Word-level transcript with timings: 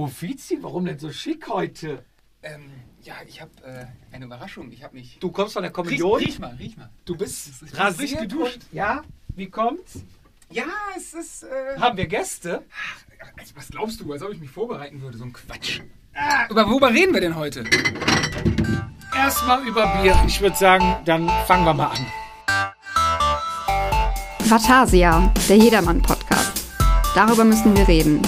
Oh, 0.00 0.06
Fizi, 0.06 0.58
warum 0.60 0.84
denn 0.84 0.96
so 0.96 1.10
schick 1.10 1.48
heute? 1.48 2.04
Ähm, 2.44 2.70
ja, 3.02 3.14
ich 3.26 3.40
habe 3.40 3.50
äh, 3.64 3.86
eine 4.14 4.26
Überraschung. 4.26 4.70
Ich 4.70 4.84
habe 4.84 4.94
mich. 4.94 5.18
Du 5.18 5.32
kommst 5.32 5.54
von 5.54 5.62
der 5.64 5.70
Riech, 5.70 5.74
Kommunion? 5.74 6.18
riech 6.20 6.38
mal, 6.38 6.54
riech 6.54 6.76
mal. 6.76 6.88
Du 7.04 7.16
bist 7.16 7.50
rasiert 7.74 8.20
geduscht. 8.20 8.54
und- 8.58 8.72
Ja, 8.72 9.02
wie 9.34 9.50
kommt's? 9.50 10.04
Ja, 10.50 10.66
es 10.96 11.14
ist. 11.14 11.42
Äh, 11.42 11.80
Haben 11.80 11.96
wir 11.96 12.06
Gäste? 12.06 12.62
also, 13.36 13.56
was 13.56 13.68
glaubst 13.70 14.00
du, 14.00 14.12
als 14.12 14.22
ob 14.22 14.30
ich 14.32 14.38
mich 14.38 14.50
vorbereiten 14.50 15.02
würde? 15.02 15.18
So 15.18 15.24
ein 15.24 15.32
Quatsch. 15.32 15.80
Ah, 16.14 16.46
über 16.48 16.64
worüber 16.70 16.90
reden 16.94 17.12
wir 17.12 17.20
denn 17.20 17.34
heute? 17.34 17.64
Erstmal 19.16 19.66
über 19.66 20.00
Bier. 20.00 20.16
Ich 20.28 20.40
würde 20.40 20.54
sagen, 20.56 20.94
dann 21.06 21.28
fangen 21.48 21.64
wir 21.64 21.74
mal 21.74 21.88
an. 21.88 22.06
Vatasia, 24.48 25.34
der 25.48 25.56
Jedermann-Podcast. 25.56 26.66
Darüber 27.16 27.42
müssen 27.42 27.76
wir 27.76 27.88
reden. 27.88 28.22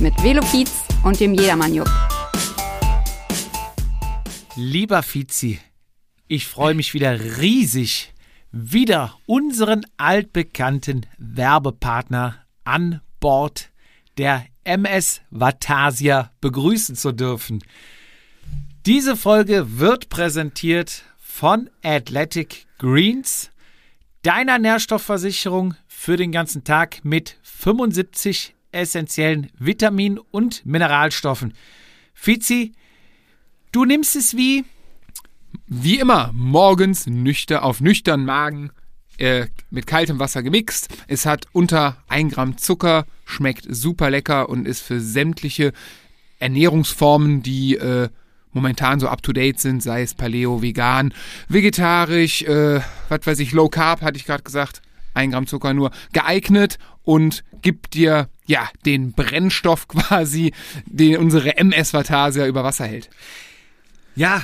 Mit 0.00 0.14
Velofiz 0.22 0.79
und 1.04 1.20
dem 1.20 1.34
Jedermann-Jupp. 1.34 1.88
Lieber 4.56 5.02
Fizi, 5.02 5.58
ich 6.26 6.46
freue 6.46 6.74
mich 6.74 6.94
wieder 6.94 7.38
riesig, 7.38 8.12
wieder 8.52 9.16
unseren 9.26 9.86
altbekannten 9.96 11.06
Werbepartner 11.18 12.36
an 12.64 13.00
Bord 13.20 13.70
der 14.18 14.44
MS 14.64 15.22
Vatasia 15.30 16.30
begrüßen 16.40 16.96
zu 16.96 17.12
dürfen. 17.12 17.62
Diese 18.86 19.16
Folge 19.16 19.78
wird 19.78 20.08
präsentiert 20.08 21.04
von 21.18 21.70
Athletic 21.82 22.66
Greens, 22.78 23.50
deiner 24.22 24.58
Nährstoffversicherung 24.58 25.74
für 25.86 26.16
den 26.16 26.32
ganzen 26.32 26.64
Tag 26.64 27.04
mit 27.04 27.38
75 27.42 28.54
essentiellen 28.72 29.50
Vitaminen 29.58 30.18
und 30.30 30.64
Mineralstoffen. 30.64 31.54
Fizi, 32.14 32.72
du 33.72 33.84
nimmst 33.84 34.16
es 34.16 34.36
wie? 34.36 34.64
Wie 35.66 35.98
immer, 35.98 36.30
morgens 36.32 37.06
nüchtern 37.06 37.62
auf 37.62 37.80
nüchternen 37.80 38.26
Magen 38.26 38.70
äh, 39.18 39.46
mit 39.70 39.86
kaltem 39.86 40.18
Wasser 40.18 40.42
gemixt. 40.42 40.88
Es 41.06 41.26
hat 41.26 41.46
unter 41.52 41.96
1 42.08 42.34
Gramm 42.34 42.56
Zucker, 42.58 43.06
schmeckt 43.24 43.66
super 43.68 44.10
lecker 44.10 44.48
und 44.48 44.66
ist 44.66 44.80
für 44.80 45.00
sämtliche 45.00 45.72
Ernährungsformen, 46.38 47.42
die 47.42 47.76
äh, 47.76 48.08
momentan 48.52 48.98
so 48.98 49.08
up 49.08 49.22
to 49.22 49.32
date 49.32 49.60
sind, 49.60 49.82
sei 49.82 50.02
es 50.02 50.14
Paleo, 50.14 50.62
vegan, 50.62 51.12
vegetarisch, 51.48 52.42
äh, 52.42 52.80
was 53.08 53.26
weiß 53.26 53.38
ich, 53.40 53.52
Low 53.52 53.68
Carb, 53.68 54.02
hatte 54.02 54.16
ich 54.16 54.24
gerade 54.24 54.42
gesagt, 54.42 54.82
1 55.14 55.32
Gramm 55.32 55.46
Zucker 55.46 55.74
nur, 55.74 55.90
geeignet 56.12 56.78
und 57.04 57.44
gibt 57.62 57.94
dir 57.94 58.28
ja 58.46 58.68
den 58.84 59.12
Brennstoff 59.12 59.88
quasi, 59.88 60.52
den 60.86 61.18
unsere 61.18 61.56
MS 61.56 61.94
Vatasia 61.94 62.46
über 62.46 62.64
Wasser 62.64 62.86
hält. 62.86 63.10
Ja, 64.16 64.42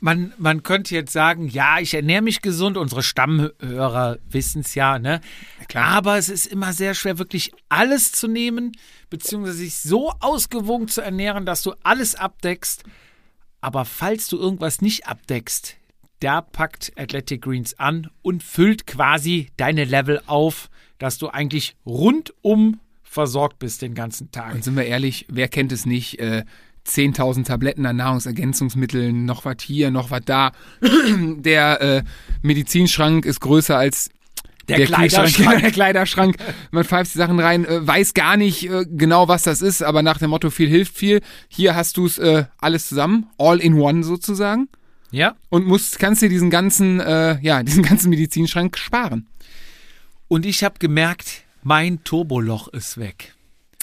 man, 0.00 0.32
man 0.38 0.62
könnte 0.62 0.94
jetzt 0.94 1.12
sagen, 1.12 1.48
ja, 1.48 1.78
ich 1.80 1.94
ernähre 1.94 2.22
mich 2.22 2.40
gesund, 2.40 2.76
unsere 2.76 3.02
Stammhörer 3.02 4.18
wissen 4.28 4.60
es 4.60 4.74
ja, 4.74 4.98
ne? 4.98 5.20
klar. 5.68 5.86
Aber 5.86 6.18
es 6.18 6.28
ist 6.28 6.46
immer 6.46 6.72
sehr 6.72 6.94
schwer, 6.94 7.18
wirklich 7.18 7.52
alles 7.68 8.12
zu 8.12 8.28
nehmen, 8.28 8.72
beziehungsweise 9.10 9.58
sich 9.58 9.76
so 9.76 10.12
ausgewogen 10.20 10.88
zu 10.88 11.00
ernähren, 11.00 11.46
dass 11.46 11.62
du 11.62 11.74
alles 11.82 12.14
abdeckst. 12.14 12.84
Aber 13.60 13.84
falls 13.84 14.28
du 14.28 14.38
irgendwas 14.38 14.80
nicht 14.80 15.06
abdeckst, 15.08 15.76
da 16.20 16.40
packt 16.40 16.92
Athletic 16.96 17.42
Greens 17.42 17.78
an 17.78 18.10
und 18.22 18.42
füllt 18.42 18.86
quasi 18.86 19.50
deine 19.56 19.84
Level 19.84 20.22
auf, 20.26 20.68
dass 20.98 21.18
du 21.18 21.28
eigentlich 21.28 21.76
rundum 21.86 22.80
versorgt 23.02 23.58
bist 23.58 23.82
den 23.82 23.94
ganzen 23.94 24.30
Tag. 24.30 24.54
Und 24.54 24.64
sind 24.64 24.76
wir 24.76 24.84
ehrlich, 24.84 25.26
wer 25.28 25.48
kennt 25.48 25.72
es 25.72 25.86
nicht? 25.86 26.18
Äh, 26.18 26.44
10.000 26.86 27.44
Tabletten 27.44 27.86
an 27.86 27.96
Nahrungsergänzungsmitteln, 27.96 29.24
noch 29.24 29.44
was 29.44 29.56
hier, 29.62 29.90
noch 29.90 30.10
was 30.10 30.22
da. 30.24 30.52
Der 31.36 31.80
äh, 31.80 32.02
Medizinschrank 32.42 33.26
ist 33.26 33.40
größer 33.40 33.76
als 33.76 34.10
Der 34.68 34.84
Kleiderschrank. 34.86 35.60
der 35.62 35.70
Kleiderschrank. 35.70 36.36
Man 36.70 36.84
pfeift 36.84 37.14
die 37.14 37.18
Sachen 37.18 37.40
rein, 37.40 37.64
äh, 37.64 37.86
weiß 37.86 38.14
gar 38.14 38.36
nicht 38.36 38.68
äh, 38.68 38.84
genau, 38.88 39.28
was 39.28 39.42
das 39.42 39.62
ist, 39.62 39.82
aber 39.82 40.02
nach 40.02 40.18
dem 40.18 40.30
Motto 40.30 40.50
viel 40.50 40.68
hilft 40.68 40.96
viel. 40.96 41.20
Hier 41.48 41.74
hast 41.74 41.96
du 41.96 42.06
es 42.06 42.18
äh, 42.18 42.44
alles 42.58 42.88
zusammen, 42.88 43.26
all 43.38 43.58
in 43.58 43.74
one 43.74 44.02
sozusagen. 44.02 44.68
Ja, 45.10 45.36
Und 45.48 45.66
musst, 45.66 45.98
kannst 45.98 46.20
dir 46.20 46.28
diesen 46.28 46.50
ganzen, 46.50 47.00
äh, 47.00 47.38
ja, 47.40 47.62
diesen 47.62 47.82
ganzen 47.82 48.10
Medizinschrank 48.10 48.76
sparen. 48.76 49.26
Und 50.28 50.46
ich 50.46 50.62
habe 50.64 50.78
gemerkt, 50.78 51.42
mein 51.62 52.04
Turboloch 52.04 52.68
ist 52.68 52.98
weg. 52.98 53.34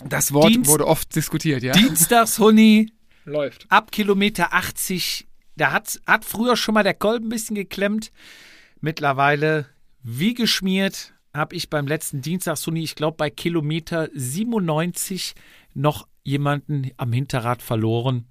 Das 0.06 0.33
Wort 0.33 0.50
Dienst- 0.50 0.69
wurde 0.69 0.88
oft 0.88 1.16
diskutiert, 1.16 1.63
ja. 1.63 1.73
Dienstags, 1.73 2.39
Honey, 2.39 2.91
läuft. 3.25 3.66
ab 3.69 3.91
Kilometer 3.91 4.53
80, 4.53 5.28
da 5.55 5.72
hat, 5.72 6.00
hat 6.05 6.25
früher 6.25 6.55
schon 6.57 6.73
mal 6.73 6.84
der 6.84 6.94
Kolben 6.94 7.28
ein 7.28 7.29
bisschen 7.29 7.55
geklemmt. 7.55 8.11
Mittlerweile 8.81 9.67
wie 10.03 10.34
geschmiert 10.34 11.13
habe 11.34 11.55
ich 11.55 11.69
beim 11.69 11.88
letzten 11.88 12.22
Dienstagshuni, 12.22 12.84
ich 12.84 12.95
glaube 12.95 13.17
bei 13.17 13.29
Kilometer 13.29 14.09
97 14.13 15.34
noch 15.73 16.07
jemanden 16.23 16.91
am 16.97 17.11
Hinterrad 17.11 17.61
verloren. 17.61 18.25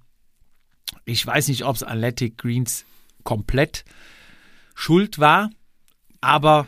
Ich 1.03 1.25
weiß 1.25 1.47
nicht, 1.49 1.65
ob 1.65 1.75
es 1.75 1.83
Athletic 1.83 2.37
Greens 2.37 2.85
komplett 3.23 3.85
schuld 4.75 5.19
war, 5.19 5.49
aber 6.21 6.67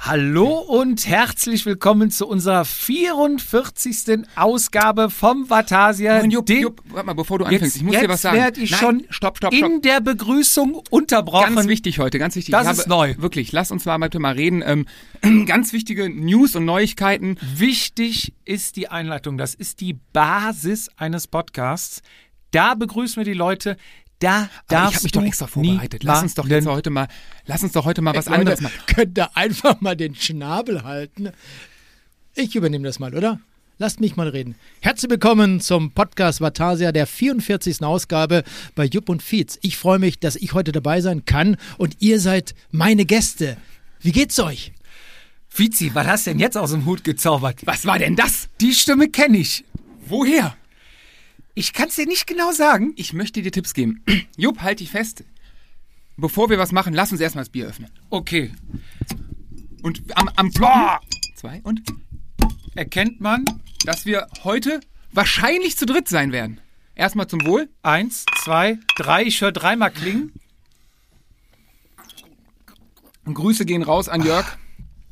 Hallo 0.09 0.55
und 0.61 1.07
herzlich 1.07 1.67
willkommen 1.67 2.11
zu 2.11 2.27
unserer 2.27 2.65
44. 2.65 4.21
Ausgabe 4.37 5.11
vom 5.11 5.51
Vatasia. 5.51 6.25
Jupp, 6.25 6.47
dem- 6.47 6.63
Jupp, 6.63 6.81
warte 6.89 7.05
mal, 7.09 7.13
bevor 7.13 7.39
du 7.39 7.45
Jetzt- 7.45 7.53
anfängst, 7.57 7.77
ich 7.77 7.83
muss 7.83 7.93
jetzt 7.93 8.05
dir 8.05 8.09
was 8.09 8.23
sagen. 8.23 8.39
werd 8.39 8.57
ich 8.57 8.71
Nein, 8.71 8.81
schon 8.81 9.01
stopp, 9.11 9.37
stopp, 9.37 9.53
stopp. 9.55 9.71
in 9.71 9.83
der 9.83 10.01
Begrüßung 10.01 10.81
unterbrochen. 10.89 11.55
Ganz 11.57 11.69
wichtig 11.69 11.99
heute, 11.99 12.19
ganz 12.19 12.37
wichtig. 12.37 12.53
Das 12.53 12.63
Ich 12.63 12.69
habe, 12.69 12.79
ist 12.79 12.89
neu. 12.89 13.17
Wirklich, 13.19 13.53
lass 13.53 13.71
uns 13.71 13.85
mal 13.85 13.99
bitte 13.99 14.19
mal 14.19 14.33
reden. 14.33 14.63
Ähm, 14.65 14.87
ganz 15.47 15.75
wichtige 15.75 16.09
News 16.09 16.57
und 16.57 16.65
Neuigkeiten. 16.65 17.37
Wichtig 17.57 18.33
ist 18.47 18.77
die 18.77 18.89
Einleitung. 18.89 19.37
Das 19.37 19.55
ist 19.55 19.83
die 19.83 19.99
Basis 20.15 20.89
eines 20.97 21.27
Podcasts. 21.27 22.01
Da 22.51 22.75
begrüßen 22.75 23.17
wir 23.21 23.25
die 23.31 23.37
Leute. 23.39 23.77
Da 24.19 24.37
Aber 24.37 24.49
darfst 24.67 24.91
ich 24.91 24.97
habe 24.97 25.05
mich 25.05 25.13
doch 25.13 25.23
extra 25.25 25.47
vorbereitet. 25.47 26.03
Lass 26.03 26.23
uns 26.23 26.35
doch 26.35 26.47
jetzt 26.49 26.67
heute 26.67 26.91
mal, 26.91 27.09
lass 27.47 27.63
uns 27.63 27.73
doch 27.73 27.85
heute 27.85 28.03
mal 28.03 28.15
was 28.15 28.27
Leute, 28.27 28.41
anderes 28.41 28.61
machen. 28.61 28.79
Könnt 28.87 29.19
ihr 29.19 29.37
einfach 29.37 29.81
mal 29.81 29.97
den 29.97 30.15
Schnabel 30.15 30.83
halten? 30.83 31.31
Ich 32.35 32.57
übernehme 32.57 32.85
das 32.85 32.99
mal, 32.99 33.15
oder? 33.15 33.41
Lasst 33.81 34.01
mich 34.01 34.17
mal 34.17 34.27
reden. 34.27 34.57
Herzlich 34.81 35.09
willkommen 35.09 35.61
zum 35.61 35.93
Podcast 35.93 36.41
Vatasia 36.41 36.91
der 36.91 37.07
44. 37.07 37.81
Ausgabe 37.85 38.43
bei 38.75 38.87
Jupp 38.87 39.09
und 39.09 39.23
Fietz. 39.23 39.57
Ich 39.63 39.77
freue 39.77 40.01
mich, 40.01 40.19
dass 40.19 40.35
ich 40.35 40.53
heute 40.53 40.73
dabei 40.73 41.01
sein 41.01 41.25
kann 41.25 41.57
und 41.77 41.97
ihr 42.01 42.19
seid 42.19 42.57
meine 42.73 43.05
Gäste. 43.05 43.57
Wie 44.01 44.11
geht's 44.11 44.41
euch? 44.41 44.73
Vizi, 45.49 45.95
was 45.95 46.09
hast 46.09 46.27
du 46.27 46.31
denn 46.31 46.41
jetzt 46.41 46.59
aus 46.59 46.73
dem 46.73 46.87
Hut 46.87 47.05
gezaubert? 47.05 47.61
Was 47.65 47.87
war 47.87 48.01
denn 48.01 48.17
das? 48.17 48.49
Die 48.61 48.75
Stimme 48.75 49.09
kenne 49.11 49.39
ich. 49.39 49.65
Woher? 50.07 50.57
Ich 51.59 51.73
kann 51.73 51.89
es 51.89 51.97
dir 51.97 52.07
nicht 52.07 52.29
genau 52.29 52.53
sagen. 52.53 52.93
Ich 52.95 53.13
möchte 53.13 53.43
dir 53.43 53.51
Tipps 53.51 53.75
geben. 53.75 54.05
Jupp, 54.37 54.63
halt 54.63 54.79
dich 54.79 54.93
fest. 54.93 55.25
Bevor 56.17 56.51
wir 56.51 56.59
was 56.59 56.71
machen, 56.71 56.95
lass 56.95 57.11
uns 57.11 57.21
erstmal 57.21 57.43
das 57.43 57.51
Bier 57.51 57.67
öffnen. 57.67 57.91
Okay. 58.11 58.53
Und 59.83 60.03
am, 60.15 60.31
am 60.37 60.53
Ploppen, 60.53 60.99
zwei 61.35 61.61
und 61.65 61.83
Erkennt 62.77 63.21
man 63.21 63.45
dass 63.85 64.07
wir 64.07 64.29
heute 64.45 64.79
wahrscheinlich 65.11 65.77
zu 65.77 65.85
dritt 65.85 66.09
sein 66.09 66.31
werden. 66.31 66.61
Erstmal 66.95 67.27
zum 67.27 67.45
Wohl. 67.45 67.69
eins, 67.83 68.25
zwei, 68.45 68.79
drei. 68.97 69.25
Ich 69.25 69.41
höre 69.41 69.51
dreimal 69.51 69.91
klingen. 69.91 70.33
Und 73.25 73.35
Grüße 73.35 73.67
gehen 73.67 73.83
raus 73.83 74.09
an 74.09 74.25
Jörg 74.25 74.47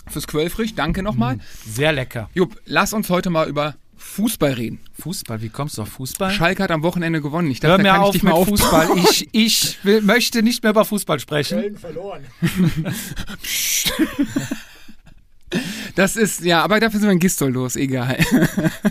fürs 0.09 0.29
Quellfrisch. 0.29 0.77
Danke 0.77 1.03
nochmal. 1.03 1.41
Sehr 1.65 1.93
lecker. 1.93 2.31
Jupp, 2.35 2.61
lass 2.67 2.93
uns 2.93 3.11
heute 3.11 3.31
mal 3.31 3.49
über 3.49 3.75
Fußball 4.07 4.53
reden. 4.53 4.81
Fußball, 4.99 5.43
wie 5.43 5.49
kommst 5.49 5.77
du 5.77 5.83
auf 5.83 5.89
Fußball? 5.91 6.31
Schalke 6.31 6.63
hat 6.63 6.71
am 6.71 6.83
Wochenende 6.83 7.21
gewonnen. 7.21 7.51
Ich 7.51 7.61
dachte, 7.61 7.73
Hör 7.73 7.79
da 7.79 7.83
mir 7.83 7.91
kann 7.91 8.01
ich 8.01 8.07
auf 8.07 8.13
dich 8.13 8.23
mit 8.23 8.33
mal 8.33 8.39
auf 8.39 8.49
Fußball. 8.49 8.89
Ich, 8.99 9.29
ich 9.33 9.85
will, 9.85 10.01
möchte 10.01 10.43
nicht 10.43 10.63
mehr 10.63 10.71
über 10.71 10.85
Fußball 10.85 11.21
sprechen. 11.21 11.77
verloren. 11.77 12.25
Das 15.95 16.17
ist, 16.17 16.45
ja, 16.45 16.63
aber 16.63 16.81
dafür 16.81 17.01
sind 17.01 17.09
wir 17.09 17.13
in 17.13 17.21
Gistol 17.21 17.51
los, 17.53 17.77
egal. 17.77 18.19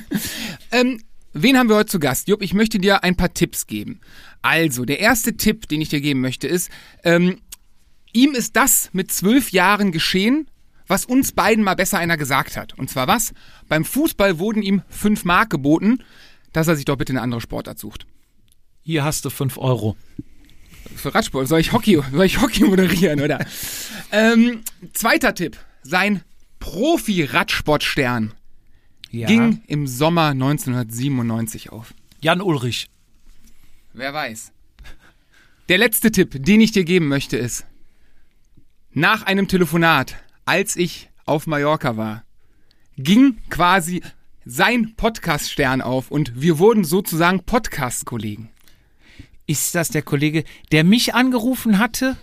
ähm, 0.72 1.02
wen 1.34 1.58
haben 1.58 1.70
wir 1.70 1.76
heute 1.76 1.90
zu 1.90 2.00
Gast? 2.00 2.28
Jupp, 2.28 2.42
ich 2.42 2.54
möchte 2.54 2.80
dir 2.80 3.04
ein 3.04 3.16
paar 3.16 3.34
Tipps 3.34 3.68
geben. 3.68 4.00
Also, 4.42 4.86
der 4.86 5.00
erste 5.00 5.36
Tipp, 5.38 5.68
den 5.68 5.82
ich 5.82 5.90
dir 5.90 6.02
geben 6.02 6.22
möchte, 6.22 6.48
ist, 6.48 6.72
ähm, 7.04 7.42
ihm 8.14 8.32
ist 8.32 8.56
das 8.56 8.90
mit 8.94 9.12
zwölf 9.12 9.52
Jahren 9.52 9.92
geschehen, 9.92 10.48
was 10.88 11.06
uns 11.06 11.32
beiden 11.32 11.64
mal 11.64 11.76
besser 11.76 11.98
einer 11.98 12.18
gesagt 12.18 12.58
hat. 12.58 12.78
Und 12.78 12.90
zwar 12.90 13.08
was? 13.08 13.34
Beim 13.68 13.86
Fußball 13.86 14.40
wurden 14.40 14.62
ihm 14.62 14.82
fünf 14.90 15.26
Mark 15.26 15.50
geboten, 15.50 16.04
dass 16.54 16.68
er 16.68 16.76
sich 16.76 16.86
doch 16.86 16.96
bitte 16.98 17.14
eine 17.14 17.22
andere 17.22 17.42
Sportart 17.42 17.80
sucht. 17.80 18.06
Hier 18.82 19.04
hast 19.04 19.26
du 19.26 19.30
fünf 19.30 19.58
Euro. 19.58 19.98
Für 20.96 21.14
Radsport 21.16 21.48
soll 21.48 21.60
ich 21.60 21.74
Hockey, 21.74 22.00
soll 22.12 22.26
ich 22.26 22.40
Hockey 22.42 22.64
moderieren, 22.66 23.20
oder? 23.22 23.44
ähm, 24.12 24.62
zweiter 24.94 25.34
Tipp. 25.34 25.58
Sein 25.82 26.22
Profi-Radsportstern 26.60 28.34
Ja. 29.12 29.28
ging 29.28 29.62
im 29.68 29.88
Sommer 29.88 30.30
1997 30.30 31.72
auf. 31.72 31.94
Jan 32.22 32.42
Ulrich. 32.42 32.88
Wer 33.94 34.14
weiß. 34.14 34.52
Der 35.70 35.78
letzte 35.80 36.12
Tipp, 36.12 36.36
den 36.44 36.62
ich 36.62 36.72
dir 36.72 36.84
geben 36.84 37.08
möchte, 37.08 37.38
ist, 37.38 37.66
nach 38.92 39.24
einem 39.24 39.48
Telefonat, 39.48 40.16
als 40.46 40.76
ich 40.76 41.10
auf 41.26 41.48
Mallorca 41.48 41.98
war, 41.98 42.24
ging 42.98 43.38
quasi 43.50 44.02
sein 44.46 44.94
Podcast-Stern 44.96 45.82
auf 45.82 46.12
und 46.12 46.40
wir 46.40 46.60
wurden 46.60 46.84
sozusagen 46.84 47.44
Podcast-Kollegen. 47.44 48.50
Ist 49.48 49.76
das 49.76 49.90
der 49.90 50.04
Kollege, 50.04 50.44
der 50.72 50.84
mich 50.84 51.14
angerufen 51.16 51.80
hatte? 51.80 52.18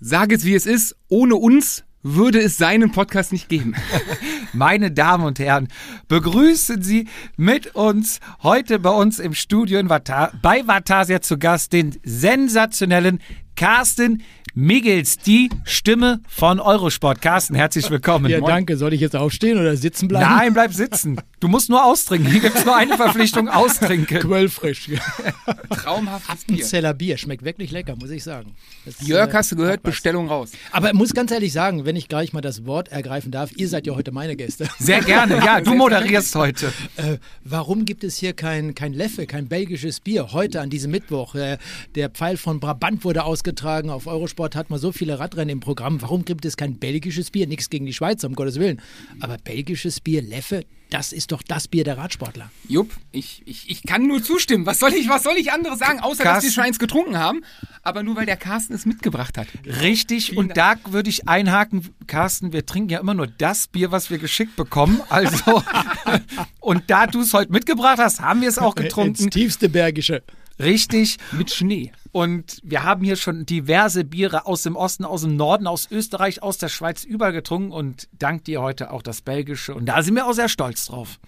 Sag 0.00 0.32
es 0.32 0.44
wie 0.44 0.54
es 0.54 0.66
ist, 0.66 0.96
ohne 1.08 1.36
uns 1.36 1.84
würde 2.02 2.40
es 2.40 2.58
seinen 2.58 2.90
Podcast 2.90 3.30
nicht 3.30 3.48
geben. 3.48 3.74
Meine 4.52 4.90
Damen 4.90 5.24
und 5.24 5.38
Herren, 5.38 5.68
begrüßen 6.08 6.82
Sie 6.82 7.08
mit 7.36 7.76
uns 7.76 8.18
heute 8.42 8.80
bei 8.80 8.90
uns 8.90 9.20
im 9.20 9.34
Studio 9.34 9.78
in 9.78 9.88
Vata 9.88 10.32
bei 10.42 10.66
Vatasia 10.66 11.20
zu 11.20 11.38
Gast 11.38 11.72
den 11.72 11.96
sensationellen 12.02 13.20
Carsten 13.62 14.24
Miggels, 14.54 15.16
die 15.16 15.48
Stimme 15.64 16.20
von 16.28 16.60
Eurosport. 16.60 17.22
Carsten, 17.22 17.54
herzlich 17.54 17.88
willkommen. 17.88 18.30
Ja, 18.30 18.40
Moin. 18.40 18.50
danke. 18.50 18.76
Soll 18.76 18.92
ich 18.92 19.00
jetzt 19.00 19.16
aufstehen 19.16 19.58
oder 19.58 19.76
sitzen 19.76 20.08
bleiben? 20.08 20.28
Nein, 20.28 20.52
bleib 20.52 20.74
sitzen. 20.74 21.18
Du 21.40 21.48
musst 21.48 21.70
nur 21.70 21.82
austrinken. 21.82 22.30
Hier 22.30 22.40
gibt 22.40 22.56
es 22.56 22.64
nur 22.66 22.76
eine 22.76 22.96
Verpflichtung, 22.96 23.48
austrinken. 23.48 24.18
Quellfrisch. 24.18 24.90
Traumhaftes 25.70 26.44
Bier. 26.44 26.64
Zeller 26.64 26.92
Bier. 26.92 27.16
Schmeckt 27.16 27.44
wirklich 27.44 27.70
lecker, 27.70 27.96
muss 27.96 28.10
ich 28.10 28.22
sagen. 28.22 28.54
Das, 28.84 29.06
Jörg, 29.06 29.30
äh, 29.30 29.32
hast 29.32 29.52
du 29.52 29.56
gehört? 29.56 29.82
Bestellung 29.82 30.28
raus. 30.28 30.50
Aber 30.70 30.88
ich 30.88 30.94
muss 30.94 31.14
ganz 31.14 31.30
ehrlich 31.30 31.54
sagen, 31.54 31.86
wenn 31.86 31.96
ich 31.96 32.08
gleich 32.08 32.34
mal 32.34 32.42
das 32.42 32.66
Wort 32.66 32.88
ergreifen 32.88 33.30
darf, 33.30 33.52
ihr 33.56 33.68
seid 33.68 33.86
ja 33.86 33.94
heute 33.94 34.12
meine 34.12 34.36
Gäste. 34.36 34.68
Sehr 34.78 35.00
gerne. 35.00 35.38
Ja, 35.38 35.62
du 35.62 35.72
moderierst 35.74 36.34
heute. 36.34 36.72
Äh, 36.96 37.16
warum 37.42 37.86
gibt 37.86 38.04
es 38.04 38.18
hier 38.18 38.34
kein, 38.34 38.74
kein 38.74 38.92
Leffe, 38.92 39.26
kein 39.26 39.48
belgisches 39.48 40.00
Bier? 40.00 40.32
Heute 40.32 40.60
an 40.60 40.68
diesem 40.68 40.90
Mittwoch. 40.90 41.36
Äh, 41.36 41.56
der 41.94 42.10
Pfeil 42.10 42.36
von 42.36 42.60
Brabant 42.60 43.02
wurde 43.04 43.24
ausgetragen. 43.24 43.51
Auf 43.62 44.06
Eurosport 44.06 44.56
hat 44.56 44.70
man 44.70 44.78
so 44.78 44.92
viele 44.92 45.18
Radrennen 45.18 45.50
im 45.50 45.60
Programm. 45.60 46.02
Warum 46.02 46.24
gibt 46.24 46.44
es 46.44 46.56
kein 46.56 46.76
belgisches 46.78 47.30
Bier? 47.30 47.46
Nichts 47.46 47.70
gegen 47.70 47.86
die 47.86 47.92
Schweizer, 47.92 48.26
um 48.28 48.34
Gottes 48.34 48.58
Willen. 48.58 48.80
Aber 49.20 49.36
belgisches 49.38 50.00
Bier, 50.00 50.22
Leffe, 50.22 50.64
das 50.90 51.12
ist 51.12 51.32
doch 51.32 51.42
das 51.42 51.68
Bier 51.68 51.84
der 51.84 51.96
Radsportler. 51.96 52.50
Jupp, 52.68 52.90
ich, 53.12 53.42
ich, 53.46 53.70
ich 53.70 53.82
kann 53.82 54.06
nur 54.06 54.22
zustimmen. 54.22 54.66
Was 54.66 54.78
soll 54.78 54.92
ich, 54.92 55.08
was 55.08 55.22
soll 55.22 55.36
ich 55.38 55.50
anderes 55.50 55.78
sagen, 55.78 56.00
außer 56.00 56.22
dass 56.22 56.32
Carsten. 56.32 56.48
wir 56.48 56.52
schon 56.52 56.64
eins 56.64 56.78
getrunken 56.78 57.18
haben? 57.18 57.44
Aber 57.82 58.02
nur 58.02 58.16
weil 58.16 58.26
der 58.26 58.36
Carsten 58.36 58.74
es 58.74 58.84
mitgebracht 58.84 59.38
hat. 59.38 59.48
Richtig, 59.64 60.36
und 60.36 60.56
da 60.56 60.74
würde 60.86 61.08
ich 61.08 61.28
einhaken, 61.28 61.88
Carsten, 62.06 62.52
wir 62.52 62.66
trinken 62.66 62.90
ja 62.90 63.00
immer 63.00 63.14
nur 63.14 63.26
das 63.26 63.68
Bier, 63.68 63.90
was 63.90 64.10
wir 64.10 64.18
geschickt 64.18 64.54
bekommen. 64.56 65.00
Also, 65.08 65.62
und 66.60 66.84
da 66.88 67.06
du 67.06 67.22
es 67.22 67.32
heute 67.32 67.52
mitgebracht 67.52 67.98
hast, 67.98 68.20
haben 68.20 68.42
wir 68.42 68.48
es 68.48 68.58
auch 68.58 68.76
Ins 68.76 68.84
getrunken. 68.84 69.30
tiefste 69.30 69.68
Bergische. 69.68 70.22
Richtig. 70.62 71.18
Mit 71.32 71.50
Schnee. 71.50 71.92
Und 72.12 72.60
wir 72.62 72.82
haben 72.82 73.04
hier 73.04 73.16
schon 73.16 73.46
diverse 73.46 74.04
Biere 74.04 74.46
aus 74.46 74.62
dem 74.62 74.76
Osten, 74.76 75.04
aus 75.04 75.22
dem 75.22 75.36
Norden, 75.36 75.66
aus 75.66 75.88
Österreich, 75.90 76.42
aus 76.42 76.58
der 76.58 76.68
Schweiz 76.68 77.04
überall 77.04 77.32
getrunken 77.32 77.72
und 77.72 78.08
dank 78.18 78.44
dir 78.44 78.60
heute 78.60 78.90
auch 78.90 79.02
das 79.02 79.22
Belgische. 79.22 79.74
Und 79.74 79.86
da 79.86 80.02
sind 80.02 80.14
wir 80.14 80.26
auch 80.26 80.34
sehr 80.34 80.48
stolz 80.48 80.86
drauf. 80.86 81.18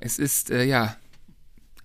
Es 0.00 0.18
ist, 0.18 0.50
äh, 0.50 0.64
ja. 0.64 0.96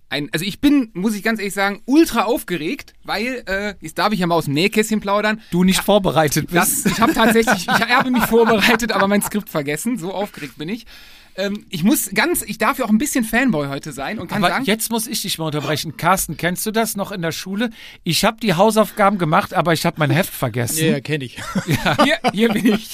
Ein, 0.08 0.28
also 0.32 0.44
ich 0.44 0.60
bin, 0.60 0.90
muss 0.94 1.16
ich 1.16 1.24
ganz 1.24 1.40
ehrlich 1.40 1.54
sagen, 1.54 1.82
ultra 1.86 2.24
aufgeregt, 2.24 2.92
weil, 3.02 3.42
äh, 3.46 3.74
jetzt 3.80 3.98
darf 3.98 4.12
ich 4.12 4.20
ja 4.20 4.26
mal 4.28 4.36
aus 4.36 4.44
dem 4.44 4.54
Nähkästchen 4.54 5.00
plaudern. 5.00 5.40
Du 5.50 5.64
nicht 5.64 5.80
vorbereitet 5.80 6.50
bist. 6.50 6.86
Das, 6.86 6.92
ich 6.92 7.00
habe 7.00 7.12
tatsächlich, 7.12 7.62
ich 7.66 7.68
habe 7.68 8.10
mich 8.10 8.24
vorbereitet, 8.24 8.92
aber 8.92 9.08
mein 9.08 9.22
Skript 9.22 9.48
vergessen. 9.48 9.98
So 9.98 10.12
aufgeregt 10.12 10.56
bin 10.58 10.68
ich. 10.68 10.86
Ähm, 11.36 11.66
ich 11.68 11.82
muss 11.82 12.10
ganz, 12.14 12.42
ich 12.42 12.58
darf 12.58 12.78
ja 12.78 12.84
auch 12.84 12.90
ein 12.90 12.98
bisschen 12.98 13.24
Fanboy 13.24 13.66
heute 13.68 13.92
sein 13.92 14.18
und 14.20 14.28
kann 14.28 14.44
Aber 14.44 14.52
sagen, 14.54 14.64
jetzt 14.66 14.90
muss 14.90 15.06
ich 15.08 15.22
dich 15.22 15.38
mal 15.38 15.46
unterbrechen. 15.46 15.96
Carsten, 15.96 16.36
kennst 16.36 16.64
du 16.66 16.70
das 16.70 16.96
noch 16.96 17.10
in 17.12 17.22
der 17.22 17.32
Schule? 17.32 17.70
Ich 18.04 18.24
habe 18.24 18.36
die 18.40 18.54
Hausaufgaben 18.54 19.18
gemacht, 19.18 19.52
aber 19.54 19.72
ich 19.72 19.84
habe 19.84 19.96
mein 19.98 20.10
Heft 20.10 20.32
vergessen. 20.32 20.84
Ja, 20.86 21.00
kenne 21.00 21.24
ich. 21.24 21.38
hier, 22.04 22.18
hier 22.32 22.48
bin 22.50 22.66
ich. 22.74 22.90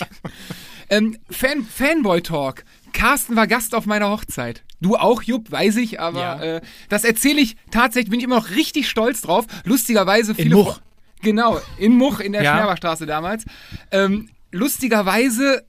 Ähm, 0.89 1.19
Fan, 1.31 1.65
Fanboy-Talk. 1.65 2.65
Carsten 2.93 3.37
war 3.37 3.47
Gast 3.47 3.75
auf 3.75 3.87
meiner 3.87 4.09
Hochzeit. 4.11 4.63
Du 4.81 4.97
auch, 4.97 5.23
Jupp, 5.23 5.51
weiß 5.53 5.77
ich, 5.77 6.01
aber 6.01 6.21
Ja. 6.21 6.43
äh, 6.43 6.61
das 6.89 7.05
erzähle 7.05 7.41
ich 7.41 7.57
tatsächlich, 7.71 8.11
bin 8.11 8.19
ich 8.21 8.25
immer 8.25 8.37
noch 8.37 8.51
richtig 8.51 8.89
stolz 8.89 9.21
drauf. 9.21 9.45
Lustigerweise 9.65 10.35
viele 10.35 10.57
Much. 10.57 10.69
Fre- 10.77 10.81
Genau, 11.23 11.61
in 11.77 11.93
Much, 11.93 12.21
in 12.21 12.33
der 12.33 12.43
Ja. 12.43 12.55
Schmerberstraße 12.55 13.05
damals. 13.05 13.45
Ähm, 13.91 14.31
lustigerweise, 14.53 15.65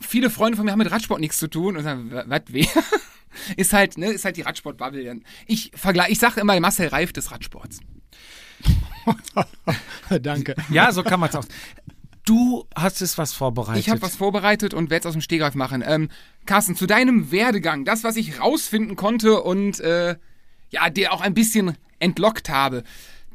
viele 0.00 0.30
Freunde 0.30 0.56
von 0.56 0.64
mir 0.66 0.72
haben 0.72 0.78
mit 0.78 0.90
Radsport 0.90 1.20
nichts 1.20 1.38
zu 1.38 1.48
tun 1.48 1.76
und 1.76 1.82
sagen, 1.82 2.10
"Wa- 2.10 2.24
was, 2.26 2.42
wer? 2.48 2.66
ist 3.56 3.72
halt, 3.72 3.98
ne, 3.98 4.06
ist 4.12 4.24
halt 4.24 4.36
die 4.36 4.42
Radsport-Bubble. 4.42 5.20
Ich 5.46 5.70
vergleiche, 5.74 6.12
ich 6.12 6.18
sage 6.18 6.40
immer 6.40 6.58
Marcel 6.60 6.88
Reif 6.88 7.12
des 7.12 7.30
Radsports. 7.30 7.80
Danke. 10.20 10.54
Ja, 10.70 10.92
so 10.92 11.02
kann 11.02 11.20
man 11.20 11.28
es 11.28 11.36
auch. 11.36 11.44
Du 12.24 12.66
hast 12.74 13.02
es 13.02 13.18
was 13.18 13.32
vorbereitet. 13.32 13.80
Ich 13.80 13.88
habe 13.90 14.02
was 14.02 14.16
vorbereitet 14.16 14.74
und 14.74 14.90
werde 14.90 15.00
es 15.00 15.06
aus 15.06 15.12
dem 15.12 15.20
Stegreif 15.22 15.54
machen. 15.54 15.84
Ähm, 15.86 16.08
Carsten, 16.44 16.74
zu 16.74 16.86
deinem 16.86 17.30
Werdegang, 17.30 17.84
das, 17.84 18.02
was 18.02 18.16
ich 18.16 18.40
rausfinden 18.40 18.96
konnte 18.96 19.42
und 19.42 19.78
äh, 19.80 20.16
ja, 20.70 20.90
dir 20.90 21.12
auch 21.12 21.20
ein 21.20 21.34
bisschen 21.34 21.76
entlockt 22.00 22.48
habe. 22.48 22.82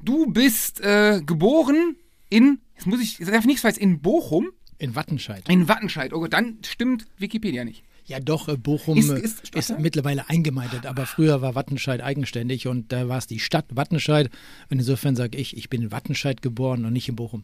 Du 0.02 0.26
bist 0.28 0.82
äh, 0.82 1.22
geboren 1.26 1.96
in, 2.30 2.60
jetzt 2.76 2.86
muss 2.86 3.00
ich, 3.00 3.20
jetzt 3.20 3.30
darf 3.32 3.40
ich 3.42 3.46
nichts 3.46 3.64
weiß, 3.64 3.78
in 3.78 4.02
Bochum, 4.02 4.50
In 4.82 4.96
Wattenscheid. 4.96 5.48
in 5.48 5.68
Wattenscheid. 5.68 6.12
Oh 6.14 6.20
Gott, 6.22 6.34
dann 6.34 6.58
stimmt 6.66 7.06
Wikipedia 7.18 7.64
nicht. 7.64 7.84
Ja, 8.06 8.20
doch, 8.20 8.48
äh, 8.48 8.58
Bochum 8.58 8.98
Ist- 8.98 9.10
äh, 9.12 9.20
ist 9.20 9.56
ist, 9.56 9.80
mittlerweile 9.80 10.28
eingemeindet, 10.28 10.86
aber 10.88 11.06
früher 11.06 11.42
war 11.42 11.54
Wattenscheid 11.54 12.02
eigenständig 12.02 12.68
und 12.68 12.92
da 12.92 13.08
war 13.08 13.20
es 13.20 13.28
die 13.28 13.40
Stadt 13.40 13.66
Wattenscheid. 13.70 14.30
Und 14.72 14.80
insofern 14.80 15.16
sage 15.16 15.38
ich, 15.38 15.56
ich 15.56 15.70
bin 15.70 15.84
in 15.84 15.92
Wattenscheid 15.92 16.42
geboren 16.42 16.84
und 16.84 16.94
nicht 16.94 17.08
in 17.08 17.16
Bochum. 17.16 17.44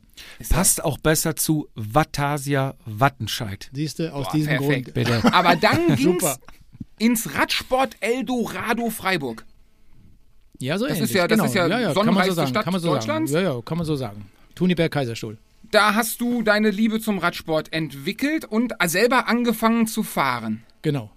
Passt 0.49 0.83
auch 0.83 0.97
besser 0.97 1.35
zu 1.35 1.67
Vatasia 1.75 2.73
Wattenscheid. 2.85 3.69
Siehst 3.71 3.99
du, 3.99 4.11
aus 4.11 4.25
Boah, 4.25 4.31
diesem 4.33 4.57
perfekt. 4.57 4.83
Grund. 4.85 4.93
Bitte. 4.95 5.23
Aber 5.33 5.55
dann 5.55 5.87
ging's 5.95 6.01
Super. 6.01 6.37
ins 6.97 7.35
Radsport 7.35 7.95
Eldorado 7.99 8.89
Freiburg. 8.89 9.45
Ja, 10.59 10.79
so 10.79 10.85
Das 10.87 10.93
ist 10.99 11.01
ähnlich. 11.11 11.15
ja- 11.15 11.27
das 11.27 11.35
genau. 11.37 11.45
ist 11.49 11.53
ja 11.53 11.67
ja, 11.67 11.79
ja, 11.79 11.79
kann 11.79 11.83
man 11.85 11.93
so 11.93 12.01
sonnenreichste 12.01 12.33
sagen. 12.35 12.47
Stadt 12.49 12.63
kann 12.63 12.73
man 12.73 12.81
so 12.81 12.87
Deutschlands. 12.93 13.31
Sagen. 13.31 13.45
Ja, 13.45 13.53
ja, 13.53 13.61
kann 13.61 13.77
man 13.77 13.85
so 13.85 13.95
sagen. 13.95 14.25
Tuniberg 14.55 14.91
Kaiserstuhl. 14.91 15.37
Da 15.71 15.95
hast 15.95 16.21
du 16.21 16.43
deine 16.43 16.69
Liebe 16.69 16.99
zum 16.99 17.17
Radsport 17.17 17.73
entwickelt 17.73 18.45
und 18.45 18.73
selber 18.85 19.27
angefangen 19.27 19.87
zu 19.87 20.03
fahren. 20.03 20.63
genau. 20.81 21.11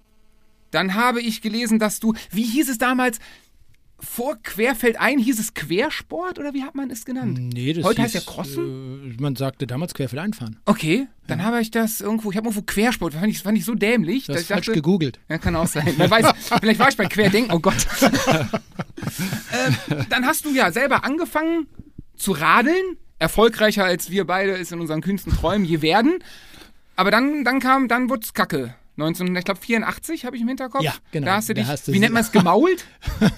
Dann 0.71 0.93
habe 0.93 1.21
ich 1.21 1.41
gelesen, 1.41 1.79
dass 1.79 1.99
du, 1.99 2.13
wie 2.31 2.43
hieß 2.43 2.69
es 2.69 2.77
damals? 2.77 3.19
Vor 3.99 4.37
Querfeldein 4.41 5.19
hieß 5.19 5.37
es 5.37 5.53
Quersport 5.53 6.39
oder 6.39 6.53
wie 6.53 6.63
hat 6.63 6.75
man 6.75 6.89
es 6.89 7.03
genannt? 7.03 7.37
Nee, 7.53 7.73
das 7.73 7.83
Heute 7.83 8.01
hieß, 8.01 8.15
heißt 8.15 8.25
ja 8.25 8.31
Crossen? 8.31 9.17
Äh, 9.17 9.21
man 9.21 9.35
sagte 9.35 9.67
damals 9.67 9.93
querfeld 9.93 10.21
einfahren. 10.21 10.61
Okay, 10.65 11.07
dann 11.27 11.43
habe 11.43 11.59
ich 11.61 11.71
das 11.71 11.99
irgendwo, 11.99 12.31
ich 12.31 12.37
habe 12.37 12.47
irgendwo 12.47 12.63
Quersport, 12.63 13.13
fand 13.13 13.27
ich, 13.27 13.39
fand 13.39 13.57
ich 13.57 13.65
so 13.65 13.75
dämlich. 13.75 14.27
Du 14.27 14.33
hast 14.33 14.43
ich 14.43 14.47
falsch 14.47 14.67
dachte, 14.67 14.77
gegoogelt. 14.77 15.19
Ja, 15.27 15.37
kann 15.37 15.57
auch 15.57 15.67
sein. 15.67 15.93
Wer 15.97 16.09
weiß, 16.09 16.31
vielleicht 16.61 16.79
war 16.79 16.87
ich 16.87 16.95
bei 16.97 17.05
Querdenken, 17.05 17.51
oh 17.53 17.59
Gott. 17.59 17.85
ähm, 19.91 20.05
dann 20.09 20.25
hast 20.25 20.45
du 20.45 20.53
ja 20.53 20.71
selber 20.71 21.03
angefangen 21.03 21.67
zu 22.15 22.31
radeln. 22.31 22.97
Erfolgreicher 23.21 23.85
als 23.85 24.09
wir 24.09 24.25
beide 24.25 24.57
es 24.57 24.71
in 24.71 24.79
unseren 24.81 25.01
kühnsten 25.01 25.31
Träumen 25.31 25.63
je 25.63 25.83
werden. 25.83 26.23
Aber 26.95 27.11
dann, 27.11 27.43
dann 27.43 27.59
kam, 27.59 27.87
dann 27.87 28.09
wurde 28.09 28.23
es 28.23 28.33
kacke. 28.33 28.73
19, 28.95 29.35
ich 29.35 29.45
glaube 29.45 29.59
84 29.59 30.25
habe 30.25 30.35
ich 30.35 30.41
im 30.41 30.47
Hinterkopf. 30.47 30.81
Ja, 30.81 30.95
genau. 31.11 31.27
Da 31.27 31.35
hast 31.35 31.49
du 31.49 31.53
dich, 31.53 31.67
hast 31.67 31.87
du 31.87 31.93
wie 31.93 31.99
nennt 31.99 32.13
man 32.13 32.23
es, 32.23 32.31
gemault? 32.33 32.83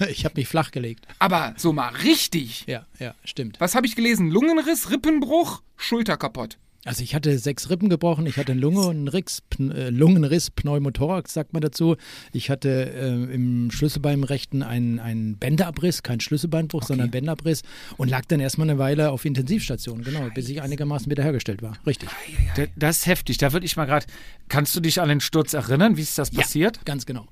ich 0.08 0.24
habe 0.24 0.36
mich 0.36 0.48
flach 0.48 0.70
gelegt. 0.70 1.06
Aber 1.18 1.52
so 1.58 1.74
mal 1.74 1.90
richtig. 2.02 2.64
Ja, 2.66 2.86
ja, 2.98 3.14
stimmt. 3.24 3.60
Was 3.60 3.74
habe 3.74 3.86
ich 3.86 3.94
gelesen? 3.94 4.30
Lungenriss, 4.30 4.90
Rippenbruch, 4.90 5.60
Schulter 5.76 6.16
kaputt. 6.16 6.56
Also 6.86 7.02
ich 7.02 7.14
hatte 7.14 7.38
sechs 7.38 7.70
Rippen 7.70 7.88
gebrochen, 7.88 8.26
ich 8.26 8.36
hatte 8.36 8.52
eine 8.52 8.60
Lunge 8.60 8.82
und 8.82 8.96
einen 8.96 9.08
Rix, 9.08 9.40
Pn 9.48 9.70
äh, 9.70 9.90
Lungenriss, 9.90 10.50
Pneumothorax, 10.50 11.32
sagt 11.32 11.52
man 11.54 11.62
dazu. 11.62 11.96
Ich 12.32 12.50
hatte 12.50 12.68
äh, 12.92 13.34
im 13.34 13.70
Schlüsselbein 13.70 14.14
im 14.18 14.24
rechten 14.24 14.62
einen, 14.62 14.98
einen 15.00 15.36
Bänderabriss, 15.38 16.02
kein 16.02 16.20
Schlüsselbeinbruch, 16.20 16.82
sondern 16.82 17.10
Bänderabriss 17.10 17.62
und 17.96 18.08
lag 18.10 18.26
dann 18.26 18.40
erstmal 18.40 18.68
eine 18.68 18.78
Weile 18.78 19.10
auf 19.12 19.24
Intensivstation, 19.24 20.02
genau, 20.02 20.28
bis 20.34 20.48
ich 20.48 20.60
einigermaßen 20.60 21.10
wiederhergestellt 21.10 21.62
war. 21.62 21.76
Richtig. 21.86 22.08
Da- 22.56 22.66
Das 22.76 22.98
ist 22.98 23.06
heftig. 23.06 23.38
Da 23.38 23.52
würde 23.52 23.64
ich 23.66 23.76
mal 23.76 23.86
gerade. 23.86 24.06
Kannst 24.48 24.76
du 24.76 24.80
dich 24.80 25.00
an 25.00 25.08
den 25.08 25.20
Sturz 25.20 25.54
erinnern? 25.54 25.96
Wie 25.96 26.02
ist 26.02 26.18
das 26.18 26.30
passiert? 26.30 26.76
Ja, 26.76 26.82
ganz 26.84 27.06
genau. 27.06 27.26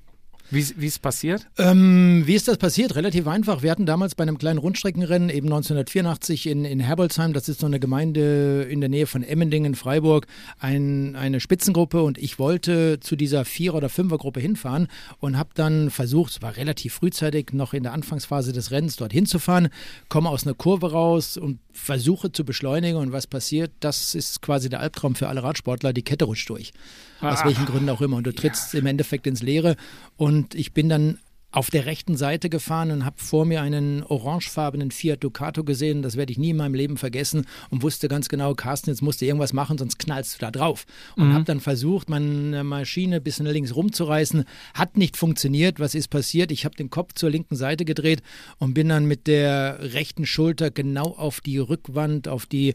Wie, 0.50 0.86
ist 0.86 1.00
passiert? 1.00 1.46
Ähm, 1.58 2.22
wie 2.26 2.34
ist 2.34 2.46
das 2.48 2.58
passiert? 2.58 2.94
Relativ 2.94 3.26
einfach. 3.26 3.62
Wir 3.62 3.70
hatten 3.70 3.86
damals 3.86 4.14
bei 4.14 4.22
einem 4.22 4.38
kleinen 4.38 4.58
Rundstreckenrennen, 4.58 5.30
eben 5.30 5.46
1984 5.46 6.46
in, 6.46 6.64
in 6.64 6.80
Herbolzheim, 6.80 7.32
das 7.32 7.48
ist 7.48 7.60
so 7.60 7.66
eine 7.66 7.80
Gemeinde 7.80 8.66
in 8.68 8.80
der 8.80 8.90
Nähe 8.90 9.06
von 9.06 9.22
Emmendingen, 9.22 9.74
Freiburg, 9.74 10.26
ein, 10.58 11.16
eine 11.16 11.40
Spitzengruppe 11.40 12.02
und 12.02 12.18
ich 12.18 12.38
wollte 12.38 13.00
zu 13.00 13.16
dieser 13.16 13.44
Vierer- 13.44 13.78
oder 13.78 13.88
Fünfergruppe 13.88 14.40
hinfahren 14.40 14.88
und 15.20 15.38
habe 15.38 15.50
dann 15.54 15.90
versucht, 15.90 16.32
es 16.32 16.42
war 16.42 16.56
relativ 16.56 16.94
frühzeitig, 16.94 17.52
noch 17.52 17.72
in 17.72 17.82
der 17.82 17.92
Anfangsphase 17.92 18.52
des 18.52 18.70
Rennens 18.70 18.96
dorthin 18.96 19.26
zu 19.26 19.38
fahren, 19.38 19.68
komme 20.08 20.28
aus 20.28 20.46
einer 20.46 20.54
Kurve 20.54 20.92
raus 20.92 21.36
und 21.36 21.60
versuche 21.72 22.32
zu 22.32 22.44
beschleunigen 22.44 22.96
und 22.96 23.12
was 23.12 23.26
passiert, 23.26 23.72
das 23.80 24.14
ist 24.14 24.42
quasi 24.42 24.68
der 24.68 24.80
Albtraum 24.80 25.14
für 25.14 25.28
alle 25.28 25.42
Radsportler, 25.42 25.92
die 25.92 26.02
Kette 26.02 26.24
rutscht 26.24 26.48
durch. 26.50 26.72
Aus 27.20 27.44
welchen 27.44 27.66
Gründen 27.66 27.88
auch 27.90 28.00
immer. 28.00 28.16
Und 28.16 28.26
du 28.26 28.34
trittst 28.34 28.74
im 28.74 28.86
Endeffekt 28.86 29.26
ins 29.26 29.42
Leere. 29.42 29.76
Und 30.16 30.54
ich 30.54 30.72
bin 30.72 30.88
dann 30.88 31.18
auf 31.52 31.70
der 31.70 31.86
rechten 31.86 32.16
Seite 32.16 32.48
gefahren 32.48 32.90
und 32.90 33.04
habe 33.04 33.16
vor 33.18 33.44
mir 33.44 33.62
einen 33.62 34.02
orangefarbenen 34.02 34.90
Fiat 34.90 35.22
Ducato 35.22 35.64
gesehen. 35.64 36.02
Das 36.02 36.16
werde 36.16 36.32
ich 36.32 36.38
nie 36.38 36.50
in 36.50 36.56
meinem 36.56 36.74
Leben 36.74 36.96
vergessen 36.96 37.46
und 37.70 37.82
wusste 37.82 38.08
ganz 38.08 38.28
genau, 38.28 38.54
Carsten, 38.54 38.90
jetzt 38.90 39.02
musst 39.02 39.20
du 39.20 39.26
irgendwas 39.26 39.52
machen, 39.52 39.78
sonst 39.78 39.98
knallst 39.98 40.34
du 40.34 40.38
da 40.40 40.50
drauf. 40.50 40.86
Und 41.16 41.34
habe 41.34 41.44
dann 41.44 41.60
versucht, 41.60 42.08
meine 42.08 42.64
Maschine 42.64 43.16
ein 43.16 43.22
bisschen 43.22 43.46
links 43.46 43.76
rumzureißen. 43.76 44.44
Hat 44.74 44.96
nicht 44.96 45.16
funktioniert. 45.16 45.78
Was 45.78 45.94
ist 45.94 46.08
passiert? 46.08 46.50
Ich 46.50 46.64
habe 46.64 46.74
den 46.74 46.90
Kopf 46.90 47.12
zur 47.14 47.30
linken 47.30 47.54
Seite 47.54 47.84
gedreht 47.84 48.22
und 48.58 48.74
bin 48.74 48.88
dann 48.88 49.04
mit 49.04 49.26
der 49.26 49.92
rechten 49.92 50.24
Schulter 50.24 50.70
genau 50.70 51.14
auf 51.16 51.40
die 51.40 51.58
Rückwand, 51.58 52.28
auf 52.28 52.46
die 52.46 52.74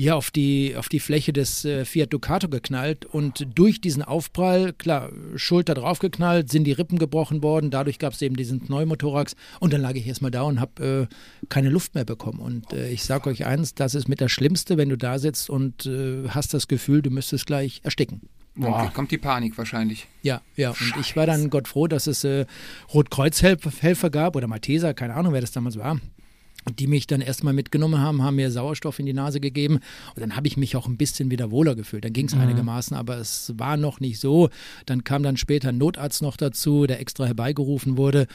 ja, 0.00 0.14
auf 0.14 0.30
die, 0.30 0.74
auf 0.76 0.88
die 0.88 0.98
Fläche 0.98 1.32
des 1.32 1.64
äh, 1.66 1.84
Fiat 1.84 2.12
Ducato 2.12 2.48
geknallt 2.48 3.04
und 3.04 3.46
durch 3.54 3.82
diesen 3.82 4.02
Aufprall, 4.02 4.72
klar, 4.72 5.10
Schulter 5.36 5.74
draufgeknallt, 5.74 6.50
sind 6.50 6.64
die 6.64 6.72
Rippen 6.72 6.98
gebrochen 6.98 7.42
worden, 7.42 7.70
dadurch 7.70 7.98
gab 7.98 8.14
es 8.14 8.22
eben 8.22 8.34
diesen 8.34 8.60
Pneumothorax 8.60 9.36
und 9.60 9.74
dann 9.74 9.82
lag 9.82 9.94
ich 9.94 10.06
erstmal 10.06 10.30
da 10.30 10.42
und 10.42 10.58
habe 10.58 11.08
äh, 11.10 11.46
keine 11.50 11.68
Luft 11.68 11.94
mehr 11.94 12.06
bekommen. 12.06 12.40
Und 12.40 12.72
äh, 12.72 12.88
ich 12.90 13.04
sage 13.04 13.28
euch 13.28 13.44
eins, 13.44 13.74
das 13.74 13.94
ist 13.94 14.08
mit 14.08 14.22
das 14.22 14.32
Schlimmste, 14.32 14.78
wenn 14.78 14.88
du 14.88 14.96
da 14.96 15.18
sitzt 15.18 15.50
und 15.50 15.84
äh, 15.84 16.28
hast 16.28 16.54
das 16.54 16.66
Gefühl, 16.66 17.02
du 17.02 17.10
müsstest 17.10 17.44
gleich 17.46 17.80
ersticken. 17.84 18.22
Dann 18.56 18.92
kommt 18.94 19.10
die 19.10 19.18
Panik 19.18 19.56
wahrscheinlich. 19.58 20.06
Ja, 20.22 20.40
ja. 20.56 20.70
Und 20.70 20.94
ich 21.00 21.14
war 21.14 21.26
dann 21.26 21.50
Gott 21.50 21.68
froh, 21.68 21.86
dass 21.86 22.06
es 22.06 22.24
äh, 22.24 22.46
Rotkreuzhelfer 22.92 24.10
gab 24.10 24.34
oder 24.34 24.48
Malteser, 24.48 24.94
keine 24.94 25.14
Ahnung, 25.14 25.32
wer 25.34 25.40
das 25.40 25.52
damals 25.52 25.78
war. 25.78 25.98
Die 26.78 26.86
mich 26.86 27.06
dann 27.06 27.22
erstmal 27.22 27.54
mitgenommen 27.54 28.00
haben, 28.00 28.22
haben 28.22 28.36
mir 28.36 28.50
Sauerstoff 28.50 28.98
in 28.98 29.06
die 29.06 29.14
Nase 29.14 29.40
gegeben 29.40 29.80
und 30.14 30.20
dann 30.20 30.36
habe 30.36 30.46
ich 30.46 30.56
mich 30.56 30.76
auch 30.76 30.86
ein 30.86 30.98
bisschen 30.98 31.30
wieder 31.30 31.50
wohler 31.50 31.74
gefühlt. 31.74 32.04
Dann 32.04 32.12
ging 32.12 32.26
es 32.26 32.34
einigermaßen, 32.34 32.96
aber 32.96 33.16
es 33.16 33.54
war 33.56 33.76
noch 33.76 34.00
nicht 34.00 34.20
so. 34.20 34.50
Dann 34.84 35.02
kam 35.02 35.22
dann 35.22 35.38
später 35.38 35.70
ein 35.70 35.78
Notarzt 35.78 36.20
noch 36.20 36.36
dazu, 36.36 36.86
der 36.86 37.00
extra 37.00 37.24
herbeigerufen 37.24 37.96
wurde. 37.96 38.26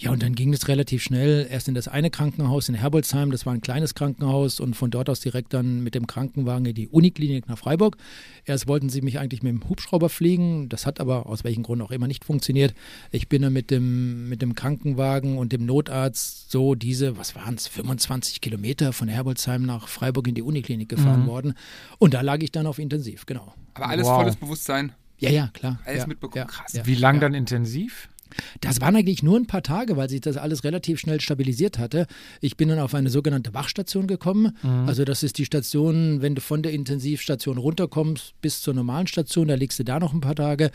Ja, 0.00 0.12
und 0.12 0.22
dann 0.22 0.34
ging 0.34 0.54
es 0.54 0.66
relativ 0.66 1.02
schnell 1.02 1.46
erst 1.50 1.68
in 1.68 1.74
das 1.74 1.86
eine 1.86 2.08
Krankenhaus 2.08 2.70
in 2.70 2.74
Herbolzheim, 2.74 3.30
das 3.30 3.44
war 3.44 3.52
ein 3.52 3.60
kleines 3.60 3.94
Krankenhaus 3.94 4.58
und 4.58 4.74
von 4.74 4.90
dort 4.90 5.10
aus 5.10 5.20
direkt 5.20 5.52
dann 5.52 5.82
mit 5.82 5.94
dem 5.94 6.06
Krankenwagen 6.06 6.64
in 6.64 6.74
die 6.74 6.88
Uniklinik 6.88 7.50
nach 7.50 7.58
Freiburg. 7.58 7.98
Erst 8.46 8.66
wollten 8.66 8.88
sie 8.88 9.02
mich 9.02 9.18
eigentlich 9.18 9.42
mit 9.42 9.52
dem 9.52 9.68
Hubschrauber 9.68 10.08
fliegen, 10.08 10.70
das 10.70 10.86
hat 10.86 11.00
aber 11.00 11.26
aus 11.26 11.44
welchem 11.44 11.62
Grund 11.62 11.82
auch 11.82 11.90
immer 11.90 12.06
nicht 12.06 12.24
funktioniert. 12.24 12.72
Ich 13.10 13.28
bin 13.28 13.42
dann 13.42 13.52
mit 13.52 13.70
dem, 13.70 14.30
mit 14.30 14.40
dem 14.40 14.54
Krankenwagen 14.54 15.36
und 15.36 15.52
dem 15.52 15.66
Notarzt 15.66 16.50
so 16.50 16.74
diese, 16.74 17.18
was 17.18 17.34
waren 17.34 17.56
es, 17.56 17.68
25 17.68 18.40
Kilometer 18.40 18.94
von 18.94 19.06
Herbolzheim 19.08 19.66
nach 19.66 19.86
Freiburg 19.86 20.28
in 20.28 20.34
die 20.34 20.42
Uniklinik 20.42 20.88
gefahren 20.88 21.26
worden 21.26 21.52
und 21.98 22.14
da 22.14 22.22
lag 22.22 22.38
ich 22.40 22.50
dann 22.52 22.66
auf 22.66 22.78
Intensiv, 22.78 23.26
genau. 23.26 23.52
Aber 23.74 23.88
alles 23.90 24.06
Wow. 24.06 24.16
volles 24.16 24.36
Bewusstsein. 24.36 24.92
Ja, 25.20 25.28
ja, 25.28 25.50
klar. 25.52 25.78
Alles 25.84 26.00
ja, 26.00 26.06
mitbekommen. 26.06 26.38
Ja, 26.38 26.44
Krass. 26.46 26.72
Ja, 26.72 26.86
Wie 26.86 26.94
lang 26.94 27.16
ja. 27.16 27.20
dann 27.20 27.34
intensiv? 27.34 28.08
Das 28.60 28.80
waren 28.80 28.96
eigentlich 28.96 29.22
nur 29.22 29.36
ein 29.38 29.46
paar 29.46 29.62
Tage, 29.62 29.96
weil 29.96 30.08
sich 30.08 30.20
das 30.20 30.36
alles 30.36 30.64
relativ 30.64 31.00
schnell 31.00 31.20
stabilisiert 31.20 31.78
hatte. 31.78 32.06
Ich 32.40 32.56
bin 32.56 32.68
dann 32.68 32.78
auf 32.78 32.94
eine 32.94 33.10
sogenannte 33.10 33.54
Wachstation 33.54 34.06
gekommen. 34.06 34.56
Also 34.86 35.04
das 35.04 35.22
ist 35.22 35.38
die 35.38 35.44
Station, 35.44 36.22
wenn 36.22 36.34
du 36.34 36.40
von 36.40 36.62
der 36.62 36.72
Intensivstation 36.72 37.58
runterkommst 37.58 38.34
bis 38.40 38.62
zur 38.62 38.74
normalen 38.74 39.06
Station, 39.06 39.48
da 39.48 39.54
liegst 39.54 39.78
du 39.78 39.84
da 39.84 39.98
noch 40.00 40.12
ein 40.12 40.20
paar 40.20 40.34
Tage. 40.36 40.70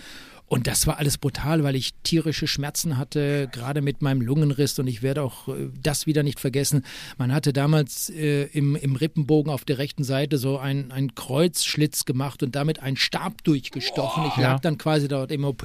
Und 0.48 0.68
das 0.68 0.86
war 0.86 1.00
alles 1.00 1.18
brutal, 1.18 1.64
weil 1.64 1.76
ich 1.76 1.96
tierische 2.04 2.46
Schmerzen 2.46 3.00
hatte, 3.00 3.50
gerade 3.52 3.82
mit 3.82 4.04
meinem 4.04 4.22
Lungenriss. 4.22 4.78
Und 4.78 4.86
ich 4.86 5.02
werde 5.02 5.24
auch 5.24 5.48
äh, 5.48 5.70
das 5.82 6.06
wieder 6.06 6.22
nicht 6.22 6.40
vergessen. 6.40 6.86
Man 7.18 7.34
hatte 7.34 7.52
damals 7.52 8.12
äh, 8.12 8.44
im, 8.54 8.76
im 8.76 8.96
Rippenbogen 8.96 9.52
auf 9.52 9.66
der 9.66 9.80
rechten 9.80 10.04
Seite 10.04 10.38
so 10.38 10.60
ein, 10.60 10.92
ein 10.92 11.16
Kreuzschlitz 11.16 12.06
gemacht 12.06 12.44
und 12.44 12.56
damit 12.56 12.80
einen 12.80 12.96
Stab 12.96 13.44
durchgestochen. 13.44 14.26
Ich 14.28 14.38
lag 14.38 14.44
Ja. 14.54 14.60
dann 14.60 14.78
quasi 14.78 15.08
dort 15.08 15.32
im 15.32 15.46
OP. 15.46 15.64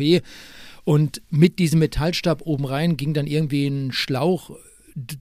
Und 0.84 1.22
mit 1.30 1.58
diesem 1.58 1.80
Metallstab 1.80 2.42
oben 2.42 2.64
rein 2.64 2.96
ging 2.96 3.14
dann 3.14 3.26
irgendwie 3.26 3.66
ein 3.66 3.92
Schlauch, 3.92 4.50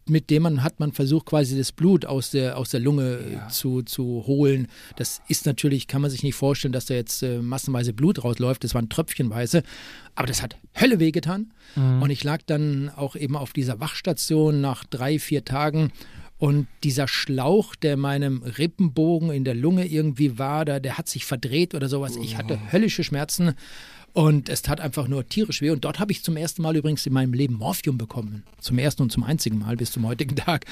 mit 0.07 0.29
dem 0.29 0.43
man 0.43 0.63
hat 0.63 0.79
man 0.79 0.91
versucht, 0.91 1.27
quasi 1.27 1.57
das 1.57 1.71
Blut 1.71 2.05
aus 2.05 2.31
der, 2.31 2.57
aus 2.57 2.69
der 2.69 2.79
Lunge 2.79 3.19
äh, 3.19 3.49
zu, 3.49 3.81
zu 3.83 4.23
holen. 4.25 4.67
Das 4.95 5.21
ist 5.27 5.45
natürlich, 5.45 5.87
kann 5.87 6.01
man 6.01 6.11
sich 6.11 6.23
nicht 6.23 6.35
vorstellen, 6.35 6.71
dass 6.71 6.85
da 6.85 6.95
jetzt 6.95 7.21
äh, 7.23 7.39
massenweise 7.39 7.93
Blut 7.93 8.23
rausläuft. 8.23 8.63
Das 8.63 8.73
waren 8.73 8.89
tröpfchenweise. 8.89 9.63
Aber 10.15 10.27
das 10.27 10.41
hat 10.41 10.57
Hölle 10.79 10.99
wehgetan. 10.99 11.53
Und 12.01 12.09
ich 12.09 12.23
lag 12.23 12.41
dann 12.45 12.89
auch 12.89 13.15
eben 13.15 13.35
auf 13.37 13.53
dieser 13.53 13.79
Wachstation 13.79 14.59
nach 14.59 14.83
drei, 14.85 15.19
vier 15.19 15.45
Tagen. 15.45 15.91
Und 16.37 16.67
dieser 16.83 17.07
Schlauch, 17.07 17.75
der 17.75 17.97
meinem 17.97 18.43
Rippenbogen 18.43 19.29
in 19.29 19.43
der 19.43 19.55
Lunge 19.55 19.85
irgendwie 19.85 20.39
war, 20.39 20.63
da, 20.63 20.79
der 20.79 20.97
hat 20.97 21.09
sich 21.09 21.25
verdreht 21.25 21.75
oder 21.75 21.89
sowas. 21.89 22.15
Ich 22.15 22.37
hatte 22.37 22.71
höllische 22.71 23.03
Schmerzen 23.03 23.55
und 24.19 24.49
es 24.49 24.61
tat 24.61 24.81
einfach 24.81 25.07
nur 25.07 25.29
tierisch 25.29 25.61
weh. 25.61 25.69
Und 25.69 25.85
dort 25.85 25.97
habe 25.97 26.11
ich 26.11 26.25
zum 26.25 26.35
ersten 26.35 26.61
Mal 26.61 26.75
übrigens 26.75 27.05
in 27.05 27.13
meinem 27.13 27.31
Leben 27.31 27.53
Morphium 27.53 27.97
bekommen. 27.97 28.43
Zum 28.59 28.77
ersten 28.77 29.03
und 29.03 29.13
zum 29.13 29.23
einzigen 29.23 29.57
Mal 29.59 29.77
bis 29.77 29.93
zum 29.93 30.05
heutigen 30.05 30.35
Tag. 30.35 30.65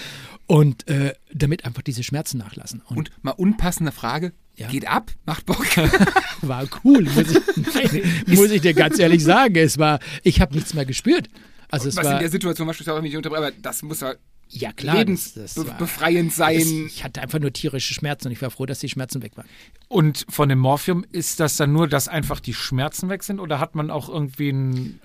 Und 0.48 0.86
äh, 0.90 1.14
damit 1.34 1.64
einfach 1.64 1.82
diese 1.82 2.04
Schmerzen 2.04 2.40
nachlassen. 2.40 2.82
Und, 2.90 2.98
Und 2.98 3.12
mal 3.22 3.32
unpassende 3.32 3.94
Frage. 3.94 4.34
Ja. 4.58 4.68
Geht 4.68 4.86
ab, 4.90 5.12
macht 5.26 5.46
Bock. 5.46 5.66
war 6.42 6.68
cool, 6.84 7.04
muss 7.04 7.32
ich, 7.32 7.40
nein, 7.74 8.24
muss 8.28 8.52
ich 8.52 8.60
dir 8.60 8.74
ganz 8.74 9.00
ehrlich 9.00 9.24
sagen. 9.24 9.56
Es 9.56 9.78
war, 9.78 10.00
ich 10.24 10.42
habe 10.42 10.54
nichts 10.54 10.74
mehr 10.74 10.86
gespürt. 10.86 11.30
Also 11.70 11.88
es 11.88 11.96
Was 11.96 12.06
in 12.06 12.12
war, 12.12 12.20
der 12.20 12.30
Situation 12.30 12.68
beispielsweise 12.68 12.98
auch 12.98 13.02
nicht 13.02 13.16
unterbrechen, 13.16 13.46
aber 13.46 13.56
das 13.62 13.82
muss 13.82 14.02
ja 14.02 14.16
ja 14.50 14.72
klar, 14.74 15.04
das, 15.06 15.34
das 15.34 15.58
war, 15.58 15.66
lebensbefreiend 15.66 16.32
es, 16.32 16.38
sein. 16.38 16.86
ich 16.88 17.04
hatte 17.04 17.22
einfach 17.22 17.40
nur 17.40 17.52
tierische 17.54 17.94
Schmerzen 17.94 18.28
und 18.28 18.32
ich 18.34 18.42
war 18.42 18.50
froh, 18.52 18.66
dass 18.66 18.80
die 18.80 18.90
Schmerzen 18.90 19.22
weg 19.22 19.36
waren. 19.38 19.48
Und 19.88 20.26
von 20.30 20.50
dem 20.50 20.60
Morphium 20.60 21.06
ist 21.12 21.40
das 21.40 21.58
dann 21.58 21.74
nur, 21.74 21.88
dass 21.88 22.08
einfach 22.08 22.40
die 22.40 22.54
Schmerzen 22.54 23.10
weg 23.10 23.24
sind 23.24 23.40
oder 23.40 23.60
hat 23.60 23.76
man 23.76 23.92
auch 23.92 24.10
irgendwie 24.10 24.50
ein 24.52 25.00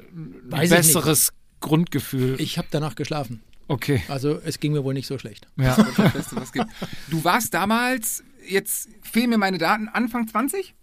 ich 0.63 0.71
besseres 0.71 1.33
Grundgefühl? 1.61 2.41
Ich 2.41 2.59
habe 2.59 2.69
danach 2.71 2.95
geschlafen. 2.95 3.43
okay. 3.69 4.03
Also 4.09 4.39
es 4.45 4.61
ging 4.61 4.73
mir 4.73 4.85
wohl 4.85 4.95
nicht 4.95 5.07
so 5.07 5.19
schlecht. 5.19 5.47
Ja. 5.57 5.77
Das 5.77 6.13
Beste, 6.13 6.37
was 6.37 6.45
es 6.45 6.53
gibt. 6.53 6.67
Du 7.09 7.25
warst 7.25 7.55
damals, 7.55 8.23
jetzt 8.49 8.89
fehlen 9.03 9.31
mir 9.31 9.39
meine 9.39 9.59
Daten, 9.59 9.89
Anfang 9.89 10.29
20? 10.29 10.75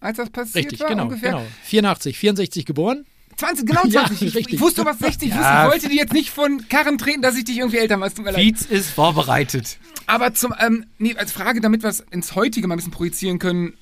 Als 0.00 0.18
das 0.18 0.30
passiert 0.30 0.66
Richtig, 0.66 0.80
war 0.80 0.88
genau, 0.88 1.04
ungefähr? 1.04 1.32
genau. 1.32 1.46
84, 1.64 2.18
64 2.18 2.66
geboren. 2.66 3.06
20, 3.36 3.66
genau 3.66 3.82
Ja, 3.84 4.06
20. 4.06 4.22
ich, 4.28 4.34
richtig. 4.34 4.54
ich 4.54 4.60
wusste, 4.60 4.84
was 4.84 4.98
60 4.98 5.28
Ja. 5.30 5.36
wusste. 5.36 5.52
Ich 5.66 5.72
wollte 5.72 5.88
dir 5.88 5.96
jetzt 6.00 6.12
nicht 6.12 6.30
von 6.30 6.68
Karren 6.68 6.98
treten, 6.98 7.22
dass 7.22 7.36
ich 7.36 7.44
dich 7.44 7.58
irgendwie 7.58 7.78
älter 7.78 7.96
mache. 7.96 8.10
Pietz 8.34 8.62
ist 8.62 8.90
vorbereitet. 8.90 9.78
Aber 10.06 10.32
zum, 10.34 10.54
ähm, 10.58 10.86
nee, 10.98 11.14
als 11.16 11.32
Frage, 11.32 11.60
damit 11.60 11.82
wir 11.82 11.90
es 11.90 12.00
ins 12.10 12.34
Heutige 12.34 12.66
mal 12.66 12.74
ein 12.74 12.78
bisschen 12.78 12.92
projizieren 12.92 13.38
können. 13.38 13.74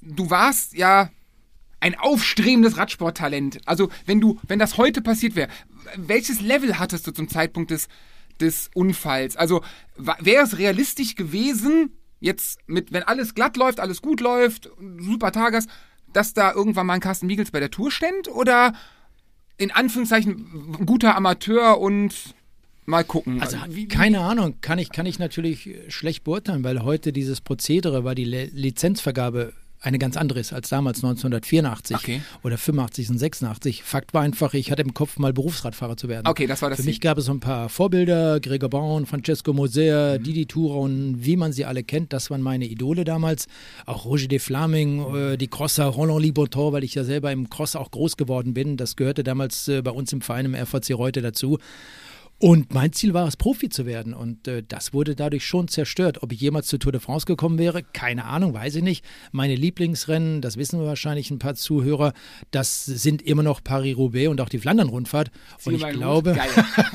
Du 0.00 0.30
warst 0.30 0.74
ja 0.74 1.10
ein 1.80 1.96
aufstrebendes 1.98 2.76
Radsporttalent. 2.76 3.60
Also 3.66 3.88
wenn 4.06 4.20
du, 4.20 4.40
wenn 4.48 4.58
das 4.58 4.76
heute 4.78 5.00
passiert 5.02 5.36
wäre, 5.36 5.48
welches 5.96 6.40
Level 6.40 6.78
hattest 6.78 7.06
du 7.06 7.12
zum 7.12 7.28
Zeitpunkt 7.28 7.70
des, 7.70 7.88
des 8.40 8.70
Unfalls? 8.74 9.36
Also 9.36 9.62
wäre 9.96 10.42
es 10.44 10.58
realistisch 10.58 11.14
gewesen, 11.14 11.92
jetzt 12.20 12.58
mit, 12.66 12.92
wenn 12.92 13.04
alles 13.04 13.34
glatt 13.34 13.56
läuft, 13.56 13.78
alles 13.78 14.02
gut 14.02 14.20
läuft, 14.20 14.70
super 14.98 15.30
Tages, 15.30 15.66
dass 16.18 16.34
da 16.34 16.52
irgendwann 16.52 16.86
mal 16.86 16.94
ein 16.94 17.00
Carsten 17.00 17.28
Miegels 17.28 17.52
bei 17.52 17.60
der 17.60 17.70
Tour 17.70 17.92
stand? 17.92 18.26
Oder 18.26 18.72
in 19.56 19.70
Anführungszeichen 19.70 20.76
ein 20.80 20.84
guter 20.84 21.14
Amateur 21.16 21.78
und 21.78 22.34
mal 22.86 23.04
gucken. 23.04 23.40
Also 23.40 23.56
keine 23.88 24.20
Ahnung, 24.20 24.56
kann 24.60 24.80
ich, 24.80 24.90
kann 24.90 25.06
ich 25.06 25.20
natürlich 25.20 25.70
schlecht 25.86 26.24
beurteilen, 26.24 26.64
weil 26.64 26.82
heute 26.82 27.12
dieses 27.12 27.40
Prozedere, 27.40 28.02
weil 28.02 28.16
die 28.16 28.24
Le 28.24 28.46
Lizenzvergabe 28.46 29.52
eine 29.80 29.98
ganz 29.98 30.16
andere 30.16 30.40
ist 30.40 30.52
als 30.52 30.68
damals 30.68 30.98
1984 31.04 31.96
Okay. 31.96 32.20
oder 32.42 32.58
85 32.58 33.10
und 33.10 33.18
86. 33.18 33.82
Fakt 33.84 34.12
war 34.14 34.22
einfach, 34.22 34.54
ich 34.54 34.70
hatte 34.70 34.82
im 34.82 34.94
Kopf 34.94 35.18
mal 35.18 35.32
Berufsradfahrer 35.32 35.96
zu 35.96 36.08
werden. 36.08 36.26
Okay, 36.26 36.46
das 36.46 36.62
war 36.62 36.70
das 36.70 36.76
Für 36.78 36.82
Ziel. 36.82 36.90
mich 36.90 37.00
gab 37.00 37.18
es 37.18 37.26
so 37.26 37.32
ein 37.32 37.40
paar 37.40 37.68
Vorbilder, 37.68 38.40
Gregor 38.40 38.68
Braun, 38.70 39.06
Francesco 39.06 39.52
Moser, 39.52 40.18
Didi 40.18 40.46
Turon, 40.46 41.16
wie 41.24 41.36
man 41.36 41.52
sie 41.52 41.64
alle 41.64 41.84
kennt, 41.84 42.12
das 42.12 42.30
waren 42.30 42.42
meine 42.42 42.66
Idole 42.66 43.04
damals. 43.04 43.46
Auch 43.86 44.04
Roger 44.04 44.28
de 44.28 44.38
Flaming, 44.38 45.14
äh, 45.14 45.36
die 45.36 45.48
Crosser, 45.48 45.84
Roland 45.86 46.22
Liboton, 46.22 46.72
weil 46.72 46.84
ich 46.84 46.94
ja 46.94 47.04
selber 47.04 47.30
im 47.32 47.48
Cross 47.48 47.76
auch 47.76 47.90
groß 47.90 48.16
geworden 48.16 48.54
bin. 48.54 48.76
Das 48.76 48.96
gehörte 48.96 49.22
damals 49.22 49.68
äh, 49.68 49.82
bei 49.82 49.90
uns 49.92 50.12
im 50.12 50.20
Verein 50.22 50.46
im 50.46 50.54
RVC 50.54 50.94
Reute 50.94 51.22
dazu. 51.22 51.58
Und 52.40 52.72
mein 52.72 52.92
Ziel 52.92 53.14
war 53.14 53.26
es, 53.26 53.36
Profi 53.36 53.68
zu 53.68 53.84
werden. 53.84 54.14
Und 54.14 54.46
äh, 54.46 54.62
das 54.66 54.92
wurde 54.92 55.16
dadurch 55.16 55.44
schon 55.44 55.66
zerstört. 55.66 56.22
Ob 56.22 56.32
ich 56.32 56.40
jemals 56.40 56.68
zur 56.68 56.78
Tour 56.78 56.92
de 56.92 57.00
France 57.00 57.26
gekommen 57.26 57.58
wäre, 57.58 57.82
keine 57.82 58.26
Ahnung, 58.26 58.54
weiß 58.54 58.76
ich 58.76 58.82
nicht. 58.84 59.04
Meine 59.32 59.56
Lieblingsrennen, 59.56 60.40
das 60.40 60.56
wissen 60.56 60.78
wir 60.78 60.86
wahrscheinlich 60.86 61.32
ein 61.32 61.40
paar 61.40 61.56
Zuhörer, 61.56 62.12
das 62.52 62.84
sind 62.84 63.22
immer 63.22 63.42
noch 63.42 63.64
Paris-Roubaix 63.64 64.28
und 64.28 64.40
auch 64.40 64.48
die 64.48 64.60
Flandern-Rundfahrt. 64.60 65.32
Und 65.64 65.74
ich 65.74 65.88
glaube, 65.88 66.36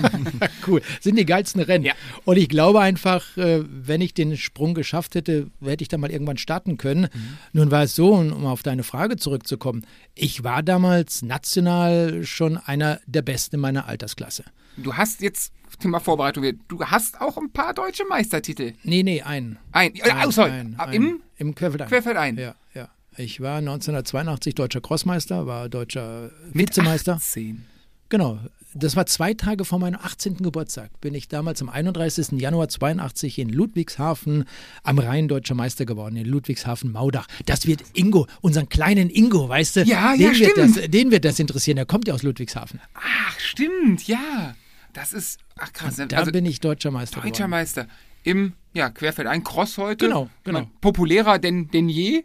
cool, 0.67 0.81
sind 1.01 1.17
die 1.17 1.25
geilsten 1.25 1.61
Rennen. 1.61 1.83
Ja. 1.83 1.93
Und 2.23 2.37
ich 2.37 2.47
glaube 2.47 2.79
einfach, 2.79 3.35
äh, 3.35 3.65
wenn 3.67 3.99
ich 3.99 4.13
den 4.13 4.37
Sprung 4.37 4.73
geschafft 4.73 5.15
hätte, 5.15 5.47
hätte 5.61 5.81
ich 5.81 5.89
da 5.89 5.97
mal 5.97 6.09
irgendwann 6.09 6.37
starten 6.37 6.77
können. 6.77 7.09
Mhm. 7.13 7.37
Nun 7.51 7.71
war 7.71 7.83
es 7.83 7.95
so, 7.95 8.13
um 8.13 8.45
auf 8.45 8.63
deine 8.63 8.83
Frage 8.83 9.17
zurückzukommen, 9.17 9.85
ich 10.15 10.45
war 10.45 10.63
damals 10.63 11.21
national 11.21 12.23
schon 12.23 12.55
einer 12.55 13.01
der 13.07 13.23
Besten 13.23 13.55
in 13.55 13.61
meiner 13.61 13.87
Altersklasse. 13.89 14.45
Du 14.77 14.95
hast 14.95 15.21
jetzt, 15.21 15.53
Thema 15.79 15.99
Vorbereitung, 15.99 16.45
du 16.67 16.83
hast 16.85 17.19
auch 17.19 17.37
ein 17.37 17.51
paar 17.51 17.73
deutsche 17.73 18.05
Meistertitel. 18.05 18.73
Nee, 18.83 19.03
nee, 19.03 19.21
einen. 19.21 19.57
Ein, 19.71 19.95
äh, 19.95 20.01
oh, 20.25 20.31
sorry, 20.31 20.51
Ein, 20.51 20.75
ein, 20.77 20.93
im 20.93 21.21
Im 21.37 21.55
Querfeldein. 21.55 21.87
Querfeldein. 21.87 22.37
Ja, 22.37 22.55
ja. 22.73 22.89
Ich 23.17 23.41
war 23.41 23.57
1982 23.57 24.55
deutscher 24.55 24.81
Crossmeister, 24.81 25.45
war 25.45 25.69
deutscher 25.69 26.31
Mit 26.51 26.69
Vizemeister. 26.69 27.13
18. 27.13 27.65
Genau. 28.09 28.39
Das 28.75 28.95
war 28.95 29.05
zwei 29.05 29.35
Tage 29.35 29.65
vor 29.65 29.77
meinem 29.77 29.99
18. 30.01 30.37
Geburtstag. 30.37 30.89
Bin 30.99 31.13
ich 31.13 31.27
damals 31.27 31.61
am 31.61 31.69
31. 31.69 32.39
Januar 32.41 32.69
82 32.69 33.37
in 33.37 33.49
Ludwigshafen 33.49 34.45
am 34.81 34.97
Rhein 34.97 35.27
deutscher 35.27 35.53
Meister 35.53 35.85
geworden, 35.85 36.15
in 36.15 36.25
Ludwigshafen 36.25 36.91
Maudach. 36.91 37.27
Das 37.45 37.67
wird 37.67 37.83
Ingo, 37.93 38.25
unseren 38.41 38.69
kleinen 38.69 39.11
Ingo, 39.11 39.47
weißt 39.47 39.75
du? 39.75 39.83
Ja, 39.83 40.13
den 40.13 40.21
ja, 40.21 40.39
wird 40.39 40.51
stimmt. 40.51 40.77
Das, 40.77 40.89
den 40.89 41.11
wird 41.11 41.25
das 41.25 41.39
interessieren. 41.39 41.75
Der 41.75 41.85
kommt 41.85 42.07
ja 42.07 42.15
aus 42.15 42.23
Ludwigshafen. 42.23 42.79
Ach, 42.95 43.39
stimmt, 43.39 44.07
ja. 44.07 44.55
Das 44.93 45.11
ist, 45.11 45.39
ach 45.57 45.73
krass. 45.73 45.95
Da 46.07 46.17
also, 46.17 46.31
bin 46.31 46.45
ich 46.45 46.59
deutscher 46.59 46.91
Meister 46.91 47.15
deutscher 47.19 47.31
geworden. 47.31 47.49
Meister. 47.49 47.87
Im, 48.23 48.53
ja, 48.73 48.89
Querfeldein 48.89 49.43
Cross 49.43 49.77
heute. 49.77 50.05
Genau, 50.05 50.29
genau. 50.43 50.69
Populärer 50.81 51.39
denn, 51.39 51.69
denn 51.71 51.89
je 51.89 52.23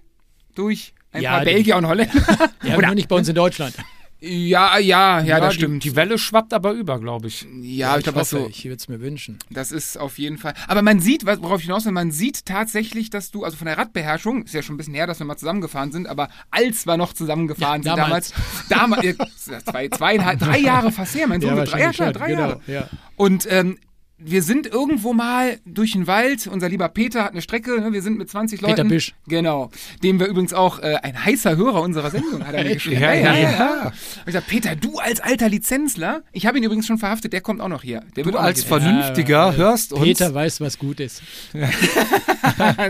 durch 0.55 0.95
ein 1.13 1.23
Ja, 1.23 1.33
paar 1.33 1.45
Belgier 1.45 1.77
und 1.77 1.87
Holländer. 1.87 2.13
Ja, 2.63 2.77
nur 2.77 2.95
nicht 2.95 3.09
bei 3.09 3.17
uns 3.17 3.29
in 3.29 3.35
Deutschland. 3.35 3.75
Ja, 4.21 4.79
ja, 4.79 5.21
ja, 5.21 5.39
das 5.39 5.51
die, 5.51 5.61
stimmt. 5.61 5.85
Die 5.85 5.95
Welle 5.95 6.19
schwappt 6.19 6.53
aber 6.53 6.73
über, 6.73 6.99
glaube 6.99 7.29
ich. 7.29 7.47
ja, 7.63 7.97
ich 7.97 8.03
glaube, 8.03 8.19
das 8.19 8.31
so. 8.31 8.49
ich 8.49 8.65
würde 8.65 8.77
es 8.77 8.89
mir 8.89 9.01
wünschen. 9.01 9.39
Das 9.51 9.71
ist 9.71 9.97
auf 9.97 10.19
jeden 10.19 10.39
Fall. 10.39 10.55
Aber 10.67 10.83
man 10.83 10.99
sieht, 10.99 11.25
worauf 11.25 11.61
ich 11.61 11.67
hinaus 11.67 11.85
will, 11.85 11.93
man 11.93 12.11
sieht 12.11 12.45
tatsächlich, 12.45 13.11
dass 13.11 13.31
du, 13.31 13.45
also 13.45 13.57
von 13.57 13.67
der 13.67 13.79
Radbeherrschung, 13.79 14.43
ist 14.43 14.55
ja 14.55 14.63
schon 14.63 14.75
ein 14.75 14.79
bisschen 14.79 14.95
her, 14.95 15.07
dass 15.07 15.21
wir 15.21 15.27
mal 15.27 15.37
zusammengefahren 15.37 15.93
sind, 15.93 16.09
aber 16.09 16.29
als 16.51 16.85
wir 16.87 16.97
noch 16.97 17.13
zusammengefahren 17.13 17.83
Ja, 17.83 17.95
sind 17.95 17.99
damals, 17.99 18.33
damals, 18.69 19.17
zwei, 19.65 19.89
zweieinhalb, 19.89 20.41
drei 20.41 20.59
Jahre 20.59 20.91
fast 20.91 21.15
her, 21.15 21.29
mein 21.29 21.41
Sohn, 21.41 21.55
wird 21.55 21.71
drei, 21.71 21.81
ja, 21.81 21.93
drei 21.93 22.29
genau, 22.29 22.41
Jahre. 22.41 22.61
Ja. 22.67 22.89
Und 23.17 23.47
ähm, 23.51 23.79
wir 24.19 24.43
sind 24.43 24.67
irgendwo 24.67 25.13
mal 25.13 25.61
durch 25.65 25.93
den 25.93 26.09
Wald. 26.09 26.49
Unser 26.49 26.69
lieber 26.69 26.89
Peter 26.89 27.23
hat 27.23 27.33
eine 27.33 27.41
Strecke. 27.41 27.81
Ne? 27.81 27.93
Wir 27.93 28.03
sind 28.03 28.19
mit 28.19 28.29
20 28.29 28.61
Leuten. 28.61 28.75
Peter 28.75 28.89
Bisch. 28.89 29.15
Genau. 29.29 29.71
Dem 30.03 30.19
wir 30.19 30.27
übrigens 30.27 30.53
auch 30.53 30.81
äh, 30.81 30.97
ein 31.03 31.25
heißer 31.25 31.57
Hörer 31.57 31.81
unserer 31.83 32.11
Sendung 32.11 32.45
hat 32.45 32.53
er 32.53 32.65
mir 32.65 32.75
geschrieben. 32.75 33.01
Ja, 33.01 33.15
ja, 33.15 33.37
ja. 33.37 33.83
Und 33.87 33.93
ich 34.27 34.33
sag, 34.33 34.47
Peter, 34.49 34.75
du 34.75 34.99
als 34.99 35.21
alter 35.21 35.49
Lizenzler. 35.49 36.25
Ich 36.33 36.47
habe 36.47 36.59
ihn 36.59 36.65
übrigens 36.65 36.87
schon 36.87 36.99
verhaftet. 36.99 37.33
Der 37.33 37.41
kommt 37.41 37.61
auch 37.61 37.69
noch 37.69 37.83
hier. 37.83 38.03
Der 38.17 38.25
wird 38.25 38.35
Du 38.35 38.41
als. 38.41 38.65
Vernünftiger 38.65 39.57
hörst 39.57 39.93
uns. 39.93 40.03
Peter 40.03 40.35
weiß, 40.35 40.61
was 40.61 40.79
gut 40.79 40.99
ist. 40.99 41.23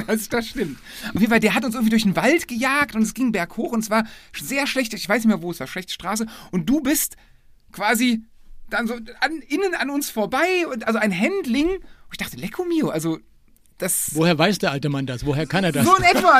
das, 0.07 0.29
das 0.31 0.49
stimmt. 0.49 0.79
Auf 1.14 1.21
jeden 1.21 1.31
Fall, 1.31 1.41
der 1.41 1.55
hat 1.55 1.64
uns 1.64 1.75
irgendwie 1.75 1.91
durch 1.91 2.05
den 2.05 2.17
Wald 2.17 2.49
gejagt 2.49 2.95
und 2.95 3.03
es 3.03 3.12
ging 3.12 3.33
berghoch 3.33 3.73
und 3.73 3.81
es 3.81 3.91
war 3.91 4.05
sehr 4.33 4.67
schlecht. 4.67 4.95
Ich 4.95 5.07
weiß 5.07 5.19
nicht 5.19 5.29
mehr, 5.29 5.43
wo 5.43 5.51
es 5.51 5.61
war. 5.61 5.67
Schlechte 5.67 5.93
Straße. 5.93 6.27
Und 6.51 6.71
du 6.71 6.81
bist 6.81 7.17
quasi 7.71 8.23
dann 8.70 8.87
so 8.87 8.94
an, 8.94 9.42
innen 9.48 9.74
an 9.74 9.90
uns 9.90 10.11
vorbei 10.11 10.66
und 10.72 10.87
also 10.87 10.98
ein 10.98 11.18
Handling. 11.18 11.68
Und 11.68 11.83
ich 12.12 12.18
dachte, 12.18 12.37
Lecco 12.37 12.64
mio, 12.64 12.88
also 12.88 13.18
das. 13.78 14.11
Woher 14.14 14.37
weiß 14.38 14.59
der 14.59 14.72
alte 14.72 14.88
Mann 14.88 15.07
das? 15.07 15.24
Woher 15.24 15.46
kann 15.46 15.64
er 15.64 15.72
das? 15.72 15.87
So 15.87 15.96
in 15.96 16.02
etwa. 16.02 16.31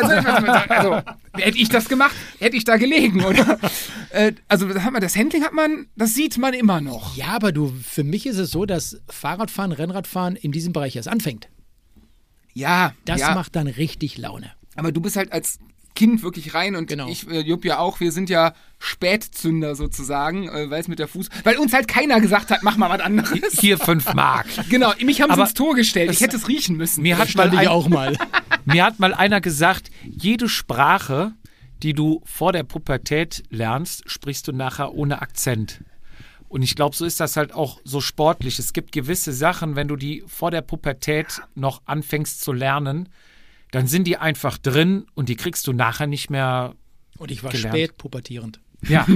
Also, 0.69 1.03
hätte 1.35 1.59
ich 1.59 1.69
das 1.69 1.89
gemacht, 1.89 2.15
hätte 2.39 2.57
ich 2.57 2.65
da 2.65 2.77
gelegen, 2.77 3.25
oder? 3.25 3.59
Äh, 4.11 4.33
also, 4.49 4.67
das, 4.67 4.83
hat 4.85 4.93
man, 4.95 5.03
das 5.03 5.15
Handling 5.17 5.45
hat 5.45 5.53
man, 5.53 5.87
das 5.95 6.15
sieht 6.15 6.39
man 6.39 6.55
immer 6.55 6.81
noch. 6.81 7.15
Ja, 7.15 7.27
aber 7.27 7.53
du, 7.53 7.75
für 7.87 8.05
mich 8.05 8.25
ist 8.25 8.39
es 8.39 8.51
so, 8.51 8.65
dass 8.65 9.03
Fahrradfahren, 9.11 9.71
Rennradfahren 9.71 10.35
in 10.35 10.51
diesem 10.51 10.73
Bereich 10.73 10.97
erst 10.97 11.09
anfängt. 11.09 11.51
Ja, 12.55 12.95
Das 13.05 13.21
ja. 13.21 13.35
macht 13.35 13.55
dann 13.55 13.67
richtig 13.67 14.17
Laune. 14.17 14.51
Aber 14.77 14.93
du 14.93 15.03
bist 15.03 15.17
halt 15.17 15.31
als 15.31 15.59
Kind 15.99 16.23
wirklich 16.23 16.55
rein 16.55 16.77
und 16.77 16.87
Genau. 16.87 17.09
ich, 17.09 17.29
äh, 17.29 17.41
Jupp 17.41 17.65
ja 17.65 17.81
auch, 17.81 17.99
wir 17.99 18.13
sind 18.13 18.31
ja 18.31 18.55
Spätzünder 18.79 19.75
sozusagen, 19.75 20.49
äh, 20.49 20.71
weil 20.71 20.81
es 20.81 20.87
mit 20.87 21.01
der 21.01 21.09
Fuß, 21.09 21.29
weil 21.43 21.57
uns 21.57 21.73
halt 21.73 21.89
keiner 21.89 22.21
gesagt 22.21 22.53
hat, 22.53 22.63
mach 22.63 22.77
mal 22.77 22.89
was 22.89 23.01
anderes. 23.01 23.59
Hier 23.59 23.79
fünf 23.79 24.15
Mark. 24.15 24.47
Genau, 24.69 24.93
mich 25.05 25.21
haben 25.21 25.31
sie 25.31 25.33
Aber 25.33 25.43
ins 25.43 25.55
Tor 25.55 25.75
gestellt. 25.75 26.13
Ich 26.13 26.21
hätte 26.21 26.37
es 26.37 26.47
riechen 26.47 26.77
müssen. 26.77 27.03
Mir 27.03 27.19
hat, 27.19 27.35
mal 27.35 27.51
ein, 27.51 27.67
auch 27.67 27.89
mal. 27.89 28.17
mir 28.65 28.85
hat 28.85 29.01
mal 29.01 29.13
einer 29.13 29.41
gesagt, 29.41 29.91
jede 30.05 30.49
Sprache, 30.49 31.33
die 31.83 31.95
du 31.95 32.23
vor 32.25 32.53
der 32.53 32.63
Pubertät 32.63 33.43
lernst, 33.51 34.09
sprichst 34.09 34.47
du 34.47 34.53
nachher 34.53 34.95
ohne 34.95 35.21
Akzent. 35.21 35.81
Und 36.49 36.63
ich 36.63 36.77
glaube, 36.77 36.95
so 36.95 37.07
ist 37.07 37.19
das 37.19 37.37
halt 37.37 37.53
auch 37.53 37.81
so 37.83 38.01
sportlich. 38.01 38.61
Es 38.61 38.73
gibt 38.73 38.93
gewisse 38.93 39.33
Sachen, 39.33 39.75
wenn 39.75 39.89
du 39.89 39.97
die 39.97 40.23
vor 40.29 40.53
der 40.53 40.63
Pubertät 40.63 41.43
noch 41.57 41.83
anfängst 41.87 42.41
zu 42.41 42.53
lernen, 42.53 43.09
dann 43.71 43.87
sind 43.87 44.05
die 44.07 44.17
einfach 44.17 44.59
drin 44.59 45.07
und 45.15 45.29
die 45.29 45.37
kriegst 45.37 45.67
du 45.67 45.73
nachher 45.73 46.07
nicht 46.07 46.31
mehr. 46.31 46.75
Und 47.19 47.31
ich 47.31 47.43
war 47.43 47.51
Gelernt. 47.51 47.75
spät 47.75 47.99
pubertierend. 47.99 48.61
Ja. 48.87 49.07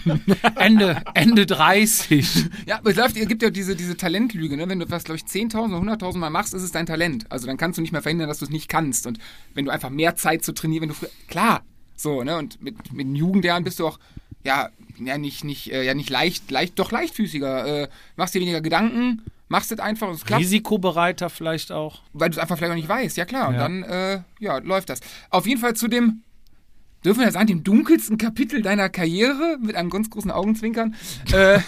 Ende, 0.56 1.02
Ende 1.14 1.46
30. 1.46 2.46
Ja, 2.66 2.78
aber 2.78 2.90
es 2.90 2.96
läuft, 2.96 3.16
es 3.16 3.28
gibt 3.28 3.42
ja 3.42 3.50
diese, 3.50 3.76
diese 3.76 3.96
Talentlüge, 3.96 4.56
ne? 4.56 4.68
Wenn 4.68 4.80
du 4.80 4.90
was, 4.90 5.04
glaube 5.04 5.18
ich, 5.18 5.24
10.000 5.24 5.76
oder 5.76 5.94
100.000 5.94 6.18
Mal 6.18 6.30
machst, 6.30 6.54
ist 6.54 6.62
es 6.62 6.72
dein 6.72 6.86
Talent. 6.86 7.30
Also 7.30 7.46
dann 7.46 7.56
kannst 7.56 7.78
du 7.78 7.82
nicht 7.82 7.92
mehr 7.92 8.02
verhindern, 8.02 8.28
dass 8.28 8.38
du 8.38 8.46
es 8.46 8.50
nicht 8.50 8.68
kannst. 8.68 9.06
Und 9.06 9.18
wenn 9.54 9.64
du 9.64 9.70
einfach 9.70 9.90
mehr 9.90 10.16
Zeit 10.16 10.44
zu 10.44 10.52
trainieren, 10.52 10.82
wenn 10.82 10.88
du 10.88 10.94
früher, 10.94 11.10
klar, 11.28 11.62
so, 11.94 12.24
ne? 12.24 12.36
Und 12.36 12.60
mit, 12.62 12.92
mit 12.92 13.06
den 13.06 13.14
Jugendjahren 13.14 13.62
bist 13.62 13.78
du 13.78 13.86
auch, 13.86 13.98
ja, 14.42 14.70
ja, 14.98 15.18
nicht, 15.18 15.44
nicht, 15.44 15.72
äh, 15.72 15.84
ja, 15.84 15.94
nicht 15.94 16.10
leicht, 16.10 16.50
leicht, 16.50 16.78
doch 16.78 16.90
leichtfüßiger. 16.90 17.82
Äh, 17.84 17.88
machst 18.16 18.34
dir 18.34 18.40
weniger 18.40 18.60
Gedanken, 18.60 19.22
machst 19.48 19.70
es 19.72 19.78
einfach 19.78 20.08
und 20.08 20.14
es 20.14 20.24
klappt. 20.24 20.42
Risikobereiter 20.42 21.30
vielleicht 21.30 21.70
auch. 21.72 22.02
weil 22.12 22.30
du 22.30 22.34
es 22.36 22.38
einfach 22.38 22.56
vielleicht 22.56 22.72
auch 22.72 22.76
nicht 22.76 22.88
weißt. 22.88 23.16
Ja 23.16 23.24
klar, 23.24 23.48
und 23.48 23.54
Ja. 23.54 23.60
dann 23.60 23.82
äh, 23.82 24.20
ja, 24.40 24.58
läuft 24.58 24.88
das. 24.90 25.00
Auf 25.30 25.46
jeden 25.46 25.60
Fall 25.60 25.74
zu 25.74 25.86
dem, 25.88 26.22
dürfen 27.04 27.18
wir 27.20 27.26
ja 27.26 27.32
sagen, 27.32 27.46
dem 27.48 27.62
dunkelsten 27.62 28.16
Kapitel 28.16 28.62
deiner 28.62 28.88
Karriere 28.88 29.58
mit 29.60 29.76
einem 29.76 29.90
ganz 29.90 30.08
großen 30.10 30.30
Augenzwinkern. 30.30 30.94
äh, 31.32 31.58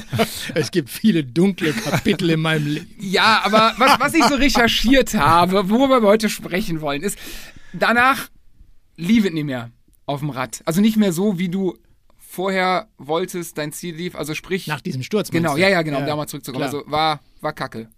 Es 0.54 0.70
gibt 0.70 0.88
viele 0.90 1.24
dunkle 1.24 1.72
Kapitel 1.72 2.30
in 2.30 2.40
meinem 2.40 2.66
Leben. 2.66 2.94
ja, 3.00 3.40
aber 3.44 3.74
was, 3.78 3.98
was 4.00 4.14
ich 4.14 4.24
so 4.24 4.34
recherchiert 4.36 5.14
habe, 5.14 5.68
worüber 5.70 6.00
wir 6.02 6.08
heute 6.08 6.28
sprechen 6.28 6.80
wollen, 6.80 7.02
ist, 7.02 7.18
danach 7.72 8.28
lief 8.96 9.24
es 9.24 9.32
nicht 9.32 9.44
mehr 9.44 9.70
auf 10.06 10.20
dem 10.20 10.30
Rad. 10.30 10.62
Also 10.66 10.80
nicht 10.80 10.96
mehr 10.96 11.12
so, 11.12 11.38
wie 11.38 11.48
du 11.48 11.76
vorher 12.34 12.88
wolltest, 12.98 13.56
dein 13.58 13.72
Ziel 13.72 13.94
lief. 13.94 14.14
Also 14.16 14.34
sprich, 14.34 14.66
Nach 14.66 14.80
diesem 14.80 15.02
Sturz. 15.02 15.30
genau, 15.30 15.56
ja, 15.56 15.68
ja, 15.68 15.82
genau, 15.82 16.00
um 16.00 16.06
da 16.06 16.16
mal 16.16 16.26
zurückzukommen. 16.26 16.68
klar. 16.68 16.74
Also 16.80 16.90
war, 16.90 17.20
war 17.40 17.52
kacke. 17.52 17.88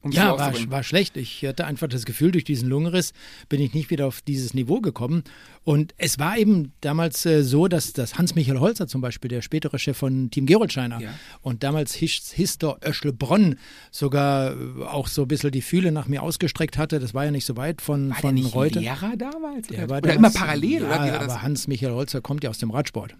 um 0.00 0.10
Ja, 0.12 0.38
war, 0.38 0.52
war 0.70 0.82
schlecht. 0.82 1.16
Ich 1.16 1.44
hatte 1.44 1.64
einfach 1.66 1.88
das 1.88 2.04
Gefühl, 2.04 2.30
durch 2.32 2.44
diesen 2.44 2.68
Lungenriss 2.68 3.12
bin 3.48 3.60
ich 3.60 3.74
nicht 3.74 3.90
wieder 3.90 4.06
auf 4.06 4.20
dieses 4.22 4.54
Niveau 4.54 4.80
gekommen. 4.80 5.22
Und 5.64 5.92
es 5.98 6.18
war 6.18 6.38
eben 6.38 6.72
damals 6.80 7.26
äh, 7.26 7.42
so, 7.42 7.68
dass, 7.68 7.92
dass 7.92 8.16
Hans-Michael 8.16 8.58
Holzer 8.60 8.86
zum 8.86 9.00
Beispiel, 9.00 9.28
der 9.28 9.42
spätere 9.42 9.78
Chef 9.78 9.96
von 9.98 10.30
Team 10.30 10.46
Gerolsteiner 10.46 11.00
Ja. 11.00 11.10
und 11.42 11.62
damals 11.62 11.94
His- 11.94 12.32
Histor 12.32 12.78
Öschlebronn 12.84 13.56
sogar 13.90 14.52
äh, 14.52 14.84
auch 14.84 15.08
so 15.08 15.22
ein 15.22 15.28
bisschen 15.28 15.50
die 15.50 15.62
Fühle 15.62 15.92
nach 15.92 16.06
mir 16.08 16.22
ausgestreckt 16.22 16.78
hatte. 16.78 17.00
Das 17.00 17.12
war 17.12 17.24
ja 17.24 17.30
nicht 17.30 17.44
so 17.44 17.56
weit 17.56 17.82
von, 17.82 18.08
War 18.10 18.14
der 18.16 18.20
von 18.22 18.34
nicht 18.34 18.54
Reuter. 18.54 18.80
Lehrer 18.80 19.16
damals? 19.16 19.66
Der 19.68 19.78
oder 19.80 19.88
war 19.90 19.98
oder 19.98 20.14
damals- 20.14 20.34
immer 20.34 20.44
parallel? 20.44 20.82
Ja, 20.82 20.86
oder 21.04 21.20
aber 21.22 21.42
Hans-Michael 21.42 21.92
Holzer 21.92 22.20
kommt 22.20 22.44
ja 22.44 22.50
aus 22.50 22.58
dem 22.58 22.70
Radsport. 22.70 23.14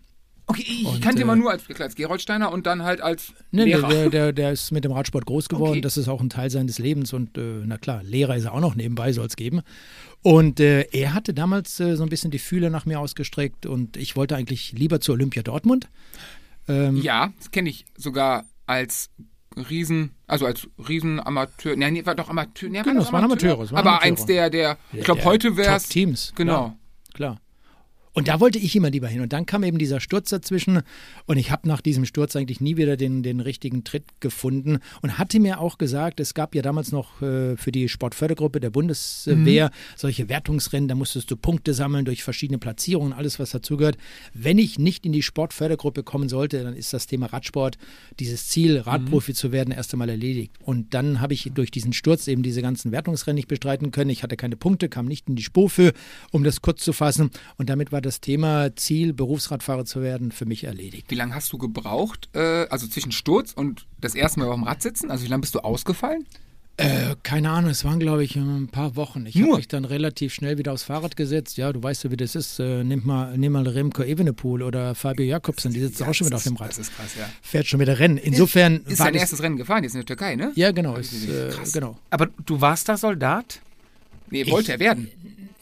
Okay, 0.50 0.64
ich 0.66 0.86
Und, 0.86 1.02
kannte 1.02 1.18
ihn 1.18 1.20
äh, 1.20 1.22
immer 1.24 1.36
nur 1.36 1.50
als, 1.50 1.62
als 1.78 1.94
Geroldsteiner 1.94 2.50
und 2.50 2.66
dann 2.66 2.82
halt 2.82 3.00
als 3.02 3.34
Nee, 3.50 3.64
Lehrer. 3.64 3.88
der, 3.88 4.08
der, 4.10 4.32
der 4.32 4.52
ist 4.52 4.72
mit 4.72 4.82
dem 4.84 4.92
Radsport 4.92 5.26
groß 5.26 5.48
geworden. 5.50 5.72
Okay. 5.72 5.80
Das 5.82 5.96
ist 5.98 6.08
auch 6.08 6.20
ein 6.22 6.30
Teil 6.30 6.48
seines 6.50 6.78
Lebens. 6.78 7.12
Und 7.12 7.36
äh, 7.36 7.62
na 7.66 7.76
klar, 7.76 8.02
Lehrer 8.02 8.34
ist 8.36 8.44
er 8.46 8.54
auch 8.54 8.60
noch 8.60 8.74
nebenbei, 8.74 9.12
soll 9.12 9.26
es 9.26 9.36
geben. 9.36 9.60
Und 10.22 10.58
äh, 10.58 10.82
er 10.90 11.12
hatte 11.14 11.34
damals 11.34 11.78
äh, 11.80 11.96
so 11.96 12.02
ein 12.02 12.08
bisschen 12.08 12.30
die 12.30 12.38
Fühler 12.38 12.70
nach 12.70 12.86
mir 12.86 12.98
ausgestreckt. 12.98 13.66
Und 13.66 13.96
ich 13.98 14.16
wollte 14.16 14.36
eigentlich 14.36 14.72
lieber 14.72 15.00
zu 15.00 15.12
Olympia 15.12 15.42
Dortmund. 15.42 15.88
Ähm, 16.66 16.96
Ja, 16.96 17.30
das 17.38 17.50
kenne 17.50 17.68
ich 17.68 17.84
sogar 17.96 18.46
als 18.66 19.10
Riesen, 19.70 20.12
also 20.26 20.46
als 20.46 20.66
Riesenamateur. 20.88 21.76
Nein, 21.76 21.92
nee, 21.92 22.06
war 22.06 22.14
doch 22.14 22.28
Amateur. 22.30 22.70
Nee, 22.70 22.82
Genau, 22.82 23.00
das 23.00 23.06
es 23.08 23.12
waren 23.12 23.24
Amateure, 23.24 23.58
waren 23.58 23.76
aber 23.76 23.90
Amateure. 23.90 24.02
eins 24.02 24.24
der, 24.26 24.50
der, 24.50 24.78
ich 24.92 25.04
glaube, 25.04 25.24
heute 25.24 25.56
wäre 25.56 25.76
es. 25.76 25.82
Top-Teams. 25.84 26.32
Genau. 26.36 26.76
Klar. 27.14 27.36
klar. 27.36 27.40
Und 28.18 28.26
da 28.26 28.40
wollte 28.40 28.58
ich 28.58 28.74
immer 28.74 28.90
lieber 28.90 29.06
hin. 29.06 29.20
Und 29.20 29.32
dann 29.32 29.46
kam 29.46 29.62
eben 29.62 29.78
dieser 29.78 30.00
Sturz 30.00 30.30
dazwischen. 30.30 30.82
Und 31.26 31.36
ich 31.36 31.52
habe 31.52 31.68
nach 31.68 31.80
diesem 31.80 32.04
Sturz 32.04 32.34
eigentlich 32.34 32.60
nie 32.60 32.76
wieder 32.76 32.96
den, 32.96 33.22
den 33.22 33.38
richtigen 33.38 33.84
Tritt 33.84 34.02
gefunden. 34.18 34.80
Und 35.02 35.18
hatte 35.18 35.38
mir 35.38 35.60
auch 35.60 35.78
gesagt, 35.78 36.18
es 36.18 36.34
gab 36.34 36.56
ja 36.56 36.62
damals 36.62 36.90
noch 36.90 37.22
äh, 37.22 37.56
für 37.56 37.70
die 37.70 37.88
Sportfördergruppe 37.88 38.58
der 38.58 38.70
Bundeswehr 38.70 39.66
Mhm. 39.66 39.70
solche 39.94 40.28
Wertungsrennen. 40.28 40.88
Da 40.88 40.96
musstest 40.96 41.30
du 41.30 41.36
Punkte 41.36 41.74
sammeln 41.74 42.04
durch 42.04 42.24
verschiedene 42.24 42.58
Platzierungen, 42.58 43.12
alles, 43.12 43.38
was 43.38 43.50
dazugehört. 43.50 43.96
Wenn 44.34 44.58
ich 44.58 44.80
nicht 44.80 45.06
in 45.06 45.12
die 45.12 45.22
Sportfördergruppe 45.22 46.02
kommen 46.02 46.28
sollte, 46.28 46.64
dann 46.64 46.74
ist 46.74 46.92
das 46.92 47.06
Thema 47.06 47.26
Radsport, 47.26 47.78
dieses 48.18 48.48
Ziel, 48.48 48.78
Radprofi 48.78 49.32
zu 49.32 49.52
werden, 49.52 49.70
erst 49.72 49.92
einmal 49.94 50.08
erledigt. 50.08 50.54
Und 50.60 50.92
dann 50.92 51.20
habe 51.20 51.34
ich 51.34 51.52
durch 51.54 51.70
diesen 51.70 51.92
Sturz 51.92 52.26
eben 52.26 52.42
diese 52.42 52.62
ganzen 52.62 52.90
Wertungsrennen 52.90 53.36
nicht 53.36 53.46
bestreiten 53.46 53.92
können. 53.92 54.10
Ich 54.10 54.24
hatte 54.24 54.36
keine 54.36 54.56
Punkte, 54.56 54.88
kam 54.88 55.06
nicht 55.06 55.28
in 55.28 55.36
die 55.36 55.44
Spur 55.44 55.70
für, 55.70 55.92
um 56.32 56.42
das 56.42 56.62
kurz 56.62 56.82
zu 56.82 56.92
fassen. 56.92 57.30
Und 57.58 57.70
damit 57.70 57.92
war 57.92 58.00
das 58.00 58.07
Thema 58.20 58.74
Ziel, 58.76 59.12
Berufsradfahrer 59.12 59.84
zu 59.84 60.02
werden, 60.02 60.32
für 60.32 60.46
mich 60.46 60.64
erledigt. 60.64 61.06
Wie 61.08 61.14
lange 61.14 61.34
hast 61.34 61.52
du 61.52 61.58
gebraucht, 61.58 62.28
äh, 62.34 62.66
also 62.70 62.86
zwischen 62.86 63.12
Sturz 63.12 63.52
und 63.52 63.86
das 64.00 64.14
erste 64.14 64.40
Mal 64.40 64.48
auf 64.48 64.54
dem 64.54 64.64
Rad 64.64 64.82
sitzen? 64.82 65.10
Also 65.10 65.24
wie 65.24 65.28
lange 65.28 65.42
bist 65.42 65.54
du 65.54 65.60
ausgefallen? 65.60 66.26
Äh, 66.80 67.16
keine 67.24 67.50
Ahnung, 67.50 67.72
es 67.72 67.84
waren, 67.84 67.98
glaube 67.98 68.22
ich, 68.22 68.36
ein 68.36 68.68
paar 68.68 68.94
Wochen. 68.94 69.26
Ich 69.26 69.34
habe 69.42 69.56
mich 69.56 69.66
dann 69.66 69.84
relativ 69.84 70.32
schnell 70.32 70.58
wieder 70.58 70.72
aufs 70.72 70.84
Fahrrad 70.84 71.16
gesetzt. 71.16 71.56
Ja, 71.56 71.72
du 71.72 71.82
weißt 71.82 72.04
ja, 72.04 72.12
wie 72.12 72.16
das 72.16 72.36
ist. 72.36 72.60
Äh, 72.60 72.84
nimm, 72.84 73.04
mal, 73.04 73.36
nimm 73.36 73.50
mal 73.50 73.66
Remco 73.66 74.04
Evenepoel 74.04 74.62
oder 74.62 74.94
Fabio 74.94 75.26
Jakobsen, 75.26 75.72
die 75.72 75.80
sitzen 75.80 76.04
auch 76.04 76.14
schon 76.14 76.28
wieder 76.28 76.36
auf 76.36 76.44
dem 76.44 76.54
Rad. 76.54 76.70
Das 76.70 76.78
ist 76.78 76.94
krass, 76.94 77.16
ja. 77.18 77.28
Fährt 77.42 77.66
schon 77.66 77.80
wieder 77.80 77.98
Rennen. 77.98 78.16
Insofern 78.16 78.84
Ist 78.86 79.00
war 79.00 79.06
dein 79.06 79.14
das, 79.14 79.22
erstes 79.22 79.42
Rennen 79.42 79.56
gefahren, 79.56 79.82
jetzt 79.82 79.94
in 79.94 80.02
der 80.02 80.06
Türkei, 80.06 80.36
ne? 80.36 80.52
Ja, 80.54 80.70
genau. 80.70 80.96
Ich 80.98 81.12
Ist, 81.12 81.28
äh, 81.28 81.48
Krass. 81.50 81.72
genau. 81.72 81.98
Aber 82.10 82.28
du 82.46 82.60
warst 82.60 82.88
da 82.88 82.96
Soldat? 82.96 83.60
Nee, 84.30 84.48
wollte 84.48 84.70
er 84.70 84.78
werden. 84.78 85.08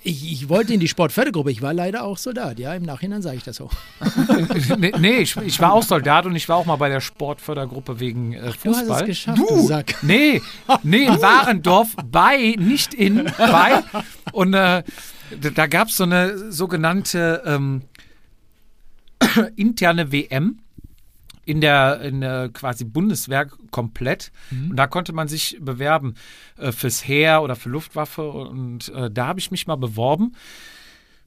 Ich, 0.08 0.30
ich 0.32 0.48
wollte 0.48 0.72
in 0.72 0.78
die 0.80 0.86
Sportfördergruppe. 0.88 1.50
Ich 1.50 1.62
war 1.62 1.74
leider 1.74 2.04
auch 2.04 2.16
Soldat. 2.16 2.58
Ja, 2.60 2.72
im 2.74 2.84
Nachhinein 2.84 3.22
sage 3.22 3.38
ich 3.38 3.42
das 3.42 3.60
auch. 3.60 3.72
nee, 4.78 4.92
nee 5.00 5.16
ich, 5.18 5.36
ich 5.38 5.58
war 5.60 5.72
auch 5.72 5.82
Soldat 5.82 6.26
und 6.26 6.36
ich 6.36 6.48
war 6.48 6.56
auch 6.56 6.64
mal 6.66 6.76
bei 6.76 6.88
der 6.88 7.00
Sportfördergruppe 7.00 7.98
wegen 7.98 8.32
äh, 8.32 8.40
Du 8.40 8.46
hast 8.46 8.56
Fußball. 8.60 9.00
es 9.02 9.06
geschafft, 9.06 9.38
du, 9.38 9.66
Sack. 9.66 9.96
Nee, 10.02 10.40
nee, 10.84 11.04
in 11.06 11.20
Warendorf 11.20 11.96
bei, 12.10 12.54
nicht 12.58 12.94
in, 12.94 13.24
bei. 13.36 13.82
Und 14.32 14.54
äh, 14.54 14.84
da- 15.40 15.50
da 15.52 15.66
gab 15.66 15.88
es 15.88 15.96
so 15.96 16.04
eine 16.04 16.52
sogenannte 16.52 17.42
ähm, 17.44 17.82
interne 19.56 20.12
WM 20.12 20.60
in 21.46 21.60
der, 21.60 22.00
in 22.02 22.20
der 22.20 22.50
quasi 22.52 22.84
Bundeswehr 22.84 23.46
komplett. 23.70 24.32
Und 24.68 24.76
da 24.76 24.88
konnte 24.88 25.12
man 25.12 25.28
sich 25.28 25.56
bewerben 25.60 26.14
äh, 26.58 26.72
fürs 26.72 27.06
Heer 27.06 27.40
oder 27.40 27.54
für 27.54 27.68
Luftwaffe. 27.68 28.28
Und 28.28 28.88
äh, 28.88 29.10
da 29.10 29.28
habe 29.28 29.38
ich 29.38 29.52
mich 29.52 29.66
mal 29.66 29.76
beworben. 29.76 30.34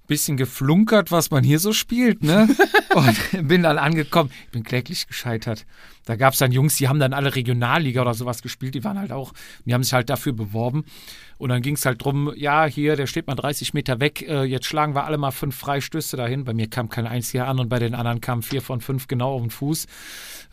Bisschen 0.08 0.38
geflunkert, 0.38 1.12
was 1.12 1.32
man 1.32 1.44
hier 1.44 1.60
so 1.60 1.72
spielt, 1.72 2.24
ne? 2.24 2.50
Und 2.96 3.48
bin 3.48 3.64
dann 3.64 3.78
angekommen. 3.78 4.32
Ich 4.46 4.50
bin 4.50 4.64
kläglich 4.64 5.08
gescheitert. 5.08 5.66
Da 6.06 6.16
gab 6.16 6.34
es 6.34 6.40
dann 6.40 6.52
Jungs, 6.52 6.76
die 6.76 6.90
haben 6.90 7.00
dann 7.00 7.14
alle 7.14 7.36
Regionalliga 7.36 8.02
oder 8.02 8.16
sowas 8.16 8.42
gespielt. 8.42 8.76
Die 8.76 8.84
waren 8.84 9.00
halt 9.00 9.12
auch, 9.12 9.34
die 9.66 9.74
haben 9.74 9.84
sich 9.84 9.94
halt 9.94 10.10
dafür 10.10 10.34
beworben. 10.34 10.84
Und 11.40 11.50
dann 11.50 11.62
ging 11.62 11.76
es 11.76 11.86
halt 11.86 12.04
drum, 12.04 12.34
ja, 12.36 12.66
hier, 12.66 12.98
der 12.98 13.08
steht 13.08 13.28
mal 13.28 13.36
30 13.36 13.74
Meter 13.74 14.02
weg. 14.02 14.22
Äh, 14.28 14.44
jetzt 14.44 14.66
schlagen 14.66 14.94
wir 14.94 15.06
alle 15.06 15.18
mal 15.18 15.32
fünf 15.32 15.56
Freistöße 15.56 16.18
dahin. 16.18 16.44
Bei 16.44 16.54
mir 16.54 16.70
kam 16.70 16.90
kein 16.90 17.08
einziger 17.08 17.48
an 17.48 17.60
und 17.60 17.70
bei 17.70 17.80
den 17.80 17.96
anderen 17.96 18.20
kamen 18.20 18.42
vier 18.42 18.62
von 18.62 18.82
fünf 18.82 19.08
genau 19.08 19.36
auf 19.36 19.42
den 19.42 19.50
Fuß. 19.50 19.88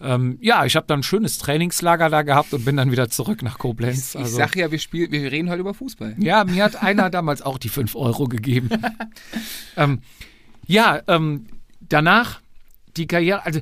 Ähm, 0.00 0.38
ja, 0.40 0.64
ich 0.64 0.76
habe 0.76 0.86
dann 0.86 1.00
ein 1.00 1.02
schönes 1.02 1.38
Trainingslager 1.38 2.08
da 2.08 2.22
gehabt 2.22 2.54
und 2.54 2.64
bin 2.64 2.76
dann 2.76 2.92
wieder 2.92 3.08
zurück 3.10 3.42
nach 3.42 3.58
Koblenz. 3.58 4.14
Ich 4.14 4.20
Also, 4.20 4.36
sag 4.36 4.54
ja, 4.54 4.70
wir, 4.70 4.78
spielen, 4.78 5.10
wir 5.10 5.32
reden 5.32 5.50
heute 5.50 5.60
über 5.60 5.74
Fußball. 5.74 6.14
ja, 6.18 6.44
mir 6.44 6.62
hat 6.62 6.80
einer 6.80 7.10
damals 7.10 7.42
auch 7.42 7.58
die 7.58 7.68
5 7.68 7.96
Euro 7.96 8.26
gegeben. 8.28 8.68
ähm, 9.76 10.02
ja, 10.68 11.02
ähm, 11.08 11.46
danach 11.80 12.40
die 12.96 13.08
Karriere, 13.08 13.44
also 13.44 13.58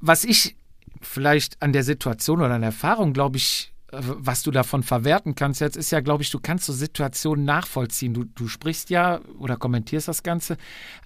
was 0.00 0.24
ich 0.24 0.56
vielleicht 1.00 1.62
an 1.62 1.72
der 1.72 1.84
Situation 1.84 2.40
oder 2.40 2.54
an 2.54 2.60
der 2.60 2.68
Erfahrung, 2.68 3.14
glaube 3.14 3.38
ich, 3.38 3.72
was 3.92 4.42
du 4.42 4.50
davon 4.50 4.82
verwerten 4.82 5.34
kannst 5.34 5.60
jetzt, 5.60 5.76
ist 5.76 5.90
ja, 5.90 6.00
glaube 6.00 6.22
ich, 6.22 6.30
du 6.30 6.38
kannst 6.38 6.66
so 6.66 6.72
Situationen 6.72 7.44
nachvollziehen. 7.44 8.14
Du, 8.14 8.24
du 8.24 8.48
sprichst 8.48 8.90
ja 8.90 9.20
oder 9.38 9.56
kommentierst 9.56 10.08
das 10.08 10.22
Ganze, 10.22 10.56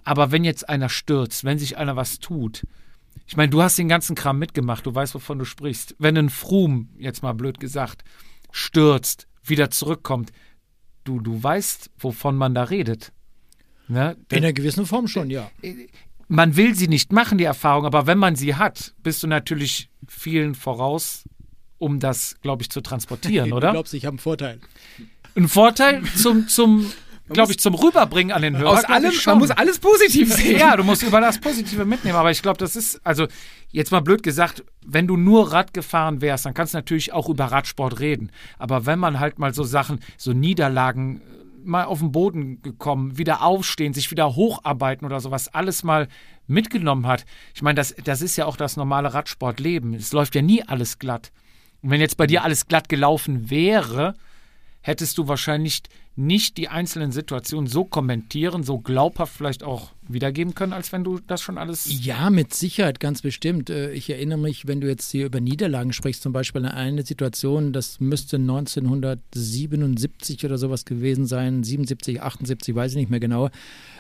aber 0.05 0.33
wenn 0.33 0.45
jetzt 0.45 0.69
einer 0.69 0.89
stürzt, 0.89 1.45
wenn 1.45 1.59
sich 1.59 1.77
einer 1.77 1.97
was 1.97 2.19
tut, 2.19 2.67
ich 3.27 3.37
meine, 3.37 3.49
du 3.49 3.63
hast 3.63 3.79
den 3.79 3.89
ganzen 3.89 4.15
Kram 4.15 4.39
mitgemacht, 4.39 4.85
du 4.85 4.95
weißt, 4.95 5.15
wovon 5.15 5.39
du 5.39 5.45
sprichst. 5.45 5.97
Wenn 5.99 6.17
ein 6.19 6.29
Froome, 6.29 6.89
jetzt 6.99 7.23
mal 7.23 7.33
blöd 7.33 7.59
gesagt, 7.59 8.05
stürzt, 8.51 9.29
wieder 9.43 9.71
zurückkommt, 9.71 10.31
du, 11.05 11.21
du 11.21 11.43
weißt, 11.43 11.91
wovon 11.99 12.37
man 12.37 12.55
da 12.55 12.65
redet. 12.65 13.13
Ne? 13.89 14.17
In 14.31 14.39
einer 14.39 14.53
gewissen 14.53 14.85
Form 14.85 15.09
schon, 15.09 15.31
ja. 15.31 15.51
man 16.29 16.57
will 16.57 16.75
sie 16.75 16.89
nicht 16.89 17.13
machen, 17.13 17.39
die 17.39 17.45
Erfahrung, 17.45 17.87
aber 17.87 18.07
wenn 18.07 18.19
man 18.19 18.37
sie 18.37 18.55
hat, 18.55 18.95
bist 19.03 19.23
du 19.23 19.27
natürlich 19.27 19.91
vielen 20.07 20.55
voraus, 20.55 21.25
um 21.79 22.01
das, 22.01 22.37
glaube 22.43 22.63
ich, 22.63 22.71
zu 22.71 22.81
transportieren, 22.81 23.51
Du 23.51 23.57
oder? 23.57 23.73
glaubst, 23.73 23.95
ich 23.95 24.05
habe 24.05 24.13
einen 24.15 24.19
Vorteil. 24.19 24.61
Ein 25.37 25.49
Vorteil 25.49 26.03
zum, 26.17 26.49
zum 26.49 26.93
glaube 27.29 27.53
ich, 27.53 27.59
zum 27.59 27.75
Rüberbringen 27.75 28.33
an 28.33 28.43
den 28.43 28.57
Hörer. 28.57 28.71
Aus 28.71 28.85
allem, 28.85 29.11
ich 29.11 29.27
man 29.27 29.39
muss 29.39 29.51
alles 29.51 29.79
positiv 29.79 30.33
sehen. 30.35 30.59
Ja, 30.59 30.77
du 30.77 30.85
musst 30.85 31.03
über 31.03 31.21
das 31.21 31.39
Positive 31.41 31.85
mitnehmen. 31.85 32.17
Aber 32.17 32.31
ich 32.31 32.43
glaube, 32.43 32.59
das 32.59 32.77
ist, 32.77 33.01
also 33.05 33.27
jetzt 33.71 33.91
mal 33.91 34.01
blöd 34.01 34.23
gesagt, 34.23 34.65
wenn 34.85 35.07
du 35.07 35.17
nur 35.17 35.53
Rad 35.53 35.73
gefahren 35.73 36.21
wärst, 36.21 36.47
dann 36.47 36.55
kannst 36.55 36.75
du 36.75 36.79
natürlich 36.79 37.13
auch 37.13 37.29
über 37.29 37.47
Radsport 37.47 38.01
reden. 38.01 38.31
Aber 38.59 38.87
wenn 38.87 38.99
man 38.99 39.21
halt 39.21 39.39
mal 39.39 39.55
so 39.55 39.65
Sachen, 39.65 40.01
so 40.19 40.33
Niederlagen, 40.33 41.21
äh, 41.21 41.23
mal 41.65 41.85
auf 41.85 42.01
den 42.01 42.13
Boden 42.13 42.61
gekommen, 42.61 43.17
wieder 43.17 43.43
aufstehen, 43.43 43.95
sich 43.95 44.11
wieder 44.11 44.37
hocharbeiten 44.37 45.07
oder 45.07 45.21
sowas, 45.21 45.49
alles 45.49 45.83
mal 45.83 46.09
mitgenommen 46.47 47.07
hat. 47.07 47.25
Ich 47.55 47.63
meine, 47.63 47.77
das, 47.77 47.95
das 48.05 48.21
ist 48.21 48.37
ja 48.37 48.45
auch 48.45 48.59
das 48.59 48.77
normale 48.77 49.15
Radsportleben. 49.15 49.95
Es 49.95 50.13
läuft 50.13 50.35
ja 50.35 50.43
nie 50.43 50.63
alles 50.63 50.99
glatt. 50.99 51.33
Und 51.85 51.91
wenn 51.91 52.01
jetzt 52.01 52.17
bei 52.17 52.27
dir 52.27 52.43
alles 52.45 52.67
glatt 52.67 52.89
gelaufen 52.89 53.51
wäre, 53.51 54.15
hättest 54.81 55.19
du 55.19 55.29
wahrscheinlich 55.29 55.83
nicht 56.17 56.57
die 56.57 56.71
einzelnen 56.71 57.13
Situationen 57.13 57.67
so 57.67 57.85
kommentieren, 57.85 58.63
so 58.63 58.79
glaubhaft 58.79 59.35
vielleicht 59.37 59.63
auch 59.63 59.93
wiedergeben 60.09 60.55
können, 60.55 60.73
als 60.73 60.93
wenn 60.93 61.05
du 61.05 61.21
das 61.27 61.41
schon 61.41 61.59
alles. 61.59 61.87
Ja, 62.05 62.31
mit 62.31 62.53
Sicherheit, 62.55 63.01
ganz 63.01 63.23
bestimmt. 63.23 63.71
Äh, 63.71 63.93
Ich 63.93 64.11
erinnere 64.11 64.39
mich, 64.39 64.67
wenn 64.67 64.81
du 64.81 64.89
jetzt 64.89 65.11
hier 65.11 65.27
über 65.27 65.41
Niederlagen 65.41 65.93
sprichst, 65.93 66.23
zum 66.23 66.33
Beispiel 66.33 66.65
an 66.67 66.73
eine 66.73 67.05
Situation, 67.05 67.73
das 67.73 68.01
müsste 68.01 68.39
1977 69.35 70.45
oder 70.45 70.59
sowas 70.59 70.85
gewesen 70.85 71.27
sein, 71.27 71.63
77, 71.63 72.23
78, 72.23 72.75
weiß 72.75 72.93
ich 72.93 72.97
nicht 72.97 73.11
mehr 73.11 73.21
genau. 73.21 73.51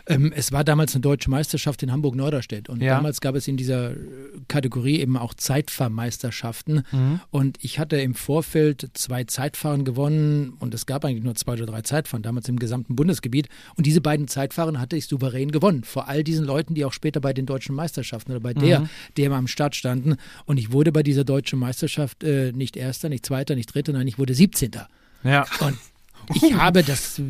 Ähm, 0.06 0.32
Es 0.36 0.52
war 0.52 0.64
damals 0.64 0.94
eine 0.94 1.00
deutsche 1.02 1.30
Meisterschaft 1.30 1.82
in 1.82 1.92
Hamburg-Norderstedt 1.92 2.68
und 2.68 2.82
Ja. 2.82 2.96
damals 2.96 3.20
gab 3.20 3.34
es 3.34 3.48
in 3.48 3.56
dieser 3.56 3.94
Kategorie 4.48 5.00
eben 5.00 5.16
auch 5.16 5.34
Zeitfahrmeisterschaften 5.34 6.82
und 7.30 7.58
ich 7.62 7.78
hatte 7.78 7.96
im 7.96 8.14
Vorfeld 8.14 8.90
zwei 8.94 9.24
Zeitfahren 9.24 9.84
gewonnen 9.84 10.54
und 10.58 10.74
es 10.74 10.86
gab 10.86 11.04
eigentlich 11.04 11.24
nur 11.24 11.34
zwei 11.34 11.54
oder 11.54 11.66
drei 11.66 11.82
Zeitfahren, 11.82 12.22
damals 12.22 12.48
im 12.48 12.58
gesamten 12.58 12.96
Bundesgebiet 12.96 13.48
und 13.76 13.86
diese 13.86 14.00
beiden 14.00 14.28
Zeitfahren 14.28 14.80
hatte 14.80 14.96
ich 14.96 15.06
souverän 15.06 15.50
gewonnen, 15.50 15.84
vor 15.94 16.08
all 16.08 16.24
diesen 16.24 16.44
Leuten, 16.44 16.74
die 16.74 16.84
auch 16.84 16.92
später 16.92 17.20
bei 17.20 17.32
den 17.32 17.46
deutschen 17.46 17.74
Meisterschaften 17.74 18.32
oder 18.32 18.40
bei 18.40 18.52
der, 18.52 18.88
der 19.16 19.30
am 19.30 19.46
Start 19.46 19.76
standen 19.76 20.16
und 20.44 20.58
ich 20.58 20.72
wurde 20.72 20.90
bei 20.90 21.02
dieser 21.04 21.24
deutschen 21.24 21.58
Meisterschaft 21.58 22.24
äh, 22.24 22.52
nicht 22.52 22.76
Erster, 22.76 23.08
nicht 23.08 23.24
Zweiter, 23.24 23.54
nicht 23.54 23.72
Dritter, 23.72 23.92
nein, 23.92 24.08
ich 24.08 24.18
wurde 24.18 24.34
17. 24.34 24.72
Ja. 25.22 25.46
Und 25.60 25.78
ich 26.34 26.54
habe 26.54 26.82
das. 26.82 27.22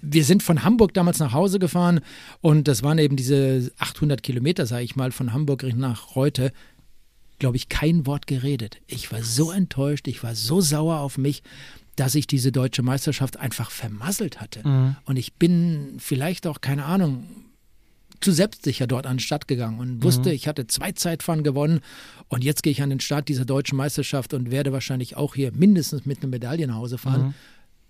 Wir 0.00 0.24
sind 0.24 0.42
von 0.42 0.62
Hamburg 0.64 0.94
damals 0.94 1.18
nach 1.18 1.32
Hause 1.32 1.58
gefahren 1.58 2.00
und 2.40 2.68
das 2.68 2.82
waren 2.82 2.98
eben 2.98 3.16
diese 3.16 3.72
800 3.78 4.22
Kilometer, 4.22 4.64
sage 4.66 4.84
ich 4.84 4.94
mal, 4.96 5.10
von 5.12 5.32
Hamburg 5.32 5.64
nach 5.76 6.14
Reute. 6.14 6.52
Glaube 7.40 7.56
ich, 7.56 7.68
kein 7.68 8.06
Wort 8.06 8.28
geredet. 8.28 8.78
Ich 8.86 9.10
war 9.10 9.22
so 9.24 9.50
enttäuscht, 9.50 10.06
ich 10.06 10.22
war 10.22 10.36
so 10.36 10.60
sauer 10.60 11.00
auf 11.00 11.18
mich. 11.18 11.42
dass 11.96 12.14
ich 12.14 12.26
diese 12.26 12.52
deutsche 12.52 12.82
Meisterschaft 12.82 13.36
einfach 13.36 13.70
vermasselt 13.70 14.40
hatte. 14.40 14.62
Und 15.04 15.16
ich 15.16 15.34
bin 15.34 15.96
vielleicht 15.98 16.46
auch, 16.46 16.62
keine 16.62 16.86
Ahnung, 16.86 17.26
zu 18.22 18.32
selbstsicher 18.32 18.86
dort 18.86 19.06
an 19.06 19.16
den 19.16 19.20
Start 19.20 19.48
gegangen 19.48 19.78
und 19.78 20.02
wusste, 20.02 20.32
ich 20.32 20.48
hatte 20.48 20.66
zwei 20.66 20.92
Zeitfahren 20.92 21.42
gewonnen 21.42 21.80
und 22.28 22.44
jetzt 22.44 22.62
gehe 22.62 22.70
ich 22.70 22.82
an 22.82 22.90
den 22.90 23.00
Start 23.00 23.28
dieser 23.28 23.44
deutschen 23.44 23.76
Meisterschaft 23.76 24.34
und 24.34 24.50
werde 24.50 24.72
wahrscheinlich 24.72 25.16
auch 25.16 25.34
hier 25.34 25.52
mindestens 25.52 26.06
mit 26.06 26.18
einer 26.18 26.28
Medaille 26.28 26.66
nach 26.66 26.76
Hause 26.76 26.98
fahren. 26.98 27.34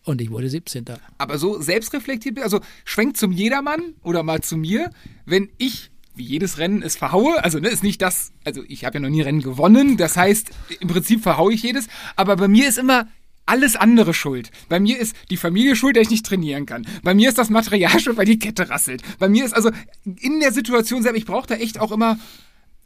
Und 0.04 0.20
ich 0.20 0.30
wurde 0.30 0.48
17. 0.48 0.84
Aber 1.18 1.38
so 1.38 1.60
selbstreflektiert, 1.60 2.40
also 2.40 2.60
schwenkt 2.84 3.16
zum 3.16 3.30
Jedermann 3.30 3.94
oder 4.02 4.22
mal 4.22 4.40
zu 4.40 4.56
mir, 4.56 4.90
wenn 5.26 5.50
ich 5.58 5.90
wie 6.14 6.24
jedes 6.24 6.58
Rennen 6.58 6.82
es 6.82 6.96
verhaue, 6.96 7.42
also 7.42 7.58
ne, 7.58 7.68
ist 7.68 7.82
nicht 7.82 8.02
das, 8.02 8.32
also 8.44 8.62
ich 8.68 8.84
habe 8.84 8.96
ja 8.96 9.00
noch 9.00 9.08
nie 9.08 9.22
Rennen 9.22 9.40
gewonnen, 9.40 9.96
das 9.96 10.16
heißt, 10.16 10.50
im 10.80 10.88
Prinzip 10.88 11.22
verhaue 11.22 11.54
ich 11.54 11.62
jedes, 11.62 11.86
aber 12.16 12.36
bei 12.36 12.48
mir 12.48 12.68
ist 12.68 12.78
immer 12.78 13.08
alles 13.46 13.76
andere 13.76 14.14
schuld. 14.14 14.50
Bei 14.68 14.80
mir 14.80 14.98
ist 14.98 15.14
die 15.30 15.36
Familie 15.36 15.76
schuld, 15.76 15.96
dass 15.96 16.02
ich 16.02 16.10
nicht 16.10 16.26
trainieren 16.26 16.66
kann. 16.66 16.86
Bei 17.02 17.14
mir 17.14 17.28
ist 17.28 17.38
das 17.38 17.50
Material 17.50 17.98
schuld, 18.00 18.16
weil 18.16 18.26
die 18.26 18.38
Kette 18.38 18.70
rasselt. 18.70 19.02
Bei 19.18 19.28
mir 19.28 19.44
ist 19.44 19.52
also 19.52 19.70
in 20.04 20.40
der 20.40 20.52
Situation 20.52 21.02
selber, 21.02 21.18
ich 21.18 21.26
brauche 21.26 21.46
da 21.46 21.54
echt 21.56 21.78
auch 21.80 21.92
immer, 21.92 22.18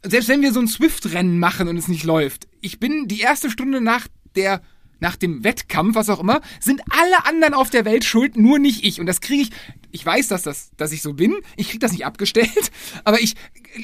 selbst 0.03 0.29
wenn 0.29 0.41
wir 0.41 0.53
so 0.53 0.59
ein 0.59 0.67
Swift-Rennen 0.67 1.39
machen 1.39 1.67
und 1.67 1.77
es 1.77 1.87
nicht 1.87 2.03
läuft, 2.03 2.47
ich 2.61 2.79
bin 2.79 3.07
die 3.07 3.19
erste 3.19 3.49
Stunde 3.49 3.81
nach 3.81 4.07
der 4.35 4.61
nach 4.99 5.15
dem 5.15 5.43
Wettkampf, 5.43 5.95
was 5.95 6.09
auch 6.09 6.19
immer, 6.19 6.41
sind 6.59 6.81
alle 6.89 7.25
anderen 7.27 7.53
auf 7.53 7.69
der 7.69 7.85
Welt 7.85 8.03
schuld, 8.03 8.35
nur 8.35 8.57
nicht 8.57 8.83
ich. 8.83 8.99
Und 8.99 9.05
das 9.05 9.21
kriege 9.21 9.43
ich, 9.43 9.51
ich 9.91 10.03
weiß, 10.03 10.27
dass, 10.27 10.41
das, 10.41 10.71
dass 10.75 10.91
ich 10.91 11.03
so 11.03 11.13
bin, 11.13 11.35
ich 11.55 11.67
kriege 11.67 11.79
das 11.79 11.91
nicht 11.91 12.05
abgestellt, 12.05 12.71
aber 13.03 13.21
ich, 13.21 13.35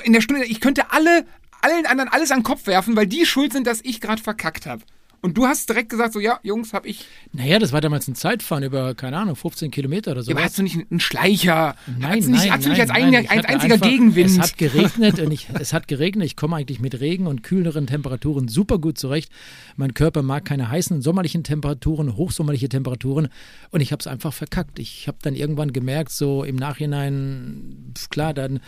in 0.04 0.14
der 0.14 0.22
Stunde, 0.22 0.46
ich 0.46 0.60
könnte 0.60 0.92
alle, 0.92 1.26
allen 1.62 1.86
anderen 1.86 2.10
alles 2.10 2.32
an 2.32 2.40
den 2.40 2.44
Kopf 2.44 2.66
werfen, 2.66 2.96
weil 2.96 3.08
die 3.08 3.28
schuld 3.28 3.54
sind, 3.54 3.68
dass 3.68 3.82
ich 3.84 4.02
gerade 4.02 4.22
verkackt 4.22 4.66
habe. 4.66 4.84
Und 5.24 5.38
du 5.38 5.46
hast 5.48 5.70
direkt 5.70 5.88
gesagt, 5.88 6.12
so, 6.12 6.20
ja, 6.20 6.38
Jungs, 6.44 6.74
hab 6.74 6.86
ich. 6.86 7.06
Naja, 7.32 7.58
das 7.58 7.72
war 7.72 7.80
damals 7.80 8.10
ein 8.10 8.14
Zeitfahren 8.16 8.62
über, 8.66 8.94
keine 8.94 9.18
Ahnung, 9.18 9.38
15 9.38 9.72
Kilometer 9.72 10.12
oder 10.12 10.22
so. 10.22 10.32
Ja, 10.32 10.36
aber 10.36 10.44
hast 10.44 10.58
du 10.58 10.64
nicht 10.64 10.78
einen 10.92 11.00
Schleicher? 11.00 11.76
Nein, 11.98 12.18
hast 12.18 12.28
du 12.28 12.32
nicht, 12.32 12.42
nein, 12.42 12.52
hast 12.52 12.66
du 12.66 12.70
nicht 12.70 12.78
nein, 12.80 12.90
als, 12.90 12.90
nein, 12.90 13.16
ein, 13.16 13.30
als 13.40 13.46
einziger 13.48 13.74
einfach- 13.76 13.88
Gegenwind? 13.88 14.30
Es 14.32 14.40
hat 14.40 14.58
geregnet 14.58 15.20
und 15.22 15.32
ich, 15.32 15.48
es 15.58 15.72
hat 15.72 15.88
geregnet. 15.88 16.26
Ich 16.26 16.36
komme 16.36 16.58
eigentlich 16.58 16.82
mit 16.82 17.00
Regen 17.00 17.28
und 17.28 17.42
kühleren 17.42 17.88
Temperaturen 17.88 18.50
super 18.50 18.80
gut 18.80 18.98
zurecht. 18.98 19.32
Mein 19.78 19.94
Körper 19.94 20.24
mag 20.24 20.44
keine 20.44 20.70
heißen 20.70 21.02
sommerlichen 21.02 21.46
Temperaturen, 21.46 22.18
hochsommerliche 22.18 22.68
Temperaturen 22.68 23.30
und 23.72 23.80
ich 23.80 23.94
habe 23.94 24.02
es 24.02 24.08
einfach 24.08 24.34
verkackt. 24.34 24.78
Ich 24.78 25.08
habe 25.08 25.20
dann 25.22 25.36
irgendwann 25.36 25.72
gemerkt, 25.72 26.12
so 26.12 26.44
im 26.44 26.58
Nachhinein, 26.58 27.94
klar, 28.10 28.34
dann 28.34 28.60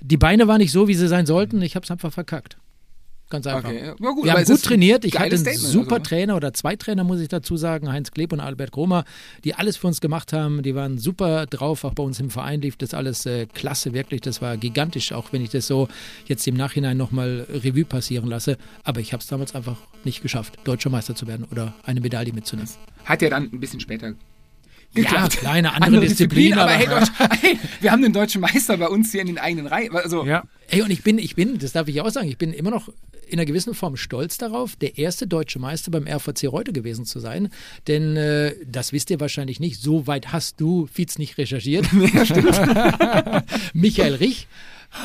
die 0.00 0.16
Beine 0.16 0.48
waren 0.48 0.58
nicht 0.58 0.72
so, 0.72 0.88
wie 0.88 0.94
sie 0.94 1.06
sein 1.06 1.26
sollten. 1.26 1.62
Ich 1.62 1.76
habe 1.76 1.84
es 1.84 1.90
einfach 1.92 2.12
verkackt. 2.12 2.56
Ganz 3.30 3.46
einfach. 3.46 3.68
Okay, 3.70 3.86
ja, 3.86 4.10
gut, 4.10 4.24
Wir 4.24 4.32
haben 4.32 4.44
gut 4.44 4.62
trainiert. 4.62 5.04
Ich 5.04 5.14
hatte 5.14 5.26
einen 5.26 5.38
Statement, 5.38 5.72
super 5.72 5.94
also. 5.94 6.04
Trainer 6.04 6.36
oder 6.36 6.52
zwei 6.52 6.74
Trainer, 6.74 7.04
muss 7.04 7.20
ich 7.20 7.28
dazu 7.28 7.56
sagen, 7.56 7.90
Heinz 7.90 8.10
Kleb 8.10 8.32
und 8.32 8.40
Albert 8.40 8.72
Gromer, 8.72 9.04
die 9.44 9.54
alles 9.54 9.76
für 9.76 9.86
uns 9.86 10.00
gemacht 10.00 10.32
haben. 10.32 10.62
Die 10.62 10.74
waren 10.74 10.98
super 10.98 11.46
drauf. 11.46 11.84
Auch 11.84 11.94
bei 11.94 12.02
uns 12.02 12.18
im 12.18 12.30
Verein 12.30 12.60
lief 12.60 12.76
das 12.76 12.92
alles 12.92 13.26
äh, 13.26 13.46
klasse, 13.46 13.92
wirklich. 13.92 14.20
Das 14.20 14.42
war 14.42 14.56
gigantisch, 14.56 15.12
auch 15.12 15.32
wenn 15.32 15.42
ich 15.42 15.50
das 15.50 15.68
so 15.68 15.88
jetzt 16.26 16.46
im 16.48 16.56
Nachhinein 16.56 16.96
nochmal 16.96 17.46
Revue 17.48 17.84
passieren 17.84 18.28
lasse. 18.28 18.58
Aber 18.82 19.00
ich 19.00 19.12
habe 19.12 19.22
es 19.22 19.28
damals 19.28 19.54
einfach 19.54 19.76
nicht 20.02 20.22
geschafft, 20.22 20.58
deutscher 20.64 20.90
Meister 20.90 21.14
zu 21.14 21.28
werden 21.28 21.46
oder 21.52 21.74
eine 21.84 22.00
Medaille 22.00 22.32
mitzunehmen. 22.32 22.70
Hat 23.04 23.22
ja 23.22 23.30
dann 23.30 23.44
ein 23.52 23.60
bisschen 23.60 23.80
später 23.80 24.14
Ja, 24.92 25.02
geklappt. 25.02 25.36
kleine 25.38 25.72
andere, 25.72 26.00
Disziplin, 26.00 26.54
aber 26.54 26.62
aber, 26.62 26.72
hey, 26.72 26.86
Deutsch, 26.86 27.10
hey, 27.40 27.58
wir 27.80 27.92
haben 27.92 28.02
den 28.02 28.12
deutschen 28.12 28.40
Meister 28.40 28.76
bei 28.76 28.88
uns 28.88 29.12
hier 29.12 29.20
in 29.20 29.28
den 29.28 29.38
eigenen 29.38 29.66
Reihen. 29.66 29.94
Also, 29.94 30.24
Ja. 30.24 30.42
Ey, 30.68 30.82
und 30.82 30.90
ich 30.90 31.02
bin, 31.02 31.18
ich 31.18 31.34
bin, 31.34 31.58
das 31.58 31.72
darf 31.72 31.88
ich 31.88 32.00
auch 32.00 32.10
sagen, 32.10 32.28
ich 32.28 32.38
bin 32.38 32.52
immer 32.52 32.70
noch 32.70 32.88
in 33.26 33.38
einer 33.38 33.46
gewissen 33.46 33.74
Form 33.74 33.96
stolz 33.96 34.38
darauf, 34.38 34.76
der 34.76 34.98
erste 34.98 35.26
deutsche 35.26 35.58
Meister 35.58 35.90
beim 35.90 36.06
RVC 36.06 36.46
Reute 36.48 36.72
gewesen 36.72 37.04
zu 37.04 37.20
sein. 37.20 37.48
Denn 37.86 38.16
äh, 38.16 38.54
das 38.66 38.92
wisst 38.92 39.10
ihr 39.10 39.20
wahrscheinlich 39.20 39.60
nicht. 39.60 39.80
So 39.80 40.06
weit 40.06 40.32
hast 40.32 40.60
du, 40.60 40.88
Fietz, 40.92 41.18
nicht 41.18 41.38
recherchiert. 41.38 41.86
Michael 43.72 44.14
Rich. 44.14 44.48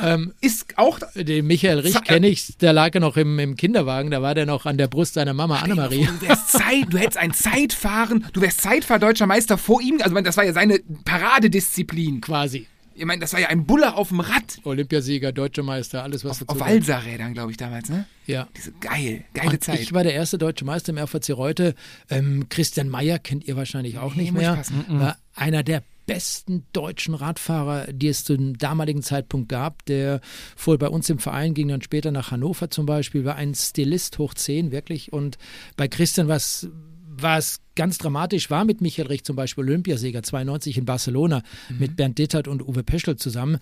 Ähm, 0.03 0.33
ist 0.41 0.77
auch 0.77 0.99
den 1.15 1.45
Michael 1.45 1.79
Rich 1.79 2.03
kenne 2.03 2.27
ich, 2.27 2.57
da 2.57 2.71
lag 2.71 2.93
er 2.93 3.01
noch 3.01 3.17
im, 3.17 3.37
im 3.39 3.55
Kinderwagen, 3.55 4.11
da 4.11 4.21
war 4.21 4.33
der 4.33 4.45
noch 4.45 4.65
an 4.65 4.77
der 4.77 4.87
Brust 4.87 5.13
seiner 5.13 5.33
Mama 5.33 5.59
Annemarie. 5.59 6.07
Du 6.19 6.27
wärst 6.27 6.49
Zeit, 6.49 6.85
du 6.89 6.97
hättest 6.97 7.17
ein 7.17 7.33
Zeitfahren, 7.33 8.25
du 8.33 8.41
wärst 8.41 8.61
Zeitfahr-deutscher 8.61 9.27
Meister 9.27 9.57
vor 9.57 9.81
ihm. 9.81 10.01
Also, 10.01 10.19
das 10.21 10.37
war 10.37 10.43
ja 10.43 10.53
seine 10.53 10.79
Paradedisziplin. 11.05 12.21
Quasi. 12.21 12.67
Ich 12.97 13.03
meine, 13.03 13.19
das 13.19 13.33
war 13.33 13.41
ja 13.41 13.49
ein 13.49 13.65
Bulle 13.65 13.95
auf 13.95 14.07
dem 14.07 14.21
Rad. 14.21 14.59
Olympiasieger, 14.63 15.33
deutscher 15.33 15.63
Meister, 15.63 16.01
alles 16.01 16.23
was 16.23 16.39
dazu 16.39 16.53
Auf. 16.53 16.61
Walserrädern, 16.61 17.33
glaube 17.33 17.51
ich, 17.51 17.57
damals, 17.57 17.89
ne? 17.89 18.05
Ja. 18.25 18.47
Diese 18.55 18.71
geil, 18.71 19.25
geile 19.33 19.51
Und 19.51 19.63
Zeit. 19.63 19.81
Ich 19.81 19.91
war 19.91 20.03
der 20.03 20.13
erste 20.13 20.37
deutsche 20.37 20.63
Meister 20.63 20.93
im 20.93 20.97
RVC 20.97 21.31
Reute. 21.31 21.75
Ähm, 22.09 22.47
Christian 22.47 22.87
Meyer 22.87 23.19
kennt 23.19 23.45
ihr 23.45 23.57
wahrscheinlich 23.57 23.97
auch 23.97 24.15
nicht 24.15 24.31
muss 24.31 24.41
ich 24.41 24.47
mehr. 24.47 24.99
War 24.99 25.17
einer 25.35 25.63
der 25.63 25.83
besten 26.05 26.65
deutschen 26.73 27.15
Radfahrer, 27.15 27.91
die 27.91 28.07
es 28.07 28.23
zu 28.23 28.35
dem 28.37 28.57
damaligen 28.57 29.01
Zeitpunkt 29.01 29.49
gab. 29.49 29.85
Der 29.85 30.21
fuhr 30.55 30.77
bei 30.77 30.89
uns 30.89 31.09
im 31.09 31.19
Verein, 31.19 31.53
ging 31.53 31.67
dann 31.67 31.81
später 31.81 32.11
nach 32.11 32.31
Hannover 32.31 32.69
zum 32.69 32.85
Beispiel, 32.85 33.25
war 33.25 33.35
ein 33.35 33.55
Stilist 33.55 34.19
hoch 34.19 34.33
10, 34.33 34.71
wirklich. 34.71 35.11
Und 35.13 35.37
bei 35.77 35.87
Christian 35.87 36.27
war 36.27 36.37
es 36.37 36.69
war 37.17 37.37
es 37.37 37.61
ganz 37.75 37.97
dramatisch, 37.97 38.49
war 38.49 38.65
mit 38.65 38.81
Michael 38.81 39.07
Rich 39.07 39.23
zum 39.23 39.37
Beispiel 39.37 39.63
Olympiasieger 39.63 40.21
92 40.21 40.77
in 40.77 40.83
Barcelona 40.83 41.43
Mhm. 41.69 41.79
mit 41.79 41.95
Bernd 41.95 42.17
Dittert 42.17 42.49
und 42.49 42.61
Uwe 42.61 42.83
Peschel 42.83 43.15
zusammen. 43.15 43.59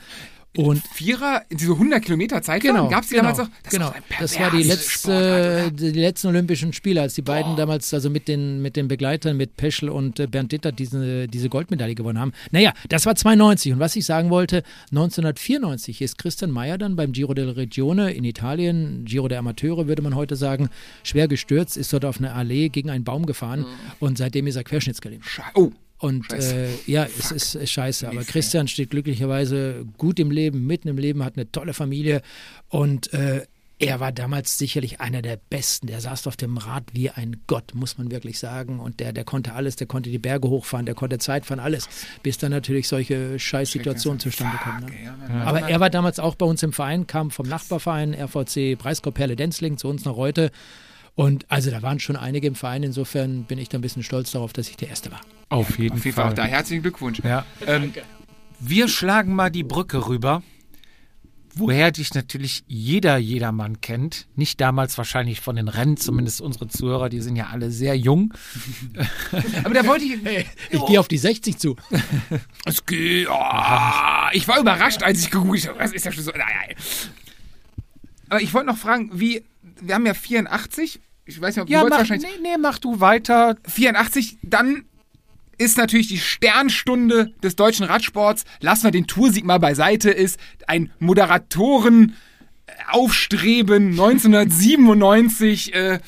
Und 0.55 0.83
Vierer, 0.93 1.41
diese 1.49 1.71
100 1.71 2.03
Kilometer 2.03 2.41
Zeit 2.43 2.61
Genau, 2.61 2.87
gab 2.87 3.01
es 3.03 3.09
die 3.09 3.15
genau, 3.15 3.29
damals 3.31 3.39
auch? 3.39 3.51
Das 3.63 3.71
genau. 3.73 3.85
war 3.87 3.95
ein 3.95 4.03
das 4.19 4.39
war 4.39 4.51
die, 4.51 4.63
letzte, 4.63 5.71
die 5.71 5.89
letzten 5.99 6.27
Olympischen 6.27 6.73
Spiele, 6.73 7.01
als 7.01 7.15
die 7.15 7.23
beiden 7.23 7.55
damals 7.55 7.91
also 7.93 8.09
mit 8.11 8.27
den, 8.27 8.61
mit 8.61 8.75
den 8.75 8.87
Begleitern, 8.87 9.35
mit 9.35 9.57
Peschel 9.57 9.89
und 9.89 10.19
äh, 10.19 10.27
Bernd 10.27 10.51
Dittert 10.51 10.77
diese, 10.77 11.27
diese 11.27 11.49
Goldmedaille 11.49 11.95
gewonnen 11.95 12.19
haben. 12.19 12.33
Naja, 12.51 12.73
das 12.87 13.05
war 13.07 13.15
92 13.15 13.73
und 13.73 13.79
was 13.79 13.95
ich 13.95 14.05
sagen 14.05 14.29
wollte, 14.29 14.63
1994 14.91 16.01
ist 16.01 16.17
Christian 16.17 16.51
Meyer 16.51 16.77
dann 16.77 16.95
beim 16.95 17.11
Giro 17.13 17.33
della 17.33 17.53
Regione 17.53 18.11
in 18.13 18.23
Italien, 18.23 19.05
Giro 19.05 19.27
der 19.27 19.39
Amateure 19.39 19.87
würde 19.87 20.01
man 20.01 20.15
heute 20.15 20.35
sagen, 20.35 20.69
schwer 21.03 21.27
gestürzt, 21.27 21.77
ist 21.77 21.91
dort 21.93 22.05
auf 22.05 22.17
eine 22.19 22.33
Allee 22.33 22.69
gegen 22.69 22.89
einen 22.89 23.03
Baum 23.03 23.25
gefahren 23.25 23.61
Mhm. 23.61 23.65
und 23.99 24.17
seitdem 24.17 24.47
ist 24.47 24.55
er 24.55 24.63
querschnittsgelähmt. 24.63 25.23
Oh, 25.55 25.71
Und 26.03 26.33
äh, 26.33 26.67
ja, 26.85 27.05
es 27.17 27.31
ist, 27.31 27.55
ist 27.55 27.71
scheiße. 27.71 28.09
Aber 28.09 28.25
Christian 28.25 28.67
steht 28.67 28.89
glücklicherweise 28.89 29.85
gut 29.97 30.19
im 30.19 30.31
Leben, 30.31 30.67
mitten 30.67 30.89
im 30.89 30.97
Leben, 30.97 31.23
hat 31.23 31.37
eine 31.37 31.49
tolle 31.49 31.73
Familie 31.73 32.21
und 32.67 33.13
äh, 33.13 33.45
er 33.79 34.01
war 34.01 34.11
damals 34.11 34.57
sicherlich 34.57 34.99
einer 34.99 35.21
der 35.21 35.37
Besten. 35.49 35.87
Der 35.87 36.01
saß 36.01 36.27
auf 36.27 36.35
dem 36.35 36.57
Rad 36.57 36.83
wie 36.91 37.09
ein 37.09 37.37
Gott, 37.47 37.73
muss 37.73 37.97
man 37.97 38.11
wirklich 38.11 38.37
sagen. 38.37 38.79
Und 38.81 38.99
der, 38.99 39.13
der 39.13 39.23
konnte 39.23 39.53
alles, 39.53 39.77
der 39.77 39.87
konnte 39.87 40.09
die 40.09 40.19
Berge 40.19 40.49
hochfahren, 40.49 40.85
der 40.85 40.93
konnte 40.95 41.19
Zeit 41.19 41.45
fahren, 41.45 41.59
alles. 41.59 41.87
Bis 42.21 42.37
dann 42.37 42.51
natürlich 42.51 42.89
solche 42.89 43.39
Scheißsituationen 43.39 44.19
zustande 44.19 44.57
kommen. 44.57 44.81
Fuck, 44.81 44.89
Ne? 44.91 45.03
ja, 45.05 45.43
Aber 45.45 45.69
er 45.69 45.79
war 45.79 45.89
damals 45.89 46.19
auch 46.19 46.35
bei 46.35 46.45
uns 46.45 46.61
im 46.63 46.73
Verein, 46.73 47.07
kam 47.07 47.31
vom 47.31 47.47
Nachbarverein 47.47 48.13
RVC 48.13 48.77
Breisgau 48.77 49.11
Perle 49.11 49.37
Denzling 49.37 49.77
zu 49.77 49.87
uns 49.87 50.03
nach 50.03 50.15
Reute. 50.17 50.51
Und 51.15 51.45
also 51.49 51.71
da 51.71 51.81
waren 51.81 51.99
schon 51.99 52.15
einige 52.17 52.47
im 52.47 52.55
Verein. 52.55 52.83
Insofern 52.83 53.45
bin 53.45 53.57
ich 53.57 53.69
da 53.69 53.77
ein 53.77 53.81
bisschen 53.81 54.03
stolz 54.03 54.31
darauf, 54.31 54.51
dass 54.51 54.69
ich 54.69 54.75
der 54.75 54.89
Erste 54.89 55.11
war. 55.11 55.21
Auf 55.53 55.77
jeden, 55.77 55.97
Auf 55.97 56.05
jeden 56.05 56.15
Fall 56.15 56.23
Fall. 56.25 56.31
auch 56.31 56.35
da 56.35 56.43
herzlichen 56.45 56.81
Glückwunsch. 56.81 57.19
Ja. 57.23 57.45
Ähm, 57.67 57.93
Wir 58.59 58.87
schlagen 58.87 59.35
mal 59.35 59.51
die 59.51 59.63
Brücke 59.63 60.07
rüber, 60.07 60.41
woher 61.55 61.91
dich 61.91 62.13
natürlich 62.15 62.63
jeder 62.67 63.17
jedermann 63.17 63.79
kennt. 63.81 64.27
Nicht 64.35 64.59
damals 64.61 64.97
wahrscheinlich 64.97 65.41
von 65.41 65.55
den 65.55 65.67
Rennen, 65.67 65.97
zumindest 65.97 66.41
unsere 66.41 66.67
Zuhörer, 66.67 67.09
die 67.09 67.21
sind 67.21 67.35
ja 67.35 67.47
alle 67.51 67.69
sehr 67.69 67.95
jung. 67.95 68.33
aber 69.63 69.73
da 69.75 69.85
wollte 69.85 70.05
ich. 70.05 70.13
Ich 70.71 70.85
gehe 70.87 70.99
auf 70.99 71.07
die 71.07 71.17
60 71.19 71.57
zu. 71.57 71.75
Es 72.65 72.85
geht. 72.85 73.27
Oh, 73.29 74.27
ich 74.31 74.47
war 74.47 74.59
überrascht, 74.59 75.03
als 75.03 75.19
ich 75.19 75.29
gegoogelt 75.31 75.67
habe. 75.67 75.79
Was 75.79 75.91
ist 75.91 76.05
das 76.05 76.15
schon 76.15 76.23
so? 76.23 76.31
Nein. 76.31 76.75
Aber 78.29 78.41
ich 78.41 78.53
wollte 78.53 78.67
noch 78.67 78.77
fragen, 78.77 79.11
wie. 79.13 79.43
Wir 79.81 79.95
haben 79.95 80.05
ja 80.05 80.13
84. 80.13 80.99
Ich 81.25 81.39
weiß 81.39 81.55
nicht, 81.55 81.63
ob 81.63 81.69
Ja, 81.69 81.81
du 81.83 81.89
mach, 81.89 81.99
wahrscheinlich. 81.99 82.27
nee, 82.41 82.49
nee, 82.51 82.57
mach 82.59 82.79
du 82.79 82.99
weiter. 82.99 83.55
84, 83.67 84.37
dann 84.41 84.85
ist 85.57 85.77
natürlich 85.77 86.07
die 86.07 86.17
Sternstunde 86.19 87.33
des 87.43 87.55
deutschen 87.55 87.85
Radsports, 87.85 88.43
lassen 88.59 88.83
wir 88.85 88.91
den 88.91 89.07
Toursieg 89.07 89.45
mal 89.45 89.59
beiseite, 89.59 90.09
ist 90.11 90.39
ein 90.67 90.91
Moderatoren 90.99 92.15
Aufstreben 92.89 93.91
1997 93.91 95.73
äh, 95.73 95.99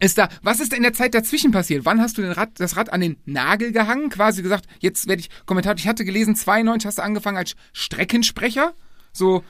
ist 0.00 0.18
da. 0.18 0.28
Was 0.42 0.60
ist 0.60 0.72
in 0.74 0.82
der 0.82 0.92
Zeit 0.92 1.14
dazwischen 1.14 1.50
passiert? 1.52 1.84
Wann 1.84 2.00
hast 2.00 2.18
du 2.18 2.36
Rad, 2.36 2.50
das 2.58 2.76
Rad 2.76 2.92
an 2.92 3.00
den 3.00 3.16
Nagel 3.24 3.72
gehangen? 3.72 4.10
Quasi 4.10 4.42
gesagt, 4.42 4.66
jetzt 4.80 5.08
werde 5.08 5.20
ich 5.20 5.30
Kommentator. 5.46 5.78
Ich 5.78 5.88
hatte 5.88 6.04
gelesen, 6.04 6.36
92 6.36 6.86
hast 6.86 6.98
du 6.98 7.02
angefangen 7.02 7.38
als 7.38 7.54
Streckensprecher. 7.72 8.74
So, 9.12 9.42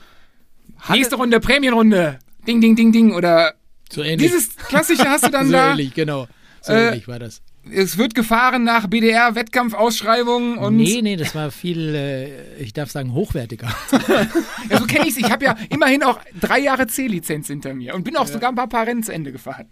nächste 0.89 1.15
Runde, 1.15 1.39
Prämienrunde. 1.39 2.19
Ding, 2.47 2.61
ding, 2.61 2.75
ding, 2.75 2.91
ding. 2.91 3.13
Oder 3.13 3.53
So 3.91 4.01
ähnlich. 4.01 4.31
dieses 4.31 4.55
klassische 4.55 5.09
hast 5.09 5.25
du 5.25 5.29
dann 5.29 5.47
so 5.47 5.51
da. 5.53 5.71
ähnlich, 5.71 5.93
genau. 5.93 6.27
So 6.61 6.73
Äh, 6.73 6.87
ähnlich 6.89 7.07
war 7.07 7.19
das. 7.19 7.41
Es 7.71 7.97
wird 7.97 8.13
gefahren 8.13 8.63
nach 8.63 8.87
BDR-Wettkampfausschreibungen 8.87 10.57
und 10.57 10.77
Nee, 10.77 11.01
nee, 11.01 11.15
das 11.15 11.33
war 11.33 11.49
viel, 11.49 11.95
äh, 11.95 12.61
ich 12.61 12.73
darf 12.73 12.91
sagen, 12.91 13.13
hochwertiger. 13.13 13.67
ja, 14.69 14.77
so 14.77 14.85
kenne 14.85 15.07
ich 15.07 15.11
es. 15.11 15.17
Ich 15.17 15.31
habe 15.31 15.45
ja 15.45 15.55
immerhin 15.69 16.03
auch 16.03 16.19
drei 16.39 16.59
Jahre 16.59 16.85
C-Lizenz 16.87 17.47
hinter 17.47 17.73
mir 17.73 17.95
und 17.95 18.03
bin 18.03 18.17
auch 18.17 18.27
sogar 18.27 18.49
ein 18.49 18.55
paar, 18.55 18.69
paar 18.69 18.85
Rennen 18.85 19.03
zu 19.03 19.11
Ende 19.11 19.31
gefahren. 19.31 19.65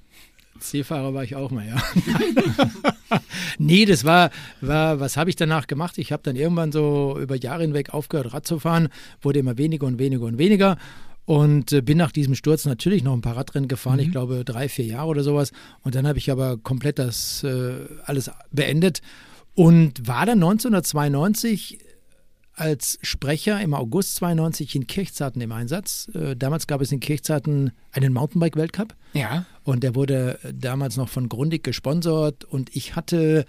Seefahrer 0.60 1.14
war 1.14 1.24
ich 1.24 1.36
auch 1.36 1.52
mal, 1.52 1.68
ja. 1.68 1.76
nee, 3.58 3.86
das 3.86 4.06
war, 4.06 4.32
war 4.62 5.00
was 5.00 5.18
habe 5.18 5.30
ich 5.30 5.36
danach 5.36 5.68
gemacht? 5.68 5.98
Ich 5.98 6.12
habe 6.12 6.24
dann 6.24 6.36
irgendwann 6.36 6.72
so 6.72 7.18
über 7.20 7.36
Jahre 7.36 7.64
hinweg 7.64 7.94
aufgehört, 7.94 8.34
Rad 8.34 8.48
zu 8.48 8.60
fahren, 8.60 8.90
wurde 9.22 9.40
immer 9.40 9.58
weniger 9.58 9.86
und 9.86 10.00
weniger 10.00 10.26
und 10.26 10.38
weniger. 10.38 10.78
Und 11.26 11.72
äh, 11.72 11.82
bin 11.82 11.98
nach 11.98 12.12
diesem 12.12 12.36
Sturz 12.36 12.66
natürlich 12.66 13.02
noch 13.04 13.14
ein 13.14 13.22
paar 13.22 13.38
Radrennen 13.38 13.70
gefahren, 13.70 14.00
ich 14.00 14.12
glaube 14.12 14.44
drei, 14.44 14.68
vier 14.68 14.86
Jahre 14.86 15.08
oder 15.08 15.24
sowas. 15.24 15.52
Und 15.82 15.96
dann 15.96 16.06
habe 16.08 16.18
ich 16.18 16.30
aber 16.32 16.58
komplett 16.58 17.00
das 17.00 17.44
äh, 17.44 17.76
alles 18.04 18.30
beendet 18.52 19.02
und 19.56 20.06
war 20.08 20.26
dann 20.26 20.40
1992 20.44 21.80
als 22.56 23.00
Sprecher 23.02 23.60
im 23.62 23.74
August 23.74 24.16
92 24.18 24.76
in 24.76 24.86
Kirchzarten 24.86 25.42
im 25.42 25.52
Einsatz. 25.52 26.08
Äh, 26.14 26.36
damals 26.36 26.68
gab 26.68 26.82
es 26.82 26.92
in 26.92 27.00
Kirchzarten 27.00 27.72
einen 27.92 28.14
Mountainbike-Weltcup 28.14 28.94
Ja. 29.14 29.46
und 29.64 29.82
der 29.84 29.96
wurde 29.96 30.38
damals 30.54 30.98
noch 30.98 31.10
von 31.10 31.30
Grundig 31.30 31.64
gesponsert 31.64 32.44
und 32.44 32.76
ich 32.76 32.96
hatte 32.96 33.46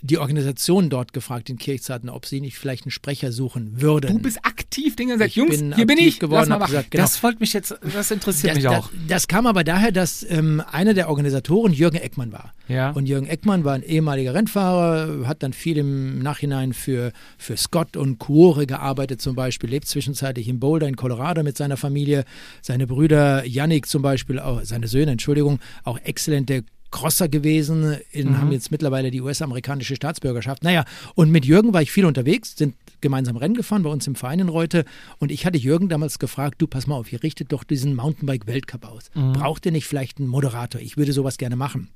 die 0.00 0.18
Organisation 0.18 0.90
dort 0.90 1.12
gefragt 1.12 1.50
in 1.50 1.58
Kirchzarten, 1.58 2.08
ob 2.08 2.24
sie 2.24 2.40
nicht 2.40 2.56
vielleicht 2.56 2.84
einen 2.84 2.92
Sprecher 2.92 3.32
suchen 3.32 3.80
würden. 3.80 4.12
Du 4.12 4.18
bist 4.20 4.38
aktiv, 4.44 4.94
Dinge 4.94 5.14
gesagt, 5.14 5.30
Ich 5.30 5.36
Jungs, 5.36 5.58
bin 5.58 5.74
hier 5.74 5.86
bin 5.86 5.96
aktiv 5.96 6.08
ich. 6.14 6.20
geworden, 6.20 6.50
Lass 6.50 6.58
mal 6.60 6.66
gesagt, 6.66 6.90
genau. 6.92 7.02
Das 7.02 7.22
wollte 7.22 7.40
mich 7.40 7.52
jetzt, 7.52 7.74
das 7.94 8.10
interessiert 8.12 8.56
das, 8.56 8.62
mich 8.62 8.68
auch. 8.68 8.90
Das, 8.90 9.06
das 9.08 9.28
kam 9.28 9.46
aber 9.46 9.64
daher, 9.64 9.90
dass 9.90 10.24
ähm, 10.28 10.62
einer 10.70 10.94
der 10.94 11.08
Organisatoren 11.08 11.72
Jürgen 11.72 11.96
Eckmann 11.96 12.30
war. 12.32 12.54
Ja. 12.68 12.90
Und 12.90 13.06
Jürgen 13.06 13.26
Eckmann 13.26 13.64
war 13.64 13.74
ein 13.74 13.82
ehemaliger 13.82 14.34
Rennfahrer, 14.34 15.26
hat 15.26 15.42
dann 15.42 15.52
viel 15.52 15.78
im 15.78 16.20
Nachhinein 16.20 16.74
für, 16.74 17.12
für 17.36 17.56
Scott 17.56 17.96
und 17.96 18.18
Cuore 18.18 18.66
gearbeitet 18.66 19.20
zum 19.20 19.34
Beispiel, 19.34 19.68
lebt 19.68 19.88
zwischenzeitlich 19.88 20.46
in 20.46 20.60
Boulder 20.60 20.86
in 20.86 20.94
Colorado 20.96 21.42
mit 21.42 21.56
seiner 21.56 21.76
Familie. 21.76 22.24
Seine 22.62 22.86
Brüder 22.86 23.44
Yannick 23.44 23.86
zum 23.86 24.02
Beispiel, 24.02 24.38
auch, 24.38 24.60
seine 24.62 24.86
Söhne, 24.86 25.10
Entschuldigung, 25.12 25.58
auch 25.82 25.98
exzellente 25.98 26.62
Crosser 26.90 27.28
gewesen, 27.28 27.98
in, 28.12 28.38
haben 28.38 28.50
jetzt 28.52 28.70
mittlerweile 28.70 29.10
die 29.10 29.20
US-amerikanische 29.20 29.96
Staatsbürgerschaft. 29.96 30.62
Naja, 30.62 30.84
und 31.14 31.30
mit 31.30 31.44
Jürgen 31.44 31.72
war 31.72 31.82
ich 31.82 31.92
viel 31.92 32.06
unterwegs, 32.06 32.56
sind 32.56 32.74
gemeinsam 33.00 33.36
Rennen 33.36 33.54
gefahren 33.54 33.82
bei 33.82 33.90
uns 33.90 34.06
im 34.06 34.14
Verein 34.14 34.40
in 34.40 34.48
Reute. 34.48 34.84
Und 35.18 35.30
ich 35.30 35.46
hatte 35.46 35.58
Jürgen 35.58 35.88
damals 35.88 36.18
gefragt, 36.18 36.56
du 36.58 36.66
pass 36.66 36.86
mal 36.86 36.96
auf, 36.96 37.12
ihr 37.12 37.22
richtet 37.22 37.52
doch 37.52 37.64
diesen 37.64 37.94
Mountainbike-Weltcup 37.94 38.86
aus. 38.86 39.10
Braucht 39.14 39.66
ihr 39.66 39.72
nicht 39.72 39.86
vielleicht 39.86 40.18
einen 40.18 40.28
Moderator? 40.28 40.80
Ich 40.80 40.96
würde 40.96 41.12
sowas 41.12 41.36
gerne 41.36 41.56
machen. 41.56 41.90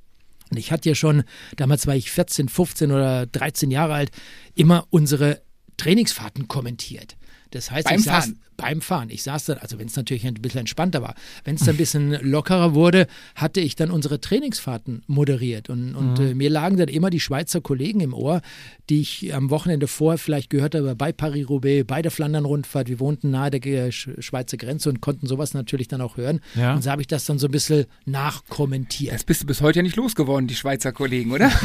Und 0.51 0.59
ich 0.59 0.71
hatte 0.71 0.89
ja 0.91 0.95
schon, 0.95 1.25
damals 1.57 1.87
war 1.87 1.97
ich 1.97 2.11
14, 2.11 2.49
15 2.51 2.93
oder 2.93 3.27
13 3.27 3.71
Jahre 3.71 3.95
alt, 3.95 4.11
immer 4.55 4.87
unsere 4.91 5.41
Trainingsfahrten 5.79 6.47
kommentiert. 6.47 7.17
Das 7.53 7.71
heißt, 7.71 7.87
Beim 7.87 7.99
ich 7.99 8.05
saß 8.05 8.27
Fahren? 8.27 8.41
Beim 8.63 8.81
Fahren. 8.81 9.11
Ich 9.11 9.25
saß 9.25 9.47
dann, 9.47 9.59
also 9.59 9.79
wenn 9.81 9.89
es 9.89 9.97
natürlich 9.97 10.25
ein 10.25 10.35
bisschen 10.35 10.61
entspannter 10.61 11.03
war, 11.03 11.15
wenn 11.45 11.57
es 11.57 11.63
dann 11.63 11.75
ein 11.75 11.79
bisschen 11.79 12.13
lockerer 12.23 12.75
wurde, 12.75 13.09
hatte 13.35 13.61
ich 13.61 13.75
dann 13.75 13.91
unsere 13.91 14.21
Trainingsfahrten 14.21 15.03
moderiert. 15.09 15.69
Und, 15.69 15.97
und 15.97 16.21
äh, 16.21 16.35
mir 16.35 16.49
lagen 16.49 16.77
dann 16.77 16.87
immer 16.87 17.11
die 17.11 17.19
Schweizer 17.19 17.61
Kollegen 17.61 18.01
im 18.01 18.15
Ohr, 18.15 18.41
die 18.89 19.01
ich 19.01 19.35
am 19.35 19.51
Wochenende 19.51 19.89
vorher 19.89 20.19
vielleicht 20.19 20.49
gehört 20.49 20.77
habe, 20.77 20.95
bei 20.95 21.13
Paris-Roubaix, 21.13 21.87
bei 21.87 22.03
der 22.03 22.13
Flandern-Rundfahrt. 22.13 22.89
Wir 22.89 23.01
wohnten 23.01 23.31
nahe 23.31 23.51
der 23.51 23.91
Schweizer 23.91 24.57
Grenze 24.57 24.91
und 24.91 25.01
konnten 25.01 25.27
sowas 25.27 25.55
natürlich 25.55 25.89
dann 25.89 26.01
auch 26.01 26.17
hören. 26.17 26.41
Ja. 26.55 26.75
Und 26.75 26.85
so 26.85 26.91
habe 26.91 27.03
ich 27.03 27.09
das 27.09 27.25
dann 27.25 27.41
so 27.41 27.49
ein 27.49 27.51
bisschen 27.51 27.87
nachkommentiert. 28.05 29.15
Das 29.15 29.25
bist 29.25 29.43
du 29.43 29.47
bis 29.47 29.61
heute 29.61 29.81
ja 29.81 29.83
nicht 29.83 29.97
losgeworden, 29.97 30.47
die 30.47 30.55
Schweizer 30.55 30.93
Kollegen, 30.93 31.33
oder? 31.33 31.51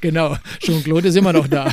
Genau, 0.00 0.36
Jean-Claude 0.60 1.08
ist 1.08 1.16
immer 1.16 1.32
noch 1.32 1.48
da. 1.48 1.72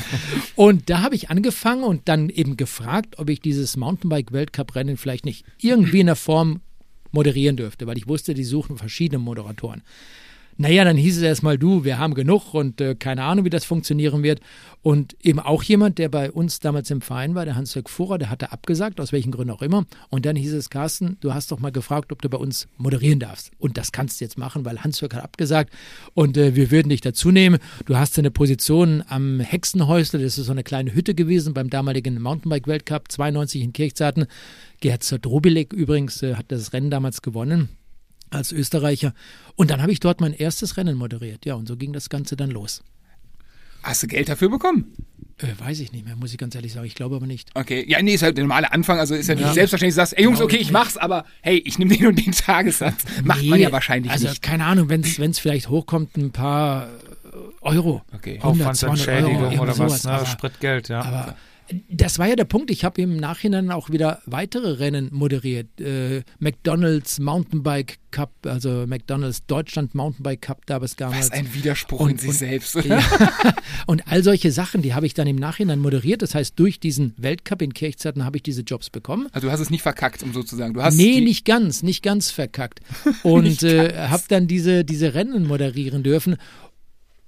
und 0.56 0.88
da 0.88 1.02
habe 1.02 1.14
ich 1.14 1.30
angefangen 1.30 1.84
und 1.84 2.08
dann 2.08 2.28
eben 2.28 2.56
gefragt, 2.56 3.05
ob 3.16 3.30
ich 3.30 3.40
dieses 3.40 3.76
Mountainbike-Weltcup-Rennen 3.76 4.96
vielleicht 4.96 5.24
nicht 5.24 5.44
irgendwie 5.60 6.00
in 6.00 6.06
der 6.06 6.16
Form 6.16 6.60
moderieren 7.12 7.56
dürfte, 7.56 7.86
weil 7.86 7.96
ich 7.96 8.08
wusste, 8.08 8.34
die 8.34 8.44
suchen 8.44 8.76
verschiedene 8.76 9.18
Moderatoren. 9.18 9.82
Naja, 10.58 10.84
dann 10.84 10.96
hieß 10.96 11.18
es 11.18 11.22
erstmal, 11.22 11.58
du, 11.58 11.84
wir 11.84 11.98
haben 11.98 12.14
genug 12.14 12.54
und 12.54 12.80
äh, 12.80 12.94
keine 12.94 13.24
Ahnung, 13.24 13.44
wie 13.44 13.50
das 13.50 13.66
funktionieren 13.66 14.22
wird. 14.22 14.40
Und 14.80 15.14
eben 15.22 15.38
auch 15.38 15.62
jemand, 15.62 15.98
der 15.98 16.08
bei 16.08 16.30
uns 16.30 16.60
damals 16.60 16.90
im 16.90 17.02
Verein 17.02 17.34
war, 17.34 17.44
der 17.44 17.56
Hans-Jörg 17.56 17.90
Fuhrer, 17.90 18.16
der 18.16 18.30
hatte 18.30 18.52
abgesagt, 18.52 18.98
aus 18.98 19.12
welchen 19.12 19.32
Gründen 19.32 19.52
auch 19.52 19.60
immer. 19.60 19.84
Und 20.08 20.24
dann 20.24 20.34
hieß 20.34 20.54
es, 20.54 20.70
Carsten, 20.70 21.18
du 21.20 21.34
hast 21.34 21.52
doch 21.52 21.58
mal 21.58 21.72
gefragt, 21.72 22.10
ob 22.10 22.22
du 22.22 22.30
bei 22.30 22.38
uns 22.38 22.68
moderieren 22.78 23.20
darfst. 23.20 23.50
Und 23.58 23.76
das 23.76 23.92
kannst 23.92 24.20
du 24.20 24.24
jetzt 24.24 24.38
machen, 24.38 24.64
weil 24.64 24.82
Hans-Jörg 24.82 25.12
hat 25.14 25.24
abgesagt 25.24 25.74
und 26.14 26.38
äh, 26.38 26.54
wir 26.54 26.70
würden 26.70 26.88
dich 26.88 27.02
dazu 27.02 27.30
nehmen. 27.30 27.58
Du 27.84 27.96
hast 27.96 28.18
eine 28.18 28.30
Position 28.30 29.02
am 29.08 29.40
Hexenhäusle, 29.40 30.20
das 30.20 30.38
ist 30.38 30.46
so 30.46 30.52
eine 30.52 30.62
kleine 30.62 30.94
Hütte 30.94 31.14
gewesen 31.14 31.52
beim 31.52 31.68
damaligen 31.68 32.22
Mountainbike-Weltcup 32.22 33.12
92 33.12 33.62
in 33.62 33.72
Kirchzarten. 33.74 34.26
Gerhard 34.80 35.24
Drobilek 35.24 35.74
übrigens 35.74 36.22
äh, 36.22 36.34
hat 36.34 36.46
das 36.48 36.72
Rennen 36.72 36.90
damals 36.90 37.20
gewonnen 37.20 37.68
als 38.30 38.52
Österreicher. 38.52 39.14
Und 39.54 39.70
dann 39.70 39.80
habe 39.82 39.92
ich 39.92 40.00
dort 40.00 40.20
mein 40.20 40.32
erstes 40.32 40.76
Rennen 40.76 40.96
moderiert. 40.96 41.44
Ja, 41.46 41.54
und 41.54 41.66
so 41.68 41.76
ging 41.76 41.92
das 41.92 42.08
Ganze 42.08 42.36
dann 42.36 42.50
los. 42.50 42.82
Hast 43.82 44.02
du 44.02 44.06
Geld 44.08 44.28
dafür 44.28 44.48
bekommen? 44.50 44.92
Äh, 45.38 45.48
weiß 45.58 45.80
ich 45.80 45.92
nicht 45.92 46.04
mehr, 46.04 46.16
muss 46.16 46.32
ich 46.32 46.38
ganz 46.38 46.54
ehrlich 46.54 46.72
sagen. 46.72 46.86
Ich 46.86 46.94
glaube 46.94 47.16
aber 47.16 47.26
nicht. 47.26 47.50
Okay, 47.54 47.84
ja, 47.86 48.00
nee, 48.02 48.14
ist 48.14 48.22
halt 48.22 48.36
der 48.36 48.44
normale 48.44 48.72
Anfang, 48.72 48.98
also 48.98 49.14
ist 49.14 49.28
ja 49.28 49.34
nicht 49.34 49.52
selbstverständlich, 49.54 49.94
du 49.94 49.96
sagst, 50.00 50.16
ey 50.18 50.24
Jungs, 50.24 50.38
Genau. 50.38 50.46
okay, 50.46 50.56
ich 50.56 50.72
mach's, 50.72 50.96
aber 50.96 51.24
hey, 51.42 51.58
ich 51.58 51.78
nehme 51.78 51.94
den 51.96 52.06
und 52.06 52.16
den 52.26 52.32
Tagessatz. 52.32 53.04
Macht 53.22 53.44
man 53.44 53.60
ja 53.60 53.70
wahrscheinlich 53.70 54.10
also, 54.10 54.28
nicht. 54.28 54.42
keine 54.42 54.64
Ahnung, 54.64 54.88
wenn 54.88 55.02
es 55.02 55.38
vielleicht 55.38 55.68
hochkommt, 55.68 56.16
ein 56.16 56.32
paar 56.32 56.88
Euro. 57.60 58.02
Okay. 58.14 58.38
100, 58.42 58.76
200 58.76 59.08
Euro, 59.08 59.26
Aufwandsentschädigung 59.28 59.58
oder 59.60 59.68
was, 59.68 59.76
sowas. 59.76 60.04
ne? 60.04 60.10
Aber- 60.12 60.26
Spritgeld, 60.26 60.88
ja. 60.88 61.02
Aber 61.02 61.36
das 61.90 62.18
war 62.18 62.28
ja 62.28 62.36
der 62.36 62.44
Punkt. 62.44 62.70
Ich 62.70 62.84
habe 62.84 63.00
im 63.02 63.16
Nachhinein 63.16 63.70
auch 63.70 63.90
wieder 63.90 64.20
weitere 64.26 64.72
Rennen 64.72 65.08
moderiert. 65.12 65.80
Äh, 65.80 66.22
McDonalds 66.38 67.18
Mountainbike 67.20 67.98
Cup, 68.10 68.30
also 68.46 68.86
McDonalds 68.86 69.44
Deutschland 69.46 69.94
Mountainbike 69.94 70.40
Cup, 70.42 70.64
da 70.66 70.78
es 70.78 70.96
damals. 70.96 71.26
Was 71.26 71.30
ein 71.32 71.52
Widerspruch 71.54 72.00
in 72.00 72.06
Und- 72.12 72.20
sich 72.20 72.30
und- 72.30 72.36
selbst, 72.36 72.76
oder? 72.76 72.86
Ja. 72.98 73.54
Und 73.86 74.02
all 74.08 74.22
solche 74.22 74.50
Sachen, 74.52 74.82
die 74.82 74.94
habe 74.94 75.06
ich 75.06 75.14
dann 75.14 75.26
im 75.26 75.36
Nachhinein 75.36 75.78
moderiert. 75.78 76.22
Das 76.22 76.34
heißt, 76.34 76.58
durch 76.58 76.80
diesen 76.80 77.14
Weltcup 77.18 77.62
in 77.62 77.74
Kirchzarten 77.74 78.24
habe 78.24 78.36
ich 78.38 78.42
diese 78.42 78.62
Jobs 78.62 78.88
bekommen. 78.90 79.28
Also 79.32 79.46
du 79.48 79.52
hast 79.52 79.60
es 79.60 79.70
nicht 79.70 79.82
verkackt, 79.82 80.22
um 80.22 80.32
so 80.32 80.42
zu 80.42 80.56
sagen. 80.56 80.74
Du 80.74 80.82
hast 80.82 80.96
nee, 80.96 81.20
nicht 81.20 81.44
ganz, 81.44 81.82
nicht 81.82 82.02
ganz 82.02 82.30
verkackt. 82.30 82.80
Und 83.22 83.62
äh, 83.62 84.08
habe 84.08 84.22
dann 84.28 84.46
diese, 84.46 84.84
diese 84.84 85.14
Rennen 85.14 85.46
moderieren 85.46 86.02
dürfen 86.02 86.36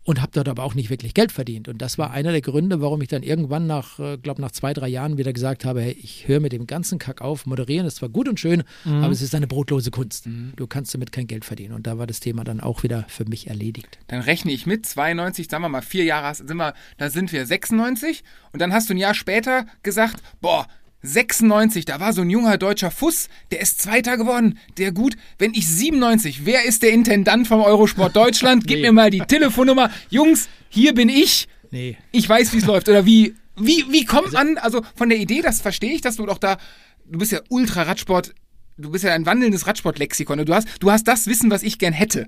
und 0.09 0.23
habe 0.23 0.33
dort 0.33 0.49
aber 0.49 0.63
auch 0.63 0.75
nicht 0.75 0.89
wirklich 0.89 1.13
Geld 1.13 1.33
verdient. 1.33 1.69
Und 1.69 1.83
das 1.83 1.99
war 1.99 2.13
einer 2.13 2.33
der 2.33 2.41
Gründe, 2.41 2.81
warum 2.81 3.03
ich 3.03 3.09
dann 3.09 3.23
irgendwann 3.23 3.67
nach, 3.67 3.99
äh, 3.99 4.17
glaube 4.17 4.41
nach 4.41 4.53
zwei, 4.53 4.73
drei 4.73 4.89
Jahren 4.89 5.19
wieder 5.19 5.35
gesagt 5.35 5.67
habe, 5.67 5.83
hey, 5.83 5.93
ich 6.03 6.27
höre 6.27 6.41
mit 6.41 6.53
dem 6.53 6.67
ganzen 6.67 6.99
Kack 6.99 7.21
auf, 7.21 7.45
moderieren 7.45 7.87
ist 7.87 7.97
zwar 7.97 8.09
gut 8.09 8.27
und 8.27 8.41
schön, 8.41 8.65
aber 8.87 9.11
es 9.13 9.21
ist 9.21 9.35
eine 9.35 9.47
brotlose 9.47 9.91
Kunst. 9.91 10.27
Du 10.57 10.67
kannst 10.67 10.95
damit 10.95 11.13
kein 11.13 11.27
Geld 11.27 11.45
verdienen. 11.45 11.75
Und 11.75 11.87
da 11.87 11.99
war 11.99 12.07
das 12.07 12.21
Thema 12.21 12.43
dann 12.43 12.61
auch 12.61 12.85
wieder 12.85 13.05
für 13.09 13.27
mich 13.27 13.49
erledigt. 13.49 13.99
Dann 14.07 14.23
rechne 14.23 14.51
ich 14.51 14.65
mit, 14.65 14.87
92, 14.87 15.47
sagen 15.51 15.63
wir 15.63 15.69
mal, 15.69 15.83
vier 15.83 16.05
Jahre 16.05 16.35
sind 16.35 16.57
wir, 16.57 16.73
da 16.97 17.11
sind 17.11 17.31
wir 17.31 17.45
96 17.45 18.25
und 18.55 18.63
dann 18.63 18.73
hast 18.73 18.89
du 18.89 18.95
ein 18.95 18.99
Jahr 18.99 19.13
später 19.13 19.67
gesagt, 19.83 20.23
boah, 20.41 20.67
96, 21.03 21.85
da 21.85 22.01
war 22.01 22.13
so 22.13 22.23
ein 22.23 22.31
junger 22.31 22.59
deutscher 22.59 22.91
Fuss, 22.91 23.29
der 23.51 23.61
ist 23.61 23.81
Zweiter 23.81 24.17
geworden, 24.17 24.59
der 24.79 24.93
gut. 24.93 25.15
Wenn 25.39 25.55
ich 25.55 25.67
97, 25.69 26.45
wer 26.45 26.65
ist 26.65 26.83
der 26.83 26.91
Intendant 26.91 27.47
vom 27.47 27.61
Eurosport 27.61 28.17
Deutschland? 28.17 28.67
Gib 28.67 28.79
Nee. 28.81 28.83
mir 28.83 28.93
mal 28.93 29.11
die 29.11 29.21
Telefonnummer. 29.21 29.91
Jungs, 30.11 30.49
hier 30.69 30.95
bin 30.95 31.09
ich. 31.09 31.49
Nee. 31.71 31.97
Ich 32.13 32.29
weiß, 32.29 32.53
wie 32.53 32.59
es 32.59 32.67
läuft. 32.67 32.89
Oder 32.89 33.07
wie, 33.07 33.35
wie, 33.57 33.85
wie 33.91 34.05
kommt 34.05 34.33
man, 34.33 34.59
also 34.59 34.83
von 34.95 35.09
der 35.09 35.19
Idee, 35.19 35.41
das 35.43 35.61
verstehe 35.61 35.93
ich, 35.93 36.01
dass 36.01 36.17
du 36.17 36.27
doch 36.27 36.39
da, 36.39 36.59
du 37.07 37.19
bist 37.19 37.33
ja 37.33 37.41
Ultra-Radsport, 37.49 38.35
du 38.77 38.91
bist 38.91 39.05
ja 39.05 39.13
ein 39.15 39.27
wandelndes 39.27 39.67
Radsport-Lexikon. 39.67 40.41
und 40.41 40.49
Du 40.49 40.55
hast, 40.55 40.67
du 40.81 40.91
hast 40.91 41.07
das 41.07 41.27
Wissen, 41.27 41.51
was 41.51 41.63
ich 41.63 41.79
gern 41.79 41.93
hätte. 41.93 42.27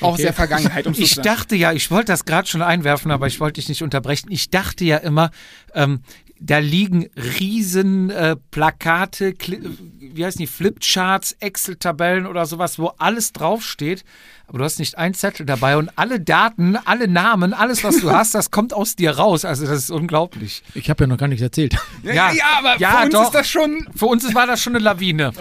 Aus 0.00 0.14
Okay. 0.14 0.22
der 0.22 0.32
Vergangenheit. 0.32 0.86
Um 0.86 0.94
Ich 0.98 1.14
dachte 1.16 1.54
ja, 1.54 1.72
ich 1.72 1.90
wollte 1.90 2.06
das 2.06 2.24
gerade 2.24 2.48
schon 2.48 2.62
einwerfen, 2.62 3.10
aber 3.10 3.26
ich 3.28 3.38
wollte 3.40 3.60
dich 3.60 3.68
nicht 3.68 3.82
unterbrechen. 3.82 4.30
Ich 4.32 4.50
dachte 4.50 4.84
ja 4.84 4.96
immer, 4.96 5.30
ähm, 5.74 6.00
da 6.40 6.58
liegen 6.58 7.08
riesen 7.16 8.10
äh, 8.10 8.36
Plakate, 8.50 9.30
Kli- 9.30 9.60
wie 9.98 10.24
heißen 10.24 10.38
die, 10.38 10.46
Flipcharts, 10.46 11.32
Excel-Tabellen 11.40 12.26
oder 12.26 12.46
sowas, 12.46 12.78
wo 12.78 12.88
alles 12.98 13.32
draufsteht. 13.32 14.04
Aber 14.48 14.58
du 14.58 14.64
hast 14.64 14.78
nicht 14.78 14.96
einen 14.96 15.12
Zettel 15.14 15.44
dabei 15.44 15.76
und 15.76 15.90
alle 15.96 16.20
Daten, 16.20 16.76
alle 16.76 17.08
Namen, 17.08 17.52
alles, 17.52 17.82
was 17.82 18.00
du 18.00 18.10
hast, 18.12 18.32
das 18.34 18.52
kommt 18.52 18.72
aus 18.72 18.94
dir 18.94 19.10
raus. 19.12 19.44
Also 19.44 19.66
das 19.66 19.76
ist 19.78 19.90
unglaublich. 19.90 20.62
Ich 20.74 20.88
habe 20.88 21.02
ja 21.04 21.08
noch 21.08 21.16
gar 21.18 21.26
nichts 21.28 21.42
erzählt. 21.42 21.76
Ja, 22.04 22.12
Ja. 22.12 22.32
ja, 22.32 22.44
aber 22.58 22.78
Ja, 22.78 22.90
für 22.98 23.02
uns 23.06 23.12
doch. 23.14 23.24
ist 23.24 23.34
das 23.34 23.48
schon, 23.48 23.88
Für 23.96 24.06
uns 24.06 24.34
war 24.34 24.46
das 24.46 24.62
schon 24.62 24.76
eine 24.76 24.84
Lawine. 24.84 25.32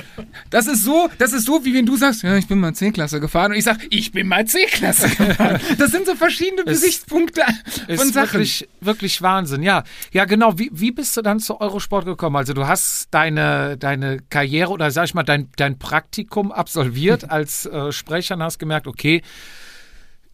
das 0.49 0.65
ist 0.65 0.83
so, 0.83 1.07
das 1.19 1.33
ist 1.33 1.45
so, 1.45 1.63
wie 1.63 1.73
wenn 1.75 1.85
du 1.85 1.95
sagst, 1.97 2.23
ja, 2.23 2.35
ich 2.37 2.47
bin 2.47 2.59
mal 2.59 2.73
C-Klasse 2.73 3.19
gefahren 3.19 3.51
und 3.51 3.57
ich 3.59 3.63
sag, 3.63 3.77
ich 3.91 4.11
bin 4.11 4.27
mal 4.27 4.45
C-Klasse 4.45 5.09
gefahren. 5.15 5.59
Das 5.77 5.91
sind 5.91 6.07
so 6.07 6.15
verschiedene 6.15 6.63
Gesichtspunkte 6.63 7.41
von 7.75 7.87
Ist 7.87 8.13
Sachen. 8.13 8.15
wirklich, 8.33 8.67
wirklich 8.81 9.21
Wahnsinn. 9.21 9.61
Ja, 9.61 9.83
ja, 10.11 10.25
genau. 10.25 10.57
Wie, 10.57 10.71
wie 10.73 10.91
bist 10.91 11.15
du 11.15 11.21
dann 11.21 11.39
zu 11.39 11.61
Eurosport 11.61 12.05
gekommen? 12.05 12.35
Also 12.37 12.53
du 12.53 12.65
hast 12.67 13.09
deine, 13.11 13.77
deine 13.77 14.19
Karriere 14.31 14.71
oder 14.71 14.89
sag 14.89 15.05
ich 15.05 15.13
mal 15.13 15.21
dein, 15.23 15.49
dein 15.57 15.77
Praktikum 15.77 16.51
absolviert 16.51 17.29
als 17.29 17.67
äh, 17.67 17.91
Sprecher 17.91 18.33
und 18.35 18.41
hast 18.43 18.57
gemerkt, 18.57 18.87
okay, 18.87 18.94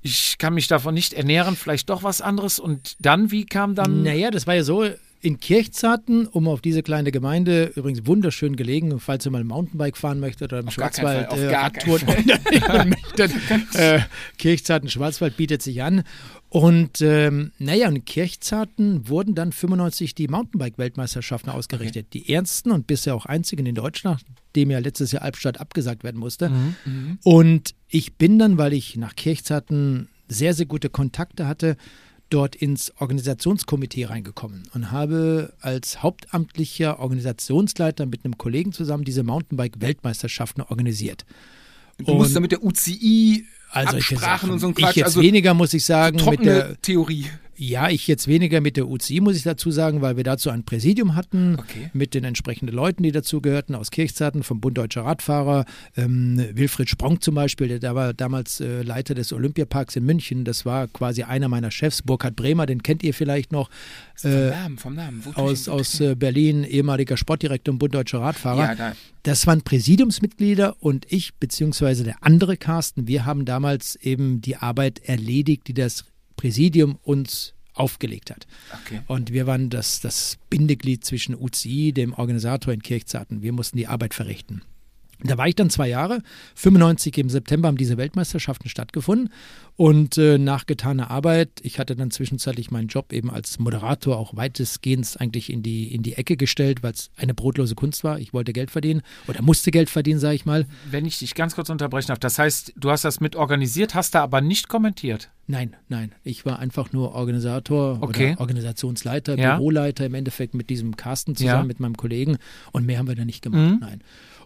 ich 0.01 0.37
kann 0.37 0.53
mich 0.53 0.67
davon 0.67 0.93
nicht 0.93 1.13
ernähren, 1.13 1.55
vielleicht 1.55 1.89
doch 1.89 2.03
was 2.03 2.21
anderes. 2.21 2.59
Und 2.59 2.95
dann, 2.99 3.31
wie 3.31 3.45
kam 3.45 3.75
dann? 3.75 4.03
Naja, 4.03 4.31
das 4.31 4.47
war 4.47 4.55
ja 4.55 4.63
so, 4.63 4.85
in 5.21 5.39
Kirchzarten, 5.39 6.25
um 6.27 6.47
auf 6.47 6.61
diese 6.61 6.81
kleine 6.81 7.11
Gemeinde, 7.11 7.71
übrigens 7.75 8.05
wunderschön 8.07 8.55
gelegen, 8.55 8.99
falls 8.99 9.25
ihr 9.25 9.31
mal 9.31 9.43
Mountainbike 9.43 9.95
fahren 9.95 10.19
möchtet 10.19 10.51
oder 10.51 10.61
im 10.61 10.67
Auf 10.67 10.73
Schwarzwald 10.73 11.29
Fall, 11.29 11.39
äh, 11.39 11.55
Radtouren 11.55 12.05
möchtet. 12.89 13.31
äh, 13.75 13.99
Kirchzarten, 14.39 14.89
Schwarzwald 14.89 15.37
bietet 15.37 15.61
sich 15.61 15.83
an. 15.83 16.03
Und 16.49 17.01
ähm, 17.01 17.51
naja, 17.59 17.87
in 17.87 18.03
Kirchzarten 18.03 19.07
wurden 19.07 19.35
dann 19.35 19.51
95 19.51 20.15
die 20.15 20.27
Mountainbike-Weltmeisterschaften 20.27 21.51
ausgerichtet. 21.51 22.07
Die 22.13 22.33
ersten 22.33 22.71
und 22.71 22.87
bisher 22.87 23.15
auch 23.15 23.25
einzigen 23.25 23.65
in 23.65 23.75
Deutschland, 23.75 24.21
dem 24.55 24.71
ja 24.71 24.79
letztes 24.79 25.11
Jahr 25.11 25.21
Albstadt 25.23 25.59
abgesagt 25.59 26.03
werden 26.03 26.19
musste. 26.19 26.51
Und 27.23 27.73
ich 27.87 28.13
bin 28.13 28.39
dann, 28.39 28.57
weil 28.57 28.73
ich 28.73 28.95
nach 28.97 29.15
Kirchzarten 29.15 30.07
sehr, 30.27 30.53
sehr 30.53 30.65
gute 30.65 30.89
Kontakte 30.89 31.47
hatte, 31.47 31.77
dort 32.29 32.55
ins 32.55 32.93
Organisationskomitee 32.97 34.05
reingekommen 34.05 34.63
und 34.73 34.91
habe 34.91 35.51
als 35.59 36.01
hauptamtlicher 36.01 36.99
Organisationsleiter 36.99 38.05
mit 38.05 38.23
einem 38.23 38.37
Kollegen 38.37 38.71
zusammen 38.71 39.03
diese 39.03 39.23
Mountainbike-Weltmeisterschaften 39.23 40.61
organisiert. 40.61 41.25
Du 41.97 42.13
musst 42.13 42.29
Und- 42.29 42.35
da 42.35 42.39
mit 42.39 42.51
der 42.53 42.63
UCI 42.63 43.45
Also 43.69 43.97
ich 43.97 44.11
Absprachen 44.11 44.49
gesagt, 44.49 44.53
und 44.53 44.59
so 44.59 44.67
ein 44.67 44.73
Ich 44.77 44.83
Quatsch. 44.83 44.95
jetzt 44.97 45.05
also 45.07 45.21
weniger, 45.21 45.53
muss 45.53 45.73
ich 45.73 45.83
sagen, 45.85 46.15
mit 46.15 46.25
trockene 46.25 46.45
der, 46.53 46.81
Theorie. 46.81 47.25
Ja, 47.63 47.89
ich 47.89 48.07
jetzt 48.07 48.27
weniger 48.27 48.59
mit 48.59 48.75
der 48.75 48.87
UCI, 48.87 49.21
muss 49.21 49.35
ich 49.35 49.43
dazu 49.43 49.69
sagen, 49.69 50.01
weil 50.01 50.17
wir 50.17 50.23
dazu 50.23 50.49
ein 50.49 50.63
Präsidium 50.63 51.13
hatten, 51.13 51.57
Okay. 51.59 51.91
mit 51.93 52.15
den 52.15 52.23
entsprechenden 52.23 52.73
Leuten, 52.73 53.03
die 53.03 53.11
dazu 53.11 53.39
gehörten, 53.39 53.75
aus 53.75 53.91
Kirchzarten, 53.91 54.41
vom 54.41 54.59
Bund 54.59 54.79
Deutscher 54.79 55.05
Radfahrer, 55.05 55.65
ähm, 55.95 56.43
Wilfried 56.53 56.89
Sprong 56.89 57.21
zum 57.21 57.35
Beispiel, 57.35 57.67
der, 57.67 57.77
der 57.77 57.93
war 57.93 58.15
damals 58.15 58.61
äh, 58.61 58.81
Leiter 58.81 59.13
des 59.13 59.31
Olympiaparks 59.31 59.95
in 59.95 60.05
München, 60.05 60.43
das 60.43 60.65
war 60.65 60.87
quasi 60.87 61.21
einer 61.21 61.49
meiner 61.49 61.69
Chefs, 61.69 62.01
Burkhard 62.01 62.35
Bremer, 62.35 62.65
den 62.65 62.81
kennt 62.81 63.03
ihr 63.03 63.13
vielleicht 63.13 63.51
noch, 63.51 63.69
Vom 64.15 64.31
äh, 64.31 64.49
Namen, 64.49 64.77
vom 64.79 64.95
Namen. 64.95 65.21
Wo 65.23 65.39
aus, 65.39 65.69
aus 65.69 65.99
äh, 65.99 66.15
Berlin, 66.15 66.63
ehemaliger 66.63 67.15
Sportdirektor 67.15 67.73
im 67.73 67.77
Bund 67.77 67.93
Deutscher 67.93 68.21
Radfahrer. 68.21 68.63
Ja, 68.63 68.75
da. 68.75 68.95
Das 69.21 69.45
waren 69.45 69.61
Präsidiumsmitglieder 69.61 70.77
und 70.79 71.05
ich, 71.09 71.35
beziehungsweise 71.35 72.03
der 72.03 72.15
andere 72.21 72.57
Carsten, 72.57 73.07
wir 73.07 73.25
haben 73.25 73.45
damals 73.45 73.95
eben 73.97 74.41
die 74.41 74.55
Arbeit 74.55 74.99
erledigt, 75.05 75.67
die 75.67 75.75
das 75.75 76.05
Präsidium 76.41 76.97
uns 77.03 77.53
aufgelegt 77.75 78.31
hat. 78.31 78.47
Okay. 78.81 79.01
Und 79.05 79.31
wir 79.31 79.45
waren 79.45 79.69
das, 79.69 80.01
das 80.01 80.39
Bindeglied 80.49 81.05
zwischen 81.05 81.35
UCI, 81.35 81.93
dem 81.93 82.13
Organisator 82.13 82.73
in 82.73 82.81
Kirchzarten. 82.81 83.43
Wir 83.43 83.53
mussten 83.53 83.77
die 83.77 83.85
Arbeit 83.85 84.15
verrichten. 84.15 84.63
Da 85.23 85.37
war 85.37 85.47
ich 85.47 85.55
dann 85.55 85.69
zwei 85.69 85.87
Jahre. 85.87 86.21
95 86.55 87.17
im 87.17 87.29
September 87.29 87.67
haben 87.67 87.77
diese 87.77 87.97
Weltmeisterschaften 87.97 88.69
stattgefunden. 88.69 89.29
Und 89.77 90.17
äh, 90.17 90.37
nach 90.37 90.65
getaner 90.65 91.09
Arbeit, 91.09 91.49
ich 91.63 91.79
hatte 91.79 91.95
dann 91.95 92.11
zwischenzeitlich 92.11 92.69
meinen 92.71 92.87
Job 92.87 93.13
eben 93.13 93.31
als 93.31 93.57
Moderator 93.57 94.17
auch 94.17 94.35
weitestgehend 94.35 95.15
eigentlich 95.19 95.51
in 95.51 95.63
die, 95.63 95.93
in 95.93 96.03
die 96.03 96.13
Ecke 96.13 96.37
gestellt, 96.37 96.83
weil 96.83 96.91
es 96.93 97.09
eine 97.17 97.33
brotlose 97.33 97.73
Kunst 97.75 98.03
war. 98.03 98.19
Ich 98.19 98.33
wollte 98.33 98.53
Geld 98.53 98.69
verdienen 98.69 99.01
oder 99.27 99.41
musste 99.41 99.71
Geld 99.71 99.89
verdienen, 99.89 100.19
sage 100.19 100.35
ich 100.35 100.45
mal. 100.45 100.65
Wenn 100.89 101.05
ich 101.05 101.19
dich 101.19 101.33
ganz 101.35 101.55
kurz 101.55 101.69
unterbrechen 101.69 102.07
darf, 102.09 102.19
das 102.19 102.37
heißt, 102.37 102.73
du 102.75 102.91
hast 102.91 103.05
das 103.05 103.19
mit 103.21 103.35
organisiert, 103.35 103.95
hast 103.95 104.13
da 104.13 104.21
aber 104.23 104.41
nicht 104.41 104.67
kommentiert. 104.67 105.29
Nein, 105.47 105.75
nein. 105.89 106.11
Ich 106.23 106.45
war 106.45 106.59
einfach 106.59 106.93
nur 106.93 107.13
Organisator 107.15 107.97
Okay. 108.01 108.31
oder 108.33 108.41
Organisationsleiter, 108.41 109.37
Ja. 109.37 109.55
Büroleiter 109.57 110.05
im 110.05 110.13
Endeffekt 110.13 110.53
mit 110.53 110.69
diesem 110.69 110.95
Carsten 110.95 111.35
zusammen, 111.35 111.61
Ja. 111.63 111.67
mit 111.67 111.79
meinem 111.79 111.97
Kollegen. 111.97 112.37
Und 112.71 112.85
mehr 112.85 112.99
haben 112.99 113.07
wir 113.07 113.15
da 113.15 113.25
nicht 113.25 113.41
gemacht. 113.41 113.71
Mhm. 113.73 113.77
Nein. 113.79 114.01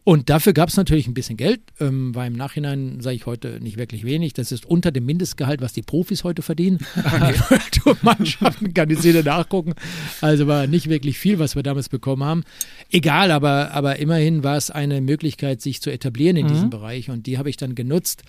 Und 0.05 0.29
dafür 0.29 0.53
gab 0.53 0.69
es 0.69 0.77
natürlich 0.77 1.07
ein 1.07 1.15
bisschen 1.15 1.35
Geld, 1.35 1.61
ähm, 1.79 2.13
war 2.13 2.27
im 2.27 2.33
Nachhinein, 2.33 3.01
sage 3.01 3.15
ich 3.15 3.25
heute, 3.25 3.59
nicht 3.59 3.77
wirklich 3.77 4.03
wenig. 4.03 4.33
Das 4.33 4.51
ist 4.51 4.63
unter 4.63 4.91
dem 4.91 5.03
Mindestgehalt, 5.07 5.61
was 5.61 5.73
die 5.73 5.81
Profis 5.81 6.23
heute 6.23 6.43
verdienen. 6.43 6.77
Tourmannschaften 7.71 8.71
kann 8.75 8.91
ich 8.91 9.01
jeder 9.01 9.23
nachgucken. 9.23 9.73
Also 10.21 10.45
war 10.45 10.67
nicht 10.67 10.89
wirklich 10.89 11.17
viel, 11.17 11.39
was 11.39 11.55
wir 11.55 11.63
damals 11.63 11.89
bekommen 11.89 12.23
haben. 12.23 12.43
Egal, 12.91 13.31
aber, 13.31 13.71
aber 13.71 13.97
immerhin 13.97 14.43
war 14.43 14.57
es 14.57 14.69
eine 14.69 15.01
Möglichkeit, 15.01 15.63
sich 15.63 15.81
zu 15.81 15.89
etablieren 15.89 16.37
in 16.37 16.47
diesem 16.49 16.69
Bereich. 16.69 17.09
Und 17.09 17.25
die 17.25 17.39
habe 17.39 17.49
ich 17.49 17.57
dann 17.57 17.73
genutzt. 17.73 18.21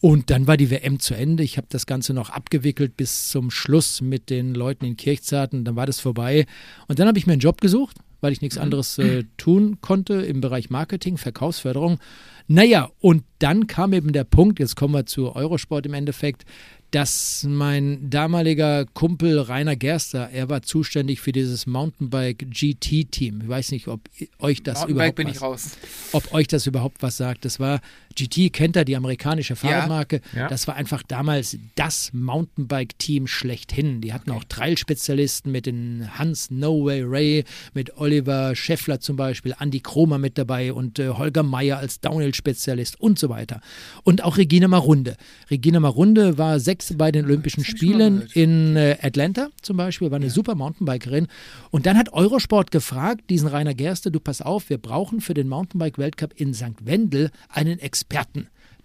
Und 0.00 0.30
dann 0.30 0.48
war 0.48 0.56
die 0.56 0.72
WM 0.72 0.98
zu 0.98 1.14
Ende. 1.14 1.44
Ich 1.44 1.56
habe 1.56 1.68
das 1.70 1.86
Ganze 1.86 2.14
noch 2.14 2.30
abgewickelt 2.30 2.96
bis 2.96 3.28
zum 3.28 3.52
Schluss 3.52 4.00
mit 4.00 4.28
den 4.28 4.56
Leuten 4.56 4.84
in 4.84 4.96
Kirchzarten. 4.96 5.64
Dann 5.64 5.76
war 5.76 5.86
das 5.86 6.00
vorbei. 6.00 6.46
Und 6.88 6.98
dann 6.98 7.06
habe 7.06 7.16
ich 7.16 7.28
mir 7.28 7.34
einen 7.34 7.40
Job 7.40 7.60
gesucht, 7.60 7.98
weil 8.22 8.32
ich 8.32 8.40
nichts 8.40 8.56
anderes 8.56 8.96
äh, 8.98 9.24
tun 9.36 9.78
konnte 9.82 10.14
im 10.14 10.40
Bereich 10.40 10.70
Marketing, 10.70 11.18
Verkaufsförderung. 11.18 11.98
Naja, 12.46 12.90
und 13.00 13.24
dann 13.38 13.66
kam 13.66 13.92
eben 13.92 14.12
der 14.12 14.24
Punkt, 14.24 14.58
jetzt 14.58 14.76
kommen 14.76 14.94
wir 14.94 15.06
zu 15.06 15.34
Eurosport 15.34 15.84
im 15.86 15.94
Endeffekt, 15.94 16.44
dass 16.92 17.46
mein 17.48 18.10
damaliger 18.10 18.84
Kumpel 18.84 19.40
Rainer 19.40 19.76
Gerster, 19.76 20.28
er 20.30 20.50
war 20.50 20.60
zuständig 20.60 21.20
für 21.20 21.32
dieses 21.32 21.66
Mountainbike 21.66 22.50
GT-Team. 22.50 23.40
Ich 23.42 23.48
weiß 23.48 23.70
nicht, 23.72 23.88
ob 23.88 24.02
euch 24.38 24.62
das 24.62 24.80
Mountainbike 24.80 24.90
überhaupt 24.90 25.16
bin 25.16 25.28
was, 25.28 25.36
ich 25.36 25.42
raus. 25.42 25.78
ob 26.12 26.34
euch 26.34 26.48
das 26.48 26.66
überhaupt 26.66 27.02
was 27.02 27.16
sagt. 27.16 27.46
Das 27.46 27.58
war 27.58 27.80
GT, 28.14 28.52
kennt 28.52 28.76
ihr 28.76 28.84
die 28.84 28.96
amerikanische 28.96 29.56
Fahrradmarke? 29.56 30.20
Ja. 30.34 30.48
Das 30.48 30.66
war 30.66 30.76
einfach 30.76 31.02
damals 31.02 31.58
das 31.74 32.10
Mountainbike-Team 32.12 33.26
schlechthin. 33.26 34.00
Die 34.00 34.12
hatten 34.12 34.30
auch 34.30 34.44
Trail-Spezialisten 34.44 35.50
mit 35.50 35.66
den 35.66 36.08
Hans 36.18 36.50
No 36.50 36.84
Way 36.84 37.02
Ray, 37.04 37.44
mit 37.74 37.96
Oliver 37.96 38.54
Scheffler 38.54 39.00
zum 39.00 39.16
Beispiel, 39.16 39.54
Andy 39.58 39.80
Kromer 39.80 40.18
mit 40.18 40.38
dabei 40.38 40.72
und 40.72 40.98
äh, 40.98 41.08
Holger 41.10 41.42
Meyer 41.42 41.78
als 41.78 42.00
Downhill-Spezialist 42.00 43.00
und 43.00 43.18
so 43.18 43.28
weiter. 43.28 43.60
Und 44.04 44.24
auch 44.24 44.36
Regina 44.36 44.68
Marunde. 44.68 45.16
Regina 45.50 45.80
Marunde 45.80 46.38
war 46.38 46.60
Sechste 46.60 46.94
bei 46.94 47.12
den 47.12 47.24
Olympischen 47.24 47.64
Spielen 47.64 48.28
in 48.34 48.76
äh, 48.76 48.96
Atlanta 49.02 49.48
zum 49.62 49.76
Beispiel, 49.76 50.10
war 50.10 50.16
eine 50.16 50.30
super 50.30 50.54
Mountainbikerin. 50.54 51.28
Und 51.70 51.86
dann 51.86 51.96
hat 51.96 52.12
Eurosport 52.12 52.70
gefragt, 52.70 53.30
diesen 53.30 53.48
Rainer 53.48 53.74
Gerste, 53.74 54.10
du 54.10 54.20
pass 54.20 54.42
auf, 54.42 54.70
wir 54.70 54.78
brauchen 54.78 55.20
für 55.20 55.34
den 55.34 55.48
Mountainbike-Weltcup 55.48 56.34
in 56.36 56.54
St. 56.54 56.84
Wendel 56.84 57.30
einen 57.48 57.78
Experten, 57.78 58.01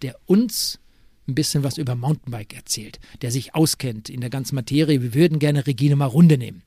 der 0.02 0.16
uns 0.26 0.80
ein 1.28 1.36
bisschen 1.36 1.64
was 1.64 1.78
über 1.78 1.96
Mountainbike 1.96 2.56
erzählt, 2.56 3.00
der 3.22 3.32
sich 3.32 3.54
auskennt 3.54 4.10
in 4.10 4.22
der 4.22 4.30
ganzen 4.30 4.56
Materie. 4.56 5.02
Wir 5.02 5.14
würden 5.14 5.40
gerne 5.40 5.68
Regine 5.68 5.96
Marunde 5.96 6.38
nehmen. 6.38 6.64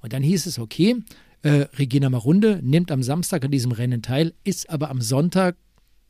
Und 0.00 0.12
dann 0.12 0.22
hieß 0.22 0.46
es, 0.46 0.58
okay, 0.58 0.96
äh, 1.42 1.66
Regina 1.78 2.10
Marunde 2.10 2.60
nimmt 2.62 2.90
am 2.90 3.02
Samstag 3.02 3.44
an 3.44 3.50
diesem 3.50 3.72
Rennen 3.72 4.02
teil, 4.02 4.34
ist 4.44 4.70
aber 4.70 4.90
am 4.90 5.00
Sonntag 5.00 5.56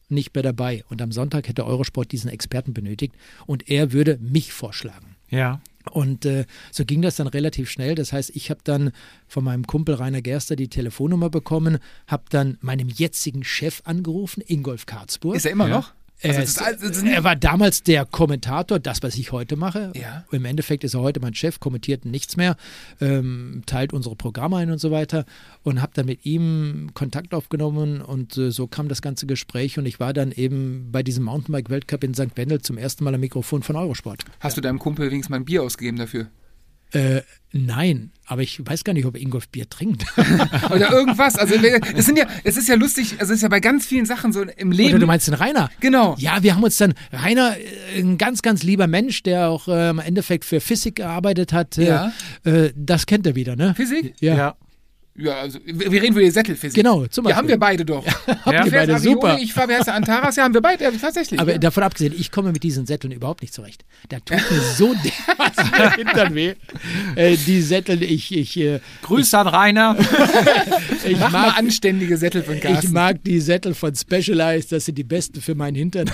nicht 0.09 0.35
mehr 0.35 0.43
dabei. 0.43 0.85
Und 0.89 1.03
am 1.03 1.12
Sonntag 1.12 1.49
hätte 1.49 1.66
Eurosport 1.66 2.12
diesen 2.12 2.30
Experten 2.30 2.74
benötigt 2.74 3.14
und 3.47 3.68
er 3.68 3.93
würde 3.93 4.18
mich 4.20 4.53
vorschlagen. 4.53 5.16
Ja. 5.28 5.61
Und 5.91 6.24
äh, 6.24 6.47
so 6.70 6.85
ging 6.85 7.03
das 7.03 7.16
dann 7.16 7.26
relativ 7.26 7.70
schnell. 7.70 7.95
Das 7.95 8.12
heißt, 8.12 8.30
ich 8.35 8.51
habe 8.51 8.61
dann 8.64 8.93
von 9.26 9.45
meinem 9.45 9.66
Kumpel 9.66 9.95
Rainer 9.95 10.22
Gerster 10.22 10.57
die 10.57 10.68
Telefonnummer 10.68 11.30
bekommen, 11.30 11.78
habe 12.07 12.24
dann 12.30 12.59
meinem 12.61 12.89
jetzigen 12.89 13.45
Chef 13.45 13.83
angerufen, 13.85 14.43
Ingolf 14.47 14.87
Karzburg. 14.87 15.37
Ist 15.37 15.47
er 15.47 15.53
immer 15.53 15.68
noch? 15.68 15.93
Er, 16.23 16.31
Also 16.31 16.43
ist, 16.43 16.61
das 16.61 16.70
ist- 16.73 16.83
das 16.83 16.97
ist- 16.99 17.07
er 17.07 17.25
war 17.25 17.37
damals 17.37 17.83
der 17.83 18.05
Kommentator, 18.07 18.79
das, 18.79 19.03
was 19.03 19.16
ich 19.16 19.33
heute 19.33 19.57
mache. 19.57 19.93
Ja. 19.95 20.25
Im 20.31 20.45
Endeffekt 20.45 20.85
ist 20.85 20.95
er 20.95 21.01
heute 21.01 21.20
mein 21.20 21.35
Chef, 21.35 21.59
kommentiert 21.61 22.05
nichts 22.05 22.37
mehr, 22.37 22.57
ähm, 23.01 23.62
teilt 23.66 23.93
unsere 23.93 24.14
Programme 24.16 24.57
ein 24.57 24.70
und 24.70 24.79
so 24.79 24.91
weiter 24.91 25.25
und 25.62 25.83
habe 25.83 25.93
dann 25.95 26.07
mit 26.07 26.25
ihm 26.25 26.91
Kontakt 26.95 27.35
aufgenommen 27.35 28.01
und 28.01 28.37
äh, 28.39 28.51
so 28.51 28.66
kam 28.66 28.89
das 28.89 29.03
ganze 29.03 29.27
Gespräch 29.27 29.79
und 29.79 29.87
ich 29.87 29.99
war 30.01 30.12
dann 30.12 30.33
eben 30.33 30.89
bei 30.93 31.03
diesem 31.03 31.25
Mountainbike-Weltcup 31.25 32.05
in 32.05 32.14
St. 32.14 32.37
Wendel 32.37 32.61
zum 32.62 32.79
ersten 32.79 33.05
Mal 33.05 33.14
am 33.14 33.20
Mikrofon 33.20 33.62
von 33.62 33.77
Eurosport. 33.77 34.25
Hast 34.41 34.57
du 34.57 34.61
deinem 34.61 34.79
Kumpel 34.79 35.11
wenigstens 35.11 35.31
mal 35.31 35.37
ein 35.37 35.45
Bier 35.45 35.62
ausgegeben 35.62 35.99
dafür? 35.99 36.29
Äh, 36.93 37.22
nein, 37.53 38.11
aber 38.26 38.43
ich 38.43 38.61
weiß 38.64 38.84
gar 38.84 38.93
nicht, 38.93 39.05
ob 39.07 39.16
Ingolf 39.16 39.49
Bier 39.49 39.68
trinkt. 39.68 40.05
Oder 40.70 40.90
irgendwas. 40.93 41.36
Also 41.36 41.55
es 41.55 42.07
sind 42.07 42.18
ja, 42.18 42.26
es 42.45 42.57
ist 42.57 42.68
ja 42.68 42.74
lustig, 42.74 43.16
also 43.18 43.32
es 43.32 43.38
ist 43.38 43.43
ja 43.43 43.49
bei 43.49 43.61
ganz 43.61 43.86
vielen 43.86 44.07
Sachen 44.07 44.32
so 44.32 44.43
im 44.43 44.72
Leben. 44.72 44.90
Oder 44.90 44.99
du 45.01 45.07
meinst 45.07 45.26
den 45.26 45.34
Rainer? 45.34 45.70
Genau. 45.80 46.14
Ja, 46.18 46.43
wir 46.43 46.55
haben 46.55 46.62
uns 46.62 46.76
dann, 46.76 46.95
Rainer, 47.12 47.57
äh, 47.59 48.01
ein 48.01 48.18
ganz, 48.18 48.43
ganz 48.43 48.62
lieber 48.62 48.86
Mensch, 48.86 49.22
der 49.22 49.49
auch 49.49 49.68
äh, 49.68 49.90
im 49.90 49.99
Endeffekt 49.99 50.45
für 50.45 50.61
Physik 50.61 50.97
gearbeitet 50.97 51.53
hat, 51.53 51.78
äh, 51.78 51.86
Ja. 51.86 52.12
äh, 52.45 52.72
das 52.76 53.07
kennt 53.07 53.26
er 53.26 53.34
wieder, 53.34 53.57
ne? 53.57 53.74
Physik? 53.74 54.14
Ja. 54.20 54.34
Ja, 54.36 54.55
also 55.27 55.59
wir 55.67 55.93
wir 55.93 56.01
reden 56.03 56.13
über 56.13 56.21
die 56.23 56.31
Sättelphysik. 56.31 56.75
Genau, 56.75 57.07
zum 57.07 57.25
Ja, 57.25 57.29
Beispiel. 57.31 57.37
haben 57.37 57.49
wir 57.49 57.59
beide 57.59 57.85
doch. 57.85 58.05
Habt 58.07 58.47
Ja. 58.47 58.53
ihr 58.65 58.71
Fährt 58.71 58.73
beide 58.73 58.95
Avioli, 58.95 59.15
super. 59.15 59.39
Ich 59.41 59.53
fahre, 59.53 59.69
wer 59.69 59.77
heißt 59.79 59.89
der 59.89 59.95
Antaras? 59.95 60.37
Ja, 60.37 60.45
haben 60.45 60.55
wir 60.55 60.63
beide, 60.63 60.85
ja, 60.85 60.91
tatsächlich. 60.91 61.39
Aber 61.39 61.53
ja. 61.53 61.59
davon 61.59 61.83
abgesehen, 61.83 62.15
ich 62.17 62.31
komme 62.31 62.51
mit 62.53 62.63
diesen 62.63 62.87
Sätteln 62.87 63.13
überhaupt 63.13 63.43
nicht 63.43 63.53
zurecht. 63.53 63.85
Da 64.09 64.21
tut 64.21 64.39
mir 64.51 64.61
so 64.77 64.95
der 65.79 65.93
Hintern 65.93 66.35
weh. 66.35 66.55
Äh, 67.15 67.37
die 67.37 67.61
Sättel, 67.61 68.03
ich, 68.03 68.35
ich, 68.35 68.57
äh, 68.57 68.81
Grüße 69.03 69.37
an 69.39 69.49
Rainer. 69.49 69.97
ich, 71.07 71.19
Mach 71.19 71.31
mal 71.31 71.49
mag, 71.49 71.59
anständige 71.59 72.17
Sättel 72.17 72.43
von 72.43 72.55
ich 72.55 72.61
Carsten. 72.63 72.93
mag 72.93 73.23
die 73.25 73.41
Sättel 73.41 73.75
von 73.75 73.95
Specialized, 73.95 74.73
das 74.73 74.87
sind 74.87 74.97
die 74.97 75.05
besten 75.05 75.41
für 75.43 75.55
meinen 75.55 75.75
Hintern. 75.77 76.11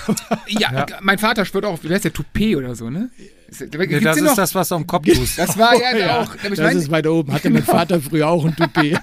ja, 0.48 0.86
mein 1.02 1.18
Vater 1.18 1.44
schwört 1.44 1.64
auch, 1.66 1.78
wie 1.84 1.88
heißt 1.94 2.04
der, 2.04 2.12
Toupet 2.12 2.56
oder 2.56 2.74
so, 2.74 2.90
ne? 2.90 3.10
Nee, 3.50 4.00
das 4.00 4.16
ist 4.18 4.22
noch? 4.24 4.36
das, 4.36 4.54
was 4.54 4.68
du 4.68 4.74
am 4.74 4.86
Kopf 4.86 5.06
tust. 5.06 5.38
Das 5.38 5.56
war 5.56 5.74
ja, 5.74 6.20
auch. 6.20 6.30
Aber 6.30 6.34
ich 6.44 6.50
das 6.50 6.58
meine, 6.60 6.78
ist 6.78 6.90
weiter 6.90 7.12
oben. 7.12 7.32
Hatte 7.32 7.48
mein 7.50 7.62
Vater 7.64 8.00
früher 8.00 8.28
auch 8.28 8.44
ein 8.44 8.54
Toupet. 8.54 8.98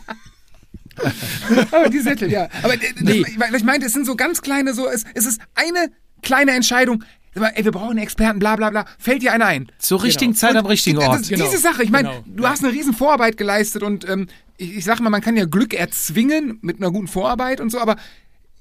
aber 1.71 1.89
die 1.89 1.99
Sättel, 1.99 2.31
ja. 2.31 2.47
Aber 2.63 2.75
äh, 2.75 2.77
das, 2.93 3.01
Nee. 3.01 3.25
ich, 3.27 3.37
ich 3.55 3.63
meinte, 3.63 3.85
es 3.87 3.93
sind 3.93 4.05
so 4.05 4.15
ganz 4.15 4.41
kleine, 4.41 4.73
so, 4.73 4.87
es, 4.87 5.03
es 5.13 5.25
ist 5.25 5.41
eine 5.55 5.91
kleine 6.21 6.51
Entscheidung. 6.51 7.03
Aber, 7.35 7.57
ey, 7.57 7.65
wir 7.65 7.71
brauchen 7.73 7.89
einen 7.91 7.99
Experten, 7.99 8.39
bla 8.39 8.55
bla 8.55 8.69
bla. 8.69 8.85
Fällt 8.97 9.21
dir 9.21 9.33
einer 9.33 9.45
ein? 9.47 9.69
Zur 9.77 10.03
richtigen 10.03 10.33
Zeit 10.35 10.55
am 10.55 10.65
richtigen 10.65 10.99
Das- 10.99 11.07
Ort. 11.09 11.19
das- 11.21 11.27
Genau. 11.29 11.45
Diese 11.45 11.57
Sache, 11.57 11.83
ich 11.83 11.89
meine, 11.89 12.09
Genau. 12.09 12.23
du 12.27 12.47
hast 12.47 12.63
eine 12.63 12.71
riesen 12.71 12.93
Vorarbeit 12.93 13.35
geleistet 13.35 13.83
und 13.83 14.07
ähm, 14.07 14.27
ich, 14.57 14.77
ich 14.77 14.85
sag 14.85 15.01
mal, 15.01 15.09
man 15.09 15.21
kann 15.21 15.35
ja 15.35 15.43
Glück 15.45 15.73
erzwingen 15.73 16.59
mit 16.61 16.77
einer 16.77 16.91
guten 16.91 17.07
Vorarbeit 17.07 17.59
und 17.59 17.71
so, 17.71 17.79
aber 17.79 17.97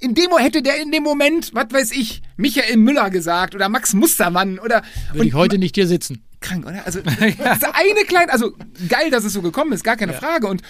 in 0.01 0.14
dem, 0.14 0.37
hätte 0.37 0.61
der 0.61 0.82
in 0.82 0.91
dem 0.91 1.05
Moment, 1.05 1.53
was 1.55 1.66
weiß 1.70 1.93
ich, 1.93 2.20
Michael 2.37 2.76
Müller 2.76 3.11
gesagt 3.11 3.55
oder 3.55 3.68
Max 3.68 3.95
Mustermann 3.95 4.59
oder. 4.59 4.82
Würde 5.12 5.28
ich 5.28 5.35
heute 5.35 5.59
nicht 5.59 5.74
hier 5.76 5.87
sitzen. 5.87 6.22
Krank, 6.41 6.66
oder? 6.66 6.85
Also, 6.85 7.01
das 7.39 7.62
eine 7.62 8.05
kleine, 8.07 8.30
also 8.30 8.53
geil, 8.89 9.11
dass 9.11 9.24
es 9.24 9.32
so 9.32 9.41
gekommen 9.41 9.72
ist, 9.72 9.82
gar 9.82 9.97
keine 9.97 10.12
Ja. 10.12 10.18
Frage 10.18 10.47
und 10.47 10.61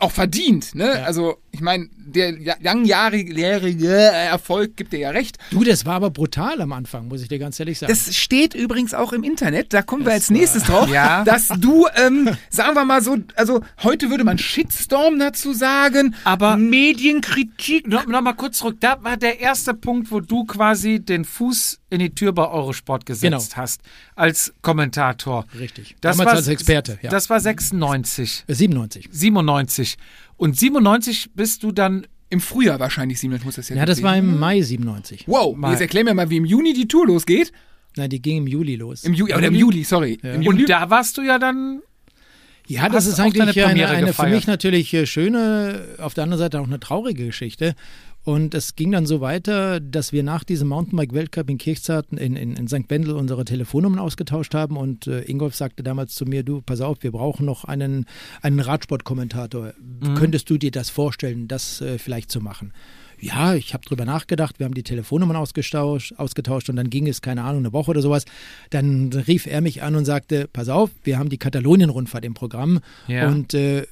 auch 0.00 0.10
verdient, 0.10 0.74
ne? 0.74 0.86
Ja. 0.86 1.02
Also, 1.04 1.36
ich 1.52 1.60
meine, 1.60 1.88
der 1.98 2.40
ja- 2.40 2.56
langjährige 2.62 3.92
Erfolg 3.92 4.76
gibt 4.76 4.92
dir 4.94 4.98
ja 5.00 5.10
recht. 5.10 5.36
Du, 5.50 5.62
das 5.64 5.84
war 5.86 5.94
aber 5.96 6.10
brutal 6.10 6.60
am 6.62 6.72
Anfang, 6.72 7.08
muss 7.08 7.20
ich 7.22 7.28
dir 7.28 7.38
ganz 7.38 7.60
ehrlich 7.60 7.78
sagen. 7.78 7.92
Das 7.92 8.16
steht 8.16 8.54
übrigens 8.54 8.94
auch 8.94 9.12
im 9.12 9.22
Internet, 9.22 9.72
da 9.74 9.82
kommen 9.82 10.02
wir 10.02 10.06
Das 10.06 10.14
als 10.14 10.30
nächstes 10.30 10.62
drauf, 10.64 10.88
Ja. 10.92 11.22
dass 11.24 11.48
du, 11.58 11.86
ähm, 11.96 12.30
sagen 12.50 12.74
wir 12.74 12.84
mal 12.86 13.02
so, 13.02 13.18
also 13.36 13.60
heute 13.82 14.08
würde 14.10 14.24
man 14.24 14.38
Shitstorm 14.38 15.18
dazu 15.18 15.52
sagen, 15.52 16.14
Aber- 16.24 16.56
Medienkritik. 16.56 17.86
No, 17.86 18.00
noch 18.08 18.22
mal 18.22 18.32
kurz 18.32 18.58
zurück. 18.58 18.78
Da 18.80 19.02
war 19.02 19.16
der 19.16 19.40
erste 19.40 19.74
Punkt, 19.74 20.10
wo 20.10 20.20
du 20.20 20.44
quasi 20.44 21.00
den 21.08 21.24
Fuß 21.24 21.80
in 21.90 21.98
die 22.00 22.14
Tür 22.14 22.32
bei 22.32 22.48
Eurosport 22.48 23.06
gesetzt 23.06 23.22
Genau. 23.50 23.62
hast 23.62 23.80
als 24.14 24.52
Kommentator. 24.62 25.46
Richtig. 25.58 25.96
Das 26.00 26.16
Damals 26.16 26.30
war, 26.30 26.36
als 26.36 26.48
Experte, 26.48 26.98
ja. 27.02 27.10
Das 27.10 27.28
war 27.30 27.40
96, 27.40 28.44
Äh, 28.46 28.54
97. 28.54 29.08
97. 29.10 29.96
Und 30.36 30.56
97 30.58 31.30
bist 31.34 31.62
du 31.62 31.72
dann 31.72 32.06
Im 32.30 32.40
Frühjahr 32.40 32.78
wahrscheinlich, 32.78 33.18
Simon, 33.18 33.40
muss 33.44 33.54
das 33.56 33.70
ja 33.70 33.76
Ja, 33.76 33.86
das 33.86 34.02
war 34.02 34.14
im 34.16 34.38
Mai 34.38 34.60
97. 34.60 35.24
Wow, 35.26 35.56
Mal. 35.56 35.70
jetzt 35.72 35.80
erklär 35.80 36.04
mir 36.04 36.12
mal, 36.14 36.28
wie 36.28 36.36
im 36.36 36.44
Juni 36.44 36.74
die 36.74 36.86
Tour 36.86 37.06
losgeht. 37.06 37.52
Nein, 37.96 38.10
die 38.10 38.20
ging 38.20 38.36
im 38.38 38.46
Juli 38.46 38.76
los. 38.76 39.02
Im 39.04 39.14
Juli, 39.14 39.32
oder 39.34 39.46
im 39.46 39.54
Juli, 39.54 39.82
sorry. 39.82 40.18
Im 40.22 40.42
Juli. 40.42 40.60
Und 40.62 40.68
da 40.68 40.90
warst 40.90 41.16
du 41.16 41.22
ja 41.22 41.38
dann. 41.38 41.80
Ja, 42.66 42.86
das 42.90 43.06
Hast 43.06 43.12
ist 43.14 43.20
eigentlich 43.20 43.64
eine, 43.64 43.88
eine 43.88 44.12
für 44.12 44.26
mich 44.26 44.46
natürlich 44.46 44.92
äh, 44.92 45.06
schöne, 45.06 45.96
auf 45.98 46.12
der 46.12 46.24
anderen 46.24 46.38
Seite 46.38 46.60
auch 46.60 46.66
eine 46.66 46.78
traurige 46.78 47.24
Geschichte. 47.24 47.74
Und 48.28 48.52
es 48.52 48.76
ging 48.76 48.92
dann 48.92 49.06
so 49.06 49.22
weiter, 49.22 49.80
dass 49.80 50.12
wir 50.12 50.22
nach 50.22 50.44
diesem 50.44 50.68
Mountainbike-Weltcup 50.68 51.48
in 51.48 51.56
Kirchzarten 51.56 52.18
in, 52.18 52.36
in, 52.36 52.56
in 52.56 52.68
St. 52.68 52.84
Wendel 52.90 53.12
unsere 53.16 53.42
Telefonnummern 53.46 53.98
ausgetauscht 53.98 54.52
haben. 54.52 54.76
Und 54.76 55.06
äh, 55.06 55.22
Ingolf 55.22 55.54
sagte 55.54 55.82
damals 55.82 56.14
zu 56.14 56.26
mir, 56.26 56.42
du, 56.42 56.60
pass 56.60 56.82
auf, 56.82 56.98
wir 57.00 57.10
brauchen 57.12 57.46
noch 57.46 57.64
einen, 57.64 58.04
einen 58.42 58.60
Radsportkommentator. 58.60 59.72
Könntest 60.14 60.50
du 60.50 60.58
dir 60.58 60.70
das 60.70 60.90
vorstellen, 60.90 61.48
das 61.48 61.80
äh, 61.80 61.96
vielleicht 61.96 62.30
zu 62.30 62.42
machen? 62.42 62.74
Ja, 63.18 63.54
ich 63.54 63.72
habe 63.72 63.86
drüber 63.86 64.04
nachgedacht, 64.04 64.58
wir 64.58 64.66
haben 64.66 64.74
die 64.74 64.82
Telefonnummern 64.82 65.36
ausgetauscht, 65.36 66.12
ausgetauscht 66.18 66.68
und 66.68 66.76
dann 66.76 66.90
ging 66.90 67.08
es, 67.08 67.22
keine 67.22 67.44
Ahnung, 67.44 67.62
eine 67.62 67.72
Woche 67.72 67.92
oder 67.92 68.02
sowas. 68.02 68.26
Dann 68.68 69.10
rief 69.10 69.46
er 69.46 69.62
mich 69.62 69.82
an 69.82 69.94
und 69.96 70.04
sagte, 70.04 70.50
pass 70.52 70.68
auf, 70.68 70.90
wir 71.02 71.18
haben 71.18 71.30
die 71.30 71.38
Katalonien-Rundfahrt 71.38 72.26
im 72.26 72.34
Programm 72.34 72.80
Ja. 73.06 73.26
und 73.28 73.54
äh, 73.54 73.86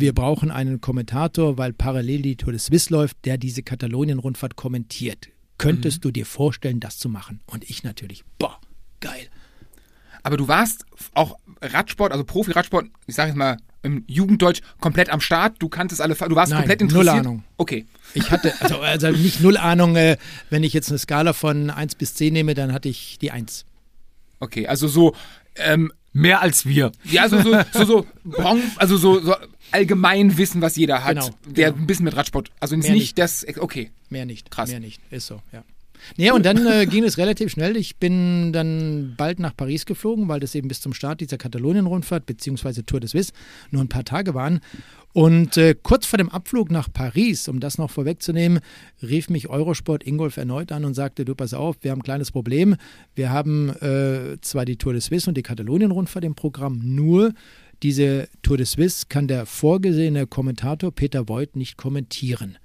wir 0.00 0.14
brauchen 0.14 0.50
einen 0.50 0.80
Kommentator, 0.80 1.58
weil 1.58 1.72
parallel 1.72 2.22
die 2.22 2.36
Tour 2.36 2.52
de 2.52 2.60
Suisse 2.60 2.92
läuft, 2.92 3.24
der 3.24 3.38
diese 3.38 3.62
Katalonien-Rundfahrt 3.62 4.56
kommentiert. 4.56 5.28
Könntest 5.58 6.04
du 6.04 6.10
dir 6.12 6.24
vorstellen, 6.24 6.78
das 6.78 6.98
zu 6.98 7.08
machen? 7.08 7.40
Und 7.46 7.68
ich 7.68 7.82
natürlich, 7.82 8.24
boah, 8.38 8.60
geil. 9.00 9.28
Aber 10.22 10.36
du 10.36 10.46
warst 10.46 10.84
auch 11.14 11.36
Radsport, 11.60 12.12
also 12.12 12.24
Profi-Radsport, 12.24 12.86
ich 13.06 13.14
sage 13.14 13.30
jetzt 13.30 13.36
mal 13.36 13.56
im 13.82 14.04
Jugenddeutsch, 14.06 14.60
komplett 14.80 15.10
am 15.10 15.20
Start. 15.20 15.56
Du 15.58 15.68
kanntest 15.68 16.00
alle, 16.00 16.14
du 16.14 16.36
warst 16.36 16.50
Nein, 16.50 16.60
komplett 16.60 16.80
null 16.80 16.90
interessiert. 16.90 17.26
Ahnung. 17.26 17.44
Okay. 17.56 17.86
Ich 18.14 18.30
hatte, 18.30 18.52
also, 18.60 18.78
also 18.78 19.10
nicht 19.10 19.40
null 19.40 19.56
Ahnung, 19.56 19.96
äh, 19.96 20.16
wenn 20.50 20.62
ich 20.62 20.72
jetzt 20.72 20.90
eine 20.90 20.98
Skala 20.98 21.32
von 21.32 21.70
1 21.70 21.94
bis 21.94 22.14
10 22.14 22.32
nehme, 22.32 22.54
dann 22.54 22.72
hatte 22.72 22.88
ich 22.88 23.18
die 23.18 23.30
1. 23.30 23.64
Okay, 24.40 24.66
also 24.66 24.86
so, 24.86 25.14
ähm, 25.56 25.92
Mehr 26.12 26.40
als 26.42 26.66
wir. 26.66 26.92
ja, 27.04 27.28
so, 27.28 27.40
so, 27.42 27.54
so, 27.72 27.84
so, 27.84 28.06
Bron- 28.24 28.62
also 28.76 28.96
so, 28.96 29.20
so 29.20 29.34
allgemein 29.70 30.36
Wissen, 30.38 30.60
was 30.62 30.76
jeder 30.76 31.04
hat, 31.04 31.16
Genau, 31.16 31.30
der 31.46 31.70
genau. 31.72 31.82
ein 31.82 31.86
bisschen 31.86 32.04
mit 32.06 32.16
Radsport, 32.16 32.50
also 32.60 32.76
Mehr 32.76 32.90
nicht, 32.92 33.00
nicht. 33.00 33.18
das, 33.18 33.46
okay. 33.58 33.90
Mehr 34.08 34.24
nicht. 34.26 34.50
Krass. 34.50 34.70
Mehr 34.70 34.80
nicht. 34.80 35.00
Ist 35.10 35.26
so, 35.26 35.40
ja. 35.52 35.62
Nee, 36.16 36.30
und 36.30 36.46
dann 36.46 36.64
äh, 36.66 36.86
ging 36.86 37.02
es 37.04 37.18
relativ 37.18 37.50
schnell. 37.50 37.76
Ich 37.76 37.96
bin 37.96 38.52
dann 38.52 39.14
bald 39.16 39.40
nach 39.40 39.54
Paris 39.56 39.84
geflogen, 39.84 40.28
weil 40.28 40.38
das 40.40 40.54
eben 40.54 40.68
bis 40.68 40.80
zum 40.80 40.94
Start 40.94 41.20
dieser 41.20 41.38
Katalonien-Rundfahrt 41.38 42.24
beziehungsweise 42.24 42.86
Tour 42.86 43.00
de 43.00 43.08
Suisse 43.08 43.32
nur 43.72 43.82
ein 43.82 43.88
paar 43.88 44.04
Tage 44.04 44.32
waren. 44.32 44.60
Und 45.18 45.56
äh, 45.56 45.74
kurz 45.74 46.06
vor 46.06 46.16
dem 46.16 46.28
Abflug 46.28 46.70
nach 46.70 46.92
Paris, 46.92 47.48
um 47.48 47.58
das 47.58 47.76
noch 47.76 47.90
vorwegzunehmen, 47.90 48.60
rief 49.02 49.30
mich 49.30 49.48
Eurosport 49.48 50.06
Ingolf 50.06 50.36
erneut 50.36 50.70
an 50.70 50.84
und 50.84 50.94
sagte, 50.94 51.24
du 51.24 51.34
pass 51.34 51.54
auf, 51.54 51.74
wir 51.80 51.90
haben 51.90 51.98
ein 51.98 52.04
kleines 52.04 52.30
Problem. 52.30 52.76
Wir 53.16 53.30
haben 53.30 53.70
äh, 53.80 54.40
zwar 54.42 54.64
die 54.64 54.76
Tour 54.76 54.92
de 54.92 55.00
Suisse 55.00 55.28
und 55.28 55.36
die 55.36 55.42
Katalonien-Rundfahrt 55.42 56.24
im 56.24 56.36
Programm, 56.36 56.82
nur 56.84 57.32
diese 57.82 58.28
Tour 58.42 58.58
de 58.58 58.66
Suisse 58.66 59.06
kann 59.08 59.26
der 59.26 59.44
vorgesehene 59.44 60.28
Kommentator 60.28 60.92
Peter 60.92 61.28
Voigt 61.28 61.56
nicht 61.56 61.76
kommentieren. 61.76 62.56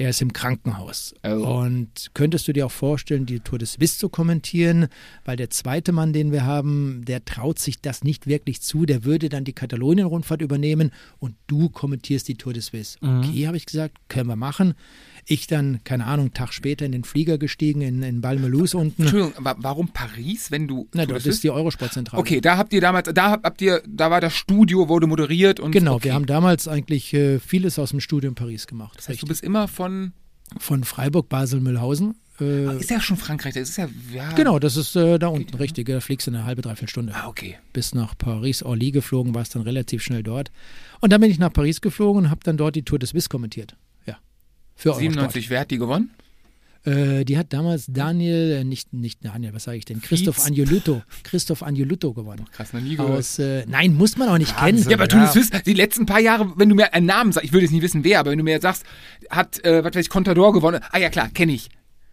Er 0.00 0.08
ist 0.08 0.22
im 0.22 0.32
Krankenhaus. 0.32 1.14
Oh. 1.22 1.60
Und 1.60 2.12
könntest 2.14 2.48
du 2.48 2.54
dir 2.54 2.64
auch 2.64 2.70
vorstellen, 2.70 3.26
die 3.26 3.40
Tour 3.40 3.58
de 3.58 3.68
Suisse 3.68 3.98
zu 3.98 4.08
kommentieren? 4.08 4.88
Weil 5.26 5.36
der 5.36 5.50
zweite 5.50 5.92
Mann, 5.92 6.14
den 6.14 6.32
wir 6.32 6.46
haben, 6.46 7.04
der 7.04 7.22
traut 7.26 7.58
sich 7.58 7.82
das 7.82 8.02
nicht 8.02 8.26
wirklich 8.26 8.62
zu. 8.62 8.86
Der 8.86 9.04
würde 9.04 9.28
dann 9.28 9.44
die 9.44 9.52
Katalonien-Rundfahrt 9.52 10.40
übernehmen 10.40 10.90
und 11.18 11.34
du 11.48 11.68
kommentierst 11.68 12.28
die 12.28 12.36
Tour 12.36 12.54
de 12.54 12.62
Suisse. 12.62 12.96
Okay, 13.02 13.46
habe 13.46 13.58
ich 13.58 13.66
gesagt, 13.66 13.98
können 14.08 14.28
wir 14.28 14.36
machen. 14.36 14.72
Ich 15.30 15.46
dann, 15.46 15.78
keine 15.84 16.06
Ahnung, 16.06 16.26
einen 16.26 16.34
Tag 16.34 16.52
später 16.52 16.84
in 16.84 16.90
den 16.90 17.04
Flieger 17.04 17.38
gestiegen, 17.38 17.82
in, 17.82 18.02
in 18.02 18.20
Balmelus 18.20 18.74
unten. 18.74 19.02
Entschuldigung, 19.02 19.36
aber 19.36 19.54
warum 19.62 19.86
Paris, 19.86 20.50
wenn 20.50 20.66
du. 20.66 20.88
Na, 20.92 21.06
dort 21.06 21.24
de 21.24 21.30
ist 21.30 21.44
die 21.44 21.50
Eurosportzentrale. 21.50 22.20
Okay, 22.20 22.40
da 22.40 22.56
habt 22.56 22.72
ihr 22.72 22.80
damals, 22.80 23.08
da 23.14 23.38
habt 23.40 23.62
ihr, 23.62 23.80
da 23.86 24.10
war 24.10 24.20
das 24.20 24.34
Studio, 24.34 24.88
wurde 24.88 25.06
moderiert 25.06 25.60
und. 25.60 25.70
Genau, 25.70 25.94
okay. 25.94 26.06
wir 26.06 26.14
haben 26.14 26.26
damals 26.26 26.66
eigentlich 26.66 27.14
äh, 27.14 27.38
vieles 27.38 27.78
aus 27.78 27.90
dem 27.90 28.00
Studio 28.00 28.28
in 28.28 28.34
Paris 28.34 28.66
gemacht. 28.66 28.98
Das 28.98 29.08
heißt, 29.08 29.22
du 29.22 29.26
bist 29.26 29.44
immer 29.44 29.68
von. 29.68 30.14
Von 30.58 30.82
Freiburg, 30.82 31.28
Basel, 31.28 31.60
Mühlhausen. 31.60 32.16
Äh, 32.40 32.78
Ist 32.78 32.90
ja 32.90 33.00
schon 33.00 33.16
Frankreich, 33.16 33.54
das 33.54 33.68
ist 33.68 33.76
ja. 33.76 33.88
ja 34.12 34.32
genau, 34.32 34.58
das 34.58 34.76
ist 34.76 34.96
äh, 34.96 35.16
da 35.20 35.28
unten, 35.28 35.56
richtig. 35.58 35.86
Da 35.86 36.00
fliegst 36.00 36.26
du 36.26 36.32
eine 36.32 36.44
halbe, 36.44 36.60
dreiviertel 36.60 36.90
Stunde. 36.90 37.12
Ah, 37.14 37.28
okay. 37.28 37.56
bis 37.72 37.94
nach 37.94 38.18
Paris 38.18 38.64
Orly 38.64 38.90
geflogen, 38.90 39.32
war 39.32 39.42
es 39.42 39.50
dann 39.50 39.62
relativ 39.62 40.02
schnell 40.02 40.24
dort. 40.24 40.50
Und 40.98 41.12
dann 41.12 41.20
bin 41.20 41.30
ich 41.30 41.38
nach 41.38 41.52
Paris 41.52 41.80
geflogen 41.80 42.24
und 42.24 42.30
habe 42.30 42.40
dann 42.42 42.56
dort 42.56 42.74
die 42.74 42.82
Tour 42.82 42.98
de 42.98 43.08
Suisse 43.08 43.28
kommentiert. 43.28 43.76
Ja. 44.84 44.92
Für 44.94 45.00
Eurosport. 45.00 45.12
97, 45.32 45.50
wer 45.50 45.60
hat 45.60 45.70
die 45.70 45.78
gewonnen? 45.78 46.10
Äh, 46.84 47.26
die 47.26 47.36
hat 47.36 47.52
damals 47.52 47.84
Daniel, 47.88 48.52
äh, 48.60 48.64
nicht, 48.64 48.94
nicht 48.94 49.22
Daniel, 49.22 49.52
was 49.52 49.64
sage 49.64 49.76
ich 49.76 49.84
denn? 49.84 50.00
Christoph. 50.00 50.46
Angeluto. 50.46 51.02
Christoph 51.24 51.62
Angeluto 51.62 52.14
gewonnen. 52.14 52.46
Krass, 52.52 52.72
noch 52.72 52.80
nie 52.80 52.96
gehört. 52.96 53.18
Aus, 53.18 53.38
äh, 53.38 53.66
nein, 53.66 53.94
muss 53.94 54.16
man 54.16 54.30
auch 54.30 54.38
nicht 54.38 54.56
Wahnsinn. 54.56 54.76
kennen. 54.76 54.90
Ja, 54.90 54.96
aber 54.96 55.04
Ja. 55.04 55.08
Tour 55.08 55.20
de 55.20 55.28
Suisse, 55.30 55.62
die 55.66 55.74
letzten 55.74 56.06
paar 56.06 56.20
Jahre, 56.20 56.50
wenn 56.56 56.70
du 56.70 56.74
mir 56.74 56.94
einen 56.94 57.04
Namen 57.04 57.32
sagst, 57.32 57.44
ich 57.44 57.52
würde 57.52 57.64
jetzt 57.64 57.72
nicht 57.72 57.82
wissen, 57.82 58.02
wer, 58.02 58.20
aber 58.20 58.30
wenn 58.30 58.38
du 58.38 58.44
mir 58.44 58.52
jetzt 58.52 58.62
sagst, 58.62 58.84
hat, 59.28 59.62
äh, 59.62 59.84
was 59.84 59.94
weiß 59.94 60.06
ich, 60.06 60.08
Contador 60.08 60.54
gewonnen. 60.54 60.80
Ah 60.90 60.98
ja, 60.98 61.10
klar, 61.10 61.28
kenne 61.28 61.52
ich. 61.52 61.68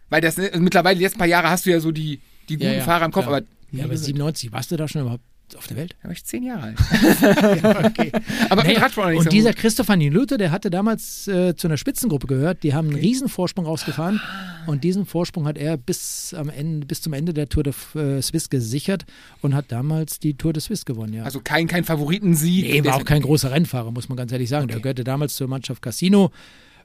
Weil 0.09 0.19
das, 0.19 0.35
ne, 0.35 0.51
mittlerweile, 0.57 0.97
die 0.97 1.03
letzten 1.03 1.19
paar 1.19 1.27
Jahre 1.27 1.49
hast 1.49 1.65
du 1.65 1.69
ja 1.71 1.79
so 1.79 1.91
die, 1.93 2.19
die 2.49 2.55
guten 2.57 2.65
Ja, 2.71 2.73
ja, 2.77 2.83
Fahrer 2.83 3.05
im 3.05 3.11
Kopf, 3.11 3.27
aber. 3.27 3.43
Ja, 3.71 3.85
aber 3.85 3.95
97, 3.95 4.51
warst 4.51 4.71
du 4.71 4.75
da 4.75 4.87
schon 4.89 5.01
überhaupt 5.01 5.23
auf 5.55 5.67
der 5.67 5.77
Welt? 5.77 5.95
Da 6.01 6.09
war 6.09 6.11
ich 6.13 6.25
zehn 6.25 6.43
Jahre 6.43 6.63
alt. 6.63 6.77
ja, 7.63 7.85
okay. 7.85 8.11
Aber 8.49 8.63
Radsport 8.65 9.05
noch 9.05 9.09
nicht 9.11 9.17
und 9.19 9.23
so 9.25 9.29
dieser 9.29 9.51
gut. 9.51 9.59
Christoph 9.59 9.89
Angeluto, 9.89 10.35
der 10.37 10.51
hatte 10.51 10.69
damals 10.69 11.27
äh, 11.27 11.55
zu 11.55 11.67
einer 11.67 11.77
Spitzengruppe 11.77 12.27
gehört. 12.27 12.63
Die 12.63 12.73
haben 12.73 12.87
einen 12.89 12.97
riesen 12.99 13.29
Vorsprung 13.29 13.65
rausgefahren. 13.65 14.19
Und 14.65 14.83
diesen 14.83 15.05
Vorsprung 15.05 15.45
hat 15.47 15.57
er 15.57 15.77
bis, 15.77 16.33
am 16.33 16.49
Ende, 16.49 16.85
bis 16.85 17.01
zum 17.01 17.13
Ende 17.13 17.33
der 17.33 17.47
Tour 17.47 17.63
de 17.63 17.73
äh, 17.95 18.21
Suisse 18.21 18.49
gesichert 18.49 19.05
und 19.41 19.55
hat 19.55 19.71
damals 19.71 20.19
die 20.19 20.33
Tour 20.35 20.51
de 20.53 20.61
Suisse 20.61 20.83
gewonnen. 20.83 21.13
Ja. 21.13 21.23
Also 21.23 21.39
kein, 21.41 21.67
kein 21.67 21.83
Favoritensieg. 21.85 22.65
nee, 22.65 22.75
war 22.77 22.83
Der- 22.83 22.95
auch 22.95 23.05
kein 23.05 23.21
großer 23.21 23.51
Rennfahrer, 23.51 23.91
muss 23.91 24.09
man 24.09 24.17
ganz 24.17 24.31
ehrlich 24.31 24.49
sagen. 24.49 24.67
Der 24.67 24.77
Okay. 24.77 24.83
gehörte 24.83 25.03
damals 25.05 25.35
zur 25.35 25.47
Mannschaft 25.47 25.81
Casino. 25.81 26.31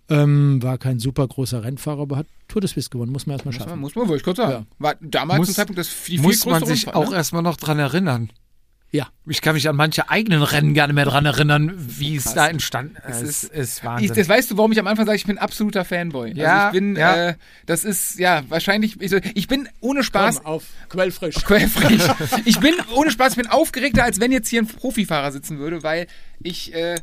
Ähm, 0.09 0.61
war 0.63 0.79
kein 0.79 0.99
super 0.99 1.27
großer 1.29 1.63
Rennfahrer, 1.63 2.03
aber 2.03 2.17
hat 2.17 2.27
Tour 2.49 2.61
de 2.61 2.69
Suisse 2.69 2.91
gewonnen. 2.91 3.13
Muss 3.13 3.27
man 3.27 3.35
erstmal 3.35 3.53
Muss 3.53 3.61
man, 3.61 3.69
schaffen. 3.69 3.81
muss 3.81 3.95
man, 3.95 4.09
wollte 4.09 4.17
ich 4.21 4.25
kurz 4.25 4.37
sagen. 4.37 4.53
Ja. 4.53 4.67
War 4.79 4.95
damals 5.01 5.39
Muss- 5.39 5.47
zum 5.49 5.55
Zeitpunkt 5.55 5.79
das 5.79 5.89
viel, 5.89 6.19
viel 6.19 6.27
Muss 6.27 6.45
man 6.45 6.65
sich 6.67 6.87
Rundfahrt, 6.87 6.97
auch 6.97 7.11
ne? 7.11 7.17
erstmal 7.17 7.43
noch 7.43 7.57
dran 7.57 7.79
erinnern. 7.79 8.31
Ja. 8.95 9.09
Ich 9.27 9.41
kann 9.41 9.55
mich 9.55 9.67
an 9.71 9.75
manche 9.77 10.11
eigenen 10.11 10.43
Rennen 10.43 10.75
gar 10.75 10.87
nicht 10.87 10.97
mehr 10.97 11.07
dran 11.07 11.25
erinnern, 11.25 11.73
wie 11.77 12.15
es 12.17 12.35
da 12.35 12.49
entstanden 12.49 12.97
Es 13.09 13.23
ist. 13.23 13.45
ist- 13.45 13.53
Es 13.53 13.61
ist 13.71 13.79
Ich, 13.79 13.85
Wahnsinn. 13.85 14.15
das 14.15 14.29
weißt 14.29 14.51
du, 14.51 14.57
warum 14.59 14.71
ich 14.73 14.79
am 14.79 14.87
Anfang 14.87 15.07
sage, 15.07 15.17
ich 15.17 15.25
bin 15.25 15.39
absoluter 15.39 15.85
Fanboy. 15.87 16.33
Ja, 16.35 16.67
also 16.67 16.77
ich 16.77 16.81
bin, 16.83 16.97
ja. 16.97 17.29
äh, 17.31 17.35
das 17.65 17.85
ist, 17.85 18.19
ja, 18.19 18.43
wahrscheinlich, 18.51 19.01
ich, 19.01 19.13
ich 19.13 19.49
bin 19.49 19.67
ohne 19.81 20.03
Spaß, 20.05 20.45
auf 20.45 20.65
Quellfrisch. 20.91 21.37
quellfrisch. 21.45 22.03
ich 22.45 22.61
bin 22.61 22.75
ohne 22.95 23.11
Spaß, 23.11 23.33
ich 23.33 23.39
bin 23.39 23.47
aufgeregter, 23.47 24.05
als 24.05 24.21
wenn 24.21 24.31
jetzt 24.31 24.49
hier 24.49 24.61
ein 24.61 24.67
Profifahrer 24.67 25.33
sitzen 25.33 25.59
würde, 25.59 25.83
weil 25.83 26.07
ich, 26.43 26.75
äh, 26.75 26.97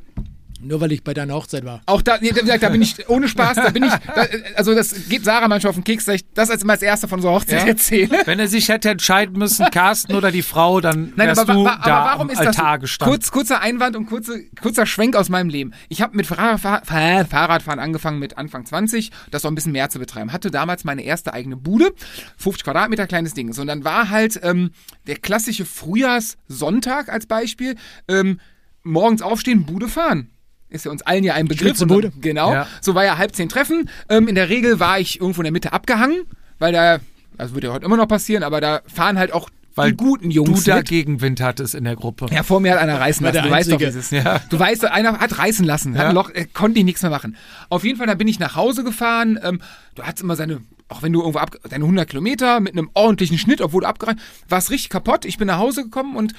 Nur 0.62 0.82
weil 0.82 0.92
ich 0.92 1.04
bei 1.04 1.14
deiner 1.14 1.34
Hochzeit 1.36 1.64
war. 1.64 1.82
auch 1.86 2.02
da, 2.02 2.18
nee, 2.20 2.32
da, 2.32 2.58
da 2.58 2.70
bin 2.70 2.82
ich, 2.82 3.08
ohne 3.10 3.28
Spaß, 3.30 3.56
da 3.56 3.70
bin 3.70 3.84
ich, 3.84 3.94
da, 4.16 4.26
also 4.56 4.74
das 4.76 5.08
geht 5.08 5.24
Sarah 5.24 5.48
manchmal 5.48 5.70
auf 5.70 5.76
den 5.78 5.84
Keks, 5.86 6.06
dass 6.06 6.16
ich 6.16 6.26
das 6.34 6.50
als 6.50 6.64
immer 6.64 6.74
als 6.74 6.82
Erster 6.82 7.08
von 7.08 7.22
so 7.22 7.30
einer 7.30 7.38
Hochzeit 7.38 7.62
Ja. 7.62 7.68
erzähle. 7.68 8.22
Wenn 8.26 8.40
er 8.40 8.48
sich 8.48 8.68
hätte 8.68 8.90
entscheiden 8.90 9.38
müssen, 9.38 9.66
Carsten 9.72 10.16
oder 10.16 10.32
die 10.32 10.42
Frau, 10.42 10.82
dann 10.82 11.14
Nein, 11.16 11.28
wärst 11.28 11.40
aber, 11.42 11.54
du 11.54 11.64
wa- 11.66 11.80
da 11.84 11.94
aber 11.98 12.06
warum 12.10 12.22
am 12.24 12.30
ist 12.30 12.40
das 12.44 12.56
so? 12.58 12.62
Altar 12.62 12.80
gestanden. 12.80 13.14
Kurz, 13.16 13.32
kurzer 13.32 13.62
Einwand 13.62 13.96
und 13.96 14.06
kurze, 14.08 14.44
kurzer 14.62 14.86
Schwenk 14.86 15.16
aus 15.16 15.30
meinem 15.30 15.50
Leben. 15.50 15.74
Ich 15.88 16.02
habe 16.02 16.16
mit 16.18 16.28
Fahrradfahr 16.28 16.84
Fahr 16.84 17.26
Fahrradfahren 17.26 17.80
angefangen 17.80 18.20
mit 18.20 18.38
Anfang 18.38 18.66
20, 18.66 19.12
das 19.32 19.46
auch 19.46 19.50
ein 19.50 19.56
bisschen 19.56 19.72
mehr 19.72 19.90
zu 19.90 20.00
betreiben. 20.00 20.34
Hatte 20.34 20.52
damals 20.52 20.84
meine 20.84 21.04
erste 21.04 21.34
eigene 21.34 21.56
Bude, 21.56 21.94
50 22.38 22.64
Quadratmeter, 22.66 23.08
kleines 23.08 23.34
Ding. 23.34 23.54
So, 23.54 23.62
und 23.62 23.68
dann 23.68 23.86
war 23.86 24.10
halt 24.10 24.40
ähm, 24.44 24.72
der 25.08 25.16
klassische 25.18 25.66
Frühjahrssonntag 25.66 27.10
als 27.10 27.26
Beispiel, 27.26 27.76
ähm, 28.08 28.40
morgens 28.84 29.22
aufstehen, 29.22 29.66
Bude 29.66 29.88
fahren. 29.88 30.30
Ist 30.70 30.86
ja 30.86 30.92
uns 30.92 31.02
allen 31.02 31.24
ja 31.24 31.34
ein 31.34 31.48
Begriff. 31.48 31.78
Dann- 31.80 32.12
Genau. 32.22 32.54
Ja. 32.54 32.68
So 32.82 32.96
war 32.96 33.04
ja 33.06 33.18
halb 33.18 33.36
zehn 33.36 33.50
Treffen. 33.50 33.90
Ähm, 34.10 34.28
in 34.28 34.36
der 34.36 34.50
Regel 34.50 34.80
war 34.80 35.00
ich 35.00 35.20
irgendwo 35.20 35.42
in 35.42 35.46
der 35.46 35.52
Mitte 35.54 35.74
abgehangen, 35.74 36.22
weil 36.60 36.74
da, 36.74 37.00
also 37.38 37.54
würde 37.56 37.68
ja 37.68 37.74
heute 37.74 37.86
immer 37.86 37.98
noch 37.98 38.08
passieren, 38.08 38.44
aber 38.44 38.62
da 38.62 38.82
fahren 38.94 39.18
halt 39.18 39.32
auch 39.34 39.50
Weil 39.76 39.92
die 39.92 39.98
guten 39.98 40.30
Du 40.30 40.36
Jungs 40.36 40.64
da 40.66 40.78
mit. 40.78 40.88
Gegenwind 40.90 41.42
hattest 41.42 41.74
in 41.76 41.86
der 41.86 41.96
Gruppe. 41.96 42.28
Ja, 42.32 42.44
vor 42.44 42.60
mir 42.60 42.74
hat 42.74 42.80
einer 42.80 43.00
reißen 43.00 43.26
War 43.26 43.32
lassen. 43.34 43.48
Du 43.48 43.52
weißt 43.54 43.72
doch, 43.72 43.82
es 43.82 43.96
ist. 43.96 44.12
Ja. 44.12 44.40
Du 44.50 44.60
weißt, 44.60 44.86
einer 44.86 45.20
hat 45.20 45.38
reißen 45.38 45.66
lassen. 45.66 45.94
Hat 45.96 46.04
Ja. 46.04 46.10
ein 46.10 46.16
Loch, 46.16 46.30
äh, 46.32 46.46
konnte 46.54 46.80
ich 46.80 46.86
nichts 46.86 47.02
mehr 47.02 47.12
machen. 47.12 47.38
Auf 47.70 47.84
jeden 47.84 47.98
Fall, 47.98 48.08
da 48.08 48.16
bin 48.16 48.28
ich 48.28 48.40
nach 48.40 48.56
Hause 48.56 48.84
gefahren. 48.84 49.40
Ähm, 49.42 49.62
du 49.96 50.04
hattest 50.04 50.24
immer 50.24 50.36
seine, 50.36 50.62
auch 50.90 51.02
wenn 51.02 51.14
du 51.14 51.20
irgendwo 51.22 51.40
ab, 51.40 51.56
deine 51.70 51.86
100 51.86 52.10
Kilometer 52.10 52.60
mit 52.60 52.74
einem 52.74 52.90
ordentlichen 52.94 53.38
Schnitt, 53.38 53.62
obwohl 53.62 53.82
du 53.82 53.88
abgereicht, 53.88 54.20
warst 54.50 54.70
richtig 54.72 54.90
kaputt. 54.90 55.24
Ich 55.26 55.38
bin 55.38 55.48
nach 55.48 55.60
Hause 55.60 55.84
gekommen 55.84 56.16
und 56.18 56.34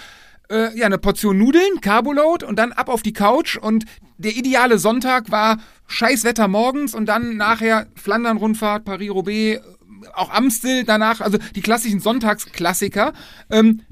äh, 0.51 0.77
ja, 0.79 0.87
eine 0.87 0.99
Portion 0.99 1.39
Nudeln, 1.39 1.81
Carboload 1.81 2.45
und 2.45 2.59
dann 2.59 2.73
ab 2.73 2.89
auf 2.89 3.03
die 3.03 3.13
Couch 3.13 3.57
und 3.57 3.85
der 4.19 4.37
ideale 4.37 4.79
Sonntag 4.79 5.31
war 5.31 5.59
scheiß 5.87 6.25
Wetter 6.25 6.49
morgens 6.49 6.95
und 6.95 7.07
dann 7.07 7.37
nachher 7.37 7.87
Flandern-Rundfahrt, 7.95 8.85
Paris-Roubaix, 8.85 9.61
äh, 9.61 10.09
auch 10.15 10.31
Amstel 10.31 10.85
danach, 10.85 11.21
also 11.21 11.39
die 11.55 11.63
klassischen 11.63 12.01
Sonntagsklassiker. 12.01 13.13
Ähm, 13.51 13.83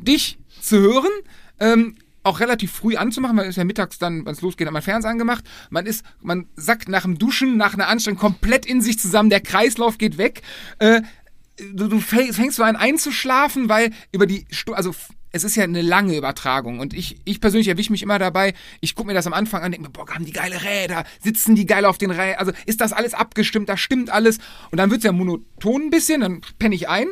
dich 0.00 0.38
zu 0.60 0.78
hören, 0.78 1.10
ähm, 1.58 1.96
auch 2.22 2.38
relativ 2.38 2.70
früh 2.70 2.94
anzumachen, 2.94 3.36
weil 3.36 3.44
es 3.44 3.50
ist 3.50 3.56
ja 3.56 3.64
mittags 3.64 3.98
dann, 3.98 4.24
wenn 4.24 4.32
es 4.32 4.42
losgeht, 4.42 4.68
hat 4.68 4.72
man 4.72 4.82
Fernseher 4.82 5.10
angemacht. 5.10 5.44
Man 5.70 5.86
ist, 5.86 6.04
man 6.22 6.46
sackt 6.54 6.88
nach 6.88 7.02
dem 7.02 7.18
Duschen, 7.18 7.56
nach 7.56 7.74
einer 7.74 7.88
Anstrengung 7.88 8.20
komplett 8.20 8.64
in 8.64 8.80
sich 8.80 8.98
zusammen, 9.00 9.28
der 9.28 9.40
Kreislauf 9.40 9.98
geht 9.98 10.16
weg. 10.16 10.42
Äh, 10.78 11.02
du, 11.72 11.88
du 11.88 11.96
fäng- 11.96 12.32
fängst 12.32 12.58
so 12.58 12.62
an 12.62 12.76
einzuschlafen, 12.76 13.68
weil 13.68 13.90
über 14.12 14.26
die, 14.26 14.46
also 14.72 14.94
es 15.32 15.44
ist 15.44 15.56
ja 15.56 15.64
eine 15.64 15.82
lange 15.82 16.16
Übertragung 16.16 16.80
und 16.80 16.94
ich, 16.94 17.20
ich 17.24 17.40
persönlich 17.40 17.68
erwische 17.68 17.92
mich 17.92 18.02
immer 18.02 18.18
dabei, 18.18 18.54
ich 18.80 18.94
gucke 18.94 19.08
mir 19.08 19.14
das 19.14 19.26
am 19.26 19.32
Anfang 19.32 19.62
an, 19.62 19.72
denke 19.72 19.88
mir, 19.88 19.92
boah, 19.92 20.08
haben 20.08 20.24
die 20.24 20.32
geile 20.32 20.62
Räder, 20.62 21.04
sitzen 21.22 21.54
die 21.54 21.66
geil 21.66 21.84
auf 21.84 21.98
den 21.98 22.10
Rädern, 22.10 22.38
also 22.38 22.52
ist 22.66 22.80
das 22.80 22.92
alles 22.92 23.14
abgestimmt, 23.14 23.68
da 23.68 23.76
stimmt 23.76 24.10
alles 24.10 24.38
und 24.70 24.78
dann 24.78 24.90
wird's 24.90 25.04
ja 25.04 25.12
monoton 25.12 25.82
ein 25.82 25.90
bisschen, 25.90 26.20
dann 26.22 26.40
penne 26.58 26.74
ich 26.74 26.88
ein 26.88 27.08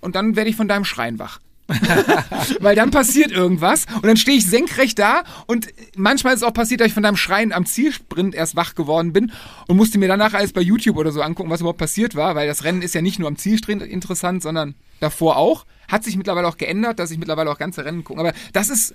und 0.00 0.14
dann 0.14 0.36
werde 0.36 0.50
ich 0.50 0.56
von 0.56 0.68
deinem 0.68 0.84
Schreien 0.84 1.18
wach. 1.18 1.40
Weil 2.60 2.76
dann 2.76 2.90
passiert 2.90 3.30
irgendwas 3.30 3.84
und 3.96 4.06
dann 4.06 4.16
stehe 4.16 4.38
ich 4.38 4.46
senkrecht 4.46 4.98
da 4.98 5.22
und 5.46 5.68
manchmal 5.96 6.32
ist 6.32 6.40
es 6.40 6.48
auch 6.48 6.54
passiert, 6.54 6.80
dass 6.80 6.88
ich 6.88 6.94
von 6.94 7.02
deinem 7.02 7.16
Schreien 7.16 7.52
am 7.52 7.66
Zielsprint 7.66 8.34
erst 8.34 8.56
wach 8.56 8.74
geworden 8.74 9.12
bin 9.12 9.32
und 9.66 9.76
musste 9.76 9.98
mir 9.98 10.08
danach 10.08 10.32
alles 10.32 10.54
bei 10.54 10.62
YouTube 10.62 10.96
oder 10.96 11.12
so 11.12 11.20
angucken, 11.20 11.50
was 11.50 11.60
überhaupt 11.60 11.78
passiert 11.78 12.14
war, 12.14 12.34
weil 12.34 12.46
das 12.46 12.64
Rennen 12.64 12.80
ist 12.80 12.94
ja 12.94 13.02
nicht 13.02 13.18
nur 13.18 13.28
am 13.28 13.36
Zielsprint 13.36 13.82
interessant, 13.82 14.42
sondern 14.42 14.76
davor 15.00 15.36
auch. 15.36 15.66
Hat 15.88 16.04
sich 16.04 16.16
mittlerweile 16.16 16.48
auch 16.48 16.56
geändert, 16.56 16.98
dass 16.98 17.10
ich 17.10 17.18
mittlerweile 17.18 17.50
auch 17.50 17.58
ganze 17.58 17.84
Rennen 17.84 18.02
gucke. 18.02 18.20
Aber 18.20 18.32
das 18.52 18.70
ist, 18.70 18.94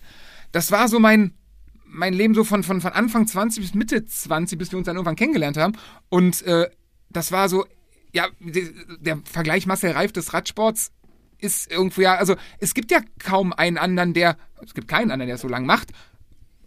das 0.51 0.71
war 0.71 0.87
so 0.87 0.99
mein, 0.99 1.33
mein 1.85 2.13
Leben 2.13 2.33
so 2.33 2.43
von, 2.43 2.63
von, 2.63 2.81
von 2.81 2.91
Anfang 2.91 3.27
20 3.27 3.63
bis 3.63 3.73
Mitte 3.75 4.05
20, 4.05 4.57
bis 4.57 4.71
wir 4.71 4.77
uns 4.77 4.87
dann 4.87 4.95
irgendwann 4.95 5.15
kennengelernt 5.15 5.57
haben. 5.57 5.73
Und 6.09 6.41
äh, 6.43 6.69
das 7.11 7.31
war 7.31 7.49
so, 7.49 7.65
ja, 8.13 8.27
der, 8.39 9.19
Vergleich 9.25 9.65
Marcel 9.65 9.91
Reif 9.91 10.11
des 10.11 10.33
Radsports 10.33 10.91
ist 11.43 11.71
irgendwo 11.71 12.01
ja, 12.01 12.15
also 12.15 12.35
es 12.59 12.73
gibt 12.73 12.91
ja 12.91 12.99
kaum 13.19 13.53
einen 13.53 13.77
anderen, 13.77 14.13
der, 14.13 14.37
es 14.63 14.73
gibt 14.73 14.87
keinen 14.87 15.11
anderen, 15.11 15.27
der 15.27 15.37
so 15.37 15.47
lang 15.47 15.65
macht. 15.65 15.89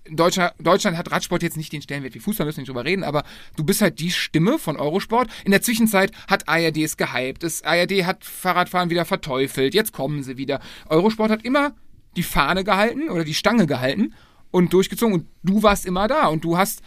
Deutschland, 0.08 0.52
Deutschland 0.60 0.96
hat 0.96 1.10
Radsport 1.10 1.42
jetzt 1.42 1.56
nicht 1.56 1.72
den 1.72 1.82
Stellenwert 1.82 2.14
wie 2.14 2.20
Fußball, 2.20 2.46
müssen 2.46 2.58
wir 2.58 2.62
nicht 2.62 2.68
drüber 2.68 2.84
reden, 2.84 3.02
aber 3.02 3.24
du 3.56 3.64
bist 3.64 3.82
halt 3.82 3.98
die 3.98 4.10
Stimme 4.10 4.58
von 4.58 4.76
Eurosport. 4.76 5.28
In 5.44 5.50
der 5.50 5.62
Zwischenzeit 5.62 6.12
hat 6.28 6.48
ARD 6.48 6.76
es 6.78 6.96
gehypt, 6.96 7.42
das 7.42 7.62
ARD 7.62 8.04
hat 8.04 8.24
Fahrradfahren 8.24 8.90
wieder 8.90 9.04
verteufelt, 9.04 9.74
jetzt 9.74 9.92
kommen 9.92 10.22
sie 10.22 10.36
wieder. 10.36 10.60
Eurosport 10.88 11.30
hat 11.30 11.44
immer 11.44 11.74
die 12.16 12.22
Fahne 12.22 12.62
gehalten 12.62 13.08
oder 13.08 13.24
die 13.24 13.34
Stange 13.34 13.66
gehalten 13.66 14.14
und 14.50 14.72
durchgezogen 14.72 15.14
und 15.14 15.26
du 15.42 15.62
warst 15.62 15.86
immer 15.86 16.06
da 16.06 16.28
und 16.28 16.44
du 16.44 16.56
hast 16.56 16.82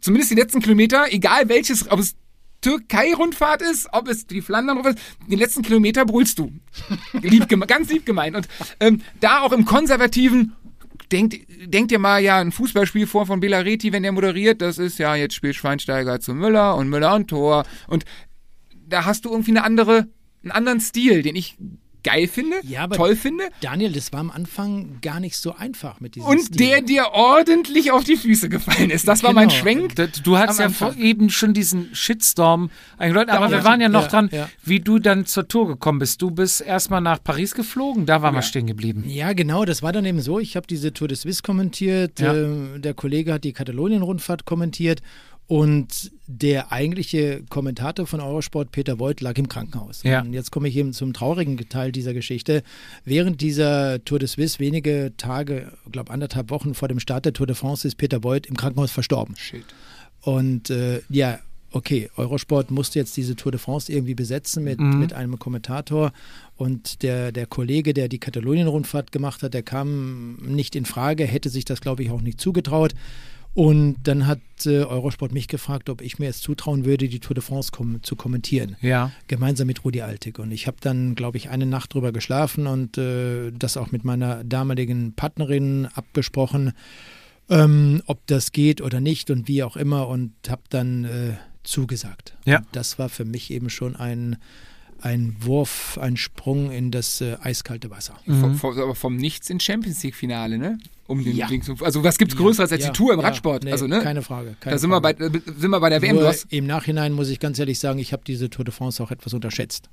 zumindest 0.00 0.30
die 0.30 0.36
letzten 0.36 0.60
Kilometer, 0.60 1.12
egal 1.12 1.48
welches, 1.48 1.90
ob 1.90 1.98
es 1.98 2.16
Türkei-Rundfahrt 2.66 3.62
ist, 3.62 3.88
ob 3.92 4.08
es 4.08 4.26
die 4.26 4.42
Flandern-Rundfahrt 4.42 4.98
ist, 4.98 5.06
die 5.28 5.36
letzten 5.36 5.62
Kilometer 5.62 6.04
brüllst 6.04 6.40
du. 6.40 6.50
Lieb 7.12 7.48
ganz 7.68 7.90
lieb 7.90 8.04
gemeint. 8.04 8.34
Und 8.34 8.48
ähm, 8.80 9.02
da 9.20 9.42
auch 9.42 9.52
im 9.52 9.64
konservativen, 9.64 10.56
denkt, 11.12 11.36
denkt 11.72 11.92
ihr 11.92 12.00
mal 12.00 12.20
ja 12.20 12.38
ein 12.38 12.50
Fußballspiel 12.50 13.06
vor 13.06 13.24
von 13.24 13.38
Belareti, 13.38 13.92
wenn 13.92 14.02
der 14.02 14.10
moderiert, 14.10 14.60
das 14.62 14.78
ist 14.78 14.98
ja, 14.98 15.14
jetzt 15.14 15.34
spielt 15.34 15.54
Schweinsteiger 15.54 16.18
zu 16.18 16.34
Müller 16.34 16.74
und 16.74 16.88
Müller 16.88 17.14
und 17.14 17.28
Tor. 17.28 17.64
Und 17.86 18.04
da 18.84 19.04
hast 19.04 19.26
du 19.26 19.30
irgendwie 19.30 19.52
eine 19.52 19.62
andere, 19.62 20.08
einen 20.42 20.50
anderen 20.50 20.80
Stil, 20.80 21.22
den 21.22 21.36
ich 21.36 21.56
geil 22.06 22.28
finde, 22.28 22.56
Ja, 22.62 22.84
aber- 22.84 22.96
toll 22.96 23.16
finde. 23.16 23.44
Daniel, 23.60 23.92
das 23.92 24.12
war 24.12 24.20
am 24.20 24.30
Anfang 24.30 24.98
gar 25.02 25.18
nicht 25.20 25.36
so 25.36 25.54
einfach 25.56 25.98
mit 26.00 26.14
diesem 26.14 26.28
Und 26.28 26.40
Stil. 26.40 26.56
der 26.56 26.80
dir 26.80 27.06
ordentlich 27.12 27.90
auf 27.90 28.04
die 28.04 28.16
Füße 28.16 28.48
gefallen 28.48 28.90
ist. 28.90 29.08
Das 29.08 29.22
war 29.24 29.32
mein 29.32 29.48
Genau. 29.48 29.60
Schwenk. 29.60 29.94
Du 30.22 30.38
hast 30.38 30.60
Am 30.60 30.70
ja 30.70 30.70
vor 30.70 30.94
eben 30.96 31.30
schon 31.30 31.52
diesen 31.52 31.94
Shitstorm 31.94 32.70
eingeläutet, 32.96 33.34
aber 33.34 33.50
wir 33.50 33.58
Ja, 33.58 33.64
waren 33.64 33.80
ja 33.80 33.88
noch 33.88 34.02
ja, 34.04 34.08
dran, 34.08 34.28
ja. 34.32 34.48
wie 34.64 34.78
du 34.80 34.98
dann 35.00 35.26
zur 35.26 35.48
Tour 35.48 35.66
gekommen 35.66 35.98
bist. 35.98 36.22
Du 36.22 36.30
bist 36.30 36.60
erstmal 36.60 37.00
nach 37.00 37.22
Paris 37.22 37.54
geflogen, 37.54 38.06
da 38.06 38.22
waren 38.22 38.34
wir 38.34 38.42
stehen 38.42 38.66
geblieben. 38.66 39.04
Ja, 39.08 39.32
genau, 39.32 39.64
das 39.64 39.82
war 39.82 39.92
dann 39.92 40.04
eben 40.04 40.20
so. 40.20 40.38
Ich 40.38 40.54
habe 40.56 40.66
diese 40.66 40.92
Tour 40.92 41.08
de 41.08 41.16
Suisse 41.16 41.42
kommentiert, 41.42 42.20
Ja. 42.20 42.34
äh, 42.34 42.78
der 42.78 42.94
Kollege 42.94 43.32
hat 43.32 43.44
die 43.44 43.52
Katalonien-Rundfahrt 43.52 44.44
kommentiert 44.44 45.00
und 45.48 46.10
der 46.26 46.72
eigentliche 46.72 47.42
Kommentator 47.48 48.06
von 48.06 48.20
Eurosport, 48.20 48.72
Peter 48.72 48.98
Voigt, 48.98 49.20
lag 49.20 49.38
im 49.38 49.48
Krankenhaus. 49.48 50.02
Ja. 50.02 50.20
Und 50.22 50.32
jetzt 50.32 50.50
komme 50.50 50.68
ich 50.68 50.76
eben 50.76 50.92
zum 50.92 51.12
traurigen 51.12 51.56
Teil 51.68 51.92
dieser 51.92 52.14
Geschichte. 52.14 52.64
Während 53.04 53.40
dieser 53.40 54.04
Tour 54.04 54.18
de 54.18 54.26
Suisse, 54.26 54.58
wenige 54.58 55.12
Tage, 55.16 55.72
ich 55.86 55.92
glaube 55.92 56.10
anderthalb 56.10 56.50
Wochen 56.50 56.74
vor 56.74 56.88
dem 56.88 56.98
Start 56.98 57.26
der 57.26 57.32
Tour 57.32 57.46
de 57.46 57.54
France, 57.54 57.86
ist 57.86 57.96
Peter 57.96 58.24
Voigt 58.24 58.46
im 58.46 58.56
Krankenhaus 58.56 58.90
verstorben. 58.90 59.36
Shit. 59.36 59.64
Und 60.22 60.70
äh, 60.70 61.02
ja, 61.08 61.38
okay, 61.70 62.10
Eurosport 62.16 62.72
musste 62.72 62.98
jetzt 62.98 63.16
diese 63.16 63.36
Tour 63.36 63.52
de 63.52 63.60
France 63.60 63.92
irgendwie 63.92 64.14
besetzen 64.14 64.64
mit, 64.64 64.80
mit 64.80 65.12
einem 65.12 65.38
Kommentator. 65.38 66.12
Und 66.56 67.02
der, 67.02 67.30
der 67.30 67.46
Kollege, 67.46 67.94
der 67.94 68.08
die 68.08 68.18
Katalonien-Rundfahrt 68.18 69.12
gemacht 69.12 69.42
hat, 69.44 69.54
der 69.54 69.62
kam 69.62 70.36
nicht 70.36 70.74
in 70.74 70.86
Frage, 70.86 71.24
hätte 71.24 71.50
sich 71.50 71.64
das, 71.64 71.80
glaube 71.80 72.02
ich, 72.02 72.10
auch 72.10 72.22
nicht 72.22 72.40
zugetraut. 72.40 72.94
Und 73.56 73.96
dann 74.02 74.26
hat 74.26 74.40
äh, 74.66 74.82
Eurosport 74.82 75.32
mich 75.32 75.48
gefragt, 75.48 75.88
ob 75.88 76.02
ich 76.02 76.18
mir 76.18 76.28
es 76.28 76.42
zutrauen 76.42 76.84
würde, 76.84 77.08
die 77.08 77.20
Tour 77.20 77.32
de 77.32 77.42
France 77.42 77.72
kom 77.72 78.02
zu 78.02 78.14
kommentieren 78.14 78.76
Ja. 78.82 79.12
gemeinsam 79.28 79.66
mit 79.66 79.82
Rudi 79.82 80.02
Altig. 80.02 80.38
Und 80.38 80.52
ich 80.52 80.66
habe 80.66 80.76
dann, 80.82 81.14
glaube 81.14 81.38
ich, 81.38 81.48
eine 81.48 81.64
Nacht 81.64 81.94
drüber 81.94 82.12
geschlafen 82.12 82.66
und 82.66 82.98
äh, 82.98 83.50
das 83.52 83.78
auch 83.78 83.92
mit 83.92 84.04
meiner 84.04 84.44
damaligen 84.44 85.14
Partnerin 85.14 85.86
abgesprochen, 85.94 86.74
ähm, 87.48 88.02
ob 88.04 88.26
das 88.26 88.52
geht 88.52 88.82
oder 88.82 89.00
nicht 89.00 89.30
und 89.30 89.48
wie 89.48 89.62
auch 89.62 89.78
immer 89.78 90.06
und 90.08 90.32
habe 90.50 90.62
dann 90.68 91.04
äh, 91.04 91.32
zugesagt. 91.62 92.36
Ja. 92.44 92.58
Und 92.58 92.66
das 92.72 92.98
war 92.98 93.08
für 93.08 93.24
mich 93.24 93.50
eben 93.50 93.70
schon 93.70 93.96
ein, 93.96 94.36
ein 95.00 95.36
Wurf, 95.40 95.98
ein 96.00 96.16
Sprung 96.16 96.70
in 96.70 96.90
das 96.90 97.20
äh, 97.20 97.36
eiskalte 97.40 97.90
Wasser. 97.90 98.16
Vom, 98.26 98.54
vom, 98.56 98.78
aber 98.78 98.94
vom 98.94 99.16
Nichts 99.16 99.50
in 99.50 99.60
Champions 99.60 100.02
League 100.02 100.14
Finale, 100.14 100.58
ne? 100.58 100.78
Um 101.06 101.22
den 101.22 101.36
Ja. 101.36 101.46
Ding 101.46 101.62
zu, 101.62 101.74
also 101.82 102.02
was 102.02 102.18
gibt's 102.18 102.34
Größeres 102.36 102.72
als 102.72 102.82
Ja, 102.82 102.90
die 102.90 102.96
Tour 102.96 103.12
im 103.12 103.20
ja, 103.20 103.26
Radsport? 103.26 103.62
nee, 103.64 103.72
also 103.72 103.86
ne? 103.86 104.00
Keine 104.00 104.22
Frage. 104.22 104.56
Keine 104.58 104.74
da 104.74 104.78
sind 104.78 104.90
wir, 104.90 105.00
bei, 105.00 105.14
Frage. 105.14 105.42
sind 105.56 105.70
wir 105.70 105.78
bei 105.80 105.90
der 105.90 106.02
WM. 106.02 106.16
Du 106.16 106.20
Nur 106.22 106.28
hast, 106.30 106.46
Im 106.52 106.66
Nachhinein 106.66 107.12
muss 107.12 107.28
ich 107.28 107.38
ganz 107.38 107.58
ehrlich 107.58 107.78
sagen, 107.78 107.98
ich 107.98 108.12
habe 108.12 108.22
diese 108.26 108.50
Tour 108.50 108.64
de 108.64 108.74
France 108.74 109.02
auch 109.02 109.10
etwas 109.10 109.32
unterschätzt. 109.34 109.88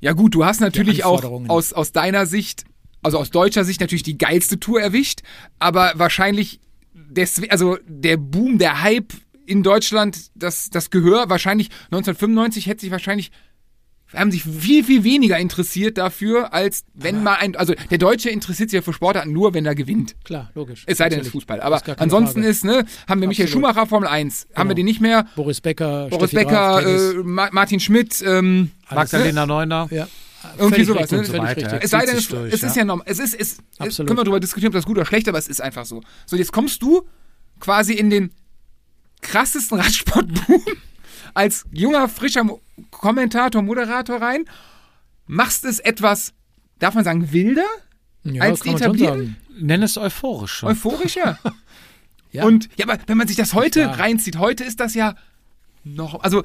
ja 0.00 0.12
gut, 0.12 0.34
du 0.34 0.44
hast 0.44 0.60
natürlich 0.60 1.04
auch 1.04 1.22
aus, 1.48 1.72
aus 1.72 1.92
deiner 1.92 2.26
Sicht, 2.26 2.64
also 3.02 3.18
aus 3.18 3.30
deutscher 3.30 3.64
Sicht 3.64 3.80
natürlich 3.80 4.02
die 4.02 4.18
geilste 4.18 4.58
Tour 4.58 4.80
erwischt, 4.80 5.20
aber 5.60 5.92
wahrscheinlich 5.96 6.58
des, 6.94 7.40
also 7.50 7.78
der 7.86 8.16
Boom, 8.16 8.58
der 8.58 8.82
Hype 8.82 9.12
in 9.46 9.62
Deutschland, 9.62 10.30
das, 10.34 10.70
das 10.70 10.90
Gehör 10.90 11.28
wahrscheinlich 11.28 11.68
1995 11.90 12.66
hätte 12.66 12.80
sich 12.80 12.90
wahrscheinlich 12.90 13.30
haben 14.20 14.30
sich 14.30 14.44
viel, 14.44 14.84
viel 14.84 15.04
weniger 15.04 15.38
interessiert 15.38 15.98
dafür, 15.98 16.52
als 16.52 16.84
wenn 16.94 17.22
mal 17.22 17.34
ein, 17.36 17.56
also 17.56 17.74
der 17.90 17.98
Deutsche 17.98 18.30
interessiert 18.30 18.70
sich 18.70 18.76
ja 18.76 18.82
für 18.82 18.92
Sportarten 18.92 19.32
nur, 19.32 19.54
wenn 19.54 19.64
er 19.66 19.74
gewinnt. 19.74 20.14
Klar, 20.24 20.50
logisch. 20.54 20.84
Es 20.86 20.98
sei 20.98 21.08
denn, 21.08 21.20
es 21.20 21.26
ist. 21.26 21.32
Fußball. 21.32 21.60
Aber 21.60 21.76
Ist 21.76 21.88
ansonsten 22.00 22.40
Frage. 22.40 22.50
ist, 22.50 22.64
ne, 22.64 22.84
haben 23.08 23.20
wir 23.20 23.28
Michael 23.28 23.46
Absolut. 23.46 23.64
Schumacher 23.66 23.86
Formel 23.86 24.08
1. 24.08 24.48
Haben 24.54 24.68
wir 24.68 24.74
Genau. 24.74 24.74
den 24.74 24.84
nicht 24.86 25.00
mehr? 25.00 25.26
Boris 25.36 25.60
Becker, 25.60 26.08
Boris 26.08 26.30
Steffi 26.30 26.46
Graf, 26.46 26.76
Becker, 26.84 26.88
Dennis, 26.88 27.14
äh, 27.14 27.16
Ma 27.24 27.48
Martin 27.52 27.80
Schmidt, 27.80 28.22
ähm, 28.26 28.70
Magdalena 28.90 29.46
Neuner. 29.46 29.88
ja, 29.90 30.06
irgendwie 30.58 30.84
sowas, 30.84 31.10
ne? 31.10 31.24
so 31.24 31.34
es 31.34 31.90
sei 31.90 32.04
denn, 32.06 32.16
es, 32.16 32.28
durch, 32.28 32.52
es 32.52 32.60
ja. 32.60 32.68
ist 32.68 32.76
ja 32.76 32.84
normal. 32.84 33.06
Es 33.08 33.18
ist, 33.18 33.34
es, 33.34 33.58
es 33.78 33.96
können 33.96 34.08
wir 34.10 34.16
darüber 34.16 34.40
diskutieren, 34.40 34.70
ob 34.70 34.74
das 34.74 34.84
gut 34.84 34.96
oder 34.96 35.06
schlecht, 35.06 35.28
aber 35.28 35.38
es 35.38 35.48
ist 35.48 35.60
einfach 35.60 35.84
so. 35.84 36.02
So, 36.26 36.36
jetzt 36.36 36.52
kommst 36.52 36.82
du 36.82 37.06
quasi 37.60 37.94
in 37.94 38.10
den 38.10 38.32
krassesten 39.20 39.78
Radsportboom 39.80 40.62
als 41.34 41.64
junger, 41.72 42.08
frischer 42.08 42.44
Mo 42.44 42.60
Kommentator, 42.90 43.62
Moderator 43.62 44.20
rein, 44.20 44.44
machst 45.26 45.64
es 45.64 45.78
etwas, 45.78 46.34
darf 46.78 46.94
man 46.94 47.04
sagen, 47.04 47.32
wilder 47.32 47.66
Ja, 48.24 48.42
als 48.42 48.60
die 48.60 48.70
etablierten? 48.70 49.36
Nenn 49.58 49.82
es 49.82 49.96
euphorisch 49.98 50.52
schon. 50.52 50.70
Euphorischer. 50.70 51.38
Ja. 52.34 52.44
Und 52.44 52.70
ja, 52.78 52.88
aber 52.88 52.98
wenn 53.06 53.18
man 53.18 53.28
sich 53.28 53.36
das 53.36 53.52
heute 53.52 53.84
wahr. 53.84 53.98
reinzieht, 53.98 54.38
heute 54.38 54.64
ist 54.64 54.80
das 54.80 54.94
ja 54.94 55.16
noch, 55.84 56.22
also 56.22 56.42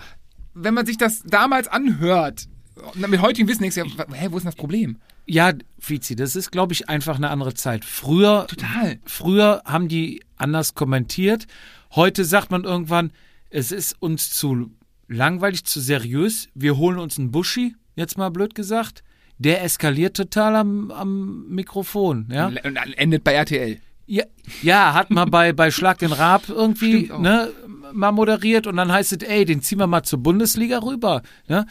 wenn 0.54 0.74
man 0.74 0.86
sich 0.86 0.98
das 0.98 1.24
damals 1.24 1.70
anhört, 1.70 2.50
mit 2.96 3.22
heutigem 3.22 3.48
Wissen 3.48 3.62
denkst 3.62 3.76
du 3.76 3.86
ja, 3.86 4.06
hä, 4.14 4.28
wo 4.30 4.36
ist 4.38 4.44
denn 4.44 4.50
das 4.52 4.56
Problem? 4.56 4.98
Ja, 5.26 5.54
Fizi, 5.80 6.16
das 6.16 6.36
ist, 6.36 6.52
glaube 6.52 6.74
ich, 6.74 6.90
einfach 6.90 7.16
eine 7.16 7.30
andere 7.30 7.54
Zeit. 7.54 7.86
Früher, 7.86 8.48
Total. 8.48 9.00
früher 9.06 9.62
haben 9.66 9.88
die 9.88 10.24
anders 10.38 10.76
kommentiert. 10.76 11.48
Heute 11.96 12.26
sagt 12.26 12.52
man 12.52 12.64
irgendwann, 12.64 13.12
es 13.50 13.72
ist 13.72 13.96
uns 14.02 14.32
zu 14.32 14.72
langweilig, 15.08 15.66
zu 15.66 15.80
seriös. 15.80 16.50
Wir 16.54 16.78
holen 16.78 17.00
uns 17.00 17.18
einen 17.18 17.32
Buschi, 17.32 17.76
jetzt 17.96 18.18
mal 18.18 18.30
blöd 18.30 18.56
gesagt. 18.56 19.04
Der 19.38 19.64
eskaliert 19.64 20.18
total 20.18 20.56
am, 20.56 20.92
am 20.92 21.48
Mikrofon. 21.50 22.28
Ja? 22.32 22.48
Und 22.48 22.78
endet 22.98 23.24
bei 23.24 23.34
RTL. 23.34 23.80
Ja, 24.08 24.24
ja, 24.64 24.94
hat 24.94 25.12
man 25.12 25.30
bei, 25.30 25.52
bei 25.52 25.70
Schlag 25.70 26.00
den 26.00 26.14
Raab 26.14 26.48
irgendwie 26.48 27.12
ne, 27.20 27.52
mal 27.92 28.14
moderiert 28.14 28.66
und 28.66 28.78
dann 28.78 28.92
heißt 28.92 29.12
es, 29.12 29.28
ey, 29.28 29.44
den 29.44 29.62
ziehen 29.62 29.80
wir 29.80 29.88
mal 29.88 30.04
zur 30.04 30.20
Bundesliga 30.20 30.80
rüber. 30.80 31.22
Ne? 31.50 31.66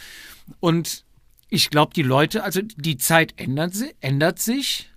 Und 0.60 1.04
ich 1.48 1.70
glaube, 1.70 1.94
die 1.94 2.02
Leute, 2.02 2.44
also 2.44 2.60
die 2.60 2.98
Zeit 2.98 3.32
ändert, 3.38 3.72
ändert 4.00 4.38
sich 4.38 4.90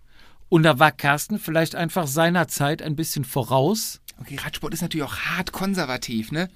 und 0.49 0.63
da 0.63 0.79
war 0.79 0.91
Carsten 0.91 1.39
vielleicht 1.39 1.75
einfach 1.75 2.07
seiner 2.07 2.47
Zeit 2.47 2.81
ein 2.81 2.95
bisschen 2.95 3.23
voraus. 3.23 4.01
Okay, 4.21 4.35
Radsport 4.35 4.73
ist 4.73 4.81
natürlich 4.81 5.05
auch 5.05 5.15
hart 5.15 5.51
konservativ, 5.51 6.31
ne? 6.31 6.49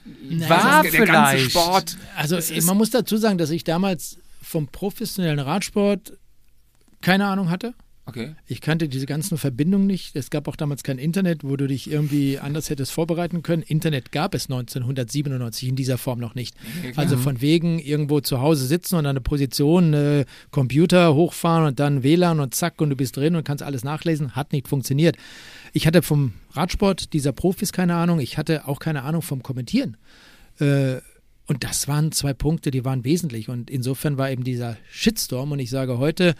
War 0.47 0.83
der, 0.83 0.91
der 0.91 1.05
ganze 1.05 1.37
vielleicht. 1.37 1.51
Sport. 1.51 1.97
Also 2.15 2.37
man 2.65 2.77
muss 2.77 2.89
dazu 2.89 3.17
sagen, 3.17 3.37
dass 3.37 3.49
ich 3.51 3.63
damals 3.63 4.17
vom 4.41 4.67
professionellen 4.67 5.39
Radsport 5.39 6.13
keine 7.01 7.27
Ahnung 7.27 7.49
hatte. 7.49 7.73
Okay. 8.05 8.35
Ich 8.47 8.59
kannte 8.59 8.89
diese 8.89 9.05
ganzen 9.05 9.37
Verbindungen 9.37 9.87
nicht. 9.87 10.17
Es 10.17 10.29
gab 10.29 10.49
auch 10.49 10.57
damals 10.57 10.83
kein 10.83 10.97
Internet, 10.97 11.45
wo 11.45 11.55
du 11.55 11.67
dich 11.67 11.89
irgendwie 11.89 12.37
anders 12.37 12.69
hättest 12.69 12.91
vorbereiten 12.91 13.43
können. 13.43 13.63
Internet 13.63 14.11
gab 14.11 14.35
es 14.35 14.45
1997 14.49 15.69
in 15.69 15.77
dieser 15.77 15.97
Form 15.97 16.19
noch 16.19 16.35
nicht. 16.35 16.53
Also 16.97 17.15
von 17.15 17.39
wegen 17.39 17.79
irgendwo 17.79 18.19
zu 18.19 18.41
Hause 18.41 18.65
sitzen 18.65 18.95
und 18.95 19.05
an 19.05 19.11
eine 19.11 19.21
Position, 19.21 19.93
äh, 19.93 20.25
Computer 20.51 21.15
hochfahren 21.15 21.65
und 21.65 21.79
dann 21.79 22.03
WLAN 22.03 22.41
und 22.41 22.53
zack 22.53 22.81
und 22.81 22.89
du 22.89 22.97
bist 22.97 23.15
drin 23.15 23.37
und 23.37 23.45
kannst 23.45 23.63
alles 23.63 23.85
nachlesen, 23.85 24.35
hat 24.35 24.51
nicht 24.51 24.67
funktioniert. 24.67 25.15
Ich 25.75 25.87
hatte 25.87 26.03
vom 26.03 26.33
Radsport 26.51 27.13
dieser 27.13 27.31
Profis 27.31 27.73
keine 27.73 27.95
Ahnung. 27.95 28.19
Ich 28.19 28.37
hatte 28.37 28.67
auch 28.67 28.79
keine 28.79 29.01
Ahnung 29.01 29.23
vom 29.23 29.41
Kommentieren. 29.41 29.97
Äh, 30.59 30.97
und 31.47 31.63
das 31.63 31.87
waren 31.87 32.11
zwei 32.11 32.33
Punkte, 32.33 32.69
die 32.69 32.85
waren 32.85 33.03
wesentlich. 33.03 33.49
Und 33.49 33.71
insofern 33.71 34.17
war 34.17 34.29
eben 34.29 34.43
dieser 34.43 34.77
Shitstorm. 34.91 35.51
Und 35.51 35.59
ich 35.59 35.71
sage 35.71 35.97
heute, 35.97 36.35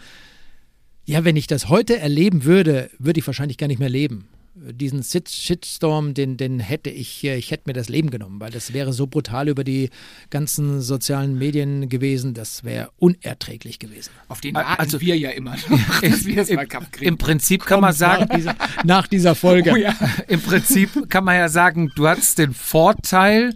ja, 1.04 1.24
wenn 1.24 1.36
ich 1.36 1.48
das 1.48 1.68
heute 1.68 1.98
erleben 1.98 2.44
würde, 2.44 2.90
würde 2.98 3.18
ich 3.18 3.26
wahrscheinlich 3.26 3.58
gar 3.58 3.66
nicht 3.66 3.80
mehr 3.80 3.90
leben. 3.90 4.28
Diesen 4.56 5.02
Sit- 5.02 5.30
Shitstorm, 5.30 6.14
den, 6.14 6.36
den 6.36 6.60
hätte 6.60 6.88
ich, 6.88 7.24
ich 7.24 7.50
hätte 7.50 7.64
mir 7.66 7.72
das 7.72 7.88
Leben 7.88 8.10
genommen, 8.10 8.38
weil 8.40 8.52
das 8.52 8.72
wäre 8.72 8.92
so 8.92 9.08
brutal 9.08 9.48
über 9.48 9.64
die 9.64 9.90
ganzen 10.30 10.80
sozialen 10.80 11.36
Medien 11.36 11.88
gewesen, 11.88 12.34
das 12.34 12.62
wäre 12.62 12.90
unerträglich 12.98 13.80
gewesen. 13.80 14.10
Auf 14.28 14.40
den 14.40 14.54
warten 14.54 14.80
Also- 14.80 15.00
wir 15.00 15.18
ja 15.18 15.30
immer 15.30 15.56
noch, 15.68 16.00
dass 16.02 16.24
wir 16.24 16.36
das 16.36 16.50
mal 16.50 16.68
Kampf 16.68 16.86
Im 16.86 16.92
kriegen. 16.92 17.18
Prinzip 17.18 17.66
kann 17.66 17.80
man 17.80 17.92
sagen, 17.92 18.26
Nach 18.28 18.36
dieser, 18.36 18.56
nach 18.84 19.06
dieser 19.08 19.34
Folge. 19.34 19.72
Oh 19.72 19.76
ja. 19.76 19.92
im 20.28 20.40
Prinzip 20.40 21.10
kann 21.10 21.24
man 21.24 21.34
ja 21.36 21.48
sagen, 21.48 21.90
du 21.96 22.06
hattest 22.06 22.38
den 22.38 22.54
Vorteil, 22.54 23.54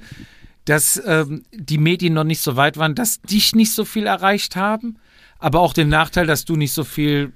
dass 0.64 1.00
ähm, 1.06 1.44
die 1.52 1.78
Medien 1.78 2.12
noch 2.14 2.24
nicht 2.24 2.40
so 2.40 2.56
weit 2.56 2.76
waren, 2.76 2.96
dass 2.96 3.20
dich 3.22 3.54
nicht 3.54 3.72
so 3.72 3.84
viel 3.84 4.06
erreicht 4.06 4.56
haben, 4.56 4.96
aber 5.38 5.60
auch 5.60 5.74
den 5.74 5.88
Nachteil, 5.88 6.26
dass 6.26 6.44
du 6.44 6.56
nicht 6.56 6.72
so 6.72 6.82
viel 6.82 7.32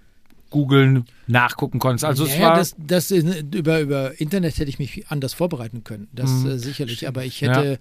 googeln, 0.53 1.05
nachgucken 1.27 1.81
konntest. 1.81 2.05
Also 2.05 2.25
es 2.25 2.37
ja, 2.37 2.43
war 2.51 2.57
das, 2.57 2.77
das 2.79 3.11
in- 3.11 3.51
über, 3.53 3.81
über 3.81 4.21
Internet 4.21 4.59
hätte 4.59 4.69
ich 4.69 4.79
mich 4.79 5.09
anders 5.09 5.35
vorbereiten 5.35 5.83
können. 5.83 6.07
Das 6.13 6.31
äh, 6.45 6.59
sicherlich. 6.59 7.09
Aber 7.09 7.25
ich 7.25 7.41
hätte, 7.43 7.81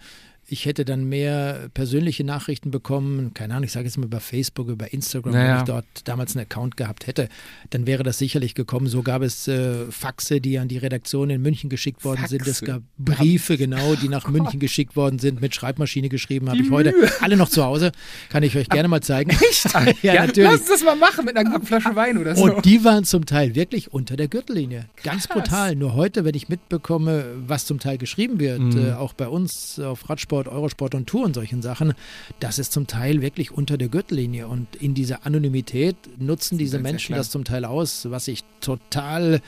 ich 0.51 0.65
hätte 0.65 0.83
dann 0.83 1.05
mehr 1.05 1.69
persönliche 1.73 2.23
Nachrichten 2.25 2.71
bekommen. 2.71 3.33
Keine 3.33 3.53
Ahnung, 3.53 3.63
ich 3.63 3.71
sage 3.71 3.85
jetzt 3.85 3.97
mal 3.97 4.03
über 4.05 4.19
Facebook, 4.19 4.67
über 4.67 4.91
Instagram, 4.91 5.33
Naja. 5.33 5.53
wenn 5.53 5.57
ich 5.59 5.63
dort 5.63 5.85
damals 6.05 6.35
einen 6.35 6.45
Account 6.45 6.75
gehabt 6.75 7.07
hätte, 7.07 7.29
dann 7.69 7.87
wäre 7.87 8.03
das 8.03 8.17
sicherlich 8.17 8.53
gekommen. 8.53 8.87
So 8.87 9.01
gab 9.01 9.21
es 9.21 9.47
äh, 9.47 9.85
Faxe, 9.89 10.41
die 10.41 10.59
an 10.59 10.67
die 10.67 10.77
Redaktion 10.77 11.29
in 11.29 11.41
München 11.41 11.69
geschickt 11.69 12.03
worden 12.03 12.25
sind. 12.27 12.41
Es 12.41 12.59
Faxe? 12.59 12.65
gab 12.65 12.81
Briefe, 12.97 13.57
genau, 13.57 13.95
die 13.95 14.09
nach 14.09 14.27
München 14.29 14.59
geschickt 14.59 14.95
worden 14.97 15.19
sind, 15.19 15.39
mit 15.39 15.55
Schreibmaschine 15.55 16.09
geschrieben. 16.09 16.49
Habe 16.49 16.59
ich 16.61 16.69
heute 16.69 16.93
alle 17.21 17.37
noch 17.37 17.47
zu 17.49 17.63
Hause. 17.63 17.93
Kann 18.29 18.43
ich 18.43 18.57
euch 18.57 18.67
gerne 18.67 18.89
mal 18.89 19.01
zeigen. 19.01 19.29
Echt? 19.49 19.73
ja, 20.03 20.13
Ja, 20.13 20.25
natürlich. 20.25 20.51
lass 20.51 20.59
uns 20.61 20.69
das 20.69 20.83
mal 20.83 20.95
machen 20.97 21.23
mit 21.23 21.37
einer 21.37 21.49
guten 21.49 21.65
Flasche 21.65 21.95
Wein 21.95 22.17
oder 22.17 22.35
so. 22.35 22.43
Und 22.43 22.65
die 22.65 22.83
waren 22.83 23.05
zum 23.05 23.25
Teil 23.25 23.55
wirklich 23.55 23.93
unter 23.93 24.17
der 24.17 24.27
Gürtellinie. 24.27 24.87
Ganz 25.03 25.27
brutal. 25.27 25.75
Nur 25.75 25.93
heute, 25.93 26.25
wenn 26.25 26.35
ich 26.35 26.49
mitbekomme, 26.49 27.23
was 27.47 27.65
zum 27.65 27.79
Teil 27.79 27.97
geschrieben 27.97 28.39
wird, 28.39 28.59
Mhm. 28.59 28.85
äh, 28.89 28.91
auch 28.93 29.13
bei 29.13 29.27
uns 29.29 29.79
auf 29.79 30.09
Radsport, 30.09 30.40
Eurosport 30.47 30.95
und 30.95 31.07
Tour 31.07 31.25
und 31.25 31.33
solchen 31.33 31.61
Sachen, 31.61 31.93
das 32.39 32.59
ist 32.59 32.71
zum 32.71 32.87
Teil 32.87 33.21
wirklich 33.21 33.51
unter 33.51 33.77
der 33.77 33.89
Gürtellinie. 33.89 34.47
Und 34.47 34.75
in 34.75 34.93
dieser 34.93 35.25
Anonymität 35.25 35.95
nutzen 36.17 36.57
diese 36.57 36.79
Menschen 36.79 37.15
das 37.15 37.29
zum 37.29 37.43
Teil 37.43 37.65
aus, 37.65 38.09
was 38.09 38.27
ich 38.27 38.43
total 38.59 39.41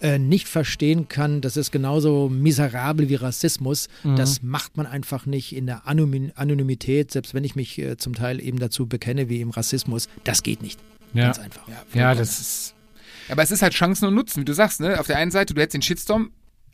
äh, 0.00 0.18
nicht 0.18 0.48
verstehen 0.48 1.08
kann. 1.08 1.40
Das 1.40 1.56
ist 1.56 1.70
genauso 1.72 2.28
miserabel 2.28 3.08
wie 3.08 3.16
Rassismus. 3.16 3.88
Mhm. 4.02 4.16
Das 4.16 4.42
macht 4.42 4.76
man 4.76 4.86
einfach 4.86 5.26
nicht 5.26 5.54
in 5.54 5.66
der 5.66 5.82
Anonymi- 5.86 6.32
Anonymität, 6.36 7.10
selbst 7.10 7.34
wenn 7.34 7.44
ich 7.44 7.54
mich 7.54 7.78
äh, 7.78 7.96
zum 7.98 8.14
Teil 8.14 8.40
eben 8.42 8.58
dazu 8.58 8.86
bekenne 8.86 9.28
wie 9.28 9.40
im 9.40 9.50
Rassismus. 9.50 10.08
Das 10.24 10.42
geht 10.42 10.62
nicht. 10.62 10.80
Ja. 11.12 11.24
Ganz 11.24 11.38
einfach. 11.38 11.62
ja, 11.92 12.14
das 12.14 12.40
ist 12.40 12.74
Aber 13.28 13.42
es 13.42 13.50
ist 13.50 13.62
halt 13.62 13.74
Chancen 13.74 14.06
und 14.06 14.14
Nutzen, 14.14 14.40
wie 14.40 14.44
du 14.44 14.54
sagst, 14.54 14.80
ne? 14.80 14.98
Auf 14.98 15.06
der 15.06 15.18
einen 15.18 15.30
Seite, 15.32 15.54
du 15.54 15.60
hättest 15.60 15.74
den 15.74 15.82
Shitstorm 15.82 16.30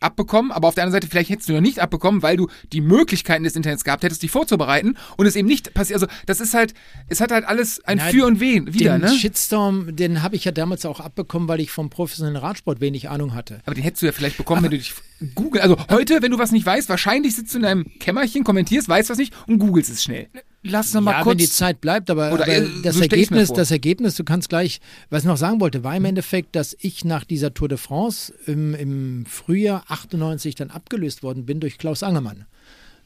abbekommen, 0.06 0.50
aber 0.50 0.68
auf 0.68 0.74
der 0.74 0.84
anderen 0.84 1.02
Seite, 1.02 1.10
vielleicht 1.10 1.30
hättest 1.30 1.48
du 1.48 1.52
noch 1.52 1.60
nicht 1.60 1.80
abbekommen, 1.80 2.22
weil 2.22 2.36
du 2.36 2.48
die 2.72 2.80
Möglichkeiten 2.80 3.44
des 3.44 3.56
Internets 3.56 3.84
gehabt 3.84 4.02
hättest, 4.04 4.22
dich 4.22 4.30
vorzubereiten 4.30 4.96
und 5.16 5.26
es 5.26 5.36
eben 5.36 5.48
nicht 5.48 5.74
passiert. 5.74 6.00
Also, 6.00 6.06
das 6.24 6.40
ist 6.40 6.54
halt, 6.54 6.72
es 7.08 7.20
hat 7.20 7.30
halt 7.30 7.44
alles 7.44 7.84
ein 7.84 7.98
Nein, 7.98 8.12
Für 8.12 8.26
und 8.26 8.40
Wen 8.40 8.72
wieder, 8.72 8.98
den 8.98 9.02
ne? 9.02 9.14
Shitstorm, 9.16 9.94
den 9.94 10.22
habe 10.22 10.36
ich 10.36 10.44
ja 10.44 10.52
damals 10.52 10.86
auch 10.86 11.00
abbekommen, 11.00 11.48
weil 11.48 11.60
ich 11.60 11.70
vom 11.70 11.90
professionellen 11.90 12.36
Radsport 12.36 12.80
wenig 12.80 13.10
Ahnung 13.10 13.34
hatte. 13.34 13.60
Aber 13.66 13.74
den 13.74 13.84
hättest 13.84 14.02
du 14.02 14.06
ja 14.06 14.12
vielleicht 14.12 14.36
bekommen, 14.36 14.62
wenn 14.62 14.70
du 14.70 14.78
dich 14.78 14.94
googelst. 15.34 15.62
Also 15.62 15.76
heute, 15.90 16.22
wenn 16.22 16.30
du 16.30 16.38
was 16.38 16.52
nicht 16.52 16.64
weißt, 16.64 16.88
wahrscheinlich 16.88 17.34
sitzt 17.36 17.54
du 17.54 17.58
in 17.58 17.64
deinem 17.64 17.98
Kämmerchen, 17.98 18.44
kommentierst, 18.44 18.88
weißt 18.88 19.10
was 19.10 19.18
nicht 19.18 19.34
und 19.46 19.58
googelst 19.58 19.90
es 19.90 20.02
schnell. 20.02 20.28
Lass 20.70 20.94
noch 20.94 21.00
mal 21.00 21.12
ja, 21.12 21.22
kurz 21.22 21.32
wenn 21.32 21.38
die 21.38 21.48
Zeit 21.50 21.80
bleibt, 21.80 22.10
aber, 22.10 22.32
Oder, 22.32 22.44
aber 22.44 22.52
äh, 22.52 22.68
das 22.82 22.96
so 22.96 23.02
Ergebnis, 23.02 23.52
das 23.52 23.70
Ergebnis, 23.70 24.14
du 24.16 24.24
kannst 24.24 24.48
gleich, 24.48 24.80
was 25.10 25.22
ich 25.22 25.26
noch 25.26 25.36
sagen 25.36 25.60
wollte, 25.60 25.84
war 25.84 25.96
im 25.96 26.04
Endeffekt, 26.04 26.56
dass 26.56 26.76
ich 26.80 27.04
nach 27.04 27.24
dieser 27.24 27.54
Tour 27.54 27.68
de 27.68 27.78
France 27.78 28.32
im, 28.46 28.74
im 28.74 29.26
Frühjahr 29.26 29.84
98 29.88 30.54
dann 30.54 30.70
abgelöst 30.70 31.22
worden 31.22 31.46
bin 31.46 31.60
durch 31.60 31.78
Klaus 31.78 32.02
Angermann. 32.02 32.46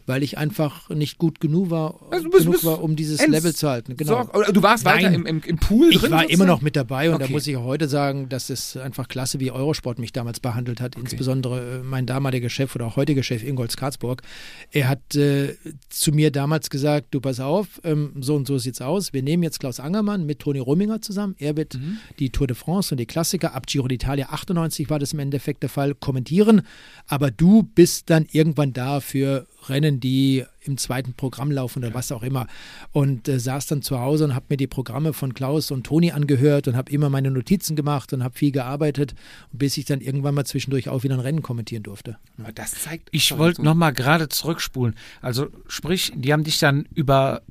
Weil 0.07 0.23
ich 0.23 0.39
einfach 0.39 0.89
nicht 0.91 1.19
gut 1.19 1.41
genug 1.41 1.71
war, 1.71 2.01
Also 2.11 2.29
bist- 2.31 2.39
genug 2.41 2.53
bist 2.55 2.65
war 2.65 2.83
um 2.83 2.97
dieses 2.97 3.27
Level 3.27 3.55
zu 3.55 3.69
halten. 3.69 3.97
Genau. 3.97 4.25
Sorg- 4.25 4.53
du 4.53 4.63
warst 4.63 4.85
weiter 4.85 5.11
Nein. 5.11 5.15
im, 5.15 5.27
im, 5.27 5.43
im 5.47 5.57
Pool 5.59 5.91
Ich 5.91 5.99
drin? 5.99 6.11
war 6.11 6.29
immer 6.29 6.47
noch 6.47 6.63
mit 6.63 6.75
dabei 6.77 7.11
und 7.11 7.19
da 7.21 7.25
Okay. 7.25 7.33
muss 7.33 7.47
ich 7.47 7.57
auch 7.57 7.65
heute 7.65 7.89
sagen, 7.89 8.29
dass 8.29 8.51
es 8.51 8.77
einfach 8.77 9.09
klasse, 9.09 9.41
wie 9.41 9.51
Eurosport 9.51 9.99
mich 9.99 10.13
damals 10.13 10.41
behandelt 10.41 10.81
hat. 10.81 10.97
Insbesondere 10.97 11.79
äh, 11.81 11.83
mein 11.83 12.07
damaliger 12.07 12.49
Chef 12.49 12.75
oder 12.75 12.87
auch 12.87 12.97
heutiger 12.97 13.23
Chef 13.23 13.43
Ingolz 13.45 13.77
Karzburg. 13.77 14.23
Er 14.71 14.89
hat 14.89 15.15
äh, 15.15 15.55
zu 15.89 16.13
mir 16.13 16.31
damals 16.31 16.71
gesagt, 16.71 17.09
du 17.13 17.21
pass 17.21 17.41
auf, 17.41 17.81
ähm, 17.85 18.13
so 18.21 18.35
und 18.37 18.47
so 18.47 18.59
sieht's 18.59 18.81
aus. 18.81 19.13
Wir 19.13 19.23
nehmen 19.23 19.43
jetzt 19.43 19.61
Klaus 19.61 19.81
Angermann 19.81 20.27
mit 20.27 20.41
Toni 20.41 20.59
Rumminger 20.59 21.01
zusammen. 21.03 21.35
Er 21.39 21.57
wird 21.57 21.75
Mhm. 21.75 21.99
die 22.19 22.31
Tour 22.31 22.47
de 22.47 22.57
France 22.57 22.93
und 22.95 22.99
die 22.99 23.07
Klassiker 23.07 23.55
ab 23.55 23.67
Giro 23.67 23.87
d'Italia 23.87 24.27
98 24.31 24.91
war 24.91 24.99
das 24.99 25.13
im 25.13 25.19
Endeffekt 25.21 25.63
der 25.63 25.71
Fall, 25.71 25.95
kommentieren. 25.95 26.63
Aber 27.07 27.31
du 27.31 27.63
bist 27.63 28.11
dann 28.11 28.27
irgendwann 28.31 28.73
da 28.73 29.01
für 29.01 29.47
Rennen, 29.69 30.01
die 30.01 30.45
im 30.63 30.77
zweiten 30.79 31.15
Programm 31.15 31.51
laufen 31.51 31.85
oder 31.85 31.95
was 31.95 32.13
auch 32.13 32.23
immer. 32.23 32.47
Und 32.93 33.29
äh, 33.29 33.39
saß 33.39 33.67
dann 33.67 33.83
zu 33.83 33.99
Hause 34.01 34.25
und 34.25 34.35
habe 34.35 34.47
mir 34.49 34.57
die 34.57 34.67
Programme 34.67 35.13
von 35.13 35.35
Klaus 35.35 35.71
und 35.71 35.85
Toni 35.85 36.11
angehört 36.13 36.69
und 36.69 36.77
habe 36.77 36.91
immer 36.93 37.11
meine 37.11 37.31
Notizen 37.31 37.77
gemacht 37.77 38.13
und 38.13 38.25
habe 38.25 38.37
viel 38.37 38.53
gearbeitet, 38.53 39.15
bis 39.53 39.77
ich 39.77 39.85
dann 39.85 40.01
irgendwann 40.01 40.35
mal 40.35 40.45
zwischendurch 40.47 40.89
auch 40.89 41.03
wieder 41.03 41.15
ein 41.15 41.21
Rennen 41.21 41.43
kommentieren 41.43 41.83
durfte. 41.83 42.17
Aber 42.39 42.53
das 42.53 42.73
zeigt. 42.73 43.09
Ich 43.13 43.37
wollte 43.37 43.57
so- 43.59 43.63
noch 43.63 43.75
mal 43.75 43.91
gerade 43.93 44.29
zurückspulen. 44.29 44.95
Also 45.21 45.49
sprich, 45.69 46.13
die 46.15 46.33
haben 46.33 46.45
dich 46.45 46.59
dann 46.59 46.87
über, 46.95 47.43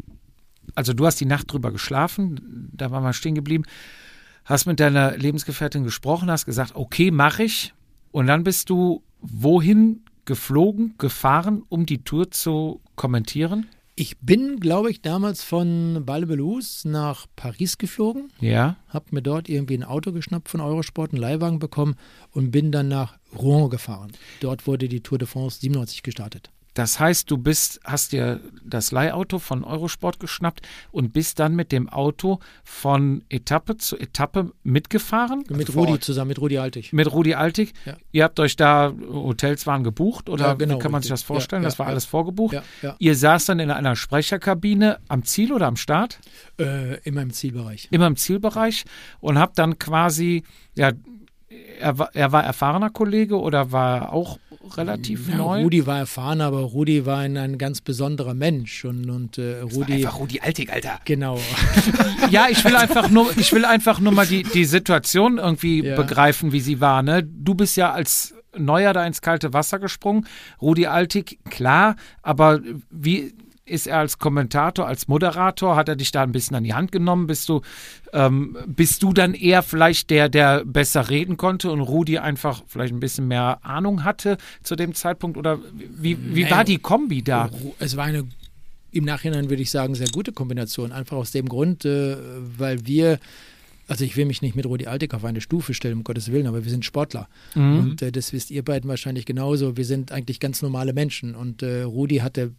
also 0.76 0.94
du 0.94 1.06
hast 1.06 1.20
die 1.20 1.26
Nacht 1.26 1.52
drüber 1.52 1.72
geschlafen, 1.72 2.70
da 2.74 2.92
war 2.92 3.02
mal 3.02 3.14
stehen 3.14 3.36
geblieben, 3.36 3.64
hast 4.46 4.66
mit 4.66 4.80
deiner 4.80 5.16
Lebensgefährtin 5.18 5.84
gesprochen, 5.84 6.32
hast 6.32 6.46
gesagt, 6.46 6.76
okay, 6.76 7.12
mache 7.12 7.44
ich. 7.44 7.74
Und 8.12 8.26
dann 8.28 8.44
bist 8.44 8.70
du 8.72 9.04
wohin 9.22 10.02
geflogen, 10.30 10.94
gefahren, 11.00 11.64
um 11.70 11.88
die 11.88 12.04
Tour 12.04 12.30
zu 12.30 12.82
kommentieren? 12.96 13.66
Ich 13.96 14.20
bin, 14.20 14.60
glaube 14.62 14.92
ich, 14.92 15.02
damals 15.02 15.44
von 15.44 16.04
Balbelus 16.06 16.86
nach 16.86 17.26
Paris 17.36 17.78
geflogen, 17.80 18.32
Ja. 18.40 18.78
habe 18.88 19.08
mir 19.10 19.22
dort 19.24 19.50
irgendwie 19.50 19.74
ein 19.74 19.84
Auto 19.84 20.12
geschnappt 20.14 20.48
von 20.48 20.62
Eurosport, 20.62 21.12
einen 21.12 21.20
Leihwagen 21.22 21.58
bekommen 21.60 21.96
und 22.32 22.52
bin 22.52 22.72
dann 22.72 22.88
nach 22.88 23.18
Rouen 23.38 23.70
gefahren. 23.72 24.12
Dort 24.40 24.68
wurde 24.68 24.88
die 24.88 25.02
Tour 25.02 25.18
de 25.18 25.28
France 25.28 25.60
97 25.62 26.04
gestartet. 26.04 26.52
Das 26.74 27.00
heißt, 27.00 27.30
du 27.30 27.38
bist, 27.38 27.80
hast 27.84 28.12
dir 28.12 28.40
das 28.64 28.92
Leihauto 28.92 29.40
von 29.40 29.64
Eurosport 29.64 30.20
geschnappt 30.20 30.62
und 30.92 31.14
bist 31.14 31.40
dann 31.40 31.56
mit 31.56 31.72
dem 31.72 31.90
Auto 31.90 32.40
von 32.64 33.24
Etappe 33.30 33.78
zu 33.78 33.98
Etappe 33.98 34.52
mitgefahren? 34.64 35.44
mit 35.50 35.70
vor 35.70 35.88
Rudi 35.88 36.00
zusammen, 36.00 36.30
mit 36.30 36.40
Rudi 36.40 36.58
Altig. 36.58 36.94
Mit 36.94 37.12
Rudi 37.12 37.34
Altig. 37.34 37.74
Ja. 37.86 37.98
Ihr 38.12 38.24
habt 38.24 38.40
euch 38.40 38.56
da, 38.56 38.94
Hotels 39.12 39.66
waren 39.68 39.84
gebucht 39.84 40.30
oder 40.30 40.48
Ja, 40.48 40.54
genau, 40.54 40.76
wie 40.76 40.80
kann 40.80 40.92
man 40.92 41.02
sich 41.02 41.12
richtig. 41.12 41.24
das 41.24 41.28
vorstellen? 41.28 41.64
Ja, 41.64 41.70
das 41.70 41.80
war 41.80 41.88
ja. 41.88 41.92
alles 41.92 42.06
vorgebucht. 42.06 42.54
Ja, 42.54 42.64
ja. 42.82 42.96
Ihr 43.00 43.16
saß 43.16 43.46
dann 43.46 43.60
in 43.60 43.72
einer 43.72 43.96
Sprecherkabine 43.96 45.00
am 45.08 45.24
Ziel 45.26 45.52
oder 45.52 45.68
am 45.68 45.76
Start? 45.76 46.20
Äh, 46.60 47.00
in 47.02 47.16
meinem 47.16 47.32
Zielbereich. 47.32 47.88
Immer 47.92 48.08
im 48.08 48.16
Zielbereich 48.16 48.86
und 49.20 49.40
habt 49.40 49.58
dann 49.58 49.80
quasi, 49.80 50.44
ja, 50.76 50.92
er 51.80 51.98
war, 51.98 52.14
er 52.14 52.32
war 52.32 52.44
erfahrener 52.44 52.90
Kollege 52.90 53.40
oder 53.40 53.72
war 53.72 53.98
er 54.02 54.14
auch 54.72 54.78
relativ 54.78 55.28
Ja, 55.30 55.38
neu. 55.38 55.62
Rudi 55.64 55.86
war 55.86 55.98
erfahren, 56.00 56.42
aber 56.42 56.60
Rudi 56.60 57.06
war 57.06 57.20
ein, 57.20 57.38
ein 57.38 57.58
ganz 57.58 57.82
besonderer 57.82 58.34
Mensch 58.34 58.86
und, 58.86 59.10
und 59.10 59.38
äh, 59.38 59.62
Rudi. 59.62 59.94
Einfach 59.94 60.20
Rudi 60.20 60.40
Altig, 60.42 60.72
Alter. 60.72 61.00
Genau. 61.06 61.40
Ja, 62.30 62.48
ich 62.50 62.64
will 62.64 62.76
einfach 62.76 63.10
nur, 63.10 63.36
ich 63.38 63.52
will 63.54 63.66
einfach 63.66 64.00
nur 64.00 64.12
mal 64.12 64.26
die, 64.28 64.44
die 64.44 64.66
Situation 64.66 65.38
irgendwie 65.40 65.84
Ja. 65.84 65.96
begreifen, 65.96 66.52
wie 66.52 66.60
sie 66.60 66.80
war. 66.80 67.02
Ne? 67.02 67.24
Du 67.24 67.56
bist 67.56 67.76
ja 67.78 67.92
als 67.92 68.36
Neuer 68.58 68.94
da 68.94 69.06
ins 69.06 69.22
kalte 69.22 69.54
Wasser 69.54 69.80
gesprungen. 69.80 70.28
Rudi 70.62 70.86
Altig, 70.88 71.40
klar, 71.50 71.96
aber 72.22 72.60
wie 72.92 73.34
ist 73.70 73.88
er 73.88 74.00
als 74.00 74.20
Kommentator, 74.20 74.88
als 74.88 75.08
Moderator? 75.08 75.76
Hat 75.76 75.90
er 75.90 75.96
dich 75.96 76.12
da 76.12 76.24
ein 76.24 76.32
bisschen 76.32 76.56
an 76.56 76.64
die 76.64 76.74
Hand 76.74 76.92
genommen? 76.92 77.28
Bist 77.28 77.50
du, 77.50 77.62
ähm, 78.14 78.58
bist 78.66 79.04
du 79.04 79.14
dann 79.14 79.34
eher 79.34 79.64
vielleicht 79.64 80.10
der, 80.10 80.30
der 80.30 80.66
besser 80.66 81.10
reden 81.10 81.38
konnte 81.38 81.72
und 81.72 81.82
Rudi 81.82 82.18
einfach 82.18 82.64
vielleicht 82.68 82.94
ein 82.94 83.00
bisschen 83.00 83.28
mehr 83.28 83.60
Ahnung 83.64 84.04
hatte 84.04 84.38
zu 84.64 84.76
dem 84.76 84.94
Zeitpunkt? 84.94 85.38
Oder 85.38 85.60
wie, 85.98 86.18
wie 86.36 86.44
Naja, 86.44 86.58
war 86.58 86.64
die 86.64 86.78
Kombi 86.78 87.24
da? 87.24 87.50
Es 87.80 87.96
war 87.96 88.06
eine, 88.06 88.26
im 88.92 89.06
Nachhinein 89.06 89.50
würde 89.50 89.62
ich 89.62 89.72
sagen, 89.72 89.96
sehr 89.96 90.10
gute 90.10 90.32
Kombination. 90.32 90.92
Einfach 90.92 91.18
aus 91.18 91.32
dem 91.32 91.48
Grund, 91.48 91.86
äh, 91.86 92.18
weil 92.58 92.86
wir, 92.86 93.20
also 93.88 94.04
ich 94.04 94.18
will 94.18 94.26
mich 94.26 94.42
nicht 94.42 94.56
mit 94.56 94.66
Rudi 94.66 94.88
Altig 94.88 95.14
auf 95.14 95.26
eine 95.26 95.42
Stufe 95.42 95.74
stellen, 95.74 95.98
um 95.98 96.04
Gottes 96.04 96.32
Willen, 96.32 96.48
aber 96.48 96.64
wir 96.64 96.72
sind 96.72 96.86
Sportler. 96.86 97.28
Und 97.56 98.02
äh, 98.02 98.12
das 98.12 98.34
wisst 98.34 98.52
ihr 98.52 98.64
beiden 98.64 98.90
wahrscheinlich 98.90 99.26
genauso. 99.26 99.78
Wir 99.78 99.86
sind 99.86 100.12
eigentlich 100.12 100.40
ganz 100.40 100.62
normale 100.62 100.94
Menschen. 100.94 101.36
Und 101.36 101.64
äh, 101.64 101.84
Rudi 101.84 102.18
hatte 102.18 102.52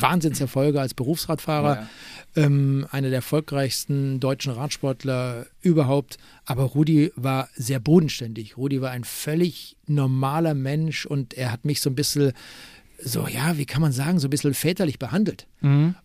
Wahnsinnserfolge 0.00 0.80
als 0.80 0.94
Berufsradfahrer, 0.94 1.88
ähm, 2.36 2.86
einer 2.90 3.08
der 3.08 3.18
erfolgreichsten 3.18 4.20
deutschen 4.20 4.52
Radsportler 4.52 5.46
überhaupt. 5.62 6.18
Aber 6.44 6.64
Rudi 6.64 7.12
war 7.16 7.48
sehr 7.54 7.80
bodenständig. 7.80 8.56
Rudi 8.56 8.80
war 8.80 8.90
ein 8.90 9.04
völlig 9.04 9.76
normaler 9.86 10.54
Mensch 10.54 11.06
und 11.06 11.34
er 11.34 11.52
hat 11.52 11.64
mich 11.64 11.80
so 11.80 11.90
ein 11.90 11.94
bisschen 11.94 12.32
so, 12.98 13.28
ja, 13.28 13.58
wie 13.58 13.66
kann 13.66 13.82
man 13.82 13.92
sagen, 13.92 14.18
so 14.18 14.26
ein 14.26 14.30
bisschen 14.30 14.54
väterlich 14.54 14.98
behandelt. 14.98 15.46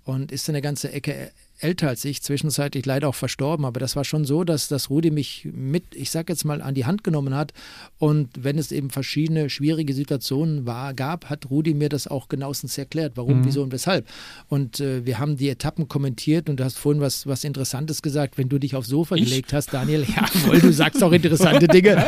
Und 0.04 0.32
ist 0.32 0.50
eine 0.50 0.62
ganze 0.62 0.92
Ecke 0.92 1.32
älter 1.64 1.90
als 1.90 2.04
ich, 2.06 2.22
zwischenzeitlich 2.22 2.86
leider 2.86 3.08
auch 3.08 3.16
verstorben. 3.16 3.66
Aber 3.66 3.80
das 3.80 3.96
war 3.96 4.04
schon 4.04 4.26
so, 4.26 4.44
dass, 4.44 4.68
dass 4.68 4.90
Rudi 4.90 5.12
mich 5.12 5.48
mit, 5.52 5.96
ich 5.96 6.12
sag 6.12 6.30
jetzt 6.30 6.46
mal, 6.46 6.62
an 6.62 6.76
die 6.76 6.86
Hand 6.86 7.04
genommen 7.04 7.36
hat. 7.36 7.54
Und 7.98 8.30
wenn 8.44 8.58
es 8.58 8.72
eben 8.72 8.90
verschiedene 8.90 9.50
schwierige 9.50 9.94
Situationen 9.94 10.66
war, 10.66 10.94
gab, 10.94 11.30
hat 11.30 11.50
Rudi 11.50 11.74
mir 11.74 11.90
das 11.90 12.08
auch 12.08 12.28
genauestens 12.28 12.78
erklärt, 12.78 13.14
warum, 13.16 13.46
wieso 13.46 13.64
und 13.64 13.72
weshalb. 13.72 14.08
Und 14.48 14.80
äh, 14.80 15.06
wir 15.06 15.20
haben 15.20 15.38
die 15.38 15.50
Etappen 15.50 15.88
kommentiert 15.88 16.50
und 16.50 16.60
du 16.60 16.64
hast 16.64 16.78
vorhin 16.78 17.02
was, 17.02 17.28
was 17.28 17.44
Interessantes 17.44 18.02
gesagt, 18.02 18.38
wenn 18.38 18.50
du 18.50 18.58
dich 18.58 18.76
aufs 18.76 18.88
Sofa 18.88 19.16
gelegt 19.16 19.54
hast, 19.54 19.74
Daniel. 19.74 20.06
Jawohl, 20.16 20.60
du 20.60 20.74
sagst 20.74 21.04
auch 21.04 21.12
interessante 21.12 21.68
Dinge. 21.68 22.04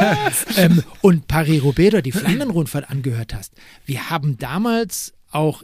ähm, 0.58 0.84
und 1.02 1.28
Paris-Roubaix 1.28 2.02
die 2.04 2.12
Flandern-Rundfahrt 2.12 2.90
angehört 2.90 3.34
hast. 3.34 3.54
Wir 3.86 4.10
haben 4.10 4.38
damals 4.38 5.14
auch 5.32 5.64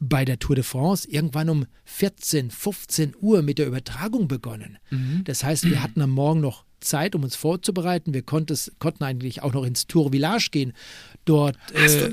bei 0.00 0.24
der 0.24 0.38
Tour 0.38 0.54
de 0.56 0.64
France 0.64 1.08
irgendwann 1.08 1.48
um 1.50 1.66
14, 1.84 2.50
15 2.50 3.14
Uhr 3.20 3.42
mit 3.42 3.58
der 3.58 3.66
Übertragung 3.66 4.28
begonnen. 4.28 4.78
Das 5.24 5.42
heißt, 5.44 5.64
wir 5.68 5.82
hatten 5.82 6.00
am 6.02 6.10
Morgen 6.10 6.40
noch 6.40 6.64
Zeit, 6.80 7.16
um 7.16 7.24
uns 7.24 7.34
vorzubereiten. 7.34 8.14
Wir 8.14 8.22
konnten 8.22 9.02
eigentlich 9.02 9.42
auch 9.42 9.52
noch 9.52 9.64
ins 9.64 9.88
Tour 9.88 10.12
Village 10.12 10.48
gehen. 10.52 10.72
Dort, 11.24 11.56
äh, 11.74 12.10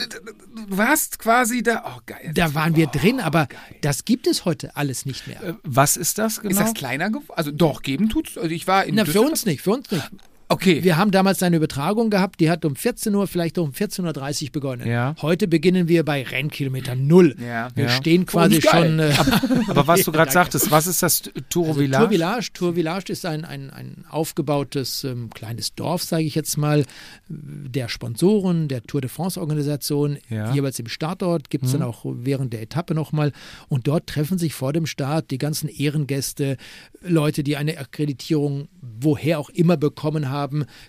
Du 0.67 0.77
warst 0.77 1.19
quasi 1.19 1.61
da. 1.61 1.83
Oh, 1.95 2.01
geil. 2.07 2.31
da 2.33 2.53
waren 2.55 2.75
wir 2.75 2.87
drin, 2.87 3.19
aber 3.19 3.47
das 3.81 4.05
gibt 4.05 4.25
es 4.25 4.43
heute 4.45 4.75
alles 4.75 5.05
nicht 5.05 5.27
mehr. 5.27 5.43
Äh, 5.43 5.53
Was 5.63 5.97
ist 5.97 6.17
das 6.17 6.41
genau? 6.41 6.51
Ist 6.51 6.59
das 6.59 6.73
kleiner 6.73 7.09
geworden? 7.09 7.27
Also 7.35 7.51
doch, 7.51 7.81
geben 7.83 8.09
tut's. 8.09 8.37
Also 8.37 8.49
ich 8.49 8.65
war 8.67 8.85
in 8.85 8.95
Na, 8.95 9.05
für 9.05 9.11
Düsseldorf- 9.11 9.29
uns 9.29 9.45
nicht, 9.45 9.61
für 9.61 9.71
uns 9.71 9.91
nicht. 9.91 10.09
Okay. 10.47 10.83
Wir 10.83 10.95
haben 10.97 11.09
damals 11.09 11.41
eine 11.41 11.55
Übertragung 11.57 12.11
gehabt, 12.11 12.39
die 12.39 12.51
hat 12.51 12.65
um 12.65 12.75
14 12.75 13.15
Uhr, 13.15 13.25
vielleicht 13.27 13.57
um 13.57 13.71
14.30 13.71 14.43
Uhr 14.45 14.51
begonnen. 14.51 14.87
Ja. 14.87 15.15
Heute 15.21 15.47
beginnen 15.47 15.87
wir 15.87 16.05
bei 16.05 16.21
Rennkilometer 16.21 16.93
Null. 16.93 17.35
Ja. 17.43 17.69
Wir 17.75 17.85
Ja. 17.85 17.89
stehen 17.89 18.27
quasi 18.27 18.57
uns 18.57 18.65
geil. 18.65 18.83
schon. 18.85 18.99
Äh, 18.99 19.59
Aber 19.69 19.87
was 19.87 20.03
du 20.03 20.11
gerade 20.11 20.31
sagtest, 20.31 20.69
was 20.69 20.85
ist 20.85 21.01
das 21.01 21.23
Tour 21.49 21.69
Also 21.69 21.79
Village? 21.79 22.03
Tour 22.03 22.09
Village, 22.11 22.49
Tour 22.53 22.73
Village 22.75 23.11
ist 23.11 23.25
ein, 23.25 23.43
ein, 23.43 23.71
ein 23.71 24.05
aufgebautes 24.09 25.03
ähm, 25.03 25.31
kleines 25.31 25.73
Dorf, 25.73 26.03
sage 26.03 26.23
ich 26.23 26.35
jetzt 26.35 26.57
mal, 26.57 26.85
der 27.27 27.89
Sponsoren, 27.89 28.67
der 28.67 28.83
Tour 28.83 29.01
de 29.01 29.09
France-Organisation. 29.09 30.17
Jeweils 30.29 30.77
im 30.77 30.87
Startort 30.87 31.49
gibt 31.49 31.65
es 31.65 31.71
dann 31.71 31.81
auch 31.81 32.05
während 32.05 32.53
der 32.53 32.61
Etappe 32.61 32.93
nochmal. 32.93 33.31
Und 33.67 33.87
dort 33.87 34.05
treffen 34.07 34.37
sich 34.37 34.53
vor 34.53 34.73
dem 34.73 34.85
Start 34.85 35.31
die 35.31 35.39
ganzen 35.39 35.69
Ehrengäste, 35.69 36.57
Leute, 37.01 37.43
die 37.43 37.57
eine 37.57 37.77
Akkreditierung 37.79 38.67
woher 38.81 39.39
auch 39.39 39.49
immer 39.49 39.77
bekommen 39.77 40.29
haben, 40.29 40.34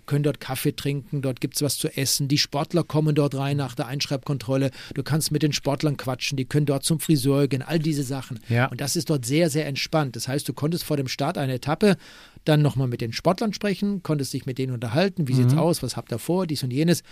können 0.07 0.23
dort 0.23 0.41
Kaffee 0.41 0.75
trinken, 0.75 1.23
dort 1.23 1.41
gibt 1.41 1.57
es 1.57 1.63
was 1.63 1.79
zu 1.79 1.89
essen. 1.97 2.29
Die 2.29 2.39
Sportler 2.39 2.83
kommen 2.85 3.15
dort 3.15 3.35
rein 3.35 3.57
nach 3.57 3.75
der 3.75 3.87
Einschreibkontrolle. 3.87 4.71
Du 4.95 5.03
kannst 5.03 5.31
mit 5.31 5.43
den 5.43 5.53
Sportlern 5.53 5.97
quatschen, 5.97 6.37
die 6.37 6.45
können 6.45 6.67
dort 6.67 6.85
zum 6.85 7.01
Friseur 7.01 7.49
gehen, 7.49 7.63
all 7.63 7.79
diese 7.79 8.03
Sachen. 8.03 8.41
Ja. 8.49 8.67
Und 8.67 8.81
das 8.81 8.97
ist 8.97 9.11
dort 9.11 9.25
sehr, 9.25 9.51
sehr 9.51 9.67
entspannt. 9.67 10.17
Das 10.17 10.29
heißt, 10.29 10.49
du 10.49 10.53
konntest 10.53 10.85
vor 10.85 10.97
dem 10.97 11.09
Start 11.09 11.39
einer 11.39 11.55
Etappe 11.55 11.97
dann 12.45 12.63
nochmal 12.63 12.87
mit 12.89 13.01
den 13.01 13.13
Sportlern 13.13 13.53
sprechen, 13.53 14.03
konntest 14.03 14.33
dich 14.33 14.47
mit 14.47 14.59
denen 14.59 14.73
unterhalten, 14.73 15.27
wie 15.29 15.33
Mhm. 15.33 15.37
sieht's 15.37 15.55
aus, 15.55 15.83
was 15.83 15.97
habt 15.97 16.13
ihr 16.13 16.19
vor, 16.19 16.47
dies 16.47 16.63
und 16.63 16.73
jenes, 16.73 17.03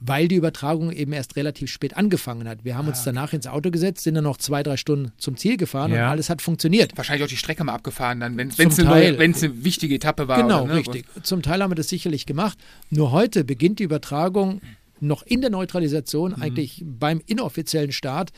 weil 0.00 0.28
die 0.28 0.34
Übertragung 0.34 0.92
eben 0.92 1.12
erst 1.12 1.36
relativ 1.36 1.70
spät 1.70 1.96
angefangen 1.96 2.46
hat. 2.48 2.64
Wir 2.64 2.76
haben 2.76 2.88
uns 2.88 3.04
danach 3.04 3.32
ins 3.32 3.46
Auto 3.46 3.70
gesetzt, 3.70 4.04
sind 4.04 4.14
dann 4.14 4.24
noch 4.24 4.36
zwei, 4.36 4.62
drei 4.62 4.76
Stunden 4.76 5.12
zum 5.18 5.36
Ziel 5.36 5.56
gefahren 5.56 5.92
Ja. 5.92 6.06
und 6.06 6.10
alles 6.10 6.30
hat 6.30 6.42
funktioniert. 6.42 6.96
Wahrscheinlich 6.96 7.24
auch 7.24 7.28
die 7.28 7.36
Strecke 7.36 7.64
mal 7.64 7.72
abgefahren, 7.74 8.20
dann, 8.20 8.36
wenn 8.36 8.48
es 8.48 8.58
eine, 8.78 8.90
eine 8.92 9.64
wichtige 9.64 9.94
Etappe 9.94 10.28
war. 10.28 10.42
Genau, 10.42 10.64
oder, 10.64 10.74
ne? 10.74 10.78
richtig. 10.80 11.06
Zum 11.22 11.42
Teil 11.42 11.62
haben 11.62 11.70
wir 11.70 11.76
das 11.76 11.88
sicherlich 11.88 12.26
gemacht. 12.26 12.58
Nur 12.90 13.12
heute 13.12 13.44
beginnt 13.44 13.78
die 13.78 13.84
Übertragung 13.84 14.60
noch 15.00 15.22
in 15.22 15.40
der 15.40 15.50
Neutralisation, 15.50 16.32
Mhm. 16.36 16.42
eigentlich 16.42 16.82
beim 16.84 17.20
inoffiziellen 17.26 17.92
Start. 17.92 18.30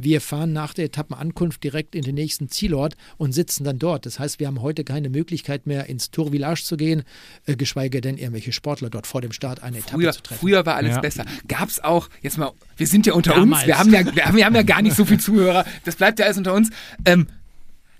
Wir 0.00 0.20
fahren 0.20 0.52
nach 0.52 0.72
der 0.74 0.86
Etappenankunft 0.86 1.62
direkt 1.64 1.94
in 1.94 2.02
den 2.02 2.14
nächsten 2.14 2.48
Zielort 2.48 2.94
und 3.16 3.32
sitzen 3.32 3.64
dann 3.64 3.78
dort. 3.78 4.06
Das 4.06 4.18
heißt, 4.18 4.40
wir 4.40 4.46
haben 4.46 4.62
heute 4.62 4.84
keine 4.84 5.10
Möglichkeit 5.10 5.66
mehr, 5.66 5.86
ins 5.88 6.10
Tour 6.10 6.30
Village 6.30 6.62
zu 6.64 6.76
gehen, 6.76 7.02
äh, 7.46 7.56
geschweige 7.56 8.00
denn 8.00 8.16
irgendwelche 8.16 8.52
Sportler 8.52 8.90
dort 8.90 9.06
vor 9.06 9.20
dem 9.20 9.32
Start 9.32 9.62
eine 9.62 9.78
Etappe 9.78 9.94
Früher, 10.02 10.12
zu 10.12 10.22
treffen. 10.22 10.40
früher 10.40 10.66
war 10.66 10.76
alles 10.76 10.94
Ja. 10.96 11.00
besser. 11.00 11.24
Gab 11.48 11.68
es 11.68 11.82
auch, 11.82 12.08
jetzt 12.22 12.38
mal, 12.38 12.52
wir 12.76 12.86
sind 12.86 13.06
ja 13.06 13.12
unter 13.14 13.34
Damals. 13.34 13.62
uns, 13.62 13.66
wir 13.66 13.78
haben 13.78 13.92
ja, 13.92 14.14
wir 14.14 14.24
haben, 14.26 14.36
wir 14.36 14.44
haben 14.46 14.54
ja 14.54 14.62
gar 14.62 14.82
nicht 14.82 14.96
so 14.96 15.04
viel 15.04 15.18
Zuhörer, 15.20 15.64
das 15.84 15.96
bleibt 15.96 16.18
ja 16.18 16.24
alles 16.26 16.38
unter 16.38 16.54
uns. 16.54 16.70
Ähm, 17.04 17.26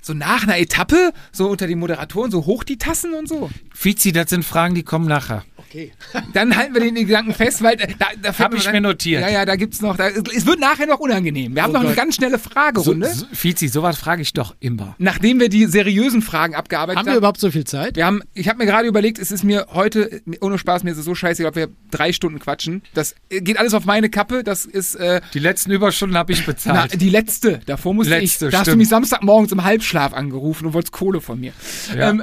so 0.01 0.13
nach 0.13 0.43
einer 0.43 0.59
Etappe, 0.59 1.13
so 1.33 1.49
unter 1.49 1.67
den 1.67 1.79
Moderatoren, 1.79 2.31
so 2.31 2.45
hoch 2.45 2.63
die 2.65 2.77
Tassen 2.77 3.15
und 3.15 3.27
so. 3.29 3.51
Fizi, 3.73 4.13
das 4.13 4.29
sind 4.31 4.45
Fragen, 4.45 4.75
die 4.75 4.83
kommen 4.83 5.07
nachher. 5.09 5.45
Okay. 5.75 5.91
Dann 6.33 6.55
halten 6.57 6.73
wir 6.75 6.81
den 6.81 6.95
Gedanken 6.95 7.35
fest, 7.35 7.61
weil 7.63 7.75
äh, 7.81 7.89
da, 7.99 8.07
da 8.23 8.33
fällt 8.33 8.39
Hab 8.51 8.55
ich 8.55 8.63
dann- 8.63 8.73
mir 8.75 8.81
notiert. 8.81 9.23
Ja, 9.23 9.29
ja, 9.29 9.45
da 9.45 9.57
gibt's 9.57 9.83
noch, 9.83 9.97
da, 9.97 10.07
es 10.09 10.47
wird 10.47 10.61
nachher 10.61 10.87
noch 10.87 11.01
unangenehm. 11.01 11.55
Wir 11.57 11.65
haben 11.65 11.71
Oh 11.71 11.75
noch 11.75 11.81
eine 11.81 11.89
Gott. 11.89 11.97
ganz 11.97 12.15
schnelle 12.15 12.39
So, 12.39 12.49
Fragerunde. 12.49 13.13
so, 13.13 13.27
Fizi, 13.33 13.67
sowas 13.67 13.99
frage 13.99 14.23
ich 14.23 14.33
doch 14.33 14.55
immer. 14.61 14.95
Nachdem 14.99 15.41
wir 15.41 15.49
die 15.49 15.67
seriösen 15.67 16.23
Fragen 16.23 16.55
abgearbeitet 16.55 17.01
Haben 17.01 17.07
wir 17.07 17.17
überhaupt 17.17 17.41
so 17.41 17.51
viel 17.51 17.65
Zeit? 17.65 17.97
Wir 17.97 18.07
haben, 18.07 18.23
ich 18.35 18.49
habe 18.49 18.59
mir 18.59 18.67
gerade 18.67 18.87
überlegt, 18.87 19.19
es 19.19 19.33
ist 19.33 19.43
mir 19.43 19.67
heute, 19.73 20.23
ohne 20.41 20.59
Spaß, 20.59 20.85
mir 20.85 20.93
ist 20.93 20.99
es 20.99 21.05
so 21.05 21.15
scheiße, 21.17 21.45
ob 21.47 21.57
wir 21.57 21.69
drei 21.91 22.13
Stunden 22.13 22.39
quatschen. 22.39 22.83
Das 22.95 23.17
geht 23.29 23.59
alles 23.59 23.75
auf 23.75 23.85
meine 23.85 24.11
Kappe. 24.11 24.45
Das 24.45 24.67
ist 24.67 24.95
äh, 24.95 25.21
Die 25.35 25.41
letzten 25.41 25.73
Überstunden 25.73 26.17
habe 26.17 26.33
ich 26.33 26.41
na, 26.47 26.53
bezahlt. 26.53 27.01
die 27.01 27.11
letzte. 27.11 27.61
Davor 27.67 27.95
musste 27.95 28.17
Letzte, 28.19 28.47
ich. 28.47 28.53
Da 28.53 28.59
hast 28.59 28.67
du 28.69 28.71
stimmt. 28.71 28.79
mich 28.79 28.89
Samstagmorgens 28.89 29.51
im 29.51 29.65
Halbschlaf 29.65 30.13
angerufen 30.15 30.67
und 30.67 30.73
wolltest 30.75 30.93
Kohle 30.93 31.21
von 31.21 31.41
mir. 31.41 31.53
Ja. 31.97 32.11
Ähm, 32.11 32.23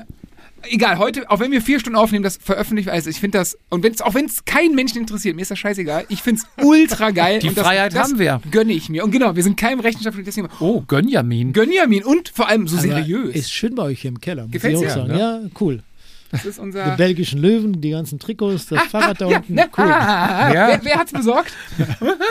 egal, 0.69 0.97
heute, 0.97 1.29
auch 1.29 1.39
wenn 1.39 1.51
wir 1.51 1.61
vier 1.61 1.79
Stunden 1.79 1.97
aufnehmen, 1.97 2.23
das 2.23 2.37
veröffentlicht, 2.37 2.89
also 2.89 3.09
ich 3.09 3.19
finde 3.19 3.37
das, 3.37 3.57
und 3.69 3.83
wenn's, 3.83 4.01
auch 4.01 4.13
wenn 4.13 4.25
es 4.25 4.45
keinen 4.45 4.75
Menschen 4.75 4.97
interessiert, 4.99 5.35
mir 5.35 5.41
ist 5.41 5.51
das 5.51 5.59
scheißegal, 5.59 6.05
ich 6.09 6.21
finde 6.21 6.41
es 6.57 6.63
ultra 6.65 7.11
geil. 7.11 7.39
Die 7.39 7.49
und 7.49 7.57
das, 7.57 7.65
Freiheit 7.65 7.93
das 7.93 8.09
haben 8.09 8.19
wir. 8.19 8.41
Gönne 8.51 8.73
ich 8.73 8.89
mir. 8.89 9.03
Und 9.03 9.11
genau, 9.11 9.35
wir 9.35 9.43
sind 9.43 9.57
keinem 9.57 9.79
rechenschaftlich 9.79 10.25
deswegen. 10.25 10.49
oh, 10.59 10.81
Gönjamin. 10.87 11.53
Gönjamin 11.53 12.03
und 12.03 12.29
vor 12.29 12.47
allem 12.47 12.67
so 12.67 12.77
Aber 12.77 12.83
seriös. 12.87 13.35
Ist 13.35 13.51
schön 13.53 13.75
bei 13.75 13.83
euch 13.83 14.01
hier 14.01 14.09
im 14.09 14.21
Keller, 14.21 14.43
muss 14.43 14.51
Gefällt's 14.51 14.81
ich 14.81 14.87
auch 14.87 14.93
dir, 14.93 14.99
sagen. 15.01 15.13
ne? 15.13 15.19
Ja, 15.19 15.39
cool. 15.59 15.83
das 16.31 16.45
ist 16.45 16.57
Die 16.57 16.61
unser. 16.61 16.95
belgischen 16.95 17.39
Löwen, 17.41 17.81
die 17.81 17.89
ganzen 17.91 18.19
Trikots, 18.19 18.67
das 18.67 18.83
Fahrrad 18.83 19.19
da 19.19 19.27
ja, 19.29 19.37
unten. 19.37 19.53
ne? 19.55 19.69
Cool. 19.77 19.83
Ah, 19.85 20.53
Ja. 20.53 20.67
Wer, 20.69 20.79
wer 20.83 20.95
hat's 20.99 21.11
besorgt? 21.11 21.51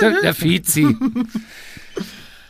Der, 0.01 0.21
der 0.23 0.35
Fizi. 0.35 0.97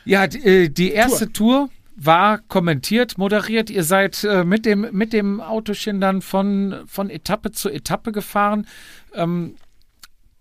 Ja, 0.05 0.26
die, 0.26 0.39
äh, 0.39 0.68
die 0.70 0.91
erste 0.93 1.31
Tour. 1.33 1.68
War 2.03 2.38
kommentiert, 2.38 3.18
moderiert. 3.18 3.68
Ihr 3.68 3.84
seid 3.84 4.24
äh, 4.24 4.42
mit, 4.44 4.64
dem, 4.64 4.88
mit 4.92 5.12
dem 5.12 5.40
Autochen 5.40 6.01
dann 6.01 6.22
von, 6.22 6.82
von 6.86 7.11
Etappe 7.11 7.53
zu 7.53 7.68
Etappe 7.68 8.11
gefahren. 8.11 8.66
Ähm, 9.14 9.57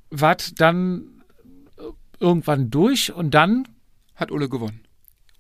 wart 0.10 0.62
dann 0.62 1.22
äh, 1.78 1.84
irgendwann 2.20 2.70
durch 2.70 3.12
und 3.12 3.32
dann 3.34 3.68
Hat 4.16 4.32
Ulle 4.32 4.48
gewonnen. 4.48 4.82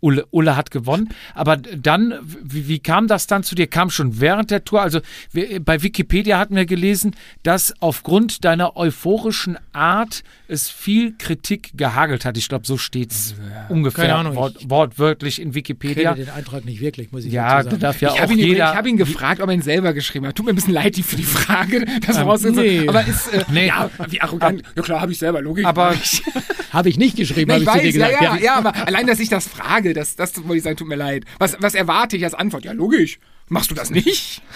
Ulle, 0.01 0.25
Ulle 0.31 0.55
hat 0.55 0.71
gewonnen. 0.71 1.09
Aber 1.35 1.55
dann, 1.57 2.19
wie, 2.23 2.67
wie 2.67 2.79
kam 2.79 3.07
das 3.07 3.27
dann 3.27 3.43
zu 3.43 3.55
dir? 3.55 3.67
Kam 3.67 3.89
schon 3.89 4.19
während 4.19 4.51
der 4.51 4.65
Tour? 4.65 4.81
Also 4.81 4.99
wir, 5.31 5.63
bei 5.63 5.81
Wikipedia 5.83 6.37
hatten 6.37 6.55
wir 6.55 6.65
gelesen, 6.65 7.15
dass 7.43 7.73
aufgrund 7.81 8.43
deiner 8.43 8.75
euphorischen 8.75 9.57
Art 9.71 10.23
es 10.49 10.69
viel 10.69 11.13
Kritik 11.17 11.71
gehagelt 11.75 12.25
hat. 12.25 12.37
Ich 12.37 12.49
glaube, 12.49 12.65
so 12.65 12.77
steht 12.77 13.11
es 13.11 13.35
ungefähr 13.69 14.05
Keine 14.05 14.15
Ahnung, 14.17 14.35
wort, 14.35 14.57
wortwörtlich 14.69 15.41
in 15.41 15.49
Ich 15.49 15.55
Wikipedia. 15.55 16.13
kenne 16.13 16.25
den 16.25 16.33
Eintrag 16.33 16.65
nicht 16.65 16.81
wirklich, 16.81 17.11
muss 17.11 17.23
ich 17.25 17.31
Ja, 17.31 17.63
sagen. 17.63 17.79
darf 17.79 18.01
ja 18.01 18.09
ich 18.09 18.15
auch 18.15 18.21
habe 18.23 18.33
ihn, 18.33 18.39
jeder. 18.39 18.69
ich 18.71 18.75
hab 18.77 18.85
ihn 18.87 18.97
gefragt, 18.97 19.41
ob 19.41 19.47
er 19.49 19.53
ihn 19.53 19.61
selber 19.61 19.93
geschrieben 19.93 20.25
hat. 20.27 20.35
Tut 20.35 20.45
mir 20.45 20.53
ein 20.53 20.55
bisschen 20.55 20.73
leid 20.73 20.97
die- 20.97 21.03
für 21.03 21.15
die 21.15 21.23
Frage, 21.23 21.85
das 22.05 22.17
Ähm, 22.17 22.29
ist. 22.29 22.55
nee. 22.55 22.87
Aber 22.87 23.05
ist, 23.05 23.27
äh, 23.33 23.43
Nee. 23.51 23.67
ja, 23.67 23.89
wie 24.09 24.21
arrogant. 24.21 24.63
Ja 24.75 24.81
klar, 24.81 25.01
habe 25.01 25.11
ich 25.11 25.19
selber, 25.19 25.41
Logik. 25.41 25.65
aber 25.65 25.93
Habe 26.71 26.89
ich 26.89 26.97
nicht 26.97 27.15
geschrieben, 27.17 27.49
Ja, 27.49 27.65
habe 27.73 27.81
ich 27.81 27.95
ich 27.95 27.99
weiß, 28.01 28.11
ja, 28.19 28.23
ja, 28.23 28.37
ja, 28.37 28.55
aber 28.55 28.75
allein, 28.87 29.07
dass 29.07 29.19
ich 29.19 29.29
das 29.29 29.47
frage, 29.47 29.93
das, 29.93 30.15
das 30.15 30.35
wollte 30.43 30.57
ich 30.57 30.63
sagen, 30.63 30.77
tut 30.77 30.87
mir 30.87 30.95
leid. 30.97 31.25
Was, 31.39 31.57
was 31.59 31.73
erwarte 31.73 32.15
ich 32.15 32.23
als 32.23 32.35
Antwort? 32.35 32.63
Ja, 32.65 32.73
logisch. 32.73 33.19
Machst 33.49 33.71
du 33.71 33.75
das 33.75 33.89
nicht? 33.89 34.41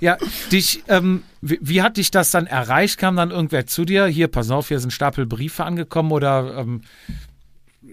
Ja, 0.00 0.18
dich, 0.50 0.82
ähm, 0.88 1.22
wie, 1.42 1.60
wie 1.60 1.80
hat 1.80 1.96
dich 1.96 2.10
das 2.10 2.32
dann 2.32 2.48
erreicht? 2.48 2.98
Kam 2.98 3.14
dann 3.14 3.30
irgendwer 3.30 3.68
zu 3.68 3.84
dir? 3.84 4.06
Hier, 4.06 4.26
pass 4.26 4.50
auf, 4.50 4.66
hier 4.66 4.80
sind 4.80 4.92
Stapel 4.92 5.26
Briefe 5.26 5.62
angekommen 5.62 6.10
oder 6.10 6.56
ähm, 6.58 6.80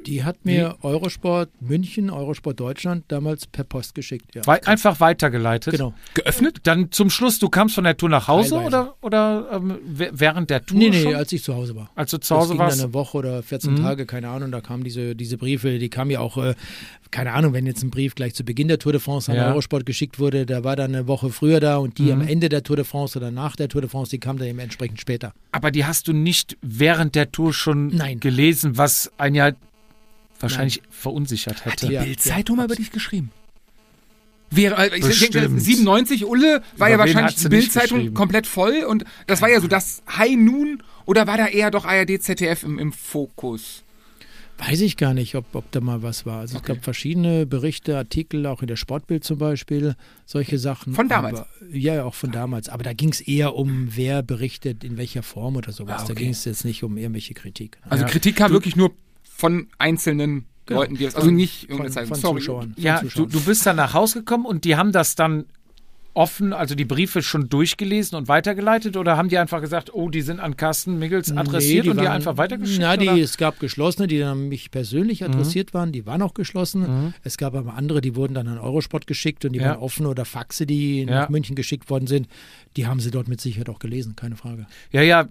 Die 0.07 0.23
hat 0.23 0.45
mir 0.45 0.77
Eurosport 0.81 1.49
München, 1.61 2.09
Eurosport 2.09 2.59
Deutschland 2.59 3.05
damals 3.09 3.47
per 3.47 3.63
Post 3.63 3.95
geschickt. 3.95 4.33
Ja. 4.35 4.41
wei 4.45 4.65
einfach 4.65 4.99
weitergeleitet? 4.99 5.71
Genau. 5.73 5.93
Geöffnet? 6.13 6.59
Dann 6.63 6.91
zum 6.91 7.09
Schluss, 7.09 7.39
du 7.39 7.49
kamst 7.49 7.75
von 7.75 7.83
der 7.83 7.97
Tour 7.97 8.09
nach 8.09 8.27
Hause 8.27 8.51
Teilweise. 8.55 8.67
oder, 8.67 8.95
oder 9.01 9.49
ähm, 9.53 9.79
während 10.11 10.49
der 10.49 10.65
Tour 10.65 10.77
Nee, 10.77 10.89
nee, 10.89 11.01
schon? 11.03 11.15
als 11.15 11.31
ich 11.31 11.43
zu 11.43 11.55
Hause 11.55 11.75
war. 11.75 11.89
als 11.95 12.11
du 12.11 12.17
zu 12.19 12.33
Das 12.33 12.39
Hause 12.41 12.49
ging 12.49 12.57
dann 12.59 12.67
warst? 12.67 12.81
eine 12.81 12.93
Woche 12.93 13.17
oder 13.17 13.43
14 13.43 13.75
Tage, 13.77 14.05
keine 14.05 14.29
Ahnung, 14.29 14.51
da 14.51 14.61
kamen 14.61 14.83
diese, 14.83 15.15
diese 15.15 15.37
Briefe, 15.37 15.79
die 15.79 15.89
kamen 15.89 16.11
ja 16.11 16.19
auch, 16.19 16.37
äh, 16.37 16.55
keine 17.11 17.33
Ahnung, 17.33 17.53
wenn 17.53 17.65
jetzt 17.65 17.83
ein 17.83 17.89
Brief 17.89 18.15
gleich 18.15 18.35
zu 18.35 18.43
Beginn 18.43 18.67
der 18.67 18.79
Tour 18.79 18.91
de 18.91 19.01
France 19.01 19.31
an 19.31 19.37
Ja. 19.37 19.47
Eurosport 19.51 19.85
geschickt 19.85 20.19
wurde, 20.19 20.45
der 20.45 20.63
war 20.63 20.75
dann 20.75 20.93
eine 20.95 21.07
Woche 21.07 21.29
früher 21.29 21.59
da 21.59 21.77
und 21.77 21.97
die 21.97 22.11
am 22.11 22.21
Ende 22.21 22.49
der 22.49 22.63
Tour 22.63 22.75
de 22.75 22.85
France 22.85 23.17
oder 23.17 23.31
nach 23.31 23.55
der 23.55 23.67
Tour 23.69 23.81
de 23.81 23.89
France, 23.89 24.11
die 24.11 24.19
kam 24.19 24.37
dann 24.37 24.47
eben 24.47 24.59
entsprechend 24.59 24.99
später. 24.99 25.33
Aber 25.51 25.71
die 25.71 25.85
hast 25.85 26.07
du 26.07 26.13
nicht 26.13 26.57
während 26.61 27.15
der 27.15 27.31
Tour 27.31 27.53
schon 27.53 27.87
Nein. 27.87 28.19
gelesen, 28.19 28.77
was 28.77 29.11
ein 29.17 29.33
ja 29.35 29.51
wahrscheinlich 30.39 30.81
verunsichert 30.89 31.65
hätte. 31.65 31.91
Ja. 31.91 32.03
Bildzeitung 32.03 32.57
mal 32.57 32.65
über 32.65 32.75
dich 32.75 32.91
geschrieben. 32.91 33.31
Wäre, 34.51 34.75
äh, 34.91 34.97
ich 34.97 35.19
denke, 35.19 35.41
Bestimmt. 35.41 35.61
97, 35.61 36.25
Ulle, 36.25 36.63
war 36.77 36.87
Über 36.87 36.89
ja 36.89 36.97
wahrscheinlich 36.97 37.35
hat 37.35 37.43
die 37.43 37.49
Bildzeitung 37.49 38.13
komplett 38.15 38.47
voll 38.47 38.83
und 38.87 39.03
das 39.27 39.41
war 39.41 39.49
ja 39.49 39.61
so 39.61 39.67
das 39.67 40.01
High 40.17 40.37
Noon 40.37 40.81
oder 41.05 41.27
war 41.27 41.37
da 41.37 41.47
eher 41.47 41.69
doch 41.69 41.85
ARD, 41.85 42.21
ZDF 42.21 42.63
im, 42.63 42.79
im 42.79 42.91
Fokus? 42.91 43.83
Weiß 44.57 44.81
ich 44.81 44.97
gar 44.97 45.13
nicht, 45.13 45.35
ob, 45.35 45.45
ob 45.55 45.71
da 45.71 45.79
mal 45.79 46.01
was 46.03 46.25
war. 46.25 46.39
Also 46.41 46.57
es 46.57 46.63
Okay. 46.63 46.73
gab 46.73 46.83
verschiedene 46.83 47.45
Berichte, 47.45 47.95
Artikel, 47.95 48.45
auch 48.45 48.61
in 48.61 48.67
der 48.67 48.75
Sportbild 48.75 49.23
zum 49.23 49.37
Beispiel, 49.37 49.95
solche 50.25 50.57
Sachen. 50.57 50.93
Von 50.95 51.07
damals? 51.07 51.39
Aber, 51.39 51.47
ja, 51.71 51.95
ja, 51.95 52.03
auch 52.03 52.13
von 52.15 52.31
damals. 52.31 52.67
Aber 52.67 52.83
da 52.83 52.91
ging 52.91 53.09
es 53.09 53.21
eher 53.21 53.55
um, 53.55 53.87
wer 53.95 54.21
berichtet, 54.21 54.83
in 54.83 54.97
welcher 54.97 55.23
Form 55.23 55.55
oder 55.55 55.71
sowas. 55.71 56.01
Ah, 56.01 56.05
Da 56.07 56.11
okay. 56.11 56.23
ging 56.23 56.31
es 56.31 56.43
jetzt 56.43 56.65
nicht 56.65 56.83
um 56.83 56.97
irgendwelche 56.97 57.35
Kritik. 57.35 57.77
Also 57.87 58.03
Ja. 58.03 58.09
Kritik 58.09 58.35
kam 58.35 58.51
wirklich 58.51 58.75
nur 58.75 58.91
von 59.39 59.67
einzelnen 59.77 60.45
Genau. 60.65 60.81
Leuten, 60.81 60.95
die 60.97 61.05
das, 61.05 61.15
also 61.15 61.31
nicht 61.31 61.61
von, 61.61 61.69
irgendeine 61.69 61.91
Zeitung, 61.91 62.09
von 62.09 62.19
sorry. 62.19 62.39
Zuschauern. 62.41 62.73
Ja, 62.77 62.99
du, 62.99 63.07
Zuschauern. 63.07 63.29
du 63.31 63.41
bist 63.41 63.65
dann 63.65 63.75
nach 63.77 63.93
Hause 63.95 64.19
gekommen 64.19 64.45
und 64.45 64.65
die 64.65 64.75
haben 64.75 64.91
das 64.91 65.15
dann 65.15 65.45
offen, 66.13 66.53
also 66.53 66.75
die 66.75 66.85
Briefe 66.85 67.21
schon 67.23 67.49
durchgelesen 67.49 68.15
und 68.17 68.27
weitergeleitet 68.27 68.95
oder 68.97 69.15
haben 69.17 69.29
die 69.29 69.37
einfach 69.39 69.61
gesagt, 69.61 69.91
oh, 69.93 70.09
die 70.09 70.21
sind 70.21 70.39
an 70.39 70.57
Carsten 70.57 70.99
Miggels 70.99 71.31
adressiert 71.31 71.85
Nee, 71.85 71.91
und 71.91 71.97
die 71.99 72.05
waren- 72.05 72.13
einfach 72.13 72.37
weitergeschickt? 72.37 72.81
Na, 72.81 72.97
die, 72.97 73.07
oder? 73.07 73.15
Mhm. 73.15 73.23
es 73.23 73.37
gab 73.37 73.59
geschlossene, 73.59 74.07
die 74.07 74.19
dann 74.19 74.29
an 74.39 74.49
mich 74.49 74.69
persönlich 74.69 75.23
adressiert 75.23 75.73
waren, 75.73 75.91
die 75.91 76.05
waren 76.05 76.21
auch 76.21 76.33
geschlossen. 76.35 77.13
Es 77.23 77.37
gab 77.37 77.55
aber 77.55 77.73
andere, 77.75 78.01
die 78.01 78.15
wurden 78.15 78.33
dann 78.35 78.47
an 78.47 78.59
Eurosport 78.59 79.07
geschickt 79.07 79.45
und 79.45 79.53
die 79.53 79.59
Ja. 79.59 79.69
waren 79.69 79.77
offen 79.79 80.05
oder 80.05 80.25
Faxe, 80.25 80.65
die 80.67 80.99
Ja. 81.03 81.21
nach 81.21 81.29
München 81.29 81.55
geschickt 81.55 81.89
worden 81.89 82.05
sind. 82.07 82.27
Die 82.75 82.85
haben 82.85 82.99
sie 82.99 83.09
dort 83.11 83.27
mit 83.27 83.39
Sicherheit 83.41 83.69
auch 83.69 83.79
gelesen, 83.79 84.15
keine 84.15 84.35
Frage. 84.35 84.67
Ja, 84.91 85.01
ja, 85.01 85.27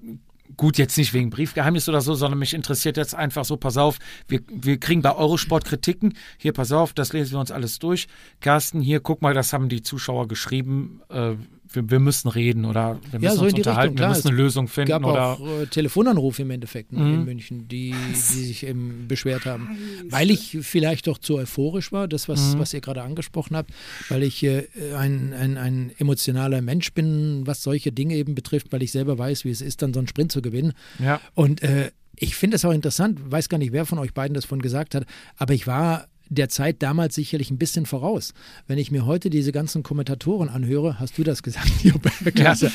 gut, 0.56 0.78
jetzt 0.78 0.96
nicht 0.98 1.12
wegen 1.14 1.30
Briefgeheimnis 1.30 1.88
oder 1.88 2.00
so, 2.00 2.14
sondern 2.14 2.38
mich 2.38 2.54
interessiert 2.54 2.96
jetzt 2.96 3.14
einfach 3.14 3.44
so, 3.44 3.56
pass 3.56 3.76
auf, 3.76 3.98
wir, 4.28 4.40
wir 4.50 4.78
kriegen 4.78 5.02
bei 5.02 5.14
Eurosport 5.14 5.64
Kritiken. 5.64 6.14
Hier, 6.38 6.52
pass 6.52 6.72
auf, 6.72 6.92
das 6.92 7.12
lesen 7.12 7.32
wir 7.32 7.40
uns 7.40 7.50
alles 7.50 7.78
durch. 7.78 8.08
Carsten, 8.40 8.80
hier, 8.80 9.00
guck 9.00 9.22
mal, 9.22 9.34
das 9.34 9.52
haben 9.52 9.68
die 9.68 9.82
Zuschauer 9.82 10.28
geschrieben. 10.28 11.00
Äh, 11.10 11.32
wir, 11.70 11.90
wir 11.90 12.00
müssen 12.00 12.28
reden 12.28 12.64
oder 12.64 12.98
wir 13.10 13.20
müssen 13.20 13.24
Ja, 13.24 13.34
so 13.36 13.44
uns 13.44 13.52
unterhalten, 13.52 13.80
Richtung, 13.90 13.96
klar. 13.96 14.08
wir 14.08 14.16
müssen 14.16 14.28
eine 14.28 14.36
Lösung 14.38 14.64
Es 14.64 14.72
finden 14.72 14.88
gab 14.88 15.04
oder. 15.04 15.26
auch 15.34 15.46
äh, 15.60 15.66
Telefonanrufe 15.66 16.40
im 16.40 16.50
Endeffekt 16.50 16.92
ne, 16.94 17.00
Mhm. 17.00 17.14
in 17.14 17.24
München, 17.26 17.68
die, 17.68 17.94
die 18.10 18.14
sich 18.14 18.64
eben 18.66 19.04
beschwert 19.06 19.44
haben. 19.44 19.76
Weil 20.08 20.30
ich 20.30 20.56
vielleicht 20.62 21.08
doch 21.08 21.18
zu 21.18 21.36
euphorisch 21.36 21.92
war, 21.92 22.08
das, 22.08 22.26
was, 22.26 22.54
Mhm. 22.54 22.60
was 22.60 22.72
ihr 22.72 22.80
gerade 22.80 23.02
angesprochen 23.02 23.54
habt, 23.54 23.70
weil 24.08 24.22
ich 24.22 24.42
äh, 24.44 24.66
ein, 24.96 25.34
ein, 25.34 25.58
ein 25.58 25.92
emotionaler 25.98 26.62
Mensch 26.62 26.94
bin, 26.94 27.46
was 27.46 27.62
solche 27.62 27.92
Dinge 27.92 28.14
eben 28.14 28.34
betrifft, 28.34 28.68
weil 28.72 28.82
ich 28.82 28.90
selber 28.92 29.18
weiß, 29.18 29.44
wie 29.44 29.50
es 29.50 29.60
ist, 29.60 29.82
dann 29.82 29.92
so 29.92 30.00
einen 30.00 30.08
Sprint 30.08 30.32
zu 30.32 30.37
gewinnen. 30.42 30.72
Ja. 30.98 31.20
Und 31.34 31.62
äh, 31.62 31.90
ich 32.16 32.34
finde 32.36 32.56
es 32.56 32.64
auch 32.64 32.72
interessant, 32.72 33.30
weiß 33.30 33.48
gar 33.48 33.58
nicht, 33.58 33.72
wer 33.72 33.86
von 33.86 33.98
euch 33.98 34.12
beiden 34.14 34.34
das 34.34 34.44
von 34.44 34.60
gesagt 34.60 34.94
hat, 34.94 35.04
aber 35.36 35.54
ich 35.54 35.66
war 35.66 36.08
der 36.30 36.48
Zeit 36.48 36.82
damals 36.82 37.14
sicherlich 37.14 37.50
ein 37.50 37.58
bisschen 37.58 37.86
voraus. 37.86 38.34
Wenn 38.66 38.78
ich 38.78 38.90
mir 38.90 39.06
heute 39.06 39.30
diese 39.30 39.52
ganzen 39.52 39.82
Kommentatoren 39.82 40.48
anhöre, 40.48 41.00
hast 41.00 41.16
du 41.16 41.24
das 41.24 41.42
gesagt? 41.42 41.70
Klasse. 42.34 42.70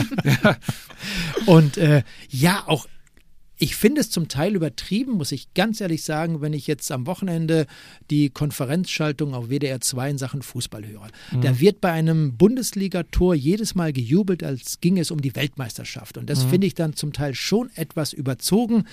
Und 1.46 1.78
äh, 1.78 2.04
ja, 2.30 2.64
auch 2.66 2.88
ich 3.58 3.76
finde 3.76 4.02
es 4.02 4.10
zum 4.10 4.28
Teil 4.28 4.56
übertrieben, 4.56 5.14
muss 5.14 5.32
ich 5.32 5.54
ganz 5.54 5.80
ehrlich 5.80 6.04
sagen, 6.04 6.42
wenn 6.42 6.54
ich 6.54 6.68
jetzt 6.68 6.92
am 6.92 7.06
Wochenende 7.06 7.68
die 8.10 8.30
Konferenzschaltung 8.30 9.34
auf 9.34 9.50
WDR 9.50 9.80
2 9.80 10.12
in 10.12 10.18
Sachen 10.18 10.42
Fußball 10.42 10.86
höre. 10.86 11.08
Da 11.42 11.60
wird 11.60 11.80
bei 11.80 11.92
einem 11.92 12.36
Bundesligator 12.36 13.36
jedes 13.36 13.76
Mal 13.76 13.94
gejubelt, 13.94 14.44
als 14.44 14.80
ging 14.82 14.98
es 14.98 15.12
um 15.12 15.22
die 15.22 15.36
Weltmeisterschaft. 15.36 16.18
Und 16.18 16.30
das 16.30 16.44
finde 16.44 16.68
ich 16.68 16.74
dann 16.74 16.96
zum 16.96 17.14
Teil 17.14 17.36
schon 17.36 17.70
etwas 17.76 18.12
überzogen. 18.14 18.86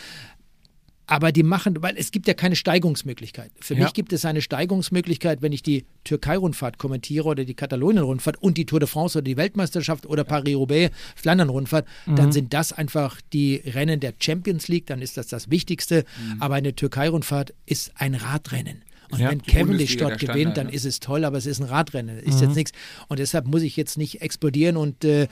Aber 1.11 1.33
die 1.33 1.43
machen, 1.43 1.83
weil 1.83 1.97
es 1.97 2.13
gibt 2.13 2.29
ja 2.29 2.35
keine 2.35 2.55
Steigungsmöglichkeit. 2.55 3.51
Für 3.61 3.75
Ja. 3.75 3.83
mich 3.83 3.95
gibt 3.95 4.13
es 4.13 4.25
eine 4.25 4.41
Steigungsmöglichkeit, 4.41 5.43
wenn 5.43 5.51
ich 5.53 5.63
die 5.63 5.85
Türkei-Rundfahrt 6.05 6.79
kommentiere 6.79 7.25
oder 7.27 7.45
die 7.45 7.55
Katalonien-Rundfahrt 7.55 8.41
und 8.41 8.57
die 8.57 8.65
Tour 8.65 8.79
de 8.79 8.89
France 8.89 9.19
oder 9.19 9.25
die 9.25 9.37
Weltmeisterschaft 9.37 10.07
oder 10.07 10.23
Paris-Roubaix, 10.23 10.95
Flandern-Rundfahrt, 11.17 11.87
dann 12.07 12.31
sind 12.31 12.55
das 12.55 12.73
einfach 12.73 13.21
die 13.33 13.57
Rennen 13.57 13.99
der 13.99 14.15
Champions 14.21 14.69
League, 14.69 14.87
dann 14.87 15.03
ist 15.03 15.17
das 15.17 15.27
das 15.27 15.51
Wichtigste. 15.51 16.05
Aber 16.39 16.55
eine 16.55 16.75
Türkei-Rundfahrt 16.77 17.55
ist 17.67 17.93
ein 17.97 18.15
Radrennen. 18.15 18.83
Und 19.11 19.19
Ja, 19.19 19.31
wenn 19.31 19.43
Cavendish 19.43 19.97
dort 19.97 20.21
gewinnt, 20.21 20.37
Standard, 20.37 20.57
dann 20.57 20.67
ne? 20.69 20.73
ist 20.73 20.85
es 20.85 21.01
toll, 21.01 21.25
aber 21.25 21.37
es 21.37 21.47
ist 21.47 21.59
ein 21.59 21.67
Radrennen. 21.67 22.21
Ist 22.21 22.41
jetzt 22.41 22.55
nichts. 22.55 22.71
Und 23.09 23.19
deshalb 23.19 23.47
muss 23.49 23.63
ich 23.63 23.77
jetzt 23.77 23.99
nicht 23.99 24.23
explodieren 24.23 24.77
und 24.77 25.05
äh, 25.05 25.27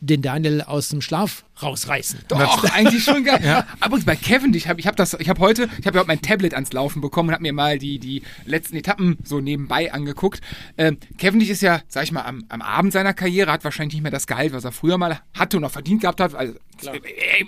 den 0.00 0.22
Daniel 0.22 0.62
aus 0.62 0.90
dem 0.90 1.00
Schlaf 1.00 1.44
rausreißen. 1.60 2.20
Doch, 2.28 2.64
eigentlich 2.72 3.02
schon 3.02 3.24
geil. 3.24 3.66
Aber 3.80 3.98
bei 4.00 4.14
Kevin, 4.14 4.54
ich 4.54 4.68
habe 4.68 4.78
ich 4.80 4.86
hab 4.86 4.96
das, 4.96 5.14
ich 5.14 5.28
habe 5.28 5.40
heute, 5.40 5.68
ich 5.80 5.86
habe 5.86 5.98
ja 5.98 6.04
mein 6.06 6.22
Tablet 6.22 6.54
ans 6.54 6.72
Laufen 6.72 7.00
bekommen 7.00 7.30
und 7.30 7.34
habe 7.34 7.42
mir 7.42 7.52
mal 7.52 7.78
die, 7.78 7.98
die 7.98 8.22
letzten 8.44 8.76
Etappen 8.76 9.18
so 9.24 9.40
nebenbei 9.40 9.92
angeguckt. 9.92 10.40
Ähm, 10.76 10.98
Cavendish 11.18 11.50
ist 11.50 11.62
ja, 11.62 11.82
sag 11.88 12.04
ich 12.04 12.12
mal, 12.12 12.22
am, 12.22 12.44
am 12.48 12.62
Abend 12.62 12.92
seiner 12.92 13.12
Karriere, 13.12 13.50
hat 13.50 13.64
wahrscheinlich 13.64 13.94
nicht 13.94 14.02
mehr 14.02 14.12
das 14.12 14.26
Gehalt, 14.26 14.52
was 14.52 14.64
er 14.64 14.72
früher 14.72 14.98
mal 14.98 15.20
hatte 15.36 15.56
und 15.56 15.64
auch 15.64 15.70
verdient 15.70 16.02
gehabt 16.02 16.20
hat. 16.20 16.34
Also, 16.34 16.54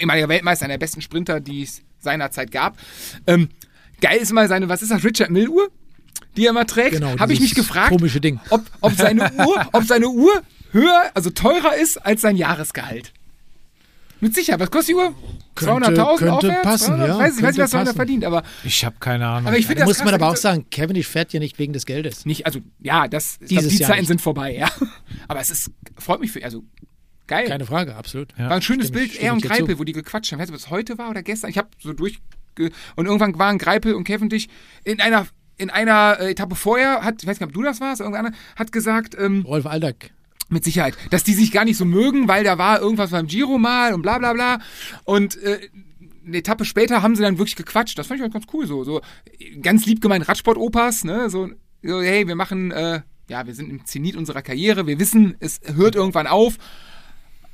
ehemaliger 0.00 0.28
Weltmeister, 0.28 0.64
einer 0.64 0.74
der 0.74 0.78
besten 0.78 1.02
Sprinter, 1.02 1.40
die 1.40 1.62
es 1.62 1.82
seinerzeit 2.00 2.50
gab. 2.50 2.76
Ähm, 3.26 3.48
geil 4.00 4.18
ist 4.18 4.32
mal 4.32 4.48
seine, 4.48 4.68
was 4.68 4.82
ist 4.82 4.90
das, 4.90 5.04
Richard 5.04 5.30
Mill 5.30 5.48
Uhr? 5.48 5.68
Die 6.36 6.46
er 6.46 6.50
immer 6.50 6.66
trägt, 6.66 6.92
Genau, 6.92 7.18
habe 7.18 7.32
ich 7.32 7.40
mich 7.40 7.54
gefragt, 7.54 7.90
komische 7.90 8.20
Ding. 8.20 8.40
Ob, 8.50 8.62
ob, 8.80 8.92
seine 8.94 9.32
Uhr, 9.38 9.68
ob 9.72 9.84
seine 9.84 10.08
Uhr 10.08 10.42
höher, 10.72 11.10
also 11.14 11.30
teurer 11.30 11.76
ist 11.76 11.98
als 11.98 12.20
sein 12.20 12.36
Jahresgehalt. 12.36 13.12
Mit 14.22 14.34
Sicherheit. 14.34 14.60
Was 14.60 14.70
kostet 14.70 14.90
die 14.90 14.94
Uhr? 14.96 15.14
Könnte- 15.54 15.86
200.000 15.92 16.18
könnte 16.18 16.32
aufwärts? 16.34 16.62
passen, 16.62 16.84
200? 16.96 17.08
ja, 17.08 17.14
Ich 17.14 17.20
weiß, 17.20 17.36
ich 17.38 17.42
weiß 17.42 17.56
nicht, 17.56 17.62
was 17.64 17.74
er 17.74 17.84
da 17.84 17.92
verdient, 17.94 18.24
aber, 18.24 18.42
Ich 18.64 18.84
habe 18.84 18.96
keine 19.00 19.26
Ahnung. 19.26 19.46
aber 19.48 19.56
ich 19.56 19.66
finde 19.66 19.80
Da 19.80 19.86
das 19.86 19.88
muss 19.88 19.96
krass, 19.98 20.04
man 20.04 20.14
aber 20.14 20.26
auch 20.26 20.30
gibt's 20.32 20.42
sagen, 20.42 20.66
Cavendish 20.70 21.06
fährt 21.06 21.32
ja 21.32 21.40
nicht 21.40 21.58
wegen 21.58 21.72
des 21.72 21.86
Geldes. 21.86 22.26
Nicht, 22.26 22.44
also, 22.44 22.60
ja, 22.80 23.08
das, 23.08 23.38
ich 23.40 23.48
glaub, 23.48 23.48
Dieses 23.60 23.72
die 23.72 23.78
Jahr 23.78 23.88
Zeiten 23.90 24.00
nicht. 24.00 24.08
sind 24.08 24.20
vorbei, 24.20 24.54
ja. 24.54 24.68
Aber 25.28 25.40
es 25.40 25.50
ist, 25.50 25.70
freut 25.98 26.20
mich 26.20 26.32
für, 26.32 26.44
also, 26.44 26.62
geil. 27.26 27.46
Keine 27.48 27.64
Frage, 27.64 27.94
absolut. 27.96 28.28
Ja. 28.36 28.50
War 28.50 28.56
ein 28.56 28.62
schönes 28.62 28.88
Stimme 28.88 29.04
ich- 29.04 29.12
Bild, 29.12 29.22
er 29.22 29.32
und. 29.32 29.42
Greipel, 29.42 29.78
wo 29.78 29.84
die 29.84 29.92
gequatscht 29.94 30.32
haben. 30.32 30.38
Weißt 30.38 30.50
du, 30.50 30.54
ob 30.54 30.60
es 30.60 30.68
heute 30.68 30.98
war 30.98 31.08
oder 31.08 31.22
gestern? 31.22 31.48
Ich 31.50 31.56
habe 31.58 31.68
so 31.78 31.92
durch... 31.94 32.18
Und 32.96 33.06
irgendwann 33.06 33.38
waren 33.38 33.56
Greipel 33.56 33.94
und 33.94 34.04
Cavendish 34.04 34.48
in 34.84 35.00
einer, 35.00 35.26
in 35.56 35.70
einer 35.70 36.18
äh, 36.20 36.32
Etappe 36.32 36.56
vorher, 36.56 37.02
hat, 37.02 37.22
ich 37.22 37.26
weiß 37.28 37.40
nicht, 37.40 37.46
ob 37.48 37.54
du 37.54 37.62
das 37.62 37.80
warst, 37.80 38.02
irgendeiner, 38.02 38.32
hat 38.56 38.70
gesagt, 38.70 39.16
ähm, 39.18 39.44
Rolf 39.46 39.64
Aldag. 39.64 40.10
Mit 40.50 40.64
Sicherheit, 40.64 40.94
dass 41.10 41.24
die 41.24 41.34
sich 41.34 41.52
gar 41.52 41.64
nicht 41.64 41.76
so 41.76 41.84
mögen, 41.84 42.28
weil 42.28 42.44
da 42.44 42.58
war 42.58 42.80
irgendwas 42.80 43.10
beim 43.10 43.26
Giro 43.26 43.58
mal 43.58 43.94
und 43.94 44.02
bla 44.02 44.18
bla 44.18 44.32
bla. 44.32 44.58
Und 45.04 45.36
äh, 45.42 45.60
eine 46.26 46.38
Etappe 46.38 46.64
später 46.64 47.02
haben 47.02 47.16
sie 47.16 47.22
dann 47.22 47.38
wirklich 47.38 47.56
gequatscht. 47.56 47.98
Das 47.98 48.06
fand 48.08 48.20
ich 48.20 48.26
auch 48.26 48.32
ganz 48.32 48.46
cool. 48.52 48.66
So, 48.66 48.84
so 48.84 49.00
ganz 49.62 49.86
lieb 49.86 50.00
gemeint 50.00 50.28
Radsport-Opas, 50.28 51.04
ne? 51.04 51.30
So, 51.30 51.48
so, 51.82 52.02
hey, 52.02 52.26
wir 52.28 52.34
machen, 52.36 52.70
äh, 52.72 53.00
ja, 53.28 53.46
wir 53.46 53.54
sind 53.54 53.70
im 53.70 53.84
Zenit 53.86 54.16
unserer 54.16 54.42
Karriere, 54.42 54.86
wir 54.86 54.98
wissen, 54.98 55.36
es 55.40 55.60
hört 55.74 55.94
irgendwann 55.94 56.26
auf. 56.26 56.56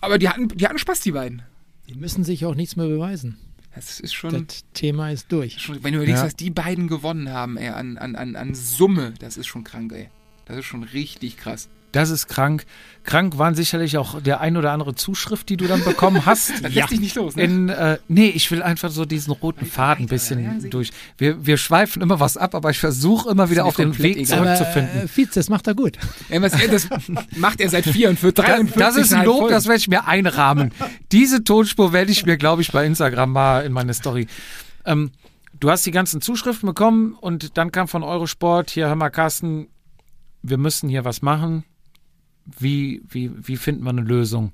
Aber 0.01 0.18
die 0.18 0.28
hatten, 0.28 0.49
die 0.49 0.66
hatten 0.66 0.78
Spaß, 0.78 1.01
die 1.01 1.12
beiden. 1.12 1.42
Die 1.88 1.94
müssen 1.94 2.24
sich 2.24 2.44
auch 2.44 2.55
nichts 2.55 2.76
mehr 2.76 2.86
beweisen. 2.88 3.38
Das 3.74 4.01
ist 4.01 4.14
schon, 4.14 4.47
Das 4.47 4.64
Thema 4.72 5.11
ist 5.11 5.30
durch. 5.30 5.61
schon 5.61 5.84
wenn 5.84 5.92
du 5.92 5.99
überlegst, 5.99 6.20
Ja. 6.22 6.26
was 6.26 6.34
die 6.36 6.51
beiden 6.51 6.88
gewonnen 6.88 7.30
haben, 7.30 7.57
ey, 7.59 7.68
an, 7.68 7.99
an, 7.99 8.16
an, 8.16 8.34
an 8.34 8.55
Summe, 8.55 9.12
das 9.18 9.36
ist 9.36 9.47
schon 9.47 9.64
krank, 9.64 9.92
ey. 9.92 10.09
Das 10.47 10.57
ist 10.57 10.64
schon 10.64 10.82
richtig 10.82 11.36
krass. 11.36 11.68
Das 11.97 12.11
ist 12.11 12.28
krank. 12.28 12.64
Krank 13.05 13.38
waren 13.38 13.55
sicherlich 13.55 13.97
auch 13.99 14.20
der 14.20 14.40
ein 14.40 14.57
oder 14.57 14.72
andere 14.72 14.94
Zuschrift, 14.94 15.49
die 15.49 15.57
du 15.57 15.66
dann 15.66 15.82
bekommen 15.84 16.26
hast. 16.26 16.53
Das 16.62 16.74
lässt 16.74 16.90
dich 16.90 17.01
nicht 17.01 17.14
los, 17.14 17.36
ne? 17.36 17.42
In, 17.44 17.68
äh, 17.68 17.99
nee, 18.09 18.26
ich 18.28 18.51
will 18.51 18.62
einfach 18.62 18.90
so 18.90 19.05
diesen 19.05 19.32
roten 19.32 19.64
Faden 19.64 20.05
ein 20.07 20.09
bisschen 20.09 20.68
durch. 20.70 20.90
Wir, 21.16 21.47
wir 21.47 21.57
schweifen 21.57 22.03
immer 22.03 22.18
was 22.20 22.36
ab, 22.36 22.55
aber 22.55 22.70
ich 22.70 22.78
versuche 22.78 23.30
immer 23.30 23.49
wieder 23.51 23.64
auf 23.64 23.76
den 23.76 23.97
Weg 23.99 24.16
egal. 24.16 24.40
Aber 24.40 24.57
zurückzufinden. 24.57 25.03
äh, 25.05 25.09
Fietz, 25.09 25.34
das 25.34 25.49
macht 25.49 25.66
er 25.68 25.74
gut. 25.74 25.97
Ey, 26.28 26.40
das 26.68 26.88
macht 27.36 27.61
er 27.61 27.68
seit 27.70 27.84
44, 27.84 28.34
Da- 28.34 28.42
43 28.42 28.74
das 28.78 28.97
ist 28.97 29.12
ein 29.12 29.24
Lob, 29.24 29.49
das 29.49 29.66
werde 29.66 29.78
ich 29.78 29.88
mir 29.88 30.07
einrahmen. 30.07 30.72
Diese 31.12 31.44
Tonspur 31.44 31.92
werde 31.92 32.11
ich 32.11 32.26
mir, 32.26 32.36
glaube 32.36 32.62
ich, 32.62 32.72
bei 32.72 32.84
Instagram 32.84 33.30
mal 33.32 33.64
in 33.64 33.72
meine 33.72 33.94
Story. 33.94 34.26
Ähm, 34.84 35.12
du 35.59 35.70
hast 35.70 35.86
die 35.86 35.92
ganzen 35.92 36.20
Zuschriften 36.20 36.66
bekommen 36.66 37.14
und 37.20 37.57
dann 37.57 37.70
kam 37.72 37.88
von 37.88 38.03
Eurosport, 38.03 38.70
hier, 38.70 38.88
hör 38.88 38.97
mal, 38.97 39.11
Carsten, 39.11 39.68
wir 40.42 40.59
müssen 40.59 40.88
hier 40.88 41.05
was 41.05 41.22
machen. 41.22 41.64
Wie, 42.47 43.03
wie, 43.09 43.30
wie 43.47 43.57
finden 43.57 43.84
wir 43.84 43.90
eine 43.90 44.03
Lösung? 44.03 44.53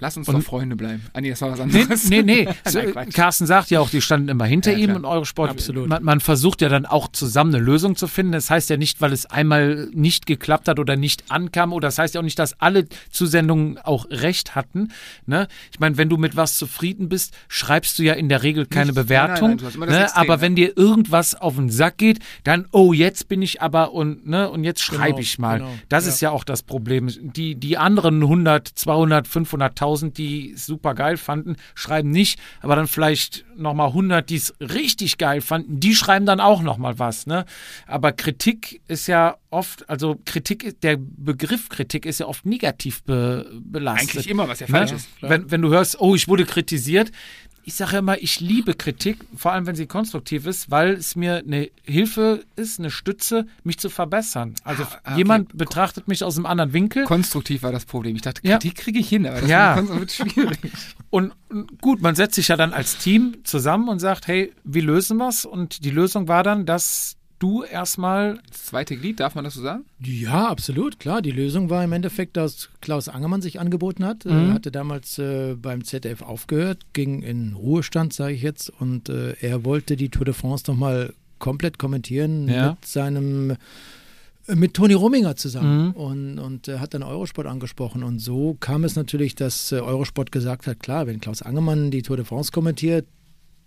Lass 0.00 0.16
uns 0.16 0.28
Und- 0.28 0.36
doch 0.36 0.42
Freunde 0.42 0.76
bleiben. 0.76 1.02
Ah, 1.12 1.20
nee, 1.20 1.30
das 1.30 1.40
war 1.42 1.50
was 1.52 1.58
Nee, 1.66 1.82
anderes. 1.82 2.08
nee, 2.08 2.22
nee. 2.22 2.48
So, 2.66 2.80
Nein. 2.80 3.10
Carsten 3.10 3.46
sagt 3.46 3.70
ja 3.70 3.80
auch, 3.80 3.90
die 3.90 4.00
standen 4.00 4.28
immer 4.28 4.44
hinter 4.46 4.72
Ja, 4.72 4.78
ihm 4.78 4.96
und 4.96 5.04
Eurosport. 5.04 5.50
Absolut. 5.50 5.88
Man, 5.88 6.02
man 6.02 6.20
versucht 6.20 6.60
ja 6.62 6.68
dann 6.68 6.86
auch 6.86 7.08
zusammen 7.08 7.54
eine 7.54 7.62
Lösung 7.64 7.96
zu 7.96 8.06
finden. 8.08 8.32
Das 8.32 8.50
heißt 8.50 8.70
ja 8.70 8.76
nicht, 8.76 9.00
weil 9.00 9.12
es 9.12 9.26
einmal 9.26 9.88
nicht 9.92 10.26
geklappt 10.26 10.68
hat 10.68 10.78
oder 10.78 10.96
nicht 10.96 11.24
ankam. 11.30 11.72
Oder 11.72 11.88
das 11.88 11.98
heißt 11.98 12.14
ja 12.14 12.20
auch 12.20 12.24
nicht, 12.24 12.38
dass 12.38 12.60
alle 12.60 12.86
Zusendungen 13.10 13.78
auch 13.78 14.06
recht 14.10 14.54
hatten. 14.54 14.88
Ne? 15.26 15.48
Ich 15.72 15.80
meine, 15.80 15.96
wenn 15.98 16.08
du 16.08 16.16
mit 16.16 16.36
was 16.36 16.56
zufrieden 16.56 17.08
bist, 17.08 17.34
schreibst 17.48 17.98
du 17.98 18.02
ja 18.02 18.14
in 18.14 18.28
der 18.28 18.42
Regel 18.42 18.66
keine 18.66 18.86
Nichts. 18.92 19.02
Bewertung. 19.02 19.56
Nein, 19.56 19.72
nein, 19.78 19.88
ne? 19.90 20.02
Extrem, 20.04 20.22
Aber 20.22 20.34
ja. 20.36 20.40
wenn 20.40 20.54
dir 20.56 20.76
irgendwas 20.76 21.34
auf 21.34 21.56
den 21.56 21.70
Sack 21.70 21.98
geht, 21.98 22.20
dann, 22.44 22.66
oh, 22.72 22.92
jetzt 22.92 23.28
bin 23.28 23.42
ich 23.42 23.60
aber 23.60 23.92
und, 23.92 24.26
ne, 24.26 24.48
und 24.50 24.64
jetzt 24.64 24.80
schreibe 24.82 25.00
Genau, 25.10 25.18
ich 25.20 25.38
mal. 25.38 25.58
genau, 25.58 25.70
das 25.88 26.04
ja. 26.06 26.10
ist 26.12 26.20
ja 26.20 26.30
auch 26.30 26.44
das 26.44 26.62
Problem. 26.62 27.08
Die, 27.20 27.54
die 27.56 27.76
anderen 27.76 28.22
100, 28.22 28.68
200, 28.68 29.26
500.000, 29.28 29.89
die 30.18 30.52
es 30.52 30.66
super 30.66 30.94
geil 30.94 31.16
fanden, 31.16 31.56
schreiben 31.74 32.10
nicht, 32.10 32.38
aber 32.60 32.76
dann 32.76 32.86
vielleicht 32.86 33.44
nochmal 33.56 33.88
100, 33.88 34.28
die 34.28 34.36
es 34.36 34.54
richtig 34.60 35.18
geil 35.18 35.40
fanden, 35.40 35.80
die 35.80 35.94
schreiben 35.94 36.26
dann 36.26 36.40
auch 36.40 36.62
nochmal 36.62 36.98
was. 36.98 37.26
Ne? 37.26 37.44
Aber 37.86 38.12
Kritik 38.12 38.80
ist 38.88 39.06
ja 39.06 39.36
oft, 39.50 39.88
also 39.88 40.18
Kritik, 40.24 40.80
der 40.80 40.96
Begriff 40.98 41.68
Kritik 41.68 42.06
ist 42.06 42.20
ja 42.20 42.26
oft 42.26 42.46
negativ 42.46 43.02
be, 43.02 43.50
belastet. 43.62 44.10
Eigentlich 44.10 44.28
immer, 44.28 44.48
was 44.48 44.60
ja 44.60 44.66
Ne? 44.66 44.78
falsch 44.78 44.92
ist. 44.92 45.08
Wenn, 45.20 45.50
wenn 45.50 45.62
du 45.62 45.70
hörst, 45.70 46.00
oh, 46.00 46.14
ich 46.14 46.28
wurde 46.28 46.44
kritisiert, 46.44 47.10
ich 47.70 47.76
sage 47.76 47.98
immer, 47.98 48.20
ich 48.20 48.40
liebe 48.40 48.74
Kritik, 48.74 49.18
vor 49.36 49.52
allem 49.52 49.64
wenn 49.64 49.76
sie 49.76 49.86
konstruktiv 49.86 50.44
ist, 50.46 50.72
weil 50.72 50.90
es 50.94 51.14
mir 51.14 51.36
eine 51.36 51.70
Hilfe 51.84 52.42
ist, 52.56 52.80
eine 52.80 52.90
Stütze, 52.90 53.46
mich 53.62 53.78
zu 53.78 53.88
verbessern. 53.90 54.56
Also 54.64 54.82
Ah, 54.82 54.98
okay. 55.04 55.18
jemand 55.18 55.56
betrachtet 55.56 56.08
mich 56.08 56.24
aus 56.24 56.36
einem 56.36 56.46
anderen 56.46 56.72
Winkel 56.72 57.04
Konstruktiv 57.04 57.62
war 57.62 57.70
das 57.70 57.84
Problem. 57.84 58.16
Ich 58.16 58.22
dachte, 58.22 58.40
Ja. 58.44 58.58
Kritik 58.58 58.74
kriege 58.74 58.98
ich 58.98 59.08
hin, 59.08 59.24
aber 59.24 59.40
das 59.40 59.48
Ja. 59.48 59.88
wird 59.88 60.10
schwierig. 60.10 60.58
und, 61.10 61.32
und 61.48 61.80
gut, 61.80 62.02
man 62.02 62.16
setzt 62.16 62.34
sich 62.34 62.48
ja 62.48 62.56
dann 62.56 62.72
als 62.72 62.98
Team 62.98 63.36
zusammen 63.44 63.88
und 63.88 64.00
sagt, 64.00 64.26
hey, 64.26 64.52
wie 64.64 64.80
lösen 64.80 65.18
wir's? 65.18 65.44
Und 65.44 65.84
die 65.84 65.90
Lösung 65.90 66.26
war 66.26 66.42
dann, 66.42 66.66
dass 66.66 67.16
du 67.40 67.64
erstmal 67.64 68.38
Das 68.48 68.66
zweite 68.66 68.96
Glied, 68.96 69.18
darf 69.18 69.34
man 69.34 69.42
das 69.44 69.54
so 69.54 69.62
sagen? 69.62 69.84
Ja, 69.98 70.46
absolut, 70.48 71.00
klar. 71.00 71.20
Die 71.22 71.32
Lösung 71.32 71.68
war 71.70 71.82
im 71.82 71.92
Endeffekt, 71.92 72.36
dass 72.36 72.68
Klaus 72.80 73.08
Angermann 73.08 73.42
sich 73.42 73.58
angeboten 73.58 74.04
hat. 74.04 74.24
Mhm. 74.24 74.30
Er 74.30 74.52
hatte 74.54 74.70
damals 74.70 75.18
äh, 75.18 75.56
beim 75.60 75.82
ZDF 75.84 76.22
aufgehört, 76.22 76.78
ging 76.92 77.22
in 77.22 77.54
Ruhestand, 77.54 78.12
sage 78.12 78.34
ich 78.34 78.42
jetzt, 78.42 78.70
und 78.80 79.08
äh, 79.08 79.32
er 79.40 79.64
wollte 79.64 79.96
die 79.96 80.08
Tour 80.10 80.24
de 80.24 80.34
France 80.34 80.64
nochmal 80.68 81.12
komplett 81.40 81.78
kommentieren 81.78 82.46
Ja. 82.48 82.70
mit 82.70 82.84
seinem 82.84 83.56
äh, 84.46 84.54
mit 84.54 84.74
Toni 84.74 84.94
Rominger 84.94 85.36
zusammen 85.36 85.86
Mhm. 85.88 85.90
und, 85.92 86.38
und 86.38 86.68
äh, 86.68 86.78
hat 86.78 86.92
dann 86.94 87.02
Eurosport 87.02 87.46
angesprochen. 87.46 88.02
Und 88.02 88.18
so 88.18 88.56
kam 88.60 88.84
es 88.84 88.96
natürlich, 88.96 89.34
dass 89.34 89.72
äh, 89.72 89.76
Eurosport 89.80 90.32
gesagt 90.32 90.66
hat, 90.66 90.80
klar, 90.80 91.06
wenn 91.06 91.20
Klaus 91.20 91.42
Angermann 91.42 91.90
die 91.90 92.02
Tour 92.02 92.16
de 92.16 92.24
France 92.26 92.50
kommentiert, 92.52 93.06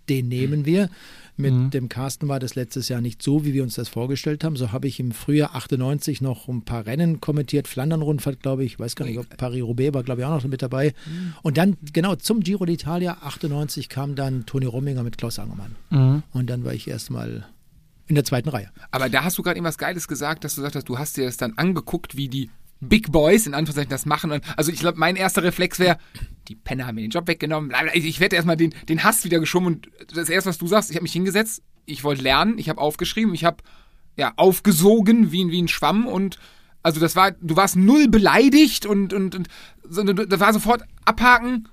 den 0.09 0.27
nehmen 0.27 0.65
wir. 0.65 0.89
Mit 1.35 1.51
Mhm. 1.53 1.69
dem 1.71 1.89
Carsten 1.89 2.27
war 2.27 2.39
das 2.39 2.53
letztes 2.53 2.89
Jahr 2.89 3.01
nicht 3.01 3.23
so, 3.23 3.43
wie 3.43 3.53
wir 3.53 3.63
uns 3.63 3.73
das 3.73 3.89
vorgestellt 3.89 4.43
haben. 4.43 4.55
So 4.55 4.71
habe 4.71 4.87
ich 4.87 4.99
im 4.99 5.11
Frühjahr 5.11 5.55
98 5.55 6.21
noch 6.21 6.47
ein 6.47 6.61
paar 6.63 6.85
Rennen 6.85 7.21
kommentiert. 7.21 7.67
Flandern-Rundfahrt, 7.67 8.41
glaube 8.41 8.63
ich. 8.63 8.73
Ich 8.73 8.79
weiß 8.79 8.95
gar 8.95 9.05
nicht, 9.05 9.17
ob 9.17 9.35
Paris-Roubaix 9.35 9.93
war, 9.95 10.03
glaube 10.03 10.21
ich, 10.21 10.27
auch 10.27 10.35
noch 10.43 10.47
mit 10.47 10.61
dabei. 10.61 10.93
Und 11.41 11.57
dann, 11.57 11.75
genau, 11.91 12.15
zum 12.15 12.41
Giro 12.41 12.65
d'Italia 12.65 13.17
98 13.21 13.89
kam 13.89 14.13
dann 14.15 14.45
Toni 14.45 14.65
Rominger 14.67 15.01
mit 15.01 15.17
Klaus 15.17 15.39
Angermann. 15.39 16.23
Und 16.33 16.49
dann 16.51 16.63
war 16.65 16.73
ich 16.73 16.87
erstmal 16.87 17.47
in 18.05 18.13
der 18.15 18.25
zweiten 18.25 18.49
Reihe. 18.49 18.69
Aber 18.91 19.09
da 19.09 19.23
hast 19.23 19.37
du 19.39 19.41
gerade 19.43 19.57
irgendwas 19.57 19.79
Geiles 19.79 20.07
gesagt, 20.07 20.43
dass 20.43 20.53
du 20.53 20.61
gesagt 20.61 20.75
hast, 20.75 20.87
du 20.87 20.99
hast 20.99 21.17
dir 21.17 21.25
das 21.25 21.37
dann 21.37 21.53
angeguckt, 21.57 22.15
wie 22.15 22.27
die 22.27 22.51
Big 22.79 23.11
Boys 23.11 23.47
in 23.47 23.53
Anführungszeichen 23.53 23.89
das 23.89 24.05
machen. 24.05 24.39
Also 24.57 24.71
ich 24.71 24.79
glaube, 24.81 24.99
mein 24.99 25.15
erster 25.15 25.41
Reflex 25.41 25.79
wäre, 25.79 25.97
die 26.47 26.55
Penner 26.55 26.87
haben 26.87 26.95
mir 26.95 27.01
den 27.01 27.11
Job 27.11 27.27
weggenommen. 27.27 27.71
Ich, 27.93 28.19
werde 28.19 28.35
erstmal 28.35 28.57
den, 28.57 28.73
den 28.89 29.03
Hass 29.03 29.23
wieder 29.23 29.39
geschoben. 29.39 29.67
Und 29.67 29.89
das 30.13 30.29
erste, 30.29 30.49
was 30.49 30.57
du 30.57 30.67
sagst, 30.67 30.89
ich 30.89 30.95
habe 30.95 31.03
mich 31.03 31.13
hingesetzt, 31.13 31.61
ich 31.85 32.03
wollte 32.03 32.21
lernen, 32.23 32.57
ich 32.57 32.69
habe 32.69 32.79
aufgeschrieben, 32.81 33.33
ich 33.33 33.43
habe 33.45 33.57
ja 34.17 34.33
aufgesogen 34.37 35.31
wie, 35.31 35.43
ein- 35.43 35.51
wie 35.51 35.61
ein 35.61 35.67
Schwamm 35.67 36.05
und 36.07 36.37
also 36.81 36.99
das 36.99 37.15
war, 37.15 37.31
du 37.31 37.55
warst 37.55 37.75
null 37.77 38.09
beleidigt 38.09 38.85
und, 38.85 39.13
und, 39.13 39.35
und 39.35 39.47
so, 39.89 40.03
da 40.03 40.39
war 40.39 40.51
sofort 40.53 40.83
abhaken. 41.05 41.67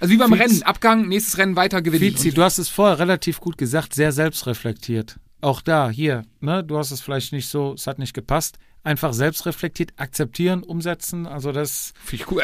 Also 0.00 0.12
wie 0.12 0.18
beim 0.18 0.32
Fietz- 0.32 0.40
Rennen, 0.40 0.62
Abgang, 0.64 1.08
nächstes 1.08 1.38
Rennen 1.38 1.54
weiter 1.56 1.80
gewinnen. 1.82 2.00
Fizi, 2.16 2.32
du 2.32 2.42
hast 2.42 2.58
es 2.58 2.68
vorher 2.68 2.98
relativ 2.98 3.38
gut 3.40 3.56
gesagt, 3.58 3.94
sehr 3.94 4.10
selbstreflektiert. 4.12 5.20
Auch 5.40 5.60
da, 5.62 5.88
hier, 5.90 6.24
ne, 6.40 6.64
du 6.64 6.76
hast 6.78 6.90
es 6.90 7.00
vielleicht 7.00 7.32
nicht 7.32 7.48
so, 7.48 7.74
es 7.74 7.86
hat 7.86 7.98
nicht 7.98 8.12
gepasst. 8.14 8.58
Einfach 8.82 9.12
selbstreflektiert, 9.14 9.92
akzeptieren, 9.96 10.62
umsetzen. 10.62 11.26
Also 11.26 11.52
das 11.52 11.94
Finde 12.04 12.24
ich 12.24 12.30
cool. 12.30 12.42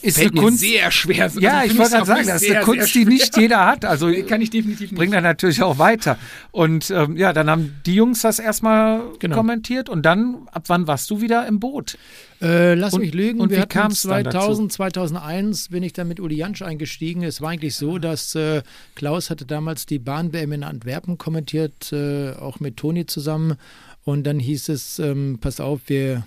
Ist 0.00 0.16
fällt 0.18 0.32
eine 0.32 0.40
mir 0.40 0.46
Kunst. 0.46 0.60
sehr 0.60 0.90
schwer. 0.90 1.24
Also, 1.24 1.40
ja, 1.40 1.62
ich 1.64 1.70
wollte 1.78 1.82
es 1.84 1.90
gerade 1.92 2.06
sagen, 2.06 2.26
das 2.26 2.42
ist 2.42 2.50
eine 2.50 2.64
Kunst, 2.64 2.94
die 2.94 3.04
nicht 3.04 3.36
jeder 3.36 3.66
hat. 3.66 3.84
Also 3.84 4.10
Kann 4.26 4.40
ich 4.42 4.50
definitiv 4.50 4.90
nicht. 4.90 4.94
bringt 4.98 5.12
er 5.14 5.20
natürlich 5.20 5.62
auch 5.62 5.78
weiter. 5.78 6.18
Und 6.52 6.90
ähm, 6.90 7.16
ja, 7.16 7.32
dann 7.32 7.48
haben 7.50 7.80
die 7.86 7.94
Jungs 7.94 8.22
das 8.22 8.38
erstmal 8.38 9.02
Genau. 9.18 9.36
kommentiert 9.36 9.88
und 9.88 10.02
dann, 10.02 10.48
ab 10.52 10.64
wann 10.68 10.86
warst 10.86 11.10
du 11.10 11.20
wieder 11.20 11.46
im 11.46 11.60
Boot? 11.60 11.96
Äh, 12.42 12.74
lass 12.74 12.94
Und- 12.94 13.00
mich 13.00 13.14
lügen. 13.14 13.40
und 13.40 13.50
wir 13.50 13.62
wie 13.62 13.66
kam's 13.66 14.02
dann 14.02 14.24
2000, 14.24 14.72
2001 14.72 15.68
bin 15.68 15.82
ich 15.82 15.92
dann 15.92 16.08
mit 16.08 16.18
Uli 16.20 16.36
Jansch 16.36 16.62
eingestiegen. 16.62 17.22
Es 17.22 17.40
war 17.40 17.50
eigentlich 17.50 17.76
so, 17.76 17.98
dass 17.98 18.34
äh, 18.34 18.62
Klaus 18.94 19.30
hatte 19.30 19.44
damals 19.46 19.86
die 19.86 19.98
Bahn-WM 19.98 20.52
in 20.52 20.64
Antwerpen 20.64 21.18
kommentiert, 21.18 21.92
äh, 21.92 22.32
auch 22.32 22.58
mit 22.60 22.76
Toni 22.78 23.06
zusammen. 23.06 23.54
Und 24.04 24.24
dann 24.24 24.38
hieß 24.38 24.68
es, 24.70 24.98
ähm, 24.98 25.38
pass 25.40 25.60
auf, 25.60 25.80
wir 25.86 26.24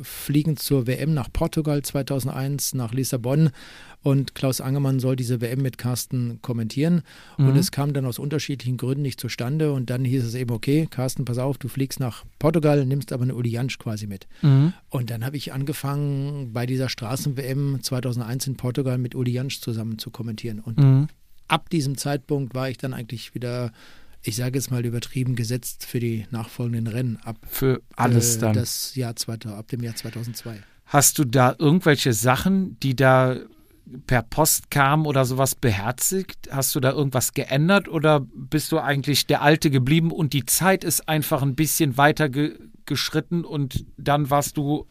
fliegen 0.00 0.56
zur 0.56 0.86
WM 0.86 1.12
nach 1.12 1.28
Portugal 1.32 1.82
2001, 1.82 2.74
nach 2.74 2.92
Lissabon. 2.92 3.50
Und 4.02 4.34
Klaus 4.34 4.60
Angermann 4.60 4.98
soll 4.98 5.14
diese 5.16 5.40
WM 5.40 5.62
mit 5.62 5.78
Carsten 5.78 6.40
kommentieren. 6.42 7.02
Und 7.36 7.56
es 7.56 7.70
kam 7.70 7.92
dann 7.92 8.04
aus 8.06 8.18
unterschiedlichen 8.18 8.76
Gründen 8.76 9.02
nicht 9.02 9.20
zustande. 9.20 9.72
Und 9.72 9.90
dann 9.90 10.04
hieß 10.04 10.24
es 10.24 10.34
eben, 10.34 10.50
okay, 10.50 10.88
Carsten, 10.90 11.24
pass 11.24 11.38
auf, 11.38 11.58
du 11.58 11.68
fliegst 11.68 12.00
nach 12.00 12.24
Portugal, 12.38 12.84
nimmst 12.84 13.12
aber 13.12 13.22
eine 13.22 13.34
Uli 13.34 13.50
Jansch 13.50 13.78
quasi 13.78 14.06
mit. 14.06 14.26
Und 14.88 15.10
dann 15.10 15.24
habe 15.24 15.36
ich 15.36 15.52
angefangen, 15.52 16.52
bei 16.52 16.66
dieser 16.66 16.88
Straßen-WM 16.88 17.78
2001 17.82 18.46
in 18.48 18.56
Portugal 18.56 18.98
mit 18.98 19.14
Uli 19.14 19.32
Jansch 19.32 19.60
zusammen 19.60 19.98
zu 19.98 20.10
kommentieren. 20.10 20.58
Und 20.60 20.78
Mhm. 20.78 21.08
ab 21.48 21.70
diesem 21.70 21.96
Zeitpunkt 21.96 22.54
war 22.54 22.68
ich 22.70 22.78
dann 22.78 22.94
eigentlich 22.94 23.34
wieder, 23.34 23.72
ich 24.22 24.36
sage 24.36 24.58
jetzt 24.58 24.70
mal 24.70 24.84
übertrieben, 24.84 25.34
gesetzt 25.34 25.84
für 25.84 26.00
die 26.00 26.26
nachfolgenden 26.30 26.86
Rennen 26.86 27.16
ab 27.24 27.36
Für 27.48 27.82
alles 27.96 28.36
äh, 28.36 28.40
dann. 28.40 28.54
das 28.54 28.94
Jahr 28.94 29.16
2000, 29.16 29.58
ab 29.58 29.68
dem 29.68 29.82
Jahr 29.82 29.94
2002. 29.94 30.62
Hast 30.86 31.18
du 31.18 31.24
da 31.24 31.56
irgendwelche 31.58 32.12
Sachen, 32.12 32.78
die 32.80 32.94
da 32.94 33.36
per 34.06 34.22
Post 34.22 34.70
kamen 34.70 35.06
oder 35.06 35.24
sowas 35.24 35.54
beherzigt? 35.54 36.48
Hast 36.50 36.74
du 36.74 36.80
da 36.80 36.92
irgendwas 36.92 37.32
geändert 37.32 37.88
oder 37.88 38.20
bist 38.20 38.72
du 38.72 38.78
eigentlich 38.78 39.26
der 39.26 39.42
Alte 39.42 39.70
geblieben 39.70 40.12
und 40.12 40.32
die 40.32 40.46
Zeit 40.46 40.84
ist 40.84 41.08
einfach 41.08 41.42
ein 41.42 41.54
bisschen 41.54 41.96
weiter 41.96 42.28
ge 42.28 42.58
geschritten 42.84 43.44
und 43.44 43.86
dann 43.96 44.28
warst 44.28 44.56
du 44.56 44.88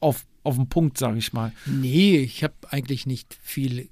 auf, 0.00 0.24
auf 0.44 0.56
dem 0.56 0.68
Punkt, 0.70 0.96
sage 0.96 1.18
ich 1.18 1.34
mal? 1.34 1.52
Nee, 1.66 2.16
ich 2.16 2.42
habe 2.42 2.54
eigentlich 2.70 3.04
nicht 3.04 3.36
viel 3.42 3.90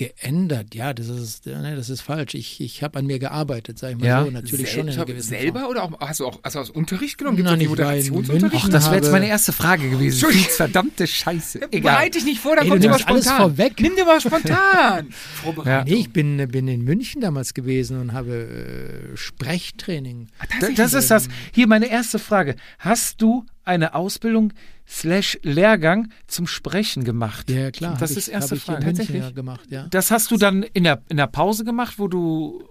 geändert. 0.00 0.74
Ja, 0.74 0.94
das 0.94 1.08
ist, 1.08 1.44
nee, 1.44 1.76
das 1.76 1.90
ist 1.90 2.00
falsch. 2.00 2.32
Ich, 2.34 2.58
ich 2.60 2.82
habe 2.82 2.98
an 2.98 3.04
mir 3.06 3.18
gearbeitet, 3.18 3.78
sage 3.78 3.92
ich 3.92 3.98
mal 4.00 4.06
Ja. 4.06 4.24
so. 4.24 4.30
Natürlich 4.30 4.72
schon 4.72 4.88
in 4.88 5.20
selber 5.20 5.60
Form. 5.60 5.70
oder 5.70 5.82
auch, 5.84 6.00
hast 6.00 6.20
du 6.20 6.26
auch 6.26 6.40
hast 6.42 6.54
du 6.56 6.58
aus 6.60 6.70
Unterricht 6.70 7.18
genommen? 7.18 7.36
Gibt's 7.36 7.50
Nein, 7.52 7.60
in 7.60 7.68
Moderationsunterricht? 7.68 8.64
Ach, 8.66 8.68
das 8.70 8.86
wäre 8.86 8.96
jetzt 8.96 9.12
meine 9.12 9.28
erste 9.28 9.52
Frage 9.52 9.90
gewesen. 9.90 10.14
Entschuldigung. 10.16 10.50
Verdammte 10.56 11.06
Scheiße. 11.06 11.60
Egal. 11.70 11.80
Bereite 11.96 12.18
dich 12.18 12.24
nicht 12.24 12.40
vor, 12.40 12.56
dann 12.56 12.64
Ey, 12.64 12.70
kommt 12.70 12.82
du 12.82 12.86
immer 12.88 12.94
alles 13.06 13.24
spontan. 13.26 13.36
vorweg. 13.36 13.80
Nimm 13.80 13.94
dir 13.96 14.04
mal 14.06 14.20
spontan. 14.20 15.08
Ja. 15.64 15.84
Nee, 15.84 15.94
ich 15.94 16.10
bin, 16.12 16.48
bin 16.48 16.66
in 16.68 16.82
München 16.82 17.20
damals 17.20 17.52
gewesen 17.54 18.00
und 18.00 18.12
habe 18.12 19.10
äh, 19.12 19.16
Sprechtraining. 19.16 20.28
Da- 20.60 20.68
Das 20.74 20.94
ist 20.94 21.10
das. 21.10 21.28
Hier 21.52 21.66
meine 21.66 21.86
erste 21.90 22.18
Frage. 22.18 22.56
Hast 22.78 23.20
du 23.20 23.44
eine 23.70 23.94
Ausbildung 23.94 24.52
slash 24.86 25.38
Lehrgang 25.42 26.08
zum 26.26 26.46
Sprechen 26.46 27.04
gemacht? 27.04 27.48
Ja, 27.50 27.70
klar. 27.70 27.96
Das 27.98 28.10
ist 28.12 28.28
ich, 28.28 28.34
erste 28.34 28.56
Frage. 28.56 28.84
Tatsächlich? 28.84 29.34
gemacht, 29.34 29.70
ja. 29.70 29.86
Das 29.90 30.10
hast 30.10 30.30
du 30.30 30.36
dann 30.36 30.62
in 30.62 30.84
der, 30.84 31.02
in 31.08 31.16
der 31.16 31.26
Pause 31.26 31.64
gemacht, 31.64 31.94
wo 31.98 32.08
du. 32.08 32.64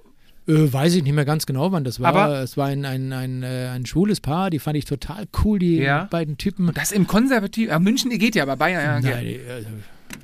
Äh, 0.48 0.72
weiß 0.74 0.96
ich 0.96 1.04
nicht 1.04 1.14
mehr 1.14 1.26
ganz 1.26 1.46
genau, 1.46 1.72
wann 1.72 1.84
das 1.84 2.00
war. 2.00 2.10
Aber- 2.16 2.40
es 2.42 2.58
war 2.58 2.68
ein, 2.68 2.84
ein, 2.86 3.14
ein, 3.14 3.44
äh, 3.44 3.70
ein 3.74 3.86
schwules 3.86 4.20
Paar, 4.20 4.50
die 4.50 4.60
fand 4.60 4.78
ich 4.78 4.86
total 4.86 5.28
cool, 5.44 5.60
die 5.60 5.78
Ja. 5.78 6.06
beiden 6.06 6.38
Typen. 6.38 6.72
Das 6.74 6.92
im 6.92 7.06
Konservativ. 7.08 7.70
Ja, 7.70 7.78
München 7.80 8.10
geht 8.10 8.36
ja, 8.36 8.44
aber 8.44 8.56
Bayern. 8.58 9.04
Ja, 9.04 9.12
Nein, 9.12 9.26
äh, 9.28 9.38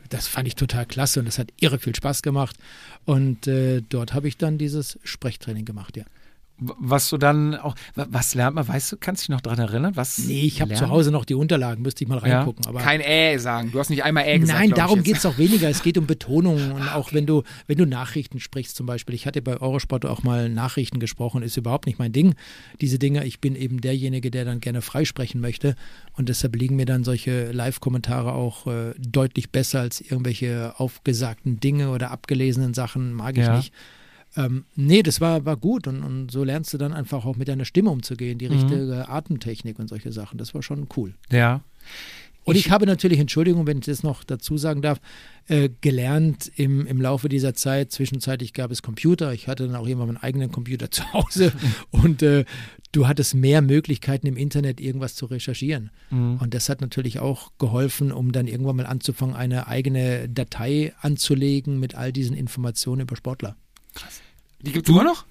das 0.09 0.27
fand 0.27 0.47
ich 0.47 0.55
total 0.55 0.85
klasse 0.87 1.19
und 1.19 1.25
das 1.27 1.37
hat 1.37 1.49
irre 1.59 1.77
viel 1.77 1.95
Spaß 1.95 2.21
gemacht. 2.23 2.55
Und 3.05 3.45
äh, 3.47 3.81
dort 3.87 4.13
habe 4.15 4.27
ich 4.27 4.37
dann 4.37 4.57
dieses 4.57 4.97
Sprechtraining 5.03 5.65
gemacht, 5.65 5.95
ja. 5.95 6.03
Was 6.57 7.09
du 7.09 7.17
dann 7.17 7.55
auch, 7.55 7.75
wa- 7.95 8.07
was 8.09 8.33
lernt 8.33 8.55
man, 8.55 8.65
weißt 8.67 8.93
du, 8.93 8.97
kannst 8.97 9.23
du 9.23 9.25
dich 9.25 9.29
noch 9.29 9.41
daran 9.41 9.59
erinnern? 9.59 9.95
Was 9.95 10.19
Nee, 10.19 10.41
ich 10.43 10.61
habe 10.61 10.73
zu? 10.73 10.89
Hause 10.89 11.11
noch 11.11 11.25
die 11.25 11.33
Unterlagen, 11.33 11.81
müsste 11.81 12.03
ich 12.03 12.07
mal 12.09 12.15
Ja. 12.25 12.37
reingucken. 12.39 12.65
Aber 12.67 12.79
Kein 12.79 13.01
Äh 13.01 13.37
sagen. 13.39 13.71
Du 13.71 13.79
hast 13.79 13.89
nicht 13.89 14.03
einmal 14.03 14.23
Äh 14.25 14.39
gesagt. 14.39 14.59
Nein, 14.59 14.69
darum 14.71 15.03
geht 15.03 15.17
es 15.17 15.25
auch 15.25 15.37
weniger. 15.37 15.69
Es 15.69 15.83
geht 15.83 15.97
um 15.97 16.07
Betonung 16.07 16.71
und 16.71 16.87
auch 16.95 17.11
wenn 17.13 17.25
du, 17.25 17.43
wenn 17.67 17.77
du 17.77 17.85
Nachrichten 17.85 18.39
sprichst 18.39 18.75
zum 18.75 18.85
Beispiel. 18.85 19.15
Ich 19.15 19.25
hatte 19.27 19.41
bei 19.41 19.57
Eurosport 19.59 20.05
auch 20.05 20.23
mal 20.23 20.47
Nachrichten 20.49 20.99
gesprochen, 20.99 21.43
ist 21.43 21.57
überhaupt 21.57 21.87
nicht 21.87 21.99
mein 21.99 22.13
Ding. 22.13 22.35
Diese 22.79 22.99
Dinge, 22.99 23.25
ich 23.25 23.41
bin 23.41 23.55
eben 23.55 23.81
derjenige, 23.81 24.31
der 24.31 24.45
dann 24.45 24.61
gerne 24.61 24.81
freisprechen 24.81 25.41
möchte 25.41 25.75
und 26.13 26.29
deshalb 26.29 26.55
liegen 26.55 26.77
mir 26.77 26.85
dann 26.85 27.03
solche 27.03 27.51
Live-Kommentare 27.51 28.31
auch 28.33 28.67
äh, 28.67 28.93
deutlich 28.97 29.49
besser 29.51 29.81
als 29.81 29.99
irgendwelche 29.99 30.73
aufgesagten 30.77 31.59
Dinge 31.59 31.89
oder 31.89 32.11
abgelesenen 32.11 32.73
Sachen, 32.73 33.13
mag 33.13 33.37
ich 33.37 33.43
Ja. 33.45 33.57
nicht. 33.57 33.73
Ähm, 34.35 34.65
nee, 34.75 35.01
das 35.01 35.21
war, 35.21 35.45
war 35.45 35.57
gut 35.57 35.87
und, 35.87 36.03
und 36.03 36.31
so 36.31 36.43
lernst 36.43 36.73
du 36.73 36.77
dann 36.77 36.93
einfach 36.93 37.25
auch 37.25 37.35
mit 37.35 37.47
deiner 37.47 37.65
Stimme 37.65 37.89
umzugehen, 37.89 38.37
die 38.37 38.47
richtige 38.47 39.07
Atemtechnik 39.07 39.79
und 39.79 39.87
solche 39.87 40.11
Sachen. 40.11 40.37
Das 40.37 40.53
war 40.53 40.61
schon 40.61 40.87
cool. 40.97 41.13
Ja. 41.31 41.61
Und 42.45 42.55
ich, 42.55 42.69
habe 42.69 42.85
natürlich, 42.85 43.19
Entschuldigung, 43.19 43.65
wenn 43.65 43.79
ich 43.79 43.85
das 43.85 44.03
noch 44.03 44.23
dazu 44.23 44.55
sagen 44.57 44.83
darf, 44.83 45.01
äh, 45.47 45.69
gelernt 45.81 46.51
im, 46.55 46.85
im 46.85 47.01
Laufe 47.01 47.27
dieser 47.27 47.55
Zeit. 47.55 47.91
Zwischenzeitlich 47.91 48.53
gab 48.53 48.69
es 48.69 48.83
Computer. 48.83 49.33
Ich 49.33 49.47
hatte 49.47 49.65
dann 49.65 49.75
auch 49.75 49.87
irgendwann 49.87 50.09
meinen 50.09 50.23
eigenen 50.23 50.51
Computer 50.51 50.91
zu 50.91 51.11
Hause. 51.11 51.51
Und 51.89 52.21
äh, 52.21 52.45
du 52.91 53.07
hattest 53.07 53.33
mehr 53.33 53.63
Möglichkeiten 53.63 54.27
im 54.27 54.37
Internet, 54.37 54.79
irgendwas 54.79 55.15
zu 55.15 55.25
recherchieren. 55.25 55.89
Mhm. 56.11 56.37
Und 56.37 56.53
das 56.53 56.69
hat 56.69 56.81
natürlich 56.81 57.19
auch 57.19 57.51
geholfen, 57.57 58.11
um 58.11 58.31
dann 58.31 58.45
irgendwann 58.45 58.75
mal 58.75 58.85
anzufangen, 58.85 59.35
eine 59.35 59.67
eigene 59.67 60.29
Datei 60.29 60.93
anzulegen 61.01 61.79
mit 61.79 61.95
all 61.95 62.13
diesen 62.13 62.37
Informationen 62.37 63.01
über 63.01 63.15
Sportler. 63.15 63.55
Die 64.65 64.71
gibt 64.71 64.87
es 64.87 64.89
immer 64.93 65.03
noch? 65.03 65.25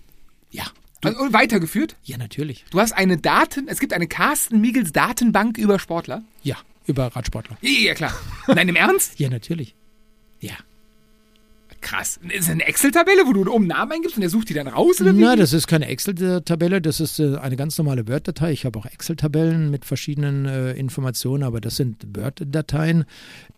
Ja, 0.50 0.64
Also, 1.04 1.18
und 1.20 1.32
weitergeführt? 1.32 1.96
ja, 2.04 2.16
natürlich. 2.16 2.64
Du 2.70 2.80
hast 2.80 2.92
eine 2.92 3.16
Daten, 3.16 3.68
es 3.68 3.80
gibt 3.80 3.92
eine 3.92 4.06
Carsten 4.06 4.60
Miegels 4.60 4.92
Datenbank 4.92 5.58
über 5.58 5.78
Sportler? 5.78 6.22
Ja, 6.42 6.56
über 6.86 7.06
Radsportler. 7.08 7.56
Ja, 7.60 7.70
ja, 7.70 7.94
klar. 7.94 8.12
Nein, 8.46 8.68
im 8.68 8.76
Ernst? 8.76 9.18
Ja, 9.18 9.28
natürlich. 9.28 9.74
Ja. 10.40 10.52
Krass. 11.84 12.18
Ist 12.30 12.48
das 12.48 12.50
eine 12.50 12.64
Excel-Tabelle, 12.66 13.26
wo 13.26 13.34
du 13.34 13.52
oben 13.52 13.66
Namen 13.66 13.92
eingibst 13.92 14.16
und 14.16 14.22
der 14.22 14.30
sucht 14.30 14.48
die 14.48 14.54
dann 14.54 14.68
raus? 14.68 15.02
Oder? 15.02 15.12
Na, 15.12 15.36
das 15.36 15.52
ist 15.52 15.66
keine 15.66 15.86
Excel-Tabelle, 15.86 16.80
das 16.80 16.98
ist 16.98 17.20
äh, 17.20 17.36
eine 17.36 17.56
ganz 17.56 17.76
normale 17.76 18.08
Word-Datei. 18.08 18.52
Ich 18.52 18.64
habe 18.64 18.78
auch 18.78 18.86
Excel-Tabellen 18.86 19.70
mit 19.70 19.84
verschiedenen 19.84 20.46
äh, 20.46 20.72
Informationen, 20.72 21.42
aber 21.42 21.60
das 21.60 21.76
sind 21.76 22.06
Word-Dateien, 22.16 23.04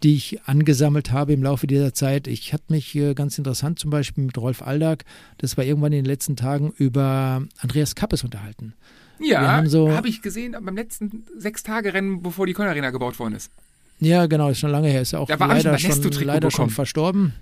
die 0.02 0.16
ich 0.16 0.40
angesammelt 0.44 1.12
habe 1.12 1.34
im 1.34 1.42
Laufe 1.44 1.68
dieser 1.68 1.94
Zeit. 1.94 2.26
Ich 2.26 2.52
hatte 2.52 2.64
mich 2.68 2.96
äh, 2.96 3.14
ganz 3.14 3.38
interessant 3.38 3.78
zum 3.78 3.90
Beispiel 3.90 4.24
mit 4.24 4.36
Rolf 4.38 4.60
Aldag, 4.60 5.04
das 5.38 5.56
war 5.56 5.62
irgendwann 5.64 5.92
in 5.92 5.98
den 6.02 6.06
letzten 6.06 6.34
Tagen, 6.34 6.72
über 6.78 7.44
Andreas 7.60 7.94
Kappes 7.94 8.24
unterhalten. 8.24 8.74
ja, 9.20 9.40
haben 9.52 9.68
so- 9.68 9.92
habe 9.92 10.08
ich 10.08 10.20
gesehen 10.20 10.56
beim 10.60 10.74
letzten 10.74 11.24
Sechs-Tage-Rennen, 11.38 12.22
bevor 12.22 12.44
die 12.46 12.54
Köln-Arena 12.54 12.90
gebaut 12.90 13.20
worden 13.20 13.34
ist. 13.34 13.52
Ja, 14.00 14.26
genau, 14.26 14.50
ist 14.50 14.58
schon 14.58 14.72
lange 14.72 14.88
her, 14.88 15.00
ist 15.02 15.14
auch 15.14 15.28
Da 15.28 15.38
hab 15.38 15.48
leider, 15.48 15.78
schon, 15.78 16.02
leider 16.24 16.50
schon 16.50 16.70
verstorben. 16.70 17.32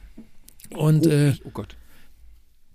Und 0.70 1.06
oh, 1.06 1.10
äh, 1.10 1.34
oh 1.44 1.50
Gott. 1.52 1.76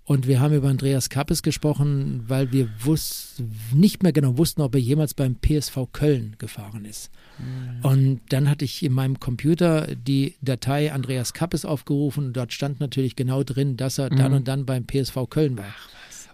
Und 0.04 0.26
wir 0.26 0.40
haben 0.40 0.54
über 0.54 0.68
Andreas 0.68 1.08
Kappes 1.08 1.40
gesprochen, 1.42 2.24
weil 2.26 2.50
wir 2.50 2.68
wus 2.80 3.40
nicht 3.72 4.02
mehr 4.02 4.12
genau 4.12 4.36
wussten, 4.38 4.60
ob 4.60 4.74
er 4.74 4.80
jemals 4.80 5.14
beim 5.14 5.36
PSV 5.36 5.86
Köln 5.92 6.34
gefahren 6.38 6.84
ist. 6.84 7.10
Und 7.82 8.20
dann 8.30 8.50
hatte 8.50 8.64
ich 8.64 8.82
in 8.82 8.92
meinem 8.92 9.20
Computer 9.20 9.86
die 9.94 10.34
Datei 10.42 10.92
Andreas 10.92 11.32
Kappes 11.32 11.64
aufgerufen 11.64 12.26
und 12.26 12.32
dort 12.36 12.52
stand 12.52 12.80
natürlich 12.80 13.14
genau 13.14 13.44
drin, 13.44 13.76
dass 13.76 13.98
er 13.98 14.10
dann 14.10 14.32
und 14.32 14.48
dann 14.48 14.66
beim 14.66 14.84
PSV 14.84 15.28
Köln 15.30 15.56
war. 15.56 15.72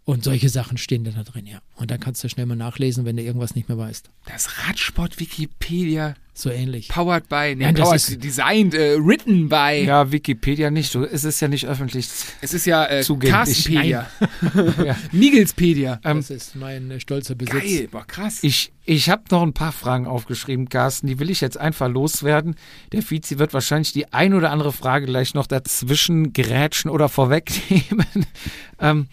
Und 0.09 0.23
solche 0.23 0.49
Sachen 0.49 0.79
stehen 0.79 1.03
dann 1.03 1.17
da 1.17 1.25
drin, 1.25 1.47
ja. 1.47 1.59
Und 1.75 1.91
dann 1.91 1.99
kannst 1.99 2.23
du 2.23 2.29
schnell 2.29 2.47
mal 2.47 2.55
nachlesen, 2.55 3.05
wenn 3.05 3.17
du 3.17 3.25
irgendwas 3.25 3.57
nicht 3.57 3.69
mehr 3.69 3.77
weißt. 3.77 4.09
Das 4.27 4.49
Radsport-Wikipedia, 4.69 6.15
So 6.33 6.49
ähnlich. 6.49 6.87
powered 6.89 7.29
by, 7.29 7.57
nee, 7.57 7.65
Nein, 7.65 7.75
das 7.75 7.89
powered, 7.89 7.97
ist- 8.11 8.23
designed, 8.23 8.75
äh, 8.75 8.97
written 9.01 9.49
by. 9.49 9.85
Ja, 9.85 10.13
Wikipedia 10.13 10.71
nicht. 10.71 10.95
Du, 10.95 11.03
es 11.03 11.25
ist 11.25 11.41
ja 11.41 11.49
nicht 11.49 11.67
öffentlich. 11.67 12.09
Es 12.41 12.55
ist 12.55 12.67
ja 12.67 12.87
äh, 12.87 13.03
Zugänglich. 13.03 13.33
Carstenpedia. 13.35 14.09
Ja. 14.85 14.97
Migelspedia. 15.11 15.99
Das 16.05 16.31
ist 16.31 16.55
mein 16.55 16.89
äh, 16.93 17.01
stolzer 17.01 17.35
Besitz. 17.35 17.55
Geil, 17.65 17.89
boah, 17.91 18.07
krass. 18.07 18.39
Ich, 18.43 18.73
ich 18.85 19.11
habe 19.11 19.25
noch 19.33 19.43
ein 19.43 19.55
paar 19.55 19.73
Fragen 19.73 20.07
aufgeschrieben, 20.07 20.69
Carsten. 20.69 21.09
Die 21.09 21.19
will 21.19 21.31
ich 21.31 21.41
jetzt 21.41 21.59
einfach 21.59 21.89
loswerden. 21.89 22.55
Der 22.93 23.03
Vizi 23.11 23.41
wird 23.41 23.53
wahrscheinlich 23.55 23.93
die 23.93 24.13
ein 24.13 24.35
oder 24.35 24.53
andere 24.53 24.73
Frage 24.73 25.07
gleich 25.07 25.35
noch 25.35 25.49
dazwischen 25.49 26.33
gerätschen 26.33 26.93
oder 26.93 27.09
vorwegnehmen. 27.09 28.07
ähm, 28.81 29.09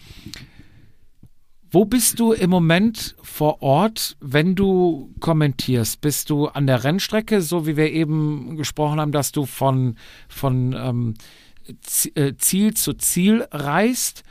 wo 1.74 1.84
bist 1.84 2.20
du 2.20 2.32
im 2.32 2.50
Moment 2.50 3.16
vor 3.20 3.60
Ort, 3.60 4.16
wenn 4.20 4.54
du 4.54 5.12
kommentierst? 5.18 6.00
Bist 6.00 6.30
du 6.30 6.46
an 6.46 6.68
der 6.68 6.84
Rennstrecke, 6.84 7.42
so 7.42 7.66
wie 7.66 7.76
wir 7.76 7.90
eben 7.90 8.56
gesprochen 8.56 9.00
haben, 9.00 9.10
dass 9.10 9.32
du 9.32 9.44
von, 9.44 9.96
von 10.28 10.72
ähm, 10.72 11.14
äh, 12.14 12.34
Ziel 12.38 12.74
zu 12.74 12.94
Ziel 12.94 13.46
reist? 13.50 14.22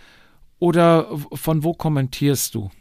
Oder 0.60 1.10
von 1.34 1.66
wo 1.66 1.74
kommentierst 1.74 2.56
du? 2.56 2.72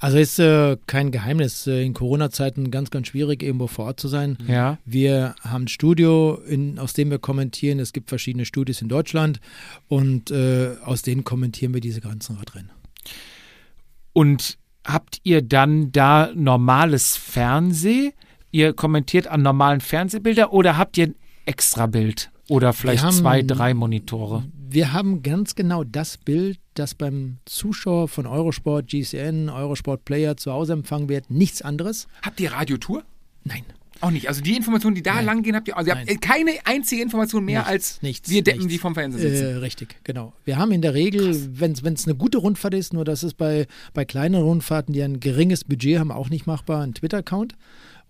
Also 0.00 0.18
ist 0.18 0.40
äh, 0.40 0.76
kein 0.88 1.12
Geheimnis, 1.12 1.68
äh, 1.68 1.84
in 1.84 1.94
Corona-Zeiten 1.94 2.72
ganz, 2.72 2.90
ganz 2.90 3.06
schwierig, 3.06 3.44
irgendwo 3.44 3.68
vor 3.68 3.84
Ort 3.84 4.00
zu 4.00 4.08
sein. 4.08 4.36
Ja. 4.48 4.78
Wir 4.84 5.36
haben 5.42 5.64
ein 5.64 5.68
Studio, 5.68 6.34
in, 6.48 6.80
aus 6.80 6.94
dem 6.94 7.10
wir 7.10 7.20
kommentieren. 7.20 7.78
Es 7.78 7.92
gibt 7.92 8.08
verschiedene 8.08 8.44
Studios 8.44 8.82
in 8.82 8.88
Deutschland 8.88 9.40
und 9.86 10.32
äh, 10.32 10.74
aus 10.84 11.02
denen 11.02 11.22
kommentieren 11.22 11.74
wir 11.74 11.80
diese 11.80 12.00
ganzen 12.00 12.34
Radrennen. 12.34 12.72
Und 14.12 14.58
habt 14.86 15.18
ihr 15.22 15.42
dann 15.42 15.92
da 15.92 16.30
normales 16.34 17.16
Fernseh? 17.16 18.12
Ihr 18.50 18.72
kommentiert 18.72 19.26
an 19.28 19.42
normalen 19.42 19.80
Fernsehbilder 19.80 20.52
oder 20.52 20.76
habt 20.76 20.98
ihr 20.98 21.08
ein 21.08 21.14
Extrabild? 21.46 22.30
Oder 22.48 22.72
vielleicht 22.72 23.04
haben- 23.04 23.14
zwei, 23.14 23.42
drei 23.42 23.74
Monitore? 23.74 24.44
Wir 24.72 24.92
haben 24.92 25.22
ganz 25.22 25.54
genau 25.56 25.82
das 25.84 26.16
Bild, 26.16 26.58
das 26.74 26.94
beim 26.94 27.38
Zuschauer 27.44 28.06
von 28.08 28.26
Eurosport, 28.26 28.86
GCN, 28.88 29.48
Eurosport 29.48 30.04
Player 30.04 30.36
zu 30.36 30.52
Hause 30.52 30.72
empfangen 30.74 31.08
wird. 31.08 31.28
Nichts 31.30 31.62
anderes. 31.62 32.06
Habt 32.22 32.40
ihr 32.40 32.52
Radiotour? 32.52 33.02
Nein. 33.44 33.64
Auch 34.00 34.10
nicht. 34.10 34.28
Also 34.28 34.40
die 34.40 34.56
Informationen, 34.56 34.94
die 34.94 35.02
da 35.02 35.16
Nein. 35.16 35.24
lang 35.26 35.42
gehen, 35.42 35.54
habt 35.54 35.68
ihr. 35.68 35.76
Also 35.76 35.90
ihr 35.90 35.96
habt 35.98 36.20
keine 36.22 36.52
einzige 36.64 37.02
Information 37.02 37.44
mehr 37.44 37.60
Nichts, 37.60 37.70
als 37.70 38.02
nichts, 38.02 38.30
wir 38.30 38.42
Deppen, 38.42 38.60
nichts. 38.60 38.72
die 38.72 38.78
vom 38.78 38.94
Fernsehen 38.94 39.20
sitzen. 39.20 39.44
Äh, 39.46 39.54
richtig, 39.56 39.96
genau. 40.04 40.32
Wir 40.44 40.56
haben 40.56 40.72
in 40.72 40.82
der 40.82 40.94
Regel, 40.94 41.34
wenn 41.60 41.72
es 41.72 42.06
eine 42.06 42.14
gute 42.14 42.38
Rundfahrt 42.38 42.74
ist, 42.74 42.92
nur 42.92 43.04
das 43.04 43.22
ist 43.22 43.34
bei, 43.36 43.66
bei 43.92 44.04
kleinen 44.04 44.40
Rundfahrten, 44.42 44.94
die 44.94 45.02
ein 45.02 45.20
geringes 45.20 45.64
Budget 45.64 45.98
haben, 45.98 46.10
auch 46.12 46.30
nicht 46.30 46.46
machbar, 46.46 46.82
ein 46.82 46.94
Twitter-Account. 46.94 47.54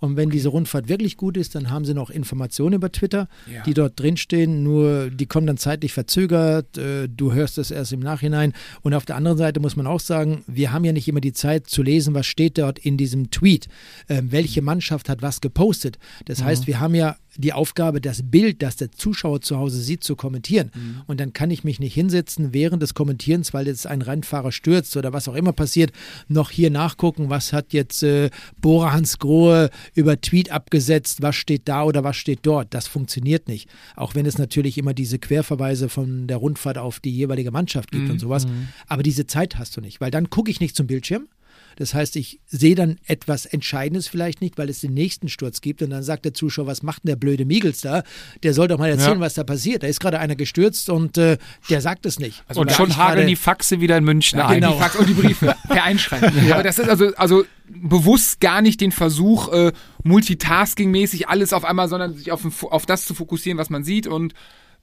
Und 0.01 0.17
wenn 0.17 0.31
diese 0.31 0.49
Rundfahrt 0.49 0.89
wirklich 0.89 1.17
gut 1.17 1.37
ist, 1.37 1.55
dann 1.55 1.71
haben 1.71 1.85
sie 1.85 1.93
noch 1.95 2.11
Informationen 2.11 2.75
über 2.75 2.91
Twitter, 2.91 3.29
Ja. 3.53 3.63
die 3.65 3.75
dort 3.75 4.01
drinstehen, 4.01 4.63
nur 4.63 5.11
die 5.11 5.27
kommen 5.27 5.47
dann 5.47 5.59
zeitlich 5.59 5.93
verzögert, 5.93 6.77
äh, 6.79 7.07
du 7.09 7.33
hörst 7.33 7.59
es 7.59 7.71
erst 7.71 7.93
im 7.93 8.01
Nachhinein. 8.01 8.53
Und 8.83 8.95
auf 8.95 9.05
der 9.05 9.17
anderen 9.17 9.37
Seite 9.39 9.61
muss 9.61 9.77
man 9.77 9.87
auch 9.87 10.01
sagen, 10.01 10.43
wir 10.47 10.73
haben 10.73 10.85
ja 10.85 10.93
nicht 10.93 11.07
immer 11.07 11.21
die 11.21 11.33
Zeit 11.35 11.69
zu 11.69 11.83
lesen, 11.83 12.15
was 12.15 12.27
steht 12.27 12.57
dort 12.59 12.79
in 12.79 12.97
diesem 12.97 13.31
Tweet, 13.31 13.69
ähm, 14.09 14.33
welche 14.33 14.63
Mannschaft 14.63 15.09
hat 15.09 15.21
was 15.23 15.41
gepostet. 15.41 15.99
Das 16.25 16.43
heißt, 16.43 16.67
wir 16.67 16.81
haben 16.81 16.95
ja 16.95 17.17
die 17.37 17.53
Aufgabe, 17.53 18.01
das 18.01 18.23
Bild, 18.31 18.63
das 18.63 18.77
der 18.77 18.93
Zuschauer 18.93 19.41
zu 19.41 19.59
Hause 19.59 19.81
sieht, 19.81 20.05
zu 20.05 20.17
kommentieren. 20.17 20.71
Und 21.07 21.21
dann 21.21 21.33
kann 21.33 21.51
ich 21.51 21.65
mich 21.65 21.81
nicht 21.81 21.95
hinsetzen 21.95 22.53
während 22.53 22.83
des 22.83 22.95
Kommentierens, 22.95 23.55
weil 23.55 23.67
jetzt 23.67 23.87
ein 23.87 24.03
Rennfahrer 24.03 24.53
stürzt 24.53 24.97
oder 24.97 25.13
was 25.13 25.29
auch 25.29 25.35
immer 25.35 25.53
passiert, 25.53 25.93
noch 26.29 26.51
hier 26.51 26.71
nachgucken, 26.71 27.31
was 27.31 27.53
hat 27.53 27.73
jetzt 27.73 28.03
äh, 28.03 28.31
Bora 28.61 28.93
Hans 28.93 29.19
Grohe 29.19 29.71
über 29.95 30.21
Tweet 30.21 30.51
abgesetzt, 30.51 31.23
was 31.23 31.37
steht 31.37 31.63
da 31.69 31.85
oder 31.85 32.05
was 32.05 32.17
steht 32.17 32.41
dort. 32.43 32.75
Das 32.75 32.87
funktioniert 32.87 33.49
nicht. 33.49 33.69
Auch 33.97 34.15
wenn 34.15 34.27
es 34.27 34.39
natürlich 34.39 34.79
immer 34.79 34.95
diese 34.95 35.19
Querverweise 35.19 35.89
von 35.89 36.27
der 36.27 36.39
Rundfahrt 36.39 36.79
auf 36.79 37.01
die 37.01 37.11
jeweilige 37.11 37.51
Mannschaft 37.51 37.91
gibt 37.93 38.11
und 38.11 38.19
sowas. 38.19 38.47
Aber 38.87 39.03
diese 39.03 39.27
Zeit 39.27 39.59
hast 39.59 39.77
du 39.77 39.81
nicht, 39.81 40.01
weil 40.01 40.11
dann 40.11 40.31
gucke 40.31 40.51
ich 40.51 40.61
nicht 40.61 40.77
zum 40.77 40.87
Bildschirm. 40.87 41.29
Das 41.77 41.95
heißt, 41.95 42.17
ich 42.17 42.41
sehe 42.47 42.75
dann 42.75 42.99
etwas 43.07 43.47
Entscheidendes 43.47 44.09
vielleicht 44.09 44.41
nicht, 44.41 44.59
weil 44.59 44.69
es 44.69 44.81
den 44.81 44.93
nächsten 44.95 45.29
Sturz 45.29 45.61
gibt 45.61 45.83
und 45.83 45.91
dann 45.91 46.03
sagt 46.03 46.25
der 46.25 46.35
Zuschauer, 46.35 46.67
was 46.67 46.83
macht 46.83 47.05
denn 47.05 47.11
der 47.11 47.17
blöde 47.17 47.45
Miegels 47.45 47.81
da? 47.81 48.03
Der 48.43 48.53
soll 48.55 48.69
doch 48.69 48.79
mal 48.79 48.89
erzählen, 48.91 49.15
Ja. 49.19 49.21
was 49.21 49.35
da 49.35 49.45
passiert. 49.45 49.83
Da 49.83 49.87
ist 49.87 50.01
gerade 50.01 50.19
einer 50.19 50.37
gestürzt 50.37 50.91
und 50.91 51.17
äh, 51.19 51.39
der 51.69 51.81
sagt 51.81 52.07
es 52.07 52.19
nicht. 52.19 52.43
und 52.55 52.71
da 52.71 52.75
schon 52.75 52.97
hageln 52.97 53.27
die 53.27 53.37
Faxe 53.37 53.81
wieder 53.81 53.97
in 53.97 54.05
München 54.05 54.39
Ja, 54.39 54.49
ein. 54.49 54.61
genau. 54.61 54.73
Die 54.75 54.79
Fax 54.81 54.97
und 54.97 55.09
die 55.09 55.15
Briefe 55.15 55.57
per 55.69 55.85
Einschreiben. 55.85 56.33
Aber 56.53 56.63
das 56.63 56.79
ist 56.79 56.89
also, 56.89 57.15
also 57.17 57.45
bewusst 57.69 58.41
gar 58.41 58.63
nicht 58.63 58.81
den 58.81 58.93
Versuch, 58.93 59.53
äh, 59.53 59.73
multitasking-mäßig 60.05 61.29
alles 61.29 61.53
auf 61.53 61.65
einmal, 61.65 61.89
sondern 61.89 62.15
sich 62.15 62.33
auf, 62.33 62.45
ein 62.45 62.53
auf 62.63 62.87
das 62.87 63.05
zu 63.05 63.15
fokussieren, 63.15 63.59
was 63.59 63.71
man 63.71 63.85
sieht 63.85 64.07
und 64.07 64.35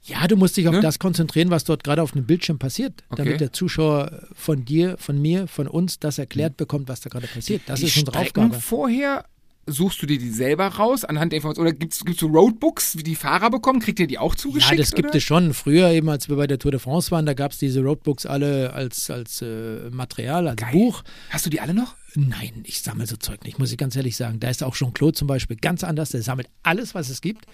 Ja, 0.07 0.25
du 0.27 0.35
musst 0.37 0.55
dich 0.57 0.67
auf 0.67 0.73
Ne? 0.75 0.81
das 0.81 0.99
konzentrieren, 0.99 1.49
was 1.49 1.63
dort 1.65 1.83
gerade 1.83 2.01
auf 2.01 2.13
dem 2.13 2.25
Bildschirm 2.25 2.59
passiert, 2.59 3.03
Okay. 3.09 3.23
damit 3.25 3.41
der 3.41 3.51
Zuschauer 3.53 4.27
von 4.33 4.63
dir, 4.65 4.97
von 4.97 5.21
mir, 5.21 5.47
von 5.47 5.67
uns 5.67 5.99
das 5.99 6.17
erklärt 6.17 6.57
bekommt, 6.57 6.87
was 6.87 7.01
da 7.01 7.09
gerade 7.09 7.27
passiert. 7.27 7.61
Das 7.65 7.79
die 7.81 7.87
ist 7.87 7.97
unsere 7.97 8.17
Strecken 8.17 8.43
Aufgabe. 8.45 8.61
vorher 8.61 9.25
suchst 9.67 10.01
du 10.01 10.05
dir 10.05 10.17
die 10.17 10.29
selber 10.29 10.67
raus 10.67 11.05
anhand 11.05 11.31
der 11.31 11.37
Informationen? 11.37 11.69
Oder 11.69 11.77
gibt 11.77 11.93
es 11.93 12.19
so 12.19 12.27
Roadbooks, 12.27 12.97
wie 12.97 13.03
die 13.03 13.15
Fahrer 13.15 13.49
bekommen? 13.49 13.79
Kriegt 13.79 13.99
ihr 13.99 14.07
die 14.07 14.17
auch 14.17 14.35
zugeschickt? 14.35 14.71
Ja, 14.71 14.77
das 14.77 14.91
gibt 14.91 15.09
oder? 15.09 15.17
es 15.17 15.23
schon. 15.23 15.53
Früher 15.53 15.89
eben, 15.91 16.09
als 16.09 16.29
wir 16.29 16.35
bei 16.37 16.47
der 16.47 16.59
Tour 16.59 16.71
de 16.71 16.79
France 16.79 17.11
waren, 17.11 17.25
da 17.25 17.33
gab 17.33 17.51
es 17.51 17.57
diese 17.57 17.81
Roadbooks 17.81 18.25
alle 18.25 18.73
als, 18.73 19.09
als 19.11 19.41
äh, 19.41 19.89
Material, 19.91 20.47
als 20.47 20.57
Geil. 20.61 20.71
Buch. 20.71 21.03
Hast 21.29 21.45
du 21.45 21.49
die 21.49 21.59
alle 21.59 21.73
noch? 21.73 21.95
Nein, 22.15 22.63
ich 22.63 22.81
sammle 22.81 23.05
so 23.05 23.15
Zeug 23.15 23.43
nicht, 23.43 23.59
muss 23.59 23.71
ich 23.71 23.77
ganz 23.77 23.95
ehrlich 23.95 24.15
sagen. 24.15 24.39
Da 24.39 24.49
ist 24.49 24.63
auch 24.63 24.73
Jean-Claude 24.75 25.13
zum 25.13 25.27
Beispiel 25.27 25.55
ganz 25.57 25.83
anders. 25.83 26.09
Der 26.09 26.23
sammelt 26.23 26.47
alles, 26.63 26.95
was 26.95 27.09
es 27.09 27.21
gibt. 27.21 27.45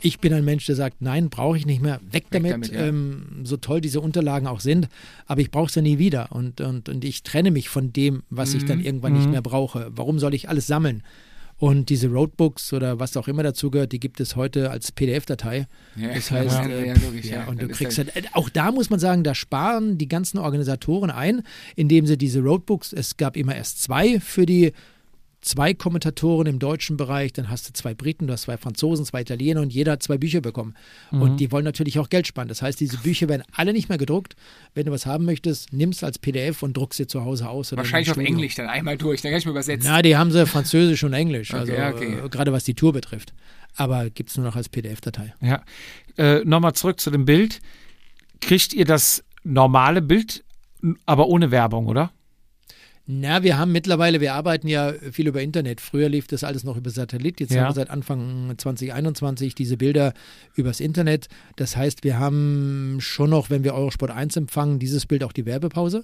Ich 0.00 0.18
bin 0.18 0.32
ein 0.32 0.44
Mensch, 0.44 0.66
der 0.66 0.74
sagt, 0.74 1.02
nein, 1.02 1.28
brauche 1.28 1.56
ich 1.56 1.66
nicht 1.66 1.82
mehr. 1.82 2.00
Weg 2.10 2.26
damit, 2.30 2.52
damit, 2.52 2.72
ja. 2.72 2.86
ähm, 2.86 3.42
so 3.44 3.58
toll 3.58 3.80
diese 3.80 4.00
Unterlagen 4.00 4.48
auch 4.48 4.58
sind. 4.60 4.88
Aber 5.26 5.40
ich 5.40 5.52
brauche 5.52 5.70
sie 5.70 5.82
nie 5.82 5.98
wieder. 5.98 6.32
Und, 6.32 6.60
und, 6.60 6.88
und 6.88 7.04
ich 7.04 7.22
trenne 7.22 7.52
mich 7.52 7.68
von 7.68 7.92
dem, 7.92 8.22
was 8.28 8.54
ich 8.54 8.62
Mhm. 8.62 8.66
dann 8.66 8.80
irgendwann 8.80 9.12
nicht 9.12 9.30
mehr 9.30 9.42
brauche. 9.42 9.92
Warum 9.94 10.18
soll 10.18 10.34
ich 10.34 10.48
alles 10.48 10.66
sammeln? 10.66 11.02
Und 11.60 11.88
diese 11.88 12.06
Roadbooks 12.08 12.72
oder 12.72 13.00
was 13.00 13.16
auch 13.16 13.26
immer 13.26 13.42
dazugehört, 13.42 13.90
die 13.90 13.98
gibt 13.98 14.20
es 14.20 14.36
heute 14.36 14.70
als 14.70 14.92
PDF-Datei. 14.92 15.66
Ja, 15.96 16.14
Das 16.14 16.30
heißt, 16.30 16.54
ja, 16.54 16.66
äh, 16.68 16.86
ja, 16.88 16.94
logisch, 17.04 17.26
ja, 17.26 17.44
und 17.48 17.60
du 17.60 17.66
kriegst 17.68 17.98
halt- 17.98 18.14
halt, 18.14 18.26
äh, 18.26 18.28
auch 18.32 18.48
da 18.48 18.70
muss 18.70 18.90
man 18.90 19.00
sagen, 19.00 19.24
da 19.24 19.34
sparen 19.34 19.98
die 19.98 20.06
ganzen 20.06 20.38
Organisatoren 20.38 21.10
ein, 21.10 21.42
indem 21.74 22.06
sie 22.06 22.16
diese 22.16 22.40
Roadbooks, 22.40 22.92
es 22.92 23.16
gab 23.16 23.36
immer 23.36 23.56
erst 23.56 23.82
zwei 23.82 24.20
für 24.20 24.46
die 24.46 24.72
zwei 25.48 25.74
Kommentatoren 25.74 26.46
im 26.46 26.58
deutschen 26.58 26.96
Bereich, 26.96 27.32
dann 27.32 27.48
hast 27.48 27.68
du 27.68 27.72
zwei 27.72 27.94
Briten, 27.94 28.26
du 28.26 28.32
hast 28.32 28.42
zwei 28.42 28.56
Franzosen, 28.56 29.04
zwei 29.04 29.22
Italiener 29.22 29.60
und 29.62 29.72
jeder 29.72 29.92
hat 29.92 30.02
zwei 30.02 30.18
Bücher 30.18 30.40
bekommen. 30.40 30.74
Mhm. 31.10 31.22
Und 31.22 31.36
die 31.38 31.50
wollen 31.50 31.64
natürlich 31.64 31.98
auch 31.98 32.08
Geld 32.10 32.26
sparen. 32.26 32.48
Das 32.48 32.62
heißt, 32.62 32.78
diese 32.78 32.98
Bücher 32.98 33.28
werden 33.28 33.42
alle 33.52 33.72
nicht 33.72 33.88
mehr 33.88 33.98
gedruckt. 33.98 34.36
Wenn 34.74 34.86
du 34.86 34.92
was 34.92 35.06
haben 35.06 35.24
möchtest, 35.24 35.72
nimmst 35.72 36.04
als 36.04 36.18
PDF 36.18 36.62
und 36.62 36.76
druckst 36.76 36.98
sie 36.98 37.06
zu 37.06 37.24
Hause 37.24 37.48
aus. 37.48 37.74
Wahrscheinlich 37.76 38.10
auf. 38.10 38.18
Englisch 38.18 38.54
dann 38.54 38.68
einmal 38.68 38.98
durch, 38.98 39.22
dann 39.22 39.30
kann 39.32 39.38
ich 39.38 39.46
mir 39.46 39.52
übersetzen. 39.52 39.88
Na, 39.90 40.02
die 40.02 40.16
haben 40.16 40.30
sie 40.30 40.46
Französisch 40.46 41.02
und 41.04 41.12
Englisch, 41.14 41.54
also 41.54 41.72
Okay, 41.72 41.92
okay. 41.92 42.26
äh, 42.26 42.28
gerade 42.28 42.52
was 42.52 42.64
die 42.64 42.74
Tour 42.74 42.92
betrifft. 42.92 43.32
Aber 43.76 44.10
gibt 44.10 44.30
es 44.30 44.36
nur 44.36 44.44
noch 44.44 44.56
als 44.56 44.68
PDF-Datei. 44.68 45.34
Ja. 45.40 45.62
Äh, 46.16 46.44
Nochmal 46.44 46.74
zurück 46.74 47.00
zu 47.00 47.10
dem 47.10 47.24
Bild. 47.24 47.60
Kriegt 48.40 48.74
ihr 48.74 48.84
das 48.84 49.24
normale 49.44 50.02
Bild, 50.02 50.44
aber 51.06 51.28
ohne 51.28 51.50
Werbung, 51.50 51.86
oder? 51.86 52.12
Na, 53.10 53.42
wir 53.42 53.56
haben 53.56 53.72
mittlerweile, 53.72 54.20
wir 54.20 54.34
arbeiten 54.34 54.68
ja 54.68 54.92
viel 55.12 55.28
über 55.28 55.40
Internet. 55.40 55.80
Früher 55.80 56.10
lief 56.10 56.26
das 56.26 56.44
alles 56.44 56.62
noch 56.62 56.76
über 56.76 56.90
Satellit. 56.90 57.40
Jetzt 57.40 57.54
Ja. 57.54 57.62
haben 57.62 57.70
wir 57.70 57.74
seit 57.74 57.88
Anfang 57.88 58.52
2021 58.58 59.54
diese 59.54 59.78
Bilder 59.78 60.12
übers 60.56 60.78
Internet. 60.78 61.28
Das 61.56 61.74
heißt, 61.74 62.04
wir 62.04 62.18
haben 62.18 62.98
schon 63.00 63.30
noch, 63.30 63.48
wenn 63.48 63.64
wir 63.64 63.72
Eurosport 63.72 64.10
1 64.10 64.36
empfangen, 64.36 64.78
dieses 64.78 65.06
Bild 65.06 65.24
auch 65.24 65.32
die 65.32 65.46
Werbepause. 65.46 66.02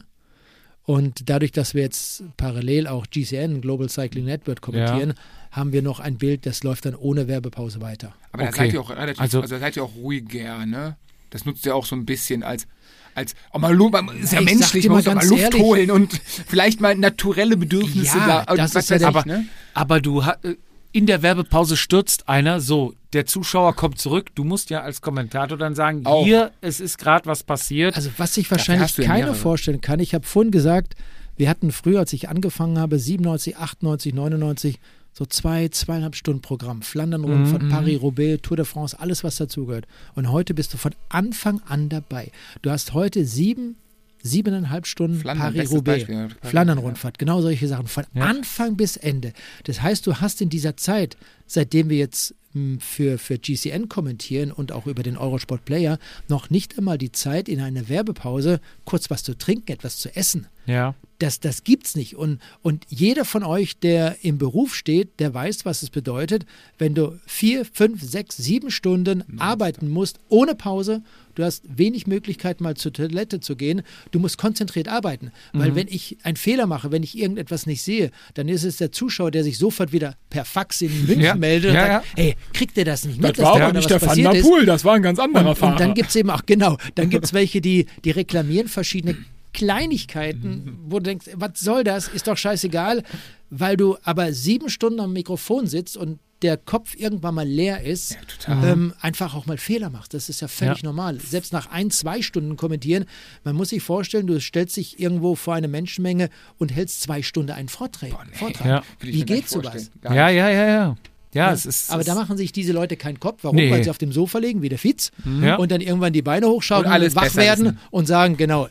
Und 0.84 1.28
dadurch, 1.28 1.52
dass 1.52 1.74
wir 1.74 1.82
jetzt 1.82 2.24
parallel 2.38 2.86
auch 2.86 3.06
GCN, 3.10 3.60
Global 3.60 3.90
Cycling 3.90 4.24
Network, 4.24 4.62
kommentieren, 4.62 5.12
haben 5.50 5.74
wir 5.74 5.82
noch 5.82 6.00
ein 6.00 6.16
Bild, 6.16 6.46
das 6.46 6.62
läuft 6.64 6.86
dann 6.86 6.94
ohne 6.94 7.28
Werbepause 7.28 7.82
weiter. 7.82 8.14
Aber 8.32 8.44
da 8.44 8.48
Okay. 8.48 8.58
seid 8.60 8.72
ihr 8.72 8.80
auch 8.80 8.88
relativ, 8.90 9.20
Also- 9.20 9.42
also, 9.42 9.54
da 9.54 9.60
seid 9.60 9.76
ihr 9.76 9.84
auch 9.84 9.94
ruhiger, 9.94 10.64
ne? 10.64 10.96
Das 11.28 11.44
nutzt 11.44 11.66
ihr 11.66 11.76
auch 11.76 11.84
so 11.84 11.96
ein 11.96 12.06
bisschen 12.06 12.42
als, 12.42 12.66
als 13.14 13.34
auch 13.50 13.60
mal 13.60 13.74
Lu- 13.74 13.90
man 13.90 14.08
ist 14.20 14.32
ja, 14.32 14.40
ich 14.40 14.46
sag 14.48 14.54
menschlich, 14.58 14.84
man 14.88 14.92
mal 14.92 14.96
muss 14.98 15.08
auch 15.08 15.14
mal 15.14 15.20
ganz 15.20 15.30
Luft 15.30 15.42
ehrlich. 15.42 15.62
holen 15.62 15.90
und 15.90 16.20
vielleicht 16.46 16.80
mal 16.80 16.94
naturelle 16.96 17.56
Bedürfnisse 17.56 18.18
Ja, 18.18 18.44
da. 18.46 18.54
das 18.56 18.74
ist 18.74 18.90
ja 18.90 19.06
aber, 19.06 19.24
ne? 19.26 19.46
aber 19.74 20.00
du 20.00 20.20
äh, 20.20 20.56
in 20.92 21.06
der 21.06 21.22
Werbepause 21.22 21.76
stürzt 21.76 22.28
einer, 22.28 22.60
so, 22.60 22.94
der 23.12 23.26
Zuschauer 23.26 23.74
kommt 23.74 23.98
zurück, 23.98 24.30
du 24.36 24.44
musst 24.44 24.70
ja 24.70 24.82
als 24.82 25.00
Kommentator 25.00 25.58
dann 25.58 25.74
sagen, 25.74 26.06
Auch. 26.06 26.24
hier, 26.24 26.52
es 26.60 26.78
ist 26.78 26.98
gerade 26.98 27.26
was 27.26 27.42
passiert. 27.42 27.96
Also 27.96 28.10
was 28.16 28.34
sich 28.34 28.48
wahrscheinlich 28.50 28.96
ja 28.96 29.04
keiner 29.04 29.18
mehrere. 29.26 29.34
vorstellen 29.34 29.80
kann, 29.80 29.98
ich 29.98 30.14
habe 30.14 30.24
vorhin 30.24 30.52
gesagt, 30.52 30.94
wir 31.36 31.48
hatten 31.48 31.72
früher, 31.72 31.98
als 31.98 32.12
ich 32.12 32.28
angefangen 32.28 32.78
habe, 32.78 32.96
97, 33.00 33.56
98, 33.56 34.14
99, 34.14 34.78
so 35.16 35.24
zwei, 35.26 35.68
zweieinhalb 35.68 36.16
Stunden 36.16 36.42
Programm. 36.42 36.82
Flandern-Rundfahrt, 36.82 37.68
Paris-Roubaix, 37.70 38.42
Tour 38.42 38.56
de 38.56 38.66
France, 38.66 38.98
alles, 38.98 39.22
was 39.22 39.36
dazugehört. 39.36 39.86
Und 40.14 40.30
heute 40.30 40.54
bist 40.54 40.74
du 40.74 40.76
von 40.76 40.92
Anfang 41.08 41.60
an 41.68 41.88
dabei. 41.88 42.32
Du 42.62 42.70
hast 42.70 42.94
heute 42.94 43.24
sieben, 43.24 43.76
siebeneinhalb 44.22 44.86
Stunden 44.86 45.20
Flandern, 45.20 45.54
Paris-Roubaix. 45.54 46.06
Flandern-Rundfahrt, 46.42 47.18
genau 47.18 47.40
solche 47.40 47.68
Sachen. 47.68 47.86
Von 47.86 48.04
Ja. 48.14 48.24
Anfang 48.24 48.76
bis 48.76 48.96
Ende. 48.96 49.32
Das 49.64 49.82
heißt, 49.82 50.06
du 50.06 50.16
hast 50.16 50.40
in 50.40 50.48
dieser 50.48 50.76
Zeit, 50.76 51.16
seitdem 51.46 51.90
wir 51.90 51.98
jetzt 51.98 52.34
mh, 52.54 52.78
für, 52.80 53.18
für 53.18 53.38
GCN 53.38 53.88
kommentieren 53.88 54.50
und 54.50 54.72
auch 54.72 54.86
über 54.86 55.02
den 55.04 55.16
Eurosport 55.16 55.64
Player, 55.64 55.98
noch 56.28 56.50
nicht 56.50 56.76
einmal 56.76 56.98
die 56.98 57.12
Zeit, 57.12 57.48
in 57.48 57.60
einer 57.60 57.88
Werbepause 57.88 58.60
kurz 58.84 59.10
was 59.10 59.22
zu 59.22 59.38
trinken, 59.38 59.70
etwas 59.70 59.98
zu 59.98 60.14
essen. 60.16 60.46
ja. 60.66 60.94
Das, 61.24 61.40
das 61.40 61.64
gibt's 61.64 61.94
nicht. 61.96 62.16
Und, 62.16 62.38
und 62.60 62.84
jeder 62.90 63.24
von 63.24 63.44
euch, 63.44 63.78
der 63.78 64.16
im 64.22 64.36
Beruf 64.36 64.74
steht, 64.74 65.20
der 65.20 65.32
weiß, 65.32 65.64
was 65.64 65.82
es 65.82 65.88
bedeutet, 65.88 66.44
wenn 66.78 66.94
du 66.94 67.18
vier, 67.26 67.64
fünf, 67.64 68.02
sechs, 68.02 68.36
sieben 68.36 68.70
Stunden 68.70 69.24
arbeiten 69.38 69.88
musst, 69.88 70.18
ohne 70.28 70.54
Pause. 70.54 71.02
Du 71.34 71.42
hast 71.42 71.64
wenig 71.66 72.06
Möglichkeit, 72.06 72.60
mal 72.60 72.76
zur 72.76 72.92
Toilette 72.92 73.40
zu 73.40 73.56
gehen. 73.56 73.82
Du 74.10 74.18
musst 74.18 74.36
konzentriert 74.38 74.86
arbeiten. 74.86 75.32
Weil 75.54 75.70
Mhm. 75.70 75.74
wenn 75.76 75.88
ich 75.88 76.18
einen 76.24 76.36
Fehler 76.36 76.66
mache, 76.66 76.92
wenn 76.92 77.02
ich 77.02 77.16
irgendetwas 77.18 77.66
nicht 77.66 77.80
sehe, 77.82 78.10
dann 78.34 78.46
ist 78.48 78.62
es 78.64 78.76
der 78.76 78.92
Zuschauer, 78.92 79.30
der 79.30 79.42
sich 79.44 79.56
sofort 79.58 79.92
wieder 79.92 80.14
per 80.30 80.44
Fax 80.44 80.82
in 80.82 80.90
München 81.06 81.20
Ja. 81.22 81.34
meldet 81.34 81.70
und 81.70 81.76
Ja, 81.76 81.86
sagt, 81.86 82.06
hey, 82.16 82.36
kriegt 82.52 82.76
ihr 82.76 82.84
das 82.84 83.04
nicht 83.06 83.18
mit? 83.20 83.30
Das 83.38 83.44
war 83.44 83.60
aber 83.62 83.72
nicht 83.72 83.88
der 83.88 84.00
Van 84.02 84.16
der? 84.16 84.42
Poel, 84.42 84.66
das 84.66 84.84
war 84.84 84.94
ein 84.94 85.02
ganz 85.02 85.18
anderer 85.18 85.48
Und, 85.48 85.56
Fahrer. 85.58 85.72
und 85.72 85.80
dann 85.80 85.94
gibt 85.94 86.10
es 86.10 86.16
eben 86.16 86.28
auch, 86.30 86.42
genau, 86.44 86.76
dann 86.96 87.08
gibt 87.08 87.24
es 87.24 87.32
welche, 87.32 87.60
die, 87.62 87.86
die 88.04 88.10
reklamieren 88.10 88.68
verschiedene 88.68 89.16
Kleinigkeiten, 89.54 90.78
wo 90.86 90.98
du 90.98 91.04
denkst, 91.04 91.26
was 91.34 91.60
soll 91.60 91.84
das? 91.84 92.08
Ist 92.08 92.26
doch 92.26 92.36
scheißegal, 92.36 93.02
weil 93.50 93.76
du 93.76 93.96
aber 94.02 94.32
sieben 94.32 94.68
Stunden 94.68 95.00
am 95.00 95.12
Mikrofon 95.12 95.66
sitzt 95.66 95.96
und 95.96 96.18
der 96.42 96.58
Kopf 96.58 96.94
irgendwann 96.94 97.34
mal 97.36 97.46
leer 97.46 97.82
ist, 97.84 98.18
ähm, 98.48 98.92
einfach 99.00 99.34
auch 99.34 99.46
mal 99.46 99.56
Fehler 99.56 99.88
machst. 99.88 100.12
Das 100.12 100.28
ist 100.28 100.42
ja 100.42 100.48
völlig 100.48 100.82
Ja. 100.82 100.88
normal. 100.88 101.18
Selbst 101.20 101.54
nach 101.54 101.70
ein, 101.70 101.90
zwei 101.90 102.20
Stunden 102.20 102.56
kommentieren, 102.56 103.06
man 103.44 103.56
muss 103.56 103.70
sich 103.70 103.82
vorstellen, 103.82 104.26
du 104.26 104.38
stellst 104.40 104.76
dich 104.76 105.00
irgendwo 105.00 105.36
vor 105.36 105.54
eine 105.54 105.68
Menschenmenge 105.68 106.28
und 106.58 106.70
hältst 106.74 107.00
zwei 107.00 107.22
Stunden 107.22 107.52
einen 107.52 107.68
Vortrag. 107.70 108.10
Vortrag. 108.32 108.66
Ja. 108.66 108.82
Will 109.00 109.10
ich 109.10 109.16
Wie 109.16 109.24
geht 109.24 109.48
sowas? 109.48 109.90
Ja, 110.02 110.28
ja, 110.28 110.50
ja, 110.50 110.66
ja. 110.66 110.96
Ja, 111.34 111.52
es 111.52 111.66
ist. 111.66 111.90
Aber 111.90 112.00
es 112.00 112.06
da 112.06 112.14
machen 112.14 112.36
sich 112.36 112.52
diese 112.52 112.72
Leute 112.72 112.96
keinen 112.96 113.20
Kopf. 113.20 113.40
Warum? 113.42 113.56
Nee. 113.56 113.70
Weil 113.70 113.84
sie 113.84 113.90
auf 113.90 113.98
dem 113.98 114.12
Sofa 114.12 114.38
liegen, 114.38 114.62
wie 114.62 114.68
der 114.68 114.78
Fietz, 114.78 115.10
Ja. 115.42 115.56
und 115.56 115.70
dann 115.72 115.80
irgendwann 115.80 116.12
die 116.12 116.22
Beine 116.22 116.46
hochschauen 116.48 116.86
Und 116.86 116.90
alles 116.92 117.14
wach 117.16 117.34
werden 117.34 117.64
wissen. 117.66 117.78
und 117.90 118.06
sagen, 118.06 118.36
genau, 118.36 118.68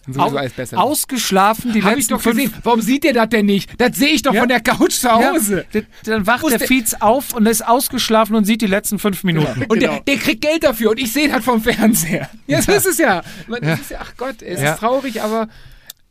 besser. 0.56 0.81
ausgeschlafen 0.81 1.73
die 1.73 1.84
Hab 1.84 1.91
ich 1.91 1.98
letzten 1.98 2.14
doch 2.15 2.22
fünf 2.22 2.35
gesehen. 2.38 2.53
Warum 2.64 2.81
sieht 2.81 3.06
ihr 3.06 3.14
das 3.14 3.30
denn 3.30 3.45
nicht? 3.45 3.69
Das 3.80 3.98
sehe 3.98 4.10
ich 4.10 4.22
doch 4.22 4.34
Ja. 4.34 4.40
von 4.41 4.49
der 4.49 4.61
Couch 4.61 4.94
zu 4.94 5.11
Hause. 5.11 5.65
Ja, 5.73 5.81
dann 6.06 6.26
wacht 6.26 6.44
der 6.49 6.57
der- 6.57 6.68
Fietz 6.68 6.94
auf 6.99 7.34
und 7.34 7.45
ist 7.45 7.65
ausgeschlafen 7.68 8.35
und 8.35 8.45
sieht 8.45 8.61
die 8.61 8.68
letzten 8.68 8.98
fünf 8.99 9.23
Minuten. 9.23 9.64
Und 9.68 9.80
Genau. 9.80 9.94
der, 9.94 9.99
der 10.02 10.18
kriegt 10.18 10.41
Geld 10.41 10.64
dafür 10.64 10.91
und 10.91 10.99
ich 10.99 11.11
sehe 11.11 11.27
das 11.30 11.44
vom 11.44 11.61
Fernseher. 11.61 12.30
Ja, 12.48 12.61
so 12.61 12.72
ist 12.72 12.85
es 12.85 12.98
ja. 12.98 13.23
Man, 13.48 13.61
das 13.61 13.80
Ist 13.81 13.91
ja 13.91 13.99
ach 14.02 14.14
Gott, 14.18 14.41
es 14.41 14.61
Ja. 14.61 14.73
ist 14.73 14.80
traurig, 14.80 15.22
aber 15.22 15.48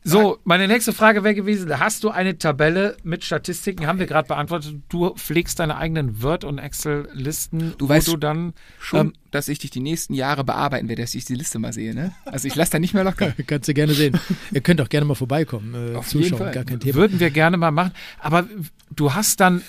So, 0.05 0.39
meine 0.43 0.67
nächste 0.67 0.91
Frage 0.91 1.23
wäre 1.23 1.33
gewesen: 1.33 1.79
Hast 1.79 2.03
du 2.03 2.09
eine 2.09 2.37
Tabelle 2.37 2.97
mit 3.03 3.23
Statistiken? 3.23 3.87
Haben 3.87 3.99
wir 3.99 4.05
gerade 4.05 4.27
beantwortet. 4.27 4.75
Du 4.89 5.13
pflegst 5.15 5.59
deine 5.59 5.77
eigenen 5.77 6.21
Word- 6.21 6.43
und 6.43 6.57
Excel-Listen, 6.57 7.73
Du 7.77 7.85
wo 7.85 7.89
weißt 7.89 8.07
du 8.09 8.17
dann 8.17 8.53
schon, 8.79 9.07
ähm, 9.07 9.13
dass 9.31 9.47
ich 9.47 9.59
dich 9.59 9.71
die 9.71 9.79
nächsten 9.79 10.13
Jahre 10.13 10.43
bearbeiten 10.43 10.89
werde, 10.89 11.01
dass 11.03 11.15
ich 11.15 11.25
die 11.25 11.35
Liste 11.35 11.57
mal 11.59 11.71
sehe. 11.73 11.95
Ne? 11.95 12.13
Also 12.25 12.47
ich 12.47 12.55
lasse 12.55 12.71
da 12.73 12.79
nicht 12.79 12.93
mehr 12.93 13.03
locker. 13.03 13.33
kannst 13.47 13.67
du 13.69 13.73
gerne 13.73 13.93
sehen. 13.93 14.19
Ihr 14.51 14.61
könnt 14.61 14.81
auch 14.81 14.89
gerne 14.89 15.05
mal 15.05 15.15
vorbeikommen, 15.15 15.73
äh, 15.93 15.95
Auf 15.95 16.11
jeden 16.13 16.23
zuschauen, 16.25 16.39
Fall. 16.43 16.51
gar 16.53 16.65
kein 16.65 16.79
Thema. 16.79 16.95
würden 16.95 17.19
wir 17.19 17.29
gerne 17.31 17.57
mal 17.57 17.71
machen. 17.71 17.93
Aber 18.19 18.45
du 18.93 19.13
hast 19.13 19.39
dann 19.39 19.61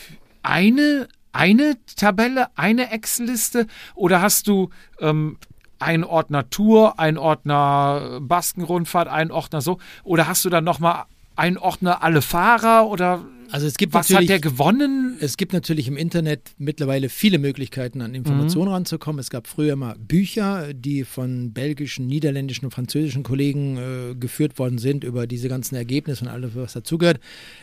eine, 0.42 1.08
eine 1.32 1.76
Tabelle, 1.96 2.48
eine 2.56 2.90
Excel-Liste 2.90 3.66
oder 3.94 4.20
hast 4.20 4.48
du 4.48 4.70
ähm, 5.00 5.38
einen 5.84 6.04
Ordner 6.04 6.50
Tour, 6.50 6.98
einen 6.98 7.18
Ordner 7.18 8.18
Baskenrundfahrt, 8.20 9.08
einen 9.08 9.30
Ordner 9.30 9.60
so? 9.60 9.78
Oder 10.02 10.26
hast 10.26 10.44
du 10.44 10.50
dann 10.50 10.64
nochmal 10.64 11.04
einen 11.36 11.58
Ordner 11.58 12.02
alle 12.02 12.22
Fahrer 12.22 12.86
oder 12.86 13.20
Also 13.54 13.68
es 13.68 13.76
gibt 13.76 13.94
was 13.94 14.06
hat 14.06 14.14
natürlich 14.14 14.26
der 14.30 14.40
gewonnen? 14.40 15.16
Es 15.20 15.36
gibt 15.36 15.52
natürlich 15.52 15.86
im 15.86 15.96
Internet 15.96 16.50
mittlerweile 16.58 17.08
viele 17.08 17.38
Möglichkeiten, 17.38 18.00
an 18.00 18.12
Informationen 18.12 18.72
ranzukommen. 18.72 19.20
Es 19.20 19.30
gab 19.30 19.46
früher 19.46 19.76
mal 19.76 19.94
Bücher, 19.96 20.74
die 20.74 21.04
von 21.04 21.52
belgischen, 21.52 22.08
niederländischen 22.08 22.64
und 22.64 22.72
französischen 22.72 23.22
Kollegen 23.22 23.76
äh, 23.76 24.14
geführt 24.16 24.58
worden 24.58 24.78
sind 24.78 25.04
über 25.04 25.28
diese 25.28 25.48
ganzen 25.48 25.76
Ergebnisse 25.76 26.24
und 26.24 26.30
alles, 26.32 26.56
was 26.56 26.72
dazugehört. 26.72 27.20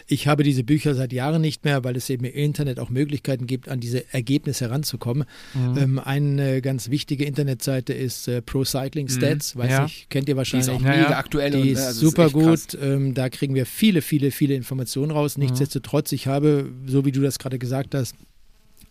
Ich 0.08 0.28
habe 0.28 0.44
diese 0.44 0.64
Bücher 0.64 0.96
seit 0.96 1.12
Jahren 1.12 1.42
nicht 1.42 1.66
mehr, 1.66 1.84
weil 1.84 1.98
es 1.98 2.10
eben 2.10 2.24
im 2.24 2.34
Internet 2.36 2.80
auch 2.80 2.90
Möglichkeiten 2.90 3.46
gibt, 3.46 3.68
an 3.68 3.82
diese 3.82 4.14
Ergebnisse 4.14 4.68
heranzukommen. 4.70 5.26
Ähm, 5.78 6.00
eine 6.00 6.62
ganz 6.62 6.90
wichtige 6.90 7.26
Internetseite 7.26 7.92
ist 7.92 8.30
äh, 8.30 8.42
Pro 8.42 8.64
Cycling 8.64 9.10
Stats, 9.10 9.58
weiß 9.58 9.70
Ja. 9.70 9.86
ich, 9.88 10.08
kennt 10.08 10.30
ihr 10.30 10.36
Die 10.36 10.38
wahrscheinlich. 10.38 10.70
ist 10.70 10.74
auch 10.74 10.80
mega 10.80 11.18
aktuell. 11.18 11.52
Die 11.52 11.58
und, 11.58 11.68
ist 11.68 11.80
ne, 11.80 11.86
also 11.88 12.00
super 12.08 12.30
krass. 12.30 12.68
gut. 12.70 12.82
Ähm, 12.82 13.14
da 13.14 13.28
kriegen 13.28 13.56
wir 13.56 13.66
viele, 13.66 14.02
viele, 14.02 14.32
viele 14.32 14.56
Informationen 14.56 15.12
raus. 15.12 15.38
Nichtsdestotrotz, 15.38 15.81
ich 16.12 16.28
habe, 16.28 16.72
so 16.86 17.06
wie 17.06 17.12
du 17.12 17.22
das 17.22 17.40
gerade 17.40 17.60
gesagt 17.60 17.96
hast, 17.96 18.16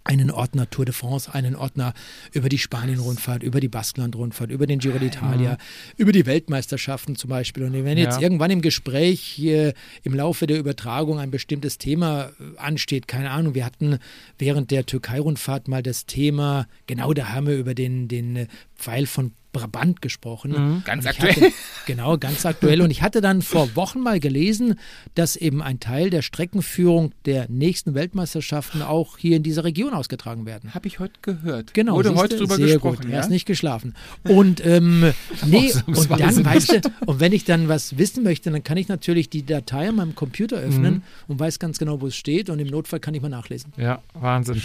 einen 0.03 0.31
Ordner 0.31 0.69
Tour 0.71 0.87
de 0.87 0.95
France, 0.95 1.33
einen 1.35 1.55
Ordner 1.55 1.93
über 2.33 2.49
die 2.49 2.57
Spanien-Rundfahrt, 2.59 3.43
über 3.43 3.61
die 3.61 3.69
Baskenland-Rundfahrt, 3.69 4.51
über 4.51 4.67
den 4.67 4.79
Giro 4.79 4.97
d'Italia, 4.97 5.59
über 5.99 6.11
die 6.12 6.25
Weltmeisterschaften 6.25 7.17
zum 7.17 7.29
Beispiel. 7.29 7.65
Und 7.65 7.75
wenn 7.75 7.99
jetzt 7.99 8.17
Ja. 8.17 8.23
irgendwann 8.23 8.51
im 8.51 8.62
Gespräch 8.62 9.39
äh, 9.41 9.75
im 10.03 10.15
Laufe 10.15 10.47
der 10.47 10.59
Übertragung 10.59 11.19
ein 11.19 11.31
bestimmtes 11.31 11.77
Thema 11.77 12.31
äh, 12.41 12.59
ansteht, 12.59 13.09
keine 13.09 13.31
Ahnung, 13.31 13.55
wir 13.55 13.65
hatten 13.67 13.99
während 14.39 14.71
der 14.71 14.87
Türkei-Rundfahrt 14.87 15.69
mal 15.69 15.83
das 15.83 16.07
Thema, 16.07 16.67
genau 16.87 17.12
da 17.12 17.29
haben 17.29 17.47
wir 17.47 17.59
über 17.59 17.75
den, 17.75 18.09
den 18.09 18.49
Pfeil 18.77 19.05
von 19.07 19.33
Brabant 19.52 20.01
gesprochen. 20.02 20.82
Ganz 20.85 21.05
Und 21.05 21.10
ich 21.12 21.20
aktuell. 21.22 21.35
Hatte, 21.48 21.52
genau, 21.86 22.18
ganz 22.18 22.47
aktuell. 22.47 22.81
Und 22.82 22.90
ich 22.90 23.02
hatte 23.02 23.20
dann 23.20 23.43
vor 23.43 23.74
Wochen 23.77 24.01
mal 24.01 24.20
gelesen, 24.20 24.78
dass 25.14 25.36
eben 25.36 25.60
ein 25.62 25.81
Teil 25.81 26.10
der 26.10 26.22
Streckenführung 26.22 27.12
der 27.24 27.48
nächsten 27.48 27.94
Weltmeisterschaften 27.94 28.82
auch 28.82 29.18
hier 29.18 29.36
in 29.36 29.43
dieser 29.43 29.64
Region 29.64 29.93
ausgetragen 29.93 30.47
werden. 30.47 30.74
Habe 30.74 30.86
ich 30.89 30.98
heute 30.98 31.14
gehört. 31.22 31.74
Genau, 31.74 31.94
Wurde 31.97 32.14
heute 32.14 32.36
drüber 32.36 32.56
sehr 32.56 32.66
gesprochen. 32.66 33.02
Gut. 33.02 33.05
Ja? 33.10 33.16
Er 33.16 33.20
ist 33.20 33.31
nicht 33.31 33.47
geschlafen. 33.47 33.94
Und 34.24 34.64
ähm, 34.64 35.12
nee, 35.47 35.72
und 35.86 36.10
dann 36.20 36.44
weißt 36.44 36.72
du, 36.72 36.81
und 37.06 37.20
wenn 37.20 37.32
ich 37.32 37.44
dann 37.44 37.68
was 37.68 37.98
wissen 37.98 38.22
möchte, 38.22 38.51
dann 38.51 38.62
kann 38.64 38.77
ich 38.77 38.89
natürlich 38.89 39.31
die 39.31 39.44
Datei 39.44 39.89
an 39.89 39.97
meinem 39.97 40.14
Computer 40.14 40.56
öffnen 40.56 40.94
Mhm. 40.94 41.02
und 41.28 41.40
weiß 41.40 41.59
ganz 41.59 41.78
genau, 41.78 42.01
wo 42.01 42.06
es 42.06 42.16
steht 42.16 42.51
und 42.51 42.59
im 42.59 42.68
Notfall 42.68 43.01
kann 43.01 43.14
ich 43.14 43.20
mal 43.22 43.28
nachlesen. 43.28 43.72
Ja, 43.77 44.01
Wahnsinn. 44.14 44.62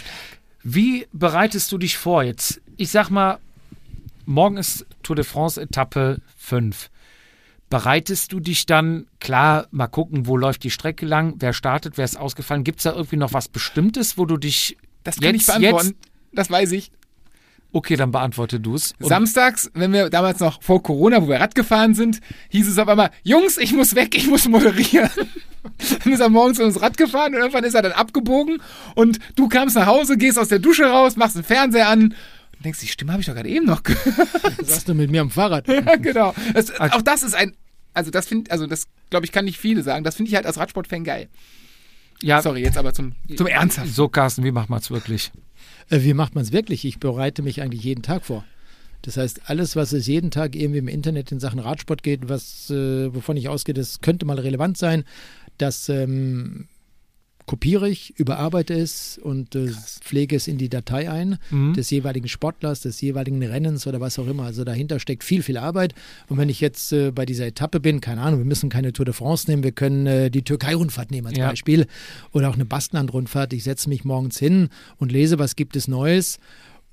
Wie 0.63 1.05
bereitest 1.13 1.71
du 1.71 1.77
dich 1.77 1.97
vor 1.97 2.23
jetzt? 2.23 2.61
Ich 2.77 2.89
sag 2.89 3.09
mal, 3.09 3.37
morgen 4.26 4.57
ist 4.57 4.85
Tour 5.03 5.15
de 5.15 5.26
France 5.26 5.61
Etappe 5.61 6.19
5. 6.38 6.89
Bereitest 7.69 8.31
du 8.31 8.39
dich 8.39 8.65
dann, 8.68 9.07
klar, 9.19 9.68
mal 9.72 9.88
gucken, 9.88 10.27
wo 10.27 10.38
läuft 10.38 10.64
die 10.64 10.69
Strecke 10.72 11.06
lang, 11.06 11.35
wer 11.39 11.52
startet, 11.52 11.97
wer 11.97 12.06
ist 12.06 12.18
ausgefallen? 12.18 12.64
Gibt 12.64 12.80
es 12.80 12.84
da 12.84 12.93
irgendwie 12.93 13.18
noch 13.18 13.34
was 13.34 13.47
Bestimmtes, 13.47 14.18
wo 14.18 14.26
du 14.26 14.38
dich. 14.38 14.77
Das 15.03 15.19
kann 15.19 15.35
ich 15.35 15.41
Jetzt- 15.41 15.60
beantworten. 15.60 15.88
jetzt- 15.88 15.97
Das 16.34 16.49
weiß 16.52 16.72
ich. 16.73 16.91
Okay, 17.72 17.97
dann 17.97 18.11
beantworte 18.11 18.60
du 18.60 18.76
es. 18.76 18.93
Samstags, 18.99 19.69
wenn 19.73 19.91
wir 19.91 20.10
damals 20.10 20.39
noch 20.39 20.61
vor 20.61 20.81
Corona, 20.81 21.22
wo 21.22 21.27
wir 21.27 21.41
Rad 21.41 21.56
gefahren 21.56 21.93
sind, 21.93 22.22
hieß 22.49 22.69
es 22.69 22.77
auf 22.77 22.88
einmal, 22.88 23.10
Jungs, 23.23 23.57
ich 23.57 23.73
muss 23.73 23.95
weg, 23.95 24.15
ich 24.15 24.27
muss 24.27 24.47
moderieren. 24.47 25.10
dann 26.03 26.14
ist 26.14 26.19
er 26.22 26.30
morgens 26.30 26.57
mit 26.60 26.68
uns 26.68 26.81
Rad 26.81 26.95
gefahren 26.97 27.34
und 27.34 27.41
irgendwann 27.41 27.65
ist 27.65 27.73
er 27.73 27.81
dann 27.81 27.91
abgebogen 27.91 28.61
und 28.95 29.19
du 29.35 29.49
kamst 29.49 29.76
nach 29.76 29.88
Hause, 29.88 30.15
gehst 30.18 30.39
aus 30.39 30.47
der 30.47 30.60
Dusche 30.60 30.85
raus, 30.85 31.18
machst 31.18 31.35
den 31.35 31.43
Fernseher 31.43 31.89
an 31.89 32.14
und 32.57 32.65
denkst, 32.65 32.80
die 32.80 32.88
Stimme 32.88 33.11
habe 33.11 33.22
ich 33.22 33.27
doch 33.27 33.36
gerade 33.36 33.49
eben 33.49 33.65
noch 33.65 33.84
gehört. 33.84 34.15
Sagst 34.64 34.88
du 34.90 34.94
mit 34.94 35.11
mir 35.11 35.22
am 35.22 35.30
Fahrrad. 35.30 35.68
Ja, 35.69 35.95
genau. 35.95 36.34
Das, 36.53 36.80
auch 36.80 37.02
das 37.02 37.23
ist 37.23 37.36
ein, 37.36 37.53
also 37.94 38.11
das 38.11 38.27
finde, 38.27 38.52
also 38.52 38.68
das 38.68 38.88
glaube 39.10 39.26
ich, 39.26 39.32
kann 39.32 39.45
nicht 39.45 39.60
viele 39.60 39.84
sagen. 39.84 40.03
Das 40.03 40.15
finde 40.15 40.30
ich 40.30 40.36
halt 40.36 40.45
als 40.45 40.57
Radsportfan 40.57 41.03
geil. 41.03 41.27
Ja, 42.22 42.41
Sorry, 42.41 42.61
jetzt 42.61 42.77
aber 42.77 42.94
zum, 42.94 43.14
zum 43.36 43.48
Ernsthaft. 43.48 43.94
So, 43.94 44.07
Carsten, 44.07 44.44
wie 44.44 44.52
macht 44.52 44.69
man 44.69 44.80
es 44.80 44.90
wirklich? 44.90 45.32
Äh, 45.90 46.02
Wie 46.02 46.14
macht 46.14 46.36
man 46.36 46.44
es 46.44 46.52
wirklich? 46.52 46.86
Ich 46.86 46.99
bereite 46.99 47.41
mich 47.41 47.61
eigentlich 47.61 47.84
jeden 47.84 48.02
Tag 48.02 48.26
vor. 48.26 48.45
Das 49.02 49.18
heißt, 49.18 49.41
alles, 49.45 49.76
was 49.76 49.94
es 49.94 50.07
jeden 50.07 50.32
Tag 50.32 50.56
irgendwie 50.56 50.80
im 50.80 50.88
Internet 50.88 51.32
in 51.32 51.40
Sachen 51.40 51.60
Radsport 51.60 52.02
geht, 52.02 52.27
was, 52.27 52.69
äh, 52.72 53.14
wovon 53.14 53.38
ich 53.38 53.49
ausgehe, 53.49 53.76
das 53.76 54.02
könnte 54.02 54.26
mal 54.26 54.40
relevant 54.40 54.77
sein, 54.77 55.03
das 55.57 55.90
ähm, 55.90 56.68
kopiere 57.45 57.89
ich, 57.89 58.17
überarbeite 58.19 58.73
es 58.73 59.19
und 59.22 59.55
äh, 59.55 59.67
pflege 60.01 60.35
es 60.35 60.47
in 60.47 60.57
die 60.57 60.69
Datei 60.69 61.09
ein 61.09 61.38
des 61.76 61.89
jeweiligen 61.89 62.27
Sportlers, 62.27 62.81
des 62.81 62.99
jeweiligen 63.01 63.41
Rennens 63.43 63.85
oder 63.88 63.99
was 64.01 64.17
auch 64.17 64.27
immer. 64.27 64.43
Also 64.43 64.63
dahinter 64.63 64.99
steckt 64.99 65.23
viel, 65.23 65.43
viel 65.43 65.57
Arbeit. 65.57 65.93
Und 66.27 66.38
wenn 66.38 66.49
ich 66.49 66.59
jetzt 66.59 66.91
äh, 66.91 67.11
bei 67.11 67.26
dieser 67.26 67.45
Etappe 67.45 67.80
bin, 67.80 68.01
keine 68.01 68.22
Ahnung, 68.22 68.39
wir 68.39 68.45
müssen 68.45 68.69
keine 68.69 68.93
Tour 68.93 69.05
de 69.05 69.13
France 69.13 69.49
nehmen, 69.49 69.63
wir 69.63 69.72
können 69.72 70.07
äh, 70.07 70.31
die 70.31 70.43
Türkei-Rundfahrt 70.43 71.11
nehmen 71.11 71.27
als 71.27 71.38
Ja. 71.38 71.49
Beispiel 71.49 71.88
oder 72.31 72.49
auch 72.49 72.55
eine 72.55 72.65
Baskenland-Rundfahrt. 72.65 73.53
Ich 73.53 73.63
setze 73.63 73.89
mich 73.89 74.03
morgens 74.03 74.39
hin 74.39 74.69
und 74.97 75.11
lese, 75.11 75.38
was 75.39 75.55
gibt 75.55 75.76
es 75.76 75.88
Neues 75.88 76.39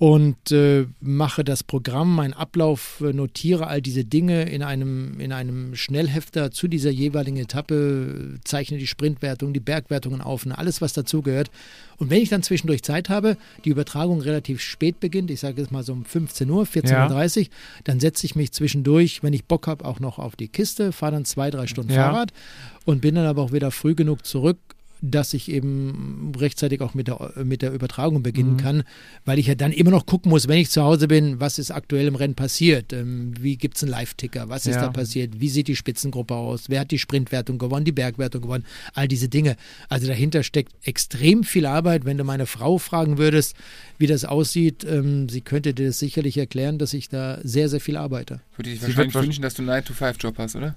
und 0.02 0.50
äh, 0.50 0.86
mache 1.00 1.44
das 1.44 1.62
Programm, 1.62 2.16
meinen 2.16 2.32
Ablauf, 2.32 3.00
äh, 3.06 3.12
notiere 3.12 3.68
all 3.68 3.80
diese 3.80 4.04
Dinge 4.04 4.42
in 4.50 4.64
einem, 4.64 5.20
in 5.20 5.32
einem 5.32 5.76
Schnellhefter 5.76 6.50
zu 6.50 6.66
dieser 6.66 6.90
jeweiligen 6.90 7.36
Etappe, 7.36 8.40
zeichne 8.42 8.78
die 8.78 8.88
Sprintwertung, 8.88 9.52
die 9.52 9.60
Bergwertungen 9.60 10.20
auf 10.20 10.44
und 10.44 10.50
alles, 10.50 10.80
was 10.80 10.92
dazugehört. 10.92 11.52
Und 11.98 12.10
wenn 12.10 12.20
ich 12.20 12.30
dann 12.30 12.42
zwischendurch 12.42 12.82
Zeit 12.82 13.10
habe, 13.10 13.36
die 13.64 13.70
Übertragung 13.70 14.20
relativ 14.20 14.60
spät 14.60 14.98
beginnt, 14.98 15.30
ich 15.30 15.38
sage 15.38 15.60
jetzt 15.60 15.70
mal 15.70 15.84
so 15.84 15.92
um 15.92 16.04
15 16.04 16.50
Uhr, 16.50 16.64
14.30 16.64 17.38
Uhr, 17.42 17.46
dann 17.84 18.00
setze 18.00 18.26
ich 18.26 18.34
mich 18.34 18.50
zwischendurch, 18.50 19.22
wenn 19.22 19.34
ich 19.34 19.44
Bock 19.44 19.68
habe, 19.68 19.84
auch 19.84 20.00
noch 20.00 20.18
auf 20.18 20.34
die 20.34 20.48
Kiste, 20.48 20.90
fahre 20.90 21.12
dann 21.12 21.24
zwei, 21.24 21.48
drei 21.52 21.68
Stunden 21.68 21.92
Ja. 21.92 22.10
Fahrrad 22.10 22.32
und 22.86 23.02
bin 23.02 23.14
dann 23.14 23.26
aber 23.26 23.42
auch 23.42 23.52
wieder 23.52 23.70
früh 23.70 23.94
genug 23.94 24.26
zurück, 24.26 24.58
dass 25.04 25.34
ich 25.34 25.50
eben 25.50 26.32
rechtzeitig 26.38 26.80
auch 26.80 26.94
mit 26.94 27.08
der, 27.08 27.32
mit 27.44 27.60
der 27.60 27.72
Übertragung 27.72 28.18
Mhm. 28.18 28.22
beginnen 28.22 28.56
kann, 28.56 28.84
weil 29.24 29.38
ich 29.38 29.48
ja 29.48 29.54
dann 29.56 29.72
immer 29.72 29.90
noch 29.90 30.06
gucken 30.06 30.30
muss, 30.30 30.46
wenn 30.48 30.58
ich 30.58 30.70
zu 30.70 30.82
Hause 30.82 31.08
bin, 31.08 31.40
was 31.40 31.58
ist 31.58 31.70
aktuell 31.72 32.06
im 32.06 32.14
Rennen 32.14 32.34
passiert, 32.36 32.92
ähm, 32.92 33.34
wie 33.40 33.56
gibt 33.56 33.76
es 33.76 33.82
einen 33.82 33.90
Live-Ticker, 33.90 34.48
was 34.48 34.66
ist 34.66 34.76
Ja. 34.76 34.82
da 34.82 34.90
passiert, 34.90 35.40
wie 35.40 35.48
sieht 35.48 35.66
die 35.68 35.74
Spitzengruppe 35.76 36.34
aus, 36.34 36.68
wer 36.68 36.80
hat 36.80 36.90
die 36.92 36.98
Sprintwertung 36.98 37.58
gewonnen, 37.58 37.84
die 37.84 37.92
Bergwertung 37.92 38.42
gewonnen, 38.42 38.64
all 38.94 39.08
diese 39.08 39.28
Dinge. 39.28 39.56
Also 39.88 40.06
dahinter 40.06 40.42
steckt 40.44 40.72
extrem 40.86 41.42
viel 41.44 41.66
Arbeit. 41.66 42.04
Wenn 42.04 42.16
du 42.18 42.24
meine 42.24 42.46
Frau 42.46 42.78
fragen 42.78 43.18
würdest, 43.18 43.56
wie 43.98 44.06
das 44.06 44.24
aussieht, 44.24 44.84
ähm, 44.84 45.28
sie 45.28 45.40
könnte 45.40 45.74
dir 45.74 45.86
das 45.88 45.98
sicherlich 45.98 46.38
erklären, 46.38 46.78
dass 46.78 46.94
ich 46.94 47.08
da 47.08 47.38
sehr, 47.42 47.68
sehr 47.68 47.80
viel 47.80 47.96
arbeite. 47.96 48.40
Würde 48.56 48.70
ich 48.70 48.80
wahrscheinlich 48.82 49.14
wünschen, 49.14 49.42
dass 49.42 49.54
du 49.54 49.62
einen 49.62 49.70
9-to-5-Job 49.82 50.38
hast, 50.38 50.54
oder? 50.56 50.76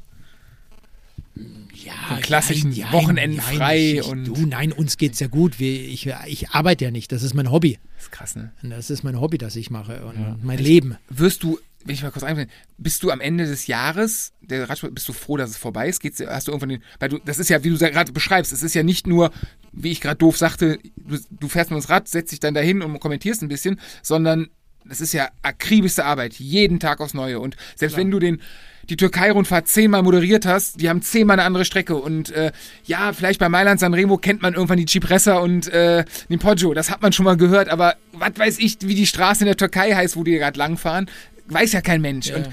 Ja, 1.73 1.93
Einen 2.09 2.21
klassischen 2.21 2.75
Wochenenden 2.91 3.41
frei 3.41 3.99
ich, 3.99 4.03
und- 4.03 4.25
Du, 4.25 4.45
nein, 4.45 4.71
uns 4.71 4.97
geht's 4.97 5.19
ja 5.19 5.27
gut. 5.27 5.59
Wir, 5.59 5.73
ich, 5.87 6.09
ich 6.27 6.49
arbeite 6.51 6.85
ja 6.85 6.91
nicht. 6.91 7.11
Das 7.11 7.23
ist 7.23 7.33
mein 7.33 7.51
Hobby. 7.51 7.77
Das 7.95 8.05
ist 8.05 8.11
krass, 8.11 8.35
ne? 8.35 8.53
Das 8.63 8.89
ist 8.89 9.03
mein 9.03 9.19
Hobby, 9.19 9.37
das 9.37 9.55
ich 9.55 9.69
mache 9.69 10.05
und 10.05 10.43
mein 10.43 10.57
Leben. 10.59 10.97
Wirst 11.09 11.43
du, 11.43 11.59
wenn 11.83 11.93
ich 11.93 12.03
mal 12.03 12.11
kurz 12.11 12.23
einbringen, 12.23 12.49
bist 12.77 13.03
du 13.03 13.11
am 13.11 13.19
Ende 13.19 13.45
des 13.45 13.67
Jahres, 13.67 14.31
der 14.41 14.69
Radsport, 14.69 14.95
bist 14.95 15.07
du 15.09 15.13
froh, 15.13 15.35
dass 15.37 15.49
es 15.49 15.57
vorbei 15.57 15.89
ist? 15.89 15.99
Geht's, 15.99 16.21
hast 16.25 16.47
du 16.47 16.51
irgendwann 16.51 16.69
den, 16.69 16.83
weil 16.99 17.09
du, 17.09 17.19
das 17.19 17.37
ist 17.37 17.49
ja, 17.49 17.63
wie 17.63 17.69
du 17.69 17.77
gerade 17.77 18.11
beschreibst, 18.11 18.53
es 18.53 18.63
ist 18.63 18.73
ja 18.73 18.83
nicht 18.83 19.05
nur, 19.05 19.31
wie 19.73 19.91
ich 19.91 20.01
gerade 20.01 20.17
doof 20.17 20.37
sagte, 20.37 20.79
du, 20.95 21.19
du 21.29 21.47
fährst 21.49 21.69
mit 21.69 21.75
uns 21.77 21.89
Rad, 21.89 22.07
setzt 22.07 22.31
dich 22.31 22.39
dann 22.39 22.53
dahin 22.53 22.81
und 22.81 22.99
kommentierst 22.99 23.41
ein 23.41 23.49
bisschen, 23.49 23.79
sondern 24.01 24.47
das 24.87 25.01
ist 25.01 25.13
ja 25.13 25.29
akribischste 25.41 26.05
Arbeit, 26.05 26.35
jeden 26.35 26.79
Tag 26.79 27.01
aufs 27.01 27.13
Neue. 27.13 27.39
Und 27.39 27.57
selbst 27.75 27.97
wenn 27.97 28.11
du 28.11 28.19
den, 28.19 28.41
die 28.89 28.97
Türkei-Rundfahrt 28.97 29.67
zehnmal 29.67 30.03
moderiert 30.03 30.45
hast, 30.45 30.81
die 30.81 30.89
haben 30.89 31.01
zehnmal 31.01 31.39
eine 31.39 31.45
andere 31.45 31.65
Strecke. 31.65 31.95
Und 31.95 32.31
äh, 32.31 32.51
ja, 32.85 33.13
vielleicht 33.13 33.39
bei 33.39 33.49
Mailand 33.49 33.79
Sanremo 33.79 34.17
kennt 34.17 34.41
man 34.41 34.53
irgendwann 34.53 34.77
die 34.77 34.85
Cipressa 34.85 35.37
und 35.37 35.67
äh, 35.69 36.05
den 36.29 36.39
Poggio, 36.39 36.73
das 36.73 36.89
hat 36.89 37.01
man 37.01 37.13
schon 37.13 37.25
mal 37.25 37.37
gehört, 37.37 37.69
aber 37.69 37.95
was 38.13 38.31
weiß 38.37 38.59
ich, 38.59 38.77
wie 38.81 38.95
die 38.95 39.07
Straße 39.07 39.41
in 39.41 39.47
der 39.47 39.57
Türkei 39.57 39.93
heißt, 39.93 40.15
wo 40.15 40.23
die 40.23 40.33
gerade 40.33 40.57
langfahren, 40.57 41.09
weiß 41.47 41.73
ja 41.73 41.81
kein 41.81 42.01
Mensch. 42.01 42.31
Und 42.31 42.49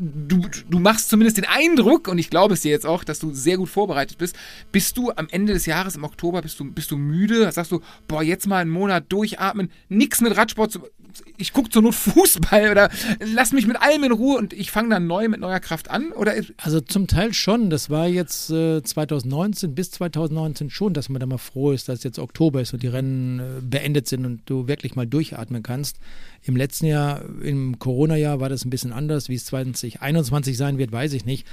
du, 0.00 0.46
du 0.68 0.78
machst 0.78 1.10
zumindest 1.10 1.36
den 1.36 1.46
Eindruck, 1.46 2.08
und 2.08 2.18
ich 2.18 2.30
glaube 2.30 2.54
es 2.54 2.62
dir 2.62 2.70
jetzt 2.70 2.86
auch, 2.86 3.04
dass 3.04 3.18
du 3.18 3.32
sehr 3.32 3.56
gut 3.56 3.68
vorbereitet 3.68 4.18
bist. 4.18 4.36
Bist 4.72 4.96
du 4.96 5.12
am 5.14 5.28
Ende 5.30 5.52
des 5.52 5.66
Jahres, 5.66 5.96
im 5.96 6.04
Oktober, 6.04 6.42
bist 6.42 6.58
du, 6.58 6.64
bist 6.64 6.90
du 6.90 6.96
müde? 6.96 7.50
Sagst 7.52 7.72
du, 7.72 7.80
boah, 8.08 8.22
jetzt 8.22 8.46
mal 8.46 8.58
einen 8.58 8.70
Monat 8.70 9.04
durchatmen, 9.10 9.70
nix 9.88 10.20
mit 10.20 10.36
Radsport 10.36 10.72
zu. 10.72 10.80
Ich 11.36 11.52
gucke 11.52 11.70
zur 11.70 11.82
Not 11.82 11.94
Fußball 11.94 12.70
oder 12.70 12.90
lass 13.20 13.52
mich 13.52 13.66
mit 13.66 13.80
allem 13.80 14.04
in 14.04 14.12
Ruhe 14.12 14.38
und 14.38 14.52
ich 14.52 14.70
fange 14.70 14.90
dann 14.90 15.06
neu 15.06 15.28
mit 15.28 15.40
neuer 15.40 15.60
Kraft 15.60 15.90
an? 15.90 16.12
Oder 16.12 16.34
Also 16.58 16.80
zum 16.80 17.06
Teil 17.06 17.34
schon. 17.34 17.70
Das 17.70 17.90
war 17.90 18.08
jetzt 18.08 18.50
äh, 18.50 18.82
2019 18.82 19.74
bis 19.74 19.90
2019 19.92 20.70
schon, 20.70 20.94
dass 20.94 21.08
man 21.08 21.20
da 21.20 21.26
mal 21.26 21.38
froh 21.38 21.72
ist, 21.72 21.88
dass 21.88 22.02
jetzt 22.02 22.18
Oktober 22.18 22.60
ist 22.60 22.72
und 22.72 22.82
die 22.82 22.88
Rennen 22.88 23.40
äh, 23.40 23.42
beendet 23.62 24.08
sind 24.08 24.26
und 24.26 24.42
du 24.46 24.68
wirklich 24.68 24.96
mal 24.96 25.06
durchatmen 25.06 25.62
kannst. 25.62 25.98
Im 26.42 26.56
letzten 26.56 26.86
Jahr, 26.86 27.22
im 27.42 27.78
Corona-Jahr, 27.78 28.40
war 28.40 28.48
das 28.48 28.64
ein 28.64 28.70
bisschen 28.70 28.92
anders. 28.92 29.28
Wie 29.28 29.34
es 29.34 29.44
2021 29.46 30.56
sein 30.56 30.78
wird, 30.78 30.92
weiß 30.92 31.12
ich 31.12 31.24
nicht. 31.24 31.46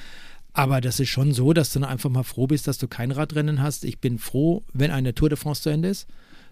Aber 0.53 0.81
das 0.81 0.99
ist 0.99 1.09
schon 1.09 1.34
so, 1.34 1.53
dass 1.53 1.71
du 1.71 1.79
dann 1.79 1.89
einfach 1.89 2.09
mal 2.09 2.23
froh 2.23 2.47
bist, 2.47 2.67
dass 2.67 2.79
du 2.79 2.88
kein 2.88 3.11
Radrennen 3.11 3.61
hast. 3.61 3.85
Ich 3.85 3.99
bin 3.99 4.17
froh, 4.17 4.63
wenn 4.73 4.89
eine 4.89 5.13
Tour 5.13 5.29
de 5.29 5.38
France 5.38 5.61
zu 5.61 5.69
Ende 5.69 5.89
ist. 5.89 6.07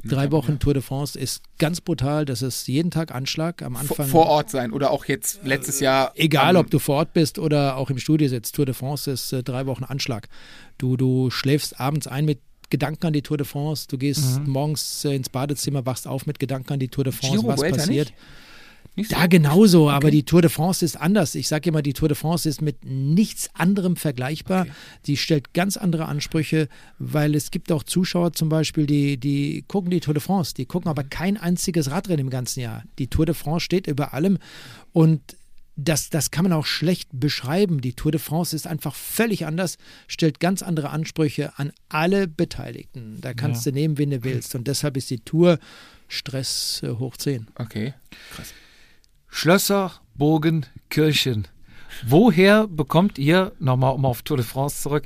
Drei 0.07 0.31
Wochen 0.31 0.59
Tour 0.59 0.73
de 0.73 0.83
France 0.83 1.17
ist 1.17 1.43
ganz 1.57 1.81
brutal. 1.81 2.25
Das 2.25 2.41
ist 2.41 2.67
jeden 2.67 2.91
Tag 2.91 3.13
Anschlag 3.13 3.61
am 3.61 3.75
Anfang. 3.75 4.07
vor 4.07 4.27
Ort 4.27 4.49
sein? 4.49 4.71
Oder 4.71 4.91
auch 4.91 5.05
jetzt 5.05 5.39
letztes 5.43 5.79
Jahr? 5.79 6.11
Egal, 6.15 6.55
ob 6.57 6.69
du 6.69 6.79
vor 6.79 6.97
Ort 6.97 7.13
bist 7.13 7.39
oder 7.39 7.77
auch 7.77 7.89
im 7.89 7.97
Studio 7.97 8.27
sitzt. 8.27 8.55
Tour 8.55 8.65
de 8.65 8.75
France 8.75 9.09
ist 9.09 9.33
äh, 9.33 9.43
drei 9.43 9.65
Wochen 9.65 9.83
Anschlag. 9.83 10.27
Du, 10.77 10.95
du 10.97 11.29
schläfst 11.31 11.79
abends 11.79 12.07
ein 12.07 12.25
mit 12.25 12.39
Gedanken 12.69 13.07
an 13.07 13.13
die 13.13 13.21
Tour 13.21 13.37
de 13.37 13.45
France. 13.45 13.87
Du 13.89 13.97
gehst 13.97 14.41
morgens 14.45 15.05
äh, 15.05 15.15
ins 15.15 15.29
Badezimmer, 15.29 15.85
wachst 15.85 16.07
auf 16.07 16.25
mit 16.25 16.39
Gedanken 16.39 16.73
an 16.73 16.79
die 16.79 16.87
Tour 16.87 17.03
de 17.03 17.13
France, 17.13 17.37
Giro, 17.37 17.47
was 17.47 17.59
Vuelta 17.59 17.77
passiert. 17.77 18.07
nicht? 18.09 18.19
Nicht 18.95 19.09
so? 19.09 19.15
Da 19.15 19.27
genauso, 19.27 19.89
aber 19.89 20.09
die 20.09 20.23
Tour 20.23 20.41
de 20.41 20.49
France 20.49 20.83
ist 20.83 20.95
anders. 20.95 21.35
Ich 21.35 21.47
sage 21.47 21.69
immer, 21.69 21.81
die 21.81 21.93
Tour 21.93 22.07
de 22.07 22.15
France 22.15 22.47
ist 22.47 22.61
mit 22.61 22.85
nichts 22.85 23.49
anderem 23.53 23.95
vergleichbar. 23.95 24.61
Okay. 24.61 24.71
Die 25.07 25.17
stellt 25.17 25.53
ganz 25.53 25.77
andere 25.77 26.05
Ansprüche, 26.05 26.69
weil 26.97 27.35
es 27.35 27.51
gibt 27.51 27.71
auch 27.71 27.83
Zuschauer 27.83 28.33
zum 28.33 28.49
Beispiel, 28.49 28.85
die, 28.85 29.17
die 29.17 29.65
gucken 29.67 29.91
die 29.91 29.99
Tour 29.99 30.13
de 30.13 30.21
France, 30.21 30.53
die 30.53 30.65
gucken 30.65 30.89
aber 30.89 31.03
kein 31.03 31.37
einziges 31.37 31.91
Radrennen 31.91 32.25
im 32.25 32.29
ganzen 32.29 32.61
Jahr. 32.61 32.83
Die 32.97 33.07
Tour 33.07 33.25
de 33.25 33.35
France 33.35 33.65
steht 33.65 33.87
über 33.87 34.13
allem 34.13 34.37
und 34.93 35.21
das, 35.77 36.09
das 36.09 36.31
kann 36.31 36.43
man 36.43 36.53
auch 36.53 36.65
schlecht 36.65 37.09
beschreiben. 37.11 37.81
Die 37.81 37.93
Tour 37.93 38.11
de 38.11 38.19
France 38.19 38.55
ist 38.55 38.65
einfach 38.65 38.95
völlig 38.95 39.45
anders, 39.45 39.77
stellt 40.07 40.39
ganz 40.39 40.63
andere 40.63 40.89
Ansprüche 40.89 41.51
an 41.57 41.73
alle 41.89 42.27
Beteiligten. 42.27 43.19
Da 43.19 43.33
kannst 43.33 43.65
du 43.65 43.71
nehmen, 43.71 43.97
wen 43.97 44.11
du 44.11 44.23
willst. 44.23 44.55
Und 44.55 44.67
deshalb 44.67 44.95
ist 44.95 45.09
die 45.09 45.19
Tour 45.19 45.59
Stress 46.07 46.81
äh, 46.83 46.91
hoch 46.91 47.17
10. 47.17 47.47
Okay. 47.55 47.93
Schlösser, 49.37 49.91
Burgen, 50.13 50.65
Kirchen. 50.89 51.49
Woher 52.07 52.67
bekommt 52.67 53.19
ihr, 53.19 53.51
nochmal 53.59 53.93
um 53.93 54.05
auf 54.05 54.21
Tour 54.21 54.37
de 54.37 54.45
France 54.45 54.81
zurück, 54.81 55.03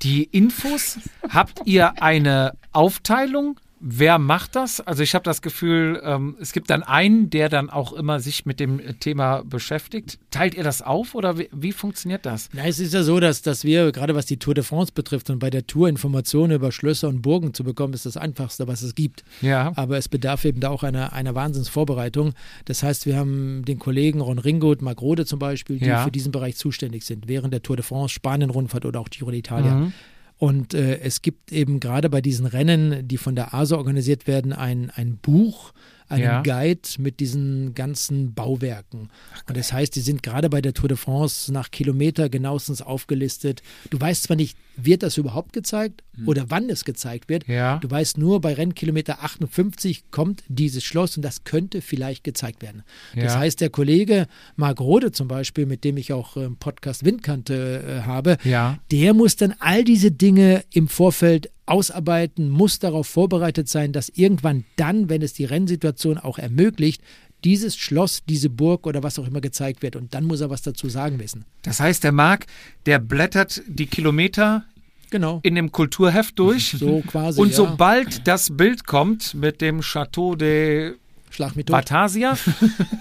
die 0.00 0.24
Infos? 0.24 0.98
Habt 1.28 1.60
ihr 1.66 2.02
eine 2.02 2.56
Aufteilung? 2.72 3.60
Wer 3.88 4.18
macht 4.18 4.56
das? 4.56 4.80
Also 4.80 5.04
ich 5.04 5.14
habe 5.14 5.22
das 5.22 5.42
Gefühl, 5.42 6.00
ähm, 6.02 6.36
es 6.40 6.52
gibt 6.52 6.70
dann 6.70 6.82
einen, 6.82 7.30
der 7.30 7.48
dann 7.48 7.70
auch 7.70 7.92
immer 7.92 8.18
sich 8.18 8.44
mit 8.44 8.58
dem 8.58 8.80
Thema 8.98 9.44
beschäftigt. 9.44 10.18
Teilt 10.32 10.56
ihr 10.56 10.64
das 10.64 10.82
auf 10.82 11.14
oder 11.14 11.38
wie, 11.38 11.48
wie 11.52 11.70
funktioniert 11.70 12.26
das? 12.26 12.48
Na, 12.52 12.66
es 12.66 12.80
ist 12.80 12.94
ja 12.94 13.04
so, 13.04 13.20
dass, 13.20 13.42
dass 13.42 13.62
wir, 13.62 13.92
gerade 13.92 14.16
was 14.16 14.26
die 14.26 14.38
Tour 14.38 14.54
de 14.54 14.64
France 14.64 14.90
betrifft 14.92 15.30
und 15.30 15.38
bei 15.38 15.50
der 15.50 15.68
Tour 15.68 15.88
Informationen 15.88 16.52
über 16.56 16.72
Schlösser 16.72 17.06
und 17.06 17.22
Burgen 17.22 17.54
zu 17.54 17.62
bekommen, 17.62 17.94
ist 17.94 18.06
das 18.06 18.16
Einfachste, 18.16 18.66
was 18.66 18.82
es 18.82 18.96
gibt. 18.96 19.22
Ja. 19.40 19.72
Aber 19.76 19.96
es 19.98 20.08
bedarf 20.08 20.44
eben 20.44 20.58
da 20.58 20.70
auch 20.70 20.82
einer, 20.82 21.12
einer 21.12 21.36
Wahnsinnsvorbereitung. 21.36 22.32
Das 22.64 22.82
heißt, 22.82 23.06
wir 23.06 23.16
haben 23.16 23.64
den 23.64 23.78
Kollegen 23.78 24.20
Ron 24.20 24.40
Ringo 24.40 24.72
und 24.72 24.82
Marc 24.82 25.00
Rode 25.00 25.26
zum 25.26 25.38
Beispiel, 25.38 25.78
die 25.78 25.86
Ja. 25.86 26.02
für 26.02 26.10
diesen 26.10 26.32
Bereich 26.32 26.56
zuständig 26.56 27.04
sind, 27.04 27.28
während 27.28 27.52
der 27.54 27.62
Tour 27.62 27.76
de 27.76 27.84
France, 27.84 28.14
Spanien-Rundfahrt 28.14 28.84
oder 28.84 28.98
auch 28.98 29.10
Giro 29.10 29.30
d'Italia. 29.30 29.74
Mhm. 29.74 29.92
Und 30.38 30.74
äh, 30.74 30.98
es 31.00 31.22
gibt 31.22 31.50
eben 31.52 31.80
gerade 31.80 32.10
bei 32.10 32.20
diesen 32.20 32.46
Rennen, 32.46 33.08
die 33.08 33.16
von 33.16 33.34
der 33.34 33.54
ASO 33.54 33.76
organisiert 33.76 34.26
werden, 34.26 34.52
ein, 34.52 34.90
ein 34.94 35.16
Buch, 35.16 35.72
einen 36.08 36.22
Ja. 36.22 36.42
Guide 36.42 36.88
mit 36.98 37.20
diesen 37.20 37.74
ganzen 37.74 38.34
Bauwerken. 38.34 39.10
und 39.48 39.56
das 39.56 39.72
heißt, 39.72 39.94
die 39.96 40.00
sind 40.00 40.22
gerade 40.22 40.48
bei 40.50 40.60
der 40.60 40.74
Tour 40.74 40.88
de 40.88 40.96
France 40.96 41.52
nach 41.52 41.70
Kilometer 41.70 42.28
genauestens 42.28 42.82
aufgelistet. 42.82 43.62
Du 43.90 44.00
weißt 44.00 44.24
zwar 44.24 44.36
nicht, 44.36 44.56
wird 44.78 45.02
das 45.02 45.16
überhaupt 45.16 45.52
gezeigt 45.54 46.02
oder 46.26 46.46
wann 46.50 46.68
es 46.68 46.84
gezeigt 46.84 47.28
wird. 47.30 47.46
Hm. 47.46 47.54
Ja. 47.54 47.78
Du 47.78 47.90
weißt 47.90 48.18
nur, 48.18 48.40
bei 48.42 48.52
Rennkilometer 48.52 49.22
58 49.24 50.10
kommt 50.10 50.44
dieses 50.48 50.84
Schloss 50.84 51.16
und 51.16 51.22
das 51.22 51.44
könnte 51.44 51.80
vielleicht 51.80 52.24
gezeigt 52.24 52.60
werden. 52.62 52.82
Das 53.14 53.32
Ja. 53.34 53.38
heißt, 53.38 53.60
der 53.62 53.70
Kollege 53.70 54.26
Marc 54.56 54.80
Rode 54.80 55.12
zum 55.12 55.28
Beispiel, 55.28 55.64
mit 55.66 55.82
dem 55.84 55.96
ich 55.96 56.12
auch 56.12 56.36
im 56.36 56.56
Podcast 56.56 57.04
Windkante 57.04 57.82
äh, 57.86 58.06
habe, 58.06 58.36
Ja. 58.44 58.78
der 58.90 59.14
muss 59.14 59.36
dann 59.36 59.54
all 59.60 59.82
diese 59.84 60.10
Dinge 60.10 60.62
im 60.72 60.88
Vorfeld 60.88 61.50
ausarbeiten, 61.66 62.48
muss 62.48 62.78
darauf 62.78 63.06
vorbereitet 63.06 63.68
sein, 63.68 63.92
dass 63.92 64.08
irgendwann 64.08 64.64
dann, 64.76 65.08
wenn 65.08 65.22
es 65.22 65.32
die 65.32 65.44
Rennsituation 65.44 66.18
auch 66.18 66.38
ermöglicht, 66.38 67.02
dieses 67.44 67.76
Schloss, 67.76 68.22
diese 68.28 68.48
Burg 68.50 68.86
oder 68.86 69.02
was 69.02 69.18
auch 69.18 69.26
immer 69.26 69.40
gezeigt 69.40 69.82
wird. 69.82 69.96
Und 69.96 70.14
dann 70.14 70.24
muss 70.24 70.40
er 70.40 70.50
was 70.50 70.62
dazu 70.62 70.88
sagen 70.88 71.18
wissen. 71.18 71.44
Das 71.62 71.80
heißt, 71.80 72.02
der 72.04 72.12
Marc, 72.12 72.46
der 72.86 72.98
blättert 72.98 73.62
die 73.66 73.86
Kilometer 73.86 74.64
Genau. 75.10 75.38
in 75.44 75.54
dem 75.54 75.70
Kulturheft 75.70 76.38
durch. 76.38 76.74
So 76.78 77.00
quasi. 77.06 77.40
Und 77.40 77.50
ja. 77.50 77.54
sobald 77.54 78.26
das 78.26 78.56
Bild 78.56 78.86
kommt 78.86 79.34
mit 79.34 79.60
dem 79.60 79.80
Chateau 79.80 80.34
de 80.34 80.94
Schlag 81.30 81.54
tot. 81.54 81.70
Vatasia, 81.70 82.36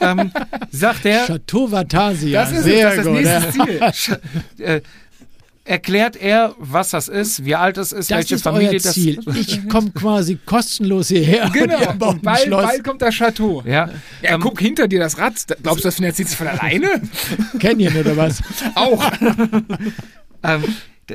ähm, 0.02 0.32
sagt 0.70 1.06
er, 1.06 1.26
Chateau 1.26 1.72
Vatasia. 1.72 2.42
Das 2.44 2.52
ist, 2.52 2.64
Sehr 2.64 2.96
das, 2.96 3.06
gut. 3.06 3.26
das 3.26 3.56
ja. 3.56 3.66
nächste 3.66 4.22
Ziel. 4.56 4.66
äh, 4.66 4.82
erklärt 5.66 6.16
er, 6.16 6.56
was 6.60 6.92
das 6.92 7.08
ist, 7.08 7.44
wie 7.44 7.56
alt 7.56 7.78
es 7.78 7.92
ist, 7.92 8.12
Das 8.12 8.18
welche 8.20 8.36
ist 8.36 8.44
Familie 8.44 8.70
euer 8.70 8.80
das 8.80 8.94
Ziel. 8.94 9.20
Ich 9.36 9.68
komme 9.68 9.92
quasi 9.92 10.38
kostenlos 10.46 11.08
hierher. 11.10 11.46
und 11.46 11.54
Genau. 11.54 11.78
Und 11.92 12.00
ein 12.02 12.22
bald, 12.22 12.50
bald 12.50 12.84
kommt 12.84 13.02
das 13.02 13.16
Chateau. 13.16 13.64
Ja, 13.66 13.90
Ja, 14.22 14.36
ähm, 14.36 14.42
guck 14.42 14.60
hinter 14.60 14.88
dir 14.88 15.00
das 15.00 15.18
Rad. 15.18 15.34
Glaubst 15.64 15.84
du, 15.84 15.88
das 15.88 15.96
finanziert 15.96 16.30
sich 16.30 16.38
von 16.38 16.48
alleine? 16.48 17.02
Canyon 17.60 17.96
oder 17.98 18.16
was? 18.16 18.42
Auch. 18.76 19.04
ähm, 20.44 20.64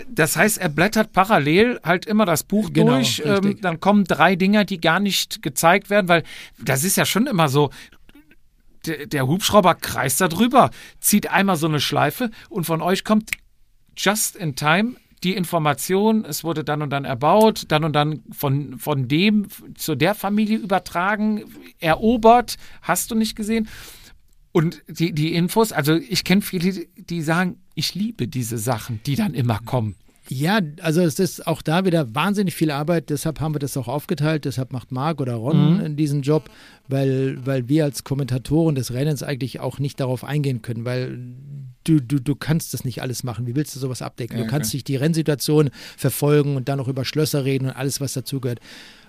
das 0.08 0.36
heißt, 0.36 0.58
er 0.58 0.68
blättert 0.68 1.12
parallel 1.12 1.80
halt 1.84 2.06
immer 2.06 2.24
das 2.26 2.42
Buch 2.44 2.70
Genau, 2.72 2.94
durch. 2.94 3.22
Ähm, 3.24 3.58
dann 3.60 3.80
kommen 3.80 4.04
drei 4.04 4.36
Dinger, 4.36 4.64
die 4.64 4.80
gar 4.80 5.00
nicht 5.00 5.42
gezeigt 5.42 5.90
werden, 5.90 6.08
weil 6.08 6.22
das 6.58 6.84
ist 6.84 6.96
ja 6.96 7.04
schon 7.04 7.26
immer 7.26 7.48
so. 7.48 7.70
Der, 8.86 9.06
der 9.06 9.26
Hubschrauber 9.26 9.74
kreist 9.74 10.22
da 10.22 10.28
drüber, 10.28 10.70
zieht 11.00 11.30
einmal 11.30 11.56
so 11.56 11.66
eine 11.66 11.80
Schleife 11.80 12.30
und 12.48 12.64
von 12.64 12.80
euch 12.80 13.04
kommt 13.04 13.30
just 14.00 14.36
in 14.36 14.54
time. 14.56 14.96
Die 15.22 15.34
Information, 15.34 16.24
es 16.24 16.44
wurde 16.44 16.64
dann 16.64 16.80
und 16.80 16.88
dann 16.88 17.04
erbaut, 17.04 17.64
dann 17.68 17.84
und 17.84 17.92
dann 17.92 18.22
von, 18.32 18.78
von 18.78 19.06
dem 19.06 19.48
zu 19.74 19.94
der 19.94 20.14
Familie 20.14 20.56
übertragen, 20.56 21.44
erobert, 21.78 22.56
hast 22.80 23.10
du 23.10 23.14
nicht 23.14 23.36
gesehen. 23.36 23.68
Und 24.52 24.82
die, 24.88 25.12
die 25.12 25.34
Infos, 25.34 25.72
also 25.72 25.94
ich 25.94 26.24
kenne 26.24 26.40
viele, 26.40 26.86
die 26.96 27.20
sagen, 27.20 27.58
ich 27.74 27.94
liebe 27.94 28.28
diese 28.28 28.56
Sachen, 28.56 29.00
die 29.04 29.14
dann 29.14 29.34
immer 29.34 29.60
kommen. 29.64 29.94
Ja, 30.28 30.60
also 30.80 31.02
es 31.02 31.18
ist 31.18 31.46
auch 31.46 31.60
da 31.60 31.84
wieder 31.84 32.14
wahnsinnig 32.14 32.54
viel 32.54 32.70
Arbeit, 32.70 33.10
deshalb 33.10 33.40
haben 33.40 33.54
wir 33.54 33.58
das 33.58 33.76
auch 33.76 33.88
aufgeteilt, 33.88 34.44
deshalb 34.44 34.72
macht 34.72 34.92
Marc 34.92 35.20
oder 35.20 35.34
Ron 35.34 35.80
in 35.80 35.96
diesen 35.96 36.22
Job, 36.22 36.48
weil, 36.86 37.44
weil 37.44 37.68
wir 37.68 37.84
als 37.84 38.04
Kommentatoren 38.04 38.76
des 38.76 38.92
Rennens 38.92 39.24
eigentlich 39.24 39.58
auch 39.58 39.80
nicht 39.80 39.98
darauf 39.98 40.22
eingehen 40.22 40.62
können, 40.62 40.84
weil 40.84 41.18
du, 41.84 42.00
du, 42.00 42.20
du 42.20 42.34
kannst 42.34 42.74
das 42.74 42.84
nicht 42.84 43.02
alles 43.02 43.22
machen. 43.22 43.46
Wie 43.46 43.56
willst 43.56 43.74
du 43.74 43.80
sowas 43.80 44.02
abdecken? 44.02 44.38
Ja, 44.38 44.44
du 44.44 44.50
kannst 44.50 44.70
klar. 44.70 44.76
nicht 44.78 44.88
die 44.88 44.96
Rennsituation 44.96 45.70
verfolgen 45.96 46.56
und 46.56 46.68
dann 46.68 46.78
noch 46.78 46.88
über 46.88 47.04
Schlösser 47.04 47.44
reden 47.44 47.66
und 47.66 47.72
alles, 47.72 48.00
was 48.00 48.12
dazugehört. 48.12 48.60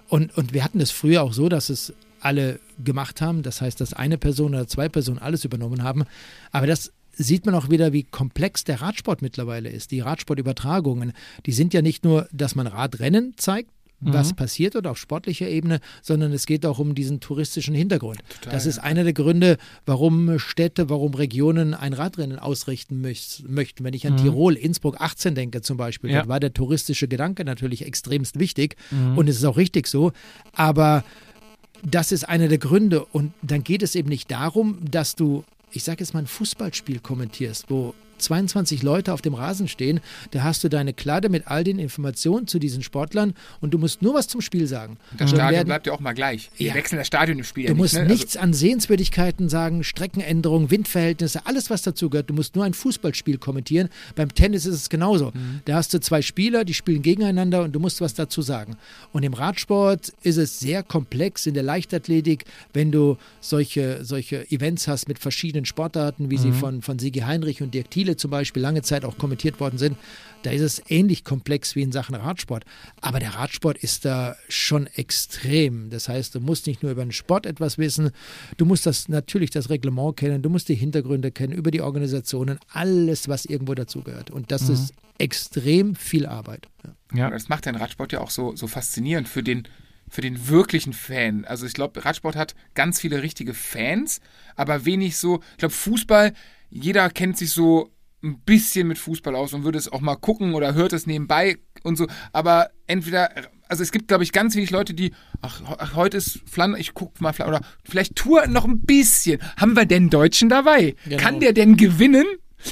Und, 0.10 0.36
und 0.38 0.54
wir 0.54 0.64
hatten 0.64 0.82
es 0.82 0.92
früher 0.92 1.24
auch 1.24 1.34
so, 1.34 1.50
dass 1.50 1.70
es 1.70 1.94
alle 2.20 2.60
gemacht 2.84 3.22
haben. 3.22 3.44
Das 3.44 3.62
heißt, 3.62 3.82
dass 3.82 3.94
eine 3.94 4.18
Person 4.18 4.54
oder 4.54 4.68
zwei 4.68 4.90
Personen 4.90 5.20
alles 5.20 5.46
übernommen 5.46 5.84
haben. 5.84 6.04
Aber 6.52 6.68
das 6.68 6.92
sieht 7.14 7.46
man 7.46 7.56
auch 7.56 7.70
wieder, 7.70 7.94
wie 7.94 8.04
komplex 8.04 8.64
der 8.64 8.82
Radsport 8.82 9.22
mittlerweile 9.22 9.70
ist. 9.70 9.92
Die 9.92 10.00
Radsportübertragungen, 10.00 11.14
die 11.46 11.52
sind 11.52 11.74
ja 11.74 11.82
nicht 11.82 12.04
nur, 12.04 12.28
dass 12.32 12.56
man 12.56 12.68
Radrennen 12.68 13.34
zeigt, 13.38 13.72
was 14.02 14.34
passiert 14.34 14.76
oder 14.76 14.92
auf 14.92 14.98
sportlicher 14.98 15.48
Ebene, 15.48 15.80
sondern 16.02 16.32
es 16.34 16.46
geht 16.48 16.66
auch 16.66 16.80
um 16.80 16.96
diesen 16.96 17.20
touristischen 17.20 17.76
Hintergrund. 17.76 18.20
das 18.50 18.66
ist 18.66 18.80
einer 18.80 19.04
der 19.04 19.14
Gründe, 19.14 19.58
warum 19.86 20.40
Städte, 20.40 20.90
warum 20.90 21.14
Regionen 21.14 21.74
ein 21.76 21.94
Radrennen 21.94 22.40
ausrichten 22.40 23.06
möch- 23.06 23.44
möchten. 23.48 23.84
Wenn 23.84 23.94
ich 23.94 24.08
an 24.08 24.18
Tirol, 24.18 24.56
Innsbruck 24.56 25.00
18 25.00 25.36
denke 25.36 25.62
zum 25.62 25.78
Beispiel, 25.78 26.10
Ja. 26.10 26.18
dort 26.20 26.28
war 26.30 26.40
der 26.40 26.54
touristische 26.54 27.08
Gedanke 27.08 27.46
natürlich 27.46 27.86
extremst 27.86 28.40
wichtig 28.40 28.76
und 29.16 29.30
es 29.30 29.38
ist 29.38 29.46
auch 29.46 29.58
richtig 29.58 29.88
so, 29.88 30.12
aber 30.54 31.04
das 31.84 32.12
ist 32.12 32.28
einer 32.28 32.48
der 32.48 32.58
Gründe. 32.58 33.06
Und 33.06 33.34
dann 33.42 33.64
geht 33.64 33.82
es 33.84 33.96
eben 33.96 34.10
nicht 34.10 34.30
darum, 34.32 34.78
dass 34.90 35.16
du, 35.16 35.44
ich 35.72 35.84
sage 35.84 36.00
jetzt 36.04 36.14
mal, 36.14 36.20
ein 36.22 36.28
Fußballspiel 36.28 37.00
kommentierst, 37.00 37.66
wo 37.70 37.94
22 38.22 38.84
Leute 38.84 39.14
auf 39.14 39.22
dem 39.22 39.34
Rasen 39.34 39.68
stehen. 39.68 40.00
Da 40.32 40.44
hast 40.44 40.64
du 40.64 40.70
deine 40.70 40.94
Kladde 40.94 41.30
mit 41.30 41.48
all 41.48 41.64
den 41.64 41.80
Informationen 41.80 42.48
zu 42.48 42.60
diesen 42.60 42.84
Sportlern 42.84 43.34
und 43.60 43.74
du 43.74 43.78
musst 43.78 44.02
nur 44.02 44.14
was 44.14 44.28
zum 44.28 44.42
Spiel 44.42 44.68
sagen. 44.68 44.98
Das 45.18 45.30
Stadion 45.32 45.52
werden- 45.52 45.66
bleibt 45.68 45.88
ja 45.88 45.94
auch 45.94 46.00
mal 46.00 46.14
gleich. 46.14 46.50
Wir 46.58 46.68
Ja. 46.68 46.74
wechseln 46.76 46.98
das 46.98 47.08
Stadion 47.08 47.38
im 47.40 47.44
Spiel 47.44 47.66
Du 47.66 47.72
ja 47.74 47.76
musst 47.78 47.94
nicht. 47.96 48.04
Ne? 48.04 48.10
nichts 48.10 48.38
an 48.38 48.54
Sehenswürdigkeiten 48.54 49.50
sagen, 49.50 49.84
Streckenänderungen, 49.84 50.70
Windverhältnisse, 50.72 51.46
alles, 51.46 51.70
was 51.70 51.82
dazu 51.82 52.10
gehört. 52.10 52.30
Du 52.30 52.34
musst 52.34 52.56
nur 52.56 52.64
ein 52.66 52.74
Fußballspiel 52.74 53.38
kommentieren. 53.38 53.90
Beim 54.16 54.34
Tennis 54.34 54.66
ist 54.66 54.76
es 54.76 54.90
genauso. 54.90 55.32
Da 55.66 55.76
hast 55.76 55.94
du 55.94 56.00
zwei 56.00 56.22
Spieler, 56.22 56.64
die 56.66 56.74
spielen 56.74 57.02
gegeneinander 57.02 57.64
und 57.64 57.74
du 57.74 57.80
musst 57.80 58.02
was 58.02 58.14
dazu 58.14 58.42
sagen. 58.42 58.76
Und 59.14 59.24
im 59.24 59.34
Radsport 59.34 60.14
ist 60.24 60.38
es 60.38 60.60
sehr 60.60 60.84
komplex. 60.84 61.46
In 61.46 61.54
der 61.54 61.64
Leichtathletik, 61.64 62.46
wenn 62.74 62.92
du 62.92 63.18
solche, 63.40 64.04
solche 64.04 64.50
Events 64.52 64.88
hast 64.88 65.08
mit 65.08 65.20
verschiedenen 65.20 65.66
Sportarten, 65.66 66.30
wie 66.30 66.38
sie 66.38 66.52
von, 66.52 66.82
von 66.82 67.00
Sigi 67.00 67.20
Heinrich 67.22 67.62
und 67.62 67.74
Dirk 67.74 67.90
Thiele 67.92 68.11
zum 68.18 68.32
Beispiel 68.32 68.62
lange 68.62 68.82
Zeit 68.82 69.06
auch 69.06 69.18
kommentiert 69.18 69.60
worden 69.60 69.78
sind, 69.78 69.98
da 70.44 70.52
ist 70.52 70.62
es 70.62 70.82
ähnlich 70.90 71.24
komplex 71.24 71.76
wie 71.76 71.82
in 71.82 71.92
Sachen 71.92 72.16
Radsport. 72.16 72.66
Aber 73.00 73.20
der 73.20 73.36
Radsport 73.36 73.78
ist 73.78 74.06
da 74.06 74.36
schon 74.50 74.88
extrem. 74.88 75.90
Das 75.90 76.10
heißt, 76.10 76.34
du 76.36 76.40
musst 76.40 76.68
nicht 76.68 76.84
nur 76.84 76.92
über 76.92 77.04
den 77.04 77.12
Sport 77.12 77.46
etwas 77.46 77.78
wissen, 77.78 78.12
du 78.58 78.66
musst 78.66 78.86
das 78.86 79.08
natürlich 79.08 79.52
das 79.52 79.70
Reglement 79.70 80.18
kennen, 80.18 80.42
du 80.42 80.50
musst 80.50 80.70
die 80.70 80.76
Hintergründe 80.76 81.32
kennen, 81.32 81.54
über 81.54 81.72
die 81.72 81.82
Organisationen, 81.82 82.60
alles, 82.70 83.28
was 83.28 83.46
irgendwo 83.46 83.76
dazugehört. 83.76 84.32
Und 84.32 84.52
das 84.52 84.70
ist 84.70 84.94
extrem 85.22 85.96
viel 85.96 86.26
Arbeit. 86.26 86.68
Ja. 87.14 87.30
Das 87.30 87.48
macht 87.48 87.66
den 87.66 87.76
Radsport 87.76 88.12
ja 88.12 88.22
auch 88.22 88.32
so, 88.32 88.56
so 88.56 88.68
faszinierend 88.68 89.28
für 89.28 89.44
den, 89.44 89.68
für 90.10 90.22
den 90.22 90.48
wirklichen 90.48 90.94
Fan. 90.94 91.46
Also 91.46 91.66
ich 91.68 91.74
glaube, 91.74 92.04
Radsport 92.04 92.36
hat 92.36 92.56
ganz 92.74 93.00
viele 93.00 93.22
richtige 93.22 93.54
Fans, 93.54 94.20
aber 94.56 94.86
wenig 94.86 95.18
so, 95.18 95.42
ich 95.52 95.58
glaube, 95.58 95.74
Fußball, 95.74 96.34
jeder 96.70 97.10
kennt 97.10 97.38
sich 97.38 97.52
so 97.52 97.92
ein 98.24 98.40
bisschen 98.42 98.88
mit 98.88 98.98
Fußball 98.98 99.36
aus 99.36 99.54
und 99.54 99.64
würde 99.64 99.78
es 99.80 99.92
auch 99.92 100.02
mal 100.02 100.16
gucken 100.16 100.54
oder 100.54 100.74
hört 100.74 100.94
es 100.94 101.08
nebenbei 101.08 101.58
und 101.84 101.98
so. 101.98 102.08
Aber 102.34 102.70
entweder, 102.88 103.32
also 103.68 103.82
es 103.82 103.92
gibt, 103.92 104.08
glaube 104.08 104.24
ich, 104.24 104.32
ganz 104.32 104.56
wenig 104.56 104.70
Leute, 104.70 104.94
die, 104.94 105.12
ach, 105.42 105.96
heute 105.96 106.18
ist 106.18 106.40
Flandern, 106.46 106.80
ich 106.80 106.94
guck 106.94 107.20
mal 107.20 107.34
Flandern, 107.34 107.58
oder 107.62 107.68
vielleicht 107.84 108.16
Tour 108.16 108.46
noch 108.48 108.66
ein 108.66 108.82
bisschen. 108.82 109.40
Haben 109.58 109.76
wir 109.76 109.86
denn 109.86 110.10
Deutschen 110.10 110.50
dabei? 110.50 110.96
Genau. 111.06 111.18
Kann 111.22 111.40
der 111.40 111.54
denn 111.54 111.78
gewinnen? 111.78 112.26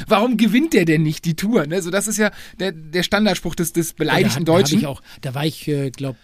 Warum 0.07 0.38
gewinnt 0.38 0.73
der 0.73 0.85
denn 0.85 1.01
nicht 1.01 1.26
die 1.26 1.35
Tour? 1.35 1.65
Ne? 1.65 1.81
So, 1.81 1.89
das 1.89 2.07
ist 2.07 2.17
ja 2.17 2.30
der, 2.59 2.71
der 2.71 3.01
Standardspruch 3.01 3.55
des, 3.55 3.73
des 3.73 3.93
beleidigten 3.93 4.45
da, 4.45 4.53
hat- 4.53 4.59
Deutschen. 4.61 4.76
Da, 4.81 4.81
ich 4.81 4.88
auch, 4.88 5.01
da 5.21 5.34
war 5.34 5.45
ich, 5.47 5.67
äh, 5.67 5.89
glaube 5.89 6.17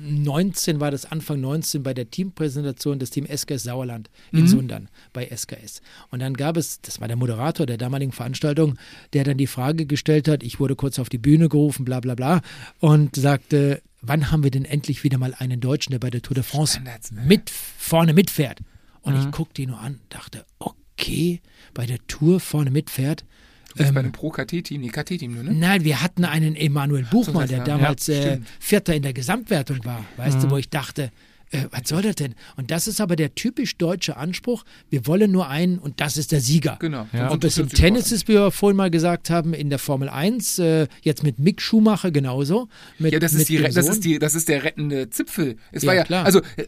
19 0.00 0.80
war 0.80 0.90
das 0.90 1.04
Anfang 1.04 1.40
19 1.40 1.82
bei 1.82 1.94
der 1.94 2.10
Teampräsentation 2.10 2.98
des 2.98 3.10
Team 3.10 3.26
SKS 3.26 3.64
Sauerland 3.64 4.10
in 4.32 4.46
Sundern 4.46 4.88
bei 5.12 5.26
SKS. 5.34 5.82
Und 6.10 6.20
dann 6.20 6.34
gab 6.34 6.56
es, 6.56 6.80
das 6.80 7.00
war 7.00 7.08
der 7.08 7.16
Moderator 7.16 7.66
der 7.66 7.76
damaligen 7.76 8.12
Veranstaltung, 8.12 8.78
der 9.12 9.24
dann 9.24 9.36
die 9.38 9.46
Frage 9.46 9.86
gestellt 9.86 10.28
hat, 10.28 10.42
ich 10.42 10.58
wurde 10.60 10.76
kurz 10.76 10.98
auf 10.98 11.08
die 11.08 11.18
Bühne 11.18 11.48
gerufen, 11.48 11.84
bla 11.84 12.00
bla 12.00 12.14
bla, 12.14 12.40
und 12.80 13.16
sagte, 13.16 13.82
wann 14.00 14.30
haben 14.30 14.42
wir 14.42 14.50
denn 14.50 14.64
endlich 14.64 15.04
wieder 15.04 15.18
mal 15.18 15.34
einen 15.38 15.60
Deutschen, 15.60 15.92
der 15.92 15.98
bei 15.98 16.10
der 16.10 16.22
Tour 16.22 16.34
de 16.34 16.42
France 16.42 16.80
ne? 16.80 17.22
mit 17.26 17.50
vorne 17.50 18.12
mitfährt? 18.12 18.60
Und 19.02 19.14
Mhm. 19.14 19.20
ich 19.20 19.30
guckte 19.30 19.62
die 19.62 19.66
nur 19.66 19.80
an, 19.80 20.00
dachte, 20.08 20.44
okay, 20.58 21.40
bei 21.74 21.86
der 21.86 21.98
Tour 22.06 22.40
vorne 22.40 22.70
mitfährt. 22.70 23.24
Du 23.72 23.78
bist 23.78 23.88
Ähm, 23.88 23.94
bei 23.94 24.00
einem 24.00 24.12
Pro-KT-Team, 24.12 24.80
nee, 24.82 24.88
KT-Team 24.88 25.34
nur, 25.34 25.42
ne? 25.44 25.52
Nein, 25.54 25.84
wir 25.84 26.02
hatten 26.02 26.24
einen 26.24 26.54
Emanuel 26.56 27.04
Buchmann, 27.10 27.48
der 27.48 27.64
damals 27.64 28.06
ja, 28.06 28.14
äh. 28.14 28.40
Vierter 28.60 28.94
in 28.94 29.02
der 29.02 29.12
Gesamtwertung 29.14 29.84
war. 29.84 30.04
Weißt 30.18 30.36
Mhm. 30.38 30.42
du, 30.42 30.50
wo 30.50 30.56
ich 30.58 30.68
dachte, 30.68 31.10
äh, 31.52 31.64
was 31.70 31.88
soll 31.88 32.02
das 32.02 32.16
denn? 32.16 32.34
Und 32.56 32.70
das 32.70 32.86
ist 32.86 33.00
aber 33.00 33.16
der 33.16 33.34
typisch 33.34 33.76
deutsche 33.76 34.16
Anspruch. 34.16 34.64
Wir 34.90 35.06
wollen 35.06 35.30
nur 35.30 35.48
einen 35.48 35.78
und 35.78 36.00
das 36.00 36.16
ist 36.16 36.32
der 36.32 36.40
Sieger. 36.40 36.76
Genau. 36.80 37.06
Ja. 37.12 37.30
Ob 37.30 37.44
es 37.44 37.56
im 37.58 37.68
Tennis 37.70 38.12
ist, 38.12 38.28
wie 38.28 38.34
wir 38.34 38.50
vorhin 38.50 38.76
mal 38.76 38.90
gesagt 38.90 39.30
haben, 39.30 39.52
in 39.54 39.68
der 39.70 39.78
Formel 39.78 40.08
1, 40.10 40.58
äh, 40.58 40.86
jetzt 41.02 41.22
mit 41.22 41.38
Mick 41.38 41.60
Schumacher 41.62 42.10
genauso. 42.10 42.68
Mit, 42.98 43.12
Ja, 43.14 43.18
das 43.20 43.32
ist, 43.34 43.48
die, 43.48 43.58
das, 43.58 43.76
ist 43.88 44.04
die, 44.04 44.18
das 44.18 44.34
ist 44.34 44.48
der 44.48 44.64
rettende 44.64 45.08
Zipfel. 45.10 45.56
Es 45.72 45.82
Ja, 45.82 45.88
war 45.88 45.94
ja, 45.94 46.04
klar. 46.04 46.24
also 46.26 46.40
äh, 46.56 46.64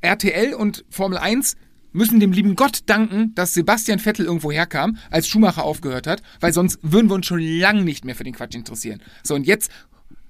RTL 0.00 0.54
und 0.54 0.84
Formel 0.90 1.18
1 1.18 1.56
müssen 1.96 2.20
dem 2.20 2.32
lieben 2.32 2.54
Gott 2.54 2.80
danken, 2.86 3.34
dass 3.34 3.54
Sebastian 3.54 3.98
Vettel 3.98 4.26
irgendwo 4.26 4.52
herkam, 4.52 4.98
als 5.10 5.26
Schumacher 5.26 5.64
aufgehört 5.64 6.06
hat, 6.06 6.22
weil 6.40 6.52
sonst 6.52 6.78
würden 6.82 7.10
wir 7.10 7.14
uns 7.14 7.26
schon 7.26 7.40
lang 7.40 7.84
nicht 7.84 8.04
mehr 8.04 8.14
für 8.14 8.24
den 8.24 8.34
Quatsch 8.34 8.54
interessieren. 8.54 9.02
So, 9.22 9.34
und 9.34 9.46
jetzt 9.46 9.70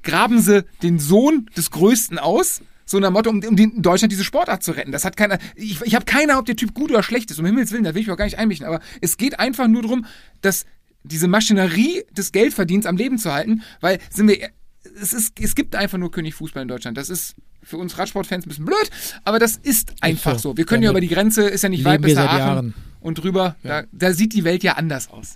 graben 0.02 0.40
sie 0.40 0.64
den 0.82 0.98
Sohn 0.98 1.46
des 1.56 1.70
Größten 1.70 2.18
aus, 2.18 2.62
so 2.84 3.00
nach 3.00 3.10
Motto, 3.10 3.30
um, 3.30 3.42
um 3.42 3.58
in 3.58 3.82
Deutschland 3.82 4.12
diese 4.12 4.24
Sportart 4.24 4.62
zu 4.62 4.72
retten. 4.72 4.92
Das 4.92 5.04
hat 5.04 5.16
keiner, 5.16 5.38
ich, 5.56 5.80
ich 5.82 5.94
habe 5.94 6.04
keine 6.04 6.32
Ahnung, 6.32 6.40
ob 6.40 6.46
der 6.46 6.56
Typ 6.56 6.72
gut 6.72 6.90
oder 6.90 7.02
schlecht 7.02 7.30
ist, 7.30 7.38
um 7.40 7.46
Himmels 7.46 7.72
Willen, 7.72 7.84
da 7.84 7.94
will 7.94 8.00
ich 8.00 8.06
mich 8.06 8.14
auch 8.14 8.18
gar 8.18 8.26
nicht 8.26 8.38
einmischen, 8.38 8.64
aber 8.64 8.80
es 9.00 9.16
geht 9.16 9.40
einfach 9.40 9.66
nur 9.66 9.82
darum, 9.82 10.06
dass 10.40 10.64
diese 11.02 11.28
Maschinerie 11.28 12.04
des 12.12 12.32
Geldverdienens 12.32 12.86
am 12.86 12.96
Leben 12.96 13.18
zu 13.18 13.32
halten, 13.32 13.62
weil 13.80 13.98
sind 14.10 14.28
wir, 14.28 14.50
es, 15.00 15.12
ist, 15.12 15.40
es 15.40 15.54
gibt 15.54 15.74
einfach 15.74 15.98
nur 15.98 16.10
König 16.10 16.34
Fußball 16.34 16.62
in 16.62 16.68
Deutschland. 16.68 16.96
Das 16.96 17.10
ist 17.10 17.34
für 17.66 17.78
uns 17.78 17.98
Radsportfans 17.98 18.46
ein 18.46 18.48
bisschen 18.48 18.64
blöd, 18.64 18.90
aber 19.24 19.40
das 19.40 19.56
ist 19.56 19.92
einfach 20.00 20.34
so. 20.38 20.50
so. 20.50 20.56
Wir 20.56 20.64
können 20.64 20.84
ja 20.84 20.90
über 20.90 21.00
die 21.00 21.08
Grenze, 21.08 21.48
ist 21.48 21.62
ja 21.62 21.68
nicht 21.68 21.84
weit 21.84 22.00
bis 22.00 22.14
nach 22.14 22.28
Aachen 22.28 22.38
Jahren. 22.38 22.74
und 23.00 23.22
drüber, 23.22 23.56
da, 23.64 23.82
da 23.90 24.12
sieht 24.12 24.34
die 24.34 24.44
Welt 24.44 24.62
ja 24.62 24.74
anders 24.74 25.10
aus. 25.10 25.34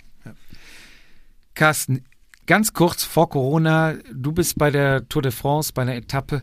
Carsten, 1.55 2.05
ganz 2.47 2.71
kurz 2.71 3.03
vor 3.03 3.29
Corona, 3.29 3.95
du 4.13 4.31
bist 4.31 4.57
bei 4.57 4.71
der 4.71 5.09
Tour 5.09 5.21
de 5.21 5.33
France, 5.33 5.73
bei 5.73 5.81
einer 5.81 5.95
Etappe. 5.95 6.41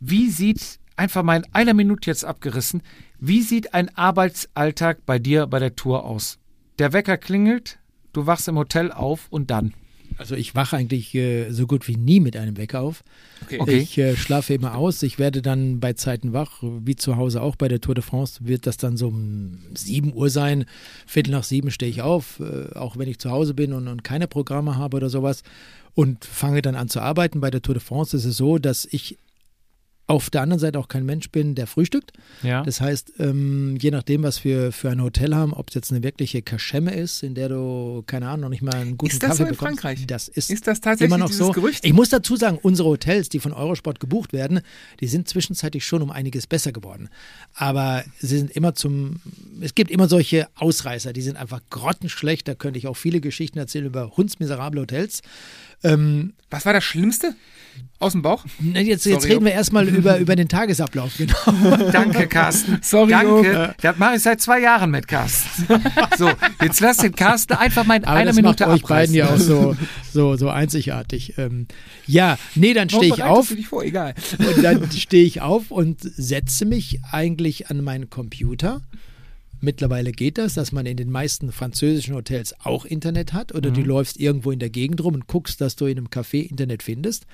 Wie 0.00 0.30
sieht, 0.30 0.78
einfach 0.96 1.22
mal 1.22 1.36
in 1.36 1.46
einer 1.52 1.74
Minute 1.74 2.10
jetzt 2.10 2.24
abgerissen, 2.24 2.82
wie 3.18 3.42
sieht 3.42 3.74
ein 3.74 3.94
Arbeitsalltag 3.94 5.04
bei 5.04 5.18
dir 5.18 5.46
bei 5.46 5.58
der 5.58 5.76
Tour 5.76 6.04
aus? 6.04 6.38
Der 6.78 6.94
Wecker 6.94 7.18
klingelt, 7.18 7.78
du 8.14 8.26
wachst 8.26 8.48
im 8.48 8.56
Hotel 8.56 8.90
auf 8.90 9.26
und 9.28 9.50
dann. 9.50 9.74
Also 10.18 10.34
ich 10.34 10.54
wache 10.54 10.76
eigentlich 10.76 11.14
äh, 11.14 11.50
so 11.50 11.66
gut 11.66 11.88
wie 11.88 11.96
nie 11.96 12.20
mit 12.20 12.36
einem 12.36 12.56
Wecker 12.56 12.80
auf. 12.80 13.04
Okay. 13.44 13.60
Okay. 13.60 13.78
Ich 13.78 13.98
äh, 13.98 14.16
schlafe 14.16 14.54
immer 14.54 14.76
aus. 14.76 15.02
Ich 15.02 15.18
werde 15.18 15.42
dann 15.42 15.80
bei 15.80 15.92
Zeiten 15.92 16.32
wach, 16.32 16.62
wie 16.62 16.96
zu 16.96 17.16
Hause 17.16 17.42
auch 17.42 17.56
bei 17.56 17.68
der 17.68 17.80
Tour 17.80 17.94
de 17.94 18.02
France, 18.02 18.40
wird 18.42 18.66
das 18.66 18.76
dann 18.76 18.96
so 18.96 19.08
um 19.08 19.58
7 19.74 20.14
Uhr 20.14 20.30
sein. 20.30 20.64
Viertel 21.06 21.32
nach 21.32 21.44
sieben 21.44 21.70
stehe 21.70 21.90
ich 21.90 22.02
auf, 22.02 22.40
äh, 22.40 22.74
auch 22.74 22.96
wenn 22.96 23.08
ich 23.08 23.18
zu 23.18 23.30
Hause 23.30 23.54
bin 23.54 23.72
und, 23.72 23.88
und 23.88 24.04
keine 24.04 24.26
Programme 24.26 24.76
habe 24.76 24.96
oder 24.96 25.10
sowas. 25.10 25.42
Und 25.94 26.24
fange 26.24 26.62
dann 26.62 26.74
an 26.76 26.88
zu 26.88 27.00
arbeiten. 27.00 27.40
Bei 27.40 27.50
der 27.50 27.62
Tour 27.62 27.74
de 27.74 27.82
France 27.82 28.16
ist 28.16 28.24
es 28.24 28.36
so, 28.36 28.58
dass 28.58 28.86
ich 28.90 29.18
auf 30.08 30.30
der 30.30 30.42
anderen 30.42 30.60
Seite 30.60 30.78
auch 30.78 30.86
kein 30.86 31.04
Mensch 31.04 31.30
bin, 31.30 31.56
der 31.56 31.66
frühstückt. 31.66 32.12
Ja. 32.42 32.62
Das 32.62 32.80
heißt, 32.80 33.14
ähm, 33.18 33.76
je 33.80 33.90
nachdem, 33.90 34.22
was 34.22 34.44
wir 34.44 34.70
für 34.70 34.88
ein 34.88 35.02
Hotel 35.02 35.34
haben, 35.34 35.52
ob 35.52 35.68
es 35.68 35.74
jetzt 35.74 35.90
eine 35.90 36.04
wirkliche 36.04 36.42
Kaschemme 36.42 36.94
ist, 36.94 37.24
in 37.24 37.34
der 37.34 37.48
du, 37.48 38.04
keine 38.06 38.28
Ahnung, 38.28 38.42
noch 38.42 38.48
nicht 38.50 38.62
mal 38.62 38.74
einen 38.74 38.96
guten 38.96 39.12
Ist 39.12 39.22
das 39.22 39.30
Kaffee 39.30 39.38
so 39.38 39.44
in 39.44 39.50
bekommst. 39.50 39.80
Frankreich? 39.80 40.06
Das 40.06 40.28
ist, 40.28 40.50
Ist 40.50 40.66
das 40.68 40.80
tatsächlich 40.80 41.12
immer 41.12 41.18
noch 41.18 41.32
so. 41.32 41.50
Gerücht? 41.50 41.84
Ich 41.84 41.92
muss 41.92 42.08
dazu 42.08 42.36
sagen, 42.36 42.58
unsere 42.62 42.88
Hotels, 42.88 43.28
die 43.30 43.40
von 43.40 43.52
Eurosport 43.52 43.98
gebucht 43.98 44.32
werden, 44.32 44.60
die 45.00 45.08
sind 45.08 45.28
zwischenzeitlich 45.28 45.84
schon 45.84 46.02
um 46.02 46.12
einiges 46.12 46.46
besser 46.46 46.70
geworden. 46.70 47.08
Aber 47.54 48.04
sie 48.20 48.38
sind 48.38 48.52
immer 48.52 48.74
zum, 48.74 49.20
es 49.60 49.74
gibt 49.74 49.90
immer 49.90 50.08
solche 50.08 50.46
Ausreißer, 50.54 51.12
die 51.12 51.22
sind 51.22 51.36
einfach 51.36 51.60
grottenschlecht. 51.70 52.46
Da 52.46 52.54
könnte 52.54 52.78
ich 52.78 52.86
auch 52.86 52.96
viele 52.96 53.20
Geschichten 53.20 53.58
erzählen 53.58 53.86
über 53.86 54.16
hundsmiserable 54.16 54.82
Hotels. 54.82 55.22
Ähm, 55.82 56.34
Was 56.50 56.64
war 56.66 56.72
das 56.72 56.84
Schlimmste? 56.84 57.34
Aus 57.98 58.12
dem 58.12 58.20
Bauch? 58.20 58.44
na, 58.58 58.80
jetzt, 58.80 59.06
jetzt 59.06 59.26
reden 59.26 59.46
wir 59.46 59.52
erstmal 59.52 59.88
über, 59.88 60.18
über 60.18 60.36
den 60.36 60.48
Tagesablauf, 60.48 61.12
genau. 61.16 61.90
Danke, 61.92 62.26
Carsten. 62.26 62.78
Sorry, 62.82 63.10
Danke. 63.10 63.52
Job. 63.52 63.74
Das 63.80 63.96
mache 63.96 64.16
ich 64.16 64.22
seit 64.22 64.40
zwei 64.42 64.60
Jahren 64.60 64.90
mit 64.90 65.08
Carsten. 65.08 65.66
So, 66.18 66.30
jetzt 66.62 66.80
lass 66.80 66.98
den 66.98 67.14
Carsten 67.14 67.54
einfach 67.54 67.84
mal 67.84 67.96
in 67.96 68.04
Aber 68.04 68.16
einer 68.16 68.26
das 68.30 68.36
Minute 68.36 68.66
macht 68.66 68.76
euch 68.76 68.88
beiden 68.88 69.14
ja 69.14 69.28
auch 69.30 69.38
so, 69.38 69.76
so, 70.12 70.36
so 70.36 70.48
einzigartig. 70.50 71.34
Ähm, 71.38 71.66
ja, 72.06 72.38
nee, 72.54 72.74
dann 72.74 72.88
stehe 72.88 73.12
ich 73.14 73.22
auf. 73.22 73.52
Vor? 73.68 73.82
Egal. 73.82 74.14
Und 74.38 74.62
dann 74.62 74.90
stehe 74.90 75.24
ich 75.24 75.40
auf 75.40 75.70
und 75.70 76.00
setze 76.00 76.64
mich 76.64 77.00
eigentlich 77.10 77.70
an 77.70 77.82
meinen 77.82 78.08
Computer. 78.08 78.82
Mittlerweile 79.66 80.12
geht 80.12 80.38
das, 80.38 80.54
dass 80.54 80.70
man 80.70 80.86
in 80.86 80.96
den 80.96 81.10
meisten 81.10 81.50
französischen 81.50 82.14
Hotels 82.14 82.54
auch 82.60 82.84
Internet 82.84 83.32
hat 83.32 83.52
oder 83.52 83.72
du 83.72 83.82
läufst 83.82 84.16
irgendwo 84.16 84.52
in 84.52 84.60
der 84.60 84.70
Gegend 84.70 85.02
rum 85.02 85.14
und 85.14 85.26
guckst, 85.26 85.60
dass 85.60 85.74
du 85.74 85.86
in 85.86 85.98
einem 85.98 86.06
Café 86.06 86.48
Internet 86.48 86.84
findest. 86.84 87.26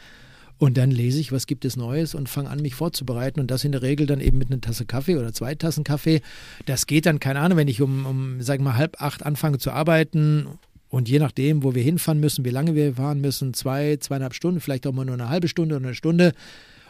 Und 0.56 0.78
dann 0.78 0.90
lese 0.90 1.20
ich, 1.20 1.30
was 1.30 1.46
gibt 1.46 1.66
es 1.66 1.76
Neues 1.76 2.14
und 2.14 2.30
fange 2.30 2.48
an, 2.48 2.62
mich 2.62 2.74
vorzubereiten. 2.74 3.38
Und 3.38 3.50
das 3.50 3.64
in 3.64 3.72
der 3.72 3.82
Regel 3.82 4.06
dann 4.06 4.22
eben 4.22 4.38
mit 4.38 4.50
einer 4.50 4.62
Tasse 4.62 4.86
Kaffee 4.86 5.18
oder 5.18 5.34
zwei 5.34 5.54
Tassen 5.54 5.84
Kaffee. 5.84 6.22
Das 6.64 6.86
geht 6.86 7.04
dann, 7.04 7.20
keine 7.20 7.40
Ahnung, 7.40 7.58
wenn 7.58 7.68
ich 7.68 7.82
um, 7.82 8.06
um 8.06 8.40
sagen 8.40 8.64
wir 8.64 8.70
mal, 8.70 8.78
halb 8.78 9.02
acht 9.02 9.26
anfange 9.26 9.58
zu 9.58 9.70
arbeiten 9.70 10.46
und 10.88 11.10
je 11.10 11.18
nachdem, 11.18 11.62
wo 11.62 11.74
wir 11.74 11.82
hinfahren 11.82 12.18
müssen, 12.18 12.46
wie 12.46 12.50
lange 12.50 12.74
wir 12.74 12.94
fahren 12.94 13.20
müssen, 13.20 13.52
zwei, 13.52 13.98
zweieinhalb 13.98 14.32
Stunden, 14.32 14.60
vielleicht 14.60 14.86
auch 14.86 14.92
mal 14.92 15.04
nur 15.04 15.16
eine 15.16 15.28
halbe 15.28 15.48
Stunde 15.48 15.76
oder 15.76 15.84
eine 15.84 15.94
Stunde. 15.94 16.32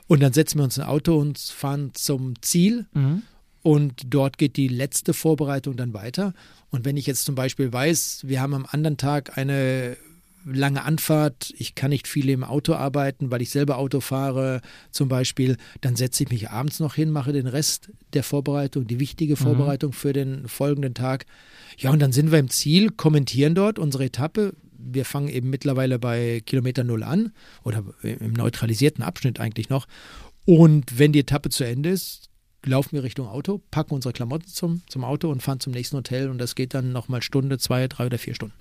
Und 0.06 0.22
dann 0.22 0.32
setzen 0.32 0.60
wir 0.60 0.64
uns 0.64 0.76
in 0.76 0.84
ein 0.84 0.88
Auto 0.88 1.18
und 1.18 1.36
fahren 1.36 1.90
zum 1.94 2.40
Ziel. 2.42 2.86
Mhm. 2.94 3.22
Und 3.62 4.02
dort 4.12 4.38
geht 4.38 4.56
die 4.56 4.68
letzte 4.68 5.14
Vorbereitung 5.14 5.76
dann 5.76 5.94
weiter. 5.94 6.34
Und 6.70 6.84
wenn 6.84 6.96
ich 6.96 7.06
jetzt 7.06 7.24
zum 7.24 7.34
Beispiel 7.34 7.72
weiß, 7.72 8.22
wir 8.26 8.40
haben 8.40 8.54
am 8.54 8.66
anderen 8.68 8.96
Tag 8.96 9.38
eine 9.38 9.96
lange 10.44 10.82
Anfahrt, 10.82 11.52
ich 11.56 11.74
kann 11.74 11.90
nicht 11.90 12.08
viel 12.08 12.28
im 12.28 12.44
Auto 12.44 12.74
arbeiten, 12.74 13.30
weil 13.30 13.42
ich 13.42 13.50
selber 13.50 13.78
Auto 13.78 14.00
fahre 14.00 14.60
zum 14.90 15.08
Beispiel, 15.08 15.56
dann 15.80 15.96
setze 15.96 16.24
ich 16.24 16.30
mich 16.30 16.50
abends 16.50 16.80
noch 16.80 16.94
hin, 16.94 17.10
mache 17.10 17.32
den 17.32 17.46
Rest 17.46 17.90
der 18.12 18.24
Vorbereitung, 18.24 18.86
die 18.86 18.98
wichtige 18.98 19.36
Vorbereitung 19.36 19.92
für 19.92 20.12
den 20.12 20.48
folgenden 20.48 20.94
Tag. 20.94 21.26
Ja, 21.78 21.90
und 21.90 22.00
dann 22.00 22.12
sind 22.12 22.32
wir 22.32 22.38
im 22.38 22.50
Ziel, 22.50 22.90
kommentieren 22.90 23.54
dort 23.54 23.78
unsere 23.78 24.04
Etappe. 24.04 24.54
Wir 24.76 25.04
fangen 25.04 25.28
eben 25.28 25.48
mittlerweile 25.48 26.00
bei 26.00 26.42
Kilometer 26.44 26.82
Null 26.82 27.04
an 27.04 27.32
oder 27.62 27.84
im 28.02 28.32
neutralisierten 28.32 29.04
Abschnitt 29.04 29.38
eigentlich 29.38 29.68
noch. 29.68 29.86
Und 30.44 30.98
wenn 30.98 31.12
die 31.12 31.20
Etappe 31.20 31.50
zu 31.50 31.64
Ende 31.64 31.90
ist, 31.90 32.31
laufen 32.64 32.92
wir 32.92 33.02
Richtung 33.02 33.28
Auto, 33.28 33.60
packen 33.70 33.94
unsere 33.94 34.12
Klamotten 34.12 34.46
zum, 34.48 34.82
zum 34.88 35.04
Auto 35.04 35.30
und 35.30 35.42
fahren 35.42 35.60
zum 35.60 35.72
nächsten 35.72 35.96
Hotel 35.96 36.28
und 36.28 36.38
das 36.38 36.54
geht 36.54 36.74
dann 36.74 36.92
nochmal 36.92 37.22
Stunde, 37.22 37.58
zwei, 37.58 37.88
drei 37.88 38.06
oder 38.06 38.18
vier 38.18 38.34
Stunden. 38.34 38.54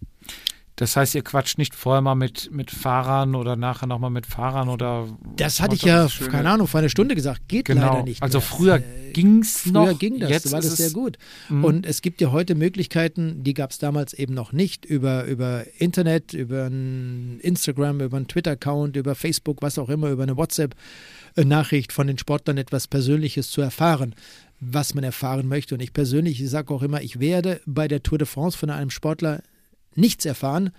Das 0.78 0.96
heißt, 0.96 1.14
ihr 1.14 1.22
quatscht 1.22 1.58
nicht 1.60 1.76
vorher 1.76 2.02
mal 2.02 2.16
mit, 2.16 2.50
mit 2.52 2.72
Fahrern 2.72 3.36
oder 3.36 3.56
nachher 3.56 3.86
nochmal 3.88 4.10
mit 4.10 4.26
Fahrern 4.26 4.68
oder. 4.70 5.06
Das 5.36 5.60
hatte 5.62 5.76
ich 5.76 5.84
ja, 5.84 6.08
keine. 6.32 6.50
Ahnung, 6.50 6.66
vor 6.66 6.80
einer 6.80 6.90
Stunde 6.90 7.14
gesagt, 7.14 7.42
geht 7.50 7.66
Genau. 7.66 7.92
leider 7.94 8.04
nicht. 8.04 8.24
also 8.24 8.40
mehr. 8.40 8.48
früher 8.48 8.76
Äh, 8.78 9.12
ging's 9.12 9.66
noch. 9.68 9.86
Früher 9.86 9.94
ging 9.96 10.20
das, 10.20 10.30
jetzt 10.32 10.52
war 10.52 10.62
das 10.62 10.78
sehr 10.78 10.88
es- 10.88 10.94
gut. 10.94 11.18
Mhm. 11.50 11.66
Und 11.66 11.86
es 11.86 12.02
gibt 12.02 12.20
ja 12.22 12.32
heute 12.32 12.56
Möglichkeiten, 12.56 13.44
die 13.44 13.54
gab 13.54 13.72
es 13.72 13.78
damals 13.80 14.14
eben 14.14 14.34
noch 14.34 14.54
nicht, 14.54 14.86
über, 14.86 15.26
über 15.26 15.66
Internet, 15.78 16.34
über 16.34 16.66
ein 16.68 17.40
Instagram, 17.42 18.00
über 18.00 18.18
einen 18.18 18.28
Twitter-Account, 18.28 18.96
über 18.96 19.14
Facebook, 19.14 19.62
was 19.62 19.78
auch 19.78 19.90
immer, 19.90 20.10
über 20.10 20.24
eine 20.24 20.38
WhatsApp-Nachricht 21.36 21.92
von 21.92 22.08
den 22.08 22.18
Sportlern 22.18 22.58
etwas 22.58 22.88
Persönliches 22.88 23.50
zu 23.50 23.62
erfahren, 23.62 24.16
was 24.60 24.94
man 24.94 25.04
erfahren 25.04 25.48
möchte. 25.48 25.76
Und 25.76 25.82
ich 25.82 25.94
persönlich 25.94 26.48
sage 26.50 26.74
auch 26.74 26.84
immer, 26.84 27.02
ich 27.02 27.20
werde 27.20 27.62
bei 27.66 27.88
der 27.88 28.04
Tour 28.04 28.18
de 28.18 28.28
France 28.28 28.58
von 28.58 28.70
einem 28.70 28.90
Sportler 28.90 29.42
nichts 29.96 30.26
erfahren, 30.26 30.72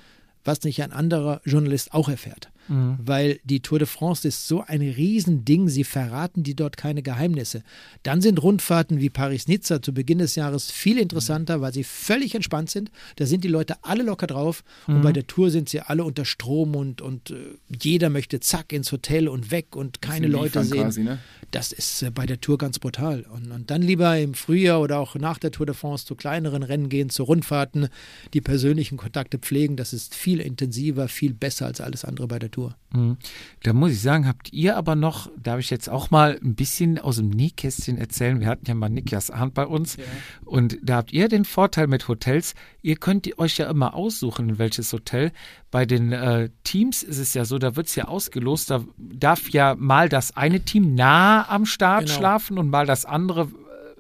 was 0.45 0.63
nicht 0.63 0.83
ein 0.83 0.93
anderer 0.93 1.41
Journalist 1.45 1.95
auch 1.95 2.09
erfährt. 2.09 2.51
Mhm. 2.69 2.99
Weil 3.03 3.41
die 3.45 3.61
Tour 3.61 3.79
de 3.79 3.89
France 3.89 4.27
ist 4.27 4.47
so 4.47 4.63
ein 4.63 4.81
Riesending, 4.81 5.69
sie 5.69 5.85
verraten 5.85 6.43
die 6.43 6.55
dort 6.55 6.77
keine 6.77 7.03
Geheimnisse. 7.03 7.63
Dann 8.03 8.21
sind 8.21 8.43
Rundfahrten 8.43 9.01
wie 9.01 9.11
Paris-Nizza 9.11 9.83
zu 9.83 9.93
Beginn 9.93 10.19
des 10.19 10.35
Jahres 10.35 10.71
viel 10.71 10.99
interessanter, 10.99 11.61
weil 11.61 11.73
sie 11.73 11.85
völlig 11.85 12.35
entspannt 12.35 12.71
sind. 12.71 12.91
Da 13.17 13.27
sind 13.27 13.45
die 13.45 13.49
Leute 13.49 13.77
alle 13.83 14.03
locker 14.03 14.27
drauf 14.27 14.65
und 14.87 15.03
bei 15.03 15.13
der 15.13 15.27
Tour 15.27 15.51
sind 15.51 15.69
sie 15.69 15.81
alle 15.81 16.05
unter 16.05 16.25
Strom 16.25 16.77
und, 16.77 17.01
und 17.01 17.31
äh, 17.31 17.37
jeder 17.81 18.11
möchte 18.11 18.41
zack 18.41 18.73
ins 18.73 18.93
Hotel 18.93 19.29
und 19.29 19.51
weg 19.51 19.77
und 19.77 20.03
keine 20.03 20.27
Leute 20.27 20.65
sehen. 20.65 20.83
Quasi, 20.83 21.03
ne? 21.03 21.19
Das 21.51 21.73
ist 21.73 22.03
äh, 22.03 22.11
bei 22.11 22.27
der 22.27 22.41
Tour 22.41 22.59
ganz 22.59 22.79
brutal. 22.79 23.23
Und, 23.33 23.51
und 23.51 23.71
dann 23.71 23.83
lieber 23.83 24.19
im 24.19 24.35
Frühjahr 24.35 24.81
oder 24.81 24.99
auch 24.99 25.15
nach 25.15 25.39
der 25.39 25.51
Tour 25.51 25.67
de 25.67 25.75
France 25.75 26.07
zu 26.07 26.15
kleineren 26.15 26.63
Rennen 26.63 26.89
gehen, 26.89 27.11
zu 27.11 27.23
Rundfahrten, 27.25 27.89
die 28.35 28.41
persönlichen 28.41 28.97
Kontakte 28.97 29.39
pflegen. 29.39 29.77
Das 29.77 29.93
ist 29.93 30.15
viel 30.15 30.41
intensiver, 30.41 31.09
viel 31.09 31.35
besser 31.35 31.67
als 31.67 31.81
alles 31.81 32.05
andere 32.05 32.27
bei 32.27 32.39
der 32.39 32.51
Tour. 32.53 32.77
Mhm. 32.93 33.17
Da 33.65 33.73
muss 33.73 33.91
ich 33.91 34.01
sagen, 34.01 34.29
habt 34.29 34.53
ihr 34.53 34.77
aber 34.77 34.95
noch, 34.95 35.29
darf 35.37 35.59
ich 35.59 35.71
jetzt 35.71 35.89
auch 35.89 36.11
mal 36.11 36.39
ein 36.43 36.55
bisschen 36.55 36.99
aus 37.01 37.17
dem 37.17 37.31
Nähkästchen 37.31 37.99
erzählen. 37.99 38.39
Wir 38.39 38.47
hatten 38.47 38.67
ja 38.67 38.75
mal 38.75 38.89
Niklas 38.89 39.31
Arndt 39.31 39.55
bei 39.55 39.67
uns 39.67 39.97
und 40.45 40.79
da 40.83 40.97
habt 40.97 41.13
ihr 41.13 41.29
den 41.29 41.45
Vorteil 41.45 41.87
mit 41.89 42.07
Hotels, 42.07 42.55
ihr 42.83 42.97
könnt 42.97 43.39
euch 43.39 43.57
ja 43.59 43.69
immer 43.69 43.95
aussuchen, 43.95 44.51
in 44.51 44.59
welches 44.59 44.93
Hotel. 44.93 45.33
Bei 45.71 45.87
den 45.87 46.13
äh, 46.13 46.51
Teams 46.65 47.03
ist 47.03 47.19
es 47.19 47.35
ja 47.35 47.45
so, 47.45 47.59
da 47.59 47.75
wird 47.77 47.89
es 47.89 47.97
ja 47.97 48.05
ausgelost, 48.05 48.71
da 48.71 48.85
darf 48.99 49.49
ja 49.51 49.75
mal 49.75 50.09
das 50.09 50.37
eine 50.37 50.61
Team 50.61 50.95
nah 50.95 51.49
am 51.49 51.67
Start 51.67 52.07
Genau. 52.07 52.15
schlafen 52.15 52.59
und 52.59 52.69
mal 52.69 52.87
das 52.87 53.05
andere 53.05 53.49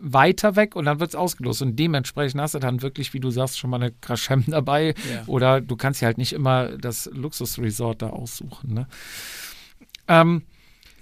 weiter 0.03 0.57
weg 0.57 0.75
und 0.75 0.85
dann 0.85 1.01
wird 1.01 1.11
es 1.11 1.15
ausgelost. 1.17 1.63
Und 1.63 1.77
dementsprechend 1.77 2.41
hast 2.41 2.55
du 2.55 2.59
dann 2.59 2.83
wirklich, 2.83 3.15
wie 3.15 3.21
du 3.21 3.31
sagst, 3.31 3.59
schon 3.59 3.71
mal 3.71 3.81
eine 3.81 3.93
Kraschem 3.93 4.45
dabei. 4.49 4.95
Ja. 5.11 5.25
Oder 5.27 5.61
du 5.61 5.77
kannst 5.77 6.03
ja 6.03 6.07
halt 6.07 6.19
nicht 6.19 6.33
immer 6.33 6.77
das 6.77 7.09
Luxusresort 7.13 8.03
da 8.03 8.11
aussuchen. 8.11 8.75
Ne? 8.75 8.87
Ähm, 10.09 10.43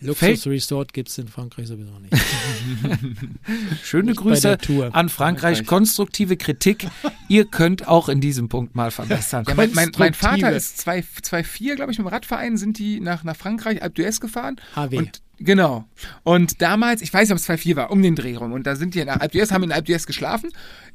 Luxus 0.01 0.47
Resort 0.47 0.93
gibt 0.93 1.09
es 1.11 1.19
in 1.19 1.29
Frankreich 1.29 1.67
sowieso 1.67 1.99
nicht. 1.99 2.15
schöne 3.85 4.11
Nicht 4.11 4.21
Grüße 4.21 4.53
an 4.93 5.09
Frankreich. 5.09 5.13
Frankreich. 5.13 5.67
Konstruktive 5.67 6.37
Kritik. 6.37 6.89
Ihr 7.29 7.45
könnt 7.45 7.87
auch 7.87 8.09
in 8.09 8.21
diesem 8.21 8.49
Punkt 8.49 8.75
mal 8.75 8.91
verbessern. 8.91 9.45
Ja, 9.47 9.55
mein, 9.55 9.73
mein, 9.75 9.93
mein 9.99 10.15
Vater 10.15 10.53
ist 10.53 10.81
2,4, 10.89 11.75
glaube 11.75 11.93
ich, 11.93 11.99
mit 11.99 12.07
dem 12.07 12.13
Radverein 12.13 12.57
sind 12.57 12.79
die 12.79 13.01
nach, 13.01 13.25
nach 13.25 13.37
Frankreich, 13.37 13.83
Alpe 13.83 14.03
d'Huez 14.03 14.21
gefahren. 14.21 14.57
HW. 14.75 14.97
Und, 14.97 15.23
genau. 15.39 15.85
Und 16.23 16.63
damals, 16.63 17.03
ich 17.03 17.13
weiß 17.13 17.29
nicht, 17.29 17.33
ob 17.33 17.39
es 17.39 17.49
2,4 17.49 17.77
war, 17.77 17.91
um 17.91 18.03
den 18.03 18.17
Dreh 18.17 18.37
rum. 18.37 18.53
Und 18.53 18.67
da 18.67 18.77
sind 18.77 18.95
die 18.95 19.05
nach 19.05 19.21
Alpe 19.21 19.39
d'Huez, 19.39 19.53
haben 19.53 19.65
in 19.65 19.73
Alpe 19.73 19.93
d'Huez 19.93 20.07
geschlafen. 20.07 20.51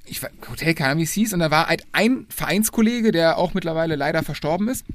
Ich 0.06 0.24
war, 0.24 0.30
Hotel, 0.50 0.74
keine 0.74 0.92
Ahnung, 0.92 1.02
wie 1.02 1.06
es 1.06 1.14
hieß. 1.14 1.34
Und 1.34 1.40
da 1.40 1.52
war 1.52 1.68
halt 1.68 1.84
ein 1.92 2.26
Vereinskollege, 2.30 3.12
der 3.12 3.38
auch 3.38 3.54
mittlerweile 3.54 3.96
leider 3.96 4.24
verstorben 4.24 4.68
ist. 4.68 4.86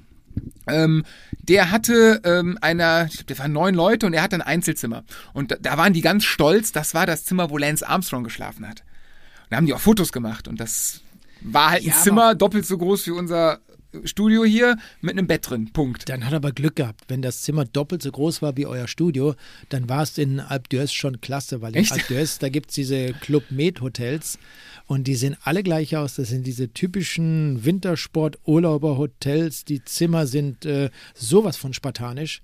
Ähm, 0.72 1.04
der 1.38 1.70
hatte 1.70 2.20
ähm, 2.24 2.58
einer, 2.60 3.06
ich 3.06 3.12
glaube, 3.14 3.26
der 3.26 3.38
waren 3.38 3.52
neun 3.52 3.74
Leute 3.74 4.06
und 4.06 4.12
er 4.14 4.22
hatte 4.22 4.36
ein 4.36 4.42
Einzelzimmer. 4.42 5.04
Und 5.32 5.50
da, 5.52 5.56
da 5.60 5.76
waren 5.78 5.92
die 5.92 6.00
ganz 6.02 6.24
stolz, 6.24 6.72
das 6.72 6.94
war 6.94 7.06
das 7.06 7.24
Zimmer, 7.24 7.50
wo 7.50 7.58
Lance 7.58 7.86
Armstrong 7.86 8.24
geschlafen 8.24 8.66
hat. 8.68 8.80
Und 8.80 9.50
da 9.50 9.56
haben 9.56 9.66
die 9.66 9.74
auch 9.74 9.80
Fotos 9.80 10.12
gemacht 10.12 10.48
und 10.48 10.60
das 10.60 11.00
war 11.40 11.70
halt 11.70 11.82
ein 11.82 11.88
Ja, 11.88 11.94
aber- 11.94 12.02
Zimmer 12.02 12.34
doppelt 12.34 12.66
so 12.66 12.78
groß 12.78 13.06
wie 13.06 13.10
unser 13.12 13.58
Studio 14.04 14.44
hier 14.44 14.76
mit 15.00 15.18
einem 15.18 15.26
Bett 15.26 15.50
drin. 15.50 15.72
Punkt. 15.72 16.08
Dann 16.08 16.24
hat 16.24 16.32
er 16.32 16.36
aber 16.36 16.52
Glück 16.52 16.76
gehabt. 16.76 17.06
Wenn 17.08 17.22
das 17.22 17.42
Zimmer 17.42 17.64
doppelt 17.64 18.02
so 18.02 18.12
groß 18.12 18.40
war 18.40 18.56
wie 18.56 18.64
euer 18.66 18.86
Studio, 18.86 19.34
dann 19.68 19.88
war 19.88 20.04
es 20.04 20.16
in 20.16 20.38
Alpe 20.38 20.68
d'Huez 20.68 20.92
schon 20.94 21.20
klasse, 21.20 21.60
weil 21.60 21.72
in 21.74 21.80
Echt? 21.82 21.90
Alpe 21.92 22.14
d'Huez, 22.14 22.38
da 22.38 22.48
gibt 22.50 22.68
es 22.70 22.76
diese 22.76 23.12
Club 23.14 23.50
Med 23.50 23.80
Hotels 23.80 24.38
und 24.90 25.04
die 25.04 25.14
sehen 25.14 25.36
alle 25.44 25.62
gleich 25.62 25.96
aus. 25.96 26.16
Das 26.16 26.30
sind 26.30 26.44
diese 26.48 26.72
typischen 26.72 27.64
Wintersport-Urlauber-Hotels. 27.64 29.64
Die 29.64 29.84
Zimmer 29.84 30.26
sind 30.26 30.66
äh, 30.66 30.90
sowas 31.14 31.56
von 31.56 31.72
spartanisch. 31.72 32.42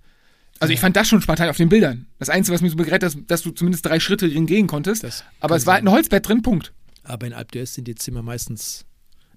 Also 0.61 0.73
ich 0.73 0.79
fand 0.79 0.95
das 0.95 1.09
schon 1.09 1.21
spartan 1.21 1.49
auf 1.49 1.57
den 1.57 1.69
Bildern. 1.69 2.07
Das 2.21 2.29
Einzige, 2.29 2.55
was 2.55 2.63
mich 2.63 2.71
so 2.71 2.77
begrenzt 2.77 3.17
hat, 3.17 3.25
dass 3.27 3.43
du 3.43 3.51
zumindest 3.51 3.85
drei 3.85 3.99
Schritte 3.99 4.29
drin 4.29 4.47
gehen 4.47 4.69
konntest. 4.69 5.03
Das 5.03 5.25
Aber 5.41 5.57
es 5.57 5.67
war 5.67 5.75
halt 5.75 5.83
ein 5.83 5.91
Holzbett 5.91 6.29
drin, 6.29 6.43
Punkt. 6.43 6.73
Aber 7.03 7.27
in 7.27 7.33
d'Huez 7.33 7.75
sind 7.75 7.89
die 7.89 7.97
Zimmer 7.97 8.23
meistens 8.23 8.85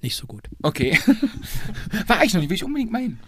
nicht 0.04 0.16
so 0.16 0.28
gut. 0.28 0.48
Okay. 0.62 0.96
war 2.06 2.24
ich 2.24 2.36
noch 2.36 2.42
nicht, 2.42 2.52
will 2.52 2.58
ich 2.58 2.64
unbedingt 2.64 2.92
meinen. 2.92 3.20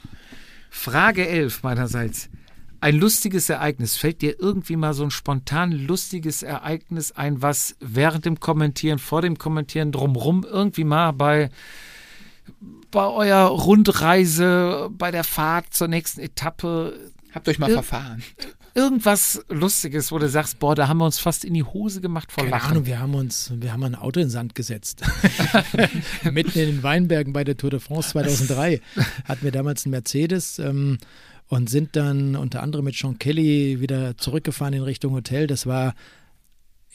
Frage 0.70 1.28
11 1.28 1.64
meinerseits. 1.64 2.30
Ein 2.82 2.96
lustiges 2.96 3.48
Ereignis. 3.50 3.96
Fällt 3.96 4.22
dir 4.22 4.40
irgendwie 4.40 4.76
mal 4.76 4.94
so 4.94 5.04
ein 5.04 5.12
spontan 5.12 5.72
lustiges 5.72 6.42
Ereignis 6.44 7.12
ein, 7.12 7.42
was 7.42 7.76
während 7.80 8.26
dem 8.26 8.40
Kommentieren, 8.40 8.98
vor 9.00 9.22
dem 9.22 9.38
Kommentieren, 9.38 9.92
drumrum 9.92 10.44
irgendwie 10.50 10.84
mal 10.84 11.12
bei, 11.12 11.52
bei 12.90 13.06
eurer 13.06 13.46
Rundreise, 13.50 14.90
bei 14.92 15.12
der 15.12 15.24
Fahrt 15.24 15.74
zur 15.74 15.88
nächsten 15.88 16.22
Etappe, 16.22 16.98
Habt 17.34 17.48
euch 17.48 17.60
mal 17.60 17.70
Ja. 17.70 17.76
verfahren. 17.82 18.22
irgendwas 18.74 19.42
Lustiges, 19.48 20.12
wo 20.12 20.18
du 20.20 20.28
sagst, 20.28 20.60
boah, 20.60 20.76
da 20.76 20.88
haben 20.90 20.98
wir 20.98 21.06
uns 21.06 21.20
fast 21.20 21.46
in 21.46 21.54
die 21.54 21.64
Hose 21.64 22.02
gemacht 22.02 22.32
vor 22.32 22.44
Keine 22.44 22.56
Lachen. 22.56 22.72
Ahnung, 22.72 22.86
wir 22.88 23.00
haben 23.00 23.16
uns, 23.16 23.52
wir 23.56 23.72
haben 23.72 23.84
ein 23.84 23.96
Auto 23.96 24.20
in 24.20 24.26
den 24.26 24.32
Sand 24.32 24.56
gesetzt. 24.56 25.02
Mitten 26.32 26.58
in 26.60 26.66
den 26.68 26.84
Weinbergen 26.84 27.32
bei 27.32 27.44
der 27.44 27.56
Tour 27.58 27.70
de 27.70 27.80
France 27.80 28.10
2003 28.10 28.82
hatten 29.26 29.44
wir 29.44 29.52
damals 29.52 29.86
einen 29.86 29.92
Mercedes 29.92 30.60
ähm, 30.60 30.98
und 31.52 31.70
sind 31.70 31.98
dann 31.98 32.38
unter 32.38 32.64
anderem 32.64 32.86
mit 32.86 32.96
Sean 32.96 33.20
Kelly 33.20 33.82
wieder 33.82 34.18
zurückgefahren 34.18 34.74
in 34.74 34.84
Richtung 34.84 35.12
Hotel. 35.12 35.48
Das 35.48 35.66
war 35.66 35.96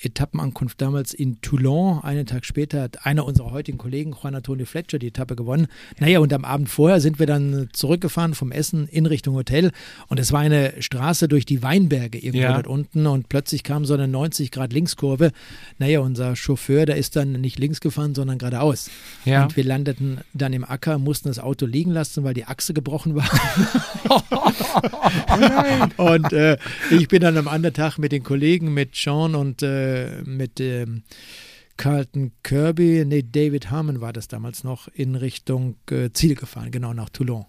Etappenankunft 0.01 0.81
damals 0.81 1.15
in 1.15 1.41
Toulon. 1.41 2.01
Einen 2.03 2.27
Tag 2.27 2.45
später 2.45 2.83
hat 2.83 3.07
einer 3.07 3.25
unserer 3.25 3.51
heutigen 3.51 3.79
Kollegen, 3.79 4.15
Juan 4.21 4.35
Antonio 4.35 4.67
Fletcher, 4.67 4.99
die 4.99 5.07
Etappe 5.09 5.37
gewonnen. 5.37 5.69
Naja, 5.99 6.19
und 6.21 6.33
am 6.35 6.45
Abend 6.45 6.69
vorher 6.69 7.01
sind 7.01 7.19
wir 7.19 7.27
dann 7.27 7.69
zurückgefahren 7.73 8.35
vom 8.35 8.53
Essen 8.53 8.89
in 8.89 9.07
Richtung 9.07 9.35
Hotel. 9.35 9.73
Und 10.09 10.21
es 10.21 10.33
war 10.33 10.41
eine 10.41 10.75
Straße 10.81 11.29
durch 11.29 11.47
die 11.47 11.63
Weinberge 11.63 12.19
irgendwo 12.19 12.43
Ja. 12.43 12.53
dort 12.55 12.67
unten. 12.67 13.07
Und 13.07 13.31
plötzlich 13.31 13.63
kam 13.63 13.87
so 13.87 13.95
eine 13.95 14.07
90-Grad-Linkskurve. 14.07 15.33
Naja, 15.79 16.01
unser 16.01 16.37
Chauffeur, 16.37 16.85
der 16.85 16.97
ist 16.97 17.17
dann 17.17 17.33
nicht 17.33 17.59
links 17.59 17.81
gefahren, 17.81 18.15
sondern 18.15 18.37
geradeaus. 18.37 18.91
Ja. 19.25 19.45
Und 19.45 19.57
wir 19.57 19.65
landeten 19.65 20.19
dann 20.35 20.53
im 20.53 20.65
Acker, 20.65 20.99
mussten 20.99 21.29
das 21.29 21.39
Auto 21.39 21.65
liegen 21.65 21.91
lassen, 21.93 22.23
weil 22.23 22.35
die 22.35 22.45
Achse 22.45 22.75
gebrochen 22.75 23.15
war. 23.15 23.29
und 25.97 26.33
äh, 26.33 26.59
ich 26.91 27.09
bin 27.09 27.23
dann 27.23 27.39
am 27.39 27.49
anderen 27.49 27.75
Tag 27.75 27.99
mit 27.99 28.13
den 28.13 28.23
Kollegen, 28.23 28.75
mit 28.75 28.95
Sean 28.95 29.35
und 29.35 29.63
äh, 29.63 29.86
mit 30.25 30.61
ähm, 30.61 31.03
Carlton 31.77 32.33
Kirby, 32.43 33.05
nee, 33.07 33.23
David 33.23 33.71
Harmon 33.71 34.01
war 34.01 34.13
das 34.13 34.29
damals 34.29 34.65
noch, 34.65 34.89
in 34.95 35.15
Richtung 35.15 35.77
äh, 35.91 36.11
Ziel 36.13 36.35
gefahren, 36.35 36.71
genau 36.71 36.95
nach 36.95 37.11
Toulon. 37.11 37.45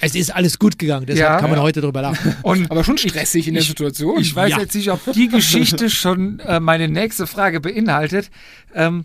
Es 0.00 0.14
ist 0.14 0.34
alles 0.34 0.58
gut 0.58 0.78
gegangen, 0.78 1.06
deshalb 1.06 1.28
Ja. 1.34 1.38
kann 1.38 1.50
man 1.50 1.58
Ja. 1.58 1.62
heute 1.62 1.80
drüber 1.82 2.00
lachen. 2.02 2.34
Und 2.42 2.70
Aber 2.70 2.82
schon 2.82 2.96
stressig 2.98 3.46
in 3.46 3.54
der 3.54 3.62
ich- 3.62 3.68
Situation. 3.68 4.20
Ich 4.20 4.34
weiß 4.34 4.50
Ja. 4.50 4.58
jetzt 4.60 4.74
nicht, 4.74 4.90
ob 4.90 5.00
die 5.12 5.28
Geschichte 5.28 5.90
schon 5.90 6.40
äh, 6.40 6.58
meine 6.60 6.88
nächste 6.88 7.26
Frage 7.26 7.60
beinhaltet. 7.60 8.30
Ähm, 8.74 9.04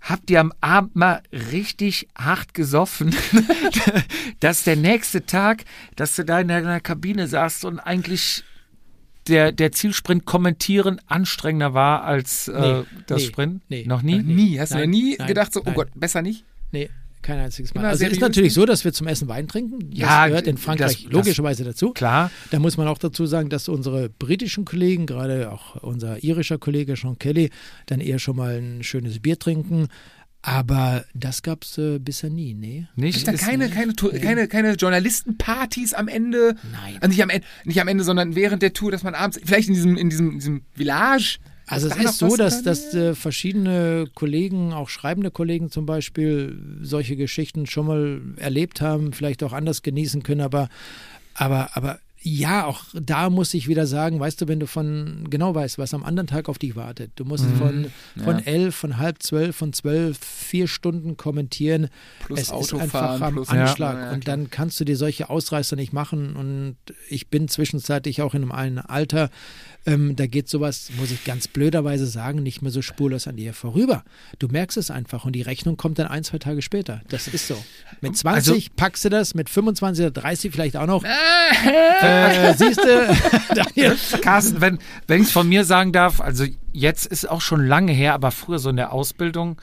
habt 0.00 0.28
ihr 0.30 0.40
am 0.40 0.52
Abend 0.60 0.96
mal 0.96 1.22
richtig 1.52 2.08
hart 2.18 2.52
gesoffen, 2.52 3.14
dass 4.40 4.64
der 4.64 4.76
nächste 4.76 5.24
Tag, 5.24 5.64
dass 5.96 6.16
du 6.16 6.24
da 6.24 6.40
in 6.40 6.48
deiner 6.48 6.80
Kabine 6.80 7.28
saßt 7.28 7.64
und 7.64 7.78
eigentlich 7.78 8.42
der, 9.28 9.52
der 9.52 9.72
Zielsprint 9.72 10.24
kommentieren 10.24 11.00
anstrengender 11.06 11.74
war 11.74 12.04
als 12.04 12.48
äh, 12.48 12.60
Nee, 12.60 12.82
das 13.06 13.22
nee, 13.22 13.28
Sprint? 13.28 13.62
nee. 13.68 13.84
Noch 13.86 14.02
nie? 14.02 14.18
nie. 14.18 14.58
Hast 14.58 14.72
du 14.72 14.76
Nein, 14.76 14.84
ja 14.92 14.98
nie 15.00 15.16
nein, 15.18 15.28
gedacht, 15.28 15.52
so, 15.52 15.60
oh 15.60 15.64
nein. 15.66 15.74
Gott, 15.74 15.88
besser 15.94 16.22
nicht? 16.22 16.44
Nee, 16.72 16.90
kein 17.22 17.38
einziges 17.38 17.72
Mal. 17.72 17.82
Immer 17.82 17.90
Also 17.90 18.04
es 18.04 18.12
ist 18.12 18.20
natürlich 18.20 18.52
so, 18.52 18.66
dass 18.66 18.84
wir 18.84 18.92
zum 18.92 19.06
Essen 19.06 19.28
Wein 19.28 19.46
trinken. 19.46 19.90
Das 19.90 19.98
Ja, 19.98 20.26
gehört 20.26 20.46
in 20.48 20.56
Frankreich 20.58 20.94
das- 20.94 21.02
das- 21.04 21.12
logischerweise 21.12 21.62
dazu. 21.62 21.90
Klar. 21.92 22.30
Da 22.50 22.58
muss 22.58 22.76
man 22.76 22.88
auch 22.88 22.98
dazu 22.98 23.26
sagen, 23.26 23.48
dass 23.48 23.68
unsere 23.68 24.08
britischen 24.08 24.64
Kollegen, 24.64 25.06
gerade 25.06 25.52
auch 25.52 25.76
unser 25.82 26.22
irischer 26.24 26.58
Kollege 26.58 26.96
Sean 26.96 27.18
Kelly, 27.18 27.50
dann 27.86 28.00
eher 28.00 28.18
schon 28.18 28.36
mal 28.36 28.58
ein 28.58 28.82
schönes 28.82 29.20
Bier 29.20 29.38
trinken. 29.38 29.86
Aber 30.44 31.04
das 31.14 31.42
gab 31.42 31.62
es 31.62 31.78
äh, 31.78 32.00
bisher 32.00 32.28
nie, 32.28 32.52
nee. 32.54 32.86
Nicht? 32.96 33.26
Da 33.28 33.32
keine, 33.34 33.70
keine, 33.70 33.94
Tour- 33.94 34.12
keine, 34.12 34.48
keine 34.48 34.72
Journalistenpartys 34.74 35.94
am 35.94 36.08
Ende? 36.08 36.56
Nein. 36.72 36.96
Also 36.96 37.08
nicht 37.08 37.22
am, 37.22 37.30
Ende, 37.30 37.46
nicht 37.64 37.80
am 37.80 37.86
Ende, 37.86 38.02
sondern 38.02 38.34
während 38.34 38.60
der 38.60 38.72
Tour, 38.72 38.90
dass 38.90 39.04
man 39.04 39.14
abends, 39.14 39.38
vielleicht 39.44 39.68
in 39.68 39.74
diesem, 39.74 39.96
in 39.96 40.10
diesem, 40.10 40.32
diesem 40.40 40.62
Village. 40.74 41.38
Also 41.66 41.86
es 41.88 41.96
ist 41.96 42.18
so, 42.18 42.36
dass, 42.36 42.64
dass 42.64 42.92
äh, 42.92 43.14
verschiedene 43.14 44.06
Kollegen, 44.14 44.72
auch 44.72 44.88
schreibende 44.88 45.30
Kollegen 45.30 45.70
zum 45.70 45.86
Beispiel, 45.86 46.58
solche 46.82 47.14
Geschichten 47.14 47.66
schon 47.66 47.86
mal 47.86 48.20
erlebt 48.36 48.80
haben, 48.80 49.12
vielleicht 49.12 49.44
auch 49.44 49.52
anders 49.52 49.82
genießen 49.82 50.24
können, 50.24 50.40
aber, 50.40 50.68
aber, 51.34 51.70
aber 51.76 52.00
ja, 52.24 52.66
auch 52.66 52.84
da 52.94 53.30
muss 53.30 53.52
ich 53.52 53.66
wieder 53.66 53.86
sagen, 53.86 54.20
weißt 54.20 54.40
du, 54.40 54.48
wenn 54.48 54.60
du 54.60 54.66
von 54.66 55.26
genau 55.28 55.54
weißt, 55.54 55.78
was 55.78 55.92
am 55.92 56.04
anderen 56.04 56.26
Tag 56.28 56.48
auf 56.48 56.58
dich 56.58 56.76
wartet, 56.76 57.10
du 57.16 57.24
musst 57.24 57.44
von, 57.44 57.88
von 58.22 58.38
Ja. 58.38 58.44
elf, 58.44 58.76
von 58.76 58.98
halb 58.98 59.22
zwölf, 59.22 59.56
von 59.56 59.72
zwölf, 59.72 60.18
vier 60.18 60.68
Stunden 60.68 61.16
kommentieren. 61.16 61.88
Plus 62.20 62.38
es 62.38 62.44
ist 62.46 62.52
Autofahren, 62.52 63.22
einfach 63.22 63.26
am 63.26 63.38
Anschlag. 63.60 63.94
Ja, 63.96 64.04
ja, 64.06 64.12
und 64.12 64.28
dann 64.28 64.50
kannst 64.50 64.78
du 64.78 64.84
dir 64.84 64.96
solche 64.96 65.30
Ausreißer 65.30 65.74
nicht 65.74 65.92
machen. 65.92 66.36
Und 66.36 66.76
ich 67.08 67.28
bin 67.28 67.48
zwischenzeitlich 67.48 68.22
auch 68.22 68.34
in 68.34 68.50
einem 68.50 68.78
Alter, 68.86 69.30
ähm, 69.86 70.14
da 70.16 70.26
geht 70.26 70.48
sowas, 70.48 70.90
muss 70.98 71.10
ich 71.10 71.24
ganz 71.24 71.48
blöderweise 71.48 72.06
sagen, 72.06 72.42
nicht 72.42 72.62
mehr 72.62 72.70
so 72.70 72.82
spurlos 72.82 73.26
an 73.26 73.36
dir 73.36 73.52
vorüber. 73.52 74.04
Du 74.38 74.48
merkst 74.48 74.76
es 74.76 74.90
einfach 74.90 75.24
und 75.24 75.32
die 75.34 75.42
Rechnung 75.42 75.76
kommt 75.76 75.98
dann 75.98 76.06
ein, 76.06 76.22
zwei 76.24 76.38
Tage 76.38 76.62
später. 76.62 77.00
Das 77.08 77.26
ist 77.28 77.48
so. 77.48 77.56
Mit 78.00 78.16
20 78.16 78.52
Also- 78.54 78.66
packst 78.76 79.04
du 79.04 79.08
das, 79.08 79.34
mit 79.34 79.50
25 79.50 80.04
oder 80.06 80.12
30 80.22 80.52
vielleicht 80.52 80.76
auch 80.76 80.86
noch. 80.86 81.02
äh, 81.04 82.54
siehst 82.56 82.78
du, 82.78 83.16
Daniel? 83.54 83.96
Carsten, 84.20 84.60
wenn, 84.60 84.78
wenn 85.06 85.20
ich 85.22 85.28
es 85.28 85.32
von 85.32 85.48
mir 85.48 85.64
sagen 85.64 85.92
darf, 85.92 86.20
also 86.20 86.44
jetzt 86.72 87.06
ist 87.06 87.28
auch 87.28 87.40
schon 87.40 87.66
lange 87.66 87.92
her, 87.92 88.14
aber 88.14 88.30
früher 88.30 88.58
so 88.58 88.70
in 88.70 88.76
der 88.76 88.92
Ausbildung, 88.92 89.60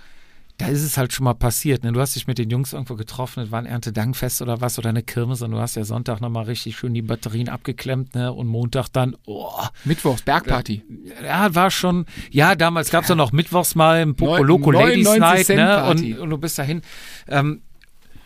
da 0.60 0.68
ist 0.68 0.84
es 0.84 0.98
halt 0.98 1.14
schon 1.14 1.24
mal 1.24 1.34
passiert. 1.34 1.84
Ne? 1.84 1.94
Du 1.94 2.02
hast 2.02 2.16
dich 2.16 2.28
mit 2.28 2.38
den 2.38 2.50
Jungs 2.50 2.74
irgendwo 2.74 2.96
getroffen, 2.96 3.42
es 3.42 3.52
war 3.52 3.60
ein 3.60 3.66
Erntedankfest 3.66 4.42
oder 4.42 4.60
was 4.60 4.78
oder 4.78 4.90
eine 4.90 5.02
Kirmes 5.02 5.42
und 5.42 5.52
du 5.52 5.58
hast 5.58 5.76
ja 5.76 5.86
Sonntag 5.86 6.20
nochmal 6.20 6.44
richtig 6.44 6.78
schön 6.78 6.94
die 6.94 7.02
Batterien 7.02 7.48
abgeklemmt 7.48 8.14
ne? 8.14 8.32
und 8.32 8.48
Montag 8.48 8.90
dann, 8.90 9.16
oh, 9.26 9.64
Mittwochs, 9.86 10.22
Bergparty. 10.22 10.84
ja, 11.24 11.56
war 11.56 11.72
schon, 11.72 12.06
ja, 12.30 12.56
damals 12.56 12.92
gab 12.92 13.04
es 13.04 13.10
ja 13.10 13.16
noch 13.16 13.32
Mittwochs 13.32 13.74
mal 13.74 14.02
im 14.02 14.16
Poco 14.16 14.72
Ladies 14.72 15.06
99 15.06 15.56
Night 15.56 15.58
ne? 15.58 15.90
Und, 15.90 16.20
und 16.20 16.30
du 16.30 16.38
bist 16.38 16.60
dahin. 16.60 16.82
Ähm, 17.30 17.62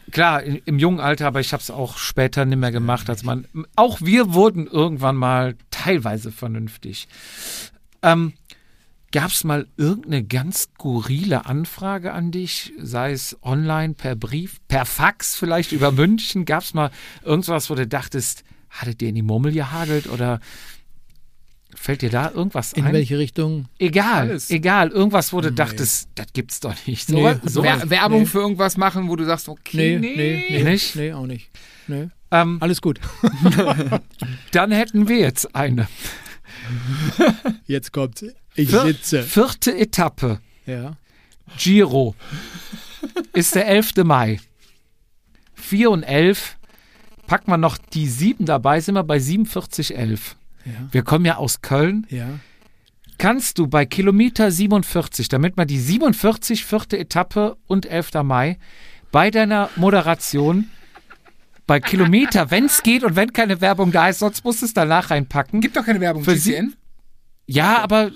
klar, 0.10 0.42
im 0.42 0.80
jungen 0.80 1.00
Alter, 1.00 1.28
aber 1.28 1.40
ich 1.40 1.54
habe 1.54 1.62
es 1.62 1.70
auch 1.70 1.98
später 1.98 2.46
nicht 2.46 2.58
mehr 2.58 2.72
gemacht, 2.72 3.12
als 3.12 3.24
man. 3.24 3.48
Auch 3.76 4.02
wir 4.02 4.34
wurden 4.34 4.66
irgendwann 4.66 5.16
mal 5.16 5.56
teilweise 5.70 6.32
vernünftig. 6.32 7.08
Ähm, 8.02 8.34
Gab 9.14 9.30
es 9.30 9.44
mal 9.44 9.68
irgendeine 9.78 10.24
ganz 10.24 10.64
skurrile 10.64 11.46
Anfrage 11.46 12.14
an 12.14 12.32
dich, 12.32 12.74
sei 12.80 13.12
es 13.12 13.38
online, 13.44 13.94
per 13.94 14.16
Brief, 14.16 14.58
per 14.68 14.86
Fax 14.86 15.36
vielleicht 15.36 15.72
über 15.72 15.92
München? 15.92 16.46
Gab 16.46 16.64
es 16.64 16.74
mal 16.74 16.90
irgendwas, 17.24 17.70
wo 17.70 17.76
du 17.76 17.86
dachtest, 17.86 18.44
hattet 18.72 19.04
ihr 19.04 19.10
in 19.10 19.16
die 19.16 19.22
Murmel 19.22 19.52
gehagelt 19.52 20.08
oder 20.08 20.40
fällt 21.76 22.02
dir 22.02 22.10
da 22.10 22.32
irgendwas 22.32 22.74
In 22.74 22.86
ein? 22.86 22.94
welche 22.94 23.20
Richtung? 23.20 23.68
Egal, 23.78 24.30
Alles. 24.30 24.50
egal, 24.50 24.90
irgendwas, 24.90 25.32
wo 25.32 25.42
du 25.42 25.52
dachtest, 25.52 26.10
das 26.16 26.28
gibt's 26.34 26.60
doch 26.60 26.76
nicht. 26.88 27.08
So, 27.08 27.16
Nee, 27.16 27.36
so, 27.46 27.62
Wer 27.64 27.88
Werbung 27.92 28.22
nee. 28.22 28.26
für 28.26 28.40
irgendwas 28.40 28.78
machen, 28.78 29.10
wo 29.10 29.16
du 29.16 29.26
sagst, 29.26 29.48
okay, 29.48 30.00
Nee, 30.00 30.16
nee, 30.16 30.46
nee. 30.50 30.64
Nicht? 30.64 30.96
Nee, 30.96 31.14
auch 31.14 31.28
nicht. 31.28 31.52
Nee. 31.88 32.08
ähm, 32.32 32.58
Alles 32.62 32.82
gut. 32.82 33.00
dann 34.52 34.72
hätten 34.72 35.08
wir 35.08 35.20
jetzt 35.20 35.56
eine. 35.56 35.88
Jetzt 37.66 37.92
kommt's. 37.92 38.24
Ich 38.56 38.70
Vier, 38.70 38.82
sitze. 38.82 39.24
Vierte 39.24 39.76
Etappe, 39.76 40.40
Ja. 40.66 40.98
Giro, 41.58 42.16
ist 43.34 43.56
der 43.56 43.68
11. 43.68 44.04
Mai. 44.04 44.40
4 45.56 45.92
und 45.92 46.04
11, 46.04 46.58
packen 47.28 47.52
wir 47.52 47.58
noch 47.58 47.78
die 47.78 48.08
7 48.08 48.46
dabei, 48.46 48.80
sind 48.80 48.96
wir 48.96 49.04
bei 49.04 49.18
47,11. 49.18 50.20
Ja. 50.66 50.72
Wir 50.92 51.04
kommen 51.04 51.26
ja 51.26 51.38
aus 51.38 51.62
Köln. 51.62 52.06
Ja. 52.10 52.40
Kannst 53.18 53.58
du 53.60 53.68
bei 53.68 53.86
Kilometer 53.86 54.52
47, 54.52 55.30
damit 55.30 55.58
man 55.58 55.68
die 55.68 55.80
47, 55.80 56.66
vierte 56.66 56.98
Etappe 56.98 57.58
und 57.68 57.86
11. 57.86 58.24
Mai, 58.24 58.58
bei 59.12 59.30
deiner 59.32 59.70
Moderation 59.76 60.70
bei 61.68 61.80
Kilometer, 61.80 62.52
wenn 62.52 62.66
es 62.66 62.84
geht 62.84 63.04
und 63.04 63.16
wenn 63.16 63.32
keine 63.34 63.62
Werbung 63.62 63.92
da 63.92 64.10
ist, 64.10 64.20
sonst 64.20 64.44
musst 64.44 64.62
du 64.62 64.66
es 64.66 64.74
danach 64.74 65.10
reinpacken. 65.12 65.62
Gibt 65.62 65.76
doch 65.78 65.86
keine 65.86 66.00
Werbung 66.02 66.24
Für 66.24 66.36
Sie- 66.36 66.52
GCN. 66.52 66.74
Ja, 67.46 67.80
aber 67.80 68.12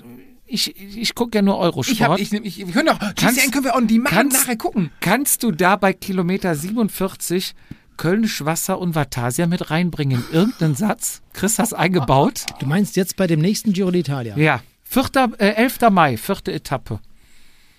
ich, 0.46 0.76
ich 0.76 1.14
gucke 1.14 1.36
ja 1.38 1.42
nur 1.42 1.58
Eurosport. 1.58 1.88
Ich 1.94 2.02
hab, 2.02 2.18
ich, 2.18 2.32
ich, 2.32 2.58
wir 2.66 2.72
können 2.72 2.86
doch, 2.86 2.98
Kannst- 3.16 3.36
GCN 3.40 3.50
können 3.50 3.64
wir 3.64 3.74
on 3.74 3.86
demand 3.86 4.14
kannst- 4.14 4.36
nachher 4.38 4.56
gucken. 4.56 4.90
Kannst 5.00 5.42
du 5.42 5.50
da 5.50 5.76
bei 5.76 5.92
Kilometer 5.92 6.54
47 6.54 7.54
Kölnisch 7.96 8.44
Wasser 8.44 8.78
und 8.78 8.94
Vatasia 8.94 9.46
mit 9.46 9.70
reinbringen? 9.70 10.24
Irgendeinen 10.32 10.74
Satz? 10.76 11.20
Chris, 11.32 11.58
hast 11.58 11.72
eingebaut? 11.74 12.44
Du 12.60 12.66
meinst 12.66 12.96
jetzt 12.96 13.16
bei 13.16 13.26
dem 13.26 13.40
nächsten 13.40 13.72
Giro 13.72 13.88
d'Italia? 13.88 14.38
Ja. 14.38 14.62
4., 14.84 15.32
äh, 15.38 15.48
11. 15.54 15.90
Mai, 15.90 16.16
vierte 16.16 16.52
Etappe. 16.52 17.00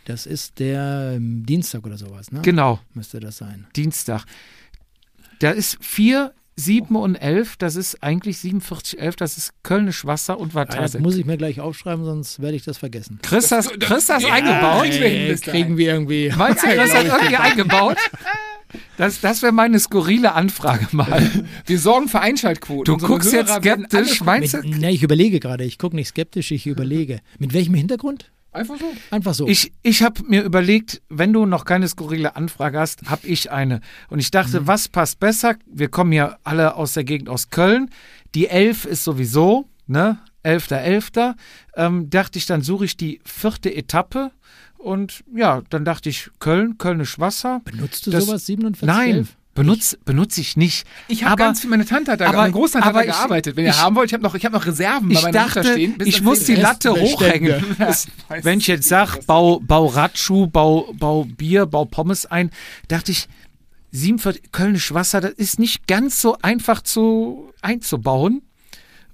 Das 0.06 0.26
ist 0.26 0.60
der 0.60 1.14
ähm, 1.16 1.46
Dienstag 1.46 1.86
oder 1.86 1.98
sowas, 1.98 2.32
ne? 2.32 2.42
Genau, 2.42 2.80
Müsste 2.94 3.20
das 3.20 3.38
sein. 3.38 3.68
Dienstag. 3.76 4.26
Da 5.40 5.52
ist 5.52 5.78
4, 5.82 6.34
7 6.58 6.96
und 6.98 7.16
11, 7.16 7.56
das 7.58 7.76
ist 7.78 8.04
eigentlich 8.04 8.38
47, 8.40 9.00
11, 9.00 9.16
das 9.16 9.38
ist 9.38 9.54
Kölnisch 9.64 10.06
Wasser 10.06 10.38
und 10.40 10.56
Ah, 10.56 10.66
das 10.66 10.76
Vatasia. 10.76 11.00
muss 11.02 11.16
ich 11.16 11.26
mir 11.26 11.38
gleich 11.38 11.62
aufschreiben, 11.62 12.04
sonst 12.04 12.42
werde 12.42 12.58
ich 12.58 12.64
das 12.66 12.78
vergessen. 12.78 13.20
Chris, 13.22 13.52
hast, 13.52 13.80
Chris, 13.80 14.10
hast 14.10 14.26
eingebaut? 14.26 14.82
kriegen 14.84 15.00
wir 15.02 15.08
hin 15.10 15.28
bis 15.30 15.42
Äh, 15.42 15.52
kriegen 15.52 15.78
wir 15.78 15.94
irgendwie. 15.94 16.34
Meinst 16.38 16.64
du, 16.64 16.68
Chris 16.68 16.94
hat 16.94 17.06
irgendwie 17.06 17.38
eingebaut? 17.38 17.98
Das, 18.98 19.20
das 19.22 19.42
wäre 19.42 19.52
meine 19.54 19.80
skurrile 19.80 20.34
Anfrage 20.34 20.88
mal. 20.92 21.28
Wir 21.66 21.80
sorgen 21.80 22.08
für 22.08 22.20
Einschaltquoten. 22.20 22.84
Du 22.86 22.94
Unsere 22.94 23.12
guckst 23.14 23.34
Hörer 23.34 23.46
jetzt 23.64 23.64
skeptisch, 23.64 24.22
meinst 24.22 24.54
du? 24.54 24.60
Ne, 24.62 24.92
ich 24.92 25.02
überlege 25.02 25.40
gerade. 25.40 25.64
Ich 25.64 25.78
gucke 25.80 25.96
nicht 25.96 26.10
skeptisch, 26.10 26.52
ich 26.52 26.68
überlege. 26.68 27.20
Mit 27.40 27.54
welchem 27.54 27.74
Hintergrund? 27.74 28.30
Einfach 28.52 28.80
so. 28.80 28.86
Einfach 29.12 29.34
so. 29.34 29.48
Ich, 29.48 29.72
ich 29.84 30.02
habe 30.02 30.24
mir 30.28 30.44
überlegt, 30.44 31.02
wenn 31.10 31.34
du 31.34 31.46
noch 31.46 31.66
keine 31.66 31.88
skurrile 31.88 32.36
Anfrage 32.36 32.80
hast, 32.80 33.10
habe 33.10 33.28
ich 33.28 33.52
eine. 33.52 33.80
Und 34.10 34.20
ich 34.20 34.32
dachte, 34.32 34.66
was 34.68 34.88
passt 34.88 35.20
besser? 35.20 35.56
Wir 35.68 35.90
kommen 35.90 36.12
ja 36.14 36.38
alle 36.44 36.76
aus 36.76 36.94
der 36.94 37.04
Gegend 37.04 37.30
aus 37.30 37.50
Köln. 37.52 37.90
Die 38.36 38.48
11 38.48 38.86
ist 38.86 39.04
sowieso, 39.04 39.68
ne? 39.88 40.18
11.11. 40.44 41.36
Ähm, 41.76 42.10
dachte 42.10 42.40
ich, 42.40 42.46
dann 42.46 42.62
suche 42.62 42.86
ich 42.86 42.98
die 42.98 43.20
vierte 43.24 43.74
Etappe. 43.76 44.32
Und 44.78 45.24
ja, 45.36 45.62
dann 45.70 45.84
dachte 45.86 46.10
ich, 46.10 46.30
Köln, 46.40 46.78
Kölnisch 46.78 47.20
Wasser. 47.20 47.62
Benutzt 47.66 48.08
du 48.08 48.12
Das- 48.12 48.26
sowas 48.26 48.46
47? 48.46 48.88
Nein, 48.88 49.10
11? 49.16 49.38
Benutze 49.60 49.98
benutz 50.06 50.38
ich 50.38 50.58
nicht. 50.58 50.86
Ich 51.08 51.24
habe 51.24 51.34
Aber 51.34 51.44
ganz 51.46 51.62
viel, 51.62 51.70
meine 51.70 51.86
Tante 51.86 52.12
hat 52.14 52.22
da, 52.22 52.28
aber- 52.28 52.38
meine 52.38 52.54
Großtante 52.54 52.88
hat 52.88 52.96
da 52.96 53.00
aber 53.00 53.08
ich- 53.08 53.14
gearbeitet. 53.14 53.56
Wenn 53.56 53.66
ihr 53.66 53.72
ich- 53.72 53.82
haben 53.82 53.96
wollt, 53.96 54.10
ich 54.10 54.14
habe 54.14 54.24
noch, 54.24 54.34
ich 54.36 54.46
hab 54.46 54.54
noch 54.54 54.66
Reserven 54.66 55.10
bei 55.10 55.14
ich 55.16 55.22
meiner 55.24 55.42
Mutter 55.44 55.56
dachte, 55.62 55.72
stehen. 55.74 55.98
bis 55.98 56.08
ich 56.08 56.22
muss 56.22 56.44
die. 56.46 56.56
Latte 56.56 56.92
hochhängen. 56.92 57.64
Weiß 57.78 58.08
Wenn 58.44 58.60
ich 58.60 58.68
jetzt 58.68 58.88
sage, 58.88 59.20
bau, 59.28 59.60
bau 59.60 59.86
Radschuh, 59.88 60.48
bau, 60.48 60.94
bau 60.98 61.26
Bier, 61.26 61.66
bau 61.66 61.86
Pommes 61.86 62.26
ein, 62.26 62.50
dachte 62.88 63.12
ich, 63.12 63.28
47 63.92 64.52
Kölnisch 64.52 64.94
Wasser, 64.94 65.20
das 65.22 65.32
ist 65.34 65.60
nicht 65.60 65.88
ganz 65.88 66.22
so 66.22 66.38
einfach 66.42 66.82
zu 66.82 67.52
einzubauen. 67.62 68.42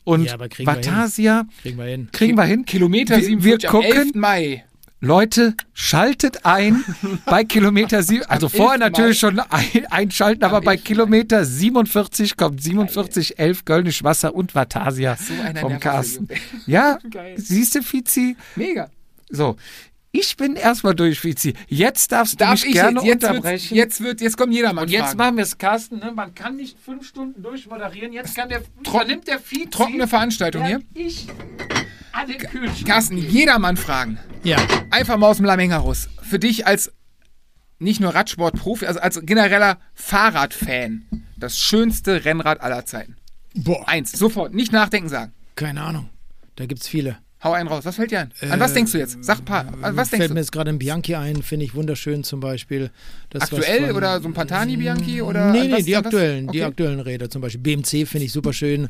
Und 0.04 0.26
Ja, 0.26 0.34
aber 0.36 0.50
kriegen 0.50 0.68
wir 0.68 0.74
hin. 0.76 0.86
Vatasia 0.86 1.46
Kriegen 1.64 1.78
wir 1.78 1.86
hin. 1.86 2.10
kriegen 2.12 2.38
wir 2.38 2.44
hin. 2.44 2.66
Kilometer 2.66 3.16
wir, 3.18 3.24
47 3.26 3.64
wir 3.64 3.70
am 3.70 3.82
gucken, 3.84 3.98
11. 3.98 4.16
Mai. 4.16 4.64
Leute, 5.06 5.54
schaltet 5.74 6.46
ein 6.46 6.84
bei 7.26 7.44
Kilometer 7.44 8.02
7. 8.02 8.26
Also 8.26 8.50
vorher 8.50 8.82
11. 8.82 8.92
natürlich 8.92 9.20
schon 9.20 9.40
ein, 9.40 9.86
einschalten, 9.90 10.44
aber 10.44 10.62
bei 10.62 10.78
Kilometer 10.78 11.46
47 11.46 12.36
kommt 12.36 12.62
47, 12.62 13.38
11 13.38 13.66
Kölnisch 13.66 14.04
Wasser 14.04 14.34
und 14.34 14.56
Vatasia 14.56 15.16
So 15.16 15.34
vom 15.60 15.80
Carsten. 15.80 16.28
Ja, 16.66 16.98
siehst 17.36 17.76
du, 17.76 17.84
Fizi? 17.84 18.36
Mega. 18.56 18.90
So, 19.30 19.58
ich 20.20 20.38
bin 20.38 20.56
erstmal 20.56 20.96
durch, 20.96 21.20
Fizi. 21.20 21.54
Jetzt 21.68 22.12
darfst 22.12 22.34
du 22.34 22.38
Darf 22.38 22.54
mich 22.54 22.66
ich 22.68 22.74
gerne 22.74 23.00
jetzt? 23.02 23.06
Jetzt, 23.06 23.24
unterbrechen. 23.26 23.76
jetzt 23.76 24.02
wird, 24.02 24.22
jetzt 24.22 24.38
kommen 24.38 24.52
jedermann 24.52 24.86
und 24.86 24.90
jetzt 24.90 25.02
Fragen. 25.02 25.18
machen 25.18 25.38
wir 25.38 25.44
es, 25.44 25.58
Carsten. 25.58 26.00
Ne? 26.00 26.12
Man 26.14 26.34
kann 26.34 26.56
nicht 26.56 26.78
fünf 26.80 27.06
Stunden 27.08 27.42
durchmoderieren. 27.44 28.14
Jetzt 28.14 28.36
kann 28.36 28.50
der, 28.50 28.62
übernimmt 28.86 29.28
der 29.28 29.40
Fizi. 29.40 29.70
Trockene 29.70 30.08
Veranstaltung 30.08 30.66
hier. 30.66 30.82
Ich 30.94 31.28
an 32.14 32.28
den 32.28 32.38
Kühlschrank. 32.38 32.86
Carsten, 32.86 33.18
jedermann 33.18 33.78
Fragen. 33.78 34.18
Ja. 34.44 34.58
Einfach 34.90 35.18
mal 35.18 35.28
aus 35.28 35.38
dem 35.38 35.46
Lameng 35.46 35.72
heraus. 35.72 36.08
Für 36.22 36.40
dich 36.40 36.66
als 36.66 36.92
nicht 37.78 38.00
nur 38.00 38.16
Radsportprofi, 38.16 38.86
also 38.86 39.02
als 39.02 39.20
genereller 39.24 39.80
Fahrradfan. 39.94 41.06
Das 41.38 41.60
schönste 41.60 42.24
Rennrad 42.24 42.62
aller 42.62 42.86
Zeiten. 42.86 43.18
Boah. 43.54 43.88
Eins, 43.88 44.14
sofort, 44.14 44.54
nicht 44.54 44.72
nachdenken 44.72 45.10
sagen. 45.10 45.34
Keine 45.56 45.82
Ahnung. 45.82 46.10
Da 46.56 46.66
gibt's 46.66 46.88
viele. 46.88 47.18
Hau 47.46 47.54
einen 47.54 47.70
raus. 47.70 47.86
Was 47.86 47.96
fällt 47.98 48.10
dir 48.10 48.22
ein? 48.22 48.32
An 48.52 48.60
was 48.60 48.74
denkst 48.74 48.92
du 48.92 48.98
jetzt? 48.98 49.24
Sag 49.24 49.38
ein 49.40 49.46
paar. 49.46 49.68
An 49.84 49.96
was 49.96 50.10
denkst 50.10 50.24
Fällt 50.24 50.30
mir 50.32 50.36
du? 50.36 50.42
jetzt 50.42 50.52
gerade 50.52 50.72
ein 50.72 50.80
Bianchi 50.80 51.14
ein, 51.14 51.44
finde 51.44 51.64
ich 51.66 51.76
wunderschön 51.76 52.24
zum 52.24 52.40
Beispiel. 52.40 52.90
Das 53.30 53.44
Aktuell 53.44 53.88
von- 53.90 53.96
oder 53.98 54.20
so 54.20 54.28
ein 54.28 54.34
Pantani 54.34 54.78
Bianchi 54.78 55.22
oder? 55.22 55.52
Nee, 55.52 55.66
nee, 55.68 55.72
was- 55.74 55.86
die 55.86 55.96
aktuellen, 55.96 56.48
die 56.48 56.60
Okay. 56.62 56.64
aktuellen 56.64 57.00
Räder 57.00 57.30
zum 57.30 57.42
Beispiel. 57.44 57.62
BMC 57.62 58.08
finde 58.08 58.26
ich 58.26 58.32
super 58.32 58.52
schön. 58.52 58.88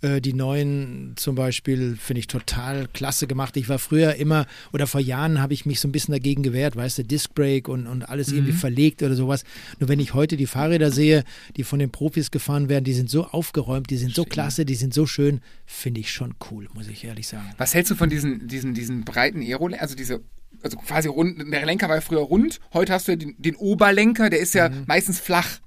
Äh, 0.00 0.20
die 0.20 0.32
neuen 0.32 1.14
zum 1.16 1.34
Beispiel 1.34 1.96
finde 2.00 2.20
ich 2.20 2.28
total 2.28 2.86
klasse 2.94 3.26
gemacht. 3.26 3.56
Ich 3.56 3.68
war 3.68 3.78
früher 3.80 4.14
immer, 4.14 4.46
oder 4.72 4.86
vor 4.86 5.00
Jahren 5.00 5.42
habe 5.42 5.52
ich 5.52 5.66
mich 5.66 5.80
so 5.80 5.88
ein 5.88 5.92
bisschen 5.92 6.12
dagegen 6.12 6.42
gewehrt, 6.44 6.76
weißt 6.76 6.98
du, 6.98 7.04
Disc 7.04 7.34
Brake 7.34 7.68
und, 7.70 7.86
und 7.88 8.08
alles 8.08 8.28
irgendwie 8.32 8.52
Mhm. 8.52 8.56
verlegt 8.58 9.02
oder 9.02 9.16
sowas. 9.16 9.42
Nur 9.80 9.88
wenn 9.88 9.98
ich 10.00 10.14
heute 10.14 10.36
die 10.38 10.46
Fahrräder 10.46 10.92
sehe, 10.92 11.24
die 11.56 11.64
von 11.64 11.78
den 11.80 11.90
Profis 11.90 12.30
gefahren 12.30 12.68
werden, 12.70 12.84
die 12.84 12.92
sind 12.94 13.10
so 13.10 13.26
aufgeräumt, 13.26 13.90
die 13.90 13.96
sind 13.96 14.14
so 14.14 14.24
klasse, 14.24 14.64
die 14.64 14.76
sind 14.76 14.94
so 14.94 15.04
schön, 15.04 15.40
finde 15.66 16.00
ich 16.00 16.12
schon 16.12 16.34
cool, 16.50 16.68
muss 16.74 16.86
ich 16.88 17.02
ehrlich 17.04 17.26
sagen. 17.26 17.50
Was 17.58 17.74
hältst 17.74 17.90
du 17.90 17.96
von 17.98 18.08
diesen, 18.10 18.48
diesen, 18.48 18.74
diesen 18.74 19.04
breiten 19.04 19.40
Aero, 19.42 19.66
also 19.78 19.94
diese, 19.94 20.22
also 20.62 20.76
quasi 20.78 21.08
rund, 21.08 21.38
der 21.52 21.66
Lenker 21.66 21.88
war 21.88 21.96
ja 21.96 22.00
früher 22.00 22.20
rund, 22.20 22.60
heute 22.72 22.92
hast 22.92 23.08
du 23.08 23.12
ja 23.12 23.16
den, 23.16 23.34
den 23.38 23.56
Oberlenker, 23.56 24.30
der 24.30 24.38
ist 24.40 24.54
ja 24.54 24.68
Mhm. 24.70 24.84
meistens 24.86 25.20
flach. 25.20 25.58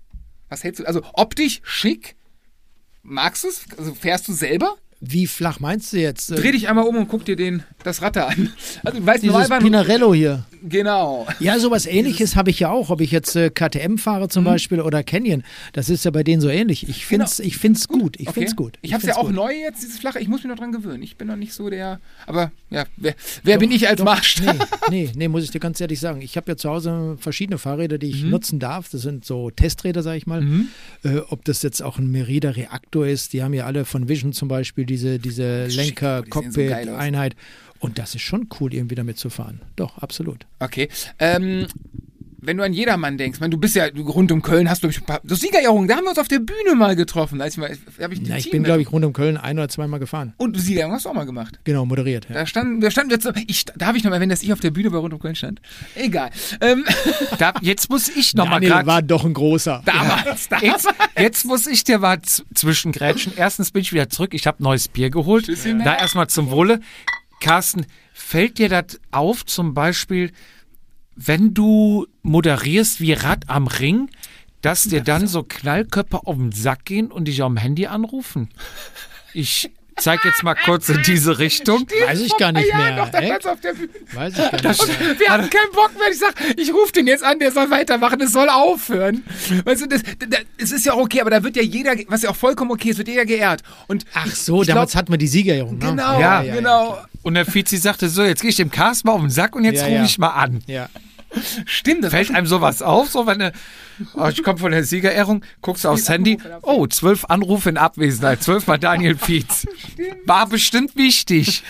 Was 0.49 0.63
hältst 0.63 0.79
du, 0.81 0.85
also 0.85 1.01
optisch 1.13 1.61
schick, 1.63 2.15
magst 3.03 3.43
du 3.43 3.49
es? 3.49 3.65
Also 3.77 3.93
fährst 3.93 4.27
du 4.27 4.33
selber? 4.33 4.75
Wie 4.99 5.25
flach 5.27 5.59
meinst 5.59 5.93
du 5.93 5.97
jetzt? 5.97 6.29
Dreh 6.29 6.51
dich 6.51 6.69
einmal 6.69 6.85
um 6.85 6.95
und 6.95 7.07
guck 7.07 7.25
dir 7.25 7.35
den, 7.35 7.63
das 7.83 7.99
da 7.99 8.27
an. 8.27 8.53
Also 8.83 9.03
weißt, 9.05 9.23
Dieses 9.23 9.49
Pinarello 9.49 10.13
hier. 10.13 10.45
Genau. 10.63 11.27
Ja, 11.39 11.57
sowas 11.59 11.85
ähnliches 11.85 12.35
habe 12.35 12.49
ich 12.51 12.59
ja 12.59 12.69
auch, 12.69 12.89
ob 12.89 13.01
ich 13.01 13.11
jetzt 13.11 13.35
äh, 13.35 13.49
KTM 13.49 13.97
fahre 13.97 14.25
Mhm. 14.25 14.29
zum 14.29 14.43
Beispiel 14.43 14.81
oder 14.81 15.03
Canyon. 15.03 15.43
Das 15.73 15.89
ist 15.89 16.05
ja 16.05 16.11
bei 16.11 16.23
denen 16.23 16.41
so 16.41 16.49
ähnlich. 16.49 16.88
Ich 16.88 17.05
finde 17.05 17.25
es 17.25 17.39
ich 17.39 17.57
find's 17.57 17.88
gut. 17.88 18.15
Ich 18.17 18.25
Genau. 18.25 18.29
Okay. 18.31 18.39
find's 18.41 18.55
gut. 18.55 18.77
Ich 18.81 18.93
hab's 18.93 19.03
ja 19.03 19.13
find's 19.13 19.17
auch 19.17 19.27
gut. 19.27 19.35
neu 19.35 19.51
jetzt, 19.53 19.81
dieses 19.81 19.99
flache. 19.99 20.19
Ich 20.19 20.27
muss 20.27 20.43
mich 20.43 20.49
noch 20.49 20.57
dran 20.57 20.71
gewöhnen. 20.71 21.01
Ich 21.03 21.17
bin 21.17 21.27
noch 21.27 21.35
nicht 21.35 21.53
so 21.53 21.69
der. 21.69 21.99
Aber 22.27 22.51
ja, 22.69 22.85
wer, 22.97 23.15
wer 23.43 23.57
bin 23.57 23.71
ich 23.71 23.88
als 23.88 23.97
Doch, 23.97 24.05
Maßstab? 24.05 24.55
Nee, 24.89 25.03
nee, 25.05 25.11
nee, 25.15 25.27
muss 25.27 25.43
ich 25.43 25.51
dir 25.51 25.59
ganz 25.59 25.81
ehrlich 25.81 25.99
sagen. 25.99 26.21
Ich 26.21 26.38
habe 26.38 26.51
ja 26.51 26.55
zu 26.57 26.69
Hause 26.69 27.17
verschiedene 27.19 27.57
Fahrräder, 27.57 27.97
die 27.97 28.07
Mhm. 28.07 28.13
ich 28.13 28.23
nutzen 28.23 28.59
darf. 28.59 28.89
Das 28.89 29.01
sind 29.01 29.25
so 29.25 29.49
Testräder, 29.49 30.03
sag 30.03 30.15
ich 30.17 30.27
mal. 30.27 30.43
Äh, 31.03 31.17
ob 31.29 31.43
das 31.45 31.61
jetzt 31.63 31.81
auch 31.81 31.97
ein 31.97 32.11
Merida 32.11 32.51
Reaktor 32.51 33.07
ist, 33.07 33.33
die 33.33 33.41
haben 33.43 33.53
ja 33.53 33.65
alle 33.65 33.85
von 33.85 34.07
Vision 34.07 34.33
zum 34.33 34.47
Beispiel 34.47 34.85
diese, 34.85 35.17
diese 35.19 35.69
Schick, 35.71 35.99
die 35.99 36.05
Und 37.81 37.97
das 37.99 38.15
ist 38.15 38.21
schon 38.21 38.47
cool, 38.59 38.73
irgendwie 38.73 38.95
damit 38.95 39.17
zu 39.17 39.29
fahren. 39.29 39.61
Doch, 39.75 39.97
absolut. 39.97 40.45
Okay. 40.59 40.87
Ähm, 41.19 41.65
wenn 42.43 42.57
du 42.57 42.63
an 42.63 42.73
jedermann 42.73 43.19
denkst, 43.19 43.39
man, 43.39 43.51
du 43.51 43.57
bist 43.59 43.75
ja 43.75 43.91
du, 43.91 44.01
rund 44.01 44.31
um 44.31 44.41
Köln, 44.41 44.67
hast 44.67 44.83
du 44.83 44.87
ein 44.87 44.93
paar 45.05 45.21
so 45.23 45.35
Siegerehrungen, 45.35 45.87
da 45.87 45.95
haben 45.97 46.05
wir 46.05 46.09
uns 46.09 46.17
auf 46.17 46.27
der 46.27 46.39
Bühne 46.39 46.73
mal 46.75 46.95
getroffen. 46.95 47.39
Als 47.39 47.53
ich 47.53 47.59
mal, 47.59 47.69
hab 48.01 48.11
ich 48.11 48.19
Ja, 48.27 48.35
ich 48.35 48.45
Team 48.45 48.51
bin, 48.53 48.63
glaube 48.63 48.81
ich, 48.81 48.91
rund 48.91 49.05
um 49.05 49.13
Köln 49.13 49.37
ein 49.37 49.59
oder 49.59 49.69
zweimal 49.69 49.99
gefahren. 49.99 50.33
Und 50.37 50.59
Siegerehrung 50.59 50.93
hast 50.93 51.05
du 51.05 51.09
auch 51.09 51.13
mal 51.13 51.25
gemacht. 51.25 51.59
Genau, 51.65 51.85
moderiert. 51.85 52.27
Ja. 52.29 52.35
Da 52.35 52.45
standen, 52.47 52.81
da 52.81 52.89
standen 52.89 53.11
wir 53.11 53.19
zu, 53.19 53.31
ich, 53.45 53.65
darf 53.65 53.95
ich 53.95 54.03
noch 54.03 54.09
mal 54.09 54.15
erwähnen, 54.15 54.31
dass 54.31 54.41
ich 54.41 54.51
auf 54.53 54.59
der 54.59 54.71
Bühne 54.71 54.89
bei 54.89 54.97
Rund 54.97 55.13
um 55.13 55.19
Köln 55.19 55.35
stand? 55.35 55.61
Egal. 55.95 56.31
Ähm, 56.61 56.83
Da, 57.37 57.53
jetzt 57.61 57.89
muss 57.91 58.09
ich 58.09 58.33
noch 58.33 58.45
mal 58.45 58.53
Daniel 58.55 58.71
grad- 58.71 58.85
war 58.87 59.01
doch 59.03 59.23
ein 59.23 59.33
großer. 59.35 59.83
damals, 59.85 60.49
damals. 60.49 60.83
Jetzt, 60.83 60.87
jetzt 61.19 61.45
muss 61.45 61.67
ich 61.67 61.83
dir 61.83 61.99
mal 61.99 62.19
zwischengrätschen. 62.55 63.33
Erstens 63.35 63.69
bin 63.71 63.81
ich 63.83 63.93
wieder 63.93 64.09
zurück. 64.09 64.33
Ich 64.33 64.47
habe 64.47 64.61
neues 64.63 64.87
Bier 64.87 65.09
geholt. 65.11 65.45
Tschüsschen. 65.45 65.79
Da 65.83 65.95
erstmal 65.95 66.27
zum 66.27 66.49
Wohle. 66.51 66.79
Carsten, 67.41 67.85
fällt 68.13 68.57
dir 68.57 68.69
das 68.69 68.99
auf, 69.11 69.45
zum 69.45 69.73
Beispiel, 69.73 70.31
wenn 71.18 71.53
du 71.53 72.07
moderierst 72.22 73.01
wie 73.01 73.11
Rad 73.13 73.43
am 73.49 73.68
Ring, 73.68 74.09
dass 74.61 74.84
dir 74.84 75.01
dann 75.01 75.27
so 75.27 75.43
Knallköpfe 75.43 76.26
auf 76.26 76.38
den 76.38 76.51
Sack 76.53 76.85
gehen 76.85 77.11
und 77.11 77.26
dich 77.27 77.43
am 77.43 77.57
Handy 77.57 77.88
anrufen? 77.88 78.49
Ich 79.34 79.69
zeig 79.97 80.23
jetzt 80.26 80.43
mal 80.43 80.55
kurz 80.55 80.88
in 80.89 81.01
diese 81.03 81.38
Richtung. 81.39 81.85
Weiß 82.07 82.22
ich 82.22 82.35
gar 82.38 82.51
nicht 82.51 82.69
Ja, 82.69 82.77
mehr. 82.77 82.95
doch, 82.95 83.07
stand's 83.09 83.45
auf 83.45 83.59
der 83.61 83.73
Bühne. 83.73 83.89
Weiß 84.13 84.34
ich 84.34 84.38
gar 84.61 84.69
nicht 84.72 84.99
mehr. 84.99 85.19
Wir 85.19 85.30
hatten 85.30 85.49
keinen 85.49 85.72
Bock 85.73 85.91
mehr. 85.97 86.09
Ich 86.11 86.19
sag, 86.19 86.34
ich 86.57 86.73
rufe 86.73 86.91
den 86.93 87.07
jetzt 87.07 87.23
an, 87.23 87.39
der 87.39 87.51
soll 87.51 87.69
weitermachen, 87.72 88.22
es 88.22 88.31
soll 88.31 88.49
aufhören. 88.49 89.23
Weißt 89.65 89.81
du, 89.84 89.88
das, 89.88 90.01
das, 90.19 90.39
es 90.57 90.72
ist 90.72 90.85
ja 90.85 90.93
auch 90.93 90.99
okay, 91.01 91.22
aber 91.22 91.30
da 91.30 91.43
wird 91.43 91.55
ja 91.55 91.61
jeder, 91.63 91.93
was 92.07 92.22
ja 92.23 92.30
auch 92.30 92.35
vollkommen 92.35 92.72
okay 92.72 92.89
ist, 92.89 92.97
wird 92.97 93.07
jeder 93.09 93.26
geehrt. 93.26 93.61
Und 93.88 94.05
Ach 94.13 94.27
so, 94.27 94.61
ich 94.61 94.68
damals 94.69 94.91
glaub- 94.91 94.99
hatten 95.01 95.13
wir 95.13 95.18
die 95.18 95.27
Siegerehrung. 95.27 95.77
Ne? 95.77 95.85
Genau, 95.88 96.19
Ja, 96.19 96.41
genau. 96.43 96.99
Und 97.23 97.35
der 97.35 97.52
Vizi 97.53 97.77
sagte 97.77 98.10
so, 98.10 98.23
jetzt 98.23 98.41
gehe 98.41 98.49
ich 98.49 98.56
dem 98.56 98.72
Carsten 98.72 99.07
mal 99.07 99.14
auf 99.14 99.22
den 99.22 99.30
Sack 99.30 99.56
und 99.56 99.64
jetzt 99.64 99.77
Ja, 99.81 99.85
rufe 99.85 99.95
ja. 99.98 100.03
ich 100.06 100.18
mal 100.18 100.30
an. 100.30 100.61
Ja. 100.68 100.89
Stimmt, 101.65 102.03
das 102.03 102.11
Fällt 102.11 102.34
einem 102.35 102.45
sowas 102.45 102.81
auf, 102.81 103.10
so 103.10 103.26
wenn 103.26 103.39
du, 103.39 103.53
oh, 104.15 104.27
ich 104.27 104.43
komme 104.43 104.60
von 104.60 104.72
der 104.72 104.84
Siegerehrung, 104.84 105.45
guckst 105.61 105.85
du 105.85 105.89
aufs 105.89 106.10
Handy, 106.10 106.38
oh, 106.61 106.85
zwölf 106.88 107.23
Anrufe 107.26 107.69
in 107.69 107.77
Abwesenheit, 107.77 108.43
zwölfmal 108.43 108.77
Daniel 108.80 109.15
Fietz. 109.15 109.65
War 110.26 110.48
bestimmt 110.49 110.95
wichtig. 110.98 111.64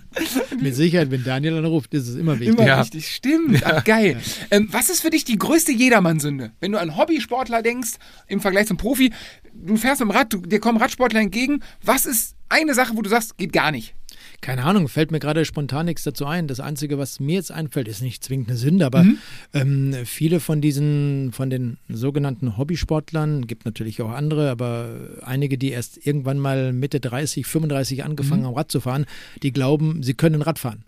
Mit 0.60 0.74
Sicherheit, 0.74 1.10
wenn 1.10 1.24
Daniel 1.24 1.56
anruft, 1.58 1.94
ist 1.94 2.08
es 2.08 2.16
immer 2.16 2.38
wichtig. 2.38 2.58
Immer 2.58 2.66
Ja. 2.66 2.80
richtig, 2.80 3.08
stimmt. 3.14 3.62
Ach, 3.64 3.84
geil. 3.84 4.20
Ähm, 4.50 4.68
was 4.70 4.90
ist 4.90 5.00
für 5.00 5.10
dich 5.10 5.24
die 5.24 5.38
größte 5.38 5.72
Jedermannsünde? 5.72 6.52
Wenn 6.60 6.72
du 6.72 6.78
an 6.80 6.96
Hobbysportler 6.96 7.62
denkst, 7.62 7.92
im 8.26 8.40
Vergleich 8.40 8.66
zum 8.66 8.76
Profi, 8.76 9.12
du 9.54 9.76
fährst 9.76 10.00
mit 10.00 10.10
dem 10.10 10.16
Rad, 10.16 10.30
du, 10.32 10.38
dir 10.42 10.60
kommen 10.60 10.76
Radsportler 10.78 11.20
entgegen. 11.20 11.62
Was 11.82 12.04
ist 12.04 12.34
eine 12.50 12.74
Sache, 12.74 12.94
wo 12.96 13.00
du 13.02 13.08
sagst, 13.08 13.38
geht 13.38 13.52
gar 13.54 13.70
nicht? 13.70 13.94
Keine 14.40 14.64
Ahnung, 14.64 14.88
fällt 14.88 15.10
mir 15.10 15.18
gerade 15.18 15.44
spontan 15.44 15.86
nichts 15.86 16.02
dazu 16.04 16.26
ein. 16.26 16.46
Das 16.46 16.60
Einzige, 16.60 16.98
was 16.98 17.20
mir 17.20 17.34
jetzt 17.36 17.50
einfällt, 17.50 17.88
ist 17.88 18.02
nicht 18.02 18.22
zwingend 18.22 18.48
eine 18.48 18.56
Sünde, 18.58 18.86
aber 18.86 19.02
Mhm. 19.04 19.18
ähm, 19.54 19.94
viele 20.04 20.40
von 20.40 20.60
diesen, 20.60 21.32
von 21.32 21.50
den 21.50 21.78
sogenannten 21.88 22.56
Hobbysportlern, 22.56 23.46
gibt 23.46 23.64
natürlich 23.64 24.00
auch 24.02 24.10
andere, 24.10 24.50
aber 24.50 24.90
einige, 25.22 25.58
die 25.58 25.70
erst 25.70 26.06
irgendwann 26.06 26.38
mal 26.38 26.72
Mitte 26.72 27.00
30, 27.00 27.46
35 27.46 28.04
angefangen 28.04 28.42
Mhm. 28.42 28.46
haben, 28.46 28.54
Rad 28.54 28.70
zu 28.70 28.80
fahren, 28.80 29.06
die 29.42 29.52
glauben, 29.52 30.02
sie 30.02 30.14
können 30.14 30.42
Rad 30.42 30.58
fahren. 30.58 30.84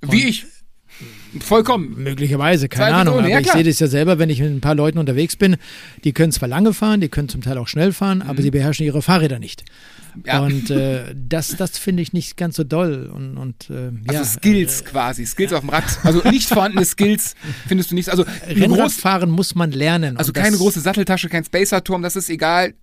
Wie 0.00 0.24
ich. 0.24 0.46
Vollkommen. 1.40 2.02
Möglicherweise, 2.02 2.68
keine 2.68 2.90
Zweifelsohne, 2.90 3.10
Ahnung. 3.10 3.18
Aber 3.20 3.28
ja, 3.28 3.40
ich 3.40 3.50
sehe 3.50 3.64
das 3.64 3.80
ja 3.80 3.86
selber, 3.86 4.18
wenn 4.18 4.30
ich 4.30 4.40
mit 4.40 4.50
ein 4.50 4.60
paar 4.60 4.74
Leuten 4.74 4.98
unterwegs 4.98 5.36
bin. 5.36 5.56
Die 6.04 6.12
können 6.12 6.32
zwar 6.32 6.48
lange 6.48 6.74
fahren, 6.74 7.00
die 7.00 7.08
können 7.08 7.28
zum 7.28 7.40
Teil 7.40 7.58
auch 7.58 7.68
schnell 7.68 7.92
fahren, 7.92 8.22
aber 8.22 8.42
sie 8.42 8.50
beherrschen 8.50 8.84
ihre 8.84 9.02
Fahrräder 9.02 9.38
nicht. 9.38 9.64
Mhm. 10.14 10.22
Ja. 10.26 10.40
Und 10.40 10.70
äh, 10.70 11.14
das, 11.14 11.56
das 11.56 11.78
finde 11.78 12.02
ich 12.02 12.12
nicht 12.12 12.36
ganz 12.36 12.56
so 12.56 12.64
doll. 12.64 13.10
Und, 13.12 13.38
und 13.38 13.70
äh, 13.70 13.90
Also 14.08 14.12
ja, 14.12 14.24
Skills 14.24 14.84
quasi, 14.84 15.24
Skills 15.24 15.52
auf 15.52 15.60
dem 15.60 15.70
Rad. 15.70 15.84
Also 16.04 16.22
nicht 16.28 16.48
vorhandene 16.48 16.84
Skills 16.84 17.34
findest 17.66 17.90
du 17.90 17.94
nicht. 17.94 18.10
Also 18.10 18.24
Rennradfahren 18.46 19.30
muss 19.30 19.54
man 19.54 19.70
lernen. 19.70 20.16
also 20.18 20.32
keine 20.32 20.56
große 20.56 20.80
Satteltasche, 20.80 21.28
kein 21.28 21.44
Spacerturm, 21.44 22.02
das 22.02 22.16
ist 22.16 22.28
egal, 22.28 22.74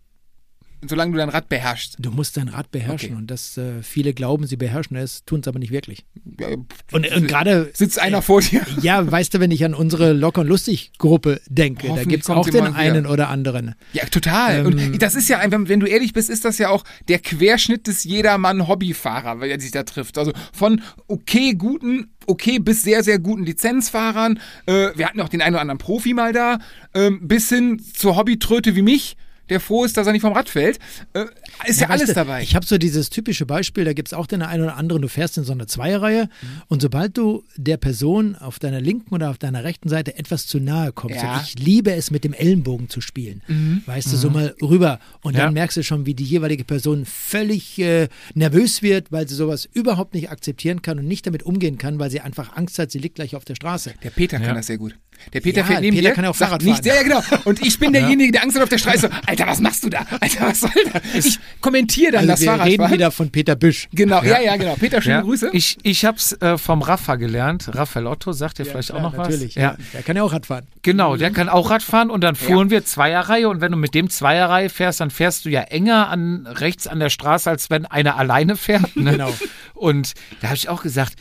solange 0.87 1.11
du 1.11 1.17
dein 1.17 1.29
Rad 1.29 1.49
beherrschst. 1.49 1.97
Du 1.99 2.11
musst 2.11 2.37
dein 2.37 2.47
Rad 2.47 2.71
beherrschen. 2.71 3.11
Okay. 3.11 3.17
Und 3.19 3.31
das 3.31 3.57
äh, 3.57 3.81
viele 3.81 4.13
glauben, 4.13 4.47
sie 4.47 4.57
beherrschen 4.57 4.97
es, 4.97 5.25
tun 5.25 5.41
es 5.41 5.47
aber 5.47 5.59
nicht 5.59 5.71
wirklich. 5.71 6.05
Ja, 6.39 6.47
Und, 6.91 7.11
und 7.11 7.27
gerade, 7.27 7.69
sitzt 7.73 7.99
einer 7.99 8.21
vor 8.21 8.41
dir. 8.41 8.65
ja, 8.81 9.09
weißt 9.09 9.33
du, 9.33 9.39
wenn 9.39 9.51
ich 9.51 9.65
an 9.65 9.73
unsere 9.73 10.13
Locker- 10.13 10.41
und 10.41 10.47
Lustig-Gruppe 10.47 11.41
denke, 11.47 11.87
da 11.93 12.03
gibt 12.03 12.23
es 12.23 12.29
auch 12.29 12.49
den 12.49 12.67
einen 12.73 13.05
oder 13.05 13.29
anderen. 13.29 13.75
Ja, 13.93 14.05
total. 14.05 14.59
Ähm, 14.59 14.65
und 14.65 15.01
das 15.01 15.15
ist 15.15 15.27
ja, 15.29 15.39
wenn, 15.49 15.67
wenn 15.67 15.79
du 15.79 15.85
ehrlich 15.85 16.13
bist, 16.13 16.29
ist 16.29 16.45
das 16.45 16.57
ja 16.57 16.69
auch 16.69 16.83
der 17.07 17.19
Querschnitt 17.19 17.87
des 17.87 18.03
Jedermann-Hobbyfahrer, 18.03 19.39
weil 19.39 19.49
er 19.51 19.59
sich 19.59 19.71
da 19.71 19.83
trifft. 19.83 20.17
Also 20.17 20.31
von 20.53 20.81
okay 21.07 21.53
guten, 21.53 22.11
okay 22.27 22.59
bis 22.59 22.83
sehr, 22.83 23.03
sehr 23.03 23.19
guten 23.19 23.43
Lizenzfahrern, 23.43 24.39
äh, 24.65 24.89
wir 24.95 25.07
hatten 25.07 25.21
auch 25.21 25.29
den 25.29 25.41
einen 25.41 25.55
oder 25.55 25.61
anderen 25.61 25.79
Profi 25.79 26.13
mal 26.13 26.33
da, 26.33 26.59
ähm, 26.93 27.27
bis 27.27 27.49
hin 27.49 27.79
zur 27.79 28.15
Hobbytröte 28.15 28.75
wie 28.75 28.81
mich, 28.81 29.17
der 29.49 29.59
froh 29.59 29.83
ist, 29.85 29.97
dass 29.97 30.07
er 30.07 30.13
nicht 30.13 30.21
vom 30.21 30.33
Rad 30.33 30.49
fällt. 30.49 30.79
Äh, 31.13 31.25
ist 31.67 31.79
ja, 31.81 31.89
weißt 31.89 31.91
alles 32.01 32.07
du, 32.09 32.13
dabei. 32.13 32.41
Ich 32.43 32.55
habe 32.55 32.65
so 32.65 32.77
dieses 32.77 33.09
typische 33.09 33.45
Beispiel, 33.45 33.85
da 33.85 33.93
gibt 33.93 34.07
es 34.09 34.13
auch 34.13 34.27
den 34.27 34.41
einen 34.41 34.63
oder 34.63 34.77
anderen, 34.77 35.01
du 35.01 35.07
fährst 35.07 35.37
in 35.37 35.43
so 35.43 35.51
einer 35.53 35.67
Zweierreihe 35.67 36.25
Mhm. 36.25 36.47
und 36.67 36.81
sobald 36.81 37.17
du 37.17 37.43
der 37.57 37.77
Person 37.77 38.35
auf 38.35 38.59
deiner 38.59 38.81
linken 38.81 39.13
oder 39.13 39.29
auf 39.29 39.37
deiner 39.37 39.63
rechten 39.63 39.89
Seite 39.89 40.17
etwas 40.17 40.47
zu 40.47 40.59
nahe 40.59 40.91
kommst, 40.91 41.17
Ja. 41.17 41.35
Mhm. 41.37 41.41
ich 41.45 41.59
liebe 41.59 41.91
es 41.93 42.11
mit 42.11 42.23
dem 42.23 42.33
Ellenbogen 42.33 42.89
zu 42.89 43.01
spielen, 43.01 43.41
weißt 43.85 44.11
du, 44.13 44.17
so 44.17 44.29
mal 44.29 44.55
rüber 44.61 44.99
und 45.21 45.35
dann 45.35 45.47
Ja. 45.47 45.51
merkst 45.51 45.77
du 45.77 45.83
schon, 45.83 46.05
wie 46.05 46.13
die 46.13 46.23
jeweilige 46.23 46.63
Person 46.63 47.05
völlig 47.05 47.77
äh, 47.79 48.07
nervös 48.33 48.81
wird, 48.81 49.11
weil 49.11 49.27
sie 49.27 49.35
sowas 49.35 49.67
überhaupt 49.71 50.13
nicht 50.13 50.29
akzeptieren 50.29 50.81
kann 50.81 50.99
und 50.99 51.07
nicht 51.07 51.25
damit 51.27 51.43
umgehen 51.43 51.77
kann, 51.77 51.99
weil 51.99 52.09
sie 52.11 52.21
einfach 52.21 52.55
Angst 52.55 52.79
hat, 52.79 52.91
sie 52.91 52.99
liegt 52.99 53.15
gleich 53.15 53.35
auf 53.35 53.45
der 53.45 53.55
Straße. 53.55 53.93
Der 54.03 54.09
Peter 54.09 54.37
kann 54.37 54.47
Ja. 54.47 54.53
das 54.53 54.67
sehr 54.67 54.77
gut. 54.77 54.95
Der 55.33 55.41
Peter 55.41 55.61
Ja, 55.61 55.65
fährt 55.65 55.81
neben 55.81 55.95
Peter 55.95 56.09
dir, 56.09 56.15
kann 56.15 56.25
auch 56.25 56.35
sagt 56.35 56.49
Fahrrad 56.49 56.63
nicht, 56.63 56.85
fahren. 56.85 56.85
ja, 56.85 56.95
ja, 56.95 57.03
genau. 57.03 57.41
Und 57.45 57.65
ich 57.65 57.77
bin 57.79 57.93
derjenige, 57.93 58.31
der 58.31 58.43
Angst 58.43 58.55
hat 58.55 58.63
auf 58.63 58.69
der 58.69 58.77
Straße. 58.77 59.09
Alter, 59.27 59.47
was 59.47 59.59
machst 59.59 59.83
du 59.83 59.89
da? 59.89 59.99
Alter, 60.19 60.47
was 60.47 60.59
soll 60.61 60.71
das? 60.93 61.25
Ich 61.25 61.39
kommentiere 61.61 62.11
dann 62.13 62.19
Also 62.21 62.31
das 62.31 62.41
wir 62.41 62.45
Fahrradfahren. 62.47 62.71
reden 62.81 62.91
wieder 62.91 63.11
von 63.11 63.29
Peter 63.31 63.55
Büsch. 63.55 63.87
Genau, 63.93 64.23
ja, 64.23 64.39
ja, 64.41 64.55
genau. 64.57 64.75
Peter, 64.75 65.01
schöne 65.01 65.15
Ja. 65.15 65.21
Grüße. 65.21 65.49
Ich, 65.53 65.77
ich 65.83 66.05
habe 66.05 66.17
es 66.17 66.33
äh, 66.41 66.57
vom 66.57 66.81
Rafa 66.81 67.15
gelernt. 67.15 67.69
Raphael 67.73 68.07
Otto, 68.07 68.31
sagt 68.31 68.59
ihr 68.59 68.65
vielleicht 68.65 68.89
klar, 68.89 68.99
auch 69.05 69.11
noch 69.11 69.17
natürlich, 69.17 69.55
was? 69.55 69.61
Ja. 69.63 69.75
Der 69.93 70.01
kann 70.03 70.15
ja 70.15 70.23
auch 70.23 70.33
Rad 70.33 70.45
fahren. 70.45 70.65
Genau, 70.81 71.15
der 71.17 71.31
kann 71.31 71.49
auch 71.49 71.69
Rad 71.69 71.83
fahren 71.83 72.09
und 72.09 72.21
dann 72.23 72.35
fuhren 72.35 72.69
wir 72.69 72.85
Zweierreihe 72.85 73.49
und 73.49 73.61
wenn 73.61 73.71
du 73.71 73.77
mit 73.77 73.93
dem 73.93 74.09
Zweierreihe 74.09 74.69
fährst, 74.69 74.99
dann 75.01 75.09
fährst 75.11 75.45
du 75.45 75.49
ja 75.49 75.61
enger 75.61 76.07
an 76.09 76.47
rechts 76.47 76.87
an 76.87 76.99
der 76.99 77.09
Straße, 77.09 77.49
als 77.49 77.69
wenn 77.69 77.85
einer 77.85 78.17
alleine 78.17 78.55
fährt. 78.55 78.95
Ne? 78.95 79.11
Genau. 79.11 79.33
Und 79.73 80.13
da 80.41 80.47
habe 80.47 80.55
ich 80.57 80.69
auch 80.69 80.81
gesagt, 80.83 81.13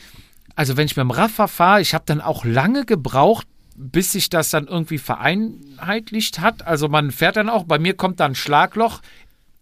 also 0.55 0.75
wenn 0.77 0.85
ich 0.85 0.95
mit 0.97 1.03
dem 1.03 1.11
Rafa 1.11 1.47
fahre, 1.47 1.81
ich 1.81 1.93
habe 1.93 2.03
dann 2.05 2.21
auch 2.21 2.43
lange 2.45 2.85
gebraucht, 2.85 3.47
bis 3.79 4.11
sich 4.11 4.29
das 4.29 4.49
dann 4.49 4.67
irgendwie 4.67 4.97
vereinheitlicht 4.97 6.39
hat. 6.39 6.67
Also 6.67 6.89
man 6.89 7.11
fährt 7.11 7.37
dann 7.37 7.49
auch, 7.49 7.63
bei 7.63 7.79
mir 7.79 7.93
kommt 7.93 8.19
dann 8.19 8.33
ein 8.33 8.35
Schlagloch, 8.35 9.01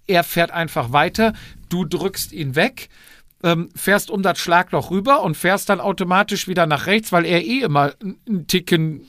er 0.07 0.23
fährt 0.23 0.49
einfach 0.51 0.91
weiter, 0.91 1.33
du 1.69 1.85
drückst 1.85 2.33
ihn 2.33 2.55
weg, 2.55 2.89
ähm, 3.43 3.69
fährst 3.75 4.09
um 4.09 4.23
das 4.23 4.39
Schlagloch 4.39 4.89
rüber 4.89 5.21
und 5.21 5.37
fährst 5.37 5.69
dann 5.69 5.79
automatisch 5.79 6.47
wieder 6.47 6.65
nach 6.65 6.87
rechts, 6.87 7.11
weil 7.11 7.25
er 7.25 7.45
eh 7.45 7.59
immer 7.59 7.93
einen 8.01 8.47
Ticken 8.47 9.05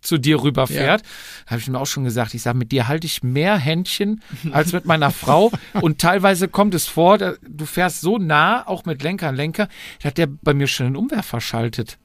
zu 0.00 0.16
dir 0.16 0.42
rüberfährt. 0.42 1.02
Habe 1.46 1.60
ich 1.60 1.68
ihm 1.68 1.76
auch 1.76 1.86
schon 1.86 2.04
gesagt, 2.04 2.32
ich 2.32 2.40
sage, 2.40 2.56
mit 2.56 2.72
dir 2.72 2.88
halte 2.88 3.06
ich 3.06 3.22
mehr 3.22 3.58
Händchen 3.58 4.22
als 4.52 4.72
mit 4.72 4.86
meiner 4.86 5.10
Frau. 5.10 5.52
Und 5.82 6.00
teilweise 6.00 6.48
kommt 6.48 6.74
es 6.74 6.86
vor, 6.86 7.18
du 7.18 7.66
fährst 7.66 8.00
so 8.00 8.16
nah, 8.16 8.66
auch 8.66 8.86
mit 8.86 9.02
Lenker 9.02 9.28
an 9.28 9.36
Lenker, 9.36 9.68
da 10.00 10.08
hat 10.08 10.18
der 10.18 10.28
bei 10.28 10.54
mir 10.54 10.66
schon 10.66 10.86
einen 10.86 10.96
Umwerfer 10.96 11.42
schaltet. 11.42 11.98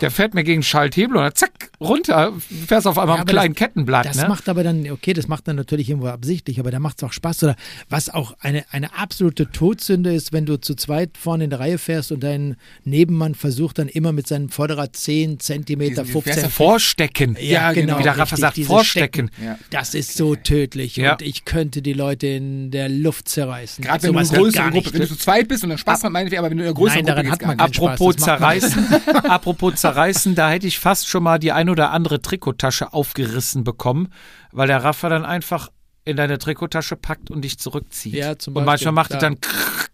Der 0.00 0.10
fährt 0.10 0.34
mir 0.34 0.44
gegen 0.44 0.62
Schalthebel 0.62 1.16
und 1.16 1.22
dann 1.22 1.34
zack, 1.34 1.70
runter, 1.80 2.32
fährst 2.66 2.86
auf 2.86 2.98
einmal 2.98 3.16
Ja, 3.16 3.22
am 3.22 3.26
kleinen 3.28 3.54
das- 3.54 3.58
Kettenblatt. 3.58 4.04
Das 4.06 4.16
ne? 4.16 4.28
macht 4.28 4.48
aber 4.48 4.62
dann, 4.64 4.90
okay, 4.90 5.12
das 5.12 5.28
macht 5.28 5.46
dann 5.48 5.56
natürlich 5.56 5.88
irgendwo 5.88 6.08
absichtlich, 6.08 6.58
aber 6.58 6.70
da 6.70 6.78
macht 6.80 6.98
es 6.98 7.04
auch 7.04 7.12
Spaß. 7.12 7.44
Oder 7.44 7.56
was 7.88 8.10
auch 8.10 8.34
eine, 8.40 8.64
eine 8.72 8.96
absolute 8.98 9.50
Todsünde 9.50 10.12
ist, 10.14 10.32
wenn 10.32 10.46
du 10.46 10.56
zu 10.60 10.74
zweit 10.74 11.16
vorne 11.16 11.44
in 11.44 11.50
der 11.50 11.60
Reihe 11.60 11.78
fährst 11.78 12.10
und 12.12 12.22
dein 12.24 12.56
Nebenmann 12.84 13.34
versucht 13.34 13.78
dann 13.78 13.88
immer 13.88 14.12
mit 14.12 14.26
seinem 14.26 14.48
Vorderrad 14.48 14.96
10 14.96 15.38
Zentimeter, 15.40 16.02
Diesen- 16.02 16.12
15 16.12 16.32
fährst 16.34 16.46
du 16.46 16.50
Vorstecken. 16.50 17.36
Ja, 17.40 17.72
genau. 17.72 17.98
Wie 17.98 18.02
der 18.02 18.18
Rafa 18.18 18.36
sagt, 18.36 18.56
dieses 18.56 18.68
vorstecken. 18.68 19.28
Stecken. 19.28 19.44
Ja. 19.46 19.58
Das 19.70 19.94
ist 19.94 20.16
so 20.16 20.34
tödlich 20.34 20.96
Ja. 20.96 21.12
und 21.12 21.22
ich 21.22 21.44
könnte 21.44 21.82
die 21.82 21.92
Leute 21.92 22.26
in 22.26 22.70
der 22.72 22.88
Luft 22.88 23.28
zerreißen. 23.28 23.82
Gerade 23.84 24.02
wenn 24.02 24.10
Sowas 24.12 24.28
du 24.28 24.34
eine 24.34 24.44
geht 24.44 24.52
größere 24.54 24.70
Gruppe, 24.72 24.92
wenn 24.92 25.00
du 25.02 25.08
zu 25.08 25.16
zweit 25.16 25.48
bist 25.48 25.62
und 25.62 25.68
dann 25.70 25.78
Spaß 25.78 26.02
hat, 26.04 26.12
meinetwegen, 26.12 26.40
aber 26.40 26.50
wenn 26.50 26.58
du 26.58 26.64
in 26.64 26.68
einer 26.68 26.74
größeren 26.74 27.04
Nein, 27.04 27.14
Gruppe 27.14 27.28
daran 27.28 27.32
hat 27.32 27.58
man 27.58 27.58
Apropos 27.60 28.16
macht 28.18 28.24
zerreißen, 28.24 28.86
apropos 29.28 29.74
zerreißen, 29.76 29.93
da 30.34 30.50
hätte 30.50 30.66
ich 30.66 30.78
fast 30.78 31.08
schon 31.08 31.22
mal 31.22 31.38
die 31.38 31.52
ein 31.52 31.68
oder 31.68 31.90
andere 31.90 32.20
Trikottasche 32.20 32.92
aufgerissen 32.92 33.64
bekommen, 33.64 34.12
weil 34.52 34.68
der 34.68 34.82
Rafa 34.82 35.08
dann 35.08 35.24
einfach 35.24 35.70
in 36.04 36.16
deine 36.16 36.38
Trikottasche 36.38 36.96
packt 36.96 37.30
und 37.30 37.42
dich 37.42 37.58
zurückzieht. 37.58 38.14
Ja, 38.14 38.38
zum 38.38 38.54
und 38.54 38.64
Beispiel, 38.64 38.66
manchmal 38.66 38.92
macht 38.92 39.10
klar. 39.10 39.20
dann 39.20 39.40
krrr. 39.40 39.93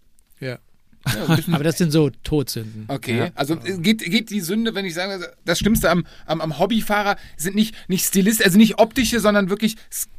Ja. 1.07 1.39
Aber 1.53 1.65
das 1.65 1.79
sind 1.79 1.93
so 1.93 2.11
Todsünden. 2.23 2.85
Okay, 2.89 3.33
also 3.35 3.55
äh, 3.55 3.79
geht, 3.79 4.05
geht 4.05 4.31
die 4.31 4.41
Sünde, 4.41 4.75
wenn 4.75 4.85
ich 4.85 4.95
sage, 4.95 5.13
also 5.13 5.27
das 5.45 5.59
Schlimmste 5.59 5.91
am, 5.91 6.05
am, 6.27 6.41
am 6.41 6.59
Hobbyfahrer 6.59 7.17
sind 7.37 7.55
nicht, 7.55 7.75
nicht 7.89 8.05
Stilist, 8.05 8.45
also 8.45 8.59
nicht 8.59 8.79
optische, 8.79 9.19
sondern 9.19 9.49
wirklich 9.49 9.77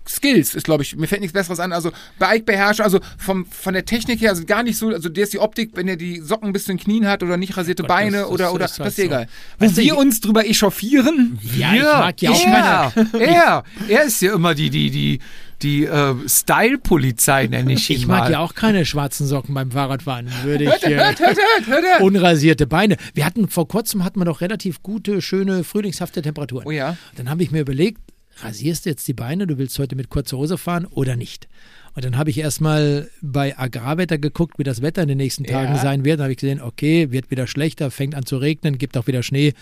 Skills, 0.08 0.56
ist 0.56 0.64
glaube 0.64 0.82
ich, 0.84 0.95
mir 0.95 1.08
fällt 1.08 1.22
nichts 1.22 1.34
Besseres 1.34 1.60
an, 1.60 1.72
also 1.72 1.91
Bike-Beherrschung, 2.18 2.84
also 2.84 2.99
vom, 3.18 3.45
von 3.45 3.74
der 3.76 3.86
Technik 3.86 4.22
her, 4.22 4.32
also 4.32 4.44
gar 4.45 4.64
nicht 4.64 4.78
so, 4.78 4.90
also 4.90 5.08
der 5.08 5.24
ist 5.24 5.34
die 5.34 5.40
Optik, 5.40 5.72
wenn 5.76 5.88
er 5.88 5.95
die 5.98 6.20
Socken 6.20 6.52
bis 6.52 6.64
zu 6.64 6.72
den 6.72 6.80
Knien 6.80 7.08
hat 7.08 7.22
oder 7.22 7.38
nicht 7.38 7.56
rasierte 7.56 7.84
Beine 7.84 8.22
das- 8.22 8.30
oder, 8.30 8.45
das 8.45 8.53
oder, 8.53 8.66
ist 8.66 8.80
halt 8.80 8.88
das 8.88 8.94
ist 8.94 8.98
so. 8.98 9.03
egal. 9.03 9.28
Weißt 9.60 9.78
Wo 9.78 9.82
du, 9.82 9.86
wir 9.86 9.98
uns 9.98 10.20
drüber 10.22 10.45
echauffieren, 10.48 11.40
Ja, 11.56 11.74
ich 11.76 11.82
mag 11.84 12.22
ja 12.22 12.32
auch 12.32 12.45
er, 12.45 12.94
er, 13.20 13.64
er 13.88 14.03
ist 14.03 14.22
ja 14.22 14.34
immer 14.34 14.56
die, 14.56 14.72
die, 14.72 14.90
die, 14.90 15.20
die 15.63 15.85
äh, 15.85 16.15
Style-Polizei, 16.27 17.47
nenne 17.47 17.73
ich 17.73 17.89
ihn 17.89 17.97
Ich 17.97 18.07
mal. 18.07 18.19
mag 18.21 18.29
ja 18.31 18.39
auch 18.39 18.53
keine 18.53 18.85
schwarzen 18.85 19.27
Socken 19.27 19.53
beim 19.53 19.71
Fahrradfahren. 19.71 20.27
Würde 20.43 20.65
ich 20.65 20.83
äh, 20.83 20.95
hört, 20.95 21.19
hört, 21.19 21.38
hört, 21.38 21.67
hört. 21.67 22.01
unrasierte 22.01 22.67
Beine. 22.67 22.97
Wir 23.13 23.25
hatten 23.25 23.47
vor 23.49 23.67
kurzem 23.67 24.03
hatten 24.03 24.19
wir 24.19 24.25
doch 24.25 24.41
relativ 24.41 24.81
gute, 24.83 25.21
schöne, 25.21 25.63
frühlingshafte 25.63 26.21
Temperaturen. 26.21 26.65
Oh 26.67 26.71
ja. 26.71 26.97
Dann 27.15 27.29
habe 27.29 27.43
ich 27.43 27.51
mir 27.51 27.61
überlegt, 27.61 27.99
rasierst 28.43 28.85
du 28.85 28.89
jetzt 28.89 29.07
die 29.07 29.13
Beine, 29.13 29.47
du 29.47 29.57
willst 29.57 29.77
heute 29.79 29.95
mit 29.95 30.09
kurzer 30.09 30.38
Hose 30.38 30.57
fahren 30.57 30.85
oder 30.85 31.15
nicht? 31.15 31.47
Und 31.93 32.05
dann 32.05 32.17
habe 32.17 32.29
ich 32.29 32.38
erstmal 32.38 33.09
bei 33.21 33.57
Agrarwetter 33.59 34.17
geguckt, 34.17 34.57
wie 34.57 34.63
das 34.63 34.81
Wetter 34.81 35.01
in 35.01 35.09
den 35.09 35.17
nächsten 35.17 35.43
Tagen 35.43 35.75
Ja. 35.75 35.81
sein 35.81 36.05
wird. 36.05 36.19
Dann 36.19 36.23
habe 36.23 36.31
ich 36.31 36.38
gesehen, 36.39 36.61
okay, 36.61 37.11
wird 37.11 37.29
wieder 37.31 37.47
schlechter, 37.47 37.91
fängt 37.91 38.15
an 38.15 38.25
zu 38.25 38.38
regnen, 38.38 38.77
gibt 38.77 38.95
auch 38.95 39.07
wieder 39.07 39.23
Schnee. 39.23 39.53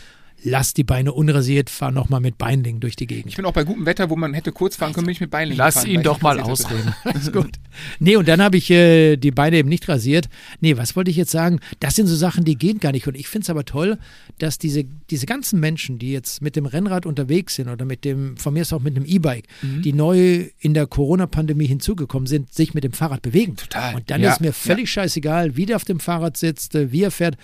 Lass 0.44 0.74
die 0.74 0.84
Beine 0.84 1.11
unrasiert, 1.14 1.70
fahr 1.70 1.91
nochmal 1.91 2.22
mit 2.22 2.38
Beinlingen 2.38 2.80
durch 2.80 2.95
die 2.95 3.07
Gegend. 3.07 3.28
Ich 3.28 3.36
bin 3.36 3.45
auch 3.45 3.52
bei 3.53 3.64
gutem 3.64 3.86
Wetter, 3.86 4.10
wo 4.10 4.16
man 4.16 4.34
hätte 4.34 4.52
kurz 4.52 4.76
fahren 4.78 4.94
können, 4.94 5.06
bin 5.06 5.11
ich 5.14 5.20
mit 5.22 5.30
Beinlingen 5.32 5.57
Lass 5.57 5.76
fahren, 5.76 5.90
ihn 5.90 6.02
doch 6.02 6.22
mal 6.22 6.40
ausreden. 6.40 6.94
Alles 7.03 7.32
gut. 7.32 7.52
Nee, 7.99 8.16
und 8.16 8.28
dann 8.28 8.41
habe 8.41 8.57
ich 8.57 8.70
äh, 8.72 9.18
die 9.18 9.32
Beine 9.32 9.57
eben 9.57 9.70
nicht 9.70 9.88
rasiert. 9.90 10.30
Nee, 10.61 10.78
was 10.78 10.95
wollte 10.95 11.11
ich 11.11 11.18
jetzt 11.18 11.32
sagen? 11.32 11.60
Das 11.80 11.95
sind 11.95 12.07
so 12.07 12.16
Sachen, 12.16 12.44
die 12.45 12.56
gehen 12.57 12.80
gar 12.80 12.91
nicht. 12.94 13.07
Und 13.07 13.16
ich 13.16 13.28
finde 13.28 13.44
es 13.44 13.49
aber 13.49 13.66
toll, 13.66 13.98
dass 14.38 14.57
diese, 14.57 14.86
diese 15.10 15.26
ganzen 15.26 15.60
Menschen, 15.60 15.99
die 15.99 16.11
jetzt 16.11 16.41
mit 16.41 16.56
dem 16.56 16.66
Rennrad 16.66 17.06
unterwegs 17.06 17.56
sind 17.56 17.68
oder 17.68 17.84
mit 17.86 18.06
dem, 18.06 18.38
von 18.38 18.53
mir 18.53 18.61
ist 18.61 18.72
auch 18.74 18.82
mit 18.82 18.95
einem 18.95 19.06
E-Bike, 19.06 19.45
Mhm. 19.61 19.82
die 19.82 19.94
neu 19.94 20.45
in 20.60 20.74
der 20.74 20.88
Corona-Pandemie 20.88 21.66
hinzugekommen 21.68 22.28
sind, 22.28 22.53
sich 22.53 22.74
mit 22.74 22.84
dem 22.84 22.94
Fahrrad 22.94 23.22
bewegen. 23.22 23.56
Total. 23.57 23.95
Und 23.95 24.10
dann 24.10 24.22
Ja, 24.22 24.32
ist 24.32 24.41
mir 24.41 24.53
völlig 24.53 24.90
scheißegal, 24.91 25.57
wie 25.57 25.66
der 25.66 25.76
auf 25.76 25.86
dem 25.86 25.99
Fahrrad 25.99 26.38
sitzt, 26.38 26.76
äh, 26.76 26.91
wie 26.91 27.03
er 27.03 27.11
fährt. 27.11 27.36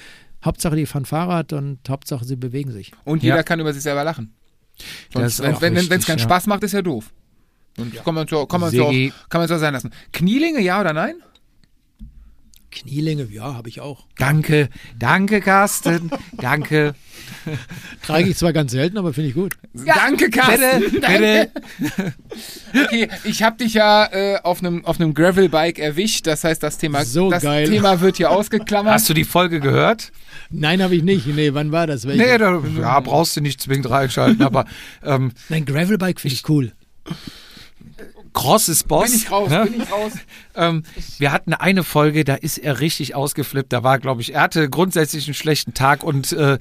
Hauptsache, 0.45 0.75
die 0.75 0.85
fahren 0.85 1.05
Fahrrad 1.05 1.53
und 1.53 1.79
Hauptsache, 1.89 2.23
sie 2.25 2.35
bewegen 2.35 2.71
sich. 2.71 2.91
Und 3.03 3.23
jeder 3.23 3.37
Ja. 3.37 3.43
kann 3.43 3.59
über 3.59 3.73
sich 3.73 3.83
selber 3.83 4.03
lachen. 4.03 4.33
Sonst, 5.13 5.41
wenn 5.41 5.75
es 5.75 6.05
keinen 6.05 6.17
ja. 6.19 6.23
Spaß 6.23 6.47
macht, 6.47 6.63
ist 6.63 6.73
ja 6.73 6.81
doof. 6.81 7.11
Und 7.77 7.93
kann 8.03 8.15
man 8.15 8.27
so, 8.27 8.45
kann 8.45 8.61
man 8.61 8.71
so, 8.71 8.89
kann 9.29 9.41
man 9.41 9.47
so 9.47 9.57
sein 9.57 9.73
lassen. 9.73 9.91
Knielinge, 10.13 10.61
ja 10.61 10.79
oder 10.79 10.93
nein? 10.93 11.15
Knielinge, 12.75 13.27
ja, 13.31 13.55
habe 13.55 13.69
ich 13.69 13.81
auch. 13.81 14.05
Danke, 14.17 14.69
danke, 14.99 15.41
Carsten. 15.41 16.11
danke. 16.37 16.93
Trage 18.05 18.29
ich 18.29 18.37
zwar 18.37 18.53
ganz 18.53 18.71
selten, 18.71 18.97
aber 18.97 19.13
finde 19.13 19.29
ich 19.29 19.35
gut. 19.35 19.55
Danke, 19.73 20.29
Carsten. 20.29 20.91
Bitte, 20.91 21.51
bitte. 21.79 22.13
Okay, 22.85 23.07
ich 23.23 23.41
habe 23.41 23.57
dich 23.57 23.73
ja 23.73 24.05
äh, 24.11 24.39
auf 24.43 24.59
einem 24.59 24.85
auf 24.85 24.99
einem 24.99 25.13
Gravelbike 25.13 25.79
erwischt. 25.79 26.27
Das 26.27 26.43
heißt, 26.43 26.61
das 26.61 26.77
Thema, 26.77 27.05
So 27.05 27.31
das 27.31 27.43
geil. 27.43 27.67
Thema 27.67 28.01
wird 28.01 28.17
hier 28.17 28.29
ausgeklammert. 28.31 28.93
Hast 28.93 29.09
du 29.09 29.13
die 29.13 29.23
Folge 29.23 29.59
gehört? 29.59 30.11
Nein, 30.49 30.81
habe 30.83 30.95
ich 30.95 31.03
nicht. 31.03 31.25
Nee, 31.27 31.53
wann 31.53 31.71
war 31.71 31.87
das? 31.87 32.05
Welche? 32.05 32.23
Nee, 32.23 32.37
da 32.37 32.61
ja, 32.79 32.99
brauchst 32.99 33.35
du 33.37 33.41
nicht 33.41 33.61
zwingend 33.61 33.89
reinschalten, 33.89 34.43
aber 34.43 34.65
ähm, 35.03 35.31
Nein, 35.49 35.65
Gravelbike 35.65 36.19
finde 36.19 36.35
ich 36.35 36.47
cool. 36.49 36.73
Cross 38.35 38.69
ist 38.69 38.87
Boss. 38.87 39.09
bin 39.09 39.19
ich 39.19 39.31
raus, 39.31 39.49
ne? 39.49 39.65
bin 39.65 39.81
ich 39.81 39.91
raus. 39.91 40.11
Ähm, 40.57 40.83
wir 41.17 41.33
hatten 41.33 41.53
eine 41.53 41.83
Folge, 41.83 42.23
da 42.23 42.35
ist 42.35 42.57
er 42.57 42.79
richtig 42.79 43.13
ausgeflippt. 43.13 43.73
Da 43.73 43.83
war, 43.83 43.99
glaube 43.99 44.21
ich, 44.21 44.35
er 44.35 44.41
hatte 44.41 44.69
grundsätzlich 44.69 45.27
einen 45.27 45.33
schlechten 45.33 45.73
Tag 45.73 46.01
und 46.01 46.31
äh, 46.31 46.57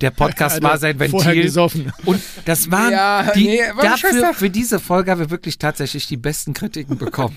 der 0.00 0.10
Podcast 0.10 0.62
war 0.62 0.78
sein 0.78 0.98
Ventil. 0.98 1.10
vorher 1.20 1.34
gesoffen. 1.34 1.92
Und 2.06 2.22
das 2.46 2.70
waren 2.70 2.92
Ja, 2.92 3.30
die, 3.34 3.48
nee, 3.48 3.60
war 3.74 3.84
dafür, 3.84 4.32
für 4.32 4.48
diese 4.48 4.80
Folge 4.80 5.10
haben 5.10 5.18
wir 5.18 5.28
wirklich 5.28 5.58
tatsächlich 5.58 6.06
die 6.06 6.16
besten 6.16 6.54
Kritiken 6.54 6.96
bekommen. 6.96 7.36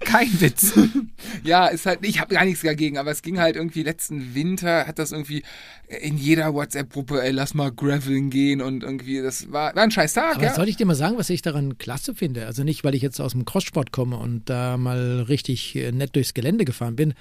Kein 0.00 0.40
Witz. 0.40 0.72
Ja, 1.44 1.66
ist 1.66 1.86
halt, 1.86 2.00
ich 2.02 2.20
habe 2.20 2.34
gar 2.34 2.44
nichts 2.44 2.62
dagegen, 2.62 2.98
aber 2.98 3.10
es 3.10 3.22
ging 3.22 3.38
halt 3.38 3.56
irgendwie 3.56 3.82
letzten 3.82 4.34
Winter, 4.34 4.86
hat 4.86 4.98
das 4.98 5.12
irgendwie 5.12 5.42
in 5.88 6.16
jeder 6.16 6.54
WhatsApp-Gruppe, 6.54 7.22
ey, 7.22 7.30
lass 7.30 7.54
mal 7.54 7.70
graveln 7.70 8.30
gehen 8.30 8.60
und 8.60 8.82
irgendwie, 8.82 9.20
das 9.20 9.52
war, 9.52 9.74
war 9.74 9.82
ein 9.82 9.90
scheiß 9.90 10.14
Tag, 10.14 10.36
Aber 10.36 10.44
ja. 10.44 10.54
soll 10.54 10.68
ich 10.68 10.76
dir 10.76 10.86
mal 10.86 10.94
sagen, 10.94 11.18
was 11.18 11.30
ich 11.30 11.42
daran 11.42 11.78
klasse 11.78 12.14
finde? 12.14 12.46
Also 12.46 12.64
nicht, 12.64 12.84
weil 12.84 12.94
ich 12.94 13.02
jetzt 13.02 13.20
aus 13.20 13.32
dem 13.32 13.44
Crosssport 13.44 13.92
komme 13.92 14.16
und 14.16 14.48
da 14.48 14.76
mal 14.76 15.22
richtig 15.28 15.76
äh, 15.76 15.92
nett 15.92 16.16
durchs 16.16 16.34
Gelände 16.34 16.64
gefahren 16.64 16.96
bin. 16.96 17.14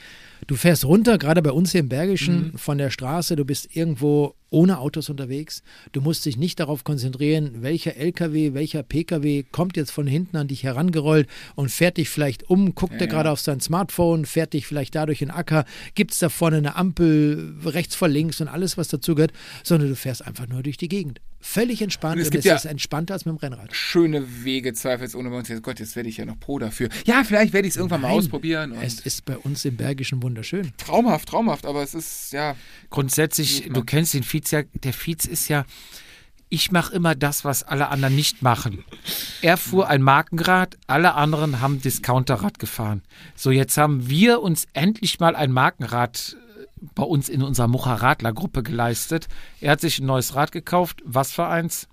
Du 0.48 0.56
fährst 0.56 0.86
runter, 0.86 1.18
gerade 1.18 1.41
bei 1.41 1.52
uns 1.52 1.72
hier 1.72 1.82
im 1.82 1.90
Bergischen, 1.90 2.57
von 2.57 2.78
der 2.78 2.90
Straße, 2.90 3.36
du 3.36 3.45
bist 3.45 3.76
irgendwo 3.76 4.36
ohne 4.49 4.80
Autos 4.80 5.10
unterwegs. 5.10 5.64
Du 5.91 6.02
musst 6.02 6.26
dich 6.26 6.38
nicht 6.38 6.60
darauf 6.60 6.84
konzentrieren, 6.84 7.61
welcher 7.61 7.95
LKW, 7.98 8.53
welcher 8.53 8.84
PKW 8.84 9.44
kommt 9.44 9.78
jetzt 9.78 9.91
von 9.91 10.07
hinten 10.07 10.38
an 10.38 10.48
dich 10.48 10.64
herangerollt 10.64 11.28
und 11.56 11.70
fährt 11.70 11.98
dich 11.98 12.10
vielleicht 12.10 12.49
um, 12.49 12.74
guckt 12.74 12.99
er 12.99 13.07
gerade 13.07 13.32
auf 13.32 13.40
sein 13.40 13.60
Smartphone, 13.60 14.26
fährt 14.26 14.53
dich 14.53 14.66
vielleicht 14.66 14.95
dadurch 14.95 15.22
in 15.22 15.30
Acker, 15.30 15.66
gibt 15.94 16.14
es 16.14 16.20
da 16.20 16.30
vorne 16.30 16.57
eine 16.57 16.76
Ampel 16.76 17.56
rechts 17.66 17.95
vor 17.95 18.07
links 18.07 18.41
und 18.41 18.48
alles, 18.48 18.78
was 18.78 18.88
dazugehört, 18.88 19.34
sondern 19.64 19.90
du 19.90 19.95
fährst 19.95 20.26
einfach 20.26 20.48
nur 20.48 20.64
durch 20.64 20.78
die 20.78 20.90
Gegend. 20.90 21.22
Völlig 21.41 21.82
entspannt 21.82 22.16
Und 22.16 22.20
und 22.20 22.22
es 22.24 22.28
es, 22.28 22.32
gibt 22.32 22.44
ja- 22.45 22.56
ist 22.56 22.66
entspannter 22.66 23.14
als 23.14 23.26
mit 23.26 23.34
dem 23.34 23.38
Rennrad. 23.38 23.74
Schöne 23.74 24.44
Wege, 24.44 24.74
zweifelsohne 24.74 25.30
bei 25.30 25.38
uns. 25.38 25.48
Jetzt, 25.48 25.64
Gott, 25.64 25.80
jetzt 25.80 25.95
werde 25.95 26.10
ich 26.10 26.18
ja 26.18 26.26
noch 26.26 26.40
Pro 26.40 26.60
dafür. 26.60 26.90
Ja, 27.06 27.24
vielleicht 27.24 27.53
werde 27.53 27.68
ich 27.68 27.74
es 27.74 27.78
irgendwann 27.78 28.02
mal 28.02 28.10
Nein, 28.10 28.18
ausprobieren. 28.18 28.72
Und 28.74 28.82
Es 28.84 28.99
ist 28.99 29.24
bei 29.26 29.38
uns 29.38 29.64
im 29.66 29.78
Bergischen 29.78 30.22
wunderschön. 30.22 30.72
traumhaft, 30.78 31.30
traumhaft, 31.30 31.66
aber 31.66 31.82
es 31.82 31.94
ist, 31.94 32.34
ja, 32.34 32.56
Grundsätzlich, 32.90 33.70
du 33.72 33.84
kennst 33.84 34.14
den 34.14 34.24
Fietz 34.24 34.52
ja, 34.52 34.64
der 34.84 34.94
Fietz 34.94 35.26
ist 35.26 35.48
ja, 35.48 35.66
ich 36.49 36.72
mache 36.72 36.94
immer 36.95 37.14
das, 37.16 37.45
was 37.45 37.61
alle 37.64 37.90
anderen 37.90 38.16
nicht 38.16 38.41
machen. 38.41 38.84
Er 39.41 39.56
fuhr 39.56 39.88
ein 39.88 40.02
Markenrad, 40.02 40.78
alle 40.88 41.14
anderen 41.14 41.61
haben 41.61 41.80
Discounterrad 41.80 42.57
gefahren. 42.60 43.03
So, 43.36 43.52
jetzt 43.52 43.78
haben 43.78 44.10
wir 44.10 44.41
uns 44.41 44.66
endlich 44.74 45.20
mal 45.20 45.36
ein 45.36 45.52
Markenrad 45.52 46.36
bei 46.95 47.03
uns 47.03 47.30
in 47.30 47.41
unserer 47.43 47.68
Mucha-Radler-Gruppe 47.68 48.64
geleistet. 48.64 49.27
Er 49.61 49.72
hat 49.72 49.81
sich 49.81 49.99
ein 49.99 50.06
neues 50.06 50.35
Rad 50.35 50.51
gekauft. 50.51 51.01
Was 51.06 51.31
für 51.31 51.47
eins? 51.47 51.88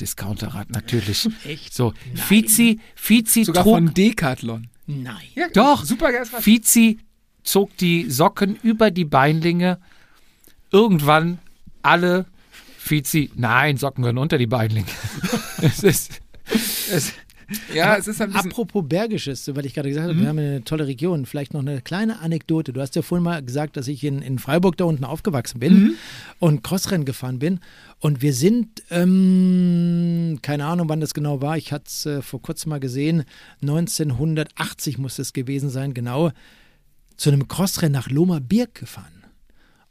Discounterrad, 0.00 0.70
natürlich. 0.70 1.28
Echt? 1.44 1.74
So, 1.74 1.94
Fizi, 2.14 2.80
Fizi 2.94 3.44
sogar 3.44 3.64
trug 3.64 3.74
von 3.74 3.94
Decathlon. 3.94 4.68
Nein. 4.86 5.16
Ja, 5.34 5.48
Doch. 5.52 5.84
Super. 5.84 6.10
Fizi 6.24 6.98
zog 7.42 7.76
die 7.78 8.10
Socken 8.10 8.56
über 8.62 8.90
die 8.90 9.04
Beinlinge. 9.04 9.78
Irgendwann 10.70 11.38
alle 11.82 12.26
Fizi, 12.78 13.30
nein, 13.34 13.78
Socken 13.78 14.02
gehören 14.02 14.18
unter 14.18 14.38
die 14.38 14.46
Beinlinge. 14.46 14.86
es 15.62 15.82
ist, 15.82 16.20
es, 16.90 17.12
Ja, 17.74 17.96
es 17.96 18.08
ist 18.08 18.20
ein 18.20 18.32
bisschen. 18.32 18.50
Apropos 18.50 18.84
Bergisches, 18.88 19.54
weil 19.54 19.66
ich 19.66 19.74
gerade 19.74 19.88
gesagt 19.88 20.06
Mhm. 20.06 20.10
habe, 20.10 20.20
wir 20.20 20.28
haben 20.28 20.38
eine 20.38 20.64
tolle 20.64 20.86
Region. 20.86 21.26
Vielleicht 21.26 21.54
noch 21.54 21.60
eine 21.60 21.80
kleine 21.80 22.18
Anekdote. 22.20 22.72
Du 22.72 22.80
hast 22.80 22.96
ja 22.96 23.02
vorhin 23.02 23.22
mal 23.24 23.42
gesagt, 23.42 23.76
dass 23.76 23.86
ich 23.88 24.02
in, 24.04 24.20
in 24.22 24.38
Freiburg 24.38 24.76
da 24.76 24.84
unten 24.84 25.04
aufgewachsen 25.04 25.60
bin 25.60 25.74
Mhm. 25.74 25.94
und 26.40 26.62
Crossrennen 26.64 27.04
gefahren 27.04 27.38
bin. 27.38 27.60
Und 28.00 28.20
wir 28.22 28.32
sind, 28.34 28.82
ähm, 28.90 30.38
keine 30.42 30.66
Ahnung, 30.66 30.88
wann 30.88 31.00
das 31.00 31.14
genau 31.14 31.40
war. 31.40 31.56
Ich 31.56 31.72
hatte 31.72 31.84
es 31.86 32.06
äh, 32.06 32.22
vor 32.22 32.42
kurzem 32.42 32.70
mal 32.70 32.80
gesehen. 32.80 33.24
1980 33.62 34.98
muss 34.98 35.18
es 35.18 35.32
gewesen 35.32 35.70
sein, 35.70 35.94
genau. 35.94 36.30
Zu 37.16 37.30
einem 37.30 37.48
Crossrennen 37.48 37.92
nach 37.92 38.10
Loma 38.10 38.40
Birk 38.40 38.74
gefahren. 38.74 39.15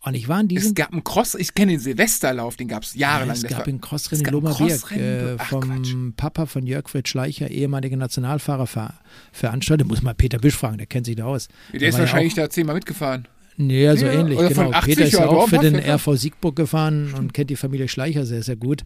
Und 0.06 0.14
ich 0.14 0.28
war 0.28 0.40
in 0.40 0.48
diesem 0.48 0.70
Es 0.70 0.76
gab 0.76 0.92
einen 0.94 1.04
Cross, 1.04 1.36
ich 1.36 1.54
kenne 1.56 1.72
den 1.74 1.80
Silvesterlauf, 1.80 2.56
den 2.58 2.68
gab 2.68 2.84
es 2.84 2.94
Ja, 2.94 3.14
jahrelang. 3.14 3.36
es 3.36 3.44
gab 3.44 3.60
war- 3.60 3.68
ein 3.68 3.82
Crossrennen 3.82 4.26
in 4.26 4.44
Crossrennen. 4.44 5.38
äh, 5.40 5.44
vom 5.44 5.62
Quatsch. 5.62 5.96
Papa 6.16 6.46
von 6.46 6.68
Jörg 6.68 6.88
Fritz 6.90 7.10
Schleicher, 7.10 7.50
ehemaliger 7.50 7.98
Nationalfahrer, 7.98 8.68
ver 8.68 8.94
veranstaltet. 9.32 9.88
Muss 9.88 10.02
mal 10.04 10.14
Peter 10.14 10.38
Bisch 10.38 10.56
fragen, 10.56 10.78
der 10.78 10.86
kennt 10.88 11.08
sich 11.08 11.16
da 11.16 11.26
aus. 11.26 11.48
Der 11.74 11.82
ist 11.90 11.94
war 11.94 12.02
ja 12.02 12.06
wahrscheinlich 12.06 12.34
auch, 12.34 12.38
da 12.38 12.50
zehnmal 12.50 12.76
mitgefahren. 12.76 13.28
Nee, 13.58 13.90
so 13.96 14.06
Ja, 14.06 14.12
ähnlich, 14.12 14.38
genau. 14.38 14.72
80 14.74 14.84
Peter 14.96 15.08
ist 15.08 15.14
ja 15.14 15.28
auch 15.28 15.48
für 15.48 15.58
den? 15.60 15.76
RV 15.78 16.16
Siegburg 16.18 16.56
gefahren 16.58 17.14
und 17.18 17.34
kennt 17.34 17.50
die 17.50 17.56
Familie 17.56 17.88
Schleicher 17.88 18.26
sehr, 18.26 18.44
sehr 18.44 18.58
gut. 18.58 18.84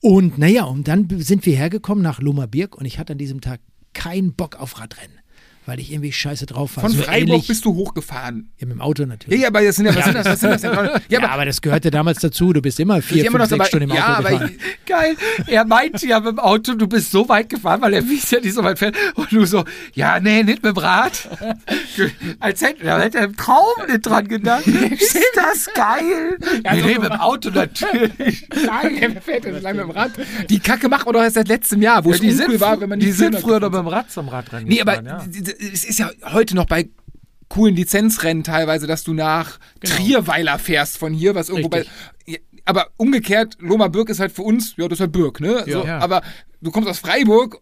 Und 0.00 0.36
naja, 0.36 0.64
und 0.64 0.88
dann 0.88 1.06
sind 1.20 1.46
wir 1.46 1.56
hergekommen 1.56 2.02
nach 2.02 2.20
Lohmerbirk 2.20 2.76
und 2.76 2.86
ich 2.86 2.98
hatte 2.98 3.12
an 3.12 3.18
diesem 3.18 3.40
Tag 3.40 3.60
keinen 3.94 4.32
Bock 4.34 4.56
auf 4.56 4.80
Radrennen, 4.80 5.19
weil 5.66 5.78
ich 5.78 5.92
irgendwie 5.92 6.12
scheiße 6.12 6.46
drauf 6.46 6.76
war. 6.76 6.82
Von 6.84 6.92
so 6.92 7.02
Freiburg 7.02 7.28
ähnlich, 7.28 7.46
bist 7.48 7.64
du 7.64 7.74
hochgefahren. 7.74 8.50
ja, 8.58 8.66
mit 8.66 8.76
dem 8.76 8.80
Auto 8.80 9.02
Ja, 9.02 9.08
natürlich. 9.08 9.40
ja, 9.40 9.48
aber 9.48 9.62
das 9.62 9.76
sind 9.76 9.86
ja, 9.86 9.94
was 9.94 10.04
sind 10.04 10.14
das, 10.16 10.26
was 10.26 10.40
sind 10.40 10.50
das 10.50 10.60
denn? 10.62 10.72
Ja, 10.72 11.00
Ja, 11.08 11.18
aber, 11.20 11.30
aber 11.32 11.44
das 11.44 11.60
gehörte 11.60 11.90
damals 11.90 12.18
dazu. 12.20 12.52
Du 12.52 12.60
bist 12.62 12.80
immer 12.80 13.00
vier, 13.02 13.24
immer 13.26 13.38
fünf, 13.38 13.42
noch 13.42 13.48
sechs 13.48 13.50
dabei- 13.58 13.64
Stunden 13.66 13.84
im 13.84 13.90
Auto 13.92 14.00
ja, 14.00 14.06
aber 14.16 14.30
gefahren. 14.30 14.50
ich- 14.56 14.86
geil. 14.86 15.16
Er 15.46 15.64
meinte 15.64 16.06
ja 16.06 16.18
mit 16.20 16.28
dem 16.30 16.38
Auto, 16.38 16.74
du 16.74 16.86
bist 16.88 17.10
so 17.10 17.28
weit 17.28 17.48
gefahren, 17.50 17.80
weil 17.82 17.94
er 17.94 18.08
wies 18.08 18.30
ja 18.30 18.40
nicht 18.40 18.54
so 18.54 18.64
weit 18.64 18.78
fährt. 18.78 18.96
Und 19.14 19.30
du 19.30 19.44
so, 19.44 19.64
ja, 19.94 20.18
nee, 20.18 20.42
nicht 20.42 20.62
mit 20.62 20.76
dem 20.76 20.78
Rad. 20.78 21.28
Als 22.40 22.60
hätte, 22.62 22.84
da 22.84 23.00
hätte 23.00 23.18
er 23.18 23.24
im 23.24 23.36
Traum 23.36 23.64
nicht 23.88 24.00
dran 24.06 24.26
gedacht. 24.28 24.66
Ist 24.66 25.16
das 25.34 25.68
geil? 25.74 26.38
nee, 26.62 26.82
nee, 26.82 26.94
mit 26.98 27.04
dem 27.04 27.12
Auto 27.20 27.50
natürlich. 27.50 28.48
Nein, 28.66 28.96
wer 28.98 29.22
fährt 29.22 29.44
denn 29.44 29.54
allein 29.56 29.76
mit 29.76 29.84
dem 29.84 29.90
Rad? 29.90 30.12
Die 30.48 30.58
Kacke 30.58 30.88
macht 30.88 31.04
man 31.06 31.14
doch 31.14 31.22
erst 31.22 31.34
seit 31.34 31.48
letztem 31.48 31.82
Jahr, 31.82 32.04
wo 32.04 32.10
Ja, 32.10 32.14
es 32.16 32.20
die 32.20 32.30
uncool 32.30 32.46
sind, 32.50 32.60
war, 32.60 32.80
wenn 32.80 32.88
man 32.88 32.98
die 33.00 33.12
sind 33.12 33.36
400 33.36 33.42
früher 33.42 33.60
noch 33.60 33.70
mit 33.70 33.78
dem 33.80 33.86
Rad 33.88 34.10
zum 34.10 34.28
Radrennen 34.28 34.68
Nee, 34.68 34.80
aber 34.80 35.02
ja. 35.02 35.24
Es 35.58 35.84
ist 35.84 35.98
ja 35.98 36.10
heute 36.32 36.54
noch 36.54 36.66
bei 36.66 36.88
coolen 37.48 37.74
Lizenzrennen 37.74 38.44
teilweise, 38.44 38.86
dass 38.86 39.04
du 39.04 39.12
nach 39.12 39.58
Trierweiler 39.82 40.58
fährst 40.58 40.98
von 40.98 41.12
hier, 41.12 41.34
was 41.34 41.48
irgendwo 41.48 41.68
Richtig. 41.68 41.92
bei. 42.26 42.32
Ja, 42.32 42.38
aber 42.64 42.88
umgekehrt, 42.96 43.56
Loma 43.58 43.88
Birk 43.88 44.08
ist 44.08 44.20
halt 44.20 44.32
für 44.32 44.42
uns, 44.42 44.74
ja, 44.76 44.86
das 44.86 44.98
ist 44.98 45.00
halt 45.00 45.12
Birk, 45.12 45.40
ne? 45.40 45.64
so, 45.66 45.84
Ja. 45.84 45.98
Aber 45.98 46.22
du 46.60 46.70
kommst 46.70 46.88
aus 46.88 47.00
Freiburg, 47.00 47.60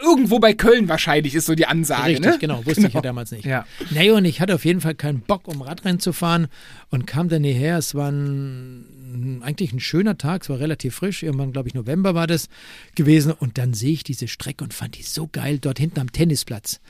irgendwo 0.00 0.38
bei 0.38 0.54
Köln 0.54 0.88
wahrscheinlich 0.88 1.34
ist 1.34 1.46
so 1.46 1.54
die 1.54 1.66
Ansage, 1.66 2.10
Richtig, 2.10 2.26
ne? 2.26 2.38
genau, 2.38 2.64
wusste 2.64 2.86
ich 2.86 2.92
ja 2.94 3.00
damals 3.00 3.32
nicht. 3.32 3.44
Ja. 3.44 3.66
Naja, 3.90 4.14
und 4.14 4.24
ich 4.24 4.40
hatte 4.40 4.54
auf 4.54 4.64
jeden 4.64 4.80
Fall 4.80 4.94
keinen 4.94 5.20
Bock, 5.20 5.48
um 5.48 5.60
Radrennen 5.60 6.00
zu 6.00 6.12
fahren 6.12 6.46
und 6.90 7.06
kam 7.06 7.28
dann 7.28 7.42
hierher. 7.44 7.78
Es 7.78 7.94
war 7.94 8.10
ein, 8.10 8.97
eigentlich 9.42 9.72
ein 9.72 9.80
schöner 9.80 10.18
Tag, 10.18 10.42
es 10.42 10.48
war 10.48 10.58
relativ 10.58 10.94
frisch, 10.94 11.22
irgendwann, 11.22 11.52
glaube 11.52 11.68
ich, 11.68 11.74
November 11.74 12.14
war 12.14 12.26
das 12.26 12.48
gewesen. 12.94 13.32
Und 13.32 13.58
dann 13.58 13.74
sehe 13.74 13.92
ich 13.92 14.04
diese 14.04 14.28
Strecke 14.28 14.64
und 14.64 14.74
fand 14.74 14.96
die 14.96 15.02
so 15.02 15.28
geil, 15.30 15.58
dort 15.58 15.78
hinten 15.78 16.00
am 16.00 16.12
Tennisplatz. 16.12 16.80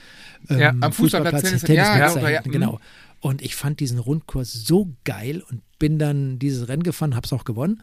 Ähm, 0.48 0.58
Ja, 0.58 0.74
am 0.80 0.92
Fußballplatz, 0.92 1.42
Tennis- 1.42 1.62
Tennisplatz 1.62 2.14
ja, 2.14 2.20
ja, 2.22 2.30
ja, 2.30 2.40
mhm. 2.44 2.50
genau. 2.50 2.80
Und 3.20 3.42
ich 3.42 3.56
fand 3.56 3.80
diesen 3.80 3.98
Rundkurs 3.98 4.52
so 4.52 4.94
geil 5.04 5.42
und 5.50 5.62
bin 5.78 5.98
dann 5.98 6.38
dieses 6.38 6.68
Rennen 6.68 6.82
gefahren, 6.82 7.14
habe 7.16 7.26
es 7.26 7.32
auch 7.32 7.44
gewonnen. 7.44 7.82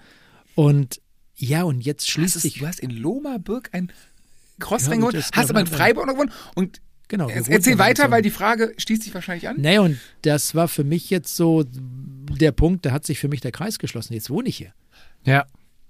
Und 0.55 1.01
ja, 1.35 1.63
und 1.63 1.81
jetzt 1.81 2.09
schließt 2.09 2.39
sich. 2.39 2.59
du 2.59 2.67
hast 2.67 2.79
in 2.79 2.89
Loma 2.89 3.37
Birk 3.37 3.69
ein 3.73 3.87
Ja, 3.87 3.93
Crossrennen 4.59 4.99
gewonnen, 4.99 5.17
das 5.17 5.31
hast 5.33 5.49
aber 5.49 5.59
in 5.59 5.67
Freiburg 5.67 6.05
noch 6.05 6.13
gewonnen 6.13 6.31
und 6.55 6.81
Genau, 7.07 7.29
erzähl 7.29 7.77
weiter, 7.77 8.09
weil 8.09 8.23
die 8.23 8.31
Frage 8.31 8.73
schließt 8.77 9.03
sich 9.03 9.13
wahrscheinlich 9.13 9.47
an. 9.47 9.61
Naja, 9.61 9.81
und 9.81 9.99
das 10.23 10.55
war 10.55 10.67
für 10.67 10.83
mich 10.83 11.11
jetzt 11.11 11.35
so 11.35 11.63
der 12.37 12.51
Punkt, 12.51 12.85
da 12.85 12.91
hat 12.91 13.05
sich 13.05 13.19
für 13.19 13.27
mich 13.27 13.41
der 13.41 13.51
Kreis 13.51 13.79
geschlossen. 13.79 14.13
Jetzt 14.13 14.29
wohne 14.29 14.49
ich 14.49 14.57
hier. 14.57 14.73
Ja. 15.25 15.45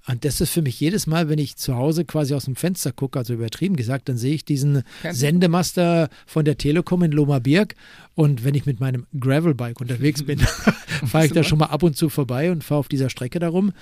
Und 0.07 0.23
das 0.23 0.39
ist 0.39 0.51
für 0.51 0.61
mich 0.61 0.79
jedes 0.79 1.07
Mal, 1.07 1.29
wenn 1.29 1.39
ich 1.39 1.55
zu 1.55 1.75
Hause 1.75 2.05
quasi 2.05 2.35
aus 2.35 2.45
dem 2.45 2.55
Fenster 2.55 2.91
gucke, 2.91 3.17
also 3.17 3.33
übertrieben 3.33 3.75
gesagt, 3.75 4.07
dann 4.07 4.17
sehe 4.17 4.35
ich 4.35 4.45
diesen. 4.45 4.83
Sendemaster 5.09 6.09
von 6.27 6.45
der 6.45 6.57
Telekom 6.57 7.01
in 7.03 7.11
Lohmabirg. 7.11 7.75
Und 8.13 8.43
wenn 8.43 8.53
ich 8.53 8.67
mit 8.67 8.79
meinem 8.79 9.07
Gravelbike 9.19 9.81
unterwegs 9.81 10.23
bin, 10.23 10.39
fahre 11.07 11.25
ich 11.25 11.31
da 11.31 11.43
schon 11.43 11.59
mal 11.59 11.67
ab 11.67 11.81
und 11.81 11.97
zu 11.97 12.09
vorbei 12.09 12.51
und 12.51 12.63
fahre 12.63 12.79
auf 12.79 12.87
dieser 12.87 13.09
Strecke 13.09 13.39
darum. 13.39 13.73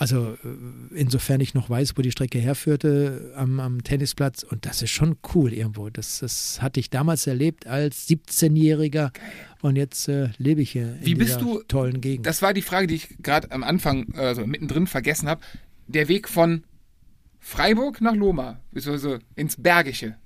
Also 0.00 0.34
äh, 0.44 0.94
insofern 0.94 1.40
ich 1.40 1.54
noch 1.54 1.68
weiß, 1.68 1.94
wo 1.96 2.02
die 2.02 2.12
Strecke 2.12 2.38
herführte 2.38 3.32
am, 3.36 3.58
am 3.60 3.82
Tennisplatz. 3.82 4.44
Und 4.44 4.64
das 4.64 4.80
ist 4.82 4.90
schon 4.90 5.16
cool 5.34 5.52
irgendwo. 5.52 5.90
Das, 5.90 6.20
das 6.20 6.62
hatte 6.62 6.78
ich 6.80 6.88
damals 6.88 7.26
erlebt 7.26 7.66
als 7.66 8.08
17-Jähriger. 8.08 9.10
Und 9.60 9.74
jetzt 9.76 10.08
äh, 10.08 10.28
lebe 10.38 10.62
ich 10.62 10.70
hier 10.70 10.94
in 11.00 11.04
Wie 11.06 11.14
bist 11.16 11.40
dieser 11.40 11.50
du- 11.52 11.62
tollen 11.64 12.00
Gegend. 12.00 12.26
Das 12.26 12.42
war 12.42 12.54
die 12.54 12.62
Frage, 12.62 12.86
die 12.86 12.94
ich 12.94 13.16
gerade 13.20 13.50
am 13.50 13.64
Anfang, 13.64 14.14
also 14.14 14.46
mittendrin 14.46 14.86
vergessen 14.86 15.28
habe. 15.28 15.40
Der 15.88 16.06
Weg 16.08 16.28
von 16.28 16.62
Freiburg 17.40 18.00
nach 18.00 18.14
Loma, 18.14 18.60
beziehungsweise 18.72 19.18
ins 19.34 19.56
Bergische. 19.56 20.16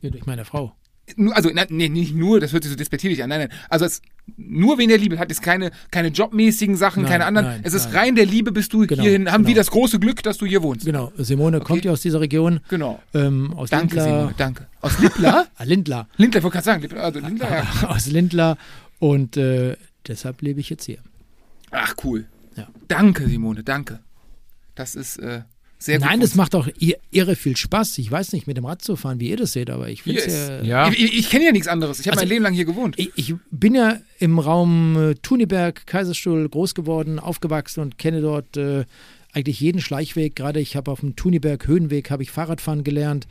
Ja, 0.00 0.10
durch 0.10 0.26
meine 0.26 0.44
Frau. 0.44 0.74
Also, 1.32 1.50
nee, 1.70 1.88
nicht 1.88 2.14
nur, 2.14 2.40
das 2.40 2.52
hört 2.52 2.62
sich 2.64 2.70
so 2.72 2.76
despektierlich 2.76 3.22
an. 3.22 3.28
Nein, 3.28 3.48
nein. 3.48 3.58
Also, 3.68 3.84
es, 3.84 4.02
nur 4.36 4.78
wegen 4.78 4.88
der 4.88 4.98
Liebe 4.98 5.18
hat 5.18 5.30
es 5.30 5.40
keine, 5.40 5.70
keine 5.90 6.08
jobmäßigen 6.08 6.76
Sachen, 6.76 7.02
Nein, 7.02 7.12
keine 7.12 7.24
anderen. 7.26 7.46
nein, 7.46 7.60
es 7.64 7.74
ist 7.74 7.86
nein. 7.86 7.96
rein 7.96 8.14
der 8.16 8.26
Liebe, 8.26 8.52
bist 8.52 8.72
du 8.72 8.86
Genau, 8.86 9.02
hierhin, 9.02 9.30
haben 9.30 9.42
genau. 9.42 9.48
wir 9.48 9.54
das 9.56 9.70
große 9.70 9.98
Glück, 9.98 10.22
dass 10.22 10.38
du 10.38 10.46
hier 10.46 10.62
wohnst. 10.62 10.84
Genau, 10.86 11.12
Simone 11.18 11.60
kommt 11.60 11.84
ja 11.84 11.92
aus 11.92 12.00
dieser 12.02 12.20
Region, 12.20 12.60
Genau. 12.68 13.00
ähm, 13.14 13.52
aus 13.54 13.70
Danke, 13.70 13.96
Lindlar. 13.96 14.06
Simone, 14.18 14.34
danke. 14.38 14.66
Aus 14.80 14.98
Lippler? 14.98 15.46
Ah, 15.56 15.64
Lindlar. 15.64 16.08
Lindler, 16.16 16.38
ich 16.38 16.44
wollte 16.44 16.54
gerade 16.60 16.64
sagen, 16.64 16.98
also 16.98 17.18
Lindler, 17.20 17.50
ja. 17.82 17.88
aus 17.88 18.06
Lindlar. 18.06 18.56
Und 18.98 19.36
äh, 19.36 19.76
deshalb 20.06 20.42
lebe 20.42 20.60
ich 20.60 20.70
jetzt 20.70 20.84
hier. 20.84 20.98
Ach, 21.70 21.94
cool. 22.04 22.26
Ja. 22.56 22.68
Danke, 22.88 23.26
Simone, 23.26 23.62
danke. 23.64 24.00
Das 24.74 24.94
ist 24.94 25.18
äh, 25.18 25.42
sehr 25.84 25.98
gut. 25.98 26.06
Nein, 26.06 26.20
das 26.20 26.34
macht 26.34 26.54
auch 26.54 26.66
ir- 26.80 26.96
irre 27.10 27.36
viel 27.36 27.56
Spaß. 27.56 27.98
Ich 27.98 28.10
weiß 28.10 28.32
nicht, 28.32 28.46
mit 28.46 28.56
dem 28.56 28.64
Rad 28.64 28.82
zu 28.82 28.96
fahren, 28.96 29.20
wie 29.20 29.28
ihr 29.30 29.36
das 29.36 29.52
seht, 29.52 29.70
aber 29.70 29.88
ich 29.88 30.02
finde 30.02 30.20
es 30.24 30.48
ja. 30.48 30.62
Ja. 30.62 30.88
Ich, 30.90 31.02
ich, 31.02 31.18
ich 31.18 31.30
kenne 31.30 31.44
ja 31.46 31.52
nichts 31.52 31.68
anderes. 31.68 32.00
Ich 32.00 32.06
habe 32.06 32.16
Also- 32.16 32.24
mein 32.26 32.28
Leben 32.30 32.42
lang 32.44 32.54
hier 32.54 32.64
gewohnt. 32.64 32.94
Ich, 32.98 33.10
ich 33.16 33.34
bin 33.50 33.74
ja 33.74 33.98
im 34.18 34.38
Raum 34.38 34.96
äh, 34.96 35.14
Thuniberg, 35.16 35.86
Kaiserstuhl 35.86 36.48
groß 36.48 36.74
geworden, 36.74 37.18
aufgewachsen 37.18 37.80
und 37.80 37.98
kenne 37.98 38.20
dort 38.20 38.56
äh, 38.56 38.84
eigentlich 39.34 39.60
jeden 39.60 39.80
Schleichweg. 39.80 40.36
Gerade 40.36 40.60
ich 40.60 40.76
habe 40.76 40.90
auf 40.90 41.00
dem 41.00 41.16
Thuniberg 41.16 41.66
Höhenweg 41.66 42.10
habe 42.10 42.22
ich 42.22 42.30
Fahrradfahren 42.30 42.84
gelernt, 42.84 43.26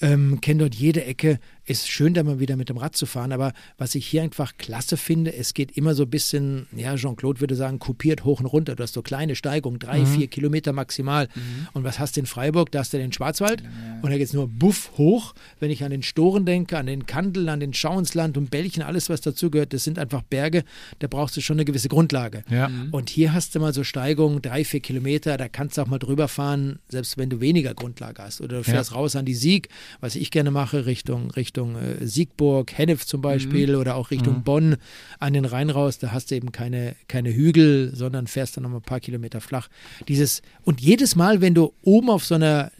ähm, 0.00 0.40
kenne 0.40 0.60
dort 0.60 0.74
jede 0.74 1.04
Ecke. 1.04 1.38
Ist 1.66 1.88
schön, 1.88 2.12
da 2.12 2.22
mal 2.22 2.40
wieder 2.40 2.56
mit 2.56 2.68
dem 2.68 2.76
Rad 2.76 2.94
zu 2.94 3.06
fahren. 3.06 3.32
Aber 3.32 3.52
was 3.78 3.94
ich 3.94 4.06
hier 4.06 4.22
einfach 4.22 4.58
klasse 4.58 4.96
finde, 4.98 5.34
es 5.34 5.54
geht 5.54 5.76
immer 5.76 5.94
so 5.94 6.02
ein 6.02 6.10
bisschen, 6.10 6.66
ja, 6.76 6.94
Jean-Claude 6.96 7.40
würde 7.40 7.54
sagen, 7.54 7.78
kopiert 7.78 8.24
hoch 8.24 8.40
und 8.40 8.46
runter. 8.46 8.76
Du 8.76 8.82
hast 8.82 8.92
so 8.92 9.00
kleine 9.00 9.34
Steigungen, 9.34 9.78
drei, 9.78 10.04
vier 10.04 10.26
Kilometer 10.26 10.74
maximal. 10.74 11.28
Und 11.72 11.84
was 11.84 11.98
hast 11.98 12.16
du 12.16 12.20
in 12.20 12.26
Freiburg? 12.26 12.70
Da 12.70 12.80
hast 12.80 12.92
du 12.92 12.98
den 12.98 13.12
Schwarzwald 13.12 13.62
und 14.02 14.10
da 14.10 14.18
geht 14.18 14.26
es 14.26 14.34
nur 14.34 14.46
buff 14.46 14.90
hoch. 14.98 15.34
Wenn 15.58 15.70
ich 15.70 15.82
an 15.84 15.90
den 15.90 16.02
Storen 16.02 16.44
denke, 16.44 16.76
an 16.76 16.86
den 16.86 17.06
Kandel, 17.06 17.48
an 17.48 17.60
den 17.60 17.72
Schauensland 17.72 18.36
und 18.36 18.50
Belchen, 18.50 18.82
alles, 18.82 19.08
was 19.08 19.22
dazugehört, 19.22 19.72
das 19.72 19.84
sind 19.84 19.98
einfach 19.98 20.22
Berge, 20.22 20.64
da 20.98 21.06
brauchst 21.06 21.36
du 21.36 21.40
schon 21.40 21.56
eine 21.56 21.64
gewisse 21.64 21.88
Grundlage. 21.88 22.44
Ja. 22.50 22.70
Und 22.90 23.08
hier 23.08 23.32
hast 23.32 23.54
du 23.54 23.60
mal 23.60 23.72
so 23.72 23.84
Steigungen, 23.84 24.42
drei, 24.42 24.64
vier 24.64 24.80
Kilometer, 24.80 25.38
da 25.38 25.48
kannst 25.48 25.78
du 25.78 25.82
auch 25.82 25.86
mal 25.86 25.98
drüber 25.98 26.28
fahren, 26.28 26.80
selbst 26.88 27.16
wenn 27.16 27.30
du 27.30 27.40
weniger 27.40 27.72
Grundlage 27.74 28.22
hast. 28.22 28.42
Oder 28.42 28.58
du 28.58 28.64
fährst 28.64 28.94
raus 28.94 29.16
an 29.16 29.24
die 29.24 29.34
Sieg, 29.34 29.68
was 30.00 30.14
ich 30.14 30.30
gerne 30.30 30.50
mache, 30.50 30.84
Richtung, 30.84 31.30
Richtung 31.30 31.53
äh, 31.56 32.06
Siegburg, 32.06 32.72
Hennef 32.76 33.06
zum 33.06 33.20
Beispiel 33.20 33.76
oder 33.76 33.96
auch 33.96 34.10
Richtung 34.10 34.42
Bonn 34.42 34.76
an 35.18 35.32
den 35.32 35.44
Rhein 35.44 35.70
raus. 35.70 35.98
Da 35.98 36.12
hast 36.12 36.30
du 36.30 36.34
eben 36.34 36.52
keine, 36.52 36.96
keine 37.08 37.32
Hügel, 37.32 37.94
sondern 37.94 38.26
fährst 38.26 38.56
dann 38.56 38.64
noch 38.64 38.70
mal 38.70 38.76
ein 38.78 38.82
paar 38.82 39.00
Kilometer 39.00 39.40
flach. 39.40 39.68
Dieses, 40.08 40.42
und 40.62 40.80
jedes 40.80 41.16
Mal, 41.16 41.40
wenn 41.40 41.54
du 41.54 41.72
oben 41.82 42.10
auf 42.10 42.24
so 42.24 42.34
einer 42.34 42.70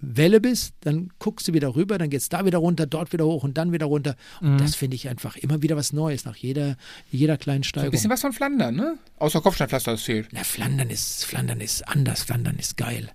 Welle 0.00 0.40
bist, 0.40 0.74
dann 0.82 1.10
guckst 1.18 1.48
du 1.48 1.54
wieder 1.54 1.74
rüber, 1.74 1.98
dann 1.98 2.08
geht 2.08 2.20
es 2.20 2.28
da 2.28 2.44
wieder 2.44 2.58
runter, 2.58 2.86
dort 2.86 3.12
wieder 3.12 3.26
hoch 3.26 3.42
und 3.42 3.58
dann 3.58 3.72
wieder 3.72 3.86
runter. 3.86 4.14
Und 4.40 4.58
das 4.60 4.76
finde 4.76 4.94
ich 4.94 5.08
einfach 5.08 5.36
immer 5.36 5.60
wieder 5.60 5.76
was 5.76 5.92
Neues 5.92 6.24
nach 6.24 6.36
jeder, 6.36 6.76
jeder 7.10 7.36
kleinen 7.36 7.60
Ein 7.60 7.64
Steigung. 7.64 7.90
bisschen 7.90 8.10
was 8.10 8.20
von 8.20 8.32
Flandern, 8.32 8.76
ne? 8.76 8.96
Außer 9.18 9.40
Kopfsteinpflaster, 9.40 9.92
das 9.92 10.02
fehlt. 10.02 10.28
Na, 10.30 10.44
Flandern 10.44 10.90
ist, 10.90 11.24
Flandern 11.24 11.60
ist 11.60 11.86
anders, 11.88 12.22
Flandern 12.22 12.56
ist 12.58 12.76
geil. 12.76 13.10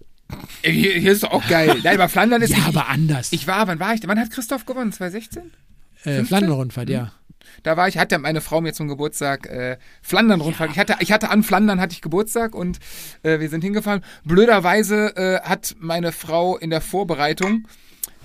Hier, 0.63 0.93
hier 0.93 1.11
ist 1.11 1.23
doch 1.23 1.31
auch 1.31 1.47
geil. 1.47 1.77
Nein, 1.83 1.95
aber 1.95 2.09
Flandern 2.09 2.41
ist 2.41 2.51
Ja, 2.51 2.57
nicht. 2.57 2.67
aber 2.67 2.87
anders. 2.89 3.31
Ich 3.33 3.45
war, 3.47 3.67
wann 3.67 3.79
war 3.79 3.93
ich? 3.93 4.01
Wann 4.07 4.19
hat 4.19 4.31
Christoph 4.31 4.65
gewonnen? 4.65 4.91
2016? 4.91 5.51
äh, 6.05 6.23
Flandern-Rundfahrt, 6.23 6.89
ja. 6.89 7.11
Da 7.61 7.77
war 7.77 7.87
ich, 7.87 7.97
hatte 7.97 8.17
meine 8.19 8.41
Frau 8.41 8.61
mir 8.61 8.73
zum 8.73 8.87
Geburtstag 8.87 9.45
äh, 9.47 9.77
Flandern-Rundfahrt. 10.01 10.71
Ich, 10.71 10.79
hatte, 10.79 10.95
ich 10.99 11.11
hatte 11.11 11.29
an 11.29 11.43
Flandern 11.43 11.79
hatte 11.79 11.93
ich 11.93 12.01
Geburtstag 12.01 12.55
und 12.55 12.79
äh, 13.21 13.39
wir 13.39 13.49
sind 13.49 13.63
hingefahren. 13.63 14.01
Blöderweise 14.25 15.15
äh, 15.15 15.39
hat 15.41 15.75
meine 15.79 16.11
Frau 16.11 16.57
in 16.57 16.69
der 16.71 16.81
Vorbereitung 16.81 17.67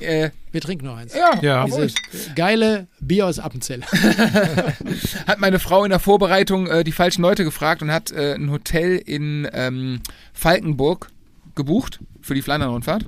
äh, 0.00 0.30
Wir 0.52 0.60
trinken 0.60 0.86
noch 0.86 0.96
eins. 0.96 1.14
ja, 1.14 1.38
Ja. 1.42 1.64
Dieses 1.66 1.78
euch. 1.96 2.34
geile 2.36 2.86
Bier 3.00 3.26
aus 3.26 3.38
Appenzell. 3.38 3.82
hat 5.26 5.38
meine 5.40 5.58
Frau 5.58 5.84
in 5.84 5.90
der 5.90 5.98
Vorbereitung 6.00 6.66
äh, 6.66 6.84
die 6.84 6.92
falschen 6.92 7.22
Leute 7.22 7.44
gefragt 7.44 7.82
und 7.82 7.92
hat 7.92 8.10
äh, 8.12 8.34
ein 8.34 8.50
Hotel 8.50 8.96
in 8.96 9.48
ähm, 9.52 10.00
Falkenburg 10.32 11.10
gebucht 11.58 12.00
für 12.22 12.34
die 12.34 12.40
Flandern-Rundfahrt. 12.42 13.04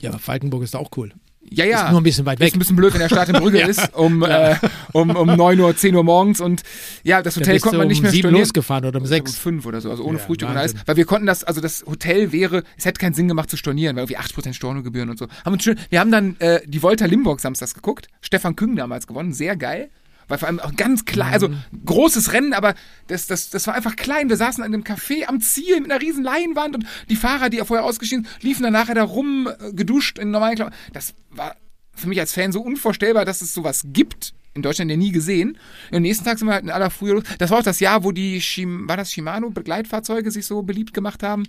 Ja, 0.00 0.10
aber 0.10 0.18
Falkenburg 0.18 0.62
ist 0.62 0.76
auch 0.76 0.90
cool. 0.98 1.12
Ja, 1.50 1.66
ja. 1.66 1.84
Ist 1.84 1.90
nur 1.90 2.00
ein 2.00 2.04
bisschen 2.04 2.24
weit 2.26 2.40
Ist 2.40 2.46
weg. 2.46 2.54
ein 2.54 2.58
bisschen 2.58 2.74
blöd, 2.76 2.92
wenn 2.94 3.00
der 3.00 3.08
Start 3.10 3.28
in 3.28 3.34
Brügge 3.36 3.60
ist, 3.68 3.94
um, 3.94 4.22
äh, 4.22 4.56
um, 4.92 5.10
um 5.14 5.26
9 5.36 5.60
Uhr, 5.60 5.76
10 5.76 5.94
Uhr 5.94 6.02
morgens 6.02 6.40
und 6.40 6.62
ja, 7.04 7.22
das 7.22 7.34
Da 7.34 7.40
Hotel 7.40 7.60
konnte 7.60 7.76
man 7.78 7.84
um 7.86 7.88
nicht 7.90 8.00
mehr 8.02 8.10
sieben 8.10 8.22
stornieren. 8.22 8.40
losgefahren 8.44 8.84
oder 8.86 8.96
um 8.96 9.02
Um 9.04 9.06
sechs. 9.08 9.36
fünf 9.36 9.66
oder 9.66 9.80
so, 9.82 9.90
also 9.90 10.04
ohne 10.04 10.18
Ja, 10.18 10.24
Frühstück 10.24 10.48
und 10.48 10.56
alles. 10.56 10.72
Wahnsinn. 10.72 10.86
Weil 10.88 10.96
wir 10.96 11.04
konnten 11.04 11.26
das, 11.26 11.44
also 11.44 11.60
das 11.60 11.84
Hotel 11.86 12.32
wäre, 12.32 12.64
es 12.78 12.86
hätte 12.86 12.98
keinen 12.98 13.12
Sinn 13.14 13.28
gemacht 13.28 13.50
zu 13.50 13.56
stornieren, 13.58 13.94
weil 13.96 14.04
irgendwie 14.04 14.18
80% 14.18 14.54
Stornogebühren 14.54 15.10
und 15.10 15.18
so. 15.18 15.26
Haben 15.44 15.52
uns 15.52 15.62
schön, 15.62 15.78
wir 15.90 16.00
haben 16.00 16.10
dann 16.10 16.36
äh, 16.40 16.60
die 16.66 16.82
Volta 16.82 17.04
Limburg 17.04 17.40
samstags 17.40 17.74
geguckt. 17.74 18.08
Stefan 18.22 18.56
Küng 18.56 18.74
damals 18.74 19.06
gewonnen, 19.06 19.32
sehr 19.34 19.54
geil. 19.56 19.90
Weil 20.28 20.38
vor 20.38 20.48
allem 20.48 20.60
auch 20.60 20.74
ganz 20.76 21.04
klein, 21.04 21.32
also 21.32 21.50
großes 21.84 22.32
Rennen, 22.32 22.52
aber 22.52 22.74
das, 23.08 23.26
das, 23.26 23.50
das 23.50 23.66
war 23.66 23.74
einfach 23.74 23.96
klein. 23.96 24.28
Wir 24.28 24.36
saßen 24.36 24.64
in 24.64 24.72
einem 24.72 24.84
Café 24.84 25.26
am 25.26 25.40
Ziel 25.40 25.80
mit 25.80 25.90
einer 25.90 26.00
riesen 26.00 26.24
Leinwand 26.24 26.74
und 26.74 26.86
die 27.10 27.16
Fahrer, 27.16 27.50
die 27.50 27.58
vorher 27.58 27.84
ausgeschieden 27.84 28.24
sind, 28.24 28.42
liefen 28.42 28.62
dann 28.62 28.72
nachher 28.72 28.94
da 28.94 29.04
rum, 29.04 29.48
äh, 29.48 29.72
geduscht 29.72 30.18
in 30.18 30.30
normalen 30.30 30.56
Klamotten. 30.56 30.76
Das 30.92 31.14
war 31.30 31.56
für 31.94 32.08
mich 32.08 32.18
als 32.20 32.32
Fan 32.32 32.52
so 32.52 32.60
unvorstellbar, 32.60 33.24
dass 33.24 33.42
es 33.42 33.54
sowas 33.54 33.82
gibt. 33.86 34.34
In 34.56 34.62
Deutschland 34.62 34.88
ja 34.88 34.96
nie 34.96 35.10
gesehen. 35.10 35.58
Und 35.90 35.96
am 35.96 36.02
nächsten 36.02 36.24
Tag 36.24 36.38
sind 36.38 36.46
wir 36.46 36.54
halt 36.54 36.62
in 36.62 36.70
aller 36.70 36.90
Frühe 36.90 37.14
los. 37.14 37.24
Das 37.38 37.50
war 37.50 37.58
auch 37.58 37.64
das 37.64 37.80
Jahr, 37.80 38.04
wo 38.04 38.12
die 38.12 38.40
Shim 38.40 38.88
war 38.88 38.96
das 38.96 39.10
Shimano 39.10 39.50
Begleitfahrzeuge 39.50 40.30
sich 40.30 40.46
so 40.46 40.62
beliebt 40.62 40.94
gemacht 40.94 41.24
haben. 41.24 41.42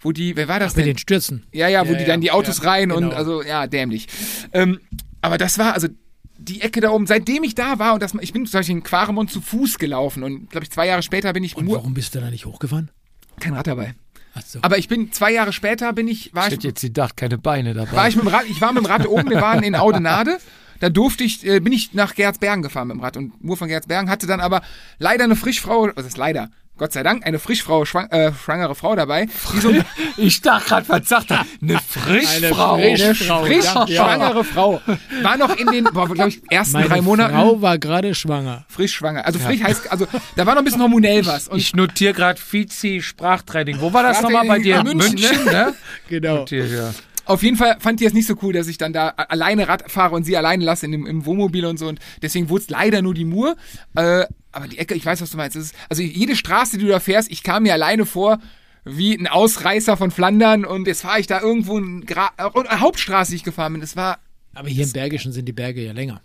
Wo 0.00 0.12
die, 0.12 0.34
wer 0.34 0.48
war 0.48 0.58
das 0.58 0.74
Mit 0.74 0.86
denn? 0.86 0.94
den 0.94 0.98
Stürzen. 0.98 1.44
Ja, 1.52 1.68
ja, 1.68 1.86
wo 1.86 1.92
Ja, 1.92 1.98
die 1.98 2.02
ja, 2.04 2.08
dann 2.08 2.22
die 2.22 2.30
Autos 2.30 2.62
ja, 2.62 2.70
rein 2.70 2.90
und 2.90 3.02
genau. 3.02 3.14
also 3.14 3.42
ja, 3.42 3.66
dämlich. 3.66 4.06
Ähm, 4.52 4.80
aber 5.20 5.36
das 5.36 5.58
war 5.58 5.74
also 5.74 5.88
die 6.38 6.60
Ecke 6.62 6.80
da 6.80 6.90
oben, 6.90 7.06
seitdem 7.06 7.42
ich 7.42 7.54
da 7.54 7.78
war 7.78 7.94
und 7.94 8.02
das, 8.02 8.14
ich 8.20 8.32
bin 8.32 8.46
zum 8.46 8.60
Beispiel 8.60 8.76
in 8.76 8.82
Quaremont 8.82 9.30
zu 9.30 9.40
Fuß 9.40 9.78
gelaufen 9.78 10.22
und 10.22 10.50
glaube 10.50 10.64
ich 10.64 10.70
zwei 10.70 10.86
Jahre 10.86 11.02
später 11.02 11.32
bin 11.32 11.44
ich 11.44 11.56
Und 11.56 11.64
nur 11.66 11.76
warum 11.76 11.94
bist 11.94 12.14
du 12.14 12.20
da 12.20 12.30
nicht 12.30 12.46
hochgefahren? 12.46 12.90
kein 13.40 13.54
Rad 13.54 13.66
dabei. 13.66 13.94
Ach 14.34 14.42
so. 14.42 14.58
Aber 14.62 14.78
ich 14.78 14.88
bin 14.88 15.12
zwei 15.12 15.32
Jahre 15.32 15.52
später 15.52 15.92
bin 15.92 16.08
ich 16.08 16.34
war 16.34 16.48
Ich 16.48 16.54
ich 16.54 16.62
jetzt 16.64 16.80
gedacht, 16.80 17.16
keine 17.16 17.38
Beine 17.38 17.74
dabei. 17.74 17.92
war 17.92 18.08
ich 18.08 18.16
mit 18.16 18.24
dem 18.24 18.28
Rad, 18.28 18.44
ich 18.48 18.60
war 18.60 18.72
mit 18.72 18.82
dem 18.84 18.86
Rad 18.86 19.06
oben, 19.06 19.30
wir 19.30 19.40
waren 19.40 19.62
in 19.62 19.74
Audenade. 19.74 20.38
Da 20.80 20.90
durfte 20.90 21.24
ich, 21.24 21.44
äh, 21.44 21.58
bin 21.58 21.72
ich 21.72 21.92
nach 21.94 22.14
Gerdsbergen 22.14 22.62
gefahren 22.62 22.86
mit 22.88 22.96
dem 22.96 23.00
Rad 23.00 23.16
und 23.16 23.42
nur 23.42 23.56
von 23.56 23.66
Gerdsbergen, 23.66 24.08
hatte 24.08 24.28
dann 24.28 24.38
aber 24.40 24.62
leider 25.00 25.24
eine 25.24 25.34
Frischfrau, 25.34 25.90
was 25.96 26.06
ist 26.06 26.16
leider? 26.16 26.50
Gott 26.78 26.92
sei 26.92 27.02
Dank, 27.02 27.26
eine 27.26 27.38
frischfrau, 27.38 27.84
schwang, 27.84 28.08
äh, 28.10 28.32
schwangere 28.32 28.74
Frau 28.74 28.94
dabei. 28.94 29.26
Die 29.52 29.60
so 29.60 29.72
Ich 30.16 30.40
dachte 30.40 30.68
gerade, 30.68 30.88
was 30.88 31.08
sagt 31.08 31.30
er? 31.32 31.44
Eine 31.60 31.78
Frischfrau. 31.80 32.74
Eine 32.74 32.84
eine 32.86 32.96
Frischfrau, 33.14 33.44
frisch 33.44 33.64
ja. 33.64 33.86
schwangere 33.86 34.44
Frau. 34.44 34.80
War 35.22 35.36
noch 35.36 35.56
in 35.56 35.66
den, 35.66 35.84
glaube 35.84 36.28
ich, 36.28 36.40
ersten 36.50 36.74
Meine 36.74 36.88
drei 36.88 37.00
Monaten 37.00 37.34
Frau 37.34 37.60
war 37.60 37.78
gerade 37.78 38.14
schwanger. 38.14 38.64
frisch 38.68 38.94
schwanger. 38.94 39.26
Also 39.26 39.38
frisch 39.38 39.62
heißt, 39.62 39.90
also 39.90 40.06
da 40.36 40.46
war 40.46 40.54
noch 40.54 40.62
ein 40.62 40.64
bisschen 40.64 40.80
hormonell 40.82 41.26
was. 41.26 41.48
Und 41.48 41.58
Ich 41.58 41.74
notiere 41.74 42.12
gerade 42.12 42.40
Vizi-Sprachtraining. 42.40 43.80
Wo 43.80 43.92
war 43.92 44.02
das 44.04 44.22
nochmal 44.22 44.46
bei 44.46 44.58
dir? 44.60 44.78
In 44.78 44.96
München, 44.96 45.44
ne? 45.44 45.74
Genau. 46.08 46.36
Notiere, 46.38 46.76
ja. 46.76 46.94
Auf 47.24 47.42
jeden 47.42 47.58
Fall 47.58 47.76
fand 47.78 48.00
die 48.00 48.06
es 48.06 48.14
nicht 48.14 48.26
so 48.26 48.34
cool, 48.40 48.54
dass 48.54 48.68
ich 48.68 48.78
dann 48.78 48.94
da 48.94 49.08
alleine 49.10 49.68
Rad 49.68 49.90
fahre 49.90 50.14
und 50.14 50.24
sie 50.24 50.34
alleine 50.36 50.64
lasse 50.64 50.86
in 50.86 50.92
dem, 50.92 51.06
im 51.06 51.26
Wohnmobil 51.26 51.66
und 51.66 51.78
so. 51.78 51.86
Und 51.86 52.00
deswegen 52.22 52.48
wurde 52.48 52.62
es 52.62 52.70
leider 52.70 53.02
nur 53.02 53.12
die 53.12 53.26
Mur. 53.26 53.56
Äh, 53.96 54.24
aber 54.58 54.68
die 54.68 54.78
Ecke, 54.78 54.94
ich 54.94 55.06
weiß, 55.06 55.20
was 55.20 55.30
du 55.30 55.36
meinst. 55.36 55.56
Ist, 55.56 55.74
also 55.88 56.02
jede 56.02 56.36
Straße, 56.36 56.78
die 56.78 56.84
du 56.84 56.90
da 56.90 57.00
fährst, 57.00 57.30
ich 57.30 57.42
kam 57.42 57.62
mir 57.62 57.72
alleine 57.72 58.04
vor 58.06 58.38
wie 58.84 59.14
ein 59.14 59.26
Ausreißer 59.26 59.96
von 59.96 60.10
Flandern 60.10 60.64
und 60.64 60.86
jetzt 60.86 61.02
fahre 61.02 61.20
ich 61.20 61.26
da 61.26 61.40
irgendwo 61.40 61.78
ein 61.78 62.06
Gra 62.06 62.30
eine 62.36 62.80
Hauptstraße, 62.80 63.30
die 63.30 63.36
ich 63.36 63.44
gefahren 63.44 63.72
bin. 63.74 63.82
Es 63.82 63.96
war, 63.96 64.18
Aber 64.54 64.68
hier 64.68 64.84
im 64.84 64.92
Bergischen 64.92 65.32
sind 65.32 65.46
die 65.46 65.52
Berge 65.52 65.84
ja 65.84 65.92
länger. 65.92 66.20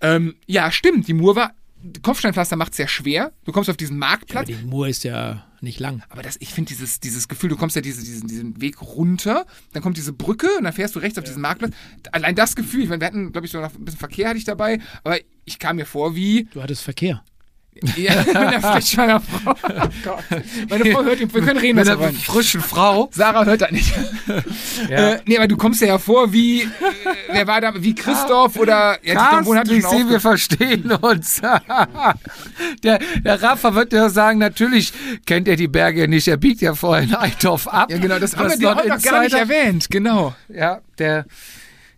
ähm, 0.00 0.36
ja, 0.46 0.70
stimmt, 0.70 1.08
die 1.08 1.14
Mur 1.14 1.34
war, 1.36 1.54
Kopfsteinpflaster 2.02 2.56
macht 2.56 2.72
es 2.72 2.76
sehr 2.76 2.88
schwer. 2.88 3.32
Du 3.44 3.52
kommst 3.52 3.70
auf 3.70 3.76
diesen 3.76 3.98
Marktplatz. 3.98 4.46
die 4.48 4.54
Mur 4.54 4.88
ist 4.88 5.04
ja 5.04 5.44
nicht 5.60 5.80
lang. 5.80 6.02
Aber 6.08 6.22
das, 6.22 6.36
ich 6.40 6.52
finde 6.54 6.68
dieses, 6.68 7.00
dieses 7.00 7.28
Gefühl, 7.28 7.50
du 7.50 7.56
kommst 7.56 7.76
ja 7.76 7.82
diese, 7.82 8.02
diesen, 8.02 8.28
diesen 8.28 8.60
Weg 8.60 8.80
runter, 8.82 9.46
dann 9.72 9.82
kommt 9.82 9.96
diese 9.96 10.12
Brücke 10.12 10.48
und 10.58 10.64
dann 10.64 10.72
fährst 10.72 10.94
du 10.94 10.98
rechts 10.98 11.18
auf 11.18 11.24
diesen 11.24 11.42
Marktplatz. 11.42 11.72
Allein 12.12 12.34
das 12.34 12.56
Gefühl, 12.56 12.82
ich 12.82 12.88
meine, 12.88 13.00
wir 13.00 13.06
hatten, 13.06 13.32
glaube 13.32 13.46
ich, 13.46 13.52
so 13.52 13.60
noch 13.60 13.74
ein 13.74 13.84
bisschen 13.84 13.98
Verkehr 13.98 14.28
hatte 14.28 14.38
ich 14.38 14.44
dabei, 14.44 14.80
aber 15.04 15.18
ich 15.44 15.58
kam 15.58 15.76
mir 15.76 15.86
vor 15.86 16.14
wie 16.14 16.44
Du 16.52 16.62
hattest 16.62 16.82
Verkehr. 16.82 17.22
Ja, 17.96 18.16
mit 18.26 18.36
einer 18.36 18.60
frischschwanger 18.60 19.20
Frau. 19.20 19.52
Oh 19.52 19.88
Gott. 20.04 20.24
Meine 20.68 20.92
Frau 20.92 21.04
hört, 21.04 21.20
ihn, 21.20 21.32
wir 21.32 21.42
können 21.42 21.58
reden, 21.58 21.76
Mit 21.76 21.88
einer 21.88 22.12
frischen 22.12 22.60
Frau. 22.60 23.08
Sarah 23.12 23.44
hört 23.44 23.62
das 23.62 23.70
nicht. 23.70 23.92
Ja. 24.88 25.14
Äh, 25.14 25.20
nee, 25.26 25.36
aber 25.36 25.48
du 25.48 25.56
kommst 25.56 25.80
ja 25.80 25.88
hervor 25.88 26.32
wie, 26.32 26.62
äh, 26.62 26.66
wer 27.30 27.46
war 27.46 27.60
da, 27.60 27.72
wie 27.76 27.94
Christoph 27.94 28.56
oder, 28.56 28.98
ja, 29.02 29.14
hat 29.16 29.44
Carsten, 29.44 29.76
ich 29.76 29.82
schon 29.82 29.90
sehe, 29.90 30.08
wir 30.08 30.20
verstehen 30.20 30.92
uns. 30.92 31.40
der, 32.84 32.98
der 33.24 33.42
Rafa 33.42 33.74
wird 33.74 33.92
ja 33.92 34.08
sagen, 34.08 34.38
natürlich 34.38 34.92
kennt 35.26 35.48
er 35.48 35.56
die 35.56 35.68
Berge 35.68 36.06
nicht. 36.08 36.28
Er 36.28 36.36
biegt 36.36 36.60
ja 36.60 36.74
vorher 36.74 37.04
in 37.04 37.14
Eitorf 37.14 37.66
ab. 37.66 37.90
Ja, 37.90 37.98
genau, 37.98 38.18
das 38.18 38.36
haben 38.36 38.48
wir 38.58 38.74
noch 38.74 39.02
gar 39.02 39.22
nicht 39.22 39.34
erwähnt, 39.34 39.90
genau. 39.90 40.34
Ja, 40.48 40.80
der 40.98 41.26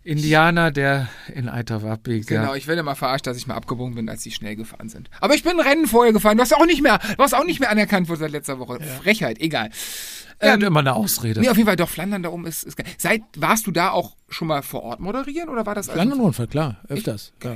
Indianer, 0.03 0.71
der 0.71 1.09
in 1.33 1.47
abbiegt. 1.47 2.27
Genau, 2.27 2.51
Ja. 2.51 2.55
ich 2.55 2.67
werde 2.67 2.81
mal 2.83 2.95
verarscht, 2.95 3.27
dass 3.27 3.37
ich 3.37 3.45
mal 3.47 3.55
abgebogen 3.55 3.93
bin, 3.95 4.09
als 4.09 4.23
die 4.23 4.31
schnell 4.31 4.55
gefahren 4.55 4.89
sind. 4.89 5.09
Aber 5.19 5.35
ich 5.35 5.43
bin 5.43 5.53
ein 5.53 5.59
Rennen 5.59 5.85
vorher 5.87 6.11
gefahren. 6.11 6.37
Du 6.37 6.41
hast 6.43 6.55
auch 6.55 6.65
nicht 6.65 6.81
mehr, 6.81 6.99
hast 7.17 7.35
auch 7.35 7.45
nicht 7.45 7.59
mehr 7.59 7.69
anerkannt 7.69 8.09
wurde 8.09 8.19
seit 8.21 8.31
letzter 8.31 8.57
Woche. 8.59 8.79
Frechheit, 9.03 9.39
egal. 9.39 9.69
Er 10.39 10.55
Ähm, 10.55 10.61
immer 10.63 10.79
eine 10.79 10.95
Ausrede. 10.95 11.39
Nee, 11.39 11.49
auf 11.49 11.57
jeden 11.57 11.67
Fall, 11.67 11.75
doch, 11.75 11.89
Flandern 11.89 12.23
da 12.23 12.29
oben 12.29 12.47
ist, 12.47 12.63
ist 12.63 12.75
geil. 12.77 12.87
Seit, 12.97 13.21
warst 13.37 13.67
du 13.67 13.71
da 13.71 13.91
auch 13.91 14.15
schon 14.27 14.47
mal 14.47 14.63
vor 14.63 14.81
Ort 14.81 14.99
moderieren 14.99 15.49
oder 15.49 15.67
war 15.67 15.75
das 15.75 15.87
also 15.87 16.01
Flandernrundfahrt, 16.01 16.49
klar, 16.49 16.81
öfters. 16.87 17.31
Ja. 17.43 17.55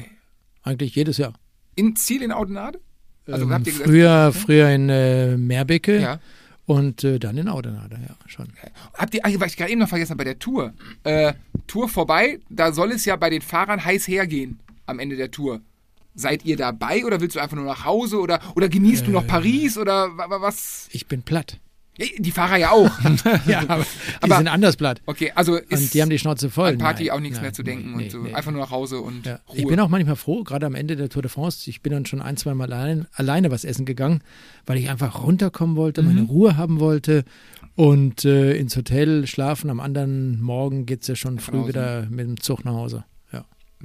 Eigentlich 0.62 0.94
jedes 0.96 1.18
Jahr. 1.18 1.34
in 1.76 1.96
Ziel 1.96 2.22
in 2.22 2.32
Audenade? 2.32 2.80
Also 3.28 3.46
Ähm, 3.46 3.52
habt 3.54 3.66
ihr 3.66 3.74
gesagt, 3.74 3.90
früher, 3.90 4.32
früher 4.34 4.70
in 4.70 4.88
äh, 4.90 5.36
Meerbecke 5.36 6.00
ja. 6.00 6.20
Und 6.66 7.04
äh, 7.04 7.20
dann 7.20 7.38
in 7.38 7.48
Audenade, 7.48 7.98
ja, 8.08 8.16
schon. 8.28 8.48
Habt 8.94 9.14
ihr, 9.14 9.22
ach, 9.24 9.30
was 9.38 9.52
ich 9.52 9.58
gerade 9.58 9.72
eben 9.72 9.82
noch 9.82 9.90
vergessen 9.90 10.12
habe, 10.12 10.20
bei 10.20 10.24
der 10.26 10.40
Tour. 10.40 10.74
Äh, 11.04 11.34
Tour 11.68 11.90
vorbei, 11.90 12.40
da 12.50 12.72
soll 12.72 12.92
es 12.92 13.06
ja 13.06 13.16
bei 13.16 13.30
den 13.30 13.42
Fahrern 13.42 13.84
heiß 13.84 14.08
hergehen 14.08 14.60
am 14.86 15.00
Ende 15.00 15.16
der 15.16 15.32
Tour. 15.32 15.62
Seid 16.16 16.46
ihr 16.46 16.56
dabei 16.58 17.04
oder 17.06 17.20
willst 17.20 17.36
du 17.36 17.40
einfach 17.42 17.58
nur 17.58 17.66
nach 17.66 17.84
Hause 17.86 18.20
oder, 18.20 18.40
oder 18.56 18.70
genießt 18.70 19.06
du 19.06 19.12
Äh. 19.12 19.14
noch 19.14 19.28
Paris 19.28 19.78
oder 19.78 20.16
wa- 20.18 20.30
wa- 20.30 20.42
was? 20.42 20.88
Ich 20.92 21.08
bin 21.08 21.22
platt. 21.24 21.60
Die 22.20 22.32
Fahrer 22.32 22.58
ja 22.58 22.72
auch. 22.72 22.92
Ja, 23.48 23.62
aber 23.68 23.84
die 23.86 24.24
Aber- 24.24 24.38
sind 24.38 24.48
anders 24.48 24.76
platt. 24.76 25.02
Okay, 25.06 25.32
also 25.36 25.56
ist 25.56 25.72
Und 25.82 25.94
die 25.94 26.02
haben 26.02 26.10
die 26.10 26.20
Schnauze 26.20 26.50
voll. 26.50 26.70
an 26.70 26.78
Party 26.78 27.06
Nein, 27.06 27.12
auch 27.16 27.20
nichts 27.22 27.38
nein, 27.38 27.44
mehr 27.44 27.54
zu 27.54 27.64
denken 27.64 27.96
nee, 27.96 28.04
und 28.06 28.12
so. 28.12 28.18
nee, 28.20 28.34
Einfach 28.34 28.52
nur 28.52 28.62
nach 28.62 28.72
Hause 28.72 29.00
und 29.00 29.26
Ja. 29.26 29.40
Ruhe. 29.48 29.58
Ich 29.58 29.66
bin 29.68 29.80
auch 29.80 29.88
manchmal 29.90 30.16
froh, 30.16 30.44
gerade 30.44 30.66
am 30.66 30.76
Ende 30.76 30.96
der 30.96 31.10
Tour 31.10 31.22
de 31.22 31.32
France. 31.32 31.70
Ich 31.70 31.82
bin 31.82 31.94
dann 31.94 32.06
schon 32.06 32.22
ein, 32.22 32.36
zwei 32.38 32.54
Mal 32.54 32.72
allein, 32.74 33.08
alleine 33.14 33.50
was 33.52 33.64
essen 33.64 33.86
gegangen, 33.86 34.22
weil 34.66 34.78
ich 34.78 34.90
einfach 34.90 35.24
runterkommen 35.24 35.76
wollte, 35.78 36.02
meine 36.04 36.22
Mhm. 36.22 36.28
Ruhe 36.28 36.58
haben 36.58 36.80
wollte 36.80 37.24
und 37.76 38.26
äh, 38.26 38.56
ins 38.58 38.76
Hotel 38.76 39.26
schlafen. 39.28 39.70
Am 39.70 39.80
anderen 39.80 40.42
Morgen 40.42 40.86
geht 40.86 41.02
es 41.04 41.08
ja 41.08 41.16
schon 41.16 41.40
früh 41.40 41.68
wieder 41.68 42.08
mit 42.10 42.28
dem 42.28 42.40
Zug 42.40 42.66
nach 42.66 42.74
Hause. 42.74 43.06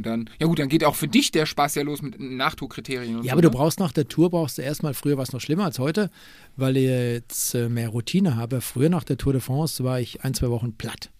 Ja, 0.04 0.12
und 0.12 0.26
dann, 0.26 0.30
ja 0.38 0.46
gut, 0.46 0.58
dann 0.58 0.68
geht 0.68 0.84
auch 0.84 0.94
für 0.94 1.08
dich 1.08 1.30
der 1.30 1.46
Spaß 1.46 1.74
ja 1.74 1.82
los 1.82 2.02
mit 2.02 2.18
Nachtourkriterien 2.18 3.18
ja 3.18 3.22
so. 3.22 3.30
aber 3.30 3.42
du 3.42 3.48
ne? 3.48 3.54
brauchst 3.54 3.80
nach 3.80 3.92
der 3.92 4.08
Tour, 4.08 4.30
brauchst 4.30 4.58
du 4.58 4.62
erstmal, 4.62 4.94
früher 4.94 5.16
war 5.16 5.24
es 5.24 5.32
noch 5.32 5.40
schlimmer 5.40 5.64
als 5.64 5.78
heute, 5.78 6.10
weil 6.56 6.76
ich 6.76 6.84
jetzt 6.84 7.54
äh, 7.54 7.68
mehr 7.68 7.88
Routine 7.88 8.36
habe. 8.36 8.60
Früher 8.60 8.88
nach 8.88 9.04
der 9.04 9.16
Tour 9.16 9.32
de 9.32 9.40
France 9.40 9.82
war 9.84 10.00
ich 10.00 10.24
ein, 10.24 10.34
zwei 10.34 10.50
Wochen 10.50 10.72
platt. 10.72 11.10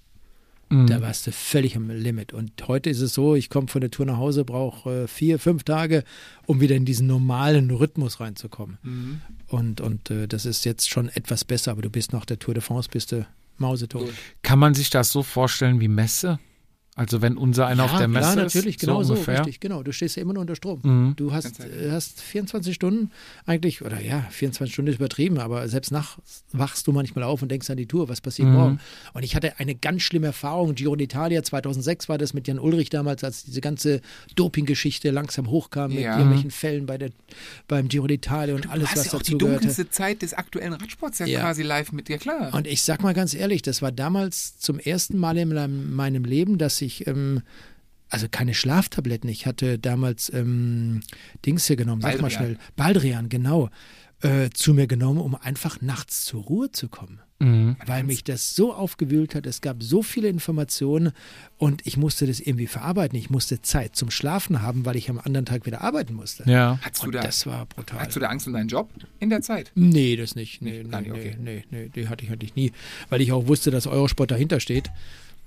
Mhm. 0.71 0.87
Da 0.87 1.03
warst 1.03 1.27
du 1.27 1.33
völlig 1.33 1.77
am 1.77 1.91
Limit. 1.91 2.33
Und 2.33 2.53
heute 2.69 2.91
ist 2.91 3.01
es 3.01 3.13
so, 3.13 3.35
ich 3.35 3.51
komme 3.51 3.67
von 3.67 3.81
der 3.81 3.91
Tour 3.91 4.07
nach 4.07 4.19
Hause, 4.19 4.45
brauche 4.45 5.03
äh, 5.03 5.09
vier, 5.09 5.39
fünf 5.39 5.65
Tage, 5.65 6.05
um 6.47 6.61
wieder 6.61 6.77
in 6.77 6.85
diesen 6.85 7.09
normalen 7.09 7.71
Rhythmus 7.71 8.21
reinzukommen. 8.21 8.79
Mhm. 8.83 9.21
Und, 9.49 9.81
und 9.81 10.11
äh, 10.11 10.29
das 10.29 10.47
ist 10.47 10.65
jetzt 10.65 10.89
schon 10.89 11.09
etwas 11.09 11.45
besser, 11.45 11.73
aber 11.73 11.83
du 11.83 11.91
bist 11.91 12.13
nach 12.13 12.25
der 12.25 12.39
Tour 12.39 12.55
de 12.55 12.63
France, 12.63 12.89
bist 12.91 13.11
du 13.11 13.27
mausetot. 13.59 14.11
Kann 14.43 14.61
man 14.61 14.75
sich 14.75 14.91
das 14.91 15.11
so 15.11 15.23
vorstellen 15.23 15.81
wie 15.81 15.89
Messe? 15.89 16.39
Also 17.01 17.23
wenn 17.23 17.39
unser 17.39 17.67
einer 17.67 17.85
auf 17.85 17.97
der 17.97 18.09
Messe 18.09 18.29
ja, 18.31 18.35
natürlich, 18.37 18.75
ist, 18.77 18.81
genau 18.81 19.03
so 19.03 19.17
so, 19.17 19.23
richtig, 19.31 19.59
genau. 19.59 19.83
Du 19.83 19.91
stehst 19.91 20.17
ja 20.17 20.23
immer 20.23 20.35
nur 20.35 20.43
unter 20.43 20.55
Strom. 20.55 20.81
Mhm. 20.83 21.15
Du 21.17 21.33
hast, 21.33 21.59
äh, 21.61 21.91
hast 21.91 22.21
24 22.21 22.75
Stunden 22.75 23.11
eigentlich, 23.47 23.81
oder 23.81 24.01
ja, 24.03 24.27
24 24.31 24.71
Stunden 24.75 24.91
ist 24.91 24.97
übertrieben, 24.97 25.39
aber 25.39 25.67
selbst 25.69 25.93
nachts 25.93 26.45
wachst 26.53 26.87
du 26.87 26.93
manchmal 26.93 27.25
auf 27.25 27.41
und 27.41 27.51
denkst 27.51 27.71
an 27.71 27.79
die 27.79 27.87
Tour, 27.87 28.11
was 28.11 28.21
passiert 28.21 28.49
Mhm. 28.49 28.55
morgen. 28.55 28.81
Und 29.15 29.23
ich 29.23 29.35
hatte 29.35 29.59
eine 29.59 29.75
ganz 29.75 30.03
schlimme 30.03 30.27
Erfahrung, 30.27 30.75
Giro 30.75 30.93
d'Italia 30.93 31.43
2006 31.43 32.11
war 32.11 32.19
das 32.19 32.35
mit 32.35 32.47
Jan 32.47 32.59
Ulrich 32.59 32.91
damals, 32.91 33.25
als 33.25 33.45
diese 33.45 33.63
ganze 33.63 34.03
Doping-Geschichte 34.37 35.11
langsam 35.11 35.49
hochkam 35.49 35.93
mit 35.93 36.01
Ja. 36.01 36.17
irgendwelchen 36.19 36.51
Fällen 36.51 36.85
bei 36.85 36.99
der, 36.99 37.11
beim 37.67 37.89
Giro 37.89 38.05
d'Italia 38.07 38.55
und 38.55 38.67
Du 38.67 38.71
alles, 38.71 38.93
was 38.95 39.07
ja 39.07 39.13
auch 39.15 39.23
die 39.23 39.33
dazu 39.33 39.39
gehörte. 39.39 39.61
dunkelste 39.67 39.89
Zeit 39.91 40.23
des 40.23 40.35
aktuellen 40.35 40.75
Radsports 40.75 41.19
ja, 41.21 41.27
Ja. 41.27 41.41
quasi 41.41 41.63
live 41.63 41.93
mit 41.93 42.09
dir, 42.09 42.19
klar. 42.19 42.53
Und 42.55 42.67
ich 42.67 42.83
sag 42.83 43.03
mal 43.03 43.15
ganz 43.15 43.33
ehrlich, 43.33 43.63
das 43.63 43.81
war 43.81 43.91
damals 43.91 44.59
zum 44.59 44.79
ersten 44.79 45.17
Mal 45.17 45.39
in 45.39 45.49
meinem- 45.55 45.95
meinem 45.95 46.25
Leben, 46.25 46.59
dass 46.59 46.81
ich, 46.83 46.90
ähm, 47.07 47.43
also 48.09 48.27
keine 48.29 48.55
Schlaftabletten, 48.55 49.31
ich 49.31 49.47
hatte 49.47 49.79
damals 49.79 50.33
ähm, 50.33 51.01
Dings 51.47 51.67
hier 51.67 51.77
genommen, 51.77 52.03
sag 52.03 52.15
mal 52.15 52.23
Baldrian. 52.23 52.45
schnell, 52.45 52.59
Baldrian, 52.77 53.29
genau, 53.29 53.71
äh, 54.23 54.51
zu 54.51 54.75
mir 54.75 54.87
genommen, 54.87 55.21
um 55.21 55.35
einfach 55.35 55.81
nachts 55.81 56.25
zur 56.25 56.43
Ruhe 56.43 56.71
zu 56.73 56.89
kommen. 56.89 57.21
Mhm. 57.39 57.77
Weil 57.87 58.05
mich 58.05 58.23
das 58.23 58.55
so 58.55 58.75
aufgewühlt 58.75 59.35
hat, 59.35 59.47
es 59.47 59.63
gab 59.63 59.83
so 59.83 60.03
viele 60.03 60.29
Informationen 60.29 61.13
und 61.57 61.87
ich 61.87 61.97
musste 61.97 62.27
das 62.27 62.39
irgendwie 62.39 62.67
verarbeiten. 62.67 63.19
Ich 63.19 63.31
musste 63.31 63.63
Zeit 63.63 63.97
zum 63.97 64.11
Schlafen 64.11 64.61
haben, 64.61 64.85
weil 64.85 64.97
ich 64.97 65.09
am 65.09 65.19
anderen 65.19 65.47
Tag 65.47 65.65
wieder 65.65 65.81
arbeiten 65.81 66.13
musste. 66.13 66.45
Ja. 66.47 66.79
Hattest 66.83 67.03
du, 67.03 67.07
Und 67.07 67.15
da, 67.15 67.23
das 67.23 67.47
war 67.47 67.65
brutal. 67.65 68.01
hattest 68.01 68.17
du 68.17 68.21
da 68.21 68.27
Angst 68.29 68.47
um 68.47 68.53
deinen 68.53 68.69
Job 68.69 68.91
in 69.21 69.31
der 69.31 69.41
Zeit? 69.41 69.73
Nee, 69.75 70.17
das 70.17 70.35
nicht. 70.35 70.61
Nee, 70.61 70.83
nee, 70.83 71.01
nicht, 71.01 71.11
okay. 71.11 71.37
nee, 71.41 71.65
nee, 71.71 71.85
nee, 71.85 71.89
die 71.89 72.09
hatte 72.09 72.25
ich, 72.25 72.31
hatte 72.31 72.45
ich 72.45 72.55
nie. 72.57 72.73
Weil 73.09 73.23
ich 73.23 73.33
auch 73.33 73.47
wusste, 73.47 73.71
dass 73.71 73.87
Eurosport 73.87 74.31
dahinter 74.33 74.61
steht 74.61 74.91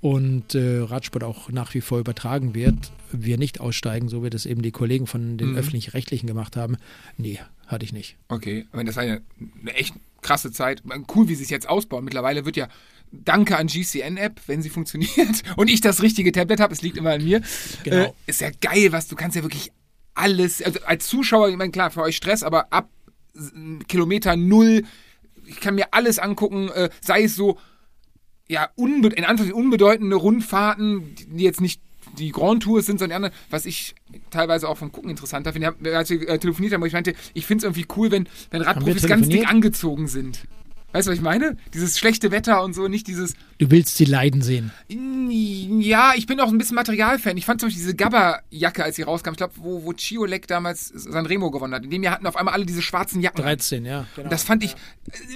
und 0.04 0.54
äh, 0.54 0.80
Radsport 0.80 1.24
auch 1.24 1.50
nach 1.50 1.74
wie 1.74 1.80
vor 1.80 1.98
übertragen 1.98 2.54
wird. 2.54 2.92
Wir 3.14 3.38
nicht 3.38 3.62
aussteigen, 3.62 4.10
so 4.10 4.22
wie 4.22 4.30
das 4.30 4.46
eben 4.46 4.62
die 4.62 4.72
Kollegen 4.72 5.08
von 5.08 5.38
den 5.38 5.52
Mhm. 5.52 5.56
Öffentlich-Rechtlichen 5.58 6.28
gemacht 6.28 6.58
haben. 6.58 6.76
Nee, 7.18 7.40
hatte 7.68 7.86
ich 7.86 7.94
nicht. 7.94 8.18
Okay, 8.28 8.66
aber 8.74 8.84
das 8.84 8.98
war 8.98 9.06
ja 9.06 9.20
eine 9.62 9.74
echt 9.76 9.94
krasse 10.22 10.52
Zeit. 10.52 10.84
Cool, 11.16 11.30
wie 11.30 11.36
sie 11.36 11.44
es 11.46 11.50
jetzt 11.50 11.70
ausbauen. 11.70 12.04
Mittlerweile 12.04 12.44
wird 12.46 12.58
ja 12.58 12.68
Danke 13.14 13.56
an 13.58 13.68
GCN-App, 13.68 14.42
wenn 14.48 14.62
sie 14.62 14.70
funktioniert 14.78 15.44
und 15.56 15.70
ich 15.70 15.80
das 15.80 16.02
richtige 16.02 16.34
Tablet 16.34 16.60
habe, 16.60 16.74
es 16.74 16.82
liegt 16.82 16.98
immer 16.98 17.12
an 17.12 17.24
mir. 17.24 17.42
Genau. 17.86 17.96
Äh, 18.08 18.12
ist 18.28 18.42
ja 18.42 18.50
geil, 18.60 18.92
was 18.92 19.08
du 19.08 19.16
kannst 19.16 19.38
ja 19.38 19.44
wirklich 19.44 19.72
alles, 20.16 20.62
also 20.62 20.82
als 20.86 21.08
Zuschauer, 21.08 21.48
ich 21.48 21.56
meine, 21.56 21.72
klar, 21.72 21.92
für 21.92 22.02
euch 22.02 22.18
Stress, 22.18 22.44
aber 22.44 22.74
ab 22.74 22.90
s- 23.36 23.54
Kilometer 23.88 24.36
null, 24.36 24.84
ich 25.46 25.62
kann 25.62 25.76
mir 25.76 25.94
alles 25.94 26.20
angucken, 26.20 26.68
äh, 26.70 26.90
sei 27.00 27.24
es 27.24 27.36
so, 27.38 27.58
ja, 28.50 28.70
unbe 28.76 29.10
in 29.10 29.24
Anführungszeichen 29.24 29.54
unbedeutende 29.54 30.16
Rundfahrten, 30.16 31.16
die 31.28 31.44
jetzt 31.44 31.62
nicht 31.62 31.82
die 32.18 32.32
Grand 32.32 32.64
Tours 32.64 32.86
sind, 32.86 33.00
sondern 33.00 33.10
die 33.10 33.26
anderen, 33.26 33.36
was 33.50 33.66
ich 33.66 33.96
teilweise 34.30 34.68
auch 34.68 34.78
vom 34.78 34.92
Gucken 34.92 35.10
interessanter 35.10 35.54
finde. 35.54 35.76
Als 35.96 36.10
wir 36.10 36.28
äh, 36.28 36.38
telefoniert 36.38 36.74
haben, 36.74 36.82
wo 36.82 36.86
ich 36.86 36.94
meinte, 36.94 37.14
ich 37.34 37.46
finde 37.46 37.60
es 37.60 37.64
irgendwie 37.64 37.88
cool, 37.98 38.12
wenn, 38.12 38.28
wenn 38.52 38.62
Radprofis 38.62 39.08
ganz 39.08 39.30
dick 39.30 39.50
angezogen 39.50 40.08
sind. 40.08 40.46
Weißt 40.94 41.08
du, 41.08 41.12
was 41.12 41.18
ich 41.18 41.24
meine? 41.24 41.58
Dieses 41.74 41.98
schlechte 41.98 42.30
Wetter 42.30 42.64
und 42.64 42.76
so, 42.76 42.88
nicht 42.88 43.08
dieses. 43.08 43.34
Du 43.58 43.72
willst 43.72 43.98
sie 43.98 44.06
leiden 44.06 44.44
sehen. 44.44 44.72
Ja, 45.82 46.14
ich 46.16 46.28
bin 46.28 46.40
auch 46.40 46.50
ein 46.50 46.58
bisschen 46.60 46.76
Materialfan. 46.76 47.36
Ich 47.36 47.46
fand 47.46 47.60
zum 47.60 47.68
Beispiel 47.68 47.82
diese 47.82 47.96
Gabba-Jacke, 47.96 48.84
als 48.84 48.96
sie 48.98 49.02
rauskam, 49.02 49.32
ich 49.32 49.38
glaube, 49.38 49.54
wo, 49.58 49.84
wo 49.86 49.94
Chiolek 49.94 50.48
damals 50.48 50.88
Sanremo 50.90 51.50
gewonnen 51.50 51.74
hat. 51.74 51.84
In 51.84 51.90
dem 51.90 52.04
Jahr 52.04 52.14
hatten 52.14 52.28
auf 52.28 52.38
einmal 52.38 52.54
alle 52.54 52.68
diese 52.68 52.84
schwarzen 52.84 53.22
Jacken. 53.22 53.42
13, 53.42 53.86
ja. 53.86 54.06
Genau. 54.16 54.26
Und 54.26 54.32
das 54.32 54.44
fand 54.44 54.64
ich, 54.64 54.74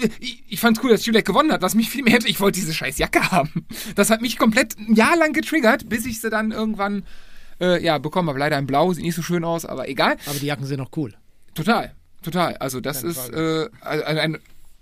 äh, 0.04 0.10
ich, 0.20 0.44
ich 0.48 0.60
fand 0.60 0.84
cool, 0.84 0.92
dass 0.92 1.04
Chiolek 1.04 1.26
gewonnen 1.26 1.52
hat. 1.52 1.64
Was 1.64 1.74
mich 1.74 1.90
viel 1.90 2.04
mehr 2.04 2.14
hätte, 2.14 2.28
ich 2.28 2.40
wollte 2.40 2.60
diese 2.60 2.76
scheiß 2.76 3.00
Jacke 3.00 3.32
haben. 3.32 3.66
Das 3.96 4.12
hat 4.12 4.22
mich 4.22 4.38
komplett 4.38 4.78
ein 4.78 4.94
Jahr 4.94 5.18
lang 5.18 5.34
getriggert, 5.34 5.90
bis 5.90 6.06
ich 6.06 6.22
sie 6.22 6.30
dann 6.30 6.52
irgendwann, 6.52 7.04
äh, 7.60 7.84
ja, 7.84 7.98
bekommen 7.98 8.30
habe. 8.30 8.38
Leider 8.38 8.60
in 8.60 8.68
Blau, 8.68 8.94
sieht 8.94 9.04
nicht 9.04 9.16
so 9.16 9.24
schön 9.24 9.44
aus, 9.44 9.66
aber 9.66 9.90
egal. 9.90 10.18
Aber 10.28 10.38
die 10.38 10.46
Jacken 10.46 10.66
sind 10.66 10.78
noch 10.78 10.92
cool. 10.96 11.16
Total. 11.56 11.96
Total. 12.22 12.58
Also 12.58 12.80
das 12.80 13.02
Keine 13.02 13.12
ist 13.12 13.30
äh, 13.30 13.70
also 13.82 14.04
ein, 14.06 14.18
ein, 14.20 14.38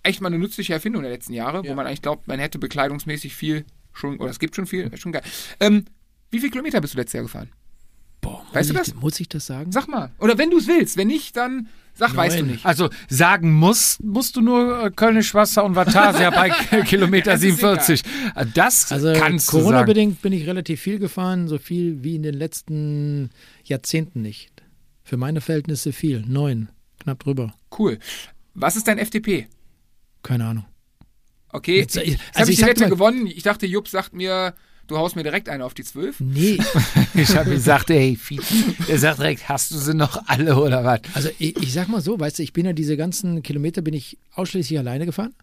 echt 0.06 0.22
mal 0.22 0.28
eine 0.28 0.40
nützliche 0.40 0.74
Erfindung 0.74 1.02
der 1.04 1.12
letzten 1.12 1.34
Jahre, 1.34 1.64
wo 1.64 1.68
Ja. 1.68 1.76
man 1.76 1.86
eigentlich 1.88 2.02
glaubt, 2.02 2.28
man 2.28 2.40
hätte 2.40 2.60
bekleidungsmäßig 2.60 3.36
viel 3.36 3.66
schon, 3.94 4.18
oder 4.20 4.30
es 4.30 4.40
gibt 4.40 4.56
schon 4.56 4.66
viel, 4.68 4.96
schon 4.98 5.12
geil. 5.12 5.24
Ähm, 5.60 5.86
wie 6.32 6.40
viele 6.40 6.52
Kilometer 6.52 6.82
bist 6.82 6.94
du 6.94 6.98
letztes 6.98 7.14
Jahr 7.14 7.24
gefahren? 7.24 7.50
Boah, 8.22 8.44
Weißt 8.54 8.54
muss 8.54 8.68
du 8.68 8.74
ich, 8.74 8.94
das? 8.94 9.02
Muss 9.02 9.20
ich 9.20 9.30
das 9.30 9.46
sagen? 9.46 9.72
Sag 9.72 9.88
mal. 9.88 10.12
Oder 10.20 10.38
wenn 10.38 10.50
du 10.50 10.58
es 10.58 10.68
willst. 10.68 10.98
Wenn 10.98 11.08
nicht, 11.10 11.38
dann 11.38 11.68
sag, 11.94 12.16
weißt 12.16 12.40
du 12.40 12.44
nicht. 12.44 12.66
Also 12.66 12.90
sagen 13.08 13.54
musst, 13.54 14.04
musst 14.04 14.36
du 14.36 14.42
nur 14.42 14.86
äh, 14.86 14.90
Kölnisch 14.92 15.34
Wasser 15.36 15.64
und 15.64 15.76
Vatasia 15.76 16.32
bei 16.32 16.50
Kilometer 16.86 17.32
Das 17.34 17.44
ist 17.44 17.60
47. 17.60 18.02
Das 18.56 18.92
Also 18.92 19.14
kannst 19.14 19.48
du 19.50 19.52
sagen. 19.58 19.64
Corona-bedingt 19.66 20.22
bin 20.24 20.34
ich 20.34 20.48
relativ 20.48 20.82
viel 20.82 20.98
gefahren, 20.98 21.48
so 21.48 21.60
viel 21.60 22.04
wie 22.04 22.16
in 22.16 22.24
den 22.24 22.34
letzten 22.34 23.30
Jahrzehnten 23.64 24.24
nicht. 24.24 24.52
Für 25.04 25.18
meine 25.18 25.40
Verhältnisse 25.40 25.94
viel. 25.94 26.24
Neun. 26.28 26.70
Knapp 27.00 27.20
drüber. 27.24 27.54
Cool. 27.78 28.00
Was 28.56 28.76
ist 28.76 28.88
dein 28.88 28.98
FDP? 28.98 29.48
Keine 30.26 30.46
Ahnung. 30.46 30.66
Okay, 31.50 31.78
Jetzt, 31.78 31.96
jetzt 31.96 32.08
also 32.08 32.18
habe 32.42 32.52
ich 32.52 32.60
ich 32.60 32.66
die 32.66 32.70
Wette 32.70 32.90
gewonnen. 32.90 33.28
Ich 33.28 33.44
dachte, 33.44 33.66
Jupp 33.66 33.88
sagt 33.88 34.14
mir, 34.14 34.54
du 34.88 34.98
haust 34.98 35.16
mir 35.16 35.24
direkt 35.24 35.48
eine 35.48 35.64
auf 35.64 35.74
die 35.74 35.84
12. 35.84 36.20
Nee, 36.20 36.58
Ich 37.14 37.36
habe 37.36 37.50
gesagt, 37.52 37.90
hey, 37.90 38.18
er 38.90 39.00
sagt 39.00 39.20
direkt, 39.20 39.48
hast 39.48 39.72
du 39.72 39.78
sie 39.78 39.94
noch 39.94 40.22
alle 40.28 40.58
oder 40.58 40.84
was? 40.84 41.00
also 41.14 41.30
ich, 41.40 41.56
ich 41.58 41.72
sag 41.74 41.88
mal 41.88 42.02
so, 42.02 42.20
weißt 42.20 42.40
du, 42.40 42.44
ich 42.44 42.52
bin 42.54 42.66
ja 42.66 42.74
diese 42.74 42.98
ganzen 42.98 43.42
Kilometer 43.42 43.82
bin 43.82 43.94
ich 43.94 44.18
ausschließlich 44.34 44.78
alleine 44.78 45.06
gefahren. 45.06 45.34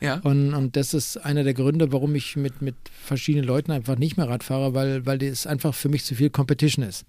Ja. 0.00 0.14
Und, 0.20 0.54
und 0.54 0.76
das 0.76 0.94
ist 0.94 1.18
einer 1.18 1.44
der 1.44 1.52
Gründe, 1.52 1.92
warum 1.92 2.14
ich 2.14 2.36
mit, 2.36 2.62
mit 2.62 2.76
verschiedenen 3.04 3.46
Leuten 3.46 3.70
einfach 3.70 3.98
nicht 3.98 4.16
mehr 4.16 4.28
Rad 4.30 4.42
fahre, 4.42 4.72
weil, 4.72 5.04
weil 5.04 5.18
das 5.18 5.46
einfach 5.46 5.74
für 5.74 5.90
mich 5.90 6.04
zu 6.06 6.14
viel 6.14 6.30
Competition 6.30 6.86
ist. 6.86 7.04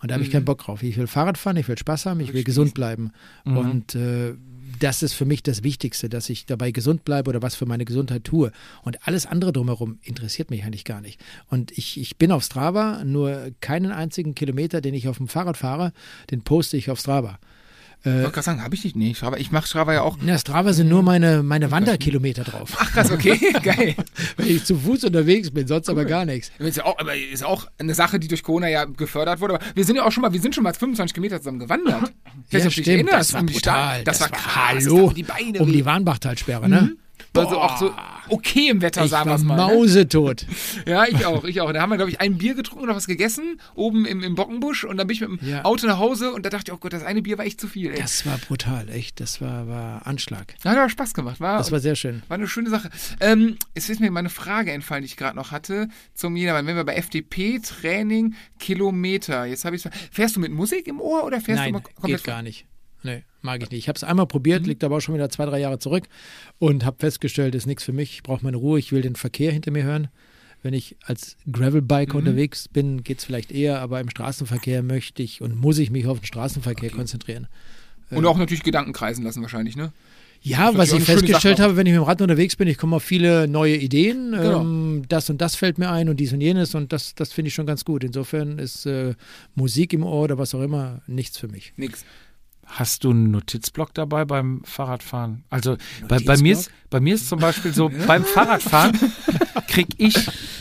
Und 0.00 0.10
da 0.10 0.14
habe 0.14 0.22
ich 0.24 0.30
Mhm. 0.30 0.32
keinen 0.32 0.44
Bock 0.46 0.60
drauf. 0.64 0.82
Ich 0.82 0.96
will 0.96 1.06
Fahrrad 1.06 1.36
fahren, 1.36 1.58
ich 1.58 1.68
will 1.68 1.76
Spaß 1.76 2.06
haben, 2.06 2.20
ich 2.20 2.32
will 2.32 2.42
gesund 2.42 2.72
bleiben. 2.72 3.12
Mhm. 3.44 3.56
Und 3.58 3.94
äh, 3.94 4.32
das 4.82 5.02
ist 5.02 5.12
für 5.12 5.24
mich 5.24 5.42
das 5.42 5.62
Wichtigste, 5.62 6.08
dass 6.08 6.28
ich 6.28 6.46
dabei 6.46 6.72
gesund 6.72 7.04
bleibe 7.04 7.30
oder 7.30 7.40
was 7.40 7.54
für 7.54 7.66
meine 7.66 7.84
Gesundheit 7.84 8.24
tue. 8.24 8.50
Und 8.82 9.06
alles 9.06 9.26
andere 9.26 9.52
drumherum 9.52 9.98
interessiert 10.02 10.50
mich 10.50 10.64
eigentlich 10.64 10.84
gar 10.84 11.00
nicht. 11.00 11.20
Und 11.48 11.70
ich, 11.78 12.00
ich 12.00 12.16
bin 12.16 12.32
auf 12.32 12.42
Strava, 12.42 13.04
nur 13.04 13.52
keinen 13.60 13.92
einzigen 13.92 14.34
Kilometer, 14.34 14.80
den 14.80 14.94
ich 14.94 15.06
auf 15.06 15.18
dem 15.18 15.28
Fahrrad 15.28 15.56
fahre, 15.56 15.92
den 16.30 16.42
poste 16.42 16.76
ich 16.76 16.90
auf 16.90 16.98
Strava. 16.98 17.38
Ich 18.04 18.12
wollte 18.12 18.30
gerade 18.30 18.42
sagen, 18.42 18.64
habe 18.64 18.74
ich 18.74 18.84
nicht? 18.84 18.96
Nee, 18.96 19.14
Strava. 19.14 19.36
Ich 19.36 19.52
mache 19.52 19.66
Strava 19.66 19.92
ja 19.92 20.02
auch. 20.02 20.18
Ja, 20.24 20.36
Strava 20.36 20.72
sind 20.72 20.88
nur 20.88 21.02
meine, 21.02 21.42
meine 21.42 21.70
Wanderkilometer 21.70 22.42
drauf. 22.42 22.76
Ach 22.78 22.90
krass, 22.92 23.10
okay, 23.12 23.38
geil. 23.62 23.94
Wenn 24.36 24.48
ich 24.48 24.64
zu 24.64 24.76
Fuß 24.76 25.04
unterwegs 25.04 25.50
bin, 25.50 25.66
sonst 25.68 25.88
aber 25.88 26.04
gar 26.04 26.24
nichts. 26.24 26.50
Ist 26.58 26.78
ja 26.78 26.84
auch, 26.84 26.98
aber 26.98 27.14
ist 27.16 27.44
auch 27.44 27.68
eine 27.78 27.94
Sache, 27.94 28.18
die 28.18 28.28
durch 28.28 28.42
Corona 28.42 28.68
ja 28.68 28.84
gefördert 28.84 29.40
wurde. 29.40 29.54
Aber 29.54 29.64
wir 29.74 29.84
sind 29.84 29.96
ja 29.96 30.04
auch 30.04 30.10
schon 30.12 30.22
mal, 30.22 30.32
wir 30.32 30.40
sind 30.40 30.54
schon 30.54 30.64
mal 30.64 30.74
25 30.74 31.14
Kilometer 31.14 31.38
zusammen 31.38 31.60
gewandert. 31.60 32.12
Ja, 32.50 32.70
stimmt, 32.70 32.88
erinnerst, 32.88 33.30
das 33.30 33.32
war 33.34 33.40
um 33.40 33.46
brutal. 33.46 33.94
Stadt. 33.94 34.08
Das, 34.08 34.20
war 34.20 34.28
krass. 34.30 34.56
Hallo, 34.56 35.12
Das 35.16 35.26
tat 35.26 35.40
die 35.40 35.58
um 35.60 35.72
die 35.72 35.84
Warnbachtalsperre, 35.84 36.68
ne? 36.68 36.96
Also 37.34 37.58
auch 37.58 37.76
so 37.78 37.94
okay 38.28 38.68
im 38.68 38.82
Wetter, 38.82 39.04
Ich 39.04 39.10
sagen 39.10 39.30
wir 39.30 39.36
es 39.36 39.42
mal. 39.42 39.56
Ne? 39.56 39.74
mausetot. 39.74 40.46
Ja, 40.86 41.06
ich 41.06 41.24
auch, 41.26 41.44
ich 41.44 41.60
auch. 41.60 41.72
Da 41.72 41.80
haben 41.80 41.90
wir, 41.90 41.96
glaube 41.96 42.10
ich, 42.10 42.20
ein 42.20 42.38
Bier 42.38 42.54
getrunken 42.54 42.82
und 42.82 42.88
noch 42.88 42.96
was 42.96 43.06
gegessen, 43.06 43.60
oben 43.74 44.04
im, 44.06 44.22
im 44.22 44.34
Bockenbusch. 44.34 44.84
Und 44.84 44.96
dann 44.98 45.06
bin 45.06 45.14
ich 45.14 45.20
mit 45.20 45.40
dem 45.40 45.48
Ja. 45.48 45.64
Auto 45.64 45.86
nach 45.86 45.98
Hause 45.98 46.32
und 46.32 46.44
da 46.44 46.50
dachte 46.50 46.70
ich, 46.70 46.74
oh 46.74 46.78
Gott, 46.78 46.92
das 46.92 47.02
eine 47.04 47.22
Bier 47.22 47.38
war 47.38 47.44
echt 47.44 47.60
zu 47.60 47.68
viel. 47.68 47.90
Ey. 47.92 48.00
Das 48.00 48.26
war 48.26 48.38
brutal, 48.38 48.88
echt. 48.90 49.20
Das 49.20 49.40
war, 49.40 49.66
war 49.68 50.06
Anschlag. 50.06 50.54
hat 50.64 50.76
aber 50.76 50.88
Spaß 50.88 51.14
gemacht. 51.14 51.40
War, 51.40 51.58
Das 51.58 51.72
war 51.72 51.80
sehr 51.80 51.96
schön. 51.96 52.22
War 52.28 52.36
eine 52.36 52.48
schöne 52.48 52.70
Sache. 52.70 52.90
Ähm, 53.20 53.56
es 53.74 53.88
ist 53.88 54.00
mir 54.00 54.10
meine 54.10 54.30
Frage 54.30 54.72
entfallen, 54.72 55.02
die 55.02 55.06
ich 55.06 55.16
gerade 55.16 55.36
noch 55.36 55.50
hatte, 55.50 55.88
zum 56.14 56.36
Jedermann. 56.36 56.66
Wenn 56.66 56.76
wir 56.76 56.84
bei 56.84 56.94
FDP-Training 56.96 58.34
Kilometer, 58.58 59.44
jetzt 59.46 59.64
habe 59.64 59.76
ich 59.76 59.82
Fährst 60.10 60.36
du 60.36 60.40
mit 60.40 60.52
Musik 60.52 60.86
im 60.86 61.00
Ohr 61.00 61.24
oder 61.24 61.40
fährst 61.40 61.60
Nein, 61.60 61.72
du 61.72 61.78
mal 61.78 61.82
komplett 61.94 62.18
geht 62.18 62.24
gar 62.24 62.42
nicht. 62.42 62.66
Nee, 63.02 63.22
mag 63.40 63.62
ich 63.62 63.70
nicht. 63.70 63.78
Ich 63.80 63.88
habe 63.88 63.96
es 63.96 64.04
einmal 64.04 64.26
probiert, 64.26 64.62
Mhm. 64.62 64.68
liegt 64.68 64.84
aber 64.84 64.96
auch 64.96 65.00
schon 65.00 65.14
wieder 65.14 65.28
zwei, 65.30 65.46
drei 65.46 65.58
Jahre 65.60 65.78
zurück 65.78 66.04
und 66.58 66.84
habe 66.84 66.96
festgestellt, 67.00 67.54
ist 67.54 67.66
nichts 67.66 67.82
für 67.84 67.92
mich. 67.92 68.14
Ich 68.14 68.22
brauche 68.22 68.44
meine 68.44 68.56
Ruhe, 68.56 68.78
ich 68.78 68.92
will 68.92 69.02
den 69.02 69.16
Verkehr 69.16 69.52
hinter 69.52 69.70
mir 69.70 69.82
hören. 69.84 70.08
Wenn 70.62 70.74
ich 70.74 70.96
als 71.04 71.36
Mhm. 71.44 71.52
Gravelbiker 71.52 72.16
unterwegs 72.18 72.68
bin, 72.68 73.02
geht 73.02 73.18
es 73.18 73.24
vielleicht 73.24 73.50
eher, 73.50 73.80
aber 73.80 74.00
im 74.00 74.08
Straßenverkehr 74.10 74.82
möchte 74.82 75.22
ich 75.22 75.40
und 75.42 75.60
muss 75.60 75.78
ich 75.78 75.90
mich 75.90 76.06
auf 76.06 76.20
den 76.20 76.26
Straßenverkehr 76.26 76.90
konzentrieren. 76.90 77.48
Und 78.10 78.26
auch 78.26 78.36
natürlich 78.38 78.62
Gedanken 78.62 78.92
kreisen 78.92 79.24
lassen 79.24 79.42
wahrscheinlich, 79.42 79.74
ne? 79.74 79.92
Ja, 80.44 80.76
was 80.76 80.92
ich 80.92 81.04
festgestellt 81.04 81.60
habe, 81.60 81.76
wenn 81.76 81.86
ich 81.86 81.92
mit 81.92 82.00
dem 82.00 82.04
Rad 82.04 82.20
unterwegs 82.20 82.56
bin, 82.56 82.66
ich 82.66 82.76
komme 82.76 82.96
auf 82.96 83.04
viele 83.04 83.46
neue 83.46 83.76
Ideen. 83.76 84.32
Genau. 84.32 84.60
Ähm, 84.60 85.02
das 85.08 85.30
und 85.30 85.40
das 85.40 85.54
fällt 85.54 85.78
mir 85.78 85.88
ein 85.90 86.08
und 86.08 86.16
dies 86.18 86.32
und 86.32 86.40
jenes 86.40 86.74
und 86.74 86.92
das, 86.92 87.14
das 87.14 87.32
finde 87.32 87.48
ich 87.48 87.54
schon 87.54 87.64
ganz 87.64 87.84
gut. 87.84 88.02
Insofern 88.02 88.58
ist 88.58 88.84
äh, 88.84 89.14
Musik 89.54 89.92
im 89.92 90.02
Ohr 90.02 90.22
oder 90.24 90.38
was 90.38 90.52
auch 90.54 90.62
immer 90.62 91.00
nichts 91.06 91.38
für 91.38 91.46
mich. 91.46 91.72
Nix. 91.76 92.04
Hast 92.74 93.04
du 93.04 93.10
einen 93.10 93.30
Notizblock 93.30 93.92
dabei 93.92 94.24
beim 94.24 94.62
Fahrradfahren? 94.64 95.44
Also 95.50 95.76
bei, 96.08 96.20
bei, 96.20 96.38
mir 96.38 96.54
ist, 96.54 96.70
bei 96.88 97.00
mir 97.00 97.14
ist 97.14 97.28
zum 97.28 97.38
Beispiel 97.38 97.74
so, 97.74 97.90
beim 98.06 98.24
Fahrradfahren 98.24 98.98
krieg 99.68 99.88
ich 99.98 100.16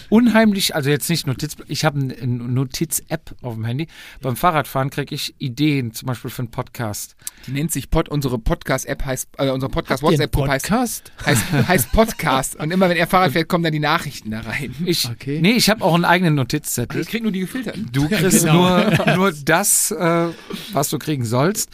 unheimlich, 0.10 0.76
also 0.76 0.90
jetzt 0.90 1.10
nicht 1.10 1.26
Notizblock, 1.26 1.70
ich 1.70 1.86
habe 1.86 2.00
eine 2.00 2.28
Notiz-App 2.28 3.36
auf 3.42 3.54
dem 3.54 3.64
Handy. 3.64 3.88
Beim 4.22 4.36
Fahrradfahren 4.36 4.90
krieg 4.90 5.14
ich 5.14 5.36
Ideen, 5.40 5.94
zum 5.94 6.08
Beispiel 6.08 6.30
für 6.30 6.42
einen 6.42 6.52
Podcast. 6.52 7.16
Die 7.48 7.52
nennt 7.52 7.72
sich 7.72 7.90
Pod, 7.90 8.10
unsere 8.10 8.40
Podcast-App 8.40 9.06
heißt, 9.06 9.30
äh, 9.38 9.46
ihr 9.46 9.54
einen 9.54 9.62
Podcast-WhatsApp-Gruppe 9.70 10.50
heißt, 10.50 10.66
Podcast? 10.68 11.12
heißt, 11.26 11.52
heißt 11.52 11.92
Podcast. 11.94 12.56
Und 12.58 12.72
immer 12.72 12.90
wenn 12.90 12.98
er 12.98 13.08
Fahrrad 13.08 13.32
fährt, 13.32 13.48
kommen 13.48 13.64
dann 13.64 13.74
die 13.74 13.80
Nachrichten 13.80 14.32
da 14.32 14.42
rein. 14.42 14.76
Ich, 14.86 15.08
Okay. 15.10 15.40
Nee, 15.42 15.52
ich 15.52 15.70
habe 15.70 15.84
auch 15.84 15.94
einen 15.94 16.06
eigenen 16.06 16.36
Notizzettel. 16.36 17.02
Ich 17.02 17.08
krieg 17.08 17.24
nur 17.24 17.32
die 17.32 17.42
gefilterten. 17.42 17.90
Du 17.92 18.08
kriegst 18.08 18.42
genau. 18.42 18.80
nur, 18.80 19.16
nur 19.16 19.32
das, 19.32 19.92
äh, 19.92 20.28
was 20.74 20.90
du 20.90 21.00
kriegen 21.00 21.26
sollst. 21.26 21.70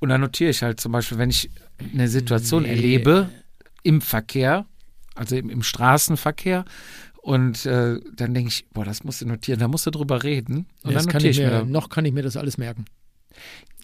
Und 0.00 0.10
dann 0.10 0.20
notiere 0.20 0.50
ich 0.50 0.62
halt 0.62 0.80
zum 0.80 0.92
Beispiel, 0.92 1.18
wenn 1.18 1.30
ich 1.30 1.50
eine 1.92 2.08
Situation 2.08 2.62
Nee. 2.62 2.70
erlebe 2.70 3.30
im 3.82 4.00
Verkehr, 4.00 4.66
also 5.14 5.36
im, 5.36 5.50
im 5.50 5.62
Straßenverkehr, 5.62 6.64
und 7.20 7.66
äh, 7.66 8.00
dann 8.14 8.32
denke 8.32 8.48
ich, 8.48 8.66
boah, 8.72 8.84
das 8.84 9.04
musst 9.04 9.20
du 9.20 9.26
notieren, 9.26 9.60
da 9.60 9.68
musst 9.68 9.86
du 9.86 9.90
drüber 9.90 10.22
reden. 10.22 10.66
Und 10.82 10.94
das 10.94 11.04
dann 11.04 11.12
kann 11.12 11.22
notiere 11.22 11.30
ich 11.30 11.38
ich 11.38 11.44
mir. 11.44 11.64
noch 11.64 11.88
kann 11.90 12.04
ich 12.04 12.12
mir 12.12 12.22
das 12.22 12.36
alles 12.36 12.56
merken. 12.58 12.84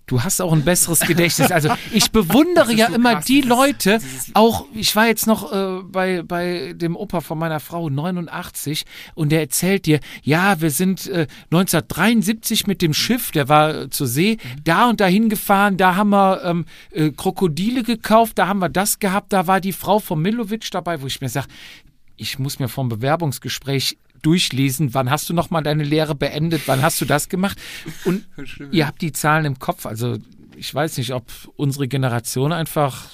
Du 0.07 0.23
hast 0.23 0.41
auch 0.43 0.53
ein 0.53 0.65
besseres 0.65 1.01
Gedächtnis. 1.01 1.51
Also 1.51 1.71
ich 1.93 2.11
bewundere 2.11 2.73
ja 2.73 2.89
so 2.89 2.95
immer 2.95 3.15
krass, 3.15 3.25
die 3.25 3.41
Leute, 3.41 4.01
auch 4.35 4.67
ich 4.75 4.95
war 4.97 5.07
jetzt 5.07 5.27
noch 5.27 5.51
äh, 5.53 5.83
bei, 5.83 6.23
bei 6.23 6.75
dem 6.75 6.95
Opa 6.95 7.21
von 7.23 7.39
meiner 7.39 7.61
Frau, 7.61 7.89
89, 7.89 8.85
und 9.15 9.33
der 9.33 9.41
erzählt 9.41 9.87
dir, 9.87 10.01
ja, 10.23 10.61
wir 10.61 10.71
sind 10.71 11.07
äh, 11.07 11.27
1973 11.51 12.67
mit 12.67 12.83
dem 12.83 12.93
Schiff, 12.93 13.31
der 13.31 13.49
war 13.49 13.75
äh, 13.75 13.91
zur 13.91 14.07
See, 14.07 14.37
da 14.63 14.91
und 14.91 15.01
dahin 15.01 15.31
gefahren, 15.31 15.79
da 15.79 15.97
haben 15.97 16.11
wir 16.11 16.45
ähm, 16.45 16.67
äh, 16.91 17.11
Krokodile 17.11 17.83
gekauft, 17.83 18.39
da 18.39 18.47
haben 18.47 18.59
wir 18.59 18.69
das 18.69 18.99
gehabt, 18.99 19.33
da 19.33 19.47
war 19.47 19.61
die 19.61 19.73
Frau 19.73 20.01
von 20.01 20.21
Milovic 20.21 20.71
dabei, 20.71 21.01
wo 21.01 21.07
ich 21.07 21.23
mir 21.23 21.31
sage, 21.31 21.49
ich 22.17 22.39
muss 22.39 22.59
mir 22.59 22.69
vom 22.69 22.89
Bewerbungsgespräch 22.89 23.97
durchlesen, 24.25 24.95
wann 24.95 25.11
hast 25.11 25.29
du 25.29 25.35
nochmal 25.35 25.63
deine 25.63 25.85
Lehre 25.85 26.15
beendet, 26.15 26.63
wann 26.67 26.83
hast 26.83 27.01
du 27.01 27.05
das 27.05 27.29
gemacht? 27.29 27.59
Und 28.05 28.25
Schlimm, 28.45 28.71
ihr 28.73 28.87
habt 28.87 29.03
die 29.03 29.13
Zahlen 29.13 29.45
im 29.45 29.59
Kopf. 29.59 29.87
Also 29.87 30.19
ich 30.57 30.75
weiß 30.75 30.99
nicht, 30.99 31.13
ob 31.13 31.25
unsere 31.57 31.89
Generation 31.89 32.53
einfach 32.53 33.09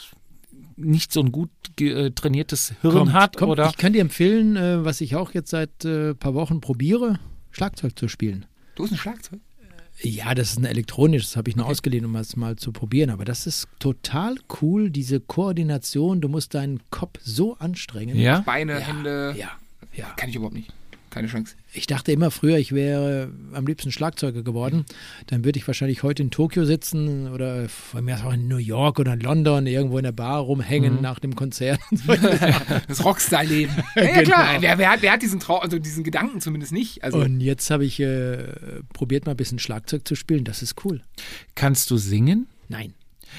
nicht 0.77 1.13
so 1.13 1.21
ein 1.21 1.31
gut 1.33 1.51
äh, 1.81 2.11
trainiertes 2.11 2.73
Hirn 2.81 2.95
Kommt, 2.95 3.13
hat 3.13 3.37
kommt. 3.37 3.51
oder 3.53 3.69
Ich 3.69 3.77
kann 3.77 3.93
dir 3.93 4.01
empfehlen, 4.01 4.57
äh, 4.57 4.85
was 4.85 5.01
ich 5.01 5.15
auch 5.17 5.33
jetzt 5.35 5.51
seit 5.51 5.85
ein 5.85 6.11
äh, 6.11 6.15
paar 6.15 6.35
Wochen 6.35 6.61
probiere, 6.61 7.19
Schlagzeug 7.51 7.99
zu 7.99 8.09
spielen. 8.09 8.47
Du 8.77 8.85
hast 8.85 8.93
ein 8.93 8.97
Schlagzeug? 8.99 9.41
Ja, 10.03 10.35
das 10.35 10.53
ist 10.53 10.59
ein 10.59 10.65
elektronisches, 10.65 11.31
das 11.33 11.37
habe 11.37 11.51
ich 11.51 11.57
nur 11.57 11.67
ausgeliehen, 11.67 12.07
um 12.07 12.17
es 12.17 12.35
mal 12.35 12.57
zu 12.57 12.73
probieren. 12.73 13.11
Aber 13.11 13.27
das 13.27 13.47
ist 13.47 13.69
total 13.79 14.37
cool, 14.63 14.89
diese 14.89 15.21
Koordination. 15.21 16.23
Du 16.23 16.29
musst 16.29 16.55
deinen 16.55 16.81
Kopf 16.91 17.19
so 17.23 17.57
anstrengen. 17.59 18.17
ja. 18.17 18.41
Beine, 18.41 18.73
Ja, 18.75 18.79
Hände. 18.79 19.35
Ja, 19.37 19.51
ja. 19.95 20.07
Kann 20.17 20.31
ich 20.31 20.37
überhaupt 20.37 20.55
nicht. 20.57 20.73
Keine 21.11 21.27
Chance. 21.27 21.57
Ich 21.73 21.87
dachte 21.87 22.13
immer 22.13 22.31
früher, 22.31 22.57
ich 22.57 22.73
wäre 22.73 23.31
am 23.53 23.67
liebsten 23.67 23.93
Schlagzeuger 23.93 24.43
geworden. 24.43 24.85
Dann 25.27 25.45
würde 25.45 25.59
ich 25.59 25.67
wahrscheinlich 25.67 26.03
heute 26.03 26.23
in 26.23 26.31
Tokio 26.31 26.65
sitzen 26.65 27.29
oder 27.29 27.69
von 27.69 28.05
mir 28.05 28.25
auch 28.25 28.33
in 28.33 28.49
New 28.49 28.57
York 28.57 28.99
oder 28.99 29.13
in 29.15 29.21
London 29.21 29.67
irgendwo 29.67 29.99
in 29.99 30.05
der 30.05 30.13
Bar 30.13 30.41
rumhängen 30.41 31.01
nach 31.03 31.19
dem 31.19 31.35
Konzert. 31.35 31.81
Das 32.89 33.05
Rockstar-Leben. 33.05 33.73
Ja, 33.95 34.03
ja 34.03 34.23
klar. 34.23 34.49
Genau. 34.49 34.63
Wer, 34.63 34.79
wer, 34.79 34.91
hat, 34.91 35.03
wer 35.03 35.13
hat 35.13 35.23
diesen 35.23 35.41
Trau 35.41 35.59
also 35.59 35.79
diesen 35.79 36.05
Gedanken 36.05 36.41
zumindest 36.41 36.73
nicht? 36.73 37.03
Also 37.05 37.19
Und 37.19 37.41
jetzt 37.41 37.71
habe 37.71 37.85
ich 37.85 38.01
äh, 38.01 38.53
probiert 38.93 39.27
mal 39.27 39.33
ein 39.33 39.37
bisschen 39.37 39.59
Schlagzeug 39.59 40.07
zu 40.07 40.15
spielen. 40.15 40.45
Das 40.45 40.63
ist 40.63 40.85
cool. 40.85 41.03
Kannst 41.55 41.91
du 41.91 41.97
singen? 41.97 42.47
Nein. 42.69 42.95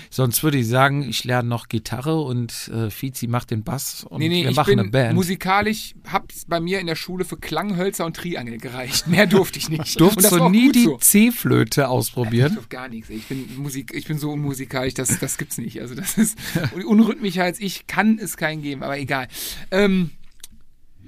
Sonst 0.09 0.43
würde 0.43 0.57
ich 0.57 0.67
sagen, 0.67 1.07
ich 1.07 1.23
lerne 1.23 1.47
noch 1.49 1.67
Gitarre 1.67 2.19
und 2.21 2.69
äh, 2.73 2.89
Fizi 2.89 3.27
macht 3.27 3.51
den 3.51 3.63
Bass 3.63 4.03
und 4.03 4.19
nee, 4.19 4.29
nee, 4.29 4.43
wir 4.43 4.49
ich 4.51 4.55
machen 4.55 4.71
bin 4.71 4.79
eine 4.79 4.89
Band. 4.89 5.15
musikalisch, 5.15 5.93
hab's 6.11 6.45
bei 6.47 6.59
mir 6.59 6.79
in 6.79 6.87
der 6.87 6.95
Schule 6.95 7.25
für 7.25 7.37
Klanghölzer 7.37 8.05
und 8.05 8.15
Triangel 8.17 8.57
gereicht. 8.57 9.07
Mehr 9.07 9.27
durfte 9.27 9.59
ich 9.59 9.69
nicht. 9.69 9.99
Durftest 9.99 10.31
du 10.31 10.49
nie 10.49 10.71
die 10.71 10.83
so. 10.85 10.97
C-Flöte 10.97 11.81
Ich 11.81 11.87
ausprobieren? 11.87 12.53
durfte 12.55 12.69
gar 12.69 12.87
nichts. 12.89 13.09
Ich 13.09 13.25
bin 13.27 13.47
Musik, 13.57 13.91
ich 13.93 14.05
bin 14.05 14.17
so 14.17 14.31
unmusikalisch, 14.31 14.93
das, 14.93 15.19
das 15.19 15.37
gibt's 15.37 15.57
nicht. 15.57 15.81
Also 15.81 15.95
das 15.95 16.17
ist 16.17 16.37
unrhythmischer 16.85 17.43
als 17.43 17.59
ich, 17.59 17.87
kann 17.87 18.19
es 18.19 18.37
keinen 18.37 18.61
geben, 18.61 18.83
aber 18.83 18.97
egal. 18.97 19.27
Ähm, 19.71 20.11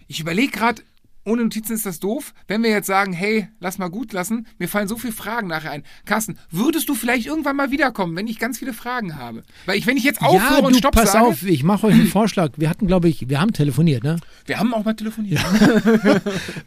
ich 0.07 0.19
überlege 0.19 0.51
gerade, 0.51 0.81
ohne 1.25 1.43
Notizen 1.43 1.73
ist 1.73 1.85
das 1.85 1.99
doof. 1.99 2.33
Wenn 2.47 2.63
wir 2.63 2.69
jetzt 2.69 2.87
sagen, 2.87 3.13
hey, 3.13 3.47
lass 3.59 3.77
mal 3.77 3.87
gut 3.87 4.13
lassen, 4.13 4.47
mir 4.57 4.67
fallen 4.67 4.87
so 4.87 4.97
viele 4.97 5.13
Fragen 5.13 5.47
nachher 5.47 5.71
ein. 5.71 5.83
Carsten, 6.05 6.37
würdest 6.51 6.89
du 6.89 6.95
vielleicht 6.95 7.25
irgendwann 7.25 7.55
mal 7.55 7.71
wiederkommen, 7.71 8.15
wenn 8.15 8.27
ich 8.27 8.39
ganz 8.39 8.59
viele 8.59 8.73
Fragen 8.73 9.15
habe? 9.15 9.43
Weil 9.65 9.77
ich, 9.77 9.87
wenn 9.87 9.97
ich 9.97 10.03
jetzt 10.03 10.21
aufhöre 10.21 10.59
ja, 10.59 10.65
und 10.65 10.73
du, 10.73 10.79
Stopp 10.79 10.95
pass 10.95 11.13
sage, 11.13 11.25
auf, 11.25 11.43
ich 11.43 11.63
mache 11.63 11.87
euch 11.87 11.93
einen 11.93 12.07
Vorschlag. 12.07 12.51
Wir 12.57 12.69
hatten, 12.69 12.87
glaube 12.87 13.07
ich, 13.07 13.29
wir 13.29 13.39
haben 13.39 13.53
telefoniert, 13.53 14.03
ne? 14.03 14.17
wir 14.45 14.59
haben 14.59 14.73
auch 14.73 14.83
mal 14.83 14.93
telefoniert. 14.93 15.43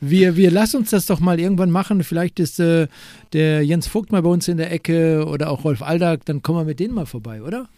Wir, 0.01 0.37
wir 0.37 0.51
lassen 0.51 0.79
uns 0.79 0.91
das 0.91 1.07
doch 1.07 1.21
mal 1.21 1.41
irgendwann 1.41 1.71
machen. 1.71 2.05
Vielleicht 2.05 2.39
ist 2.39 2.61
äh, 2.61 2.87
der 3.33 3.63
Jens 3.65 3.87
Vogt 3.87 4.13
mal 4.13 4.23
bei 4.23 4.29
uns 4.29 4.49
in 4.49 4.57
der 4.57 4.71
Ecke 4.71 5.27
oder 5.27 5.51
auch 5.51 5.65
Rolf 5.65 5.83
Aldag, 5.83 6.25
dann 6.25 6.43
kommen 6.43 6.61
wir 6.61 6.65
mit 6.65 6.81
denen 6.81 6.95
mal 6.95 7.07
vorbei, 7.07 7.43
oder? 7.43 7.69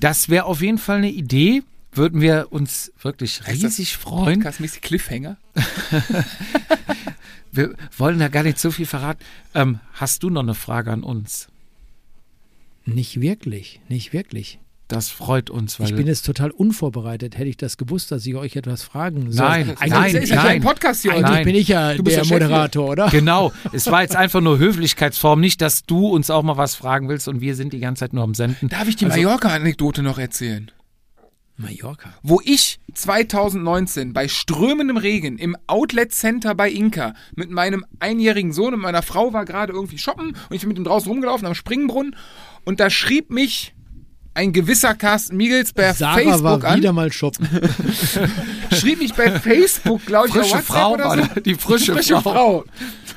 Das 0.00 0.28
wäre 0.28 0.44
auf 0.44 0.60
jeden 0.60 0.78
Fall 0.78 0.98
eine 0.98 1.10
Idee. 1.10 1.62
Würden 1.94 2.20
wir 2.20 2.48
uns 2.50 2.92
wirklich 3.00 3.46
riesig 3.46 3.96
freuen. 3.96 4.36
Podcastmäßig 4.40 4.82
Cliffhanger. 4.82 5.36
Wir 7.52 7.74
wollen 7.96 8.18
da 8.18 8.26
gar 8.28 8.42
nicht 8.42 8.58
so 8.58 8.72
viel 8.72 8.86
verraten. 8.86 9.24
Ähm, 9.54 9.78
hast 9.92 10.24
du 10.24 10.30
noch 10.30 10.42
eine 10.42 10.54
Frage 10.54 10.90
an 10.90 11.04
uns? 11.04 11.46
Nicht 12.84 13.20
wirklich, 13.20 13.80
nicht 13.88 14.12
wirklich. 14.12 14.58
Das 14.88 15.08
freut 15.08 15.48
uns, 15.50 15.80
weil 15.80 15.88
Ich 15.88 15.94
bin 15.94 16.06
jetzt 16.06 16.26
total 16.26 16.50
unvorbereitet. 16.50 17.38
Hätte 17.38 17.48
ich 17.48 17.56
das 17.56 17.78
gewusst, 17.78 18.10
dass 18.10 18.26
ich 18.26 18.34
euch 18.34 18.56
etwas 18.56 18.82
fragen 18.82 19.32
soll. 19.32 19.46
Nein, 19.46 19.70
eigentlich, 19.78 19.90
nein, 19.90 20.14
ist 20.16 20.28
ja 20.28 20.36
nein. 20.36 20.44
kein 20.46 20.62
Podcast 20.62 21.02
hier. 21.02 21.12
eigentlich 21.12 21.30
nein. 21.30 21.44
bin 21.44 21.54
ich 21.54 21.68
ja 21.68 21.94
Du 21.94 22.02
bist 22.02 22.16
der 22.16 22.24
der. 22.24 22.38
Moderator, 22.40 22.88
oder? 22.90 23.08
Genau, 23.08 23.52
es 23.72 23.86
war 23.86 24.02
jetzt 24.02 24.16
einfach 24.16 24.40
nur 24.42 24.58
Höflichkeitsform, 24.58 25.40
nicht, 25.40 25.62
dass 25.62 25.84
du 25.84 26.08
uns 26.08 26.28
auch 26.30 26.42
mal 26.42 26.56
was 26.58 26.74
fragen 26.74 27.08
willst 27.08 27.28
und 27.28 27.40
wir 27.40 27.54
sind 27.54 27.72
die 27.72 27.78
ganze 27.80 28.00
Zeit 28.00 28.12
nur 28.12 28.24
am 28.24 28.34
Senden. 28.34 28.68
Darf 28.68 28.86
ich 28.88 28.96
die 28.96 29.06
Also- 29.06 29.16
Mallorca-Anekdote 29.22 30.02
noch 30.02 30.18
erzählen? 30.18 30.70
Mallorca. 31.56 32.14
wo 32.22 32.40
ich 32.44 32.80
2019 32.94 34.12
bei 34.12 34.28
strömendem 34.28 34.96
Regen 34.96 35.38
im 35.38 35.56
Outlet 35.66 36.12
Center 36.12 36.54
bei 36.54 36.70
Inka 36.70 37.14
mit 37.36 37.50
meinem 37.50 37.84
einjährigen 38.00 38.52
Sohn 38.52 38.74
und 38.74 38.80
meiner 38.80 39.02
Frau 39.02 39.32
war 39.32 39.44
gerade 39.44 39.72
irgendwie 39.72 39.98
shoppen 39.98 40.28
und 40.28 40.52
ich 40.54 40.60
bin 40.60 40.68
mit 40.68 40.78
ihm 40.78 40.84
draußen 40.84 41.08
rumgelaufen 41.10 41.46
am 41.46 41.54
Springbrunnen 41.54 42.16
und 42.64 42.80
da 42.80 42.90
schrieb 42.90 43.30
mich 43.30 43.74
ein 44.36 44.52
gewisser 44.52 44.94
Carsten 44.94 45.36
Miegels 45.36 45.72
bei 45.72 45.92
Sarah 45.92 46.14
Facebook 46.16 46.42
war 46.62 46.64
an, 46.64 46.78
wieder 46.78 46.92
mal 46.92 47.12
shoppen. 47.12 47.48
schrieb 48.72 48.98
mich 48.98 49.14
bei 49.14 49.38
Facebook, 49.38 50.04
glaube 50.06 50.26
ich, 50.28 50.34
Frische 50.34 50.58
Frau 50.58 50.94
oder 50.94 51.28
so. 51.34 51.40
die 51.40 51.54
frische 51.54 51.84
Die 51.86 51.92
frische 51.92 52.20
Frau. 52.20 52.32
Frau. 52.32 52.64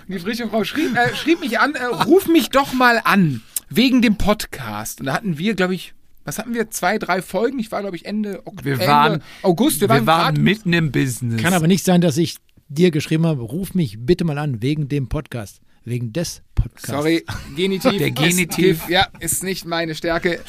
Die 0.08 0.20
frische 0.20 0.48
Frau 0.48 0.64
schrieb, 0.64 0.96
äh, 0.96 1.16
schrieb 1.16 1.40
mich 1.40 1.60
an, 1.60 1.74
äh, 1.74 1.84
ruf 1.86 2.28
mich 2.28 2.50
doch 2.50 2.72
mal 2.74 3.02
an, 3.04 3.42
wegen 3.68 4.04
dem 4.04 4.18
Podcast. 4.18 5.00
Und 5.00 5.08
da 5.08 5.14
hatten 5.14 5.40
wir, 5.40 5.56
glaube 5.56 5.74
ich, 5.74 5.94
was 6.28 6.38
hatten 6.38 6.54
wir? 6.54 6.70
Zwei, 6.70 6.98
drei 7.00 7.22
Folgen? 7.22 7.58
Ich 7.58 7.72
war, 7.72 7.82
glaube 7.82 7.96
ich, 7.96 8.06
Ende, 8.06 8.42
Ok- 8.46 8.64
Wir 8.64 8.74
Ende 8.74 8.88
waren, 8.88 9.24
August. 9.42 9.80
Wir, 9.82 9.88
wir 9.88 9.96
waren, 9.96 10.06
waren 10.06 10.44
mitten 10.44 10.74
im 10.74 10.92
Business. 10.92 11.42
Kann 11.42 11.54
aber 11.54 11.68
nicht 11.68 11.84
sein, 11.86 12.02
dass 12.02 12.18
ich 12.18 12.36
dir 12.68 12.92
geschrieben 12.92 13.26
habe, 13.26 13.42
ruf 13.42 13.74
mich 13.74 13.98
bitte 14.00 14.26
mal 14.26 14.38
an, 14.38 14.62
wegen 14.62 14.90
dem 14.90 15.08
Podcast. 15.08 15.62
Wegen 15.86 16.12
des 16.12 16.42
Podcasts. 16.54 16.88
Sorry, 16.90 17.24
Genitiv. 17.56 17.94
Der 17.98 18.12
Genitiv. 18.12 18.82
Ist, 18.84 18.90
ja, 18.90 19.08
ist 19.22 19.42
nicht 19.44 19.66
meine 19.66 19.96
Stärke. 19.96 20.42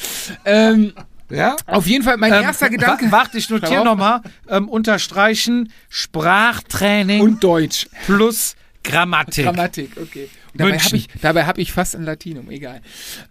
Ähm, 0.43 0.91
Ja? 1.31 1.55
auf 1.65 1.87
jeden 1.87 2.03
Fall, 2.03 2.17
mein 2.17 2.33
Ähm, 2.33 2.41
erster 2.43 2.69
Gedanke. 2.69 3.05
wa- 3.05 3.11
Warte, 3.19 3.37
ich 3.37 3.49
notiere 3.49 3.85
nochmal. 3.85 4.21
Ähm, 4.49 4.67
unterstreichen 4.67 5.71
Sprachtraining 5.87 7.21
Und 7.21 7.41
Deutsch. 7.43 7.87
plus 8.05 8.55
Grammatik. 8.83 9.45
Grammatik, 9.45 9.91
okay. 10.01 10.29
Und 10.53 10.61
dabei 10.61 10.79
habe 10.79 10.95
ich, 10.95 11.07
dabei 11.21 11.45
hab 11.45 11.57
ich 11.57 11.71
fast 11.71 11.95
ein 11.95 12.03
Latinum, 12.03 12.49
egal. 12.49 12.81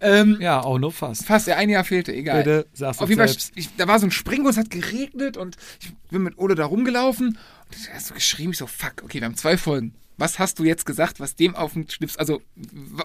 Ähm, 0.01 0.37
Ja, 0.39 0.61
auch 0.61 0.79
nur 0.79 0.91
fast. 0.91 1.25
Fast, 1.25 1.47
ja, 1.47 1.55
ein 1.57 1.69
Jahr 1.69 1.83
fehlte, 1.83 2.13
egal. 2.13 2.43
Bitte, 2.43 2.67
sag's 2.73 2.99
Auf 2.99 3.09
jeden 3.09 3.25
Fall, 3.25 3.35
ich, 3.55 3.75
da 3.75 3.87
war 3.87 3.99
so 3.99 4.07
ein 4.07 4.11
Springbus, 4.11 4.51
es 4.55 4.57
hat 4.57 4.69
geregnet 4.69 5.37
und 5.37 5.57
ich 5.81 5.91
bin 6.11 6.23
mit 6.23 6.37
Ole 6.37 6.55
da 6.55 6.65
rumgelaufen 6.65 7.27
und 7.27 7.77
ich 7.77 7.89
hab 7.91 7.99
so 7.99 8.13
geschrieben, 8.13 8.51
ich 8.51 8.57
so, 8.57 8.67
fuck, 8.67 9.03
okay, 9.03 9.19
wir 9.19 9.25
haben 9.25 9.35
zwei 9.35 9.57
Folgen. 9.57 9.93
Was 10.19 10.37
hast 10.37 10.59
du 10.59 10.65
jetzt 10.65 10.85
gesagt, 10.85 11.21
was 11.21 11.37
dem 11.37 11.55
auf 11.55 11.73
den 11.73 11.89
Schlips, 11.89 12.17
also, 12.17 12.41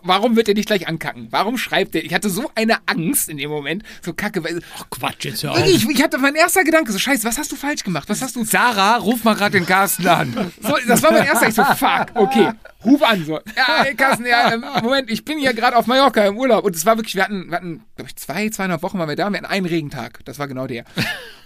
warum 0.03 0.35
wird 0.35 0.49
er 0.49 0.55
dich 0.55 0.67
gleich 0.67 0.89
ankacken? 0.89 1.29
Warum 1.31 1.59
schreibt 1.59 1.95
er? 1.95 2.05
Ich 2.05 2.13
hatte 2.13 2.29
so 2.29 2.51
eine 2.57 2.79
Angst 2.87 3.29
in 3.29 3.37
dem 3.37 3.51
Moment, 3.51 3.85
so 4.03 4.13
kacke, 4.13 4.43
weil, 4.43 4.61
Ach 4.77 4.91
Quatsch, 4.91 5.27
jetzt 5.27 5.45
hör 5.45 5.53
auf. 5.53 5.65
Ich, 5.65 5.89
ich 5.89 6.03
hatte 6.03 6.19
mein 6.19 6.35
erster 6.35 6.65
Gedanke, 6.65 6.91
so 6.91 6.99
scheiße, 6.99 7.23
was 7.23 7.39
hast 7.39 7.53
du 7.53 7.57
falsch 7.57 7.85
gemacht? 7.85 8.09
Was 8.09 8.21
hast 8.21 8.35
du 8.35 8.45
Sarah, 8.45 8.97
ruf 8.97 9.23
mal 9.23 9.37
gerade 9.37 9.57
den 9.61 9.65
Carsten 9.65 10.09
an. 10.09 10.53
so, 10.61 10.75
das 10.89 11.05
war 11.05 11.13
mein 11.13 11.25
erster. 11.25 11.47
Ich 11.47 11.55
so, 11.55 11.63
fuck, 11.63 12.07
okay, 12.15 12.51
ruf 12.85 13.03
an. 13.03 13.25
So. 13.25 13.35
Ja, 13.57 13.85
ey, 13.85 13.95
Carsten, 13.95 14.27
ja, 14.27 14.53
ähm, 14.53 14.65
Moment, 14.83 15.11
ich 15.11 15.25
bin 15.25 15.39
hier 15.39 15.55
gerade 15.55 15.77
auf 15.77 15.87
Mallorca 15.87 16.27
im 16.27 16.37
Urlaub. 16.37 16.65
Und 16.65 16.75
es 16.75 16.85
war 16.85 16.97
wirklich, 16.97 17.15
wir 17.15 17.23
hatten, 17.23 17.49
wir 17.49 17.57
hatten 17.57 17.85
glaube 17.97 18.09
ich, 18.09 18.17
zwei, 18.17 18.49
zweieinhalb 18.49 18.83
Wochen 18.83 18.99
waren 18.99 19.09
wir 19.09 19.17
da 19.17 19.31
wir 19.31 19.39
hatten 19.39 19.47
einen 19.47 19.67
Regentag. 19.67 20.21
Das 20.25 20.39
war 20.39 20.49
genau 20.49 20.67
der. 20.67 20.85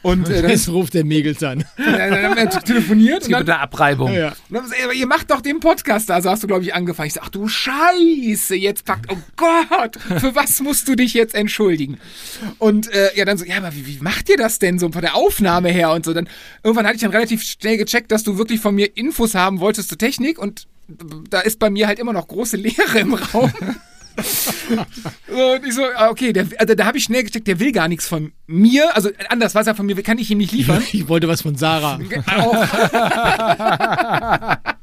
Und 0.03 0.29
äh, 0.29 0.43
dann, 0.43 0.51
Jetzt 0.51 0.69
ruft 0.69 0.95
der 0.95 1.05
Megels 1.05 1.43
an. 1.43 1.65
dann 1.77 2.23
haben 2.23 2.37
wir 2.37 2.49
telefoniert 2.49 3.23
Es 3.23 3.29
und 3.29 3.35
gibt 3.35 3.49
dann, 3.49 3.57
eine 3.57 3.61
Abreibung. 3.61 4.13
ja. 4.13 4.31
dann 4.31 4.37
wir 4.51 4.63
gesagt, 4.63 4.95
ihr 4.95 5.07
macht 5.07 5.31
doch 5.31 5.41
den 5.41 5.61
Podcast 5.61 6.09
da. 6.09 6.23
So 6.23 6.31
hast 6.31 6.43
du, 6.43 6.47
glaube 6.47 6.63
ich, 6.63 6.75
angefangen. 6.75 7.09
Ich 7.09 7.15
so, 7.15 7.21
ach 7.23 7.29
du 7.29 7.49
Scheiße, 7.49 8.55
jetzt 8.55 8.85
packt, 8.85 9.13
oh 9.13 9.19
Gott, 9.37 9.97
für 9.97 10.35
was 10.35 10.61
musst 10.61 10.89
du 10.89 10.95
dich 10.95 11.15
jetzt 11.15 11.35
entschuldigen? 11.35 11.99
Und 12.59 12.93
äh, 12.93 13.17
ja, 13.17 13.25
dann 13.25 13.39
so, 13.39 13.45
ja, 13.45 13.57
aber 13.57 13.75
wie, 13.75 13.87
wie 13.87 13.99
macht 14.01 14.29
ihr 14.29 14.37
das 14.37 14.59
denn 14.59 14.79
so 14.79 14.91
von 14.91 15.03
der 15.03 15.15
Aufnahme 15.15 15.71
her 15.71 15.93
und 15.93 16.05
so? 16.05 16.15
Dann 16.15 16.29
irgendwann 16.63 16.87
hatte 16.87 16.97
ich 16.97 17.03
dann 17.03 17.11
relativ 17.11 17.43
schnell 17.43 17.77
gecheckt, 17.77 18.13
dass 18.13 18.23
du 18.23 18.39
wirklich 18.39 18.61
von 18.61 18.75
mir 18.75 18.97
Infos 18.97 19.35
haben 19.35 19.61
wolltest 19.61 19.89
zur 19.89 19.99
Technik 19.99 20.39
und 20.39 20.67
da 21.31 21.41
ist 21.41 21.59
bei 21.59 21.71
mir 21.71 21.87
halt 21.87 21.99
immer 21.99 22.13
noch 22.13 22.29
große 22.29 22.57
Leere 22.57 22.99
im 22.99 23.15
Raum. 23.15 23.53
so, 25.29 25.53
und 25.53 25.67
ich 25.67 25.75
so, 25.75 25.83
ah, 25.97 26.11
okay, 26.11 26.33
der, 26.33 26.47
also 26.59 26.75
da 26.75 26.87
habe 26.87 26.99
ich 26.99 27.05
schnell 27.05 27.23
gecheckt, 27.23 27.47
der 27.47 27.61
will 27.61 27.73
gar 27.73 27.89
nichts 27.89 28.09
von 28.09 28.33
mir. 28.47 28.95
Also 28.97 29.11
anders, 29.29 29.55
was 29.55 29.67
er 29.67 29.75
von 29.75 29.87
mir 29.87 29.97
will, 29.97 30.03
kann 30.03 30.19
ich 30.19 30.31
ihm 30.31 30.39
nicht 30.39 30.53
liefern. 30.53 30.83
Ich 30.93 31.09
wollte 31.09 31.29
was 31.29 31.43
von 31.43 31.57
Sarah. 31.57 32.01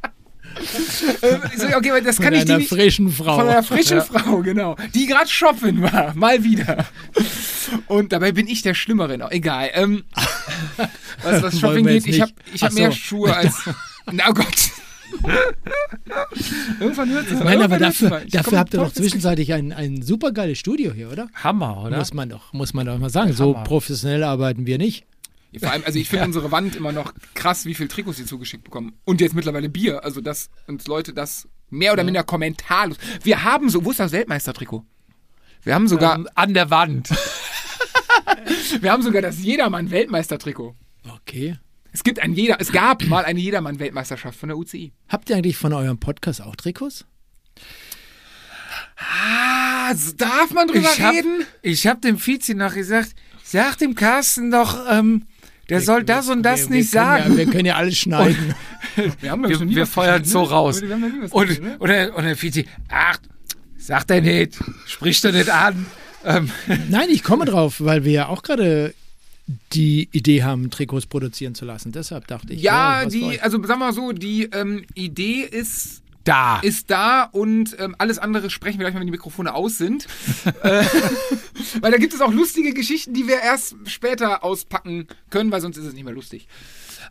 Ich 0.58 1.60
so, 1.60 1.68
okay, 1.76 2.02
das 2.02 2.16
Von 2.16 2.26
kann 2.26 2.34
ich 2.34 2.46
dir 2.46 2.54
einer 2.54 2.60
nicht. 2.60 2.70
frischen 2.70 3.12
Frau. 3.12 3.36
Von 3.36 3.50
einer 3.50 3.64
frischen 3.64 4.02
Frau, 4.02 4.40
genau. 4.40 4.76
Die 4.94 5.06
gerade 5.06 5.30
shoppen 5.30 5.82
war. 5.82 6.14
Mal 6.16 6.44
wieder. 6.44 6.86
Und 7.88 8.14
dabei 8.14 8.32
bin 8.32 8.48
ich 8.48 8.62
der 8.62 8.74
Schlimmere 8.74 9.18
noch. 9.18 9.32
Egal. 9.32 9.70
Ähm, 9.74 10.06
was, 11.24 11.44
was 11.44 11.60
Shopping 11.60 11.86
geht, 11.86 12.08
ich 12.08 12.22
habe 12.22 12.32
ich 12.54 12.64
hab 12.64 12.72
Ach 12.72 12.76
mehr 12.76 12.92
so. 12.92 12.98
Schuhe 12.98 13.36
als. 13.36 13.70
Na 14.12 14.26
oh 14.30 14.34
Gott. 14.34 14.72
Irgendwann 16.80 17.10
hört 17.10 17.32
es. 17.32 17.40
Nein, 17.40 17.62
aber 17.62 17.78
dafür, 17.78 18.22
dafür 18.30 18.60
habt 18.60 18.74
ihr 18.74 18.80
doch 18.80 18.92
zwischenzeitlich 18.92 19.54
ein, 19.54 19.72
ein 19.72 20.02
super 20.02 20.32
geiles 20.32 20.58
Studio 20.58 20.92
hier, 20.94 21.12
oder? 21.12 21.30
Hammer, 21.36 21.84
oder? 21.84 21.98
Muss 21.98 22.14
man 22.14 22.30
doch, 22.30 22.54
muss 22.54 22.74
man 22.74 22.86
doch 22.86 22.98
mal 22.98 23.10
sagen. 23.10 23.34
So 23.34 23.54
professionell 23.54 24.24
arbeiten 24.24 24.66
wir 24.66 24.78
nicht. 24.78 25.06
Vor 25.60 25.72
allem, 25.72 25.84
also 25.86 25.98
ich 25.98 26.10
finde 26.10 26.26
unsere 26.26 26.52
Wand 26.52 26.76
immer 26.76 26.92
noch 26.92 27.14
krass, 27.34 27.66
wie 27.66 27.74
viel 27.74 27.88
Trikots 27.88 28.18
sie 28.18 28.26
zugeschickt 28.26 28.64
bekommen. 28.64 28.94
Und 29.06 29.22
jetzt 29.22 29.36
mittlerweile 29.36 29.70
Bier. 29.70 30.04
Also, 30.04 30.22
dass 30.22 30.50
uns 30.68 30.88
Leute 30.88 31.14
das 31.14 31.48
mehr 31.70 31.94
oder 31.94 32.04
minder 32.04 32.24
kommentarlos. 32.24 32.98
Wir 33.24 33.44
haben 33.44 33.70
so, 33.70 33.86
wo 33.86 33.92
ist 33.92 34.00
das 34.00 34.12
Weltmeistertrikot? 34.12 34.84
Wir 35.64 35.74
haben 35.74 35.88
sogar, 35.88 36.18
Ähm, 36.18 36.30
an 36.36 36.54
der 36.54 36.70
Wand. 36.70 37.10
wir 38.82 38.92
haben 38.92 39.02
sogar 39.02 39.22
das 39.22 39.40
Jedermann-Weltmeistertrikot. 39.44 40.76
Okay. 41.22 41.58
Es 41.96 42.04
gibt 42.04 42.20
ein 42.20 42.34
jeder, 42.34 42.60
es 42.60 42.74
gab 42.74 43.06
mal 43.06 43.24
eine 43.24 43.40
Jedermann-Weltmeisterschaft 43.40 44.38
von 44.38 44.50
der 44.50 44.58
UCI. 44.58 44.92
Habt 45.08 45.30
ihr 45.30 45.38
eigentlich 45.38 45.56
von 45.56 45.72
eurem 45.72 45.98
Podcast 45.98 46.42
auch 46.42 46.58
Trikots? 46.58 47.06
Ah, 48.98 49.94
darf 50.18 50.52
man 50.52 50.68
drüber 50.68 50.90
Ich 50.94 51.02
hab, 51.02 51.14
reden? 51.14 51.46
ich 51.62 51.88
hab 51.88 52.02
dem 52.02 52.18
Vizi 52.20 52.54
noch 52.54 52.74
gesagt, 52.74 53.16
sag 53.46 53.78
dem 53.78 53.96
Carsten 53.96 54.52
doch, 54.52 54.78
ähm, 54.92 55.26
der 55.70 55.80
soll 55.80 56.04
das 56.04 56.28
und 56.28 56.44
das 56.44 56.64
wir, 56.70 56.76
nicht 56.76 56.92
wir 56.92 57.00
sagen. 57.00 57.32
Ja, 57.32 57.38
wir 57.38 57.46
können 57.46 57.66
ja 57.66 57.76
alles 57.76 57.98
schneiden. 57.98 58.54
Wir, 59.20 59.32
haben, 59.32 59.42
noch 59.42 59.50
wir 59.50 59.60
nie 59.60 59.76
wir 59.76 59.82
was 59.82 59.90
feuern 59.90 60.24
so 60.24 60.44
ne? 60.44 60.50
raus. 60.50 60.82
Wir 60.82 60.94
Und, 61.32 61.62
ne? 61.62 61.76
und, 61.80 61.90
der, 61.90 62.16
und 62.16 62.24
der 62.24 62.42
Vizi, 62.42 62.66
ach, 62.88 63.18
sagt 63.78 64.10
er 64.10 64.22
nicht, 64.22 64.58
spricht 64.86 65.26
er 65.26 65.34
nicht 65.34 65.50
an. 65.50 65.86
Ähm, 66.24 66.50
Nein, 66.90 67.10
ich 67.10 67.22
komme 67.24 67.44
drauf, 67.44 67.76
weil 67.80 68.06
wir 68.06 68.12
ja 68.14 68.28
auch 68.28 68.42
gerade 68.42 68.94
die 69.74 70.10
Idee 70.12 70.44
haben, 70.44 70.70
Trikots 70.72 71.06
produzieren 71.06 71.56
zu 71.56 71.66
lassen. 71.66 71.92
Deshalb 71.92 72.28
dachte 72.28 72.54
ich. 72.54 72.62
Ja, 72.62 73.02
für 73.04 73.10
die, 73.10 73.40
also 73.42 73.58
sagen 73.58 73.80
wir 73.80 73.86
mal 73.88 73.94
so, 73.94 74.12
die 74.12 74.44
ähm, 74.44 74.86
Idee 74.96 75.42
ist 75.42 76.02
da. 76.24 76.60
ist 76.60 76.90
da 76.90 77.24
und 77.24 77.76
ähm, 77.80 77.96
alles 78.00 78.18
andere 78.18 78.50
sprechen 78.50 78.80
wir 78.80 78.86
gleich 78.86 78.94
mal, 78.94 79.00
wenn 79.00 79.08
die 79.08 79.12
Mikrofone 79.12 79.54
aus 79.54 79.78
sind. 79.78 80.08
äh, 80.64 80.84
weil 81.82 81.92
da 81.92 81.98
gibt 81.98 82.14
es 82.14 82.22
auch 82.22 82.34
lustige 82.34 82.74
Geschichten, 82.74 83.14
die 83.14 83.28
wir 83.28 83.42
erst 83.42 83.76
später 83.86 84.44
auspacken 84.44 85.08
können, 85.30 85.52
weil 85.52 85.62
sonst 85.62 85.78
ist 85.78 85.86
es 85.86 85.94
nicht 85.94 86.06
mehr 86.06 86.14
lustig. 86.14 86.48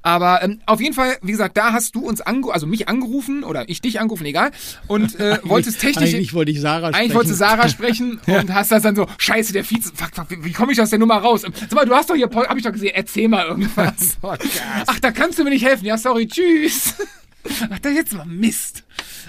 Aber 0.05 0.43
ähm, 0.43 0.60
auf 0.66 0.82
jeden 0.82 0.94
Fall, 0.94 1.16
wie 1.22 1.32
gesagt, 1.32 1.56
da 1.56 1.72
hast 1.72 1.94
du 1.94 2.01
uns 2.06 2.20
ange 2.20 2.52
also 2.52 2.66
mich 2.66 2.89
angerufen 2.89 3.43
oder 3.43 3.70
ich 3.70 3.81
dich 3.81 4.01
angerufen, 4.01 4.26
egal. 4.26 4.51
Und 4.86 5.18
äh, 5.18 5.39
wolltest 5.44 5.81
technisch. 5.81 6.10
Eigentlich 6.10 6.35
wollte 6.35 6.51
ich 6.51 6.60
Sarah 6.60 6.89
sprechen. 6.89 6.94
Eigentlich 6.94 7.14
wolltest 7.14 7.39
Sarah 7.39 7.68
sprechen 7.70 8.20
und 8.26 8.52
hast 8.52 8.70
das 8.70 8.82
dann 8.82 8.94
so, 8.94 9.06
scheiße, 9.16 9.55
der 9.55 9.64
Vize, 9.64 9.90
fuck, 9.94 10.14
fuck, 10.14 10.26
wie, 10.44 10.52
komme 10.52 10.72
ich 10.72 10.81
aus 10.82 10.90
der 10.90 10.98
Nummer 10.98 11.16
raus? 11.16 11.40
Sag 11.40 11.72
mal, 11.72 11.86
du 11.86 11.94
hast 11.94 12.10
doch 12.10 12.16
hier, 12.16 12.26
Paul, 12.26 12.47
hab 12.47 12.56
ich 12.59 12.62
doch 12.62 12.72
gesehen, 12.72 12.93
erzähl 12.94 13.28
mal 13.28 13.47
irgendwas. 13.47 14.18
Ach, 14.86 15.01
da 15.01 15.10
kannst 15.10 15.39
du 15.39 15.44
mir 15.44 15.51
nicht 15.51 15.64
helfen. 15.64 15.86
Ja, 15.86 15.97
sorry, 15.97 16.28
tschüss. 16.28 16.97
Ach, 17.70 17.78
da 17.78 17.89
jetzt 17.89 18.12
mal 18.12 18.26
Mist. 18.26 18.85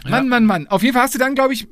Mann, 0.09 0.27
Mann, 0.27 0.45
Mann. 0.45 0.67
Auf 0.67 0.83
jeden 0.83 0.93
Fall 0.93 1.03
hast 1.03 1.15
du 1.15 1.19
dann, 1.19 1.35
glaube 1.35 1.53
ich, 1.53 1.67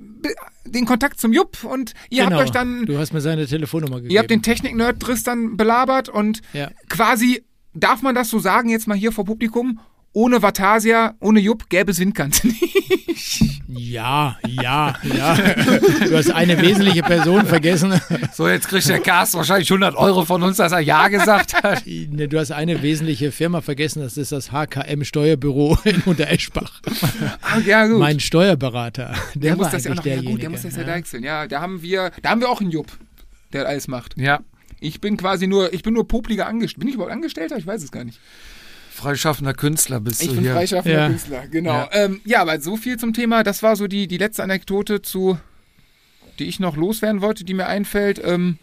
den 0.66 0.86
Kontakt 0.86 1.20
zum 1.20 1.34
Jupp 1.34 1.66
und 1.66 1.94
ihr 2.10 2.24
genau. 2.24 2.38
habt 2.38 2.46
euch 2.46 2.52
dann, 2.52 2.86
Du 2.86 2.98
hast 2.98 3.12
mir 3.12 3.20
seine 3.22 3.46
Telefonnummer 3.48 3.98
gegeben. 3.98 4.14
ihr 4.14 4.20
habt 4.20 4.32
den 4.32 4.42
Technik-Nerd 4.42 4.96
Driss 5.06 5.24
dann 5.24 5.58
belabert 5.58 6.08
und 6.08 6.42
Ja. 6.54 6.72
quasi, 6.88 7.44
darf 7.74 8.02
man 8.02 8.16
das 8.16 8.30
so 8.30 8.40
sagen 8.40 8.70
jetzt 8.70 8.88
mal 8.88 8.98
hier 8.98 9.12
vor 9.12 9.26
Publikum, 9.26 9.80
ohne 10.14 10.42
Vatasia, 10.42 11.16
ohne 11.20 11.40
Jupp 11.40 11.70
gäbe 11.70 11.92
es 11.92 12.00
Windkante 12.00 12.48
nicht. 12.48 13.62
Ja, 13.68 14.38
ja, 14.48 14.94
ja. 15.04 15.36
Du 16.06 16.16
hast 16.16 16.30
eine 16.30 16.62
wesentliche 16.62 17.02
Person 17.02 17.46
vergessen. 17.48 18.00
So, 18.34 18.48
jetzt 18.48 18.68
kriegt 18.68 18.88
der 18.88 19.00
Cast 19.00 19.34
wahrscheinlich 19.34 19.70
100 19.72 19.96
Euro 19.96 20.26
von 20.26 20.44
uns, 20.44 20.58
dass 20.58 20.72
er 20.72 20.80
Ja 20.80 21.08
gesagt 21.08 21.64
hat. 21.64 21.84
Ne, 21.86 22.28
Du 22.28 22.38
hast 22.40 22.52
eine 22.52 22.82
wesentliche 22.84 23.32
Firma 23.32 23.62
vergessen, 23.62 24.02
das 24.04 24.18
ist 24.18 24.32
das 24.32 24.52
HKM 24.52 25.04
Steuerbüro 25.04 25.78
in 25.86 26.02
Untereschbach. 26.02 26.82
Ah, 27.42 27.58
ja, 27.66 27.88
gut. 27.88 27.98
Mein 28.00 28.20
Steuerberater, 28.20 29.16
der, 29.34 29.42
der 29.42 29.52
war 29.52 29.58
muss 29.66 29.72
das 29.72 29.86
ja 29.86 29.92
noch, 29.92 29.98
ja 29.98 30.04
derjenige. 30.04 30.32
gut, 30.34 30.42
der 30.44 30.50
muss 30.52 30.62
das 30.62 30.76
ja, 30.76 30.82
ja. 30.82 30.88
deichseln. 30.88 31.24
Ja, 31.24 31.48
da 31.48 31.62
haben 31.62 31.82
wir, 31.82 32.12
da 32.22 32.30
haben 32.30 32.42
wir 32.42 32.50
auch 32.50 32.62
einen 32.62 32.72
Jupp, 32.72 32.92
der 33.54 33.68
alles 33.68 33.88
macht. 33.88 34.16
Ja, 34.18 34.42
Ich 34.84 35.00
bin 35.02 35.16
quasi 35.18 35.48
nur, 35.48 35.74
ich 35.74 35.82
bin 35.82 35.94
nur 35.94 36.08
popliger 36.08 36.46
Angestellter. 36.48 36.80
Bin 36.80 36.88
ich 36.90 36.96
überhaupt 36.96 37.14
Angestellter? 37.14 37.58
Ich 37.58 37.66
weiß 37.66 37.82
es 37.84 37.92
gar 37.92 38.04
nicht. 38.04 38.20
freischaffender 38.92 39.54
Künstler 39.54 40.00
bist 40.00 40.22
Ich 40.22 40.28
du 40.30 40.36
bin 40.36 40.44
hier. 40.44 40.54
freischaffender 40.54 41.00
Ja. 41.00 41.08
Künstler, 41.08 41.48
genau. 41.48 41.72
Ja. 41.72 41.90
Ja. 41.94 42.06
Ähm, 42.06 42.22
ja, 42.26 42.42
aber 42.42 42.60
so 42.60 42.76
viel 42.78 42.98
zum 42.98 43.14
Thema. 43.14 43.44
Das 43.44 43.64
war 43.64 43.76
so 43.76 43.88
die, 43.88 44.08
die 44.08 44.18
letzte 44.18 44.44
Anekdote 44.44 45.02
zu, 45.02 45.40
die 46.40 46.46
ich 46.46 46.60
noch 46.60 46.76
loswerden 46.76 47.22
wollte, 47.22 47.44
die 47.46 47.54
mir 47.54 47.68
einfällt. 47.68 48.22
Ähm, 48.24 48.58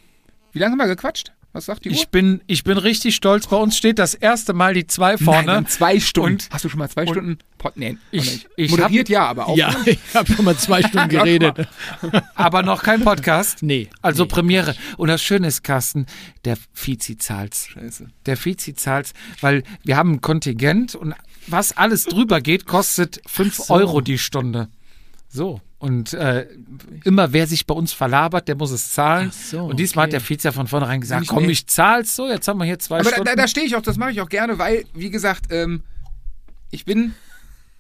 wie 0.53 0.59
lange 0.59 0.73
haben 0.73 0.79
wir 0.79 0.87
gequatscht? 0.95 1.33
Was 1.53 1.67
sagt 1.67 1.85
die 1.85 1.89
Uhr? 1.91 1.95
Ich 1.97 2.09
bin, 2.11 2.43
ich 2.47 2.63
bin 2.63 2.79
richtig 2.79 3.17
stolz. 3.17 3.49
Bei 3.49 3.57
uns 3.57 3.77
steht 3.77 3.99
das 3.99 4.15
erste 4.15 4.53
Mal 4.53 4.73
die 4.75 4.87
zwei 4.87 5.15
Nein, 5.17 5.19
vorne. 5.19 5.53
haben 5.53 5.67
zwei 5.67 5.99
Stunden. 5.99 6.35
Und- 6.35 6.49
Hast 6.53 6.65
du 6.65 6.69
schon 6.69 6.79
mal 6.79 6.89
zwei 6.89 7.03
und- 7.03 7.09
Stunden? 7.09 7.39
Pod, 7.59 7.77
nee, 7.77 7.99
Ich- 8.13 8.47
ich 8.57 8.71
Moderiert 8.71 9.09
ja, 9.09 9.27
aber 9.27 9.49
auch. 9.49 9.57
Ja, 9.57 9.75
ich 9.85 9.99
habe 10.15 10.33
schon 10.33 10.45
mal 10.45 10.57
zwei 10.57 10.81
Stunden 10.83 11.09
geredet. 11.11 11.69
aber 12.37 12.63
noch 12.63 12.83
kein 12.85 13.03
Podcast. 13.03 13.63
Nee. 13.63 13.89
Also 14.01 14.23
nee. 14.23 14.29
Premiere. 14.29 14.77
Und 14.97 15.09
das 15.09 15.23
Schöne 15.23 15.49
ist, 15.49 15.65
Carsten, 15.65 16.07
der 16.45 16.57
Fizi 16.73 17.19
zahlt's. 17.19 17.67
Scheiße. 17.67 18.07
Der 18.27 18.37
Fizi 18.37 18.75
zahlt's, 18.75 19.13
weil 19.41 19.65
wir 19.83 19.97
haben 19.97 20.13
ein 20.13 20.21
Kontingent 20.21 20.95
und 20.95 21.15
was 21.49 21.77
alles 21.77 22.05
drüber 22.05 22.41
geht, 22.41 22.65
kostet 22.67 23.21
5 23.27 23.57
so. 23.57 23.75
Euro 23.75 24.01
die 24.01 24.19
Stunde. 24.19 24.69
So. 25.29 25.61
Und 25.81 26.13
äh, 26.13 26.47
immer 27.05 27.33
wer 27.33 27.47
sich 27.47 27.67
bei 27.67 27.75
uns 27.75 27.95
verlabert, 27.95 28.49
der 28.49 28.55
muss 28.55 28.71
es 28.71 28.93
zahlen. 28.93 29.33
So, 29.33 29.65
und 29.65 29.81
diesmal 29.81 30.09
okay. 30.09 30.17
hat 30.17 30.21
der 30.21 30.29
Vize 30.29 30.49
ja 30.49 30.53
von 30.53 30.67
vornherein 30.67 31.01
gesagt, 31.01 31.23
Nicht 31.23 31.31
komm, 31.31 31.49
ich 31.49 31.67
zahl's 31.69 32.15
so, 32.15 32.29
jetzt 32.29 32.47
haben 32.47 32.59
wir 32.59 32.67
hier 32.67 32.79
zwei 32.79 32.97
Aber 32.97 33.05
da, 33.05 33.11
Stunden. 33.13 33.25
da, 33.25 33.35
da 33.35 33.49
stehe 33.49 33.67
ich 33.67 33.75
auch, 33.75 33.81
das 33.81 33.97
mache 33.97 34.11
ich 34.11 34.21
auch 34.21 34.29
gerne, 34.29 34.59
weil, 34.59 34.85
wie 34.93 35.09
gesagt, 35.09 35.47
ähm, 35.51 35.83
ich 36.71 36.85
bin. 36.85 37.15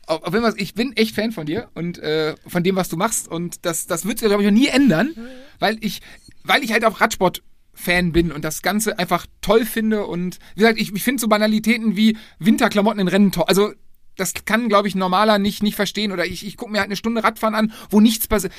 Auf, 0.06 0.32
jeden 0.32 0.42
Fall, 0.42 0.54
ich 0.56 0.72
bin 0.72 0.96
echt 0.96 1.14
Fan 1.14 1.30
von 1.30 1.44
dir 1.44 1.68
und 1.74 1.98
äh, 1.98 2.34
von 2.46 2.64
dem, 2.64 2.74
was 2.74 2.88
du 2.88 2.96
machst. 2.96 3.28
Und 3.28 3.66
das, 3.66 3.86
das 3.86 4.06
wird 4.06 4.18
sich, 4.18 4.28
glaube 4.28 4.42
ich, 4.42 4.48
auch 4.48 4.52
nie 4.52 4.66
ändern, 4.66 5.14
weil 5.58 5.76
ich, 5.82 6.00
weil 6.42 6.64
ich 6.64 6.72
halt 6.72 6.86
auch 6.86 7.02
Radsport-Fan 7.02 8.12
bin 8.12 8.32
und 8.32 8.44
das 8.44 8.62
Ganze 8.62 8.98
einfach 8.98 9.26
toll 9.42 9.66
finde. 9.66 10.06
Und 10.06 10.38
wie 10.54 10.62
gesagt, 10.62 10.80
ich, 10.80 10.92
ich 10.92 11.02
finde 11.04 11.20
so 11.20 11.28
Banalitäten 11.28 11.96
wie 11.96 12.16
Winterklamotten 12.38 12.98
in 12.98 13.08
Rennen 13.08 13.30
toll. 13.30 13.44
Also, 13.46 13.72
das 14.16 14.34
kann, 14.44 14.68
glaube 14.68 14.88
ich, 14.88 14.94
normaler 14.94 15.38
nicht, 15.38 15.62
nicht 15.62 15.76
verstehen. 15.76 16.12
Oder 16.12 16.26
ich, 16.26 16.46
ich 16.46 16.56
gucke 16.56 16.72
mir 16.72 16.78
halt 16.78 16.88
eine 16.88 16.96
Stunde 16.96 17.22
Radfahren 17.24 17.54
an, 17.54 17.72
wo 17.90 18.00
nichts 18.00 18.28
passiert. 18.28 18.52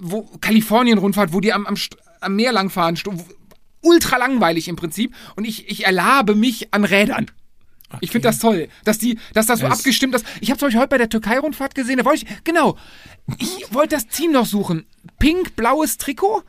Wo 0.00 0.22
Kalifornien-Rundfahrt, 0.40 1.32
wo 1.32 1.40
die 1.40 1.52
am, 1.52 1.66
am, 1.66 1.76
am 2.20 2.36
Meer 2.36 2.52
langfahren. 2.52 2.98
Ultra 3.82 4.16
langweilig 4.18 4.68
im 4.68 4.76
Prinzip. 4.76 5.14
Und 5.36 5.44
ich, 5.46 5.68
ich 5.68 5.86
erlabe 5.86 6.34
mich 6.34 6.72
an 6.74 6.84
Rädern. 6.84 7.30
Ich 8.00 8.10
finde 8.12 8.28
das 8.28 8.38
toll, 8.38 8.68
dass 8.84 8.98
die, 8.98 9.18
dass 9.34 9.46
das 9.46 9.60
so 9.60 9.66
Es- 9.66 9.72
abgestimmt 9.72 10.14
ist. 10.14 10.24
Ich 10.40 10.50
habe 10.50 10.58
zum 10.58 10.66
Beispiel 10.66 10.80
heute 10.80 10.90
bei 10.90 10.98
der 10.98 11.08
Türkei-Rundfahrt 11.08 11.74
gesehen, 11.74 11.98
da 11.98 12.04
wollte 12.04 12.24
ich, 12.24 12.44
genau, 12.44 12.76
ich 13.38 13.72
wollte 13.74 13.96
das 13.96 14.06
Team 14.06 14.30
noch 14.30 14.46
suchen. 14.46 14.86
Pink-blaues 15.18 15.96
Trikot. 15.98 16.42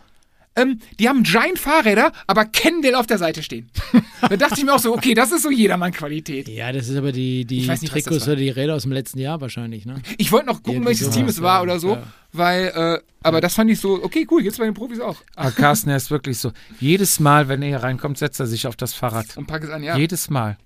Ähm, 0.56 0.80
die 1.00 1.08
haben 1.08 1.24
Giant 1.24 1.60
Fahrräder, 1.60 2.12
aber 2.28 2.44
Kendall 2.46 2.96
auf 2.96 3.08
der 3.08 3.18
Seite 3.18 3.42
stehen. 3.42 3.70
da 4.22 4.36
dachte 4.36 4.56
ich 4.58 4.66
mir 4.66 4.74
auch 4.74 4.80
so, 4.80 4.94
okay, 4.94 5.14
das 5.14 5.32
ist 5.32 5.44
so 5.44 5.50
Jedermann-Qualität. 5.50 6.50
Ja, 6.50 6.74
das 6.74 6.90
ist 6.90 6.98
aber 6.98 7.14
die, 7.14 7.46
die 7.46 7.66
nicht, 7.68 7.88
Trikots 7.88 8.28
oder 8.28 8.36
die 8.36 8.50
Räder 8.50 8.76
aus 8.76 8.84
dem 8.84 8.92
letzten 8.92 9.20
Jahr 9.20 9.40
wahrscheinlich, 9.40 9.86
ne? 9.86 10.02
Ich 10.18 10.32
wollte 10.32 10.48
noch 10.48 10.62
gucken, 10.62 10.86
welches 10.86 11.10
Team 11.12 11.28
es 11.28 11.42
war 11.42 11.60
ja, 11.60 11.64
oder 11.64 11.80
so, 11.80 11.94
ja. 11.96 12.04
weil, 12.34 12.66
äh, 12.76 13.00
aber 13.24 13.40
das 13.40 13.54
fand 13.54 13.72
ich 13.72 13.80
so, 13.80 14.04
okay, 14.04 14.28
cool, 14.30 14.44
jetzt 14.44 14.58
bei 14.58 14.66
den 14.66 14.74
Profis 14.74 15.00
auch. 15.00 15.18
Aber 15.36 15.52
Carsten, 15.52 15.90
er 15.90 15.98
ist 15.98 16.12
wirklich 16.12 16.38
so. 16.38 16.52
Jedes 16.82 17.22
Mal, 17.22 17.48
wenn 17.48 17.62
er 17.62 17.70
hier 17.70 17.84
reinkommt, 17.84 18.18
setzt 18.18 18.40
er 18.42 18.48
sich 18.48 18.68
auf 18.68 18.76
das 18.76 18.94
Fahrrad. 18.94 19.38
Und 19.38 19.48
pack 19.48 19.64
es 19.64 19.70
an, 19.70 19.84
ja. 19.84 19.96
Jedes 19.96 20.30
Mal. 20.30 20.58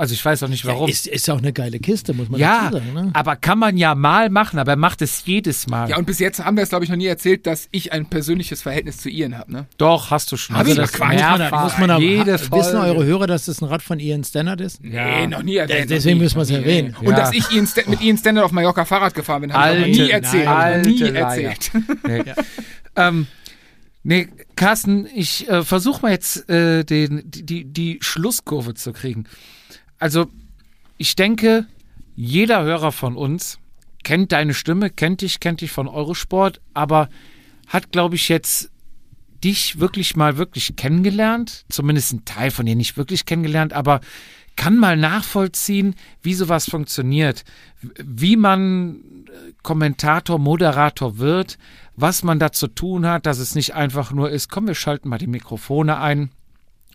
Also 0.00 0.14
ich 0.14 0.24
weiß 0.24 0.42
auch 0.44 0.48
nicht 0.48 0.64
warum. 0.64 0.86
Ja, 0.88 0.92
ist, 0.92 1.06
ist 1.06 1.28
auch 1.28 1.38
eine 1.38 1.52
geile 1.52 1.78
Kiste, 1.78 2.14
muss 2.14 2.30
man 2.30 2.40
Ja, 2.40 2.70
dazu 2.70 2.78
sagen. 2.84 2.94
Ne? 2.94 3.10
aber 3.12 3.36
kann 3.36 3.58
man 3.58 3.76
ja 3.76 3.94
mal 3.94 4.30
machen, 4.30 4.58
aber 4.58 4.72
er 4.72 4.76
macht 4.76 5.02
es 5.02 5.22
jedes 5.26 5.66
Mal. 5.66 5.90
Ja, 5.90 5.98
und 5.98 6.06
bis 6.06 6.18
jetzt 6.20 6.42
haben 6.42 6.56
wir 6.56 6.62
es, 6.62 6.70
glaube 6.70 6.84
ich, 6.84 6.90
noch 6.90 6.96
nie 6.96 7.04
erzählt, 7.06 7.46
dass 7.46 7.68
ich 7.70 7.92
ein 7.92 8.06
persönliches 8.06 8.62
Verhältnis 8.62 8.96
zu 8.96 9.10
Ian 9.10 9.36
habe, 9.36 9.52
ne? 9.52 9.66
Doch, 9.76 10.10
hast 10.10 10.32
du 10.32 10.38
schon. 10.38 10.56
Ich 10.66 10.74
das 10.74 10.92
muss 10.92 10.98
man, 10.98 11.08
mehrfach. 11.10 11.64
muss 11.64 11.78
man 11.78 11.90
aber, 11.90 12.02
jede 12.02 12.32
wissen 12.32 12.48
Folge. 12.48 12.78
eure 12.78 13.04
Hörer, 13.04 13.26
dass 13.26 13.44
das 13.44 13.60
ein 13.60 13.66
Rad 13.66 13.82
von 13.82 14.00
Ian 14.00 14.24
Standard 14.24 14.60
ist? 14.62 14.82
Nee, 14.82 15.26
noch 15.26 15.42
nie 15.42 15.56
erwähnt. 15.56 15.90
deswegen 15.90 16.18
müssen 16.18 16.36
wir 16.36 16.42
es 16.44 16.50
erwähnen. 16.50 16.96
nee. 17.00 17.06
Und 17.06 17.12
Ja. 17.12 17.16
dass 17.20 17.32
ich 17.34 17.50
Ian 17.52 17.66
Sta- 17.66 17.82
mit 17.86 18.00
Ian 18.00 18.16
Standard 18.16 18.46
auf 18.46 18.52
Mallorca 18.52 18.86
Fahrrad 18.86 19.12
gefahren 19.14 19.42
bin, 19.42 19.52
habe 19.52 19.76
ich 19.76 19.98
noch 19.98 20.04
nie 20.06 20.10
erzählt. 20.10 20.44
nein, 20.46 20.80
nie 20.82 21.02
erzählt. 21.02 21.70
Nee. 22.06 22.22
Ähm, 22.96 23.26
nee, 24.02 24.28
Carsten, 24.56 25.06
ich 25.14 25.48
äh, 25.48 25.62
versuche 25.62 26.02
mal 26.02 26.10
jetzt 26.12 26.48
äh, 26.50 26.84
den, 26.84 27.22
die, 27.24 27.44
die, 27.44 27.64
die 27.64 27.98
Schlusskurve 28.00 28.74
zu 28.74 28.92
kriegen. 28.92 29.26
Also, 30.00 30.26
ich 30.96 31.14
denke, 31.14 31.66
jeder 32.16 32.64
Hörer 32.64 32.90
von 32.90 33.16
uns 33.16 33.58
kennt 34.02 34.32
deine 34.32 34.54
Stimme, 34.54 34.90
kennt 34.90 35.20
dich, 35.20 35.40
kennt 35.40 35.60
dich 35.60 35.70
von 35.70 35.86
Eurosport, 35.86 36.60
aber 36.74 37.08
hat, 37.68 37.92
glaube 37.92 38.16
ich, 38.16 38.28
jetzt 38.28 38.70
dich 39.44 39.78
wirklich 39.78 40.16
mal 40.16 40.36
wirklich 40.36 40.74
kennengelernt, 40.76 41.64
zumindest 41.68 42.12
ein 42.12 42.24
Teil 42.24 42.50
von 42.50 42.66
dir 42.66 42.76
nicht 42.76 42.96
wirklich 42.96 43.24
kennengelernt, 43.24 43.72
aber 43.72 44.00
kann 44.56 44.76
mal 44.76 44.96
nachvollziehen, 44.96 45.94
wie 46.22 46.34
sowas 46.34 46.68
funktioniert, 46.68 47.44
wie 47.80 48.36
man 48.36 48.96
äh, 49.26 49.52
Kommentator, 49.62 50.38
Moderator 50.38 51.18
wird, 51.18 51.56
was 51.96 52.22
man 52.22 52.38
da 52.38 52.52
zu 52.52 52.66
tun 52.66 53.06
hat, 53.06 53.26
dass 53.26 53.38
es 53.38 53.54
nicht 53.54 53.74
einfach 53.74 54.12
nur 54.12 54.30
ist, 54.30 54.50
komm, 54.50 54.66
wir 54.66 54.74
schalten 54.74 55.08
mal 55.08 55.18
die 55.18 55.26
Mikrofone 55.26 55.98
ein. 55.98 56.30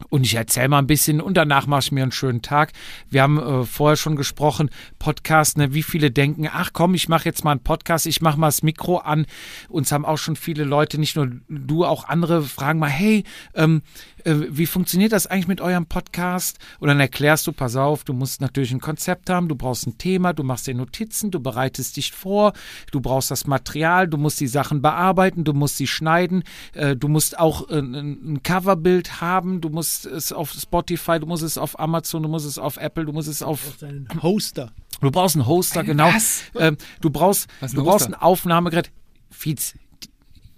Und 0.10 0.26
ich 0.26 0.36
erzähle 0.36 0.68
mal 0.68 0.80
ein 0.80 0.88
bisschen 0.88 1.22
und 1.22 1.38
danach 1.38 1.68
mache 1.68 1.80
ich 1.80 1.92
mir 1.94 2.04
einen 2.04 2.12
schönen 2.12 2.42
Tag. 2.42 2.74
Wir 3.10 3.22
haben 3.22 3.40
äh, 3.40 3.64
vorher 3.64 3.96
schon 3.96 4.18
gesprochen, 4.18 4.70
Podcast, 5.00 5.58
ne, 5.58 5.74
wie 5.74 5.84
viele 5.84 6.12
denken, 6.12 6.50
ach 6.52 6.72
komm, 6.74 6.96
ich 6.96 7.08
mache 7.08 7.24
jetzt 7.24 7.46
mal 7.46 7.52
einen 7.52 7.64
Podcast, 7.64 8.06
ich 8.06 8.22
mache 8.22 8.38
mal 8.38 8.48
das 8.48 8.62
Mikro 8.62 8.98
an. 8.98 9.26
Uns 9.70 9.94
haben 9.94 10.04
auch 10.04 10.18
schon 10.18 10.36
viele 10.36 10.66
Leute, 10.66 10.98
nicht 10.98 11.16
nur 11.16 11.30
du, 11.48 11.86
auch 11.86 12.10
andere 12.10 12.44
fragen 12.44 12.80
mal, 12.80 12.90
hey, 12.90 13.24
ähm, 13.54 13.84
äh, 14.26 14.36
wie 14.50 14.66
funktioniert 14.66 15.12
das 15.12 15.28
eigentlich 15.28 15.48
mit 15.48 15.62
eurem 15.62 15.86
Podcast? 15.86 16.60
Und 16.80 16.90
dann 16.90 17.00
erklärst 17.00 17.48
du, 17.48 17.52
pass 17.52 17.76
auf, 17.76 18.04
du 18.04 18.14
musst 18.14 18.42
natürlich 18.42 18.72
ein 18.72 18.82
Konzept 18.82 19.30
haben, 19.30 19.48
du 19.48 19.56
brauchst 19.56 19.88
ein 19.88 19.98
Thema, 19.98 20.34
du 20.34 20.44
machst 20.44 20.68
dir 20.68 20.76
Notizen, 20.76 21.32
du 21.32 21.40
bereitest 21.40 21.98
dich 21.98 22.12
vor, 22.12 22.54
du 22.92 23.02
brauchst 23.02 23.32
das 23.32 23.48
Material, 23.48 24.08
du 24.08 24.18
musst 24.18 24.40
die 24.40 24.48
Sachen 24.48 24.82
bearbeiten, 24.82 25.44
du 25.44 25.54
musst 25.54 25.78
sie 25.78 25.88
schneiden, 25.88 26.44
äh, 26.74 26.96
du 26.96 27.08
musst 27.08 27.40
auch 27.40 27.70
äh, 27.70 27.80
ein 27.80 28.36
ein 28.36 28.44
Coverbild 28.44 29.22
haben, 29.22 29.62
du 29.62 29.70
musst 29.70 30.06
es 30.06 30.34
auf 30.34 30.52
Spotify, 30.52 31.20
du 31.20 31.28
musst 31.28 31.44
es 31.44 31.58
auf 31.58 31.80
Amazon, 31.80 32.24
du 32.24 32.30
musst 32.30 32.46
es 32.46 32.58
auf 32.58 32.78
Apple, 32.78 33.06
du 33.06 33.14
musst 33.14 33.28
es 33.28 33.42
auf 33.42 33.78
Seinen 33.78 34.08
Hoster. 34.22 34.72
Du 35.02 35.12
brauchst 35.12 35.36
einen 35.36 35.46
Hoster, 35.46 35.84
genau. 35.84 36.08
was? 36.08 36.44
Ähm, 36.58 36.78
du 37.02 37.10
brauchst, 37.10 37.48
Was 37.60 37.74
du 37.74 37.82
ein 37.82 37.86
brauchst 37.86 38.08
ein 38.08 38.14
Aufnahmegerät. 38.14 38.92
Fietz, 39.30 39.74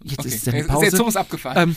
jetzt 0.04 0.20
Okay. 0.20 0.28
ist 0.30 0.46
Jetzt- 0.46 0.68
Pause. 0.70 0.86
jetzt 0.86 0.98
sowas 0.98 1.16
abgefahren. 1.16 1.58
Ähm, 1.72 1.76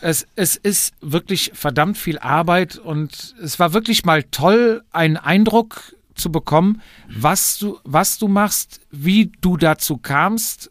es, 0.00 0.26
es 0.36 0.56
ist 0.56 0.94
wirklich 1.00 1.52
verdammt 1.54 1.98
viel 1.98 2.18
Arbeit 2.18 2.76
und 2.78 3.34
es 3.42 3.58
war 3.58 3.72
wirklich 3.72 4.04
mal 4.04 4.22
toll, 4.24 4.82
einen 4.90 5.16
Eindruck 5.16 5.94
zu 6.14 6.32
bekommen, 6.32 6.82
was 7.08 7.58
du, 7.58 7.78
was 7.84 8.18
du 8.18 8.26
machst, 8.28 8.80
wie 8.90 9.30
du 9.40 9.56
dazu 9.56 9.96
kamst 9.98 10.70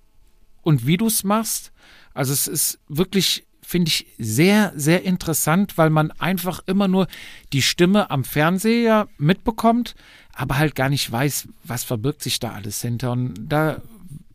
und 0.61 0.85
wie 0.85 0.97
du 0.97 1.07
es 1.07 1.23
machst. 1.23 1.71
Also 2.13 2.33
es 2.33 2.47
ist 2.47 2.79
wirklich, 2.89 3.45
finde 3.61 3.89
ich, 3.89 4.07
sehr, 4.17 4.73
sehr 4.75 5.03
interessant, 5.03 5.77
weil 5.77 5.89
man 5.89 6.11
einfach 6.11 6.61
immer 6.65 6.87
nur 6.89 7.07
die 7.53 7.61
Stimme 7.61 8.09
am 8.11 8.23
Fernseher 8.25 9.07
mitbekommt, 9.17 9.95
aber 10.33 10.57
halt 10.57 10.75
gar 10.75 10.89
nicht 10.89 11.09
weiß, 11.09 11.47
was 11.63 11.83
verbirgt 11.85 12.23
sich 12.23 12.39
da 12.39 12.51
alles 12.51 12.81
hinter. 12.81 13.11
Und 13.13 13.35
da 13.47 13.81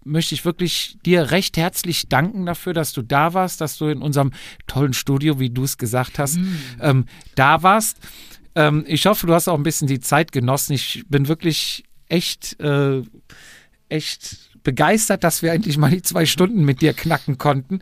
möchte 0.04 0.34
ich 0.34 0.44
wirklich 0.44 0.98
dir 1.04 1.30
recht 1.30 1.56
herzlich 1.56 2.08
danken 2.08 2.46
dafür, 2.46 2.72
dass 2.72 2.92
du 2.92 3.02
da 3.02 3.34
warst, 3.34 3.60
dass 3.60 3.78
du 3.78 3.86
in 3.86 4.02
unserem 4.02 4.32
tollen 4.66 4.92
Studio, 4.92 5.38
wie 5.38 5.50
du 5.50 5.64
es 5.64 5.78
gesagt 5.78 6.18
hast, 6.18 6.38
ähm, 6.80 7.06
da 7.34 7.62
warst. 7.62 7.98
Ähm, 8.54 8.84
ich 8.86 9.06
hoffe, 9.06 9.26
du 9.26 9.34
hast 9.34 9.48
auch 9.48 9.56
ein 9.56 9.62
bisschen 9.62 9.88
die 9.88 10.00
Zeit 10.00 10.32
genossen. 10.32 10.72
Ich 10.72 11.04
bin 11.08 11.28
wirklich 11.28 11.84
echt, 12.08 12.60
äh, 12.60 13.02
echt 13.88 14.50
begeistert, 14.62 15.24
dass 15.24 15.42
wir 15.42 15.52
endlich 15.52 15.78
mal 15.78 15.90
die 15.90 16.02
zwei 16.02 16.26
Stunden 16.26 16.64
mit 16.64 16.80
dir 16.82 16.92
knacken 16.92 17.38
konnten. 17.38 17.80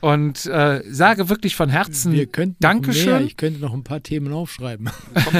Und 0.00 0.44
äh, 0.44 0.82
sage 0.86 1.30
wirklich 1.30 1.56
von 1.56 1.70
Herzen 1.70 2.12
Wir 2.12 2.26
könnten 2.26 2.56
Dankeschön. 2.60 3.06
Mehr. 3.06 3.20
Ich 3.22 3.38
könnte 3.38 3.58
noch 3.60 3.72
ein 3.72 3.84
paar 3.84 4.02
Themen 4.02 4.34
aufschreiben. 4.34 4.90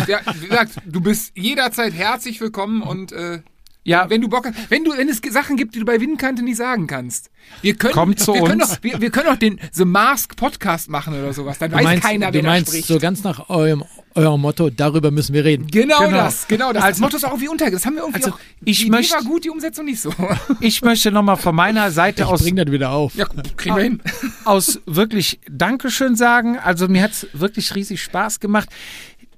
ja, 0.08 0.20
wie 0.40 0.48
gesagt, 0.48 0.80
du 0.86 1.02
bist 1.02 1.36
jederzeit 1.36 1.92
herzlich 1.92 2.40
willkommen 2.40 2.80
und 2.80 3.12
äh, 3.12 3.40
Ja. 3.84 4.08
Wenn 4.08 4.20
du 4.22 4.28
Bock 4.28 4.46
hast, 4.46 4.70
wenn 4.70 4.82
du, 4.84 4.92
wenn 4.96 5.08
es 5.08 5.20
Sachen 5.30 5.56
gibt, 5.56 5.74
die 5.74 5.78
du 5.80 5.84
bei 5.84 6.00
Winnkante 6.00 6.42
nicht 6.42 6.56
sagen 6.56 6.86
kannst. 6.86 7.30
Wir 7.60 7.74
können, 7.74 7.92
Kommt 7.92 8.18
zu 8.18 8.32
wir 8.34 8.42
Können 8.44 8.62
uns. 8.62 8.70
doch, 8.76 8.82
wir, 8.82 9.00
wir 9.00 9.10
können 9.10 9.28
auch 9.28 9.36
den 9.36 9.60
The 9.72 9.84
Mask 9.84 10.34
Podcast 10.36 10.88
machen 10.88 11.12
oder 11.14 11.32
sowas. 11.34 11.58
Dann 11.58 11.70
Du 11.70 11.76
weiß 11.76 11.84
meinst, 11.84 12.02
keiner, 12.04 12.28
du 12.32 12.34
wer 12.38 12.42
meinst 12.44 12.68
da 12.68 12.72
spricht. 12.72 12.88
so 12.88 12.98
ganz 12.98 13.22
nach 13.24 13.50
eurem, 13.50 13.84
eurem 14.14 14.40
Motto, 14.40 14.70
darüber 14.70 15.10
müssen 15.10 15.34
wir 15.34 15.44
reden. 15.44 15.66
Genau, 15.66 15.98
Genau. 15.98 16.16
das, 16.16 16.48
genau 16.48 16.72
das. 16.72 16.82
Also- 16.82 16.92
das 16.94 17.00
Motto 17.00 17.16
ist 17.18 17.24
auch 17.24 17.30
irgendwie 17.32 17.48
untergegangen. 17.48 17.78
Das 17.78 17.84
haben 17.86 17.94
wir 17.96 18.02
irgendwie 18.04 18.22
Also, 18.22 18.30
auch. 18.34 18.38
ich 18.64 18.78
die 18.84 18.90
möchte- 18.90 19.14
Idee 19.16 19.24
war 19.26 19.30
gut, 19.30 19.44
die 19.44 19.50
Umsetzung 19.50 19.84
nicht 19.84 20.00
so. 20.00 20.14
Ich 20.60 20.80
möchte 20.82 21.12
nochmal 21.12 21.36
von 21.36 21.54
meiner 21.54 21.90
Seite 21.90 22.22
Ich 22.22 22.28
aus 22.28 22.42
bring 22.42 22.56
das 22.56 22.70
wieder 22.70 22.90
auf. 22.90 23.14
ja, 23.14 23.26
kriegen 23.56 23.76
wir 23.76 23.82
hin. 23.82 24.00
aus 24.46 24.80
wirklich 24.86 25.40
Dankeschön 25.50 26.16
sagen. 26.16 26.56
Also 26.58 26.88
mir 26.88 27.02
hat 27.02 27.10
es 27.12 27.26
wirklich 27.34 27.74
riesig 27.74 28.02
Spaß 28.02 28.40
gemacht. 28.40 28.70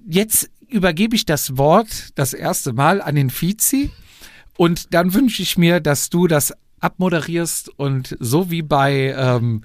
Jetzt 0.08 0.50
übergebe 0.68 1.16
ich 1.16 1.25
das 1.26 1.57
Wort 1.58 1.89
das 2.15 2.33
erste 2.33 2.73
Mal 2.73 3.00
an 3.02 3.15
den 3.16 3.31
Vizi 3.33 3.91
und 4.57 4.94
dann 4.94 5.15
wünsche 5.15 5.43
ich 5.43 5.59
mir, 5.59 5.81
dass 5.81 6.10
du 6.10 6.26
das 6.26 6.52
abmoderierst 6.81 7.70
und 7.78 8.17
so 8.20 8.51
wie 8.51 8.62
bei 8.62 9.15
ähm, 9.17 9.62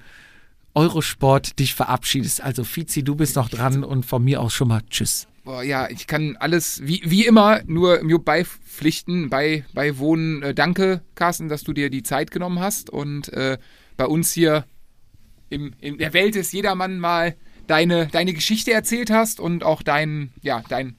Eurosport 0.74 1.58
dich 1.58 1.74
verabschiedest. 1.74 2.42
Also 2.42 2.64
Vizi, 2.64 3.02
du 3.02 3.14
bist 3.14 3.36
noch 3.36 3.48
dran 3.48 3.84
und 3.84 4.06
von 4.06 4.24
mir 4.24 4.40
aus 4.40 4.54
schon 4.54 4.68
mal 4.68 4.80
Tschüss. 4.88 5.28
Boah, 5.44 5.62
ja, 5.62 5.90
ich 5.90 6.06
kann 6.06 6.36
alles 6.38 6.80
wie, 6.84 7.02
wie 7.04 7.26
immer 7.26 7.62
nur 7.66 7.98
im 7.98 8.08
Jupp 8.08 8.24
beipflichten, 8.24 9.28
bei, 9.28 9.64
beiwohnen. 9.74 10.42
Äh, 10.42 10.54
danke, 10.54 11.02
Carsten, 11.16 11.48
dass 11.48 11.64
du 11.64 11.72
dir 11.72 11.90
die 11.90 12.04
Zeit 12.04 12.30
genommen 12.30 12.60
hast 12.60 12.90
und 12.90 13.32
äh, 13.32 13.58
bei 13.96 14.06
uns 14.06 14.32
hier 14.32 14.64
im, 15.50 15.74
in 15.80 15.98
der 15.98 16.12
Welt 16.12 16.36
des 16.36 16.52
Jedermann 16.52 16.98
mal 16.98 17.34
deine, 17.66 18.06
deine 18.06 18.34
Geschichte 18.34 18.72
erzählt 18.72 19.10
hast 19.10 19.40
und 19.40 19.64
auch 19.64 19.82
dein, 19.82 20.32
ja, 20.42 20.62
dein, 20.68 20.96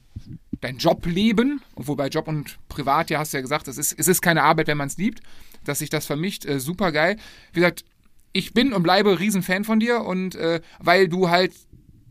dein 0.60 0.78
Jobleben, 0.78 1.62
wobei 1.76 2.08
Job 2.08 2.28
und 2.28 2.58
Privat, 2.68 3.10
ja, 3.10 3.18
hast 3.18 3.32
du 3.32 3.38
ja 3.38 3.42
gesagt, 3.42 3.68
es 3.68 3.78
ist, 3.78 3.98
es 3.98 4.08
ist 4.08 4.22
keine 4.22 4.42
Arbeit, 4.42 4.68
wenn 4.68 4.78
man 4.78 4.88
es 4.88 4.96
liebt, 4.96 5.20
dass 5.64 5.78
sich 5.78 5.90
das 5.90 6.06
vermischt, 6.06 6.44
äh, 6.44 6.60
super 6.60 6.92
geil. 6.92 7.16
Wie 7.52 7.60
gesagt, 7.60 7.84
ich 8.32 8.52
bin 8.52 8.72
und 8.72 8.82
bleibe 8.82 9.18
Riesenfan 9.18 9.64
von 9.64 9.80
dir 9.80 10.02
und 10.02 10.34
äh, 10.34 10.60
weil 10.80 11.08
du 11.08 11.30
halt 11.30 11.52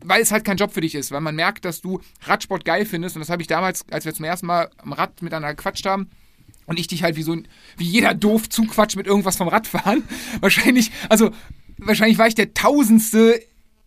weil 0.06 0.20
es 0.20 0.32
halt 0.32 0.44
kein 0.44 0.58
Job 0.58 0.72
für 0.72 0.82
dich 0.82 0.94
ist, 0.94 1.12
weil 1.12 1.22
man 1.22 1.34
merkt, 1.34 1.64
dass 1.64 1.80
du 1.80 2.00
Radsport 2.24 2.66
geil 2.66 2.84
findest 2.84 3.16
und 3.16 3.20
das 3.20 3.30
habe 3.30 3.40
ich 3.40 3.48
damals, 3.48 3.86
als 3.90 4.04
wir 4.04 4.12
zum 4.12 4.26
ersten 4.26 4.46
Mal 4.46 4.68
am 4.76 4.92
Rad 4.92 5.22
miteinander 5.22 5.54
gequatscht 5.54 5.86
haben 5.86 6.10
und 6.66 6.78
ich 6.78 6.86
dich 6.86 7.02
halt 7.02 7.16
wie 7.16 7.22
so 7.22 7.36
wie 7.78 7.84
jeder 7.84 8.14
doof 8.14 8.48
zuquatscht 8.48 8.96
mit 8.96 9.06
irgendwas 9.06 9.36
vom 9.36 9.48
Radfahren. 9.48 10.04
Wahrscheinlich, 10.40 10.90
also 11.08 11.30
wahrscheinlich 11.78 12.18
war 12.18 12.28
ich 12.28 12.34
der 12.34 12.54
Tausendste 12.54 13.40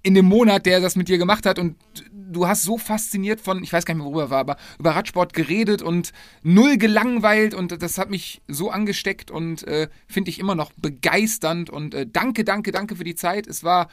in 0.07 0.13
dem 0.13 0.25
Monat, 0.25 0.65
der 0.65 0.79
das 0.79 0.95
mit 0.95 1.09
dir 1.09 1.17
gemacht 1.17 1.45
hat 1.45 1.59
und 1.59 1.75
du 2.13 2.47
hast 2.47 2.63
so 2.63 2.77
fasziniert 2.77 3.41
von, 3.41 3.61
ich 3.61 3.73
weiß 3.73 3.85
gar 3.85 3.93
nicht 3.93 4.01
mehr, 4.01 4.05
worüber 4.05 4.23
er 4.23 4.29
war, 4.29 4.39
aber 4.39 4.57
über 4.79 4.91
Radsport 4.91 5.33
geredet 5.33 5.81
und 5.81 6.13
null 6.43 6.77
gelangweilt 6.77 7.53
und 7.53 7.81
das 7.81 7.97
hat 7.97 8.09
mich 8.09 8.41
so 8.47 8.71
angesteckt 8.71 9.31
und 9.31 9.67
äh, 9.67 9.89
finde 10.07 10.29
ich 10.29 10.39
immer 10.39 10.55
noch 10.55 10.71
begeisternd 10.77 11.69
und 11.69 11.93
äh, 11.93 12.07
danke, 12.09 12.45
danke, 12.45 12.71
danke 12.71 12.95
für 12.95 13.03
die 13.03 13.15
Zeit. 13.15 13.47
Es 13.47 13.65
war 13.65 13.89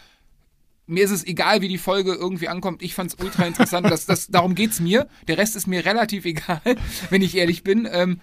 mir 0.87 1.03
ist 1.03 1.11
es 1.11 1.25
egal, 1.25 1.63
wie 1.63 1.69
die 1.69 1.79
Folge 1.79 2.13
irgendwie 2.13 2.47
ankommt. 2.47 2.83
Ich 2.83 2.95
fand 2.95 3.11
es 3.11 3.19
ultra 3.19 3.45
interessant. 3.47 3.91
Das, 3.91 4.07
das, 4.07 4.29
darum 4.29 4.55
geht's 4.55 4.81
mir. 4.81 5.09
Der 5.27 5.39
Rest 5.39 5.57
ist 5.57 5.67
mir 5.67 5.85
relativ 5.85 6.27
egal, 6.27 6.61
wenn 7.11 7.23
ich 7.23 7.37
ehrlich 7.37 7.65
bin. 7.65 7.89
Ähm, 7.91 8.21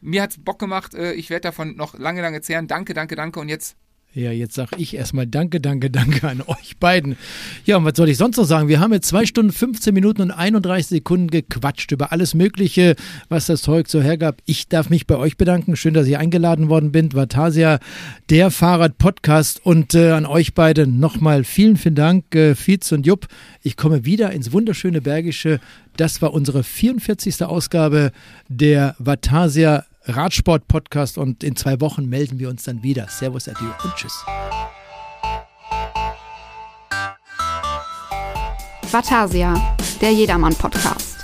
mir 0.00 0.22
hat's 0.22 0.38
Bock 0.38 0.58
gemacht. 0.58 0.94
Äh, 0.94 1.12
ich 1.14 1.28
werde 1.28 1.42
davon 1.42 1.76
noch 1.76 1.98
lange, 1.98 2.22
lange 2.22 2.40
zehren. 2.40 2.66
Danke, 2.66 2.94
danke, 2.94 3.16
danke. 3.16 3.40
Und 3.40 3.48
jetzt 3.48 3.76
Ja, 4.16 4.32
jetzt 4.32 4.54
sag 4.54 4.70
ich 4.78 4.96
erstmal 4.96 5.26
Danke, 5.26 5.60
danke, 5.60 5.90
danke 5.90 6.26
an 6.26 6.40
euch 6.46 6.78
beiden. 6.80 7.18
Ja, 7.66 7.76
und 7.76 7.84
was 7.84 7.98
soll 7.98 8.08
ich 8.08 8.16
sonst 8.16 8.38
noch 8.38 8.46
sagen? 8.46 8.66
Wir 8.66 8.80
haben 8.80 8.94
jetzt 8.94 9.08
zwei 9.08 9.26
Stunden, 9.26 9.52
15 9.52 9.92
Minuten 9.92 10.22
und 10.22 10.30
31 10.30 10.86
Sekunden 10.86 11.26
gequatscht 11.28 11.92
über 11.92 12.12
alles 12.12 12.32
Mögliche, 12.32 12.96
was 13.28 13.44
das 13.44 13.60
Zeug 13.60 13.88
so 13.88 14.00
hergab. 14.00 14.40
Ich 14.46 14.68
darf 14.68 14.88
mich 14.88 15.06
bei 15.06 15.16
euch 15.16 15.36
bedanken. 15.36 15.76
Schön, 15.76 15.92
dass 15.92 16.06
ich 16.06 16.16
eingeladen 16.16 16.70
worden 16.70 16.92
bin. 16.92 17.12
Vatasia, 17.12 17.78
der 18.30 18.50
Fahrrad-Podcast. 18.50 19.60
Und 19.62 19.94
äh, 19.94 20.12
an 20.12 20.24
euch 20.24 20.54
beide 20.54 20.86
nochmal 20.86 21.44
vielen, 21.44 21.76
vielen 21.76 21.94
Dank, 21.94 22.34
äh, 22.34 22.54
Fietz 22.54 22.92
und 22.92 23.04
Jupp. 23.04 23.26
Ich 23.62 23.76
komme 23.76 24.06
wieder 24.06 24.32
ins 24.32 24.50
wunderschöne 24.50 25.02
Bergische. 25.02 25.60
Das 25.98 26.22
war 26.22 26.32
unsere 26.32 26.64
44. 26.64 27.44
Ausgabe 27.44 28.12
der 28.48 28.96
Vatasia 28.98 29.84
Radsport-Podcast 30.06 31.18
und 31.18 31.42
in 31.42 31.56
zwei 31.56 31.80
Wochen 31.80 32.06
melden 32.06 32.38
wir 32.38 32.48
uns 32.48 32.64
dann 32.64 32.82
wieder. 32.82 33.08
Servus, 33.08 33.48
adieu 33.48 33.68
und 33.82 33.94
tschüss. 33.96 34.24
Vatasia, 38.90 39.76
der 40.00 40.12
Jedermann-Podcast. 40.12 41.15